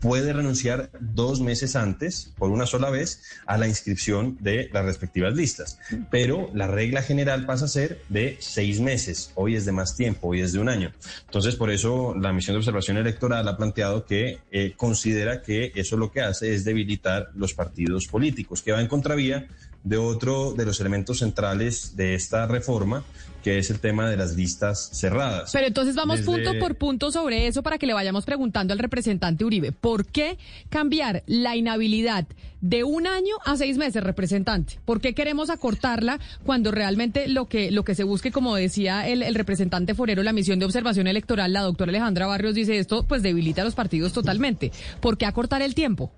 puede 0.01 0.33
renunciar 0.33 0.91
dos 1.01 1.41
meses 1.41 1.77
antes, 1.77 2.33
por 2.39 2.51
una 2.51 2.67
sola 2.67 2.91
vez, 2.91 3.23
a 3.47 3.57
la 3.57 3.69
inscripción 3.69 4.37
de 4.41 4.69
las 4.73 4.85
respectivas 4.85 5.35
listas. 5.35 5.79
Pero 6.11 6.51
la 6.55 6.67
regla 6.67 7.03
general 7.03 7.47
pasa 7.47 7.67
a 7.67 7.69
ser 7.69 8.03
de 8.09 8.37
seis 8.41 8.81
meses. 8.81 9.31
Hoy 9.35 9.55
es 9.55 9.65
de 9.65 9.73
más 9.73 9.97
tiempo, 9.97 10.29
hoy 10.29 10.41
es 10.41 10.53
de 10.53 10.59
un 10.59 10.69
año. 10.69 10.93
Entonces, 11.27 11.57
por 11.57 11.71
eso 11.71 12.15
la 12.19 12.33
misión 12.33 12.55
de 12.55 12.59
observación 12.59 12.97
electoral 12.97 13.47
ha 13.49 13.57
planteado 13.57 14.05
que 14.05 14.41
eh, 14.51 14.75
considera 14.77 15.43
que 15.43 15.73
eso 15.75 15.97
lo 15.97 16.11
que 16.11 16.21
hace 16.21 16.55
es 16.55 16.65
debilitar 16.65 17.31
los 17.35 17.55
partidos 17.55 18.07
políticos, 18.07 18.63
que 18.63 18.73
va 18.73 18.81
en 18.81 18.89
contravía 18.89 19.47
de 19.87 19.97
otro 19.99 20.53
de 20.53 20.67
los 20.67 20.81
elementos 20.81 21.21
centrales 21.21 21.97
de 21.97 22.15
esta 22.17 22.47
reforma, 22.49 23.05
que 23.45 23.59
es 23.59 23.71
el 23.71 23.79
tema 23.79 24.11
de 24.11 24.17
las 24.17 24.35
listas 24.35 24.91
cerradas. 24.93 25.53
Pero 25.53 25.69
entonces 25.69 25.95
vamos 25.95 26.19
Desde- 26.19 26.33
punto 26.33 26.59
por 26.59 26.75
punto 26.75 27.13
sobre 27.13 27.47
eso 27.47 27.63
para 27.63 27.79
que 27.79 27.87
le 27.87 27.95
vayamos 27.95 28.25
preguntando 28.25 28.73
al 28.73 28.81
representante 28.81 29.45
Uribe. 29.45 29.71
¿Por 29.71 30.05
qué 30.05 30.39
cambiar 30.71 31.23
la 31.29 31.55
inhabilidad 31.55 32.27
de 32.61 32.83
un 32.83 33.07
año 33.07 33.37
a 33.45 33.57
seis 33.57 33.77
meses, 33.79 34.03
representante? 34.03 34.81
¿Por 34.85 35.01
qué 35.01 35.15
queremos 35.15 35.49
acortarla 35.51 36.19
cuando 36.45 36.73
realmente 36.73 37.29
lo 37.29 37.47
que, 37.47 37.71
lo 37.71 37.85
que 37.85 37.95
se 37.95 38.03
busque, 38.03 38.33
como 38.33 38.57
decía 38.57 39.07
el, 39.07 39.23
el 39.23 39.37
representante 39.37 39.95
Forero, 39.95 40.25
la 40.25 40.33
misión 40.33 40.59
de 40.59 40.65
observación 40.67 41.07
electoral, 41.07 41.53
la 41.53 41.61
doctora 41.63 41.91
Alejandra 41.91 42.27
Barrios 42.27 42.57
dice 42.57 42.77
esto, 42.79 43.05
pues 43.05 43.23
debilita 43.23 43.63
a 43.63 43.65
los 43.65 43.77
partidos 43.77 44.13
totalmente. 44.13 44.73
¿Por 45.01 45.17
qué 45.17 45.27
acortar 45.27 45.63
el 45.63 45.77
tiempo? 45.77 46.11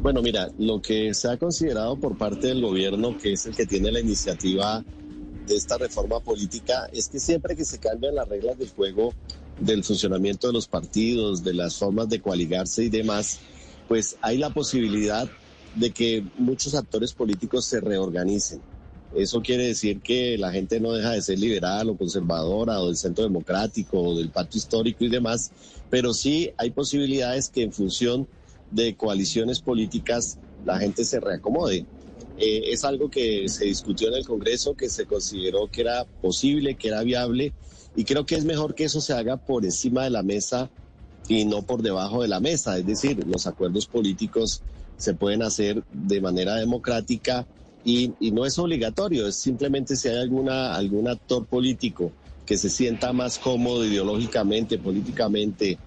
Bueno, 0.00 0.22
mira, 0.22 0.48
lo 0.58 0.80
que 0.80 1.12
se 1.12 1.28
ha 1.28 1.36
considerado 1.36 1.96
por 1.96 2.16
parte 2.16 2.46
del 2.48 2.62
gobierno, 2.62 3.18
que 3.18 3.32
es 3.32 3.46
el 3.46 3.56
que 3.56 3.66
tiene 3.66 3.90
la 3.90 3.98
iniciativa 3.98 4.84
de 5.46 5.56
esta 5.56 5.76
reforma 5.76 6.20
política, 6.20 6.88
es 6.92 7.08
que 7.08 7.18
siempre 7.18 7.56
que 7.56 7.64
se 7.64 7.78
cambian 7.78 8.14
las 8.14 8.28
reglas 8.28 8.56
del 8.58 8.70
juego 8.70 9.12
del 9.58 9.82
funcionamiento 9.82 10.46
de 10.46 10.52
los 10.52 10.68
partidos, 10.68 11.42
de 11.42 11.52
las 11.52 11.76
formas 11.76 12.08
de 12.08 12.20
coaligarse 12.20 12.84
y 12.84 12.90
demás, 12.90 13.40
pues 13.88 14.16
hay 14.20 14.38
la 14.38 14.50
posibilidad 14.50 15.28
de 15.74 15.90
que 15.90 16.24
muchos 16.38 16.76
actores 16.76 17.12
políticos 17.12 17.64
se 17.64 17.80
reorganicen. 17.80 18.60
Eso 19.16 19.40
quiere 19.42 19.66
decir 19.66 20.00
que 20.00 20.38
la 20.38 20.52
gente 20.52 20.78
no 20.78 20.92
deja 20.92 21.10
de 21.10 21.22
ser 21.22 21.40
liberal 21.40 21.88
o 21.88 21.96
conservadora 21.96 22.80
o 22.80 22.86
del 22.86 22.96
centro 22.96 23.24
democrático 23.24 24.00
o 24.00 24.16
del 24.16 24.30
pacto 24.30 24.58
histórico 24.58 25.04
y 25.04 25.08
demás, 25.08 25.50
pero 25.90 26.14
sí 26.14 26.52
hay 26.56 26.70
posibilidades 26.70 27.48
que 27.48 27.62
en 27.62 27.72
función 27.72 28.28
de 28.70 28.94
coaliciones 28.94 29.60
políticas 29.60 30.38
la 30.64 30.78
gente 30.78 31.04
se 31.04 31.20
reacomode. 31.20 31.86
Eh, 32.38 32.62
es 32.70 32.84
algo 32.84 33.10
que 33.10 33.48
se 33.48 33.64
discutió 33.64 34.08
en 34.08 34.14
el 34.14 34.26
Congreso, 34.26 34.74
que 34.74 34.88
se 34.88 35.06
consideró 35.06 35.68
que 35.68 35.80
era 35.80 36.04
posible, 36.20 36.76
que 36.76 36.88
era 36.88 37.02
viable, 37.02 37.52
y 37.96 38.04
creo 38.04 38.26
que 38.26 38.36
es 38.36 38.44
mejor 38.44 38.74
que 38.74 38.84
eso 38.84 39.00
se 39.00 39.12
haga 39.12 39.36
por 39.36 39.64
encima 39.64 40.04
de 40.04 40.10
la 40.10 40.22
mesa 40.22 40.70
y 41.26 41.44
no 41.44 41.62
por 41.62 41.82
debajo 41.82 42.22
de 42.22 42.28
la 42.28 42.38
mesa. 42.38 42.78
Es 42.78 42.86
decir, 42.86 43.26
los 43.26 43.46
acuerdos 43.46 43.86
políticos 43.86 44.62
se 44.96 45.14
pueden 45.14 45.42
hacer 45.42 45.82
de 45.92 46.20
manera 46.20 46.54
democrática 46.54 47.46
y, 47.84 48.12
y 48.20 48.30
no 48.30 48.44
es 48.44 48.58
obligatorio, 48.58 49.26
es 49.26 49.36
simplemente 49.36 49.96
si 49.96 50.08
hay 50.08 50.18
alguna, 50.18 50.74
algún 50.74 51.08
actor 51.08 51.46
político 51.46 52.12
que 52.44 52.56
se 52.56 52.70
sienta 52.70 53.12
más 53.12 53.38
cómodo 53.38 53.84
ideológicamente, 53.84 54.78
políticamente, 54.78 55.78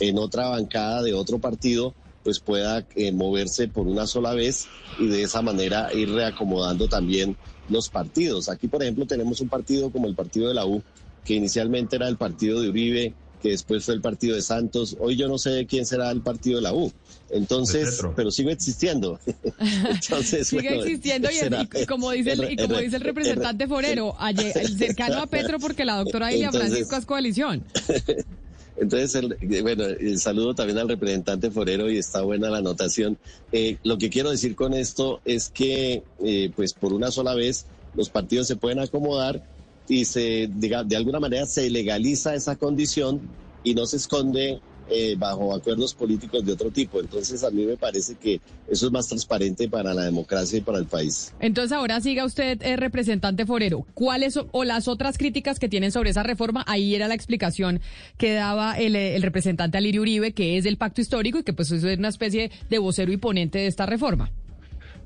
en 0.00 0.18
otra 0.18 0.48
bancada 0.48 1.02
de 1.02 1.14
otro 1.14 1.38
partido, 1.38 1.94
pues 2.24 2.40
pueda 2.40 2.84
eh, 2.96 3.12
moverse 3.12 3.68
por 3.68 3.86
una 3.86 4.06
sola 4.06 4.34
vez 4.34 4.66
y 4.98 5.06
de 5.06 5.22
esa 5.22 5.40
manera 5.42 5.92
ir 5.94 6.10
reacomodando 6.10 6.88
también 6.88 7.36
los 7.68 7.88
partidos. 7.88 8.48
Aquí, 8.48 8.68
por 8.68 8.82
ejemplo, 8.82 9.06
tenemos 9.06 9.40
un 9.40 9.48
partido 9.48 9.90
como 9.90 10.06
el 10.08 10.14
partido 10.14 10.48
de 10.48 10.54
la 10.54 10.66
U, 10.66 10.82
que 11.24 11.34
inicialmente 11.34 11.96
era 11.96 12.08
el 12.08 12.16
partido 12.16 12.60
de 12.60 12.68
Uribe, 12.70 13.14
que 13.42 13.50
después 13.50 13.84
fue 13.84 13.94
el 13.94 14.00
partido 14.00 14.34
de 14.34 14.42
Santos. 14.42 14.96
Hoy 14.98 15.16
yo 15.16 15.28
no 15.28 15.38
sé 15.38 15.64
quién 15.66 15.86
será 15.86 16.10
el 16.10 16.22
partido 16.22 16.56
de 16.56 16.62
la 16.62 16.74
U. 16.74 16.90
Entonces, 17.30 18.00
pero 18.16 18.30
sigue 18.30 18.50
existiendo. 18.52 19.20
Entonces, 19.60 20.48
Sigue 20.48 20.68
bueno, 20.70 20.82
existiendo 20.82 21.28
y, 21.30 21.86
como 21.86 22.10
dice 22.10 22.32
el, 22.32 22.52
y 22.52 22.56
como 22.56 22.78
dice 22.78 22.96
el 22.96 23.02
representante 23.02 23.68
Forero, 23.68 24.16
ayer- 24.18 24.56
el 24.58 24.76
cercano 24.76 25.22
a 25.22 25.26
Petro 25.28 25.58
porque 25.60 25.84
la 25.84 25.96
doctora 25.98 26.32
Ilia 26.32 26.50
Francisco 26.50 26.96
es 26.96 27.06
coalición. 27.06 27.64
Entonces, 28.80 29.14
el- 29.16 29.36
eh, 29.40 29.62
bueno, 29.62 29.84
el 29.84 30.18
saludo 30.20 30.54
también 30.54 30.78
al 30.78 30.88
representante 30.88 31.50
Forero 31.50 31.90
y 31.90 31.98
está 31.98 32.22
buena 32.22 32.50
la 32.50 32.58
anotación. 32.58 33.18
Eh, 33.52 33.76
lo 33.82 33.98
que 33.98 34.10
quiero 34.10 34.30
decir 34.30 34.54
con 34.54 34.74
esto 34.74 35.20
es 35.24 35.48
que, 35.50 36.02
eh, 36.24 36.50
pues 36.54 36.74
por 36.74 36.92
una 36.92 37.10
sola 37.10 37.34
vez, 37.34 37.66
los 37.94 38.10
partidos 38.10 38.46
se 38.46 38.56
pueden 38.56 38.78
acomodar 38.78 39.42
y 39.88 40.04
se, 40.04 40.48
diga, 40.52 40.84
de 40.84 40.96
alguna 40.96 41.18
manera 41.20 41.46
se 41.46 41.68
legaliza 41.70 42.34
esa 42.34 42.56
condición 42.56 43.20
y 43.64 43.74
no 43.74 43.86
se 43.86 43.96
esconde 43.96 44.60
eh, 44.90 45.14
bajo 45.18 45.54
acuerdos 45.54 45.94
políticos 45.94 46.44
de 46.44 46.52
otro 46.52 46.70
tipo. 46.70 47.00
Entonces, 47.00 47.42
a 47.44 47.50
mí 47.50 47.64
me 47.64 47.76
parece 47.76 48.14
que 48.16 48.40
eso 48.68 48.86
es 48.86 48.92
más 48.92 49.08
transparente 49.08 49.68
para 49.68 49.94
la 49.94 50.04
democracia 50.04 50.58
y 50.58 50.62
para 50.62 50.78
el 50.78 50.86
país. 50.86 51.32
Entonces 51.40 51.72
ahora 51.72 52.00
siga 52.00 52.24
usted, 52.24 52.60
eh, 52.62 52.76
representante 52.76 53.46
Forero. 53.46 53.86
¿Cuáles 53.94 54.36
o- 54.36 54.64
las 54.64 54.88
otras 54.88 55.18
críticas 55.18 55.58
que 55.58 55.68
tienen 55.68 55.92
sobre 55.92 56.10
esa 56.10 56.22
reforma? 56.22 56.64
Ahí 56.66 56.94
era 56.94 57.08
la 57.08 57.14
explicación 57.14 57.80
que 58.16 58.32
daba 58.34 58.78
el, 58.78 58.96
eh, 58.96 59.16
el 59.16 59.22
representante 59.22 59.78
Alirio 59.78 60.02
Uribe, 60.02 60.32
que 60.32 60.56
es 60.58 60.64
del 60.64 60.76
pacto 60.76 61.00
histórico 61.00 61.38
y 61.38 61.42
que 61.42 61.52
pues 61.52 61.70
es 61.70 61.82
una 61.84 62.08
especie 62.08 62.50
de 62.70 62.78
vocero 62.78 63.12
y 63.12 63.16
ponente 63.16 63.58
de 63.58 63.66
esta 63.66 63.86
reforma. 63.86 64.30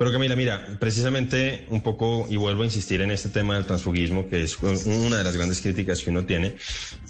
Pero 0.03 0.11
Camila, 0.11 0.35
mira, 0.35 0.67
precisamente 0.81 1.65
un 1.71 1.81
poco, 1.81 2.27
y 2.29 2.35
vuelvo 2.35 2.63
a 2.63 2.65
insistir 2.65 3.01
en 3.03 3.13
este 3.13 3.29
tema 3.29 3.55
del 3.55 3.67
transfugismo, 3.67 4.29
que 4.29 4.43
es 4.43 4.59
una 4.61 5.19
de 5.19 5.23
las 5.23 5.37
grandes 5.37 5.61
críticas 5.61 6.01
que 6.01 6.11
uno 6.11 6.25
tiene, 6.27 6.57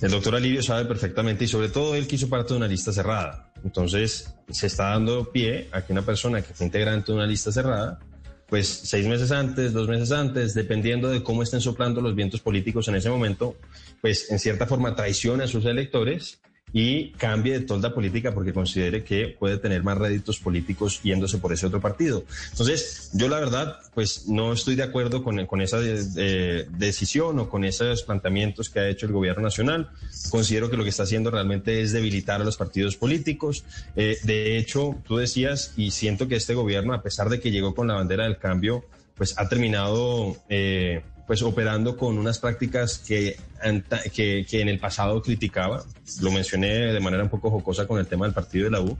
el 0.02 0.10
doctor 0.10 0.35
Alirio 0.35 0.62
sabe 0.62 0.85
perfectamente, 0.85 1.47
y 1.47 1.48
sobre 1.48 1.70
todo 1.70 1.94
él 1.94 2.06
quiso 2.06 2.28
parte 2.28 2.52
de 2.52 2.59
una 2.59 2.69
lista 2.69 2.93
cerrada. 2.93 3.51
Entonces, 3.64 4.35
se 4.51 4.66
está 4.66 4.90
dando 4.90 5.32
pie 5.32 5.69
a 5.73 5.81
que 5.81 5.94
una 5.94 6.02
persona 6.02 6.43
que 6.43 6.52
fue 6.52 6.66
integrante 6.66 7.12
de 7.12 7.16
una 7.16 7.27
lista 7.27 7.51
cerrada, 7.51 7.98
pues 8.47 8.69
seis 8.69 9.06
meses 9.06 9.32
antes, 9.32 9.73
dos 9.73 9.89
meses 9.89 10.12
antes, 10.12 10.52
dependiendo 10.52 11.09
de 11.09 11.23
cómo 11.23 11.43
estén 11.43 11.62
soplando 11.62 12.02
los 12.02 12.14
vientos 12.14 12.43
políticos 12.43 12.89
en 12.89 12.97
ese 12.97 13.09
momento, 13.09 13.56
pues 14.02 14.31
en 14.31 14.39
cierta 14.39 14.66
forma 14.66 14.94
traicione 14.94 15.44
a 15.44 15.48
sus 15.48 15.64
electores 15.64 16.43
y 16.72 17.10
cambie 17.12 17.52
de 17.58 17.66
tolda 17.66 17.94
política 17.94 18.32
porque 18.32 18.52
considere 18.52 19.04
que 19.04 19.28
puede 19.28 19.58
tener 19.58 19.82
más 19.82 19.98
réditos 19.98 20.38
políticos 20.38 21.00
yéndose 21.02 21.38
por 21.38 21.52
ese 21.52 21.66
otro 21.66 21.80
partido. 21.80 22.24
Entonces, 22.50 23.10
yo 23.12 23.28
la 23.28 23.38
verdad, 23.38 23.78
pues 23.94 24.28
no 24.28 24.52
estoy 24.52 24.74
de 24.74 24.82
acuerdo 24.82 25.22
con, 25.22 25.44
con 25.46 25.60
esa 25.60 25.78
decisión 25.80 27.38
o 27.38 27.48
con 27.48 27.64
esos 27.64 28.02
planteamientos 28.02 28.70
que 28.70 28.80
ha 28.80 28.88
hecho 28.88 29.06
el 29.06 29.12
gobierno 29.12 29.42
nacional. 29.42 29.90
Considero 30.30 30.70
que 30.70 30.76
lo 30.76 30.84
que 30.84 30.90
está 30.90 31.02
haciendo 31.02 31.30
realmente 31.30 31.82
es 31.82 31.92
debilitar 31.92 32.40
a 32.40 32.44
los 32.44 32.56
partidos 32.56 32.96
políticos. 32.96 33.64
Eh, 33.96 34.18
de 34.22 34.56
hecho, 34.56 34.96
tú 35.06 35.16
decías, 35.16 35.74
y 35.76 35.90
siento 35.90 36.28
que 36.28 36.36
este 36.36 36.54
gobierno, 36.54 36.94
a 36.94 37.02
pesar 37.02 37.28
de 37.28 37.40
que 37.40 37.50
llegó 37.50 37.74
con 37.74 37.88
la 37.88 37.94
bandera 37.94 38.24
del 38.24 38.38
cambio, 38.38 38.84
pues 39.14 39.38
ha 39.38 39.48
terminado... 39.48 40.36
Eh, 40.48 41.02
pues 41.26 41.42
operando 41.42 41.96
con 41.96 42.18
unas 42.18 42.38
prácticas 42.38 42.98
que, 42.98 43.36
que 44.14 44.60
en 44.60 44.68
el 44.68 44.78
pasado 44.78 45.22
criticaba. 45.22 45.84
Lo 46.20 46.30
mencioné 46.30 46.92
de 46.92 47.00
manera 47.00 47.22
un 47.22 47.30
poco 47.30 47.50
jocosa 47.50 47.86
con 47.86 47.98
el 47.98 48.06
tema 48.06 48.26
del 48.26 48.34
partido 48.34 48.64
de 48.64 48.70
la 48.70 48.80
U, 48.80 48.98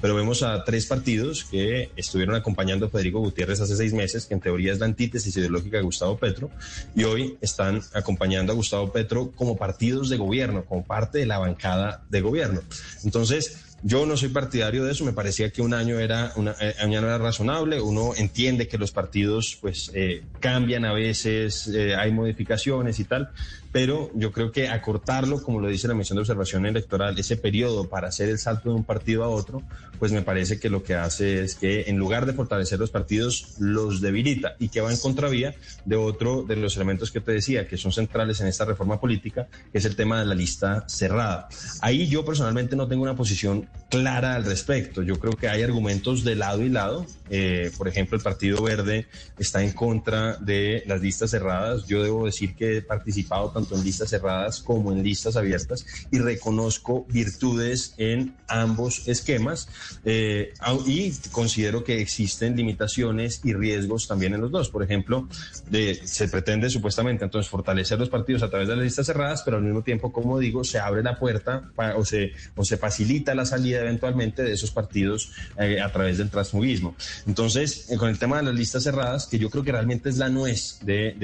pero 0.00 0.14
vemos 0.14 0.42
a 0.42 0.64
tres 0.64 0.86
partidos 0.86 1.44
que 1.44 1.90
estuvieron 1.96 2.34
acompañando 2.34 2.86
a 2.86 2.90
Federico 2.90 3.20
Gutiérrez 3.20 3.60
hace 3.60 3.76
seis 3.76 3.92
meses, 3.92 4.26
que 4.26 4.34
en 4.34 4.40
teoría 4.40 4.72
es 4.72 4.78
la 4.78 4.86
antítesis 4.86 5.36
ideológica 5.36 5.78
de 5.78 5.82
Gustavo 5.82 6.16
Petro, 6.16 6.50
y 6.94 7.04
hoy 7.04 7.36
están 7.40 7.80
acompañando 7.92 8.52
a 8.52 8.56
Gustavo 8.56 8.92
Petro 8.92 9.32
como 9.32 9.56
partidos 9.56 10.08
de 10.08 10.16
gobierno, 10.16 10.64
como 10.64 10.84
parte 10.84 11.18
de 11.18 11.26
la 11.26 11.38
bancada 11.38 12.04
de 12.08 12.20
gobierno. 12.20 12.60
Entonces, 13.04 13.73
yo 13.86 14.06
no 14.06 14.16
soy 14.16 14.30
partidario 14.30 14.82
de 14.82 14.92
eso, 14.92 15.04
me 15.04 15.12
parecía 15.12 15.50
que 15.50 15.60
un 15.60 15.74
año 15.74 16.00
era, 16.00 16.32
una, 16.36 16.52
eh, 16.58 16.74
un 16.78 16.86
año 16.86 17.00
era 17.00 17.18
razonable, 17.18 17.82
uno 17.82 18.14
entiende 18.16 18.66
que 18.66 18.78
los 18.78 18.92
partidos 18.92 19.58
pues 19.60 19.90
eh, 19.92 20.24
cambian 20.40 20.86
a 20.86 20.94
veces, 20.94 21.66
eh, 21.66 21.94
hay 21.94 22.10
modificaciones 22.10 22.98
y 22.98 23.04
tal, 23.04 23.30
pero 23.74 24.08
yo 24.14 24.30
creo 24.30 24.52
que 24.52 24.68
acortarlo, 24.68 25.42
como 25.42 25.58
lo 25.58 25.66
dice 25.66 25.88
la 25.88 25.94
misión 25.94 26.14
de 26.14 26.20
observación 26.20 26.64
electoral, 26.64 27.18
ese 27.18 27.36
periodo 27.36 27.88
para 27.88 28.06
hacer 28.06 28.28
el 28.28 28.38
salto 28.38 28.68
de 28.68 28.76
un 28.76 28.84
partido 28.84 29.24
a 29.24 29.28
otro, 29.28 29.64
pues 29.98 30.12
me 30.12 30.22
parece 30.22 30.60
que 30.60 30.70
lo 30.70 30.84
que 30.84 30.94
hace 30.94 31.42
es 31.42 31.56
que 31.56 31.86
en 31.88 31.98
lugar 31.98 32.24
de 32.24 32.34
fortalecer 32.34 32.78
los 32.78 32.92
partidos, 32.92 33.56
los 33.58 34.00
debilita 34.00 34.54
y 34.60 34.68
que 34.68 34.80
va 34.80 34.92
en 34.92 34.98
contravía 34.98 35.56
de 35.84 35.96
otro 35.96 36.44
de 36.44 36.54
los 36.54 36.76
elementos 36.76 37.10
que 37.10 37.20
te 37.20 37.32
decía, 37.32 37.66
que 37.66 37.76
son 37.76 37.90
centrales 37.90 38.40
en 38.40 38.46
esta 38.46 38.64
reforma 38.64 39.00
política, 39.00 39.48
que 39.72 39.78
es 39.78 39.84
el 39.86 39.96
tema 39.96 40.20
de 40.20 40.26
la 40.26 40.36
lista 40.36 40.84
cerrada. 40.86 41.48
Ahí 41.80 42.06
yo 42.06 42.24
personalmente 42.24 42.76
no 42.76 42.86
tengo 42.86 43.02
una 43.02 43.16
posición 43.16 43.68
clara 43.90 44.36
al 44.36 44.44
respecto. 44.44 45.02
Yo 45.02 45.18
creo 45.18 45.32
que 45.32 45.48
hay 45.48 45.64
argumentos 45.64 46.22
de 46.22 46.36
lado 46.36 46.62
y 46.62 46.68
lado. 46.68 47.06
Eh, 47.30 47.70
por 47.78 47.88
ejemplo, 47.88 48.16
el 48.16 48.22
Partido 48.22 48.62
Verde 48.62 49.06
está 49.38 49.62
en 49.62 49.72
contra 49.72 50.36
de 50.36 50.82
las 50.86 51.00
listas 51.00 51.30
cerradas. 51.30 51.86
Yo 51.86 52.02
debo 52.02 52.26
decir 52.26 52.54
que 52.54 52.78
he 52.78 52.82
participado 52.82 53.50
tanto 53.50 53.74
en 53.76 53.84
listas 53.84 54.10
cerradas 54.10 54.60
como 54.60 54.92
en 54.92 55.02
listas 55.02 55.36
abiertas 55.36 55.86
y 56.10 56.18
reconozco 56.18 57.06
virtudes 57.08 57.94
en 57.96 58.34
ambos 58.48 59.08
esquemas 59.08 59.68
eh, 60.04 60.52
y 60.86 61.12
considero 61.30 61.82
que 61.84 62.00
existen 62.00 62.56
limitaciones 62.56 63.40
y 63.44 63.52
riesgos 63.54 64.06
también 64.06 64.34
en 64.34 64.40
los 64.40 64.50
dos. 64.50 64.68
Por 64.68 64.82
ejemplo, 64.82 65.28
de- 65.70 65.94
se 66.04 66.28
pretende 66.28 66.68
supuestamente 66.70 67.24
entonces 67.24 67.50
fortalecer 67.50 67.98
los 67.98 68.08
partidos 68.10 68.42
a 68.42 68.50
través 68.50 68.68
de 68.68 68.76
las 68.76 68.84
listas 68.84 69.06
cerradas, 69.06 69.42
pero 69.44 69.56
al 69.56 69.62
mismo 69.62 69.82
tiempo, 69.82 70.12
como 70.12 70.38
digo, 70.38 70.64
se 70.64 70.78
abre 70.78 71.02
la 71.02 71.18
puerta 71.18 71.70
o, 71.96 72.04
se, 72.04 72.32
o 72.56 72.64
se 72.64 72.76
facilita 72.76 73.34
la 73.34 73.46
salida 73.46 73.80
eventualmente 73.80 74.42
de 74.42 74.52
esos 74.52 74.70
partidos 74.70 75.30
eh, 75.58 75.80
a 75.80 75.90
través 75.90 76.18
del 76.18 76.30
transfugismo. 76.30 76.94
Entonces, 77.26 77.90
eh, 77.90 77.96
con 77.96 78.08
el 78.10 78.18
tema 78.18 78.36
de 78.38 78.44
las 78.44 78.54
listas 78.54 78.82
cerradas, 78.82 79.26
que 79.26 79.38
yo 79.38 79.48
creo 79.50 79.64
que 79.64 79.72
realmente 79.72 80.08
es 80.10 80.18
la 80.18 80.28
nuez 80.28 80.78
de, 80.82 81.14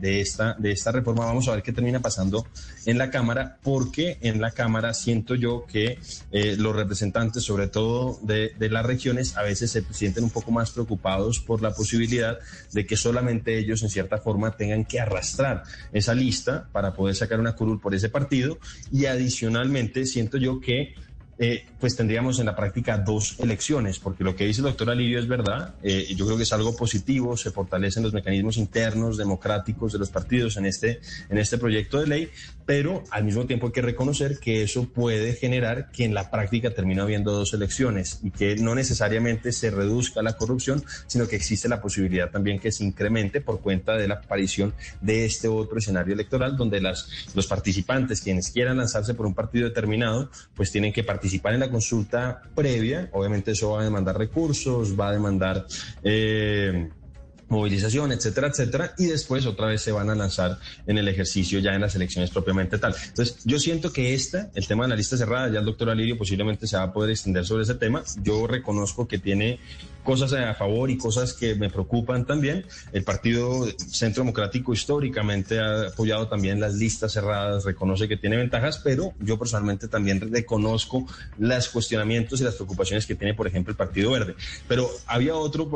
de- 0.00 0.20
esta, 0.20 0.54
de 0.58 0.72
esta 0.72 0.92
reforma, 0.92 1.24
vamos 1.24 1.48
a 1.48 1.52
ver 1.52 1.62
qué 1.62 1.72
termina 1.72 1.80
termina 1.80 2.00
pasando 2.00 2.46
en 2.86 2.98
la 2.98 3.10
Cámara, 3.10 3.58
porque 3.62 4.18
en 4.20 4.40
la 4.40 4.50
Cámara 4.50 4.92
siento 4.94 5.34
yo 5.34 5.64
que 5.66 5.98
eh, 6.30 6.56
los 6.58 6.76
representantes, 6.76 7.42
sobre 7.42 7.68
todo 7.68 8.18
de, 8.22 8.52
de 8.58 8.68
las 8.68 8.84
regiones, 8.84 9.36
a 9.36 9.42
veces 9.42 9.70
se 9.70 9.82
sienten 9.92 10.24
un 10.24 10.30
poco 10.30 10.50
más 10.52 10.70
preocupados 10.70 11.40
por 11.40 11.62
la 11.62 11.72
posibilidad 11.72 12.38
de 12.72 12.86
que 12.86 12.96
solamente 12.96 13.58
ellos, 13.58 13.82
en 13.82 13.88
cierta 13.88 14.18
forma, 14.18 14.56
tengan 14.56 14.84
que 14.84 15.00
arrastrar 15.00 15.62
esa 15.92 16.14
lista 16.14 16.68
para 16.70 16.92
poder 16.94 17.16
sacar 17.16 17.40
una 17.40 17.54
curul 17.56 17.80
por 17.80 17.94
ese 17.94 18.08
partido. 18.08 18.58
Y 18.92 19.06
adicionalmente, 19.06 20.06
siento 20.06 20.36
yo 20.36 20.60
que 20.60 20.94
eh, 21.42 21.64
pues 21.80 21.96
tendríamos 21.96 22.38
en 22.38 22.44
la 22.44 22.54
práctica 22.54 22.98
dos 22.98 23.36
elecciones, 23.40 23.98
porque 23.98 24.22
lo 24.22 24.36
que 24.36 24.44
dice 24.44 24.60
el 24.60 24.66
doctor 24.66 24.90
Alirio 24.90 25.18
es 25.18 25.26
verdad, 25.26 25.74
eh, 25.82 26.06
yo 26.14 26.26
creo 26.26 26.36
que 26.36 26.42
es 26.42 26.52
algo 26.52 26.76
positivo, 26.76 27.34
se 27.38 27.50
fortalecen 27.50 28.02
los 28.02 28.12
mecanismos 28.12 28.58
internos 28.58 29.16
democráticos 29.16 29.94
de 29.94 29.98
los 29.98 30.10
partidos 30.10 30.58
en 30.58 30.66
este, 30.66 31.00
en 31.30 31.38
este 31.38 31.56
proyecto 31.56 31.98
de 31.98 32.06
ley, 32.08 32.30
pero 32.66 33.02
al 33.10 33.24
mismo 33.24 33.46
tiempo 33.46 33.68
hay 33.68 33.72
que 33.72 33.80
reconocer 33.80 34.38
que 34.38 34.62
eso 34.62 34.84
puede 34.84 35.32
generar 35.32 35.90
que 35.90 36.04
en 36.04 36.12
la 36.12 36.30
práctica 36.30 36.72
termine 36.72 37.00
habiendo 37.00 37.32
dos 37.32 37.54
elecciones 37.54 38.20
y 38.22 38.32
que 38.32 38.56
no 38.56 38.74
necesariamente 38.74 39.50
se 39.52 39.70
reduzca 39.70 40.20
la 40.20 40.34
corrupción, 40.34 40.84
sino 41.06 41.26
que 41.26 41.36
existe 41.36 41.70
la 41.70 41.80
posibilidad 41.80 42.30
también 42.30 42.58
que 42.58 42.70
se 42.70 42.84
incremente 42.84 43.40
por 43.40 43.62
cuenta 43.62 43.96
de 43.96 44.08
la 44.08 44.16
aparición 44.16 44.74
de 45.00 45.24
este 45.24 45.48
otro 45.48 45.78
escenario 45.78 46.12
electoral 46.12 46.58
donde 46.58 46.82
las, 46.82 47.08
los 47.34 47.46
participantes, 47.46 48.20
quienes 48.20 48.50
quieran 48.50 48.76
lanzarse 48.76 49.14
por 49.14 49.24
un 49.24 49.34
partido 49.34 49.66
determinado, 49.66 50.30
pues 50.54 50.70
tienen 50.70 50.92
que 50.92 51.02
participar 51.02 51.29
en 51.32 51.60
la 51.60 51.70
consulta 51.70 52.42
previa. 52.54 53.08
Obviamente 53.12 53.52
eso 53.52 53.70
va 53.70 53.80
a 53.80 53.84
demandar 53.84 54.16
recursos, 54.16 54.98
va 54.98 55.08
a 55.08 55.12
demandar... 55.12 55.66
Eh, 56.02 56.90
movilización, 57.50 58.12
etcétera, 58.12 58.46
etcétera, 58.46 58.94
y 58.96 59.06
después 59.06 59.44
otra 59.44 59.66
vez 59.66 59.82
se 59.82 59.92
van 59.92 60.08
a 60.08 60.14
lanzar 60.14 60.58
en 60.86 60.98
el 60.98 61.08
ejercicio 61.08 61.58
ya 61.58 61.74
en 61.74 61.80
las 61.80 61.94
elecciones 61.96 62.30
propiamente 62.30 62.78
tal. 62.78 62.94
Entonces, 63.08 63.38
yo 63.44 63.58
siento 63.58 63.92
que 63.92 64.14
esta, 64.14 64.50
el 64.54 64.66
tema 64.66 64.84
de 64.84 64.90
la 64.90 64.96
lista 64.96 65.16
cerrada, 65.16 65.50
ya 65.50 65.58
el 65.58 65.64
doctor 65.64 65.90
Alirio 65.90 66.16
posiblemente 66.16 66.66
se 66.66 66.76
va 66.76 66.84
a 66.84 66.92
poder 66.92 67.10
extender 67.10 67.44
sobre 67.44 67.64
ese 67.64 67.74
tema. 67.74 68.04
Yo 68.22 68.46
reconozco 68.46 69.08
que 69.08 69.18
tiene 69.18 69.58
cosas 70.02 70.32
a 70.32 70.54
favor 70.54 70.90
y 70.90 70.96
cosas 70.96 71.32
que 71.32 71.54
me 71.54 71.70
preocupan 71.70 72.26
también. 72.26 72.64
El 72.92 73.04
Partido 73.04 73.66
Centro 73.76 74.22
Democrático 74.22 74.72
históricamente 74.72 75.58
ha 75.58 75.88
apoyado 75.88 76.28
también 76.28 76.60
las 76.60 76.74
listas 76.74 77.12
cerradas, 77.12 77.64
reconoce 77.64 78.08
que 78.08 78.16
tiene 78.16 78.36
ventajas, 78.36 78.80
pero 78.82 79.12
yo 79.20 79.38
personalmente 79.38 79.88
también 79.88 80.20
reconozco 80.32 81.06
los 81.38 81.68
cuestionamientos 81.68 82.40
y 82.40 82.44
las 82.44 82.54
preocupaciones 82.54 83.06
que 83.06 83.14
tiene, 83.14 83.34
por 83.34 83.46
ejemplo, 83.46 83.70
el 83.70 83.76
Partido 83.76 84.12
Verde. 84.12 84.34
Pero 84.68 84.88
había 85.06 85.34
otro, 85.34 85.68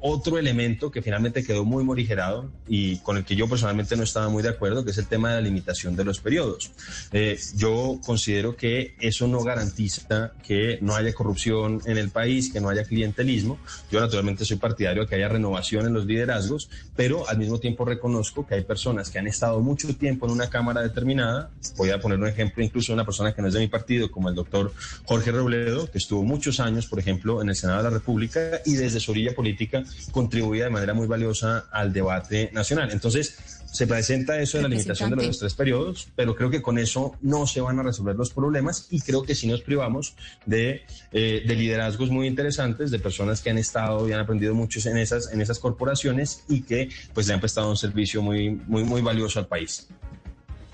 otro 0.00 0.38
elemento 0.38 0.90
que 0.90 1.02
finalmente 1.02 1.44
quedó 1.44 1.64
muy 1.64 1.84
morigerado 1.84 2.50
y 2.66 2.98
con 2.98 3.16
el 3.16 3.24
que 3.24 3.36
yo 3.36 3.48
personalmente 3.48 3.96
no 3.96 4.02
estaba 4.02 4.28
muy 4.28 4.42
de 4.42 4.50
acuerdo, 4.50 4.84
que 4.84 4.90
es 4.90 4.98
el 4.98 5.06
tema 5.06 5.30
de 5.30 5.36
la 5.36 5.40
limitación 5.42 5.96
de 5.96 6.04
los 6.04 6.20
periodos. 6.20 6.72
Eh, 7.12 7.38
yo 7.56 8.00
considero 8.04 8.56
que 8.56 8.94
eso 9.00 9.26
no 9.26 9.42
garantiza 9.42 10.32
que 10.42 10.78
no 10.80 10.94
haya 10.94 11.12
corrupción 11.12 11.80
en 11.86 11.98
el 11.98 12.10
país, 12.10 12.52
que 12.52 12.60
no 12.60 12.68
haya 12.68 12.84
clientelismo 12.84 13.45
yo 13.90 14.00
naturalmente 14.00 14.44
soy 14.44 14.56
partidario 14.56 15.02
de 15.02 15.08
que 15.08 15.14
haya 15.16 15.28
renovación 15.28 15.86
en 15.86 15.92
los 15.92 16.06
liderazgos, 16.06 16.68
pero 16.94 17.28
al 17.28 17.38
mismo 17.38 17.58
tiempo 17.58 17.84
reconozco 17.84 18.46
que 18.46 18.54
hay 18.54 18.64
personas 18.64 19.10
que 19.10 19.18
han 19.18 19.26
estado 19.26 19.60
mucho 19.60 19.94
tiempo 19.96 20.26
en 20.26 20.32
una 20.32 20.50
Cámara 20.50 20.82
determinada. 20.82 21.50
Voy 21.76 21.90
a 21.90 22.00
poner 22.00 22.18
un 22.18 22.26
ejemplo 22.26 22.62
incluso 22.62 22.92
de 22.92 22.94
una 22.94 23.04
persona 23.04 23.34
que 23.34 23.42
no 23.42 23.48
es 23.48 23.54
de 23.54 23.60
mi 23.60 23.68
partido, 23.68 24.10
como 24.10 24.28
el 24.28 24.34
doctor 24.34 24.72
Jorge 25.04 25.30
Robledo, 25.32 25.90
que 25.90 25.98
estuvo 25.98 26.22
muchos 26.22 26.60
años, 26.60 26.86
por 26.86 26.98
ejemplo, 26.98 27.42
en 27.42 27.48
el 27.48 27.56
Senado 27.56 27.78
de 27.78 27.84
la 27.84 27.90
República 27.90 28.60
y 28.64 28.74
desde 28.74 29.00
su 29.00 29.10
orilla 29.10 29.34
política 29.34 29.84
contribuía 30.10 30.64
de 30.64 30.70
manera 30.70 30.94
muy 30.94 31.06
valiosa 31.06 31.66
al 31.70 31.92
debate 31.92 32.50
nacional. 32.52 32.90
Entonces, 32.90 33.55
se 33.76 33.86
presenta 33.86 34.40
eso 34.40 34.56
de 34.56 34.62
la 34.62 34.68
limitación 34.70 35.10
de 35.10 35.26
los 35.26 35.38
tres 35.38 35.54
periodos, 35.54 36.08
pero 36.16 36.34
creo 36.34 36.48
que 36.48 36.62
con 36.62 36.78
eso 36.78 37.14
no 37.20 37.46
se 37.46 37.60
van 37.60 37.78
a 37.78 37.82
resolver 37.82 38.16
los 38.16 38.30
problemas 38.30 38.86
y 38.90 39.00
creo 39.00 39.22
que 39.22 39.34
si 39.34 39.46
nos 39.46 39.60
privamos 39.60 40.14
de, 40.46 40.82
eh, 41.12 41.42
de 41.46 41.54
liderazgos 41.54 42.10
muy 42.10 42.26
interesantes, 42.26 42.90
de 42.90 42.98
personas 42.98 43.42
que 43.42 43.50
han 43.50 43.58
estado 43.58 44.08
y 44.08 44.12
han 44.12 44.20
aprendido 44.20 44.54
mucho 44.54 44.80
en 44.88 44.96
esas, 44.96 45.30
en 45.30 45.42
esas 45.42 45.58
corporaciones 45.58 46.42
y 46.48 46.62
que 46.62 46.88
pues 47.12 47.28
le 47.28 47.34
han 47.34 47.40
prestado 47.40 47.68
un 47.68 47.76
servicio 47.76 48.22
muy, 48.22 48.50
muy, 48.50 48.82
muy 48.82 49.02
valioso 49.02 49.38
al 49.40 49.46
país. 49.46 49.88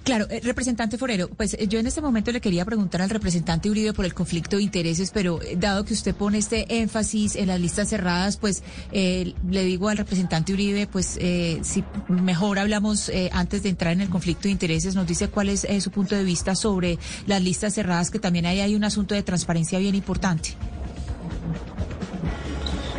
Claro, 0.05 0.27
eh, 0.31 0.41
representante 0.43 0.99
Forero, 0.99 1.29
pues 1.29 1.55
eh, 1.55 1.69
yo 1.69 1.79
en 1.79 1.87
este 1.87 2.01
momento 2.01 2.33
le 2.33 2.41
quería 2.41 2.65
preguntar 2.65 3.03
al 3.03 3.11
representante 3.11 3.71
Uribe 3.71 3.93
por 3.93 4.05
el 4.05 4.15
conflicto 4.15 4.57
de 4.57 4.65
intereses, 4.65 5.13
pero 5.13 5.41
eh, 5.43 5.57
dado 5.57 5.85
que 5.85 5.95
usted 5.95 6.13
pone 6.15 6.39
este 6.39 6.81
énfasis 6.81 7.37
en 7.37 7.47
las 7.47 7.61
listas 7.61 7.89
cerradas, 7.89 8.37
pues 8.37 8.63
le 8.93 9.65
digo 9.65 9.89
al 9.89 9.97
representante 9.97 10.53
Uribe, 10.53 10.87
pues 10.87 11.19
si 11.63 11.85
mejor 12.09 12.59
hablamos 12.59 13.11
antes 13.33 13.63
de 13.63 13.69
entrar 13.69 13.93
en 13.93 14.01
el 14.01 14.09
conflicto 14.09 14.45
de 14.45 14.51
intereses, 14.51 14.95
nos 14.95 15.07
dice 15.07 15.29
cuál 15.29 15.49
es 15.49 15.67
su 15.81 15.91
punto 15.91 16.15
de 16.15 16.25
vista 16.25 16.55
sobre 16.55 16.99
las 17.27 17.43
listas 17.43 17.75
cerradas, 17.75 18.11
que 18.11 18.19
también 18.19 18.47
ahí 18.47 18.61
hay 18.61 18.75
un 18.75 18.85
asunto 18.85 19.15
de 19.15 19.23
transparencia 19.23 19.79
bien 19.79 19.95
importante. 19.95 20.51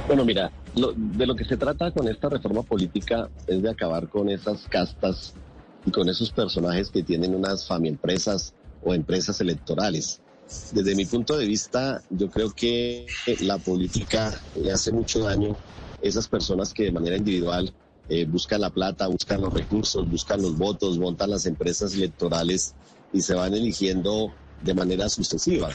Bueno, 0.07 0.25
mira, 0.25 0.51
de 0.95 1.25
lo 1.25 1.35
que 1.35 1.45
se 1.45 1.57
trata 1.57 1.91
con 1.91 2.07
esta 2.07 2.29
reforma 2.29 2.63
política 2.63 3.29
es 3.47 3.61
de 3.61 3.69
acabar 3.69 4.07
con 4.09 4.29
esas 4.29 4.67
castas 4.67 5.33
y 5.85 5.91
con 5.91 6.09
esos 6.09 6.31
personajes 6.31 6.89
que 6.89 7.03
tienen 7.03 7.35
unas 7.35 7.67
empresas 7.83 8.53
o 8.83 8.93
empresas 8.93 9.39
electorales. 9.41 10.21
Desde 10.71 10.95
mi 10.95 11.05
punto 11.05 11.37
de 11.37 11.45
vista, 11.45 12.03
yo 12.09 12.29
creo 12.29 12.51
que 12.51 13.07
la 13.41 13.57
política 13.57 14.33
le 14.55 14.71
hace 14.71 14.91
mucho 14.91 15.19
daño 15.19 15.53
a 15.53 15.57
esas 16.01 16.27
personas 16.27 16.73
que 16.73 16.83
de 16.83 16.91
manera 16.91 17.17
individual 17.17 17.73
eh, 18.09 18.25
buscan 18.25 18.61
la 18.61 18.69
plata, 18.69 19.07
buscan 19.07 19.41
los 19.41 19.53
recursos, 19.53 20.09
buscan 20.09 20.41
los 20.41 20.57
votos, 20.57 20.97
montan 20.97 21.29
las 21.29 21.45
empresas 21.45 21.93
electorales 21.95 22.75
y 23.13 23.21
se 23.21 23.33
van 23.33 23.53
eligiendo 23.53 24.33
de 24.61 24.73
manera 24.73 25.09
sucesiva. 25.09 25.69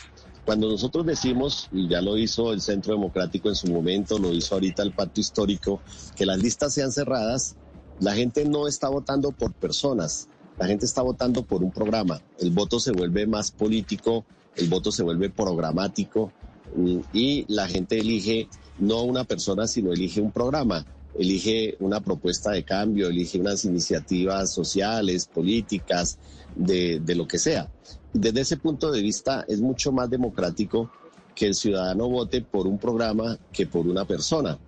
Cuando 0.44 0.68
nosotros 0.68 1.04
decimos, 1.04 1.68
y 1.72 1.88
ya 1.88 2.00
lo 2.00 2.16
hizo 2.16 2.52
el 2.52 2.60
Centro 2.60 2.94
Democrático 2.94 3.48
en 3.48 3.54
su 3.54 3.66
momento, 3.68 4.18
lo 4.18 4.32
hizo 4.32 4.54
ahorita 4.54 4.82
el 4.82 4.92
Pacto 4.92 5.20
Histórico, 5.20 5.82
que 6.16 6.24
las 6.24 6.38
listas 6.38 6.72
sean 6.72 6.90
cerradas, 6.90 7.54
la 8.00 8.14
gente 8.14 8.44
no 8.44 8.68
está 8.68 8.88
votando 8.88 9.32
por 9.32 9.52
personas, 9.52 10.28
la 10.58 10.66
gente 10.66 10.86
está 10.86 11.02
votando 11.02 11.42
por 11.42 11.62
un 11.62 11.70
programa. 11.70 12.20
El 12.38 12.50
voto 12.50 12.80
se 12.80 12.92
vuelve 12.92 13.26
más 13.26 13.50
político, 13.50 14.24
el 14.56 14.68
voto 14.68 14.90
se 14.90 15.02
vuelve 15.02 15.30
programático 15.30 16.32
mm, 16.74 16.98
y 17.12 17.44
la 17.48 17.68
gente 17.68 17.98
elige 17.98 18.48
no 18.78 19.02
una 19.02 19.24
persona, 19.24 19.66
sino 19.66 19.92
elige 19.92 20.20
un 20.20 20.32
programa, 20.32 20.84
elige 21.18 21.76
una 21.80 22.00
propuesta 22.00 22.50
de 22.50 22.64
cambio, 22.64 23.08
elige 23.08 23.40
unas 23.40 23.64
iniciativas 23.64 24.52
sociales, 24.52 25.26
políticas, 25.26 26.18
de, 26.54 27.00
de 27.00 27.14
lo 27.14 27.26
que 27.26 27.38
sea. 27.38 27.70
Desde 28.12 28.40
ese 28.40 28.56
punto 28.56 28.90
de 28.90 29.02
vista 29.02 29.44
es 29.48 29.60
mucho 29.60 29.92
más 29.92 30.10
democrático 30.10 30.90
que 31.34 31.46
el 31.46 31.54
ciudadano 31.54 32.08
vote 32.08 32.42
por 32.42 32.66
un 32.66 32.78
programa 32.78 33.38
que 33.52 33.66
por 33.66 33.86
una 33.86 34.04
persona. 34.04 34.58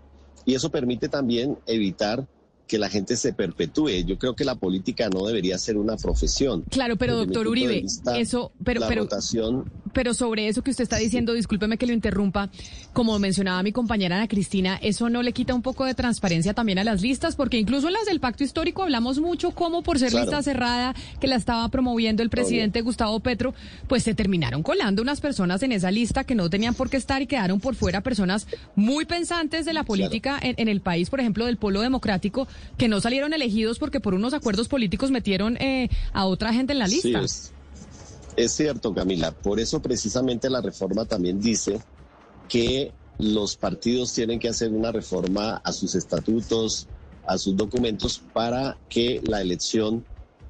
Y 0.45 0.55
eso 0.55 0.71
permite 0.71 1.09
también 1.09 1.59
evitar 1.67 2.27
que 2.71 2.79
la 2.79 2.89
gente 2.89 3.17
se 3.17 3.33
perpetúe. 3.33 4.05
Yo 4.07 4.17
creo 4.17 4.37
que 4.37 4.45
la 4.45 4.55
política 4.55 5.09
no 5.09 5.27
debería 5.27 5.59
ser 5.59 5.77
una 5.77 5.97
profesión. 5.97 6.63
Claro, 6.71 6.95
pero 6.95 7.17
doctor 7.17 7.49
Uribe, 7.49 7.85
eso, 8.17 8.53
pero, 8.65 8.83
pero, 8.87 9.09
pero 9.93 10.15
sobre 10.15 10.49
eso 10.49 10.63
que 10.63 10.71
usted 10.71 10.83
está 10.83 10.97
diciendo, 10.97 11.33
discúlpeme 11.33 11.79
que 11.79 11.87
lo 11.87 11.93
interrumpa, 11.93 12.51
como 12.93 13.19
mencionaba 13.19 13.63
mi 13.63 13.73
compañera 13.73 14.17
Ana 14.17 14.29
Cristina, 14.29 14.79
eso 14.83 15.09
no 15.09 15.23
le 15.23 15.33
quita 15.33 15.55
un 15.55 15.63
poco 15.63 15.85
de 15.85 15.95
transparencia 15.95 16.55
también 16.55 16.79
a 16.79 16.85
las 16.85 17.03
listas, 17.03 17.37
porque 17.37 17.59
incluso 17.59 17.89
en 17.89 17.95
las 17.95 18.07
del 18.07 18.21
pacto 18.21 18.45
histórico 18.45 18.83
hablamos 18.83 19.21
mucho 19.21 19.51
como 19.53 19.83
por 19.83 19.99
ser 19.99 20.13
lista 20.13 20.43
cerrada 20.43 20.95
que 21.21 21.27
la 21.27 21.37
estaba 21.37 21.69
promoviendo 21.69 22.23
el 22.23 22.31
presidente 22.31 22.81
Gustavo 22.81 23.21
Petro, 23.21 23.55
pues 23.89 24.03
se 24.03 24.15
terminaron 24.15 24.63
colando 24.63 25.03
unas 25.03 25.21
personas 25.21 25.63
en 25.63 25.73
esa 25.73 25.91
lista 25.91 26.25
que 26.25 26.35
no 26.35 26.51
tenían 26.51 26.75
por 26.75 26.91
qué 26.91 26.97
estar 26.97 27.23
y 27.23 27.27
quedaron 27.27 27.61
por 27.61 27.75
fuera 27.75 28.01
personas 28.01 28.47
muy 28.77 29.05
pensantes 29.05 29.65
de 29.65 29.73
la 29.73 29.85
política 29.85 30.39
en, 30.43 30.55
en 30.59 30.69
el 30.69 30.81
país, 30.81 31.11
por 31.11 31.21
ejemplo, 31.21 31.47
del 31.47 31.57
polo 31.57 31.81
democrático, 31.81 32.49
que 32.77 32.89
no 32.89 33.01
salieron 33.01 33.33
elegidos 33.33 33.79
porque 33.79 34.01
por 34.01 34.15
unos 34.15 34.35
acuerdos 34.35 34.69
políticos 34.69 35.11
metieron 35.11 35.57
eh, 35.59 35.89
a 36.13 36.25
otra 36.27 36.53
gente 36.53 36.73
en 36.73 36.79
la 36.79 36.87
lista. 36.87 37.19
Sí, 37.21 37.25
es, 37.25 37.53
cierto, 38.53 38.95
Camila. 38.95 39.33
Por 39.33 39.61
eso 39.61 39.81
precisamente 39.81 40.49
la 40.49 40.61
reforma 40.61 41.05
también 41.05 41.41
dice 41.41 41.81
que 42.49 42.93
los 43.19 43.57
partidos 43.57 44.13
tienen 44.13 44.39
que 44.39 44.49
hacer 44.49 44.73
una 44.73 44.93
reforma 44.93 45.61
a 45.65 45.73
sus 45.73 45.95
estatutos, 45.95 46.87
a 47.27 47.39
sus 47.39 47.57
documentos, 47.57 48.23
para 48.33 48.79
que 48.89 49.21
la 49.25 49.41
elección 49.41 50.05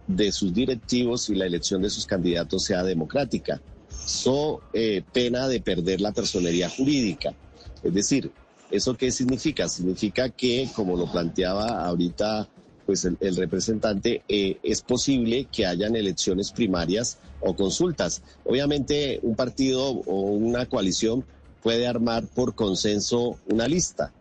de 0.06 0.32
sus 0.32 0.52
directivos 0.52 1.28
y 1.30 1.34
la 1.34 1.46
elección 1.46 1.82
de 1.82 1.90
sus 1.90 2.06
candidatos 2.06 2.64
sea 2.64 2.82
democrática. 2.82 3.60
So 3.88 4.60
eh, 4.72 5.02
pena 5.12 5.48
de 5.48 5.60
perder 5.60 6.00
la 6.00 6.12
personería 6.12 6.68
jurídica. 6.68 7.34
Es 7.82 7.94
decir, 7.94 8.30
¿Eso 8.70 8.96
qué 8.96 9.10
significa? 9.10 9.68
Significa 9.68 10.28
que, 10.28 10.68
como 10.74 10.96
lo 10.96 11.10
planteaba 11.10 11.84
ahorita 11.84 12.48
pues 12.90 13.04
el, 13.04 13.36
representante, 13.36 14.24
eh, 14.28 14.58
es 14.64 14.82
posible 14.82 15.44
que 15.44 15.64
hayan 15.64 15.94
elecciones 15.94 16.50
primarias 16.50 17.18
o 17.38 17.54
consultas. 17.54 18.20
Obviamente 18.44 19.20
un 19.22 19.36
partido 19.36 19.90
o 19.90 20.22
una 20.32 20.66
coalición 20.66 21.24
puede 21.62 21.86
armar 21.86 22.24
por 22.26 22.56
consenso 22.56 23.38
una 23.46 23.68
lista, 23.68 24.12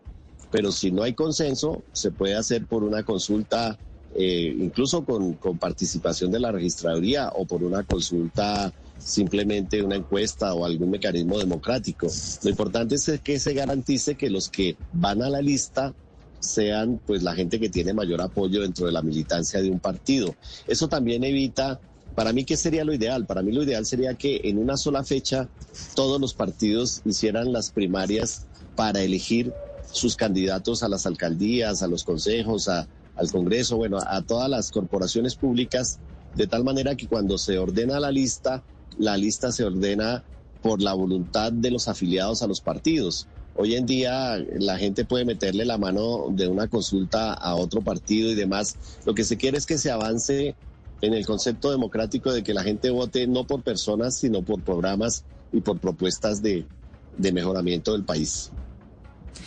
pero 0.52 0.70
si 0.70 0.92
no 0.92 1.02
hay 1.02 1.14
consenso, 1.14 1.82
se 1.90 2.12
puede 2.12 2.36
hacer 2.36 2.64
por 2.66 2.84
una 2.84 3.02
consulta 3.02 3.76
eh, 4.14 4.54
incluso 4.56 5.04
con, 5.04 5.32
con 5.32 5.58
participación 5.58 6.30
de 6.30 6.38
la 6.38 6.52
registraduría 6.52 7.30
o 7.34 7.46
por 7.46 7.64
una 7.64 7.82
consulta 7.82 8.72
simplemente 8.98 9.82
una 9.82 9.96
encuesta 9.96 10.54
o 10.54 10.64
algún 10.64 10.90
mecanismo 10.90 11.40
democrático. 11.40 12.06
Lo 12.44 12.50
importante 12.50 12.94
es 12.94 13.10
que 13.24 13.40
se 13.40 13.52
garantice 13.52 14.14
que 14.14 14.30
los 14.30 14.48
que 14.48 14.76
van 14.92 15.22
a 15.22 15.28
la 15.28 15.42
lista 15.42 15.92
sean 16.40 17.00
pues 17.06 17.22
la 17.22 17.34
gente 17.34 17.60
que 17.60 17.68
tiene 17.68 17.92
mayor 17.92 18.20
apoyo 18.20 18.62
dentro 18.62 18.86
de 18.86 18.92
la 18.92 19.02
militancia 19.02 19.60
de 19.62 19.70
un 19.70 19.78
partido. 19.78 20.34
Eso 20.66 20.88
también 20.88 21.22
evita, 21.22 21.80
para 22.14 22.32
mí, 22.32 22.44
¿qué 22.44 22.56
sería 22.56 22.84
lo 22.84 22.92
ideal? 22.94 23.26
Para 23.26 23.42
mí 23.42 23.52
lo 23.52 23.62
ideal 23.62 23.86
sería 23.86 24.14
que 24.14 24.40
en 24.44 24.58
una 24.58 24.76
sola 24.76 25.04
fecha 25.04 25.48
todos 25.94 26.20
los 26.20 26.34
partidos 26.34 27.02
hicieran 27.04 27.52
las 27.52 27.70
primarias 27.70 28.46
para 28.74 29.02
elegir 29.02 29.52
sus 29.92 30.16
candidatos 30.16 30.82
a 30.82 30.88
las 30.88 31.06
alcaldías, 31.06 31.82
a 31.82 31.86
los 31.88 32.04
consejos, 32.04 32.68
a, 32.68 32.88
al 33.14 33.30
Congreso, 33.30 33.76
bueno, 33.76 33.98
a 34.04 34.22
todas 34.22 34.48
las 34.48 34.70
corporaciones 34.70 35.36
públicas, 35.36 35.98
de 36.34 36.46
tal 36.46 36.64
manera 36.64 36.96
que 36.96 37.08
cuando 37.08 37.38
se 37.38 37.58
ordena 37.58 38.00
la 38.00 38.10
lista, 38.10 38.64
la 38.98 39.16
lista 39.16 39.52
se 39.52 39.64
ordena 39.64 40.24
por 40.62 40.80
la 40.80 40.94
voluntad 40.94 41.52
de 41.52 41.70
los 41.70 41.88
afiliados 41.88 42.42
a 42.42 42.46
los 42.46 42.60
partidos. 42.60 43.28
Hoy 43.62 43.74
en 43.74 43.84
día 43.84 44.38
la 44.58 44.78
gente 44.78 45.04
puede 45.04 45.26
meterle 45.26 45.66
la 45.66 45.76
mano 45.76 46.28
de 46.30 46.48
una 46.48 46.66
consulta 46.66 47.34
a 47.34 47.56
otro 47.56 47.82
partido 47.82 48.30
y 48.30 48.34
demás. 48.34 48.74
Lo 49.04 49.12
que 49.12 49.22
se 49.22 49.36
quiere 49.36 49.58
es 49.58 49.66
que 49.66 49.76
se 49.76 49.90
avance 49.90 50.54
en 51.02 51.12
el 51.12 51.26
concepto 51.26 51.70
democrático 51.70 52.32
de 52.32 52.42
que 52.42 52.54
la 52.54 52.62
gente 52.62 52.88
vote 52.88 53.26
no 53.26 53.44
por 53.44 53.62
personas, 53.62 54.16
sino 54.16 54.40
por 54.40 54.62
programas 54.62 55.24
y 55.52 55.60
por 55.60 55.78
propuestas 55.78 56.40
de, 56.40 56.64
de 57.18 57.32
mejoramiento 57.32 57.92
del 57.92 58.04
país. 58.04 58.50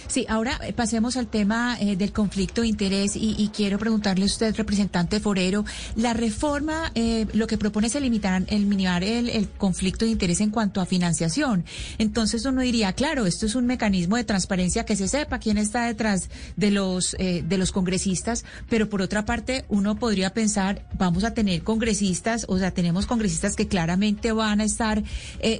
Sí, 0.07 0.25
ahora 0.29 0.59
eh, 0.63 0.73
pasemos 0.73 1.17
al 1.17 1.27
tema 1.27 1.77
eh, 1.79 1.95
del 1.95 2.11
conflicto 2.11 2.61
de 2.61 2.67
interés 2.67 3.15
y, 3.15 3.49
quiero 3.53 3.77
preguntarle 3.77 4.23
a 4.23 4.27
usted, 4.27 4.55
representante 4.55 5.19
Forero, 5.19 5.65
la 5.95 6.13
reforma 6.13 6.91
eh, 6.95 7.27
lo 7.33 7.45
que 7.47 7.57
propone 7.57 7.87
es 7.87 7.95
eliminar, 7.95 8.43
eliminar 8.47 9.03
el, 9.03 9.29
el, 9.29 9.47
conflicto 9.49 10.05
de 10.05 10.11
interés 10.11 10.41
en 10.41 10.49
cuanto 10.49 10.81
a 10.81 10.85
financiación. 10.85 11.65
Entonces 11.97 12.45
uno 12.45 12.61
diría, 12.61 12.93
claro, 12.93 13.25
esto 13.25 13.45
es 13.45 13.55
un 13.55 13.65
mecanismo 13.65 14.15
de 14.15 14.23
transparencia 14.23 14.85
que 14.85 14.95
se 14.95 15.07
sepa 15.07 15.39
quién 15.39 15.57
está 15.57 15.85
detrás 15.85 16.29
de 16.55 16.71
los 16.71 17.15
de 17.17 17.57
los 17.57 17.71
congresistas, 17.71 18.43
pero 18.69 18.89
por 18.89 19.01
otra 19.01 19.25
parte 19.25 19.65
uno 19.69 19.95
podría 19.95 20.33
pensar, 20.33 20.85
vamos 20.97 21.23
a 21.23 21.33
tener 21.33 21.63
congresistas, 21.63 22.45
o 22.47 22.57
sea, 22.57 22.71
tenemos 22.71 23.05
congresistas 23.05 23.55
que 23.55 23.67
claramente 23.67 24.31
van 24.31 24.61
a 24.61 24.63
estar 24.63 25.03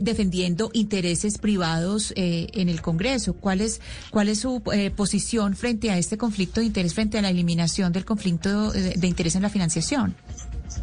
defendiendo 0.01 0.69
intereses 0.73 1.38
privados 1.38 2.14
en 2.15 2.69
el 2.69 2.81
Congreso. 2.81 3.34
¿Cuál 3.34 3.61
es 3.61 3.81
cuál 4.11 4.22
es 4.29 4.39
su 4.39 4.61
eh, 4.73 4.91
posición 4.91 5.55
frente 5.55 5.91
a 5.91 5.97
este 5.97 6.17
conflicto 6.17 6.59
de 6.59 6.67
interés, 6.67 6.93
frente 6.93 7.17
a 7.17 7.21
la 7.21 7.29
eliminación 7.29 7.91
del 7.91 8.05
conflicto 8.05 8.71
de, 8.71 9.07
interés 9.07 9.35
en 9.35 9.41
la 9.41 9.49
financiación? 9.49 10.15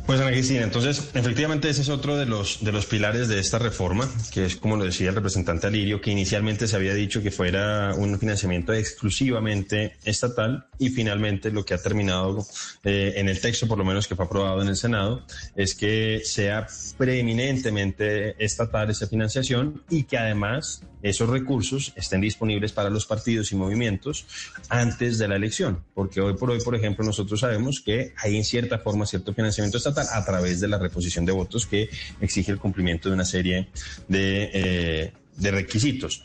Pues 0.07 0.20
Ana 0.20 0.31
Cristina, 0.31 0.62
entonces 0.62 1.11
efectivamente 1.15 1.69
ese 1.69 1.82
es 1.82 1.89
otro 1.89 2.16
de 2.16 2.27
los, 2.27 2.65
de 2.65 2.73
los 2.73 2.86
pilares 2.86 3.28
de 3.28 3.39
esta 3.39 3.59
reforma, 3.59 4.09
que 4.32 4.44
es 4.44 4.57
como 4.57 4.77
lo 4.77 4.85
decía 4.85 5.11
el 5.11 5.15
representante 5.15 5.66
Alirio, 5.66 6.01
que 6.01 6.11
inicialmente 6.11 6.66
se 6.66 6.77
había 6.77 6.94
dicho 6.94 7.23
que 7.23 7.31
fuera 7.31 7.94
un 7.94 8.19
financiamiento 8.19 8.73
exclusivamente 8.73 9.97
estatal 10.05 10.66
y 10.78 10.90
finalmente 10.90 11.51
lo 11.51 11.65
que 11.65 11.74
ha 11.74 11.78
terminado 11.78 12.44
eh, 12.85 13.15
en 13.16 13.28
el 13.28 13.40
texto, 13.40 13.69
por 13.69 13.78
lo 13.78 13.85
menos 13.85 14.09
que 14.09 14.16
fue 14.16 14.24
aprobado 14.24 14.62
en 14.62 14.69
el 14.69 14.77
Senado, 14.77 15.24
es 15.55 15.74
que 15.74 16.23
sea 16.24 16.66
preeminentemente 16.98 18.43
estatal 18.44 18.90
esa 18.90 19.07
financiación 19.07 19.82
y 19.90 20.05
que 20.05 20.19
además 20.19 20.82
esos 21.02 21.28
recursos 21.28 21.93
estén 21.97 22.20
disponibles 22.20 22.73
para 22.73 22.90
los 22.90 23.07
partidos 23.07 23.52
y 23.52 23.57
movimientos 23.57 24.27
antes 24.69 25.19
de 25.19 25.28
la 25.28 25.36
elección, 25.36 25.85
porque 25.94 26.20
hoy 26.20 26.35
por 26.35 26.51
hoy, 26.51 26.61
por 26.61 26.74
ejemplo, 26.74 27.05
nosotros 27.05 27.40
sabemos 27.40 27.81
que 27.81 28.12
hay 28.19 28.36
en 28.36 28.44
cierta 28.44 28.78
forma 28.78 29.07
cierto 29.07 29.32
financiamiento 29.32 29.69
estatal 29.78 30.06
a 30.12 30.24
través 30.24 30.60
de 30.60 30.68
la 30.68 30.78
reposición 30.78 31.24
de 31.24 31.32
votos 31.32 31.66
que 31.66 31.88
exige 32.20 32.52
el 32.52 32.59
cumplimiento 32.59 33.09
de 33.09 33.14
una 33.14 33.24
serie 33.24 33.68
de, 34.09 34.51
eh, 34.52 35.12
de 35.36 35.51
requisitos. 35.51 36.24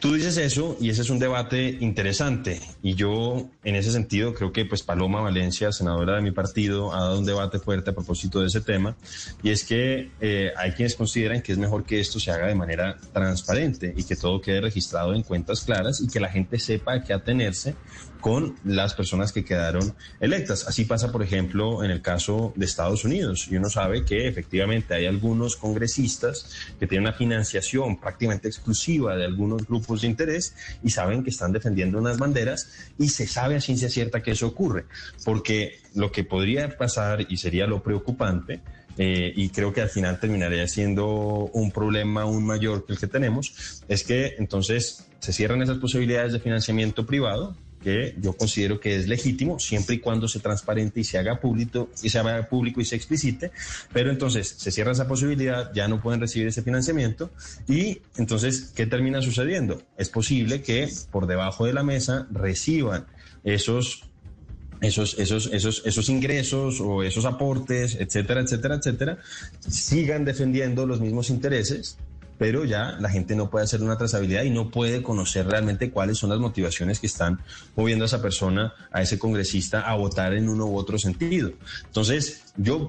Tú 0.00 0.14
dices 0.14 0.36
eso 0.36 0.76
y 0.80 0.90
ese 0.90 1.02
es 1.02 1.10
un 1.10 1.18
debate 1.18 1.76
interesante 1.80 2.60
y 2.84 2.94
yo 2.94 3.50
en 3.64 3.74
ese 3.74 3.90
sentido 3.90 4.32
creo 4.32 4.52
que 4.52 4.64
pues 4.64 4.84
Paloma 4.84 5.20
Valencia, 5.20 5.72
senadora 5.72 6.14
de 6.14 6.22
mi 6.22 6.30
partido, 6.30 6.94
ha 6.94 7.00
dado 7.00 7.18
un 7.18 7.24
debate 7.24 7.58
fuerte 7.58 7.90
a 7.90 7.94
propósito 7.94 8.40
de 8.40 8.46
ese 8.46 8.60
tema 8.60 8.96
y 9.42 9.50
es 9.50 9.64
que 9.64 10.12
eh, 10.20 10.52
hay 10.56 10.70
quienes 10.70 10.94
consideran 10.94 11.42
que 11.42 11.50
es 11.50 11.58
mejor 11.58 11.84
que 11.84 11.98
esto 11.98 12.20
se 12.20 12.30
haga 12.30 12.46
de 12.46 12.54
manera 12.54 12.96
transparente 13.12 13.92
y 13.96 14.04
que 14.04 14.14
todo 14.14 14.40
quede 14.40 14.60
registrado 14.60 15.14
en 15.14 15.24
cuentas 15.24 15.62
claras 15.62 16.00
y 16.00 16.06
que 16.06 16.20
la 16.20 16.28
gente 16.28 16.60
sepa 16.60 16.92
a 16.92 17.02
qué 17.02 17.12
atenerse 17.12 17.74
con 18.20 18.56
las 18.64 18.94
personas 18.94 19.32
que 19.32 19.44
quedaron 19.44 19.94
electas. 20.20 20.66
Así 20.66 20.84
pasa, 20.84 21.12
por 21.12 21.22
ejemplo, 21.22 21.84
en 21.84 21.90
el 21.90 22.02
caso 22.02 22.52
de 22.56 22.66
Estados 22.66 23.04
Unidos. 23.04 23.48
Y 23.50 23.56
uno 23.56 23.70
sabe 23.70 24.04
que 24.04 24.28
efectivamente 24.28 24.94
hay 24.94 25.06
algunos 25.06 25.56
congresistas 25.56 26.50
que 26.78 26.86
tienen 26.86 27.08
una 27.08 27.16
financiación 27.16 28.00
prácticamente 28.00 28.48
exclusiva 28.48 29.16
de 29.16 29.24
algunos 29.24 29.66
grupos 29.66 30.02
de 30.02 30.08
interés 30.08 30.54
y 30.82 30.90
saben 30.90 31.22
que 31.22 31.30
están 31.30 31.52
defendiendo 31.52 31.98
unas 31.98 32.18
banderas 32.18 32.70
y 32.98 33.08
se 33.08 33.26
sabe 33.26 33.56
a 33.56 33.60
ciencia 33.60 33.88
cierta 33.88 34.22
que 34.22 34.32
eso 34.32 34.46
ocurre. 34.46 34.86
Porque 35.24 35.80
lo 35.94 36.12
que 36.12 36.24
podría 36.24 36.76
pasar 36.76 37.26
y 37.28 37.36
sería 37.36 37.66
lo 37.66 37.82
preocupante 37.82 38.60
eh, 38.98 39.32
y 39.34 39.50
creo 39.50 39.72
que 39.72 39.80
al 39.80 39.88
final 39.88 40.18
terminaría 40.18 40.66
siendo 40.66 41.06
un 41.52 41.70
problema 41.70 42.22
aún 42.22 42.44
mayor 42.44 42.84
que 42.84 42.94
el 42.94 42.98
que 42.98 43.06
tenemos, 43.06 43.82
es 43.88 44.02
que 44.02 44.34
entonces 44.38 45.06
se 45.20 45.32
cierran 45.32 45.62
esas 45.62 45.78
posibilidades 45.78 46.32
de 46.32 46.40
financiamiento 46.40 47.06
privado, 47.06 47.56
que 47.82 48.14
yo 48.20 48.32
considero 48.34 48.80
que 48.80 48.96
es 48.96 49.08
legítimo 49.08 49.58
siempre 49.58 49.96
y 49.96 49.98
cuando 50.00 50.28
se 50.28 50.40
transparente 50.40 51.00
y 51.00 51.04
se 51.04 51.18
haga 51.18 51.40
público 51.40 51.90
y 52.02 52.10
se 52.10 52.18
haga 52.18 52.48
público 52.48 52.80
y 52.80 52.84
se 52.84 52.96
explicite, 52.96 53.50
pero 53.92 54.10
entonces 54.10 54.48
se 54.48 54.70
cierra 54.70 54.92
esa 54.92 55.08
posibilidad, 55.08 55.72
ya 55.72 55.88
no 55.88 56.00
pueden 56.00 56.20
recibir 56.20 56.48
ese 56.48 56.62
financiamiento 56.62 57.30
y 57.68 58.00
entonces 58.16 58.72
¿qué 58.74 58.86
termina 58.86 59.22
sucediendo? 59.22 59.82
Es 59.96 60.08
posible 60.08 60.62
que 60.62 60.88
por 61.10 61.26
debajo 61.26 61.66
de 61.66 61.72
la 61.72 61.82
mesa 61.82 62.26
reciban 62.30 63.06
esos 63.44 64.04
esos, 64.80 65.18
esos, 65.18 65.50
esos, 65.52 65.82
esos 65.84 66.08
ingresos 66.08 66.80
o 66.80 67.02
esos 67.02 67.24
aportes, 67.24 67.96
etcétera, 67.98 68.42
etcétera, 68.42 68.76
etcétera, 68.76 69.18
sigan 69.68 70.24
defendiendo 70.24 70.86
los 70.86 71.00
mismos 71.00 71.30
intereses 71.30 71.98
pero 72.38 72.64
ya 72.64 72.96
la 73.00 73.10
gente 73.10 73.34
no 73.36 73.50
puede 73.50 73.64
hacer 73.64 73.82
una 73.82 73.98
trazabilidad 73.98 74.44
y 74.44 74.50
no 74.50 74.70
puede 74.70 75.02
conocer 75.02 75.46
realmente 75.46 75.90
cuáles 75.90 76.18
son 76.18 76.30
las 76.30 76.38
motivaciones 76.38 77.00
que 77.00 77.08
están 77.08 77.40
moviendo 77.74 78.04
a 78.04 78.06
esa 78.06 78.22
persona, 78.22 78.72
a 78.92 79.02
ese 79.02 79.18
congresista, 79.18 79.80
a 79.82 79.94
votar 79.96 80.32
en 80.34 80.48
uno 80.48 80.66
u 80.66 80.76
otro 80.76 80.98
sentido. 80.98 81.50
Entonces, 81.86 82.44
yo 82.56 82.86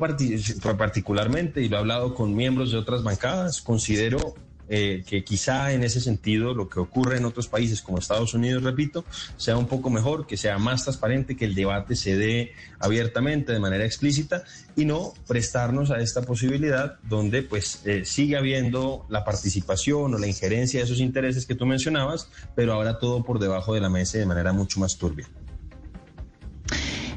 particularmente, 0.78 1.62
y 1.62 1.70
lo 1.70 1.78
he 1.78 1.80
hablado 1.80 2.14
con 2.14 2.36
miembros 2.36 2.72
de 2.72 2.78
otras 2.78 3.04
bancadas, 3.04 3.62
considero 3.62 4.36
eh, 4.70 5.04
que 5.06 5.24
quizá 5.24 5.74
en 5.74 5.84
ese 5.84 6.00
sentido 6.00 6.54
lo 6.54 6.70
que 6.70 6.80
ocurre 6.80 7.18
en 7.18 7.26
otros 7.26 7.48
países 7.48 7.82
como 7.82 7.98
Estados 7.98 8.34
Unidos, 8.34 8.64
repito, 8.64 9.04
sea 9.38 9.58
un 9.58 9.68
poco 9.68 9.90
mejor, 9.90 10.28
que 10.28 10.38
sea 10.38 10.58
más 10.58 10.84
transparente, 10.84 11.36
que 11.36 11.46
el 11.46 11.56
debate 11.56 11.96
se 11.96 12.16
dé 12.16 12.54
abiertamente, 12.80 13.52
de 13.52 13.60
manera 13.60 13.86
explícita, 13.86 14.44
y 14.76 14.86
no 14.86 15.14
prestarnos 15.28 15.92
a 15.92 16.00
esta 16.00 16.22
posibilidad 16.22 17.00
donde 17.04 17.42
pues 17.42 17.82
eh, 17.86 18.06
sigue 18.06 18.38
habiendo 18.38 19.06
la 19.10 19.24
participación 19.24 20.14
o 20.14 20.18
la 20.18 20.28
injerencia 20.28 20.80
de 20.80 20.86
esos 20.86 21.00
intereses 21.00 21.46
que 21.46 21.56
tú 21.56 21.66
mencionabas, 21.66 22.30
pero 22.56 22.74
ahora 22.74 23.00
todo 23.00 23.24
por 23.24 23.40
debajo 23.40 23.74
de 23.74 23.82
la 23.82 23.90
mesa 23.90 24.18
de 24.18 24.26
manera 24.26 24.54
mucho 24.54 24.80
más 24.80 24.98
turbia. 24.98 25.28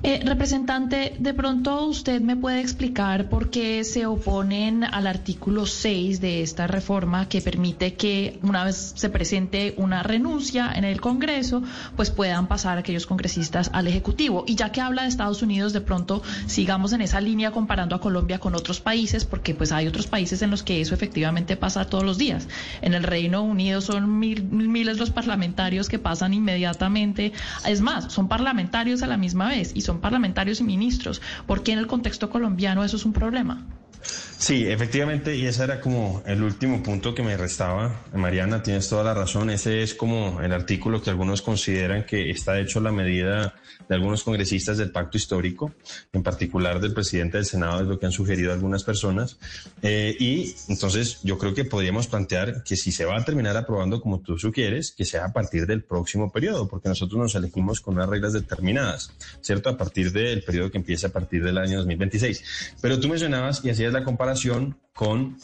Eh, 0.04 0.20
representante, 0.24 1.14
de 1.16 1.32
pronto 1.32 1.86
usted 1.86 2.20
me 2.20 2.34
puede 2.34 2.60
explicar 2.60 3.28
por 3.28 3.50
qué 3.50 3.84
se 3.84 4.04
oponen 4.04 4.82
al 4.82 5.06
artículo 5.06 5.64
6 5.64 6.20
de 6.20 6.42
esta 6.42 6.66
reforma 6.66 7.28
que 7.28 7.40
permite 7.40 7.94
que 7.94 8.40
una 8.42 8.64
vez 8.64 8.94
se 8.96 9.10
presente 9.10 9.74
una 9.76 10.02
renuncia 10.02 10.72
en 10.74 10.82
el 10.82 11.00
Congreso, 11.00 11.62
pues 11.94 12.10
puedan 12.10 12.48
pasar 12.48 12.78
aquellos 12.78 13.06
congresistas 13.06 13.70
al 13.72 13.86
Ejecutivo. 13.86 14.42
Y 14.44 14.56
ya 14.56 14.72
que 14.72 14.80
habla 14.80 15.02
de 15.02 15.08
Estados 15.08 15.40
Unidos, 15.40 15.72
de 15.72 15.80
pronto 15.80 16.20
sigamos 16.46 16.92
en 16.92 17.02
esa 17.02 17.20
línea 17.20 17.52
comparando 17.52 17.94
a 17.94 18.00
Colombia 18.00 18.40
con 18.40 18.56
otros 18.56 18.80
países, 18.80 19.24
porque 19.24 19.54
pues 19.54 19.70
hay 19.70 19.86
otros 19.86 20.08
países 20.08 20.42
en 20.42 20.50
los 20.50 20.64
que 20.64 20.80
eso 20.80 20.96
efectivamente 20.96 21.56
pasa 21.56 21.84
todos 21.84 22.02
los 22.02 22.18
días. 22.18 22.48
En 22.80 22.94
el 22.94 23.04
Reino 23.04 23.44
Unido 23.44 23.80
son 23.80 24.18
mil, 24.18 24.42
miles 24.42 24.98
los 24.98 25.10
parlamentarios 25.10 25.88
que 25.88 26.00
pasan 26.00 26.34
inmediatamente. 26.34 27.32
Es 27.64 27.80
más, 27.80 28.12
son 28.12 28.26
parlamentarios 28.26 29.04
a 29.04 29.06
la 29.06 29.16
misma 29.16 29.46
vez 29.46 29.70
y 29.76 29.82
son 29.82 29.91
parlamentarios 30.00 30.60
y 30.60 30.64
ministros. 30.64 31.20
¿Por 31.46 31.62
qué 31.62 31.72
en 31.72 31.78
el 31.78 31.86
contexto 31.86 32.30
colombiano 32.30 32.84
eso 32.84 32.96
es 32.96 33.04
un 33.04 33.12
problema? 33.12 33.66
Sí, 34.02 34.66
efectivamente, 34.66 35.36
y 35.36 35.46
ese 35.46 35.62
era 35.62 35.80
como 35.80 36.22
el 36.26 36.42
último 36.42 36.82
punto 36.82 37.14
que 37.14 37.22
me 37.22 37.36
restaba. 37.36 38.02
Mariana, 38.12 38.62
tienes 38.62 38.88
toda 38.88 39.04
la 39.04 39.14
razón. 39.14 39.50
Ese 39.50 39.82
es 39.82 39.94
como 39.94 40.40
el 40.40 40.52
artículo 40.52 41.00
que 41.00 41.10
algunos 41.10 41.42
consideran 41.42 42.04
que 42.04 42.30
está 42.30 42.58
hecho 42.58 42.80
la 42.80 42.90
medida 42.90 43.54
de 43.92 43.96
algunos 43.96 44.24
congresistas 44.24 44.78
del 44.78 44.90
pacto 44.90 45.18
histórico, 45.18 45.74
en 46.14 46.22
particular 46.22 46.80
del 46.80 46.94
presidente 46.94 47.36
del 47.36 47.44
Senado, 47.44 47.82
es 47.82 47.86
lo 47.86 47.98
que 47.98 48.06
han 48.06 48.12
sugerido 48.12 48.50
algunas 48.50 48.84
personas. 48.84 49.36
Eh, 49.82 50.16
y 50.18 50.54
entonces 50.68 51.18
yo 51.22 51.36
creo 51.36 51.52
que 51.52 51.66
podríamos 51.66 52.06
plantear 52.06 52.64
que 52.64 52.74
si 52.76 52.90
se 52.90 53.04
va 53.04 53.18
a 53.18 53.24
terminar 53.24 53.54
aprobando 53.54 54.00
como 54.00 54.20
tú 54.20 54.38
sugieres, 54.38 54.92
que 54.92 55.04
sea 55.04 55.26
a 55.26 55.32
partir 55.34 55.66
del 55.66 55.82
próximo 55.82 56.32
periodo, 56.32 56.68
porque 56.68 56.88
nosotros 56.88 57.20
nos 57.20 57.34
elegimos 57.34 57.82
con 57.82 57.96
unas 57.96 58.08
reglas 58.08 58.32
determinadas, 58.32 59.12
¿cierto? 59.42 59.68
A 59.68 59.76
partir 59.76 60.10
del 60.10 60.42
periodo 60.42 60.70
que 60.70 60.78
empieza 60.78 61.08
a 61.08 61.10
partir 61.10 61.44
del 61.44 61.58
año 61.58 61.76
2026. 61.76 62.76
Pero 62.80 62.98
tú 62.98 63.08
mencionabas 63.08 63.62
y 63.62 63.68
hacías 63.68 63.92
la 63.92 64.04
comparación 64.04 64.78
con 64.94 65.36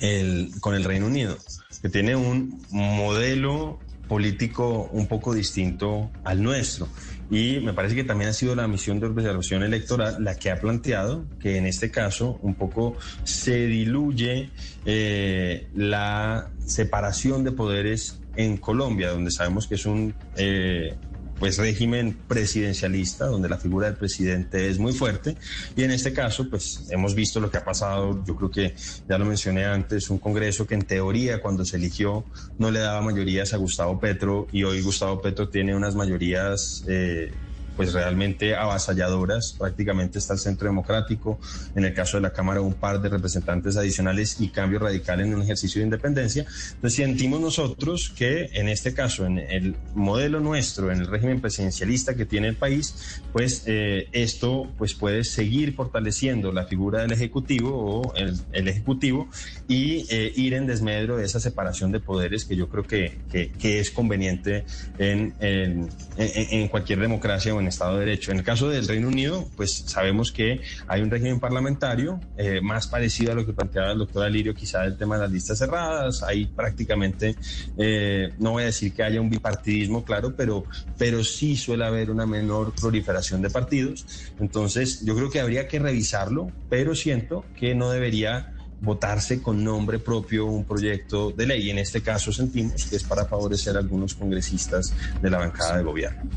el, 0.00 0.50
con 0.58 0.74
el 0.74 0.82
Reino 0.82 1.06
Unido, 1.06 1.38
que 1.80 1.88
tiene 1.88 2.16
un 2.16 2.60
modelo 2.72 3.78
político 4.08 4.88
un 4.92 5.06
poco 5.06 5.34
distinto 5.34 6.10
al 6.24 6.42
nuestro. 6.42 6.88
Y 7.28 7.58
me 7.60 7.72
parece 7.72 7.96
que 7.96 8.04
también 8.04 8.30
ha 8.30 8.32
sido 8.32 8.54
la 8.54 8.68
misión 8.68 9.00
de 9.00 9.06
observación 9.06 9.62
electoral 9.62 10.22
la 10.22 10.36
que 10.36 10.50
ha 10.50 10.60
planteado 10.60 11.26
que 11.40 11.56
en 11.56 11.66
este 11.66 11.90
caso 11.90 12.38
un 12.42 12.54
poco 12.54 12.96
se 13.24 13.66
diluye 13.66 14.50
eh, 14.84 15.68
la 15.74 16.50
separación 16.58 17.42
de 17.42 17.52
poderes 17.52 18.20
en 18.36 18.58
Colombia, 18.58 19.10
donde 19.10 19.30
sabemos 19.30 19.66
que 19.66 19.74
es 19.74 19.86
un 19.86 20.14
eh, 20.36 20.98
pues 21.38 21.58
régimen 21.58 22.16
presidencialista, 22.26 23.26
donde 23.26 23.48
la 23.48 23.58
figura 23.58 23.86
del 23.86 23.96
presidente 23.96 24.68
es 24.68 24.78
muy 24.78 24.92
fuerte. 24.92 25.36
Y 25.76 25.82
en 25.82 25.90
este 25.90 26.12
caso, 26.12 26.48
pues 26.48 26.86
hemos 26.90 27.14
visto 27.14 27.40
lo 27.40 27.50
que 27.50 27.58
ha 27.58 27.64
pasado, 27.64 28.24
yo 28.24 28.36
creo 28.36 28.50
que 28.50 28.74
ya 29.08 29.18
lo 29.18 29.24
mencioné 29.24 29.64
antes, 29.64 30.10
un 30.10 30.18
Congreso 30.18 30.66
que 30.66 30.74
en 30.74 30.82
teoría 30.82 31.40
cuando 31.40 31.64
se 31.64 31.76
eligió 31.76 32.24
no 32.58 32.70
le 32.70 32.80
daba 32.80 33.00
mayorías 33.02 33.52
a 33.52 33.56
Gustavo 33.56 34.00
Petro 34.00 34.46
y 34.52 34.64
hoy 34.64 34.80
Gustavo 34.82 35.20
Petro 35.20 35.48
tiene 35.48 35.76
unas 35.76 35.94
mayorías 35.94 36.84
eh, 36.88 37.32
pues 37.76 37.92
realmente 37.92 38.54
avasalladoras. 38.54 39.54
Prácticamente 39.58 40.18
está 40.18 40.34
el 40.34 40.40
Centro 40.40 40.68
Democrático, 40.68 41.38
en 41.74 41.84
el 41.84 41.94
caso 41.94 42.16
de 42.16 42.22
la 42.22 42.32
Cámara 42.32 42.60
un 42.60 42.74
par 42.74 43.00
de 43.00 43.08
representantes 43.08 43.76
adicionales 43.76 44.40
y 44.40 44.48
cambio 44.48 44.78
radical 44.78 45.20
en 45.20 45.34
un 45.34 45.42
ejercicio 45.42 45.80
de 45.80 45.86
independencia. 45.86 46.46
Entonces 46.74 46.94
sentimos 46.94 47.40
nosotros 47.40 48.12
que 48.16 48.50
en 48.52 48.68
este 48.68 48.94
caso, 48.94 49.26
en 49.26 49.38
el 49.38 49.76
modelo 49.94 50.40
nuestro, 50.40 50.90
en 50.90 51.00
el 51.00 51.06
régimen 51.06 51.40
presidencialista 51.40 52.14
que 52.14 52.24
tiene 52.24 52.48
el 52.48 52.56
país, 52.56 53.20
pues 53.32 53.64
eh, 53.66 54.08
esto 54.12 54.70
pues 54.78 54.94
puede 54.94 55.24
seguir 55.24 55.74
fortaleciendo 55.74 56.52
la 56.52 56.64
figura 56.64 57.02
del 57.02 57.12
Ejecutivo 57.12 57.70
o 57.72 58.14
el, 58.14 58.68
Ejecutivo 58.68 59.28
y 59.68 60.06
eh, 60.10 60.32
ir 60.34 60.54
en 60.54 60.66
desmedro 60.66 61.16
de 61.16 61.24
esa 61.24 61.40
separación 61.40 61.92
de 61.92 62.00
poderes 62.00 62.44
que 62.44 62.56
yo 62.56 62.68
creo 62.68 62.84
que, 62.84 63.18
que, 63.30 63.80
es 63.80 63.90
conveniente 63.90 64.64
en, 64.98 65.34
en, 65.40 65.88
en 66.16 66.68
cualquier 66.68 67.00
democracia 67.00 67.54
o 67.54 67.60
en 67.60 67.65
Estado 67.68 67.94
de 67.94 68.06
Derecho. 68.06 68.32
En 68.32 68.38
el 68.38 68.44
caso 68.44 68.68
del 68.68 68.86
Reino 68.86 69.08
Unido, 69.08 69.48
pues 69.56 69.84
sabemos 69.86 70.32
que 70.32 70.60
hay 70.86 71.02
un 71.02 71.10
régimen 71.10 71.40
parlamentario 71.40 72.20
eh, 72.36 72.60
más 72.60 72.86
parecido 72.86 73.32
a 73.32 73.34
lo 73.34 73.46
que 73.46 73.52
planteaba 73.52 73.92
el 73.92 73.98
doctor 73.98 74.24
Alirio, 74.24 74.54
quizá 74.54 74.84
el 74.84 74.96
tema 74.96 75.16
de 75.16 75.22
las 75.22 75.32
listas 75.32 75.58
cerradas. 75.58 76.22
Hay 76.22 76.46
prácticamente, 76.46 77.36
eh, 77.76 78.32
no 78.38 78.52
voy 78.52 78.64
a 78.64 78.66
decir 78.66 78.92
que 78.92 79.02
haya 79.02 79.20
un 79.20 79.30
bipartidismo, 79.30 80.04
claro, 80.04 80.34
pero, 80.36 80.64
pero 80.98 81.22
sí 81.22 81.56
suele 81.56 81.84
haber 81.84 82.10
una 82.10 82.26
menor 82.26 82.74
proliferación 82.74 83.42
de 83.42 83.50
partidos. 83.50 84.06
Entonces, 84.38 85.04
yo 85.04 85.14
creo 85.14 85.30
que 85.30 85.40
habría 85.40 85.68
que 85.68 85.78
revisarlo, 85.78 86.50
pero 86.68 86.94
siento 86.94 87.44
que 87.56 87.74
no 87.74 87.90
debería 87.90 88.55
votarse 88.80 89.40
con 89.40 89.64
nombre 89.64 89.98
propio 89.98 90.46
un 90.46 90.64
proyecto 90.64 91.30
de 91.30 91.46
ley. 91.46 91.70
En 91.70 91.78
este 91.78 92.02
caso 92.02 92.32
sentimos 92.32 92.84
que 92.84 92.96
es 92.96 93.04
para 93.04 93.24
favorecer 93.24 93.76
a 93.76 93.80
algunos 93.80 94.14
congresistas 94.14 94.92
de 95.20 95.30
la 95.30 95.38
bancada 95.38 95.78
de 95.78 95.82
gobierno. 95.82 96.30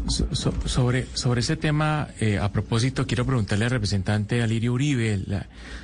sobre, 0.65 1.07
sobre 1.13 1.41
ese 1.41 1.57
tema, 1.57 2.07
eh, 2.19 2.39
a 2.39 2.51
propósito, 2.51 3.05
quiero 3.05 3.25
preguntarle 3.25 3.65
al 3.65 3.71
representante 3.71 4.41
Alirio 4.41 4.73
Uribe 4.73 5.19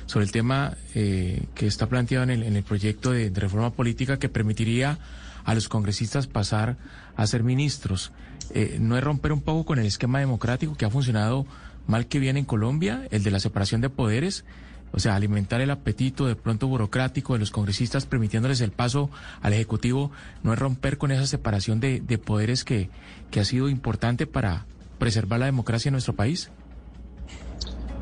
sobre 0.06 0.24
el 0.24 0.32
tema 0.32 0.76
eh, 0.94 1.42
que 1.54 1.66
está 1.66 1.88
planteado 1.88 2.24
en 2.24 2.30
el, 2.30 2.42
en 2.42 2.56
el 2.56 2.62
proyecto 2.62 3.12
de, 3.12 3.30
reforma 3.36 3.70
política 3.70 4.18
que 4.18 4.28
permitiría 4.28 4.98
a 5.44 5.54
los 5.54 5.68
congresistas 5.68 6.26
pasar 6.26 6.76
a 7.16 7.26
ser 7.26 7.42
ministros. 7.42 8.12
Eh, 8.54 8.78
¿No 8.80 8.96
es 8.96 9.04
romper 9.04 9.32
un 9.32 9.42
poco 9.42 9.64
con 9.64 9.78
el 9.78 9.86
esquema 9.86 10.20
democrático 10.20 10.74
que 10.76 10.84
ha 10.84 10.90
funcionado 10.90 11.46
mal 11.86 12.06
que 12.06 12.18
bien 12.18 12.36
en 12.36 12.44
Colombia, 12.44 13.06
el 13.10 13.22
de 13.22 13.30
la 13.30 13.40
separación 13.40 13.80
de 13.80 13.90
poderes? 13.90 14.44
O 14.92 15.00
sea, 15.00 15.14
alimentar 15.14 15.60
el 15.60 15.70
apetito 15.70 16.26
de 16.26 16.36
pronto 16.36 16.68
burocrático 16.68 17.34
de 17.34 17.38
los 17.40 17.50
congresistas, 17.50 18.06
permitiéndoles 18.06 18.60
el 18.60 18.72
paso 18.72 19.10
al 19.42 19.52
Ejecutivo, 19.52 20.10
no 20.42 20.52
es 20.52 20.58
romper 20.58 20.98
con 20.98 21.10
esa 21.10 21.26
separación 21.26 21.80
de, 21.80 22.00
poderes 22.18 22.64
que, 22.64 22.88
que 23.30 23.40
ha 23.40 23.44
sido 23.44 23.68
importante 23.68 24.26
para 24.26 24.66
preservar 24.98 25.40
la 25.40 25.46
democracia 25.46 25.88
en 25.88 25.92
nuestro 25.92 26.14
país? 26.14 26.50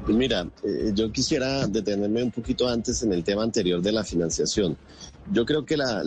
Pues 0.04 0.16
mira, 0.16 0.46
eh, 0.62 0.92
yo 0.94 1.10
quisiera 1.10 1.66
detenerme 1.66 2.22
un 2.22 2.30
poquito 2.30 2.68
antes 2.68 3.02
en 3.02 3.12
el 3.12 3.24
tema 3.24 3.42
anterior 3.42 3.80
de 3.80 3.90
la 3.90 4.04
financiación. 4.04 4.76
Yo 5.32 5.46
creo 5.46 5.64
que 5.64 5.78
la, 5.78 6.02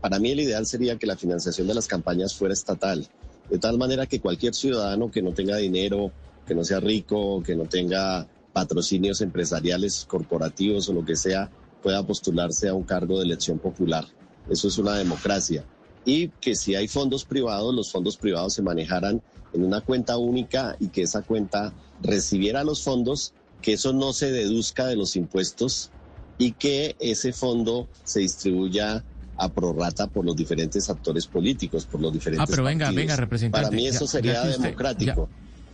para 0.00 0.18
mí 0.18 0.32
el 0.32 0.40
ideal 0.40 0.66
sería 0.66 0.96
que 0.96 1.06
la 1.06 1.16
financiación 1.16 1.66
de 1.66 1.74
las 1.74 1.86
campañas 1.86 2.34
fuera 2.34 2.52
estatal, 2.52 3.06
de 3.48 3.58
tal 3.58 3.78
manera 3.78 4.06
que 4.06 4.20
cualquier 4.20 4.54
ciudadano 4.54 5.10
que 5.10 5.22
no 5.22 5.32
tenga 5.32 5.56
dinero, 5.56 6.12
que 6.46 6.54
no 6.54 6.62
sea 6.62 6.80
rico, 6.80 7.42
que 7.42 7.56
no 7.56 7.64
tenga 7.64 8.26
patrocinios 8.52 9.20
empresariales, 9.20 10.04
corporativos 10.06 10.88
o 10.88 10.92
lo 10.92 11.04
que 11.04 11.16
sea, 11.16 11.50
pueda 11.82 12.06
postularse 12.06 12.68
a 12.68 12.74
un 12.74 12.84
cargo 12.84 13.18
de 13.18 13.24
elección 13.24 13.58
popular. 13.58 14.06
Eso 14.48 14.68
es 14.68 14.78
una 14.78 14.96
democracia. 14.96 15.64
Y 16.04 16.28
que 16.28 16.54
si 16.54 16.74
hay 16.74 16.88
fondos 16.88 17.24
privados, 17.24 17.74
los 17.74 17.90
fondos 17.90 18.16
privados 18.16 18.54
se 18.54 18.62
manejaran 18.62 19.22
en 19.52 19.64
una 19.64 19.80
cuenta 19.80 20.16
única 20.16 20.76
y 20.80 20.88
que 20.88 21.02
esa 21.02 21.22
cuenta 21.22 21.72
recibiera 22.02 22.64
los 22.64 22.82
fondos, 22.82 23.32
que 23.60 23.74
eso 23.74 23.92
no 23.92 24.12
se 24.12 24.30
deduzca 24.30 24.86
de 24.86 24.96
los 24.96 25.16
impuestos 25.16 25.90
y 26.38 26.52
que 26.52 26.96
ese 26.98 27.32
fondo 27.32 27.88
se 28.04 28.20
distribuya 28.20 29.04
a 29.36 29.48
prorrata 29.48 30.06
por 30.06 30.24
los 30.24 30.36
diferentes 30.36 30.88
actores 30.90 31.26
políticos, 31.26 31.86
por 31.86 32.00
los 32.00 32.12
diferentes. 32.12 32.48
Ah, 32.48 32.50
pero 32.50 32.64
venga, 32.64 32.90
venga, 32.90 33.16
representante. 33.16 33.66
Para 33.66 33.76
mí 33.76 33.86
eso 33.86 34.06
sería 34.06 34.44
democrático. 34.44 35.28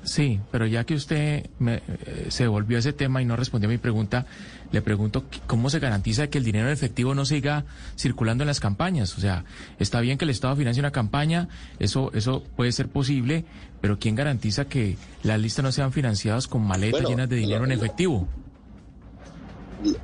Sí, 0.04 0.40
pero 0.50 0.66
ya 0.66 0.84
que 0.84 0.94
usted 0.94 1.50
eh, 1.66 2.26
se 2.28 2.46
volvió 2.46 2.78
a 2.78 2.80
ese 2.80 2.92
tema 2.92 3.20
y 3.20 3.24
no 3.24 3.36
respondió 3.36 3.68
a 3.68 3.72
mi 3.72 3.78
pregunta, 3.78 4.26
le 4.70 4.80
pregunto 4.80 5.24
cómo 5.46 5.70
se 5.70 5.80
garantiza 5.80 6.28
que 6.28 6.38
el 6.38 6.44
dinero 6.44 6.68
en 6.68 6.72
efectivo 6.72 7.14
no 7.14 7.24
siga 7.24 7.64
circulando 7.96 8.44
en 8.44 8.48
las 8.48 8.60
campañas. 8.60 9.18
O 9.18 9.20
sea, 9.20 9.44
está 9.78 10.00
bien 10.00 10.16
que 10.16 10.24
el 10.24 10.30
Estado 10.30 10.54
financie 10.56 10.80
una 10.80 10.92
campaña, 10.92 11.48
eso, 11.78 12.10
eso 12.14 12.42
puede 12.56 12.72
ser 12.72 12.88
posible, 12.88 13.44
pero 13.80 13.98
¿quién 13.98 14.14
garantiza 14.14 14.66
que 14.66 14.96
las 15.22 15.40
listas 15.40 15.64
no 15.64 15.72
sean 15.72 15.92
financiadas 15.92 16.46
con 16.46 16.62
maletas 16.62 17.06
llenas 17.06 17.28
de 17.28 17.36
dinero 17.36 17.64
en 17.64 17.72
efectivo? 17.72 18.28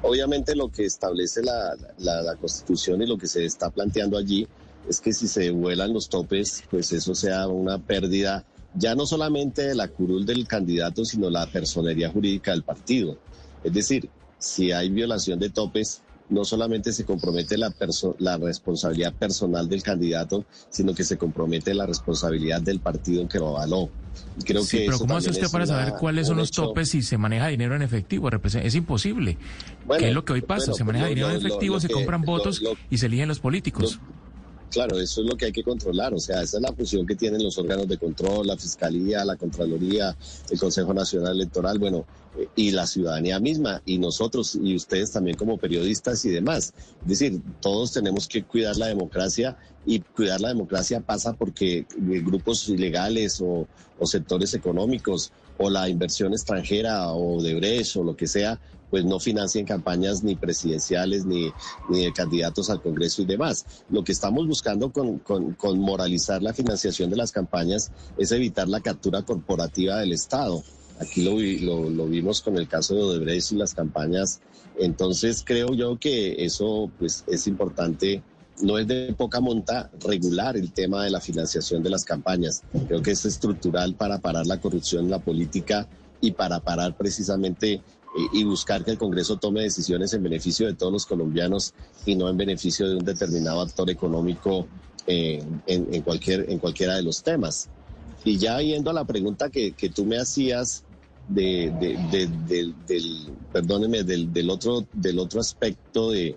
Obviamente 0.03 0.55
lo 0.55 0.71
que 0.71 0.85
establece 0.85 1.41
la, 1.43 1.75
la 1.99 2.37
Constitución 2.37 3.03
y 3.03 3.07
lo 3.07 3.17
que 3.17 3.27
se 3.27 3.45
está 3.45 3.71
planteando 3.71 4.19
allí 4.19 4.47
es 4.89 5.01
que 5.01 5.13
si 5.13 5.29
se 5.29 5.51
vuelan 5.51 5.93
los 5.93 6.09
topes, 6.09 6.63
pues 6.71 6.93
eso 6.93 7.15
sea 7.15 7.49
una 7.49 7.79
pérdida 7.79 8.45
ya 8.75 8.94
no 8.94 9.07
solamente 9.07 9.62
de 9.62 9.75
la 9.75 9.89
curul 9.89 10.27
del 10.27 10.47
candidato, 10.47 11.05
sino 11.05 11.31
la 11.31 11.47
personería 11.47 12.11
jurídica 12.11 12.51
del 12.51 12.62
partido. 12.62 13.17
Es 13.62 13.73
decir, 13.73 14.11
si 14.39 14.73
hay 14.73 14.91
violación 14.91 15.39
de 15.39 15.51
topes, 15.51 16.03
no 16.28 16.44
solamente 16.44 16.93
se 16.93 17.05
compromete 17.05 17.57
la, 17.57 17.73
la 18.19 18.39
responsabilidad 18.39 19.12
personal 19.15 19.69
del 19.69 19.83
candidato, 19.83 20.44
sino 20.70 20.94
que 20.94 21.05
se 21.05 21.17
compromete 21.17 21.75
la 21.75 21.86
responsabilidad 21.86 22.62
del 22.62 22.81
en 23.07 23.28
que 23.28 23.39
lo 23.39 23.49
avaló. 23.57 23.89
Creo 24.44 24.62
sí, 24.62 24.83
pero 24.86 24.99
¿cómo 24.99 25.17
hace 25.17 25.31
usted 25.31 25.51
para 25.51 25.67
saber 25.67 25.94
cuáles 25.99 26.28
son 26.28 26.36
los 26.36 26.51
topes 26.51 26.91
si 26.91 27.03
se 27.03 27.19
maneja 27.19 27.49
dinero 27.49 27.75
en 27.75 27.83
efectivo? 27.83 28.31
Es 28.31 28.75
imposible. 28.75 29.36
¿Qué 29.99 30.09
es 30.09 30.15
lo 30.15 30.25
que 30.25 30.35
hoy 30.35 30.43
pasa? 30.43 30.73
se 30.73 30.85
maneja 30.85 31.07
dinero 31.07 31.31
en 31.31 31.36
efectivo, 31.36 31.81
se 31.81 31.89
compran 31.89 32.23
votos 32.23 32.62
y 32.91 32.99
se 32.99 33.07
eligen 33.07 33.28
los 33.28 33.41
políticos. 33.41 34.01
Claro, 34.75 34.99
eso 34.99 35.20
es 35.20 35.28
lo 35.28 35.36
que 35.36 35.44
hay 35.44 35.53
que 35.53 35.62
controlar, 35.62 36.12
o 36.15 36.19
sea, 36.19 36.43
esa 36.43 36.57
es 36.57 36.62
la 36.65 36.73
función 36.73 37.07
que 37.07 37.15
tienen 37.15 37.41
los 37.41 37.57
órganos 37.59 37.86
de 37.86 37.97
control, 37.97 38.49
la 38.49 38.57
Fiscalía, 38.57 39.25
la 39.25 39.36
Contraloría, 39.36 40.17
el 40.51 40.59
Consejo 40.59 40.93
Nacional 40.93 41.36
Electoral, 41.36 41.78
bueno, 41.78 42.05
eh, 42.36 42.49
y 42.57 42.73
la 42.73 42.85
ciudadanía 42.85 43.39
misma, 43.39 43.83
y 43.86 43.99
nosotros 43.99 44.59
y 44.61 44.75
ustedes 44.75 45.12
también 45.12 45.36
como 45.36 45.59
periodistas 45.59 46.25
y 46.25 46.31
demás. 46.31 46.75
Es 47.03 47.09
decir, 47.09 47.41
todos 47.61 47.93
tenemos 47.93 48.27
que 48.27 48.43
cuidar 48.43 48.77
la 48.77 48.89
democracia 48.89 49.57
y 49.86 50.01
cuidar 50.01 50.41
la 50.41 50.49
democracia 50.49 51.01
pasa 51.01 51.35
porque 51.35 51.78
eh, 51.78 51.86
grupos 51.97 52.69
ilegales 52.69 53.41
o, 53.41 53.69
sectores 54.07 54.55
económicos 54.55 55.31
o 55.57 55.70
la 55.70 55.89
inversión 55.89 56.33
extranjera 56.33 57.12
o 57.12 57.41
de 57.41 57.55
Brecht 57.55 57.97
o 57.97 58.03
lo 58.03 58.17
que 58.17 58.27
sea, 58.27 58.59
pues 58.91 59.05
no 59.05 59.19
financien 59.19 59.67
campañas 59.67 60.23
ni 60.23 60.37
presidenciales 60.37 61.25
ni, 61.25 61.51
ni 61.89 62.05
de 62.05 62.13
candidatos 62.13 62.71
al 62.71 62.83
Congreso 62.83 63.23
y 63.23 63.27
demás. 63.27 63.65
Lo 63.91 64.05
que 64.05 64.13
estamos 64.13 64.47
buscando 64.47 64.93
con, 64.93 65.19
con, 65.19 65.79
moralizar 65.79 66.43
la 66.43 66.55
financiación 66.55 67.11
de 67.11 67.17
las 67.17 67.33
campañas 67.33 67.91
es 68.17 68.33
evitar 68.33 68.69
la 68.69 68.81
captura 68.81 69.23
corporativa 69.23 69.99
del 69.99 70.13
Estado. 70.13 70.63
Aquí 71.01 71.23
lo, 71.23 71.91
lo, 71.91 72.07
vimos 72.07 72.41
con 72.41 72.57
el 72.57 72.69
caso 72.69 72.95
de 72.95 73.03
Odebrecht 73.03 73.51
y 73.51 73.57
las 73.57 73.75
campañas 73.75 74.41
Entonces 74.79 75.43
creo 75.45 75.75
yo 75.75 75.99
que 75.99 76.45
eso 76.45 76.89
pues 76.99 77.25
es 77.27 77.49
importante 77.49 78.23
no 78.63 78.79
es 78.79 78.87
de 78.87 79.13
poca 79.17 79.41
monta 79.41 79.91
regular 80.01 80.57
el 80.57 80.73
tema 80.73 81.05
de 81.05 81.11
la 81.11 81.21
financiación 81.21 81.83
de 81.83 81.91
las 81.91 82.05
campañas. 82.05 82.63
Creo 82.87 83.03
que 83.03 83.11
es 83.11 83.25
estructural 83.25 83.95
para 83.95 84.21
parar 84.21 84.47
la 84.47 84.61
corrupción 84.61 85.07
en 85.07 85.11
la 85.11 85.19
política 85.19 85.89
y 86.21 86.33
para 86.33 86.61
parar 86.61 86.97
precisamente 86.97 87.83
y 88.33 88.44
buscar 88.44 88.84
que 88.84 88.93
el 88.93 88.99
Congreso 88.99 89.36
tome 89.36 89.62
decisiones 89.62 90.12
en 90.15 90.23
beneficio 90.23 90.67
de 90.67 90.75
todos 90.75 90.93
los 90.93 91.07
colombianos 91.07 91.75
y 92.07 92.15
no 92.15 92.28
en 92.28 92.36
beneficio 92.36 92.89
de 92.89 92.97
un 92.97 93.05
determinado 93.05 93.60
actor 93.60 93.91
económico 93.91 94.68
eh, 95.07 95.43
en, 95.67 96.02
cualquier, 96.02 96.49
en 96.49 96.59
cualquiera 96.59 96.94
de 96.94 97.02
los 97.02 97.23
temas. 97.23 97.68
Y 98.25 98.39
ya 98.39 98.60
yendo 98.60 98.91
a 98.91 98.94
la 98.94 99.05
pregunta 99.05 99.51
que, 99.51 99.73
que 99.73 99.89
tú 99.89 100.05
me 100.05 100.17
hacías 100.17 100.84
de, 101.28 101.73
del, 102.10 103.33
perdóneme, 103.52 104.05
del, 104.05 104.33
del, 104.33 104.51
otro, 104.51 104.86
del 104.93 105.18
otro 105.18 105.41
aspecto 105.41 106.10
de, 106.10 106.36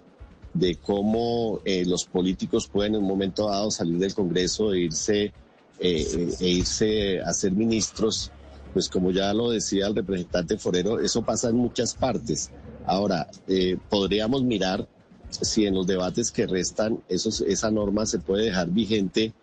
de 0.54 0.76
cómo 0.76 1.60
eh, 1.64 1.86
los 1.86 2.06
políticos 2.06 2.68
pueden 2.68 2.96
en 2.96 3.02
un 3.02 3.08
momento 3.08 3.50
dado 3.50 3.70
salir 3.70 4.00
del 4.00 4.14
Congreso 4.14 4.74
e 4.74 4.82
irse, 4.82 5.32
eh, 5.80 6.36
e 6.40 6.48
irse 6.48 7.22
a 7.22 7.34
ser 7.34 7.52
ministros, 7.52 8.32
pues 8.74 8.90
como 8.90 9.12
ya 9.12 9.34
lo 9.34 9.50
decía 9.50 9.88
el 9.88 9.96
representante 9.96 10.58
Forero, 10.58 11.00
eso 11.00 11.24
pasa 11.24 11.50
en 11.50 11.56
muchas 11.56 11.94
partes. 11.94 12.52
Ahora, 12.86 13.28
eh, 13.48 13.78
podríamos 13.90 14.44
mirar 14.44 14.88
si 15.30 15.66
en 15.66 15.76
los 15.76 15.86
debates 15.86 16.32
que 16.32 16.48
restan 16.48 17.00
esa 17.10 17.72
norma 17.72 18.06
se 18.06 18.20
puede 18.20 18.46
dejar 18.46 18.70
vigente 18.70 19.34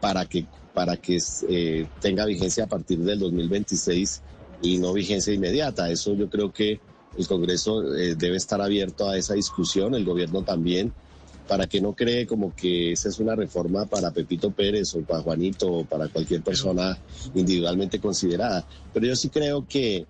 para 0.00 0.24
que, 0.26 0.46
para 0.72 0.96
que 0.96 1.18
tenga 2.00 2.24
vigencia 2.24 2.64
a 2.64 2.66
partir 2.66 2.98
del 3.00 3.18
2026 3.18 4.22
y 4.62 4.78
no 4.78 4.92
vigencia 4.92 5.32
inmediata. 5.32 5.90
Eso 5.90 6.14
yo 6.14 6.28
creo 6.30 6.52
que 6.52 6.80
el 7.16 7.26
Congreso 7.26 7.94
eh, 7.94 8.16
debe 8.16 8.36
estar 8.36 8.60
abierto 8.60 9.08
a 9.08 9.16
esa 9.16 9.34
discusión, 9.34 9.94
el 9.94 10.04
gobierno 10.04 10.42
también, 10.42 10.92
para 11.48 11.66
que 11.66 11.80
no 11.80 11.94
cree 11.94 12.26
como 12.26 12.54
que 12.54 12.92
esa 12.92 13.08
es 13.08 13.18
una 13.18 13.34
reforma 13.34 13.86
para 13.86 14.10
Pepito 14.10 14.50
Pérez 14.50 14.94
o 14.94 15.02
para 15.02 15.22
Juanito 15.22 15.70
o 15.70 15.84
para 15.84 16.08
cualquier 16.08 16.42
persona 16.42 16.98
individualmente 17.34 18.00
considerada. 18.00 18.66
Pero 18.92 19.06
yo 19.06 19.16
sí 19.16 19.28
creo 19.28 19.66
que, 19.68 20.06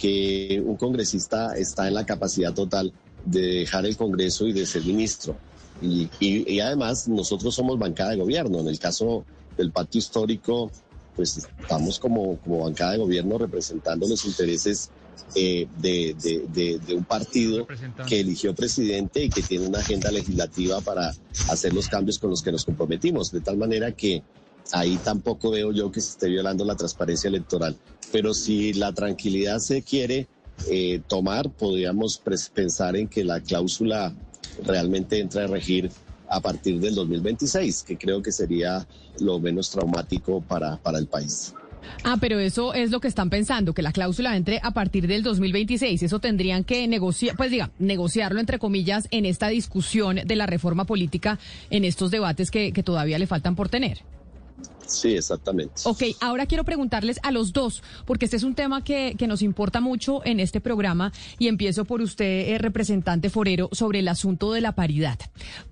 que 0.00 0.62
un 0.64 0.76
congresista 0.76 1.56
está 1.56 1.88
en 1.88 1.94
la 1.94 2.04
capacidad 2.04 2.52
total 2.52 2.92
de 3.24 3.40
dejar 3.40 3.86
el 3.86 3.96
Congreso 3.96 4.46
y 4.46 4.52
de 4.52 4.66
ser 4.66 4.84
ministro. 4.84 5.36
Y, 5.80 6.08
y, 6.20 6.60
además 6.60 7.08
nosotros 7.08 7.54
somos 7.54 7.78
bancada 7.78 8.10
de 8.10 8.16
gobierno. 8.16 8.60
En 8.60 8.68
el 8.68 8.78
caso 8.78 9.24
del 9.56 9.72
pacto 9.72 9.98
histórico, 9.98 10.70
pues 11.16 11.38
estamos 11.38 11.98
como, 11.98 12.38
como 12.38 12.64
bancada 12.64 12.92
de 12.92 12.98
gobierno 12.98 13.38
representando 13.38 14.06
los 14.06 14.24
intereses 14.24 14.90
eh, 15.34 15.66
de, 15.78 16.80
un 16.94 17.04
partido 17.04 17.66
que 18.06 18.20
eligió 18.20 18.54
presidente 18.54 19.24
y 19.24 19.30
que 19.30 19.42
tiene 19.42 19.66
una 19.66 19.80
agenda 19.80 20.10
legislativa 20.10 20.80
para 20.80 21.12
hacer 21.48 21.74
los 21.74 21.88
cambios 21.88 22.18
con 22.18 22.30
los 22.30 22.42
que 22.42 22.52
nos 22.52 22.64
comprometimos. 22.64 23.32
De 23.32 23.40
tal 23.40 23.56
manera 23.56 23.92
que 23.92 24.22
ahí 24.72 24.96
tampoco 25.02 25.50
veo 25.50 25.72
yo 25.72 25.90
que 25.90 26.00
se 26.00 26.10
esté 26.10 26.28
violando 26.28 26.64
la 26.64 26.76
transparencia 26.76 27.28
electoral. 27.28 27.76
Pero 28.12 28.32
si 28.32 28.74
la 28.74 28.92
tranquilidad 28.92 29.58
se 29.58 29.82
quiere 29.82 30.28
eh, 30.68 31.00
tomar, 31.08 31.50
podríamos 31.50 32.20
pensar 32.52 32.96
en 32.96 33.08
que 33.08 33.24
la 33.24 33.40
cláusula 33.40 34.14
realmente 34.62 35.18
entra 35.18 35.44
a 35.44 35.46
regir 35.48 35.90
a 36.28 36.40
partir 36.40 36.80
del 36.80 36.94
2026, 36.94 37.82
que 37.82 37.96
creo 37.98 38.22
que 38.22 38.32
sería 38.32 38.86
lo 39.20 39.38
menos 39.38 39.70
traumático 39.70 40.40
para, 40.40 40.76
para 40.76 40.98
el 40.98 41.06
país. 41.06 41.54
Ah, 42.02 42.16
pero 42.20 42.38
eso 42.38 42.74
es 42.74 42.90
lo 42.90 43.00
que 43.00 43.08
están 43.08 43.30
pensando, 43.30 43.74
que 43.74 43.82
la 43.82 43.92
cláusula 43.92 44.36
entre 44.36 44.60
a 44.62 44.72
partir 44.72 45.06
del 45.06 45.22
2026. 45.22 46.02
Eso 46.02 46.18
tendrían 46.18 46.64
que 46.64 46.86
negociar, 46.88 47.36
pues 47.36 47.50
diga, 47.50 47.70
negociarlo 47.78 48.40
entre 48.40 48.58
comillas 48.58 49.08
en 49.10 49.26
esta 49.26 49.48
discusión 49.48 50.20
de 50.24 50.36
la 50.36 50.46
reforma 50.46 50.84
política, 50.84 51.38
en 51.70 51.84
estos 51.84 52.10
debates 52.10 52.50
que, 52.50 52.72
que 52.72 52.82
todavía 52.82 53.18
le 53.18 53.26
faltan 53.26 53.56
por 53.56 53.68
tener. 53.68 54.02
Sí, 54.86 55.14
exactamente. 55.16 55.74
Ok, 55.84 56.02
ahora 56.20 56.46
quiero 56.46 56.64
preguntarles 56.64 57.18
a 57.22 57.30
los 57.30 57.52
dos, 57.52 57.82
porque 58.04 58.26
este 58.26 58.36
es 58.36 58.42
un 58.42 58.54
tema 58.54 58.84
que, 58.84 59.14
que 59.18 59.26
nos 59.26 59.42
importa 59.42 59.80
mucho 59.80 60.24
en 60.24 60.40
este 60.40 60.60
programa 60.60 61.12
y 61.38 61.48
empiezo 61.48 61.84
por 61.84 62.02
usted, 62.02 62.50
eh, 62.50 62.58
representante 62.58 63.30
forero, 63.30 63.68
sobre 63.72 64.00
el 64.00 64.08
asunto 64.08 64.52
de 64.52 64.60
la 64.60 64.72
paridad. 64.72 65.18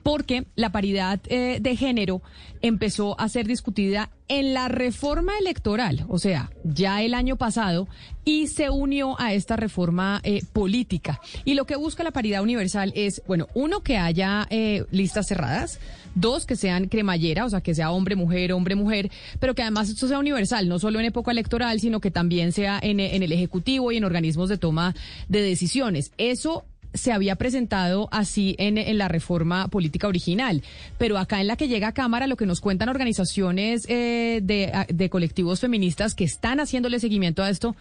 Porque 0.03 0.47
la 0.57 0.73
paridad 0.73 1.21
eh, 1.27 1.59
de 1.61 1.77
género 1.77 2.23
empezó 2.63 3.21
a 3.21 3.29
ser 3.29 3.47
discutida 3.47 4.11
en 4.29 4.55
la 4.55 4.69
reforma 4.69 5.33
electoral, 5.39 6.07
o 6.09 6.19
sea, 6.19 6.51
ya 6.65 7.03
el 7.03 7.13
año 7.13 7.37
pasado, 7.37 7.89
y 8.25 8.47
se 8.47 8.71
unió 8.71 9.21
a 9.21 9.35
esta 9.35 9.57
reforma 9.57 10.21
eh, 10.23 10.43
política. 10.53 11.21
Y 11.45 11.55
lo 11.55 11.67
que 11.67 11.77
busca 11.77 12.03
la 12.03 12.13
paridad 12.13 12.43
universal 12.43 12.93
es, 12.95 13.21
bueno, 13.27 13.49
uno, 13.55 13.83
que 13.83 13.99
haya 13.99 14.47
eh, 14.49 14.85
listas 14.91 15.27
cerradas, 15.27 15.81
dos, 16.15 16.47
que 16.47 16.57
sean 16.57 16.89
cremallera, 16.89 17.45
o 17.45 17.51
sea, 17.51 17.61
que 17.61 17.75
sea 17.75 17.91
hombre, 17.91 18.17
mujer, 18.17 18.53
hombre, 18.53 18.75
mujer, 18.75 19.11
pero 19.41 19.55
que 19.55 19.63
además 19.63 19.89
esto 19.89 20.09
sea 20.09 20.19
universal, 20.19 20.69
no 20.69 20.79
solo 20.79 21.01
en 21.01 21.07
época 21.07 21.33
electoral, 21.33 21.81
sino 21.81 22.01
que 22.01 22.11
también 22.11 22.53
sea 22.53 22.79
en, 22.81 23.01
en 23.01 23.23
el 23.23 23.33
Ejecutivo 23.33 23.93
y 23.93 23.97
en 23.97 24.05
organismos 24.05 24.49
de 24.49 24.57
toma 24.57 24.95
de 25.29 25.43
decisiones. 25.43 26.13
Eso 26.17 26.65
se 26.95 27.13
había 27.13 27.37
presentado 27.37 28.09
así 28.13 28.55
en, 28.59 28.79
en, 28.79 28.99
la 28.99 29.09
reforma 29.09 29.69
política 29.69 30.09
original, 30.09 30.63
pero 30.99 31.19
acá 31.19 31.41
en 31.41 31.47
la 31.47 31.57
que 31.57 31.69
llega 31.69 31.89
a 31.89 31.93
Cámara 31.95 32.27
lo 32.27 32.37
que 32.37 32.47
nos 32.47 32.61
cuentan 32.61 32.89
organizaciones 32.89 33.87
eh, 33.89 34.41
de, 34.43 34.87
de 34.89 35.11
colectivos 35.11 35.61
feministas 35.61 36.15
que 36.15 36.25
están 36.25 36.61
haciéndole 36.61 37.01
seguimiento 37.01 37.43
a 37.43 37.51
esto 37.51 37.75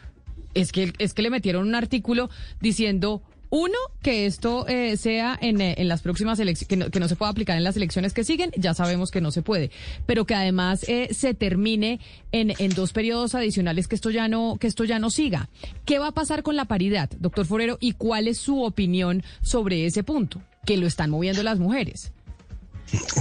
es 0.54 0.72
que, 0.72 0.94
es 0.98 1.14
que 1.14 1.22
le 1.22 1.30
metieron 1.30 1.68
un 1.68 1.76
artículo 1.76 2.30
diciendo 2.60 3.22
uno, 3.52 3.78
que 4.02 4.26
esto 4.26 4.66
eh, 4.68 4.96
sea 4.96 5.38
en, 5.42 5.60
eh, 5.60 5.76
en, 5.78 5.90
las 5.90 6.02
próximas 6.02 6.40
elecciones, 6.40 6.90
que 6.90 7.00
no, 7.00 7.08
se 7.10 7.16
pueda 7.18 7.30
aplicar 7.30 7.58
en 7.58 7.66
las 7.66 7.76
elecciones 7.76 8.14
que 8.14 8.24
siguen, 8.24 8.52
ya 8.56 8.74
sabemos 8.74 9.12
que 9.12 9.20
no 9.20 9.30
se 9.30 9.42
puede, 9.42 9.72
pero 10.06 10.26
que 10.26 10.36
además 10.36 10.86
eh, 10.88 11.10
se 11.14 11.34
termine 11.34 12.00
en, 12.32 12.54
en, 12.58 12.74
dos 12.74 12.94
periodos 12.94 13.36
adicionales 13.36 13.90
que 13.90 13.96
esto 13.96 14.10
ya 14.10 14.30
no, 14.30 14.56
que 14.58 14.68
esto 14.68 14.86
ya 14.86 15.00
no 15.00 15.10
siga. 15.10 15.50
¿Qué 15.84 16.00
va 16.00 16.08
a 16.08 16.12
pasar 16.14 16.44
con 16.44 16.56
la 16.56 16.66
paridad, 16.66 17.10
doctor 17.20 17.46
Forero, 17.46 17.78
y 17.82 17.92
cuál 17.92 18.30
es 18.30 18.38
su 18.38 18.64
opinión 18.64 19.22
sobre 19.42 19.86
ese 19.86 20.04
punto? 20.04 20.42
Que 20.66 20.78
lo 20.78 20.88
están 20.88 21.10
moviendo 21.10 21.44
las 21.44 21.60
mujeres. 21.60 22.14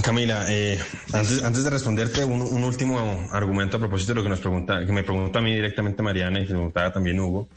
Camila, 0.03 0.45
eh, 0.49 0.79
antes, 1.13 1.43
antes 1.43 1.63
de 1.63 1.69
responderte, 1.69 2.25
un, 2.25 2.63
último 2.63 3.27
argumento 3.31 3.77
a 3.77 3.79
propósito 3.79 4.11
de 4.11 4.15
lo 4.15 4.23
que 4.23 4.29
nos 4.29 4.39
pregunta, 4.39 4.85
que 4.85 4.91
me 4.91 5.03
pregunta 5.03 5.39
a 5.39 5.41
mí 5.41 5.53
directamente 5.53 6.03
Mariana 6.03 6.39
y 6.39 6.45
preguntaba 6.45 6.91
también 6.91 7.19
Hugo. 7.19 7.47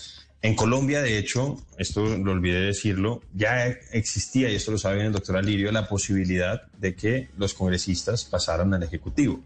En 0.44 0.54
Colombia, 0.54 1.00
de 1.00 1.16
hecho, 1.16 1.56
esto 1.78 2.18
lo 2.18 2.32
olvidé 2.32 2.60
decirlo, 2.60 3.22
ya 3.32 3.64
existía, 3.92 4.50
y 4.50 4.56
esto 4.56 4.72
lo 4.72 4.76
sabe 4.76 5.06
el 5.06 5.10
doctor 5.10 5.38
Alirio, 5.38 5.72
la 5.72 5.88
posibilidad 5.88 6.66
de 6.76 6.94
que 6.94 7.30
los 7.38 7.54
congresistas 7.54 8.26
pasaran 8.26 8.74
al 8.74 8.82
Ejecutivo. 8.82 9.40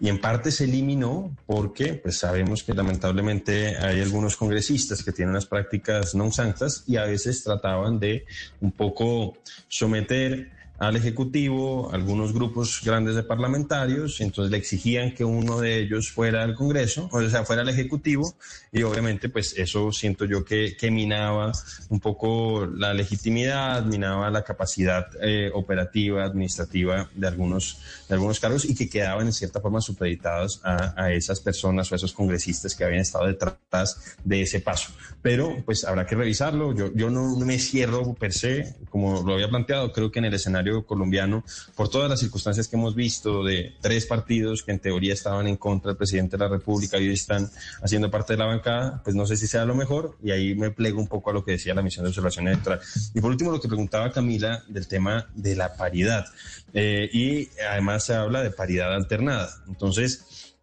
Y 0.00 0.08
en 0.08 0.18
parte 0.18 0.50
se 0.50 0.64
eliminó 0.64 1.36
porque 1.44 1.92
pues 1.92 2.16
sabemos 2.16 2.62
que 2.62 2.72
lamentablemente 2.72 3.76
hay 3.76 4.00
algunos 4.00 4.34
congresistas 4.38 5.02
que 5.02 5.12
tienen 5.12 5.32
unas 5.32 5.44
prácticas 5.44 6.14
no 6.14 6.32
santas 6.32 6.84
y 6.86 6.96
a 6.96 7.04
veces 7.04 7.44
trataban 7.44 8.00
de 8.00 8.24
un 8.62 8.72
poco 8.72 9.36
someter 9.68 10.52
al 10.80 10.96
Ejecutivo, 10.96 11.90
algunos 11.92 12.32
grupos 12.32 12.80
grandes 12.82 13.14
de 13.14 13.22
parlamentarios, 13.22 14.22
entonces 14.22 14.50
le 14.50 14.56
exigían 14.56 15.14
que 15.14 15.24
uno 15.24 15.60
de 15.60 15.78
ellos 15.78 16.10
fuera 16.10 16.42
al 16.42 16.54
Congreso, 16.54 17.06
o 17.12 17.20
sea, 17.28 17.44
fuera 17.44 17.60
al 17.60 17.68
Ejecutivo, 17.68 18.34
y 18.72 18.82
obviamente 18.82 19.28
pues 19.28 19.54
eso 19.58 19.92
siento 19.92 20.24
yo 20.24 20.42
que, 20.42 20.78
que 20.78 20.90
minaba 20.90 21.52
un 21.90 22.00
poco 22.00 22.64
la 22.64 22.94
legitimidad, 22.94 23.84
minaba 23.84 24.30
la 24.30 24.42
capacidad 24.42 25.06
eh, 25.20 25.50
operativa, 25.52 26.24
administrativa 26.24 27.10
de 27.14 27.26
algunos, 27.26 27.78
de 28.08 28.14
algunos 28.14 28.40
cargos 28.40 28.64
y 28.64 28.74
que 28.74 28.88
quedaban 28.88 29.26
en 29.26 29.34
cierta 29.34 29.60
forma 29.60 29.82
supeditados 29.82 30.62
a, 30.64 30.94
a 30.96 31.12
esas 31.12 31.40
personas 31.40 31.92
o 31.92 31.94
a 31.94 31.96
esos 31.96 32.14
congresistas 32.14 32.74
que 32.74 32.84
habían 32.84 33.02
estado 33.02 33.26
detrás 33.26 34.16
de 34.24 34.40
ese 34.40 34.60
paso. 34.60 34.92
Pero 35.20 35.62
pues 35.66 35.84
habrá 35.84 36.06
que 36.06 36.14
revisarlo, 36.14 36.74
yo, 36.74 36.90
yo 36.94 37.10
no 37.10 37.36
me 37.36 37.58
cierro 37.58 38.14
per 38.14 38.32
se, 38.32 38.76
como 38.88 39.22
lo 39.22 39.34
había 39.34 39.50
planteado, 39.50 39.92
creo 39.92 40.10
que 40.10 40.20
en 40.20 40.24
el 40.24 40.32
escenario 40.32 40.69
colombiano, 40.86 41.44
por 41.74 41.88
todas 41.88 42.08
las 42.08 42.20
circunstancias 42.20 42.68
que 42.68 42.76
hemos 42.76 42.94
visto 42.94 43.44
de 43.44 43.74
tres 43.80 44.06
partidos 44.06 44.62
que 44.62 44.72
en 44.72 44.78
teoría 44.78 45.12
estaban 45.12 45.46
en 45.46 45.56
contra 45.56 45.90
del 45.90 45.96
presidente 45.96 46.36
de 46.36 46.44
la 46.44 46.50
República 46.50 46.98
y 46.98 47.08
hoy 47.08 47.14
están 47.14 47.50
haciendo 47.82 48.10
parte 48.10 48.32
de 48.32 48.38
la 48.38 48.46
bancada, 48.46 49.00
pues 49.02 49.16
no 49.16 49.26
sé 49.26 49.36
si 49.36 49.46
sea 49.46 49.64
lo 49.64 49.74
mejor 49.74 50.16
y 50.22 50.30
ahí 50.30 50.54
me 50.54 50.70
plego 50.70 51.00
un 51.00 51.08
poco 51.08 51.30
a 51.30 51.32
lo 51.32 51.44
que 51.44 51.52
decía 51.52 51.74
la 51.74 51.82
misión 51.82 52.04
de 52.04 52.10
observación 52.10 52.48
electoral. 52.48 52.80
Y 53.14 53.20
por 53.20 53.30
último, 53.30 53.52
lo 53.52 53.60
que 53.60 53.68
preguntaba 53.68 54.12
Camila 54.12 54.62
del 54.68 54.86
tema 54.86 55.26
de 55.34 55.56
la 55.56 55.74
paridad. 55.74 56.26
Eh, 56.72 57.08
y 57.12 57.48
además 57.68 58.04
se 58.04 58.14
habla 58.14 58.42
de 58.42 58.50
paridad 58.50 58.94
alternada. 58.94 59.50
Entonces, 59.66 60.54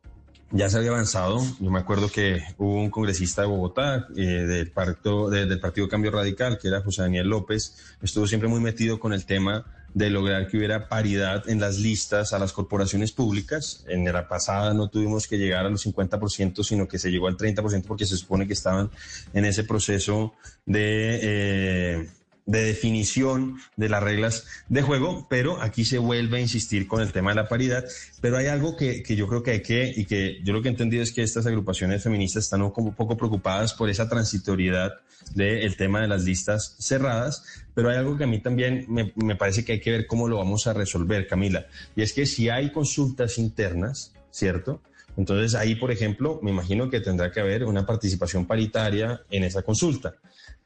ya 0.52 0.69
se 0.69 0.77
había 0.77 0.92
avanzado. 0.92 1.42
Yo 1.60 1.69
me 1.69 1.80
acuerdo 1.80 2.10
que 2.10 2.42
hubo 2.58 2.76
un 2.76 2.90
congresista 2.90 3.42
de 3.42 3.48
Bogotá 3.48 4.08
eh, 4.16 4.22
del, 4.22 4.72
partido, 4.72 5.30
del 5.30 5.60
Partido 5.60 5.90
Cambio 5.90 6.11
Radical, 6.11 6.58
que 6.58 6.69
era 6.69 6.82
José 6.82 7.02
Daniel 7.02 7.27
López, 7.27 7.76
estuvo 8.02 8.27
siempre 8.27 8.48
muy 8.48 8.60
metido 8.60 9.00
con 9.00 9.14
el 9.14 9.26
tema 9.26 9.66
de 9.98 10.11
lograr 10.11 10.48
que 10.48 10.58
hubiera 10.58 10.90
paridad 10.90 11.50
en 11.50 11.59
las 11.59 11.80
listas 11.80 12.32
a 12.32 12.38
las 12.38 12.53
corporaciones 12.53 13.11
públicas. 13.11 13.84
En 13.88 14.06
la 14.06 14.27
pasada 14.27 14.76
no 14.76 14.90
tuvimos 14.90 15.27
que 15.27 15.40
llegar 15.40 15.66
a 15.66 15.69
los 15.69 15.88
50%, 15.88 16.64
sino 16.64 16.88
que 16.88 17.00
se 17.00 17.09
llegó 17.09 17.27
al 17.27 17.35
30% 17.35 17.84
porque 17.88 18.06
se 18.06 18.16
supone 18.16 18.45
que 18.45 18.53
estaban 18.53 18.92
en 19.34 19.45
ese 19.45 19.64
proceso 19.64 20.35
de... 20.67 21.19
Eh, 21.24 22.09
de 22.48 22.64
definición 22.64 23.59
de 23.76 23.90
las 23.90 24.01
reglas 24.01 24.48
de 24.69 24.82
juego, 24.82 25.27
pero 25.30 25.61
aquí 25.61 25.85
se 25.85 26.00
vuelve 26.00 26.38
a 26.38 26.42
insistir 26.42 26.88
con 26.88 27.01
el 27.01 27.11
tema 27.11 27.32
de 27.32 27.35
la 27.35 27.48
paridad. 27.48 27.85
Pero 28.22 28.38
hay 28.38 28.48
algo 28.48 28.76
que, 28.76 29.03
que 29.03 29.16
yo 29.16 29.27
creo 29.27 29.43
que 29.43 29.51
hay 29.51 29.61
que, 29.61 29.93
y 29.95 30.06
que 30.06 30.40
yo 30.43 30.53
lo 30.53 30.61
que 30.61 30.69
he 30.69 30.72
entendido 30.72 31.03
es 31.03 31.11
que 31.11 31.22
estas 31.22 31.45
agrupaciones 31.45 32.01
feministas 32.01 32.45
están 32.45 32.61
un 32.61 32.72
poco 32.72 33.17
preocupadas 33.17 33.74
por 33.74 33.90
esa 33.90 34.09
transitoriedad 34.09 34.93
del 35.35 35.76
tema 35.76 36.01
de 36.01 36.08
las 36.08 36.24
listas 36.24 36.76
cerradas, 36.80 37.43
pero 37.74 37.90
hay 37.90 37.98
algo 37.98 38.17
que 38.17 38.24
a 38.24 38.27
mí 38.27 38.40
también 38.40 38.85
me, 38.88 39.11
me 39.16 39.35
parece 39.35 39.66
que 39.66 39.74
hay 39.74 39.80
que 39.82 39.92
ver 39.92 40.08
cómo 40.08 40.30
lo 40.30 40.38
vamos 40.38 40.67
a 40.67 40.74
resolver, 40.74 41.27
Camila, 41.27 41.67
y 41.95 42.01
es 42.01 42.14
que 42.14 42.26
si 42.26 42.48
hay 42.48 42.72
consultas 42.72 43.38
internas, 43.38 44.14
¿cierto? 44.32 44.82
Entonces 45.17 45.56
ahí, 45.56 45.76
por 45.76 45.92
ejemplo, 45.92 46.40
me 46.43 46.51
imagino 46.51 46.90
que 46.90 47.01
tendrá 47.01 47.32
que 47.32 47.42
haber 47.42 47.66
una 47.66 47.85
participación 47.85 48.45
paritaria 48.45 49.22
en 49.32 49.43
esa 49.43 49.64
consulta 49.64 50.16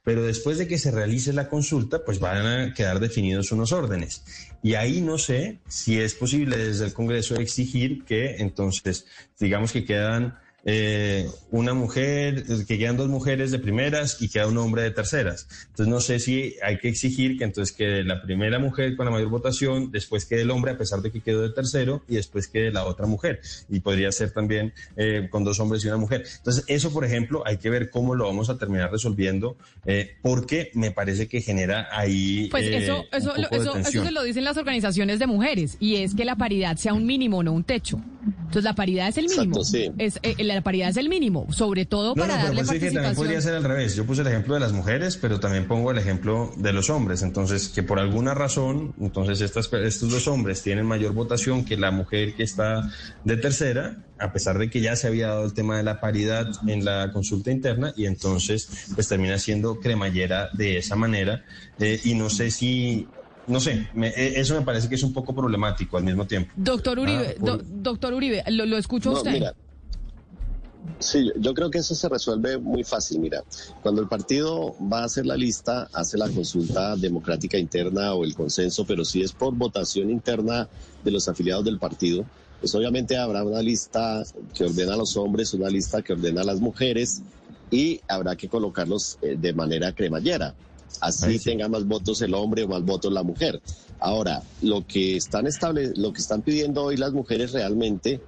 pero 0.04 0.24
después 0.24 0.58
de 0.58 0.68
que 0.68 0.78
se 0.78 0.92
realice 0.92 1.34
la 1.34 1.48
consulta, 1.48 2.04
pues 2.04 2.20
van 2.20 2.46
a 2.46 2.74
quedar 2.74 3.00
definidos 3.00 3.52
unos 3.52 3.72
órdenes. 3.72 4.24
Y 4.64 4.74
ahí 4.74 5.02
no 5.02 5.18
sé 5.18 5.60
si 5.68 6.00
es 6.00 6.16
posible 6.16 6.58
desde 6.58 6.86
el 6.86 6.94
Congreso 6.94 7.36
exigir 7.36 8.04
que 8.06 8.38
entonces, 8.38 9.06
digamos 9.40 9.72
que 9.72 9.86
quedan 9.86 10.40
eh, 10.64 11.28
una 11.50 11.74
mujer, 11.74 12.44
que 12.68 12.78
quedan 12.78 12.98
dos 12.98 13.10
mujeres 13.10 13.52
de 13.52 13.60
primeras 13.60 14.22
y 14.22 14.30
queda 14.30 14.48
un 14.48 14.58
hombre 14.58 14.84
de 14.84 14.92
terceras. 14.92 15.48
Entonces 15.70 15.88
no 15.88 16.00
sé 16.00 16.20
si 16.20 16.56
hay 16.64 16.78
que 16.78 16.90
exigir 16.90 17.38
que 17.38 17.44
entonces 17.44 17.76
quede 17.76 18.04
la 18.04 18.22
primera 18.22 18.60
mujer 18.60 18.96
con 18.96 19.06
la 19.06 19.12
mayor 19.12 19.30
votación, 19.30 19.92
después 19.92 20.26
quede 20.26 20.42
el 20.42 20.52
hombre 20.52 20.72
a 20.72 20.78
pesar 20.78 21.02
de 21.02 21.12
que 21.12 21.22
quedó 21.22 21.42
de 21.42 21.50
tercero 21.50 22.04
y 22.08 22.16
después 22.16 22.48
quede 22.48 22.72
la 22.72 22.86
otra 22.86 23.08
mujer. 23.08 23.42
Y 23.70 23.80
podría 23.80 24.12
ser 24.12 24.32
también 24.32 24.74
eh, 24.98 25.28
con 25.30 25.44
dos 25.44 25.60
hombres 25.60 25.84
y 25.84 25.88
una 25.88 25.98
mujer. 25.98 26.26
Entonces 26.38 26.64
eso, 26.68 26.94
por 26.94 27.06
ejemplo, 27.06 27.44
hay 27.46 27.58
que 27.58 27.70
ver 27.70 27.90
cómo 27.90 28.16
lo 28.16 28.26
vamos 28.26 28.50
a 28.50 28.58
terminar 28.58 28.92
resolviendo 28.92 29.58
eh, 29.86 30.16
porque 30.22 30.72
me 30.74 30.92
parece 30.92 31.28
que 31.28 31.42
genera 31.42 31.88
ahí... 31.92 32.48
Pues 32.52 32.68
eso, 32.68 33.06
eso, 33.12 33.36
eso, 33.36 33.76
eso 33.76 34.04
se 34.04 34.12
lo 34.12 34.24
dicen 34.24 34.44
las 34.44 34.58
organizaciones 34.58 35.20
de 35.20 35.28
mujeres 35.28 35.78
y 35.80 35.98
es 35.98 36.14
que 36.14 36.26
la 36.26 36.36
paridad 36.36 36.78
sea 36.78 36.94
un 36.94 37.06
mínimo, 37.06 37.42
no 37.44 37.52
un 37.52 37.64
techo. 37.64 38.00
Entonces 38.52 38.64
la 38.64 38.76
paridad 38.76 39.08
es 39.08 39.18
el 39.18 39.28
mínimo. 39.28 39.62
es, 39.98 40.20
la 40.56 40.62
paridad 40.62 40.90
es 40.90 40.98
el 40.98 41.10
mínimo, 41.10 41.52
sobre 41.52 41.86
todo 41.86 42.16
para 42.16 42.38
no, 42.38 42.44
darle 42.44 42.64
participación. 42.64 42.94
también 42.94 43.16
podría 43.16 43.42
ser 43.42 43.56
al 43.56 43.64
revés. 43.64 43.96
Yo 43.96 44.06
puse 44.06 44.22
el 44.22 44.28
ejemplo 44.28 44.54
de 44.54 44.60
las 44.60 44.74
mujeres, 44.74 45.18
pero 45.18 45.40
también 45.40 45.68
pongo 45.68 45.92
el 45.92 45.98
ejemplo 45.98 46.52
de 46.58 46.74
los 46.74 46.90
hombres. 46.90 47.22
Entonces, 47.22 47.70
que 47.70 47.84
por 47.84 48.00
alguna 48.00 48.34
razón, 48.34 48.94
entonces 49.00 49.42
estas, 49.42 49.72
estos 49.74 50.12
dos 50.12 50.28
hombres 50.28 50.62
tienen 50.62 50.86
mayor 50.86 51.14
votación 51.14 51.66
que 51.66 51.78
la 51.78 51.92
mujer 51.92 52.36
que 52.36 52.44
está 52.44 52.90
de 53.24 53.38
tercera, 53.38 53.98
a 54.20 54.32
pesar 54.32 54.58
de 54.58 54.70
que 54.70 54.82
ya 54.82 54.96
se 54.96 55.08
había 55.08 55.28
dado 55.28 55.46
el 55.46 55.54
tema 55.54 55.78
de 55.78 55.84
la 55.84 56.00
paridad 56.00 56.48
en 56.68 56.86
la 56.86 57.12
consulta 57.12 57.52
interna, 57.52 57.94
y 57.96 58.06
entonces 58.06 58.92
pues 58.94 59.08
termina 59.08 59.38
siendo 59.38 59.80
cremallera 59.80 60.50
de 60.54 60.78
esa 60.78 60.96
manera. 60.96 61.44
Eh, 61.80 62.00
y 62.04 62.14
no 62.16 62.30
sé 62.30 62.52
si 62.52 63.08
no 63.48 63.60
sé, 63.60 63.88
e, 63.96 64.34
eso 64.38 64.56
me 64.56 64.62
parece 64.62 64.88
que 64.88 64.96
es 64.96 65.04
un 65.04 65.14
poco 65.14 65.36
problemático 65.36 65.98
al 65.98 66.04
mismo 66.04 66.26
tiempo. 66.26 66.52
Doctor 66.56 67.00
Uribe, 67.00 67.36
ah, 67.42 67.58
doctor 67.66 68.14
Uribe, 68.14 68.44
lo, 68.48 68.66
lo 68.66 68.78
escucho 68.78 69.12
usted. 69.12 69.54
Sí, 71.00 71.32
yo 71.40 71.54
creo 71.54 71.70
que 71.70 71.80
eso 71.80 71.96
se 71.96 72.10
resuelve 72.10 72.58
muy 72.58 72.84
fácil. 72.84 73.20
Mira, 73.20 73.44
cuando 73.82 74.02
el 74.02 74.08
partido 74.08 74.76
va 74.82 75.02
a 75.02 75.06
hacer 75.06 75.26
la 75.26 75.36
lista, 75.36 75.90
hace 75.94 76.18
la 76.18 76.30
consulta 76.30 76.96
democrática 76.96 77.58
interna 77.58 78.14
o 78.14 78.24
el 78.24 78.36
consenso, 78.36 78.86
pero 78.86 79.04
si 79.06 79.22
es 79.22 79.32
por 79.32 79.54
votación 79.56 80.10
interna 80.10 80.68
de 81.04 81.12
los 81.12 81.28
afiliados 81.28 81.66
del 81.66 81.80
partido, 81.80 82.26
pues 82.60 82.74
obviamente 82.76 83.18
habrá 83.18 83.44
una 83.44 83.62
lista 83.62 84.24
que 84.54 84.66
ordena 84.66 84.94
a 84.94 84.98
los 84.98 85.18
hombres, 85.18 85.54
una 85.54 85.70
lista 85.70 86.02
que 86.02 86.14
ordena 86.14 86.42
a 86.42 86.46
las 86.46 86.60
mujeres 86.60 87.22
y 87.72 88.02
habrá 88.08 88.36
que 88.36 88.48
colocarlos 88.48 89.18
eh, 89.22 89.36
de 89.40 89.54
manera 89.54 89.94
cremallera. 89.94 90.54
Así 91.00 91.40
tenga 91.40 91.68
más 91.68 91.88
votos 91.88 92.22
el 92.22 92.34
hombre 92.34 92.64
o 92.64 92.68
más 92.68 92.84
votos 92.84 93.12
la 93.12 93.24
mujer. 93.24 93.62
Ahora, 94.00 94.44
lo 94.62 94.86
que 94.86 95.16
están 95.16 95.48
estable, 95.48 95.94
lo 95.96 96.12
que 96.14 96.22
están 96.22 96.42
pidiendo 96.42 96.84
hoy 96.84 96.98
las 96.98 97.14
mujeres 97.14 97.54
realmente 97.54 98.20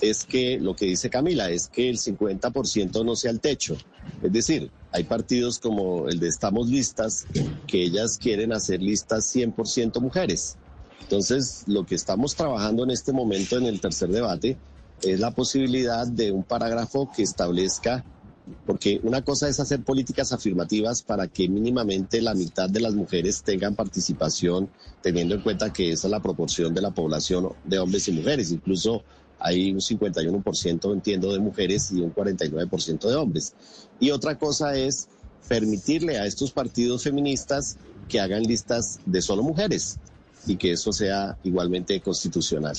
es 0.00 0.24
que 0.24 0.58
lo 0.58 0.74
que 0.74 0.86
dice 0.86 1.10
Camila 1.10 1.50
es 1.50 1.68
que 1.68 1.88
el 1.88 1.98
50% 1.98 3.04
no 3.04 3.16
sea 3.16 3.30
el 3.30 3.40
techo. 3.40 3.76
Es 4.22 4.32
decir, 4.32 4.70
hay 4.90 5.04
partidos 5.04 5.58
como 5.58 6.08
el 6.08 6.18
de 6.18 6.28
Estamos 6.28 6.68
Listas 6.68 7.26
que 7.66 7.82
ellas 7.82 8.18
quieren 8.18 8.52
hacer 8.52 8.82
listas 8.82 9.34
100% 9.34 10.00
mujeres. 10.00 10.56
Entonces, 11.00 11.64
lo 11.66 11.84
que 11.84 11.94
estamos 11.94 12.34
trabajando 12.34 12.84
en 12.84 12.90
este 12.90 13.12
momento 13.12 13.56
en 13.58 13.66
el 13.66 13.80
tercer 13.80 14.08
debate 14.10 14.56
es 15.02 15.20
la 15.20 15.32
posibilidad 15.32 16.06
de 16.06 16.32
un 16.32 16.44
parágrafo 16.44 17.10
que 17.14 17.22
establezca, 17.22 18.04
porque 18.66 19.00
una 19.02 19.22
cosa 19.22 19.48
es 19.48 19.60
hacer 19.60 19.82
políticas 19.82 20.32
afirmativas 20.32 21.02
para 21.02 21.28
que 21.28 21.48
mínimamente 21.48 22.20
la 22.22 22.34
mitad 22.34 22.68
de 22.68 22.80
las 22.80 22.94
mujeres 22.94 23.42
tengan 23.42 23.74
participación, 23.74 24.70
teniendo 25.00 25.34
en 25.34 25.42
cuenta 25.42 25.72
que 25.72 25.92
esa 25.92 26.06
es 26.06 26.10
la 26.10 26.22
proporción 26.22 26.72
de 26.74 26.82
la 26.82 26.90
población 26.92 27.48
de 27.64 27.78
hombres 27.78 28.08
y 28.08 28.12
mujeres. 28.12 28.50
Incluso 28.50 29.02
hay 29.42 29.72
un 29.72 29.80
51% 29.80 30.92
entiendo 30.92 31.32
de 31.32 31.40
mujeres 31.40 31.90
y 31.92 32.00
un 32.00 32.14
49% 32.14 33.08
de 33.08 33.16
hombres. 33.16 33.54
Y 33.98 34.10
otra 34.10 34.38
cosa 34.38 34.76
es 34.76 35.08
permitirle 35.48 36.18
a 36.18 36.26
estos 36.26 36.52
partidos 36.52 37.02
feministas 37.02 37.76
que 38.08 38.20
hagan 38.20 38.44
listas 38.44 39.00
de 39.04 39.20
solo 39.20 39.42
mujeres 39.42 39.98
y 40.46 40.56
que 40.56 40.72
eso 40.72 40.92
sea 40.92 41.36
igualmente 41.42 42.00
constitucional. 42.00 42.76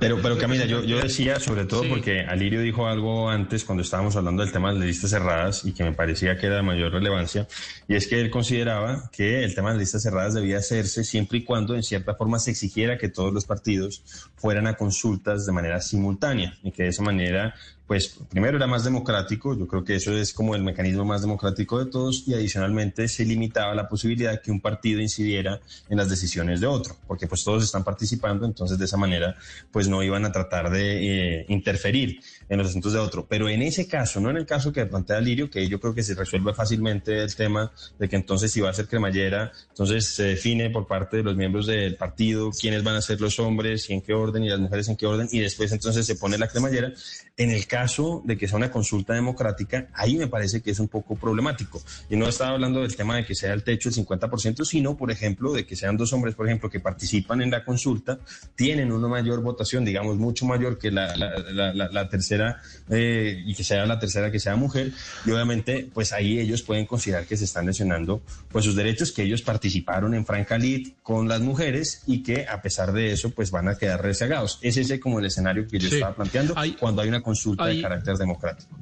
Pero, 0.00 0.20
pero 0.20 0.36
Camila, 0.38 0.64
yo, 0.64 0.82
yo 0.82 1.00
decía 1.00 1.38
sobre 1.40 1.64
todo 1.64 1.88
porque 1.88 2.20
Alirio 2.20 2.60
dijo 2.60 2.86
algo 2.86 3.30
antes 3.30 3.64
cuando 3.64 3.82
estábamos 3.82 4.16
hablando 4.16 4.42
del 4.42 4.52
tema 4.52 4.72
de 4.72 4.78
las 4.78 4.86
listas 4.86 5.10
cerradas 5.10 5.64
y 5.64 5.72
que 5.72 5.84
me 5.84 5.92
parecía 5.92 6.36
que 6.36 6.46
era 6.46 6.56
de 6.56 6.62
mayor 6.62 6.92
relevancia, 6.92 7.46
y 7.88 7.94
es 7.94 8.06
que 8.06 8.20
él 8.20 8.30
consideraba 8.30 9.10
que 9.12 9.44
el 9.44 9.54
tema 9.54 9.70
de 9.70 9.76
las 9.76 9.82
listas 9.82 10.02
cerradas 10.02 10.34
debía 10.34 10.58
hacerse 10.58 11.04
siempre 11.04 11.38
y 11.38 11.44
cuando 11.44 11.74
en 11.74 11.82
cierta 11.82 12.14
forma 12.14 12.38
se 12.38 12.50
exigiera 12.50 12.98
que 12.98 13.08
todos 13.08 13.32
los 13.32 13.44
partidos 13.44 14.02
fueran 14.36 14.66
a 14.66 14.74
consultas 14.74 15.46
de 15.46 15.52
manera 15.52 15.80
simultánea 15.80 16.58
y 16.62 16.72
que 16.72 16.84
de 16.84 16.88
esa 16.88 17.02
manera 17.02 17.54
pues 17.86 18.18
primero 18.30 18.56
era 18.56 18.66
más 18.66 18.84
democrático, 18.84 19.56
yo 19.56 19.68
creo 19.68 19.84
que 19.84 19.96
eso 19.96 20.16
es 20.16 20.32
como 20.32 20.54
el 20.54 20.62
mecanismo 20.62 21.04
más 21.04 21.20
democrático 21.20 21.84
de 21.84 21.90
todos 21.90 22.24
y 22.26 22.34
adicionalmente 22.34 23.08
se 23.08 23.24
limitaba 23.24 23.74
la 23.74 23.88
posibilidad 23.88 24.40
que 24.40 24.50
un 24.50 24.60
partido 24.60 25.00
incidiera 25.00 25.60
en 25.90 25.98
las 25.98 26.08
decisiones 26.08 26.60
de 26.60 26.66
otro, 26.66 26.96
porque 27.06 27.26
pues 27.26 27.44
todos 27.44 27.62
están 27.62 27.84
participando, 27.84 28.46
entonces 28.46 28.78
de 28.78 28.86
esa 28.86 28.96
manera 28.96 29.36
pues 29.70 29.88
no 29.88 30.02
iban 30.02 30.24
a 30.24 30.32
tratar 30.32 30.70
de 30.70 31.40
eh, 31.40 31.46
interferir 31.48 32.20
en 32.48 32.58
los 32.58 32.68
asuntos 32.68 32.92
de 32.92 32.98
otro. 32.98 33.26
Pero 33.28 33.48
en 33.48 33.62
ese 33.62 33.86
caso, 33.86 34.20
no 34.20 34.30
en 34.30 34.36
el 34.36 34.46
caso 34.46 34.72
que 34.72 34.84
plantea 34.86 35.20
Lirio, 35.20 35.50
que 35.50 35.68
yo 35.68 35.80
creo 35.80 35.94
que 35.94 36.02
se 36.02 36.14
resuelve 36.14 36.54
fácilmente 36.54 37.22
el 37.22 37.34
tema 37.34 37.72
de 37.98 38.08
que 38.08 38.16
entonces 38.16 38.52
si 38.52 38.60
va 38.60 38.70
a 38.70 38.74
ser 38.74 38.88
cremallera, 38.88 39.52
entonces 39.68 40.06
se 40.06 40.24
define 40.24 40.70
por 40.70 40.86
parte 40.86 41.18
de 41.18 41.22
los 41.22 41.36
miembros 41.36 41.66
del 41.66 41.96
partido 41.96 42.50
quiénes 42.50 42.82
van 42.82 42.96
a 42.96 43.02
ser 43.02 43.20
los 43.20 43.38
hombres 43.38 43.88
y 43.90 43.94
en 43.94 44.00
qué 44.00 44.14
orden 44.14 44.44
y 44.44 44.48
las 44.48 44.60
mujeres 44.60 44.88
en 44.88 44.96
qué 44.96 45.06
orden 45.06 45.28
y 45.30 45.40
después 45.40 45.72
entonces 45.72 46.06
se 46.06 46.16
pone 46.16 46.38
la 46.38 46.48
cremallera. 46.48 46.92
En 47.36 47.50
el 47.50 47.66
caso 47.74 48.22
de 48.24 48.38
que 48.38 48.48
sea 48.48 48.56
una 48.56 48.70
consulta 48.70 49.12
democrática, 49.12 49.88
ahí 49.92 50.16
me 50.16 50.28
parece 50.28 50.62
que 50.62 50.70
es 50.70 50.78
un 50.78 50.88
poco 50.88 51.16
problemático. 51.16 51.82
Y 52.08 52.16
no 52.16 52.28
estaba 52.28 52.52
hablando 52.52 52.80
del 52.80 52.96
tema 52.96 53.16
de 53.16 53.26
que 53.26 53.34
sea 53.34 53.52
el 53.52 53.62
techo 53.62 53.90
el 53.90 53.94
50%, 53.94 54.64
sino, 54.64 54.96
por 54.96 55.10
ejemplo, 55.10 55.52
de 55.52 55.66
que 55.66 55.76
sean 55.76 55.96
dos 55.96 56.12
hombres, 56.12 56.34
por 56.34 56.46
ejemplo, 56.46 56.70
que 56.70 56.80
participan 56.80 57.42
en 57.42 57.50
la 57.50 57.64
consulta, 57.64 58.18
tienen 58.54 58.92
una 58.92 59.08
mayor 59.08 59.42
votación, 59.42 59.84
digamos, 59.84 60.16
mucho 60.16 60.46
mayor 60.46 60.78
que 60.78 60.90
la, 60.90 61.14
la 61.16 62.08
tercera 62.08 62.62
eh, 62.88 63.42
y 63.44 63.54
que 63.54 63.64
sea 63.64 63.84
la 63.86 63.98
tercera 63.98 64.30
que 64.30 64.40
sea 64.40 64.56
mujer, 64.56 64.92
y 65.26 65.30
obviamente 65.30 65.88
pues 65.92 66.12
ahí 66.12 66.38
ellos 66.38 66.62
pueden 66.62 66.86
considerar 66.86 67.26
que 67.26 67.36
se 67.36 67.44
están 67.44 67.66
lesionando 67.66 68.22
pues 68.50 68.64
sus 68.64 68.76
derechos, 68.76 69.12
que 69.12 69.22
ellos 69.22 69.42
participaron 69.42 70.14
en 70.14 70.24
Franca 70.24 70.54
con 71.02 71.28
las 71.28 71.40
mujeres 71.40 72.02
y 72.06 72.22
que 72.22 72.46
a 72.48 72.62
pesar 72.62 72.92
de 72.92 73.12
eso 73.12 73.30
pues 73.30 73.50
van 73.50 73.68
a 73.68 73.76
quedar 73.76 74.02
rezagados. 74.02 74.58
Es 74.62 74.76
ese 74.76 75.00
como 75.00 75.18
el 75.18 75.26
escenario 75.26 75.66
que 75.66 75.78
yo 75.78 75.88
estaba 75.88 76.14
planteando 76.14 76.54
cuando 76.78 77.02
hay 77.02 77.08
una 77.08 77.22
consulta 77.22 77.63
de 77.66 77.82
carácter 77.82 78.16
democrático. 78.16 78.74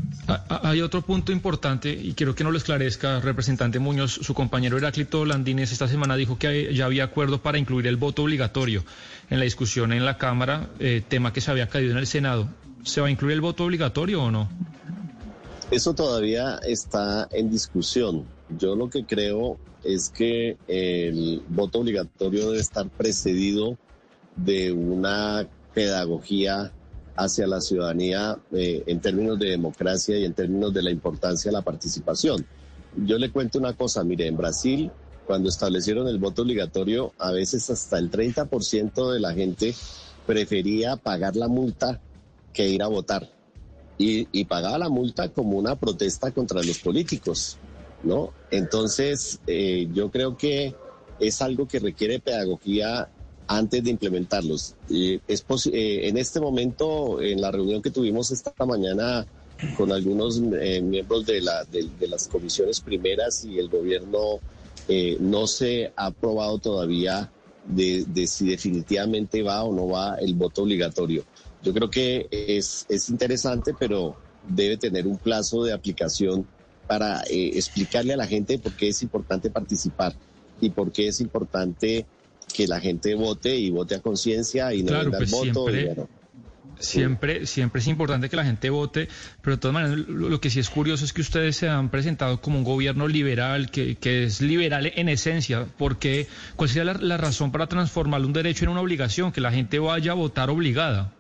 Hay 0.49 0.81
otro 0.81 1.03
punto 1.03 1.33
importante 1.33 1.93
y 1.93 2.15
quiero 2.15 2.35
que 2.35 2.45
nos 2.45 2.53
lo 2.53 2.59
esclarezca, 2.59 3.21
representante 3.21 3.79
Muñoz, 3.79 4.13
su 4.13 4.35
compañero 4.35 4.79
Heráclito 4.79 5.25
Landines 5.25 5.73
esta 5.73 5.89
semana 5.89 6.17
dijo 6.17 6.39
que 6.39 6.75
ya 6.75 6.87
había 6.87 7.05
acuerdo 7.05 7.43
para 7.43 7.59
incluir 7.59 7.87
el 7.87 7.97
voto 7.97 8.23
obligatorio 8.23 8.85
en 9.31 9.39
la 9.39 9.45
discusión 9.45 9.93
en 9.93 10.05
la 10.05 10.19
Cámara, 10.19 10.69
eh, 10.79 11.03
tema 11.07 11.33
que 11.33 11.41
se 11.41 11.51
había 11.51 11.69
caído 11.69 11.93
en 11.93 11.99
el 11.99 12.07
Senado. 12.07 12.49
¿Se 12.85 13.01
va 13.01 13.07
a 13.07 13.11
incluir 13.11 13.35
el 13.35 13.41
voto 13.41 13.65
obligatorio 13.65 14.23
o 14.23 14.31
no? 14.31 14.49
Eso 15.71 15.95
todavía 15.95 16.59
está 16.67 17.29
en 17.31 17.51
discusión. 17.51 18.27
Yo 18.59 18.77
lo 18.77 18.91
que 18.91 19.05
creo 19.07 19.59
es 19.83 20.11
que 20.11 20.59
el 20.69 21.43
voto 21.49 21.81
obligatorio 21.81 22.51
debe 22.51 22.61
estar 22.61 22.89
precedido 22.89 23.79
de 24.37 24.73
una 24.73 25.47
pedagogía 25.75 26.73
hacia 27.17 27.47
la 27.47 27.61
ciudadanía 27.61 28.39
eh, 28.53 28.83
en 28.87 29.01
términos 29.01 29.39
de 29.39 29.51
democracia 29.51 30.19
y 30.19 30.25
en 30.25 30.35
términos 30.35 30.73
de 30.73 30.83
la 30.83 30.91
importancia 30.91 31.51
de 31.51 31.57
la 31.57 31.63
participación. 31.63 32.47
Yo 32.97 33.19
le 33.19 33.31
cuento 33.31 33.59
una 33.59 33.75
cosa, 33.75 34.05
mire, 34.05 34.27
en 34.27 34.37
Brasil, 34.37 34.91
cuando 35.27 35.49
establecieron 35.49 36.09
el 36.09 36.19
voto 36.19 36.43
obligatorio, 36.43 37.13
a 37.19 37.33
veces 37.33 37.69
hasta 37.71 37.99
el 37.99 38.11
30% 38.11 39.13
de 39.13 39.21
la 39.21 39.33
gente 39.33 39.75
prefería 40.27 40.97
pagar 40.97 41.37
la 41.37 41.49
multa 41.49 42.01
que 42.53 42.69
ir 42.69 42.83
a 42.83 42.89
votar 42.89 43.29
y, 43.99 44.45
pagaba 44.45 44.79
la 44.79 44.89
multa 44.89 45.29
como 45.29 45.57
una 45.57 45.77
protesta 45.77 46.33
contra 46.33 46.63
los 46.63 46.79
políticos. 46.79 47.59
¿no? 48.03 48.33
Entonces, 48.51 49.41
eh, 49.47 49.89
yo 49.93 50.11
creo 50.11 50.37
que 50.37 50.75
es 51.21 51.41
algo 51.41 51.69
que 51.69 51.79
requiere 51.79 52.19
pedagogía 52.19 53.09
antes 53.57 53.85
de 53.85 53.91
implementarlos. 53.91 54.75
Y 54.89 55.21
es 55.27 55.45
eh, 55.73 56.09
en 56.09 56.19
este 56.19 56.41
momento, 56.41 57.21
en 57.21 57.41
la 57.41 57.51
reunión 57.51 57.83
que 57.83 57.91
tuvimos 57.91 58.31
esta 58.31 58.53
mañana 58.65 59.27
con 59.77 59.93
algunos 59.93 60.41
eh, 60.61 60.81
miembros 60.83 61.27
de, 61.27 61.41
la, 61.41 61.65
de, 61.65 62.09
las 62.09 62.27
comisiones 62.29 62.81
primeras 62.81 63.45
y 63.45 63.59
el 63.59 63.69
gobierno, 63.69 64.41
no 65.21 65.47
se 65.47 65.93
ha 65.97 66.07
aprobado 66.07 66.59
todavía 66.59 67.31
de, 67.65 68.05
de, 68.09 68.27
si 68.27 68.49
definitivamente 68.49 69.43
va 69.43 69.63
o 69.63 69.73
no 69.73 69.89
va 69.89 70.17
el 70.17 70.35
voto 70.35 70.65
obligatorio. 70.65 71.25
Yo 71.63 71.73
creo 71.73 71.89
que 71.89 72.27
es, 72.31 72.85
es 72.89 73.09
interesante, 73.09 73.73
pero 73.79 74.17
debe 74.49 74.77
tener 74.77 75.07
un 75.07 75.19
plazo 75.19 75.65
de 75.65 75.73
aplicación 75.73 76.47
para 76.87 77.23
eh, 77.23 77.53
explicarle 77.55 78.15
a 78.15 78.17
la 78.17 78.27
gente 78.27 78.59
por 78.59 78.73
qué 78.73 78.89
es 78.89 79.03
importante 79.03 79.51
participar 79.51 80.15
y 80.61 80.71
por 80.71 80.91
qué 80.93 81.09
es 81.09 81.21
importante 81.21 82.07
que 82.55 82.67
la 82.67 82.81
gente 82.81 83.15
vote 83.15 83.57
y 83.57 83.71
vote 83.71 83.95
a 83.95 84.01
conciencia 84.01 84.73
y 84.75 84.83
no 84.83 84.89
claro, 84.89 85.11
pues 85.13 85.31
voto. 85.31 85.67
Siempre, 86.83 87.47
siempre 87.47 87.81
es 87.81 87.87
importante 87.87 88.29
que 88.29 88.35
la 88.35 88.45
gente 88.45 88.69
vote, 88.69 89.09
pero 89.41 89.57
de 89.57 89.61
todas 89.61 89.75
maneras 89.75 89.99
lo, 90.09 90.41
que 90.41 90.51
sí 90.51 90.59
es 90.59 90.69
curioso 90.69 91.05
es 91.05 91.13
que 91.13 91.21
ustedes 91.21 91.57
se 91.57 91.69
han 91.69 91.91
presentado 91.91 92.41
como 92.41 92.59
un 92.59 92.65
gobierno 92.65 93.07
liberal, 93.07 93.71
que, 93.71 93.95
que 93.95 94.25
es 94.25 94.41
liberal 94.41 94.93
en 94.97 95.09
esencia, 95.09 95.67
porque 95.79 96.27
¿cuál 96.57 96.69
sería 96.69 96.93
la, 96.95 97.17
razón 97.17 97.53
para 97.53 97.69
transformar 97.69 98.23
un 98.23 98.33
derecho 98.33 98.65
en 98.65 98.71
una 98.71 98.81
obligación, 98.81 99.31
que 99.31 99.41
la 99.41 99.53
gente 99.53 99.79
vaya 99.79 100.11
a 100.11 100.15
votar 100.15 100.51
obligada? 100.51 101.13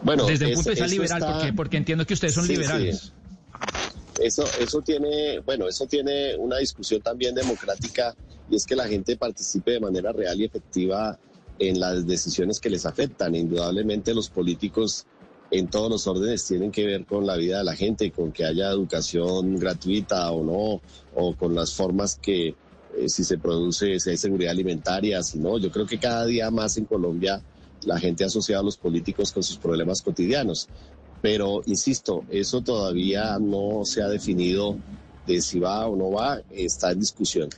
Bueno, 0.00 0.24
desde 0.24 0.46
el 0.46 0.54
punto 0.54 0.70
de 0.70 0.74
vista 0.74 0.86
liberal, 0.86 1.22
porque, 1.30 1.52
porque 1.52 1.76
entiendo 1.76 2.06
que 2.06 2.14
ustedes 2.14 2.34
son 2.34 2.48
liberales. 2.48 3.12
Eso, 4.22 4.44
eso 4.60 4.80
tiene, 4.80 5.40
bueno, 5.40 5.68
eso 5.68 5.86
tiene 5.86 6.36
una 6.36 6.58
discusión 6.58 7.00
también 7.02 7.34
democrática 7.34 8.14
y 8.50 8.56
es 8.56 8.66
que 8.66 8.76
la 8.76 8.86
gente 8.86 9.16
participe 9.16 9.72
de 9.72 9.80
manera 9.80 10.12
real 10.12 10.40
y 10.40 10.44
efectiva 10.44 11.18
en 11.58 11.80
las 11.80 12.06
decisiones 12.06 12.60
que 12.60 12.70
les 12.70 12.86
afectan. 12.86 13.34
Indudablemente 13.34 14.14
los 14.14 14.30
políticos 14.30 15.06
en 15.50 15.68
todos 15.68 15.90
los 15.90 16.06
órdenes 16.06 16.46
tienen 16.46 16.70
que 16.70 16.86
ver 16.86 17.04
con 17.04 17.26
la 17.26 17.36
vida 17.36 17.58
de 17.58 17.64
la 17.64 17.76
gente, 17.76 18.10
con 18.10 18.32
que 18.32 18.44
haya 18.44 18.70
educación 18.70 19.56
gratuita 19.56 20.30
o 20.30 20.42
no, 20.42 20.80
o 21.14 21.36
con 21.36 21.54
las 21.54 21.74
formas 21.74 22.18
que 22.20 22.48
eh, 22.48 23.08
si 23.08 23.24
se 23.24 23.38
produce, 23.38 24.00
si 24.00 24.10
hay 24.10 24.16
seguridad 24.16 24.52
alimentaria, 24.52 25.22
si 25.22 25.38
no. 25.38 25.58
Yo 25.58 25.70
creo 25.70 25.86
que 25.86 25.98
cada 25.98 26.24
día 26.24 26.50
más 26.50 26.76
en 26.78 26.86
Colombia 26.86 27.42
la 27.84 27.98
gente 27.98 28.24
ha 28.24 28.28
asociado 28.28 28.62
a 28.62 28.64
los 28.64 28.76
políticos 28.76 29.32
con 29.32 29.42
sus 29.42 29.58
problemas 29.58 30.02
cotidianos. 30.02 30.68
Pero, 31.22 31.62
insisto, 31.66 32.24
eso 32.30 32.60
todavía 32.60 33.38
no 33.40 33.84
se 33.84 34.02
ha 34.02 34.08
definido 34.08 34.76
de 35.26 35.40
si 35.40 35.60
va 35.60 35.86
o 35.86 35.96
no 35.96 36.10
va, 36.10 36.42
está 36.50 36.90
en 36.90 37.00
discusión. 37.00 37.48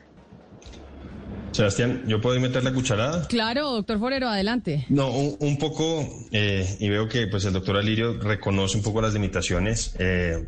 Sebastián, 1.50 2.02
¿yo 2.06 2.20
puedo 2.20 2.38
meter 2.40 2.64
la 2.64 2.74
cucharada? 2.74 3.26
Claro, 3.28 3.70
doctor 3.70 3.98
Forero, 3.98 4.28
adelante. 4.28 4.84
No, 4.88 5.10
un, 5.10 5.56
poco, 5.56 6.04
eh, 6.32 6.76
y 6.80 6.88
veo 6.88 7.08
que 7.08 7.28
pues 7.28 7.44
el 7.44 7.52
doctor 7.52 7.76
Alirio 7.76 8.18
reconoce 8.20 8.76
un 8.76 8.82
poco 8.82 9.00
las 9.00 9.14
limitaciones. 9.14 9.94
Eh, 9.98 10.46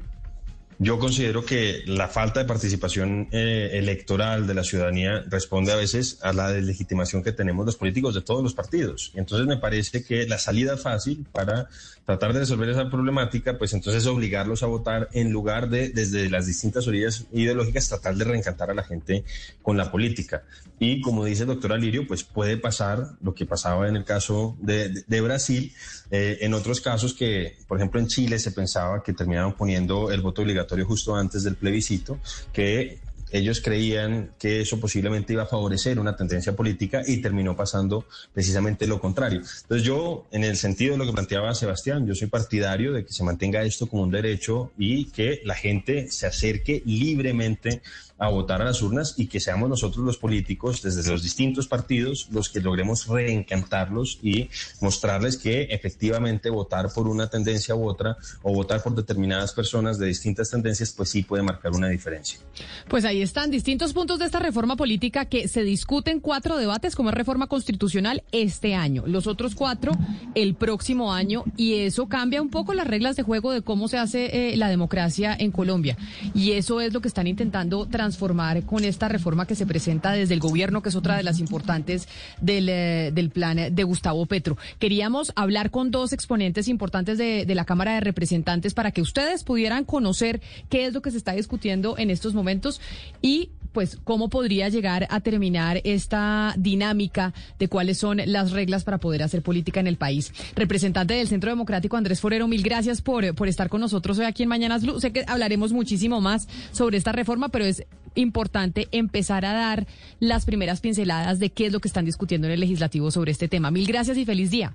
yo 0.78 0.98
considero 0.98 1.44
que 1.44 1.84
la 1.86 2.08
falta 2.08 2.40
de 2.40 2.46
participación 2.46 3.28
eh, 3.30 3.70
electoral 3.74 4.46
de 4.46 4.54
la 4.54 4.62
ciudadanía 4.62 5.22
responde 5.28 5.72
a 5.72 5.76
veces 5.76 6.18
a 6.22 6.32
la 6.32 6.50
deslegitimación 6.50 7.22
que 7.22 7.32
tenemos 7.32 7.64
los 7.64 7.76
políticos 7.76 8.14
de 8.14 8.20
todos 8.20 8.42
los 8.42 8.52
partidos. 8.52 9.12
Entonces 9.14 9.46
me 9.46 9.56
parece 9.56 10.04
que 10.04 10.26
la 10.26 10.38
salida 10.38 10.76
fácil 10.76 11.24
para 11.32 11.68
tratar 12.06 12.32
de 12.32 12.38
resolver 12.40 12.68
esa 12.68 12.88
problemática, 12.88 13.58
pues 13.58 13.74
entonces 13.74 14.04
es 14.04 14.06
obligarlos 14.06 14.62
a 14.62 14.66
votar 14.66 15.08
en 15.12 15.32
lugar 15.32 15.68
de 15.68 15.90
desde 15.90 16.30
las 16.30 16.46
distintas 16.46 16.86
orillas 16.86 17.26
ideológicas 17.32 17.88
tratar 17.88 18.14
de 18.14 18.24
reencantar 18.24 18.70
a 18.70 18.74
la 18.74 18.84
gente 18.84 19.24
con 19.60 19.76
la 19.76 19.90
política. 19.90 20.44
Y 20.78 21.00
como 21.00 21.24
dice 21.24 21.42
el 21.42 21.48
doctor 21.48 21.72
Alirio, 21.72 22.06
pues 22.06 22.22
puede 22.22 22.56
pasar 22.58 23.08
lo 23.20 23.34
que 23.34 23.44
pasaba 23.44 23.88
en 23.88 23.96
el 23.96 24.04
caso 24.04 24.56
de, 24.60 25.20
Brasil, 25.20 25.72
eh, 26.12 26.38
en 26.42 26.54
otros 26.54 26.80
casos 26.80 27.12
que, 27.12 27.56
por 27.66 27.78
ejemplo, 27.78 27.98
en 27.98 28.06
Chile 28.06 28.38
se 28.38 28.52
pensaba 28.52 29.02
que 29.02 29.12
terminaron 29.12 29.54
poniendo 29.54 30.12
el 30.12 30.20
voto 30.20 30.42
obligatorio 30.42 30.86
justo 30.86 31.16
antes 31.16 31.42
del 31.42 31.56
plebiscito, 31.56 32.20
que 32.52 33.00
ellos 33.30 33.60
creían 33.60 34.32
que 34.38 34.60
eso 34.60 34.78
posiblemente 34.78 35.32
iba 35.32 35.42
a 35.42 35.46
favorecer 35.46 35.98
una 35.98 36.16
tendencia 36.16 36.54
política 36.54 37.02
y 37.06 37.18
terminó 37.18 37.56
pasando 37.56 38.06
precisamente 38.32 38.86
lo 38.86 39.00
contrario. 39.00 39.40
Entonces 39.62 39.86
yo, 39.86 40.26
en 40.30 40.44
el 40.44 40.56
sentido 40.56 40.92
de 40.92 40.98
lo 40.98 41.06
que 41.06 41.12
planteaba 41.12 41.54
Sebastián, 41.54 42.06
yo 42.06 42.14
soy 42.14 42.28
partidario 42.28 42.92
de 42.92 43.04
que 43.04 43.12
se 43.12 43.24
mantenga 43.24 43.62
esto 43.62 43.86
como 43.86 44.02
un 44.02 44.10
derecho 44.10 44.70
y 44.78 45.06
que 45.06 45.40
la 45.44 45.54
gente 45.54 46.10
se 46.10 46.26
acerque 46.26 46.82
libremente 46.84 47.82
a 48.18 48.28
votar 48.28 48.62
a 48.62 48.64
las 48.64 48.80
urnas 48.82 49.14
y 49.18 49.26
que 49.26 49.40
seamos 49.40 49.68
nosotros 49.68 50.04
los 50.04 50.16
políticos, 50.16 50.82
desde 50.82 51.10
los 51.10 51.22
distintos 51.22 51.68
partidos, 51.68 52.28
los 52.30 52.48
que 52.48 52.60
logremos 52.60 53.06
reencantarlos 53.06 54.18
y 54.22 54.48
mostrarles 54.80 55.36
que 55.36 55.64
efectivamente 55.64 56.48
votar 56.48 56.92
por 56.94 57.08
una 57.08 57.28
tendencia 57.28 57.74
u 57.74 57.86
otra 57.86 58.16
o 58.42 58.52
votar 58.52 58.82
por 58.82 58.94
determinadas 58.94 59.52
personas 59.52 59.98
de 59.98 60.06
distintas 60.06 60.50
tendencias, 60.50 60.92
pues 60.92 61.10
sí 61.10 61.22
puede 61.22 61.42
marcar 61.42 61.72
una 61.72 61.88
diferencia. 61.88 62.40
Pues 62.88 63.04
ahí 63.04 63.20
están 63.20 63.50
distintos 63.50 63.92
puntos 63.92 64.18
de 64.18 64.24
esta 64.24 64.38
reforma 64.38 64.76
política 64.76 65.26
que 65.26 65.48
se 65.48 65.62
discuten 65.62 66.20
cuatro 66.20 66.56
debates 66.56 66.96
como 66.96 67.10
reforma 67.10 67.48
constitucional 67.48 68.22
este 68.32 68.74
año, 68.74 69.04
los 69.06 69.26
otros 69.26 69.54
cuatro 69.54 69.92
el 70.34 70.54
próximo 70.54 71.12
año 71.12 71.44
y 71.56 71.74
eso 71.74 72.06
cambia 72.06 72.40
un 72.40 72.50
poco 72.50 72.72
las 72.72 72.86
reglas 72.86 73.16
de 73.16 73.22
juego 73.22 73.52
de 73.52 73.62
cómo 73.62 73.88
se 73.88 73.98
hace 73.98 74.52
eh, 74.52 74.56
la 74.56 74.68
democracia 74.68 75.36
en 75.38 75.52
Colombia 75.52 75.96
y 76.34 76.52
eso 76.52 76.80
es 76.80 76.92
lo 76.92 77.00
que 77.00 77.08
están 77.08 77.26
intentando 77.26 77.86
transformar 77.86 78.05
transformar 78.06 78.62
con 78.62 78.84
esta 78.84 79.08
reforma 79.08 79.46
que 79.46 79.56
se 79.56 79.66
presenta 79.66 80.12
desde 80.12 80.34
el 80.34 80.40
gobierno, 80.40 80.80
que 80.80 80.90
es 80.90 80.94
otra 80.94 81.16
de 81.16 81.24
las 81.24 81.40
importantes 81.40 82.06
del, 82.40 82.68
eh, 82.68 83.10
del 83.12 83.30
plan 83.30 83.74
de 83.74 83.82
Gustavo 83.82 84.24
Petro. 84.26 84.56
Queríamos 84.78 85.32
hablar 85.34 85.72
con 85.72 85.90
dos 85.90 86.12
exponentes 86.12 86.68
importantes 86.68 87.18
de, 87.18 87.44
de 87.44 87.54
la 87.56 87.64
Cámara 87.64 87.94
de 87.94 88.00
Representantes 88.00 88.74
para 88.74 88.92
que 88.92 89.02
ustedes 89.02 89.42
pudieran 89.42 89.84
conocer 89.84 90.40
qué 90.68 90.86
es 90.86 90.94
lo 90.94 91.02
que 91.02 91.10
se 91.10 91.16
está 91.16 91.32
discutiendo 91.32 91.98
en 91.98 92.10
estos 92.10 92.32
momentos 92.32 92.80
y 93.22 93.50
pues 93.76 93.98
cómo 94.04 94.30
podría 94.30 94.70
llegar 94.70 95.06
a 95.10 95.20
terminar 95.20 95.82
esta 95.84 96.54
dinámica 96.56 97.34
de 97.58 97.68
cuáles 97.68 97.98
son 97.98 98.22
las 98.24 98.52
reglas 98.52 98.84
para 98.84 98.96
poder 98.96 99.22
hacer 99.22 99.42
política 99.42 99.80
en 99.80 99.86
el 99.86 99.98
país. 99.98 100.32
Representante 100.54 101.12
del 101.12 101.28
Centro 101.28 101.50
Democrático 101.50 101.98
Andrés 101.98 102.22
Forero, 102.22 102.48
mil 102.48 102.62
gracias 102.62 103.02
por, 103.02 103.34
por 103.34 103.48
estar 103.48 103.68
con 103.68 103.82
nosotros 103.82 104.18
hoy 104.18 104.24
aquí 104.24 104.44
en 104.44 104.48
Mañanas 104.48 104.80
Blue. 104.80 104.98
Sé 104.98 105.12
que 105.12 105.26
hablaremos 105.26 105.74
muchísimo 105.74 106.22
más 106.22 106.48
sobre 106.72 106.96
esta 106.96 107.12
reforma, 107.12 107.50
pero 107.50 107.66
es 107.66 107.84
importante 108.16 108.88
empezar 108.92 109.44
a 109.44 109.52
dar 109.52 109.86
las 110.20 110.44
primeras 110.44 110.80
pinceladas 110.80 111.38
de 111.38 111.50
qué 111.50 111.66
es 111.66 111.72
lo 111.72 111.80
que 111.80 111.88
están 111.88 112.04
discutiendo 112.04 112.46
en 112.46 112.54
el 112.54 112.60
legislativo 112.60 113.10
sobre 113.10 113.32
este 113.32 113.48
tema. 113.48 113.70
Mil 113.70 113.86
gracias 113.86 114.18
y 114.18 114.24
feliz 114.24 114.50
día. 114.50 114.74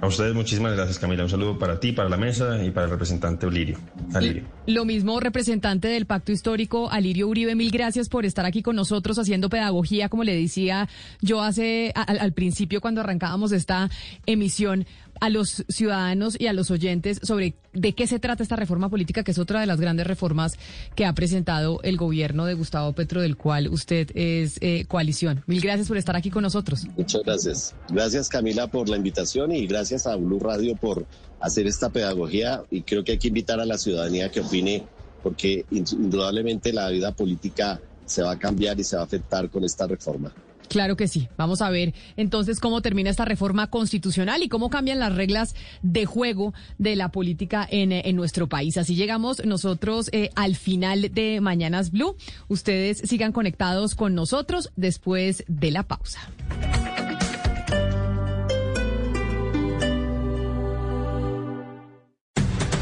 A 0.00 0.06
ustedes 0.06 0.34
muchísimas 0.34 0.74
gracias, 0.74 0.98
Camila. 0.98 1.22
Un 1.24 1.30
saludo 1.30 1.58
para 1.58 1.80
ti, 1.80 1.92
para 1.92 2.08
la 2.08 2.16
mesa 2.16 2.62
y 2.62 2.70
para 2.70 2.86
el 2.86 2.90
representante 2.90 3.46
Olirio. 3.46 3.78
Alirio. 4.12 4.44
Lo 4.66 4.84
mismo, 4.84 5.20
representante 5.20 5.88
del 5.88 6.06
Pacto 6.06 6.32
Histórico, 6.32 6.90
Alirio 6.90 7.28
Uribe, 7.28 7.54
mil 7.54 7.70
gracias 7.70 8.08
por 8.08 8.24
estar 8.26 8.44
aquí 8.44 8.62
con 8.62 8.76
nosotros 8.76 9.18
haciendo 9.18 9.48
pedagogía, 9.48 10.08
como 10.08 10.24
le 10.24 10.34
decía 10.34 10.88
yo 11.20 11.42
hace 11.42 11.92
al, 11.94 12.32
principio 12.32 12.80
cuando 12.80 13.00
arrancábamos 13.00 13.52
esta 13.52 13.90
emisión 14.26 14.86
a 15.24 15.30
los 15.30 15.64
ciudadanos 15.70 16.36
y 16.38 16.48
a 16.48 16.52
los 16.52 16.70
oyentes 16.70 17.18
sobre 17.22 17.54
de 17.72 17.94
qué 17.94 18.06
se 18.06 18.18
trata 18.18 18.42
esta 18.42 18.56
reforma 18.56 18.90
política, 18.90 19.24
que 19.24 19.30
es 19.30 19.38
otra 19.38 19.58
de 19.58 19.64
las 19.66 19.80
grandes 19.80 20.06
reformas 20.06 20.58
que 20.94 21.06
ha 21.06 21.14
presentado 21.14 21.80
el 21.82 21.96
gobierno 21.96 22.44
de 22.44 22.52
Gustavo 22.52 22.92
Petro, 22.92 23.22
del 23.22 23.38
cual 23.38 23.68
usted 23.68 24.10
es 24.14 24.58
eh, 24.60 24.84
coalición. 24.86 25.42
Mil 25.46 25.62
gracias 25.62 25.88
por 25.88 25.96
estar 25.96 26.14
aquí 26.14 26.28
con 26.28 26.42
nosotros. 26.42 26.86
Muchas 26.94 27.22
gracias. 27.22 27.74
Gracias 27.88 28.28
Camila 28.28 28.66
por 28.66 28.90
la 28.90 28.98
invitación 28.98 29.52
y 29.52 29.66
gracias 29.66 30.06
a 30.06 30.14
Blue 30.16 30.40
Radio 30.40 30.76
por 30.76 31.06
hacer 31.40 31.66
esta 31.66 31.88
pedagogía 31.88 32.62
y 32.70 32.82
creo 32.82 33.02
que 33.02 33.12
hay 33.12 33.18
que 33.18 33.28
invitar 33.28 33.60
a 33.60 33.64
la 33.64 33.78
ciudadanía 33.78 34.30
que 34.30 34.40
opine 34.40 34.84
porque 35.22 35.64
indudablemente 35.70 36.70
la 36.70 36.90
vida 36.90 37.12
política 37.12 37.80
se 38.04 38.22
va 38.22 38.32
a 38.32 38.38
cambiar 38.38 38.78
y 38.78 38.84
se 38.84 38.96
va 38.96 39.02
a 39.02 39.06
afectar 39.06 39.48
con 39.48 39.64
esta 39.64 39.86
reforma. 39.86 40.34
Claro 40.68 40.96
que 40.96 41.08
sí. 41.08 41.28
Vamos 41.36 41.62
a 41.62 41.70
ver 41.70 41.94
entonces 42.16 42.60
cómo 42.60 42.82
termina 42.82 43.10
esta 43.10 43.24
reforma 43.24 43.68
constitucional 43.68 44.42
y 44.42 44.48
cómo 44.48 44.70
cambian 44.70 44.98
las 44.98 45.14
reglas 45.14 45.54
de 45.82 46.06
juego 46.06 46.54
de 46.78 46.96
la 46.96 47.10
política 47.10 47.66
en, 47.70 47.92
en 47.92 48.16
nuestro 48.16 48.48
país. 48.48 48.76
Así 48.76 48.94
llegamos 48.94 49.44
nosotros 49.44 50.08
eh, 50.12 50.30
al 50.34 50.56
final 50.56 51.12
de 51.12 51.40
Mañanas 51.40 51.90
Blue. 51.90 52.16
Ustedes 52.48 52.98
sigan 52.98 53.32
conectados 53.32 53.94
con 53.94 54.14
nosotros 54.14 54.70
después 54.76 55.44
de 55.48 55.70
la 55.70 55.82
pausa. 55.82 56.20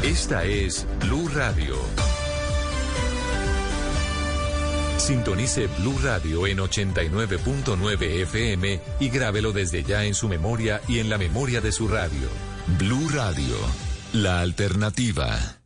Esta 0.03 0.43
es 0.43 0.85
Blue 0.99 1.27
Radio. 1.29 1.75
Sintonice 5.03 5.67
Blue 5.79 5.99
Radio 6.01 6.47
en 6.47 6.59
89.9 6.59 8.21
FM 8.21 8.79
y 9.01 9.09
grábelo 9.09 9.51
desde 9.51 9.83
ya 9.83 10.05
en 10.05 10.15
su 10.15 10.29
memoria 10.29 10.79
y 10.87 10.99
en 10.99 11.09
la 11.09 11.17
memoria 11.17 11.59
de 11.59 11.73
su 11.73 11.89
radio. 11.89 12.29
Blue 12.79 13.09
Radio, 13.09 13.57
la 14.13 14.39
alternativa. 14.39 15.57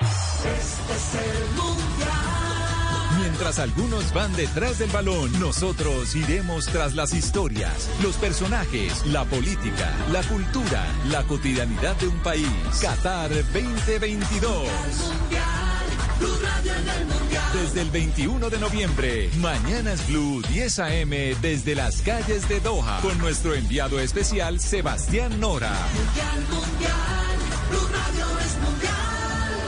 Este 0.00 0.92
es 0.92 1.14
el 1.14 1.54
mundial. 1.54 1.80
Mientras 3.20 3.60
algunos 3.60 4.12
van 4.12 4.34
detrás 4.34 4.80
del 4.80 4.90
balón, 4.90 5.38
nosotros 5.38 6.16
iremos 6.16 6.66
tras 6.66 6.96
las 6.96 7.14
historias, 7.14 7.88
los 8.02 8.16
personajes, 8.16 9.06
la 9.06 9.24
política, 9.24 9.94
la 10.10 10.24
cultura, 10.24 10.84
la 11.10 11.22
cotidianidad 11.22 11.94
de 11.94 12.08
un 12.08 12.18
país. 12.24 12.48
Qatar 12.82 13.30
2022. 13.52 14.68
Desde 17.52 17.82
el 17.82 17.90
21 17.90 18.50
de 18.50 18.58
noviembre, 18.58 19.30
Mañanas 19.38 20.06
Blue 20.08 20.42
10 20.48 20.78
AM 20.78 21.10
desde 21.40 21.74
las 21.74 22.00
calles 22.02 22.48
de 22.48 22.60
Doha 22.60 23.00
con 23.00 23.18
nuestro 23.18 23.54
enviado 23.54 24.00
especial 24.00 24.60
Sebastián 24.60 25.40
Nora. 25.40 25.72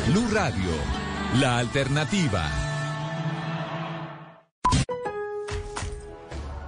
Blue 0.09 0.29
Radio, 0.33 0.71
la 1.41 1.59
alternativa. 1.59 2.62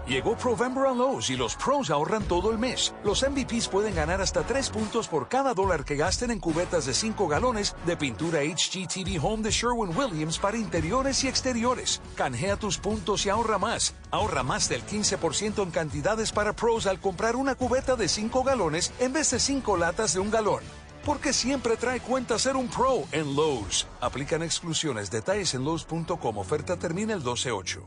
Llegó 0.06 0.36
Provember 0.36 0.86
a 0.86 0.92
Lowe's 0.92 1.30
y 1.30 1.36
los 1.36 1.56
pros 1.56 1.88
ahorran 1.88 2.24
todo 2.24 2.50
el 2.50 2.58
mes. 2.58 2.94
Los 3.04 3.22
MVPs 3.26 3.68
pueden 3.68 3.94
ganar 3.94 4.20
hasta 4.20 4.42
3 4.42 4.68
puntos 4.68 5.08
por 5.08 5.28
cada 5.28 5.54
dólar 5.54 5.86
que 5.86 5.96
gasten 5.96 6.30
en 6.30 6.40
cubetas 6.40 6.84
de 6.84 6.92
5 6.92 7.26
galones 7.26 7.74
de 7.86 7.96
pintura 7.96 8.40
HGTV 8.40 9.18
Home 9.24 9.42
de 9.42 9.50
Sherwin 9.50 9.96
Williams 9.96 10.38
para 10.38 10.58
interiores 10.58 11.24
y 11.24 11.28
exteriores. 11.28 12.02
Canjea 12.16 12.56
tus 12.56 12.76
puntos 12.76 13.24
y 13.24 13.30
ahorra 13.30 13.56
más. 13.56 13.94
Ahorra 14.10 14.42
más 14.42 14.68
del 14.68 14.84
15% 14.84 15.62
en 15.62 15.70
cantidades 15.70 16.32
para 16.32 16.52
pros 16.52 16.86
al 16.86 17.00
comprar 17.00 17.34
una 17.34 17.54
cubeta 17.54 17.96
de 17.96 18.06
5 18.06 18.44
galones 18.44 18.92
en 19.00 19.14
vez 19.14 19.30
de 19.30 19.40
5 19.40 19.78
latas 19.78 20.12
de 20.12 20.20
un 20.20 20.30
galón. 20.30 20.62
Porque 21.06 21.32
siempre 21.32 21.78
trae 21.78 22.00
cuenta 22.00 22.38
ser 22.38 22.56
un 22.56 22.68
pro 22.68 23.04
en 23.10 23.34
Lowe's. 23.34 23.86
Aplican 24.02 24.42
exclusiones. 24.42 25.10
Detalles 25.10 25.54
en 25.54 25.64
Lowe's.com. 25.64 26.36
Oferta 26.36 26.76
termina 26.76 27.14
el 27.14 27.22
12-8. 27.22 27.86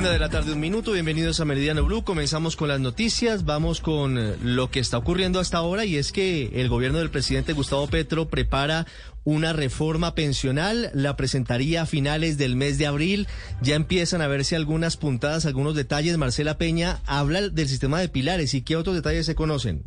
Una 0.00 0.12
de 0.12 0.18
la 0.18 0.30
tarde, 0.30 0.54
un 0.54 0.60
minuto. 0.60 0.92
Bienvenidos 0.92 1.40
a 1.40 1.44
Meridiano 1.44 1.84
Blue. 1.84 2.04
Comenzamos 2.04 2.56
con 2.56 2.68
las 2.68 2.80
noticias. 2.80 3.44
Vamos 3.44 3.82
con 3.82 4.16
eh, 4.16 4.34
lo 4.42 4.70
que 4.70 4.80
está 4.80 4.96
ocurriendo 4.96 5.40
hasta 5.40 5.58
ahora 5.58 5.84
y 5.84 5.96
es 5.96 6.10
que 6.10 6.50
el 6.54 6.70
gobierno 6.70 7.00
del 7.00 7.10
presidente 7.10 7.52
Gustavo 7.52 7.86
Petro 7.86 8.26
prepara 8.26 8.86
una 9.24 9.52
reforma 9.52 10.14
pensional. 10.14 10.90
La 10.94 11.16
presentaría 11.16 11.82
a 11.82 11.86
finales 11.86 12.38
del 12.38 12.56
mes 12.56 12.78
de 12.78 12.86
abril. 12.86 13.28
Ya 13.60 13.74
empiezan 13.74 14.22
a 14.22 14.26
verse 14.26 14.56
algunas 14.56 14.96
puntadas, 14.96 15.44
algunos 15.44 15.74
detalles. 15.74 16.16
Marcela 16.16 16.56
Peña 16.56 17.02
habla 17.04 17.50
del 17.50 17.68
sistema 17.68 18.00
de 18.00 18.08
pilares 18.08 18.54
y 18.54 18.62
qué 18.62 18.76
otros 18.76 18.96
detalles 18.96 19.26
se 19.26 19.34
conocen. 19.34 19.84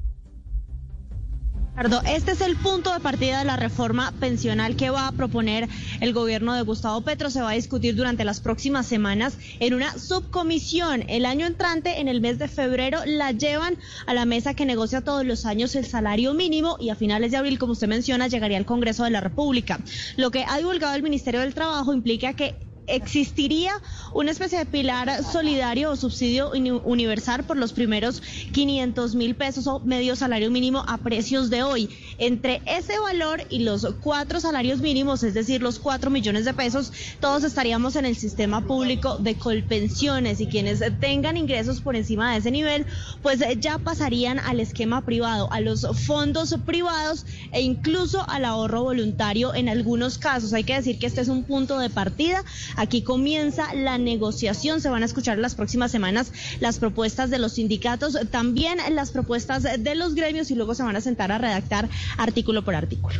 Este 2.05 2.33
es 2.33 2.41
el 2.41 2.55
punto 2.55 2.93
de 2.93 2.99
partida 2.99 3.39
de 3.39 3.45
la 3.45 3.57
reforma 3.57 4.13
pensional 4.19 4.75
que 4.75 4.91
va 4.91 5.07
a 5.07 5.11
proponer 5.11 5.67
el 6.01 6.13
gobierno 6.13 6.53
de 6.53 6.61
Gustavo 6.61 7.01
Petro. 7.01 7.31
Se 7.31 7.41
va 7.41 7.49
a 7.49 7.55
discutir 7.55 7.95
durante 7.95 8.23
las 8.23 8.41
próximas 8.41 8.85
semanas 8.85 9.39
en 9.59 9.73
una 9.73 9.97
subcomisión. 9.97 11.03
El 11.07 11.25
año 11.25 11.47
entrante, 11.47 11.99
en 11.99 12.07
el 12.07 12.21
mes 12.21 12.37
de 12.37 12.47
febrero, 12.47 12.99
la 13.07 13.31
llevan 13.31 13.79
a 14.05 14.13
la 14.13 14.25
mesa 14.25 14.53
que 14.53 14.67
negocia 14.67 15.01
todos 15.01 15.25
los 15.25 15.47
años 15.47 15.75
el 15.75 15.87
salario 15.87 16.35
mínimo 16.35 16.77
y 16.79 16.91
a 16.91 16.95
finales 16.95 17.31
de 17.31 17.37
abril, 17.37 17.57
como 17.57 17.73
usted 17.73 17.87
menciona, 17.87 18.27
llegaría 18.27 18.59
al 18.59 18.67
Congreso 18.67 19.03
de 19.03 19.09
la 19.09 19.21
República. 19.21 19.79
Lo 20.15 20.29
que 20.29 20.45
ha 20.47 20.59
divulgado 20.59 20.93
el 20.95 21.01
Ministerio 21.01 21.41
del 21.41 21.55
Trabajo 21.55 21.91
implica 21.91 22.33
que 22.33 22.55
existiría 22.87 23.71
una 24.13 24.31
especie 24.31 24.59
de 24.59 24.65
pilar 24.65 25.23
solidario 25.23 25.91
o 25.91 25.95
subsidio 25.95 26.51
universal 26.51 27.43
por 27.43 27.57
los 27.57 27.73
primeros 27.73 28.21
500 28.51 29.15
mil 29.15 29.35
pesos 29.35 29.67
o 29.67 29.79
medio 29.79 30.15
salario 30.15 30.51
mínimo 30.51 30.83
a 30.87 30.97
precios 30.97 31.49
de 31.49 31.63
hoy. 31.63 31.89
Entre 32.17 32.61
ese 32.65 32.99
valor 32.99 33.43
y 33.49 33.59
los 33.59 33.87
cuatro 34.01 34.39
salarios 34.39 34.79
mínimos, 34.79 35.23
es 35.23 35.33
decir, 35.33 35.61
los 35.61 35.79
cuatro 35.79 36.09
millones 36.09 36.45
de 36.45 36.53
pesos, 36.53 36.91
todos 37.19 37.43
estaríamos 37.43 37.95
en 37.95 38.05
el 38.05 38.15
sistema 38.15 38.61
público 38.61 39.17
de 39.17 39.35
colpensiones 39.35 40.41
y 40.41 40.47
quienes 40.47 40.81
tengan 40.99 41.37
ingresos 41.37 41.81
por 41.81 41.95
encima 41.95 42.31
de 42.31 42.39
ese 42.39 42.51
nivel, 42.51 42.85
pues 43.21 43.39
ya 43.59 43.77
pasarían 43.77 44.39
al 44.39 44.59
esquema 44.59 45.01
privado, 45.05 45.51
a 45.51 45.59
los 45.59 45.87
fondos 46.05 46.55
privados 46.65 47.25
e 47.51 47.61
incluso 47.61 48.27
al 48.29 48.45
ahorro 48.45 48.83
voluntario 48.83 49.53
en 49.53 49.69
algunos 49.69 50.17
casos. 50.17 50.53
Hay 50.53 50.63
que 50.63 50.75
decir 50.75 50.99
que 50.99 51.07
este 51.07 51.21
es 51.21 51.27
un 51.27 51.43
punto 51.43 51.79
de 51.79 51.89
partida 51.89 52.43
Aquí 52.75 53.03
comienza 53.03 53.73
la 53.73 53.97
negociación. 53.97 54.81
Se 54.81 54.89
van 54.89 55.03
a 55.03 55.05
escuchar 55.05 55.37
las 55.37 55.55
próximas 55.55 55.91
semanas 55.91 56.31
las 56.59 56.79
propuestas 56.79 57.29
de 57.29 57.39
los 57.39 57.53
sindicatos, 57.53 58.17
también 58.31 58.77
las 58.91 59.11
propuestas 59.11 59.63
de 59.63 59.95
los 59.95 60.15
gremios 60.15 60.51
y 60.51 60.55
luego 60.55 60.75
se 60.75 60.83
van 60.83 60.95
a 60.95 61.01
sentar 61.01 61.31
a 61.31 61.37
redactar 61.37 61.89
artículo 62.17 62.63
por 62.63 62.75
artículo. 62.75 63.15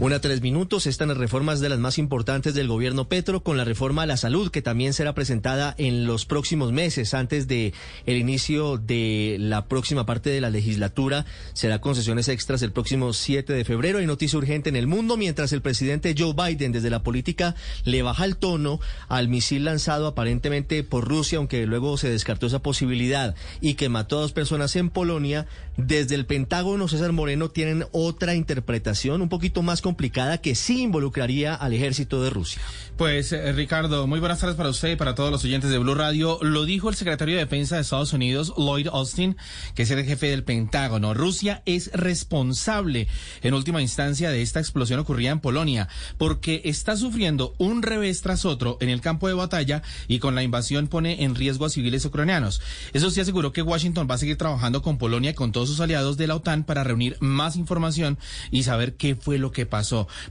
Una 0.00 0.20
tres 0.20 0.42
minutos, 0.42 0.86
están 0.86 1.08
las 1.08 1.16
reformas 1.16 1.58
de 1.58 1.68
las 1.68 1.80
más 1.80 1.98
importantes 1.98 2.54
del 2.54 2.68
gobierno 2.68 3.08
Petro 3.08 3.42
con 3.42 3.56
la 3.56 3.64
reforma 3.64 4.02
a 4.02 4.06
la 4.06 4.16
salud 4.16 4.48
que 4.48 4.62
también 4.62 4.92
será 4.92 5.12
presentada 5.12 5.74
en 5.76 6.06
los 6.06 6.24
próximos 6.24 6.70
meses 6.70 7.14
antes 7.14 7.48
de 7.48 7.74
el 8.06 8.16
inicio 8.16 8.76
de 8.76 9.38
la 9.40 9.66
próxima 9.66 10.06
parte 10.06 10.30
de 10.30 10.40
la 10.40 10.50
legislatura. 10.50 11.26
Será 11.52 11.80
concesiones 11.80 12.28
extras 12.28 12.62
el 12.62 12.70
próximo 12.70 13.12
7 13.12 13.52
de 13.52 13.64
febrero. 13.64 13.98
Hay 13.98 14.06
noticia 14.06 14.38
urgente 14.38 14.68
en 14.68 14.76
el 14.76 14.86
mundo 14.86 15.16
mientras 15.16 15.52
el 15.52 15.62
presidente 15.62 16.14
Joe 16.16 16.32
Biden 16.32 16.70
desde 16.70 16.90
la 16.90 17.02
política 17.02 17.56
le 17.82 18.02
baja 18.02 18.24
el 18.24 18.36
tono 18.36 18.78
al 19.08 19.26
misil 19.26 19.64
lanzado 19.64 20.06
aparentemente 20.06 20.84
por 20.84 21.08
Rusia, 21.08 21.38
aunque 21.38 21.66
luego 21.66 21.96
se 21.96 22.08
descartó 22.08 22.46
esa 22.46 22.62
posibilidad 22.62 23.34
y 23.60 23.74
que 23.74 23.88
mató 23.88 24.18
a 24.18 24.20
dos 24.20 24.32
personas 24.32 24.76
en 24.76 24.90
Polonia. 24.90 25.48
Desde 25.76 26.14
el 26.14 26.24
Pentágono, 26.24 26.86
César 26.86 27.10
Moreno 27.10 27.50
tienen 27.50 27.84
otra 27.90 28.36
interpretación 28.36 29.22
un 29.22 29.28
poquito 29.28 29.62
más 29.62 29.82
complicada 29.88 30.36
que 30.36 30.54
sí 30.54 30.82
involucraría 30.82 31.54
al 31.54 31.72
ejército 31.72 32.22
de 32.22 32.28
Rusia. 32.28 32.60
Pues 32.98 33.32
eh, 33.32 33.52
Ricardo, 33.52 34.06
muy 34.06 34.20
buenas 34.20 34.40
tardes 34.40 34.56
para 34.56 34.68
usted 34.68 34.90
y 34.90 34.96
para 34.96 35.14
todos 35.14 35.30
los 35.30 35.42
oyentes 35.44 35.70
de 35.70 35.78
Blue 35.78 35.94
Radio. 35.94 36.38
Lo 36.42 36.66
dijo 36.66 36.90
el 36.90 36.94
secretario 36.94 37.36
de 37.36 37.44
Defensa 37.44 37.76
de 37.76 37.82
Estados 37.82 38.12
Unidos, 38.12 38.52
Lloyd 38.58 38.88
Austin, 38.88 39.38
que 39.74 39.84
es 39.84 39.90
el 39.90 40.04
jefe 40.04 40.26
del 40.26 40.44
Pentágono. 40.44 41.14
Rusia 41.14 41.62
es 41.64 41.90
responsable 41.94 43.08
en 43.40 43.54
última 43.54 43.80
instancia 43.80 44.30
de 44.30 44.42
esta 44.42 44.60
explosión 44.60 45.00
ocurrida 45.00 45.30
en 45.30 45.40
Polonia, 45.40 45.88
porque 46.18 46.60
está 46.64 46.98
sufriendo 46.98 47.54
un 47.56 47.82
revés 47.82 48.20
tras 48.20 48.44
otro 48.44 48.76
en 48.82 48.90
el 48.90 49.00
campo 49.00 49.28
de 49.28 49.34
batalla 49.34 49.82
y 50.06 50.18
con 50.18 50.34
la 50.34 50.42
invasión 50.42 50.88
pone 50.88 51.22
en 51.22 51.34
riesgo 51.34 51.64
a 51.64 51.70
civiles 51.70 52.04
ucranianos. 52.04 52.60
Eso 52.92 53.10
sí 53.10 53.22
aseguró 53.22 53.54
que 53.54 53.62
Washington 53.62 54.06
va 54.10 54.16
a 54.16 54.18
seguir 54.18 54.36
trabajando 54.36 54.82
con 54.82 54.98
Polonia 54.98 55.30
y 55.30 55.34
con 55.34 55.52
todos 55.52 55.70
sus 55.70 55.80
aliados 55.80 56.18
de 56.18 56.26
la 56.26 56.34
OTAN 56.34 56.64
para 56.64 56.84
reunir 56.84 57.16
más 57.20 57.56
información 57.56 58.18
y 58.50 58.64
saber 58.64 58.96
qué 58.96 59.14
fue 59.14 59.38
lo 59.38 59.50
que 59.50 59.64
pasó 59.64 59.77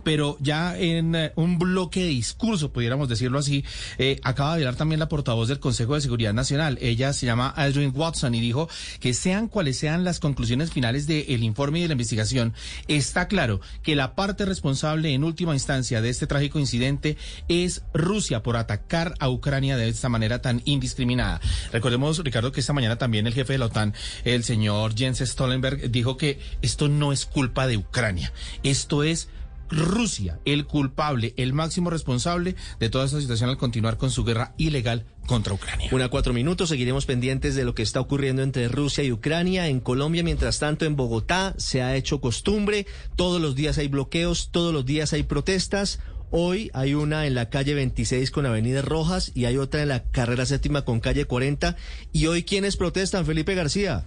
Pero 0.04 0.38
ya 0.40 0.78
en 0.78 1.16
eh, 1.16 1.32
un 1.36 1.60
bloque 1.60 2.02
de 2.02 2.08
discurso, 2.08 2.72
pudiéramos 2.72 3.10
decirlo 3.10 3.40
así, 3.40 3.64
eh, 3.98 4.20
acaba 4.24 4.56
de 4.56 4.64
hablar 4.64 4.76
también 4.76 5.00
la 5.00 5.10
portavoz 5.10 5.48
del 5.48 5.60
Consejo 5.60 5.96
de 5.96 6.02
Seguridad 6.02 6.34
Nacional. 6.34 6.78
Ella 6.82 7.14
se 7.14 7.26
llama 7.26 7.50
Aldrin 7.50 7.92
Watson 7.96 8.36
y 8.36 8.42
dijo 8.42 8.70
que 9.00 9.14
sean 9.14 9.48
cuales 9.48 9.78
sean 9.78 10.04
las 10.04 10.20
conclusiones 10.20 10.72
finales 10.72 11.08
del 11.08 11.44
informe 11.44 11.80
y 11.80 11.82
de 11.84 11.88
la 11.90 11.94
investigación, 11.94 12.54
está 12.88 13.28
claro 13.28 13.62
que 13.84 13.96
la 13.96 14.16
parte 14.16 14.46
responsable 14.46 15.14
en 15.14 15.24
última 15.24 15.54
instancia 15.54 16.02
de 16.02 16.10
este 16.10 16.28
trágico 16.28 16.60
incidente 16.60 17.18
es 17.48 17.84
Rusia 17.94 18.44
por 18.44 18.58
atacar 18.58 19.14
a 19.20 19.30
Ucrania 19.30 19.78
de 19.78 19.90
esta 19.90 20.10
manera 20.10 20.42
tan 20.42 20.62
indiscriminada. 20.66 21.40
Recordemos, 21.72 22.24
Ricardo, 22.24 22.52
que 22.52 22.60
esta 22.60 22.74
mañana 22.74 22.98
también 22.98 23.28
el 23.28 23.34
jefe 23.34 23.54
de 23.54 23.60
la 23.60 23.68
OTAN, 23.68 23.94
el 24.24 24.44
señor 24.44 24.96
Jens 24.96 25.20
Stoltenberg, 25.20 25.92
dijo 25.92 26.18
que 26.18 26.40
esto 26.62 26.88
no 26.88 27.12
es 27.12 27.26
culpa 27.26 27.68
de 27.68 27.78
Ucrania, 27.78 28.32
esto 28.64 29.04
es 29.04 29.30
Rusia, 29.70 30.40
el 30.46 30.66
culpable, 30.66 31.34
el 31.38 31.54
máximo 31.54 31.90
responsable 31.90 32.56
de 32.80 32.90
toda 32.90 33.06
esta 33.06 33.20
situación 33.20 33.50
al 33.50 33.58
continuar 33.58 33.98
con 33.98 34.12
su 34.12 34.24
guerra 34.24 34.54
ilegal 34.58 35.06
contra 35.26 35.54
Ucrania. 35.54 35.90
Una 35.92 36.10
cuatro 36.10 36.34
minutos, 36.34 36.70
seguiremos 36.70 37.06
pendientes 37.06 37.56
de 37.56 37.66
lo 37.66 37.76
que 37.76 37.84
está 37.84 38.00
ocurriendo 38.00 38.42
entre 38.42 38.68
Rusia 38.70 39.04
y 39.04 39.12
Ucrania. 39.12 39.68
En 39.68 39.80
Colombia, 39.80 40.24
mientras 40.24 40.60
tanto, 40.60 40.86
en 40.86 40.96
Bogotá 40.96 41.54
se 41.58 41.82
ha 41.82 41.96
hecho 41.96 42.22
costumbre, 42.22 42.88
todos 43.16 43.42
los 43.42 43.56
días 43.56 43.78
hay 43.78 43.88
bloqueos, 43.88 44.50
todos 44.52 44.74
los 44.74 44.86
días 44.86 45.14
hay 45.14 45.24
protestas. 45.24 46.00
Hoy 46.30 46.70
hay 46.74 46.94
una 46.94 47.26
en 47.26 47.36
la 47.36 47.50
calle 47.50 47.74
26 47.74 48.32
con 48.32 48.46
Avenida 48.46 48.82
Rojas 48.82 49.32
y 49.34 49.46
hay 49.46 49.58
otra 49.58 49.82
en 49.82 49.90
la 49.90 50.04
carrera 50.04 50.46
séptima 50.46 50.84
con 50.84 51.00
calle 51.00 51.26
40. 51.26 51.78
¿Y 52.12 52.28
hoy 52.28 52.44
quiénes 52.44 52.76
protestan, 52.76 53.26
Felipe 53.26 53.56
García? 53.56 54.06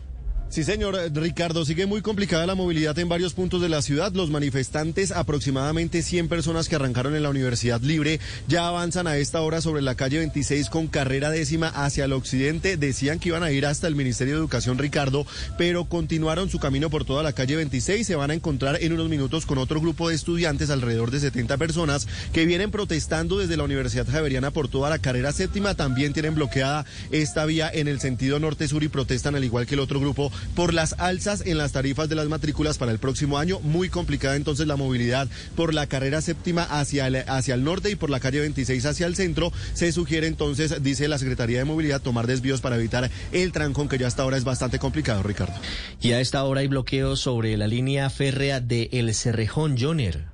Sí, 0.51 0.65
señor 0.65 0.99
Ricardo, 1.15 1.65
sigue 1.65 1.87
muy 1.87 2.03
complicada 2.03 2.45
la 2.45 2.57
movilidad 2.57 2.99
en 2.99 3.09
varios 3.09 3.35
puntos 3.35 3.63
de 3.63 3.69
la 3.69 3.83
ciudad. 3.83 4.13
Los 4.13 4.31
manifestantes, 4.31 5.13
aproximadamente 5.13 6.03
100 6.03 6.27
personas 6.27 6.69
que 6.69 6.75
arrancaron 6.75 7.15
en 7.15 7.23
la 7.23 7.31
Universidad 7.31 7.81
Libre, 7.83 8.19
ya 8.49 8.67
avanzan 8.67 9.07
a 9.07 9.17
esta 9.17 9.43
hora 9.43 9.61
sobre 9.61 9.81
la 9.81 9.95
calle 9.95 10.19
26 10.19 10.69
con 10.69 10.89
carrera 10.89 11.31
décima 11.31 11.69
hacia 11.69 12.07
el 12.07 12.13
occidente. 12.13 12.77
Decían 12.77 13.21
que 13.21 13.29
iban 13.29 13.45
a 13.45 13.53
ir 13.53 13.65
hasta 13.65 13.87
el 13.87 13.95
Ministerio 13.95 14.35
de 14.35 14.41
Educación, 14.41 14.77
Ricardo, 14.77 15.25
pero 15.57 15.85
continuaron 15.85 16.51
su 16.51 16.59
camino 16.59 16.91
por 16.91 17.05
toda 17.05 17.23
la 17.23 17.33
calle 17.33 17.55
26. 17.55 18.05
Se 18.05 18.17
van 18.17 18.33
a 18.33 18.35
encontrar 18.35 18.83
en 18.83 18.93
unos 18.93 19.09
minutos 19.09 19.47
con 19.47 19.59
otro 19.59 19.81
grupo 19.81 20.09
de 20.09 20.17
estudiantes, 20.17 20.71
alrededor 20.71 21.13
de 21.13 21.21
70 21.21 21.59
personas, 21.59 22.09
que 22.33 22.45
vienen 22.45 22.73
protestando 22.73 23.39
desde 23.39 23.57
la 23.57 23.63
Universidad 23.63 24.09
Javeriana 24.11 24.51
por 24.51 24.67
toda 24.67 24.91
la 24.91 24.99
carrera 24.99 25.31
séptima. 25.31 25.77
También 25.77 26.13
tienen 26.13 26.35
bloqueada 26.35 26.87
esta 27.13 27.45
vía 27.45 27.71
en 27.73 27.87
el 27.87 28.01
sentido 28.01 28.41
norte-sur 28.41 28.83
y 28.83 28.89
protestan 28.89 29.37
al 29.37 29.45
igual 29.45 29.69
que 29.69 29.75
el 29.75 29.81
otro 29.81 30.01
grupo 30.01 30.33
por 30.55 30.75
las 30.75 30.95
alzas 30.99 31.43
en 31.47 31.59
las 31.59 31.73
tarifas 31.73 32.09
de 32.09 32.15
las 32.15 32.29
matrículas 32.29 32.79
para 32.79 32.93
el 32.93 32.99
próximo 32.99 33.39
año. 33.39 33.61
Muy 33.61 33.89
complicada 33.89 34.37
entonces 34.37 34.67
la 34.67 34.77
movilidad 34.77 35.29
por 35.57 35.75
la 35.75 35.87
carrera 35.87 36.21
séptima 36.21 36.63
hacia 36.63 37.07
el, 37.07 37.17
hacia 37.17 37.55
el 37.55 37.65
norte 37.65 37.91
y 37.91 37.97
por 37.97 38.11
la 38.11 38.21
calle 38.21 38.41
26 38.41 38.87
hacia 38.87 39.07
el 39.07 39.17
centro. 39.17 39.53
Se 39.75 39.93
sugiere 39.93 40.27
entonces, 40.27 40.83
dice 40.83 41.09
la 41.09 41.19
Secretaría 41.19 41.59
de 41.59 41.65
Movilidad, 41.65 42.01
tomar 42.01 42.27
desvíos 42.27 42.61
para 42.61 42.77
evitar 42.77 43.11
el 43.33 43.53
trancón 43.53 43.89
que 43.89 43.99
ya 43.99 44.07
hasta 44.07 44.23
ahora 44.23 44.37
es 44.37 44.45
bastante 44.45 44.79
complicado, 44.79 45.23
Ricardo. 45.23 45.55
Y 46.01 46.13
a 46.13 46.21
esta 46.21 46.45
hora 46.45 46.61
hay 46.61 46.69
bloqueos 46.69 47.21
sobre 47.21 47.57
la 47.57 47.67
línea 47.67 48.11
férrea 48.11 48.61
de 48.61 48.89
El 48.93 49.15
Cerrejón 49.15 49.77
Joner. 49.79 50.30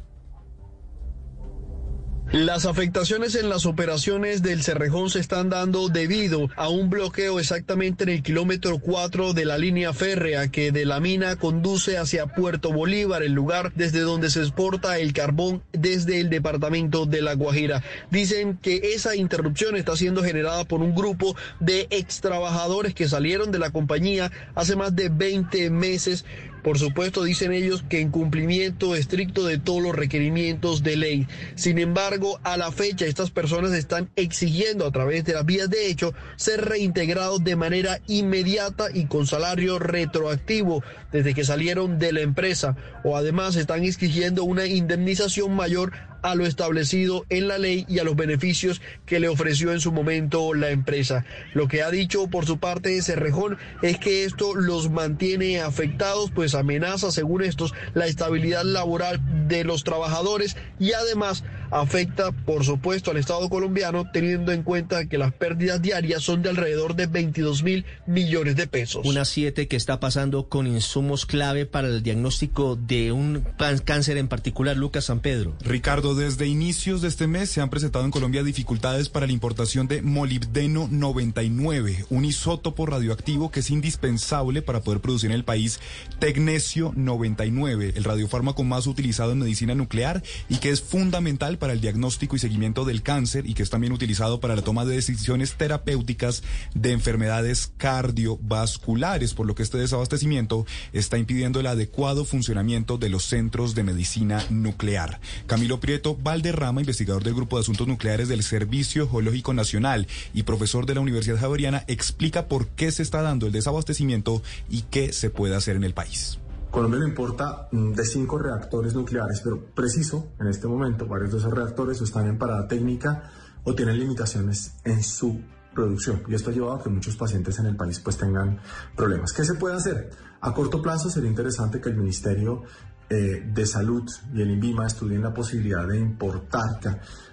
Las 2.33 2.67
afectaciones 2.67 3.37
en 3.37 3.49
las 3.49 3.67
operaciones 3.67 4.43
del 4.43 4.65
Cerrejón 4.65 5.11
se 5.11 5.21
están 5.21 5.49
dando 5.49 5.89
debido 5.89 6.51
a 6.57 6.69
un 6.69 6.91
bloqueo 6.91 7.39
exactamente 7.39 8.03
en 8.03 8.11
el 8.11 8.23
kilómetro 8.25 8.81
4 8.81 9.33
de 9.33 9.45
la 9.45 9.59
línea 9.59 9.93
férrea 9.93 10.49
que 10.49 10.73
de 10.73 10.85
la 10.87 10.99
mina 10.99 11.37
conduce 11.37 11.99
hacia 11.99 12.27
Puerto 12.27 12.73
Bolívar, 12.73 13.23
el 13.23 13.33
lugar 13.33 13.73
desde 13.77 14.01
donde 14.01 14.29
se 14.29 14.41
exporta 14.41 14.99
el 14.99 15.13
carbón 15.13 15.63
desde 15.73 16.19
el 16.19 16.29
departamento 16.29 17.07
de 17.07 17.23
La 17.23 17.35
Guajira. 17.35 17.85
Dicen 18.11 18.59
que 18.61 18.95
esa 18.95 19.15
interrupción 19.15 19.77
está 19.77 19.95
siendo 19.97 20.25
generada 20.25 20.65
por 20.65 20.83
un 20.83 20.97
grupo 20.97 21.37
de 21.61 21.87
extrabajadores 21.91 22.93
que 22.93 23.09
salieron 23.09 23.53
de 23.53 23.61
la 23.61 23.71
compañía 23.71 24.33
hace 24.57 24.75
más 24.75 24.97
de 24.97 25.11
20 25.11 25.71
meses 25.71 26.25
por 26.67 26.81
supuesto, 26.81 27.23
dicen 27.23 27.53
ellos 27.53 27.85
que 27.89 28.01
en 28.01 28.11
cumplimiento 28.11 28.97
estricto 28.97 29.47
de 29.47 29.57
todos 29.57 29.81
los 29.81 29.95
requerimientos 29.95 30.83
de 30.83 30.97
ley. 30.97 31.29
Sin 31.55 31.79
embargo, 31.79 32.41
a 32.43 32.57
la 32.57 32.73
fecha, 32.73 33.07
estas 33.07 33.31
personas 33.31 33.73
están 33.73 34.11
exigiendo 34.17 34.85
a 34.85 34.91
través 34.91 35.25
de 35.25 35.35
las 35.35 35.47
vías 35.47 35.71
de 35.71 35.87
hecho 35.87 36.13
ser 36.35 36.65
reintegrados 36.65 37.45
de 37.45 37.55
manera 37.55 38.01
inmediata 38.09 38.87
y 38.93 39.07
con 39.07 39.29
salario 39.29 39.79
retroactivo 39.79 40.83
desde 41.13 41.35
que 41.35 41.45
salieron 41.45 42.01
de 42.01 42.13
la 42.13 42.23
empresa. 42.23 42.77
O 43.05 43.17
además 43.17 43.55
están 43.55 43.85
exigiendo 43.85 44.43
una 44.43 44.67
indemnización 44.67 45.55
mayor 45.55 45.93
a 46.23 46.35
lo 46.35 46.47
establecido 46.47 47.25
en 47.29 47.49
la 47.49 47.59
ley 47.59 47.85
y 47.89 47.99
a 47.99 48.05
los 48.05 48.17
beneficios 48.17 48.81
que 49.05 49.21
le 49.21 49.29
ofreció 49.29 49.73
en 49.73 49.81
su 49.81 49.93
momento 49.93 50.55
la 50.55 50.71
empresa. 50.71 51.25
Lo 51.55 51.69
que 51.69 51.83
ha 51.83 51.91
dicho 51.91 52.29
por 52.29 52.47
su 52.47 52.59
parte 52.59 53.01
Cerrejón 53.03 53.59
es 53.83 53.99
que 53.99 54.25
esto 54.25 54.55
los 54.55 54.91
mantiene 54.91 55.61
afectados, 55.61 56.31
pues 56.35 56.55
amenaza, 56.55 57.11
según 57.11 57.43
estos, 57.43 57.75
la 57.95 58.07
estabilidad 58.07 58.65
laboral 58.65 59.21
de 59.49 59.65
los 59.65 59.85
trabajadores 59.85 60.57
y 60.79 60.93
además 60.93 61.45
afecta, 61.71 62.33
por 62.33 62.65
supuesto, 62.65 63.11
al 63.11 63.17
Estado 63.17 63.49
colombiano, 63.49 64.11
teniendo 64.13 64.53
en 64.53 64.63
cuenta 64.63 65.07
que 65.07 65.19
las 65.19 65.33
pérdidas 65.33 65.83
diarias 65.83 66.23
son 66.23 66.43
de 66.43 66.51
alrededor 66.51 66.95
de 66.95 67.07
22 67.07 67.63
mil 67.63 67.85
millones 68.07 68.57
de 68.57 68.67
pesos. 68.67 69.07
Una 69.07 69.25
siete 69.25 69.69
que 69.69 69.77
está 69.77 70.01
pasando 70.01 70.49
con 70.49 70.67
insumos 70.67 71.27
clave 71.27 71.67
para 71.67 71.89
el 71.89 72.03
diagnóstico 72.03 72.77
de 72.77 73.13
un 73.13 73.45
cáncer 73.85 74.17
en 74.17 74.29
particular, 74.29 74.77
Lucas 74.77 75.07
San 75.07 75.21
Pedro. 75.21 75.57
Ricardo, 75.61 76.06
desde 76.15 76.47
inicios 76.47 77.01
de 77.01 77.09
este 77.09 77.27
mes 77.27 77.51
se 77.51 77.61
han 77.61 77.71
presentado 77.71 78.05
en 78.05 78.11
Colombia 78.11 78.43
dificultades 78.43 79.09
para 79.09 79.27
la 79.27 79.33
importación 79.33 79.89
de 79.89 80.03
molibdeno 80.03 80.89
99, 80.91 82.07
un 82.11 82.25
isótopo 82.25 82.87
radioactivo 82.87 83.51
que 83.51 83.61
es 83.61 83.71
indispensable 83.71 84.63
para 84.63 84.83
poder 84.83 85.01
producir 85.01 85.31
en 85.31 85.37
el 85.37 85.45
país 85.45 85.81
tecnesio 86.19 86.93
99, 86.95 87.95
el 87.97 88.05
radiofármaco 88.05 88.63
más 88.63 88.87
utilizado 88.87 89.33
en 89.33 89.39
medicina 89.39 89.75
nuclear 89.75 90.23
y 90.49 90.59
que 90.59 90.71
es 90.71 90.83
fundamental 90.83 91.59
para 91.59 91.73
el 91.73 91.81
diagnóstico 91.81 92.37
y 92.37 92.39
seguimiento 92.39 92.85
del 92.85 93.03
cáncer 93.03 93.47
y 93.49 93.55
que 93.55 93.63
es 93.63 93.71
también 93.71 93.93
utilizado 93.93 94.39
para 94.39 94.55
la 94.55 94.63
toma 94.63 94.85
de 94.85 94.95
decisiones 94.95 95.55
terapéuticas 95.55 96.43
de 96.75 96.93
enfermedades 96.93 97.73
cardiovasculares, 97.79 99.35
por 99.35 99.47
lo 99.47 99.55
que 99.55 99.63
este 99.63 99.79
desabastecimiento 99.79 100.67
está 100.93 101.19
impidiendo 101.19 101.61
el 101.61 101.67
adecuado 101.67 102.25
funcionamiento 102.25 102.99
de 102.99 103.09
los 103.09 103.25
centros 103.25 103.75
de 103.75 103.83
medicina 103.83 104.45
nuclear. 104.51 105.21
Camilo 105.47 105.81
Valderrama, 106.03 106.81
investigador 106.81 107.23
del 107.23 107.35
Grupo 107.35 107.57
de 107.57 107.63
Asuntos 107.63 107.87
Nucleares 107.87 108.29
del 108.29 108.43
Servicio 108.43 109.09
Geológico 109.09 109.55
Nacional 109.55 110.07
y 110.35 110.43
profesor 110.45 110.87
de 110.87 110.95
la 110.95 111.01
Universidad 111.01 111.39
Javeriana, 111.39 111.85
explica 111.87 112.47
por 112.49 112.69
qué 112.69 112.91
se 112.93 113.03
está 113.03 113.23
dando 113.23 113.47
el 113.47 113.53
desabastecimiento 113.53 114.43
y 114.69 114.83
qué 114.83 115.13
se 115.13 115.31
puede 115.31 115.57
hacer 115.57 115.77
en 115.77 115.85
el 115.85 115.95
país. 115.95 116.39
Colombia 116.71 117.01
le 117.01 117.09
importa 117.09 117.69
mm, 117.73 117.93
de 117.93 118.05
cinco 118.05 118.39
reactores 118.39 118.95
nucleares, 118.95 119.41
pero 119.43 119.65
preciso, 119.75 120.33
en 120.39 120.49
este 120.49 120.67
momento, 120.67 121.07
varios 121.07 121.33
de 121.33 121.39
esos 121.39 121.53
reactores 121.53 122.01
están 122.03 122.27
en 122.27 122.39
parada 122.39 122.69
técnica 122.69 123.31
o 123.65 123.75
tienen 123.75 123.99
limitaciones 123.99 124.75
en 124.85 125.03
su 125.03 125.41
producción. 125.75 126.23
Y 126.29 126.35
esto 126.35 126.51
ha 126.51 126.53
llevado 126.53 126.75
a 126.75 126.83
que 126.83 126.89
muchos 126.89 127.17
pacientes 127.17 127.59
en 127.59 127.67
el 127.67 127.77
país 127.77 128.01
pues 128.01 128.17
tengan 128.17 128.61
problemas. 128.97 129.33
¿Qué 129.33 129.45
se 129.45 129.55
puede 129.55 129.77
hacer? 129.77 130.11
A 130.41 130.53
corto 130.53 130.83
plazo 130.83 131.09
sería 131.11 131.29
interesante 131.29 131.81
que 131.81 131.89
el 131.89 131.97
Ministerio 131.97 132.63
eh, 133.09 133.51
de 133.53 133.67
Salud 133.67 134.03
y 134.35 134.43
el 134.43 134.51
INVIMA 134.51 134.87
estudien 134.87 135.23
la 135.23 135.33
posibilidad 135.33 135.87
de 135.87 135.99
importar 135.99 136.81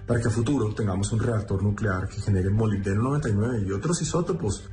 para 0.06 0.20
que 0.20 0.28
a 0.28 0.32
futuro 0.32 0.74
tengamos 0.74 1.12
un 1.12 1.20
reactor 1.20 1.64
nuclear 1.64 2.08
que 2.08 2.22
genere 2.22 2.50
molibdeno 2.50 3.04
99 3.04 3.64
y 3.68 3.72
otros 3.72 4.02
isótopos 4.02 4.70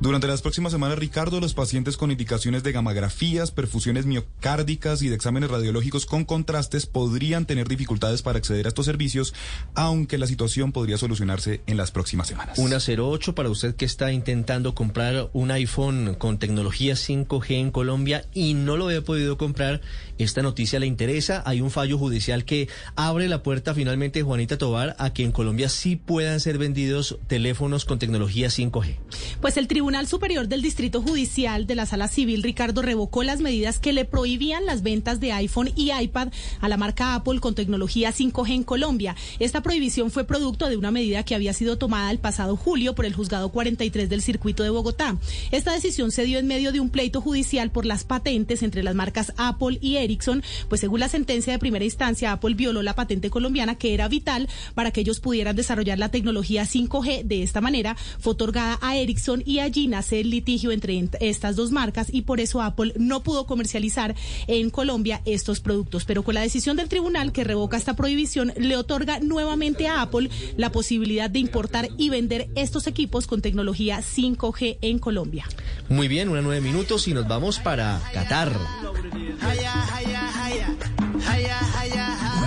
durante 0.00 0.26
las 0.26 0.42
próximas 0.42 0.72
semanas, 0.72 0.98
Ricardo, 0.98 1.40
los 1.40 1.54
pacientes 1.54 1.96
con 1.96 2.10
indicaciones 2.10 2.62
de 2.62 2.72
gamografías, 2.72 3.50
perfusiones 3.50 4.06
miocárdicas 4.06 5.02
y 5.02 5.08
de 5.08 5.14
exámenes 5.14 5.50
radiológicos 5.50 6.06
con 6.06 6.24
contrastes 6.24 6.86
podrían 6.86 7.46
tener 7.46 7.68
dificultades 7.68 8.22
para 8.22 8.38
acceder 8.38 8.66
a 8.66 8.68
estos 8.68 8.86
servicios, 8.86 9.34
aunque 9.74 10.18
la 10.18 10.26
situación 10.26 10.72
podría 10.72 10.98
solucionarse 10.98 11.62
en 11.66 11.76
las 11.76 11.90
próximas 11.90 12.28
semanas. 12.28 12.58
Una 12.58 12.78
08 12.78 13.34
para 13.34 13.48
usted 13.48 13.76
que 13.76 13.84
está 13.84 14.12
intentando 14.12 14.74
comprar 14.74 15.30
un 15.32 15.50
iPhone 15.50 16.16
con 16.18 16.38
tecnología 16.38 16.94
5G 16.94 17.52
en 17.52 17.70
Colombia 17.70 18.24
y 18.32 18.54
no 18.54 18.76
lo 18.76 18.86
había 18.86 19.02
podido 19.02 19.36
comprar. 19.38 19.80
Esta 20.18 20.42
noticia 20.42 20.78
le 20.78 20.86
interesa. 20.86 21.42
Hay 21.46 21.60
un 21.60 21.70
fallo 21.70 21.98
judicial 21.98 22.44
que 22.44 22.68
abre 22.96 23.28
la 23.28 23.42
puerta 23.42 23.74
finalmente, 23.74 24.22
Juanita 24.22 24.58
Tobar, 24.58 24.96
a 24.98 25.12
que 25.12 25.24
en 25.24 25.32
Colombia 25.32 25.68
sí 25.68 25.96
puedan 25.96 26.40
ser 26.40 26.58
vendidos 26.58 27.18
teléfonos 27.26 27.84
con 27.84 27.98
tecnología 27.98 28.48
5G. 28.48 28.96
Pues 29.40 29.56
el 29.56 29.68
Tribunal 29.84 30.06
Superior 30.06 30.48
del 30.48 30.62
Distrito 30.62 31.02
Judicial 31.02 31.66
de 31.66 31.74
la 31.74 31.84
Sala 31.84 32.08
Civil, 32.08 32.42
Ricardo, 32.42 32.80
revocó 32.80 33.22
las 33.22 33.42
medidas 33.42 33.78
que 33.78 33.92
le 33.92 34.06
prohibían 34.06 34.64
las 34.64 34.82
ventas 34.82 35.20
de 35.20 35.32
iPhone 35.32 35.72
y 35.76 35.92
iPad 35.92 36.28
a 36.62 36.70
la 36.70 36.78
marca 36.78 37.14
Apple 37.14 37.38
con 37.38 37.54
tecnología 37.54 38.10
5G 38.10 38.50
en 38.54 38.62
Colombia. 38.62 39.14
Esta 39.40 39.62
prohibición 39.62 40.10
fue 40.10 40.24
producto 40.24 40.70
de 40.70 40.78
una 40.78 40.90
medida 40.90 41.22
que 41.22 41.34
había 41.34 41.52
sido 41.52 41.76
tomada 41.76 42.10
el 42.10 42.18
pasado 42.18 42.56
julio 42.56 42.94
por 42.94 43.04
el 43.04 43.12
juzgado 43.12 43.50
43 43.50 44.08
del 44.08 44.22
circuito 44.22 44.62
de 44.62 44.70
Bogotá. 44.70 45.18
Esta 45.50 45.74
decisión 45.74 46.12
se 46.12 46.24
dio 46.24 46.38
en 46.38 46.46
medio 46.46 46.72
de 46.72 46.80
un 46.80 46.88
pleito 46.88 47.20
judicial 47.20 47.70
por 47.70 47.84
las 47.84 48.04
patentes 48.04 48.62
entre 48.62 48.82
las 48.82 48.94
marcas 48.94 49.34
Apple 49.36 49.76
y 49.82 49.96
Ericsson, 49.96 50.42
pues 50.70 50.80
según 50.80 51.00
la 51.00 51.10
sentencia 51.10 51.52
de 51.52 51.58
primera 51.58 51.84
instancia, 51.84 52.32
Apple 52.32 52.54
violó 52.54 52.80
la 52.80 52.94
patente 52.94 53.28
colombiana 53.28 53.74
que 53.74 53.92
era 53.92 54.08
vital 54.08 54.48
para 54.74 54.92
que 54.92 55.02
ellos 55.02 55.20
pudieran 55.20 55.54
desarrollar 55.54 55.98
la 55.98 56.10
tecnología 56.10 56.62
5G. 56.62 57.24
De 57.24 57.42
esta 57.42 57.60
manera, 57.60 57.98
fue 58.18 58.32
otorgada 58.32 58.78
a 58.80 58.96
Ericsson 58.96 59.42
y 59.44 59.58
a 59.58 59.73
allí 59.74 59.88
nace 59.88 60.20
el 60.20 60.30
litigio 60.30 60.70
entre 60.70 61.08
estas 61.20 61.56
dos 61.56 61.72
marcas 61.72 62.06
y 62.12 62.22
por 62.22 62.38
eso 62.38 62.62
Apple 62.62 62.92
no 62.96 63.22
pudo 63.24 63.44
comercializar 63.44 64.14
en 64.46 64.70
Colombia 64.70 65.20
estos 65.24 65.60
productos. 65.60 66.04
Pero 66.04 66.22
con 66.22 66.34
la 66.34 66.42
decisión 66.42 66.76
del 66.76 66.88
tribunal 66.88 67.32
que 67.32 67.42
revoca 67.42 67.76
esta 67.76 67.96
prohibición, 67.96 68.52
le 68.56 68.76
otorga 68.76 69.18
nuevamente 69.18 69.88
a 69.88 70.02
Apple 70.02 70.30
la 70.56 70.70
posibilidad 70.70 71.28
de 71.28 71.40
importar 71.40 71.88
y 71.96 72.08
vender 72.08 72.48
estos 72.54 72.86
equipos 72.86 73.26
con 73.26 73.42
tecnología 73.42 74.00
5G 74.00 74.78
en 74.80 75.00
Colombia. 75.00 75.44
Muy 75.88 76.06
bien, 76.06 76.28
una 76.28 76.40
nueve 76.40 76.60
minutos 76.60 77.08
y 77.08 77.14
nos 77.14 77.26
vamos 77.26 77.58
para 77.58 78.00
Qatar. 78.12 78.52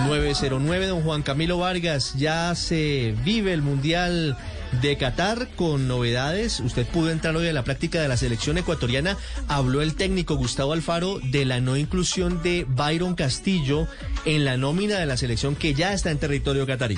909, 0.08 0.88
don 0.88 1.02
Juan 1.02 1.24
Camilo 1.24 1.58
Vargas, 1.58 2.14
ya 2.18 2.56
se 2.56 3.16
vive 3.26 3.52
el 3.52 3.62
Mundial 3.62 4.38
de 4.82 4.98
Qatar 4.98 5.50
con 5.56 5.88
novedades. 5.88 6.60
Usted 6.60 6.86
pudo 6.86 7.12
entrar 7.12 7.36
hoy 7.36 7.48
a 7.48 7.54
la 7.54 7.64
práctica 7.64 8.02
de 8.02 8.08
la 8.08 8.18
selección 8.18 8.58
ecuatoriana. 8.58 9.18
Habló 9.48 9.82
el 9.82 9.96
técnico 9.96 10.36
Gustavo 10.36 10.74
Alfaro 10.74 11.20
de 11.20 11.46
la 11.46 11.60
no 11.60 11.78
inclusión 11.78 12.42
de 12.44 12.66
Byron 12.68 13.16
Castillo 13.16 13.88
en 14.26 14.46
la 14.46 14.58
nómina 14.58 15.00
de 15.00 15.06
la 15.06 15.18
selección 15.18 15.56
que 15.56 15.74
ya 15.74 15.94
está 15.94 16.12
en 16.12 16.20
territorio 16.20 16.66
catarí. 16.66 16.98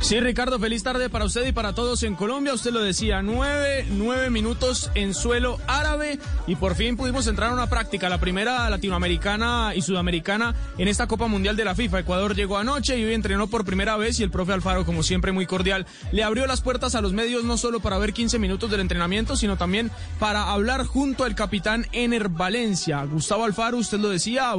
Sí, 0.00 0.18
Ricardo, 0.18 0.58
feliz 0.58 0.82
tarde 0.82 1.10
para 1.10 1.24
usted 1.24 1.46
y 1.46 1.52
para 1.52 1.74
todos 1.74 2.02
en 2.02 2.14
Colombia. 2.14 2.54
Usted 2.54 2.72
lo 2.72 2.82
decía, 2.82 3.22
nueve, 3.22 3.86
nueve 3.90 4.30
minutos 4.30 4.90
en 4.94 5.14
suelo 5.14 5.58
árabe 5.66 6.18
y 6.46 6.56
por 6.56 6.74
fin 6.74 6.96
pudimos 6.96 7.26
entrar 7.26 7.50
a 7.50 7.54
una 7.54 7.68
práctica, 7.68 8.08
la 8.08 8.18
primera 8.18 8.68
latinoamericana 8.70 9.72
y 9.74 9.82
sudamericana 9.82 10.54
en 10.78 10.88
esta 10.88 11.06
Copa 11.06 11.26
Mundial 11.26 11.56
de 11.56 11.64
la 11.64 11.74
FIFA. 11.74 12.00
Ecuador 12.00 12.34
llegó 12.34 12.58
anoche 12.58 12.98
y 12.98 13.04
hoy 13.04 13.14
entrenó 13.14 13.48
por 13.48 13.64
primera 13.64 13.96
vez 13.96 14.18
y 14.20 14.22
el 14.22 14.30
profe 14.30 14.52
Alfaro, 14.52 14.84
como 14.86 15.02
siempre, 15.02 15.32
muy 15.32 15.46
cordial, 15.46 15.86
le 16.12 16.22
abrió 16.22 16.46
las 16.46 16.60
puertas 16.60 16.94
a 16.94 17.00
los 17.00 17.12
medios 17.12 17.44
no 17.44 17.56
solo 17.56 17.80
para 17.80 17.98
ver 17.98 18.12
15 18.12 18.38
minutos 18.38 18.70
del 18.70 18.80
entrenamiento, 18.80 19.36
sino 19.36 19.56
también 19.56 19.90
para 20.18 20.50
hablar 20.50 20.84
junto 20.84 21.24
al 21.24 21.34
capitán 21.34 21.86
Ener 21.92 22.28
Valencia. 22.28 23.04
Gustavo 23.04 23.44
Alfaro, 23.44 23.76
usted 23.78 23.98
lo 23.98 24.08
decía, 24.08 24.54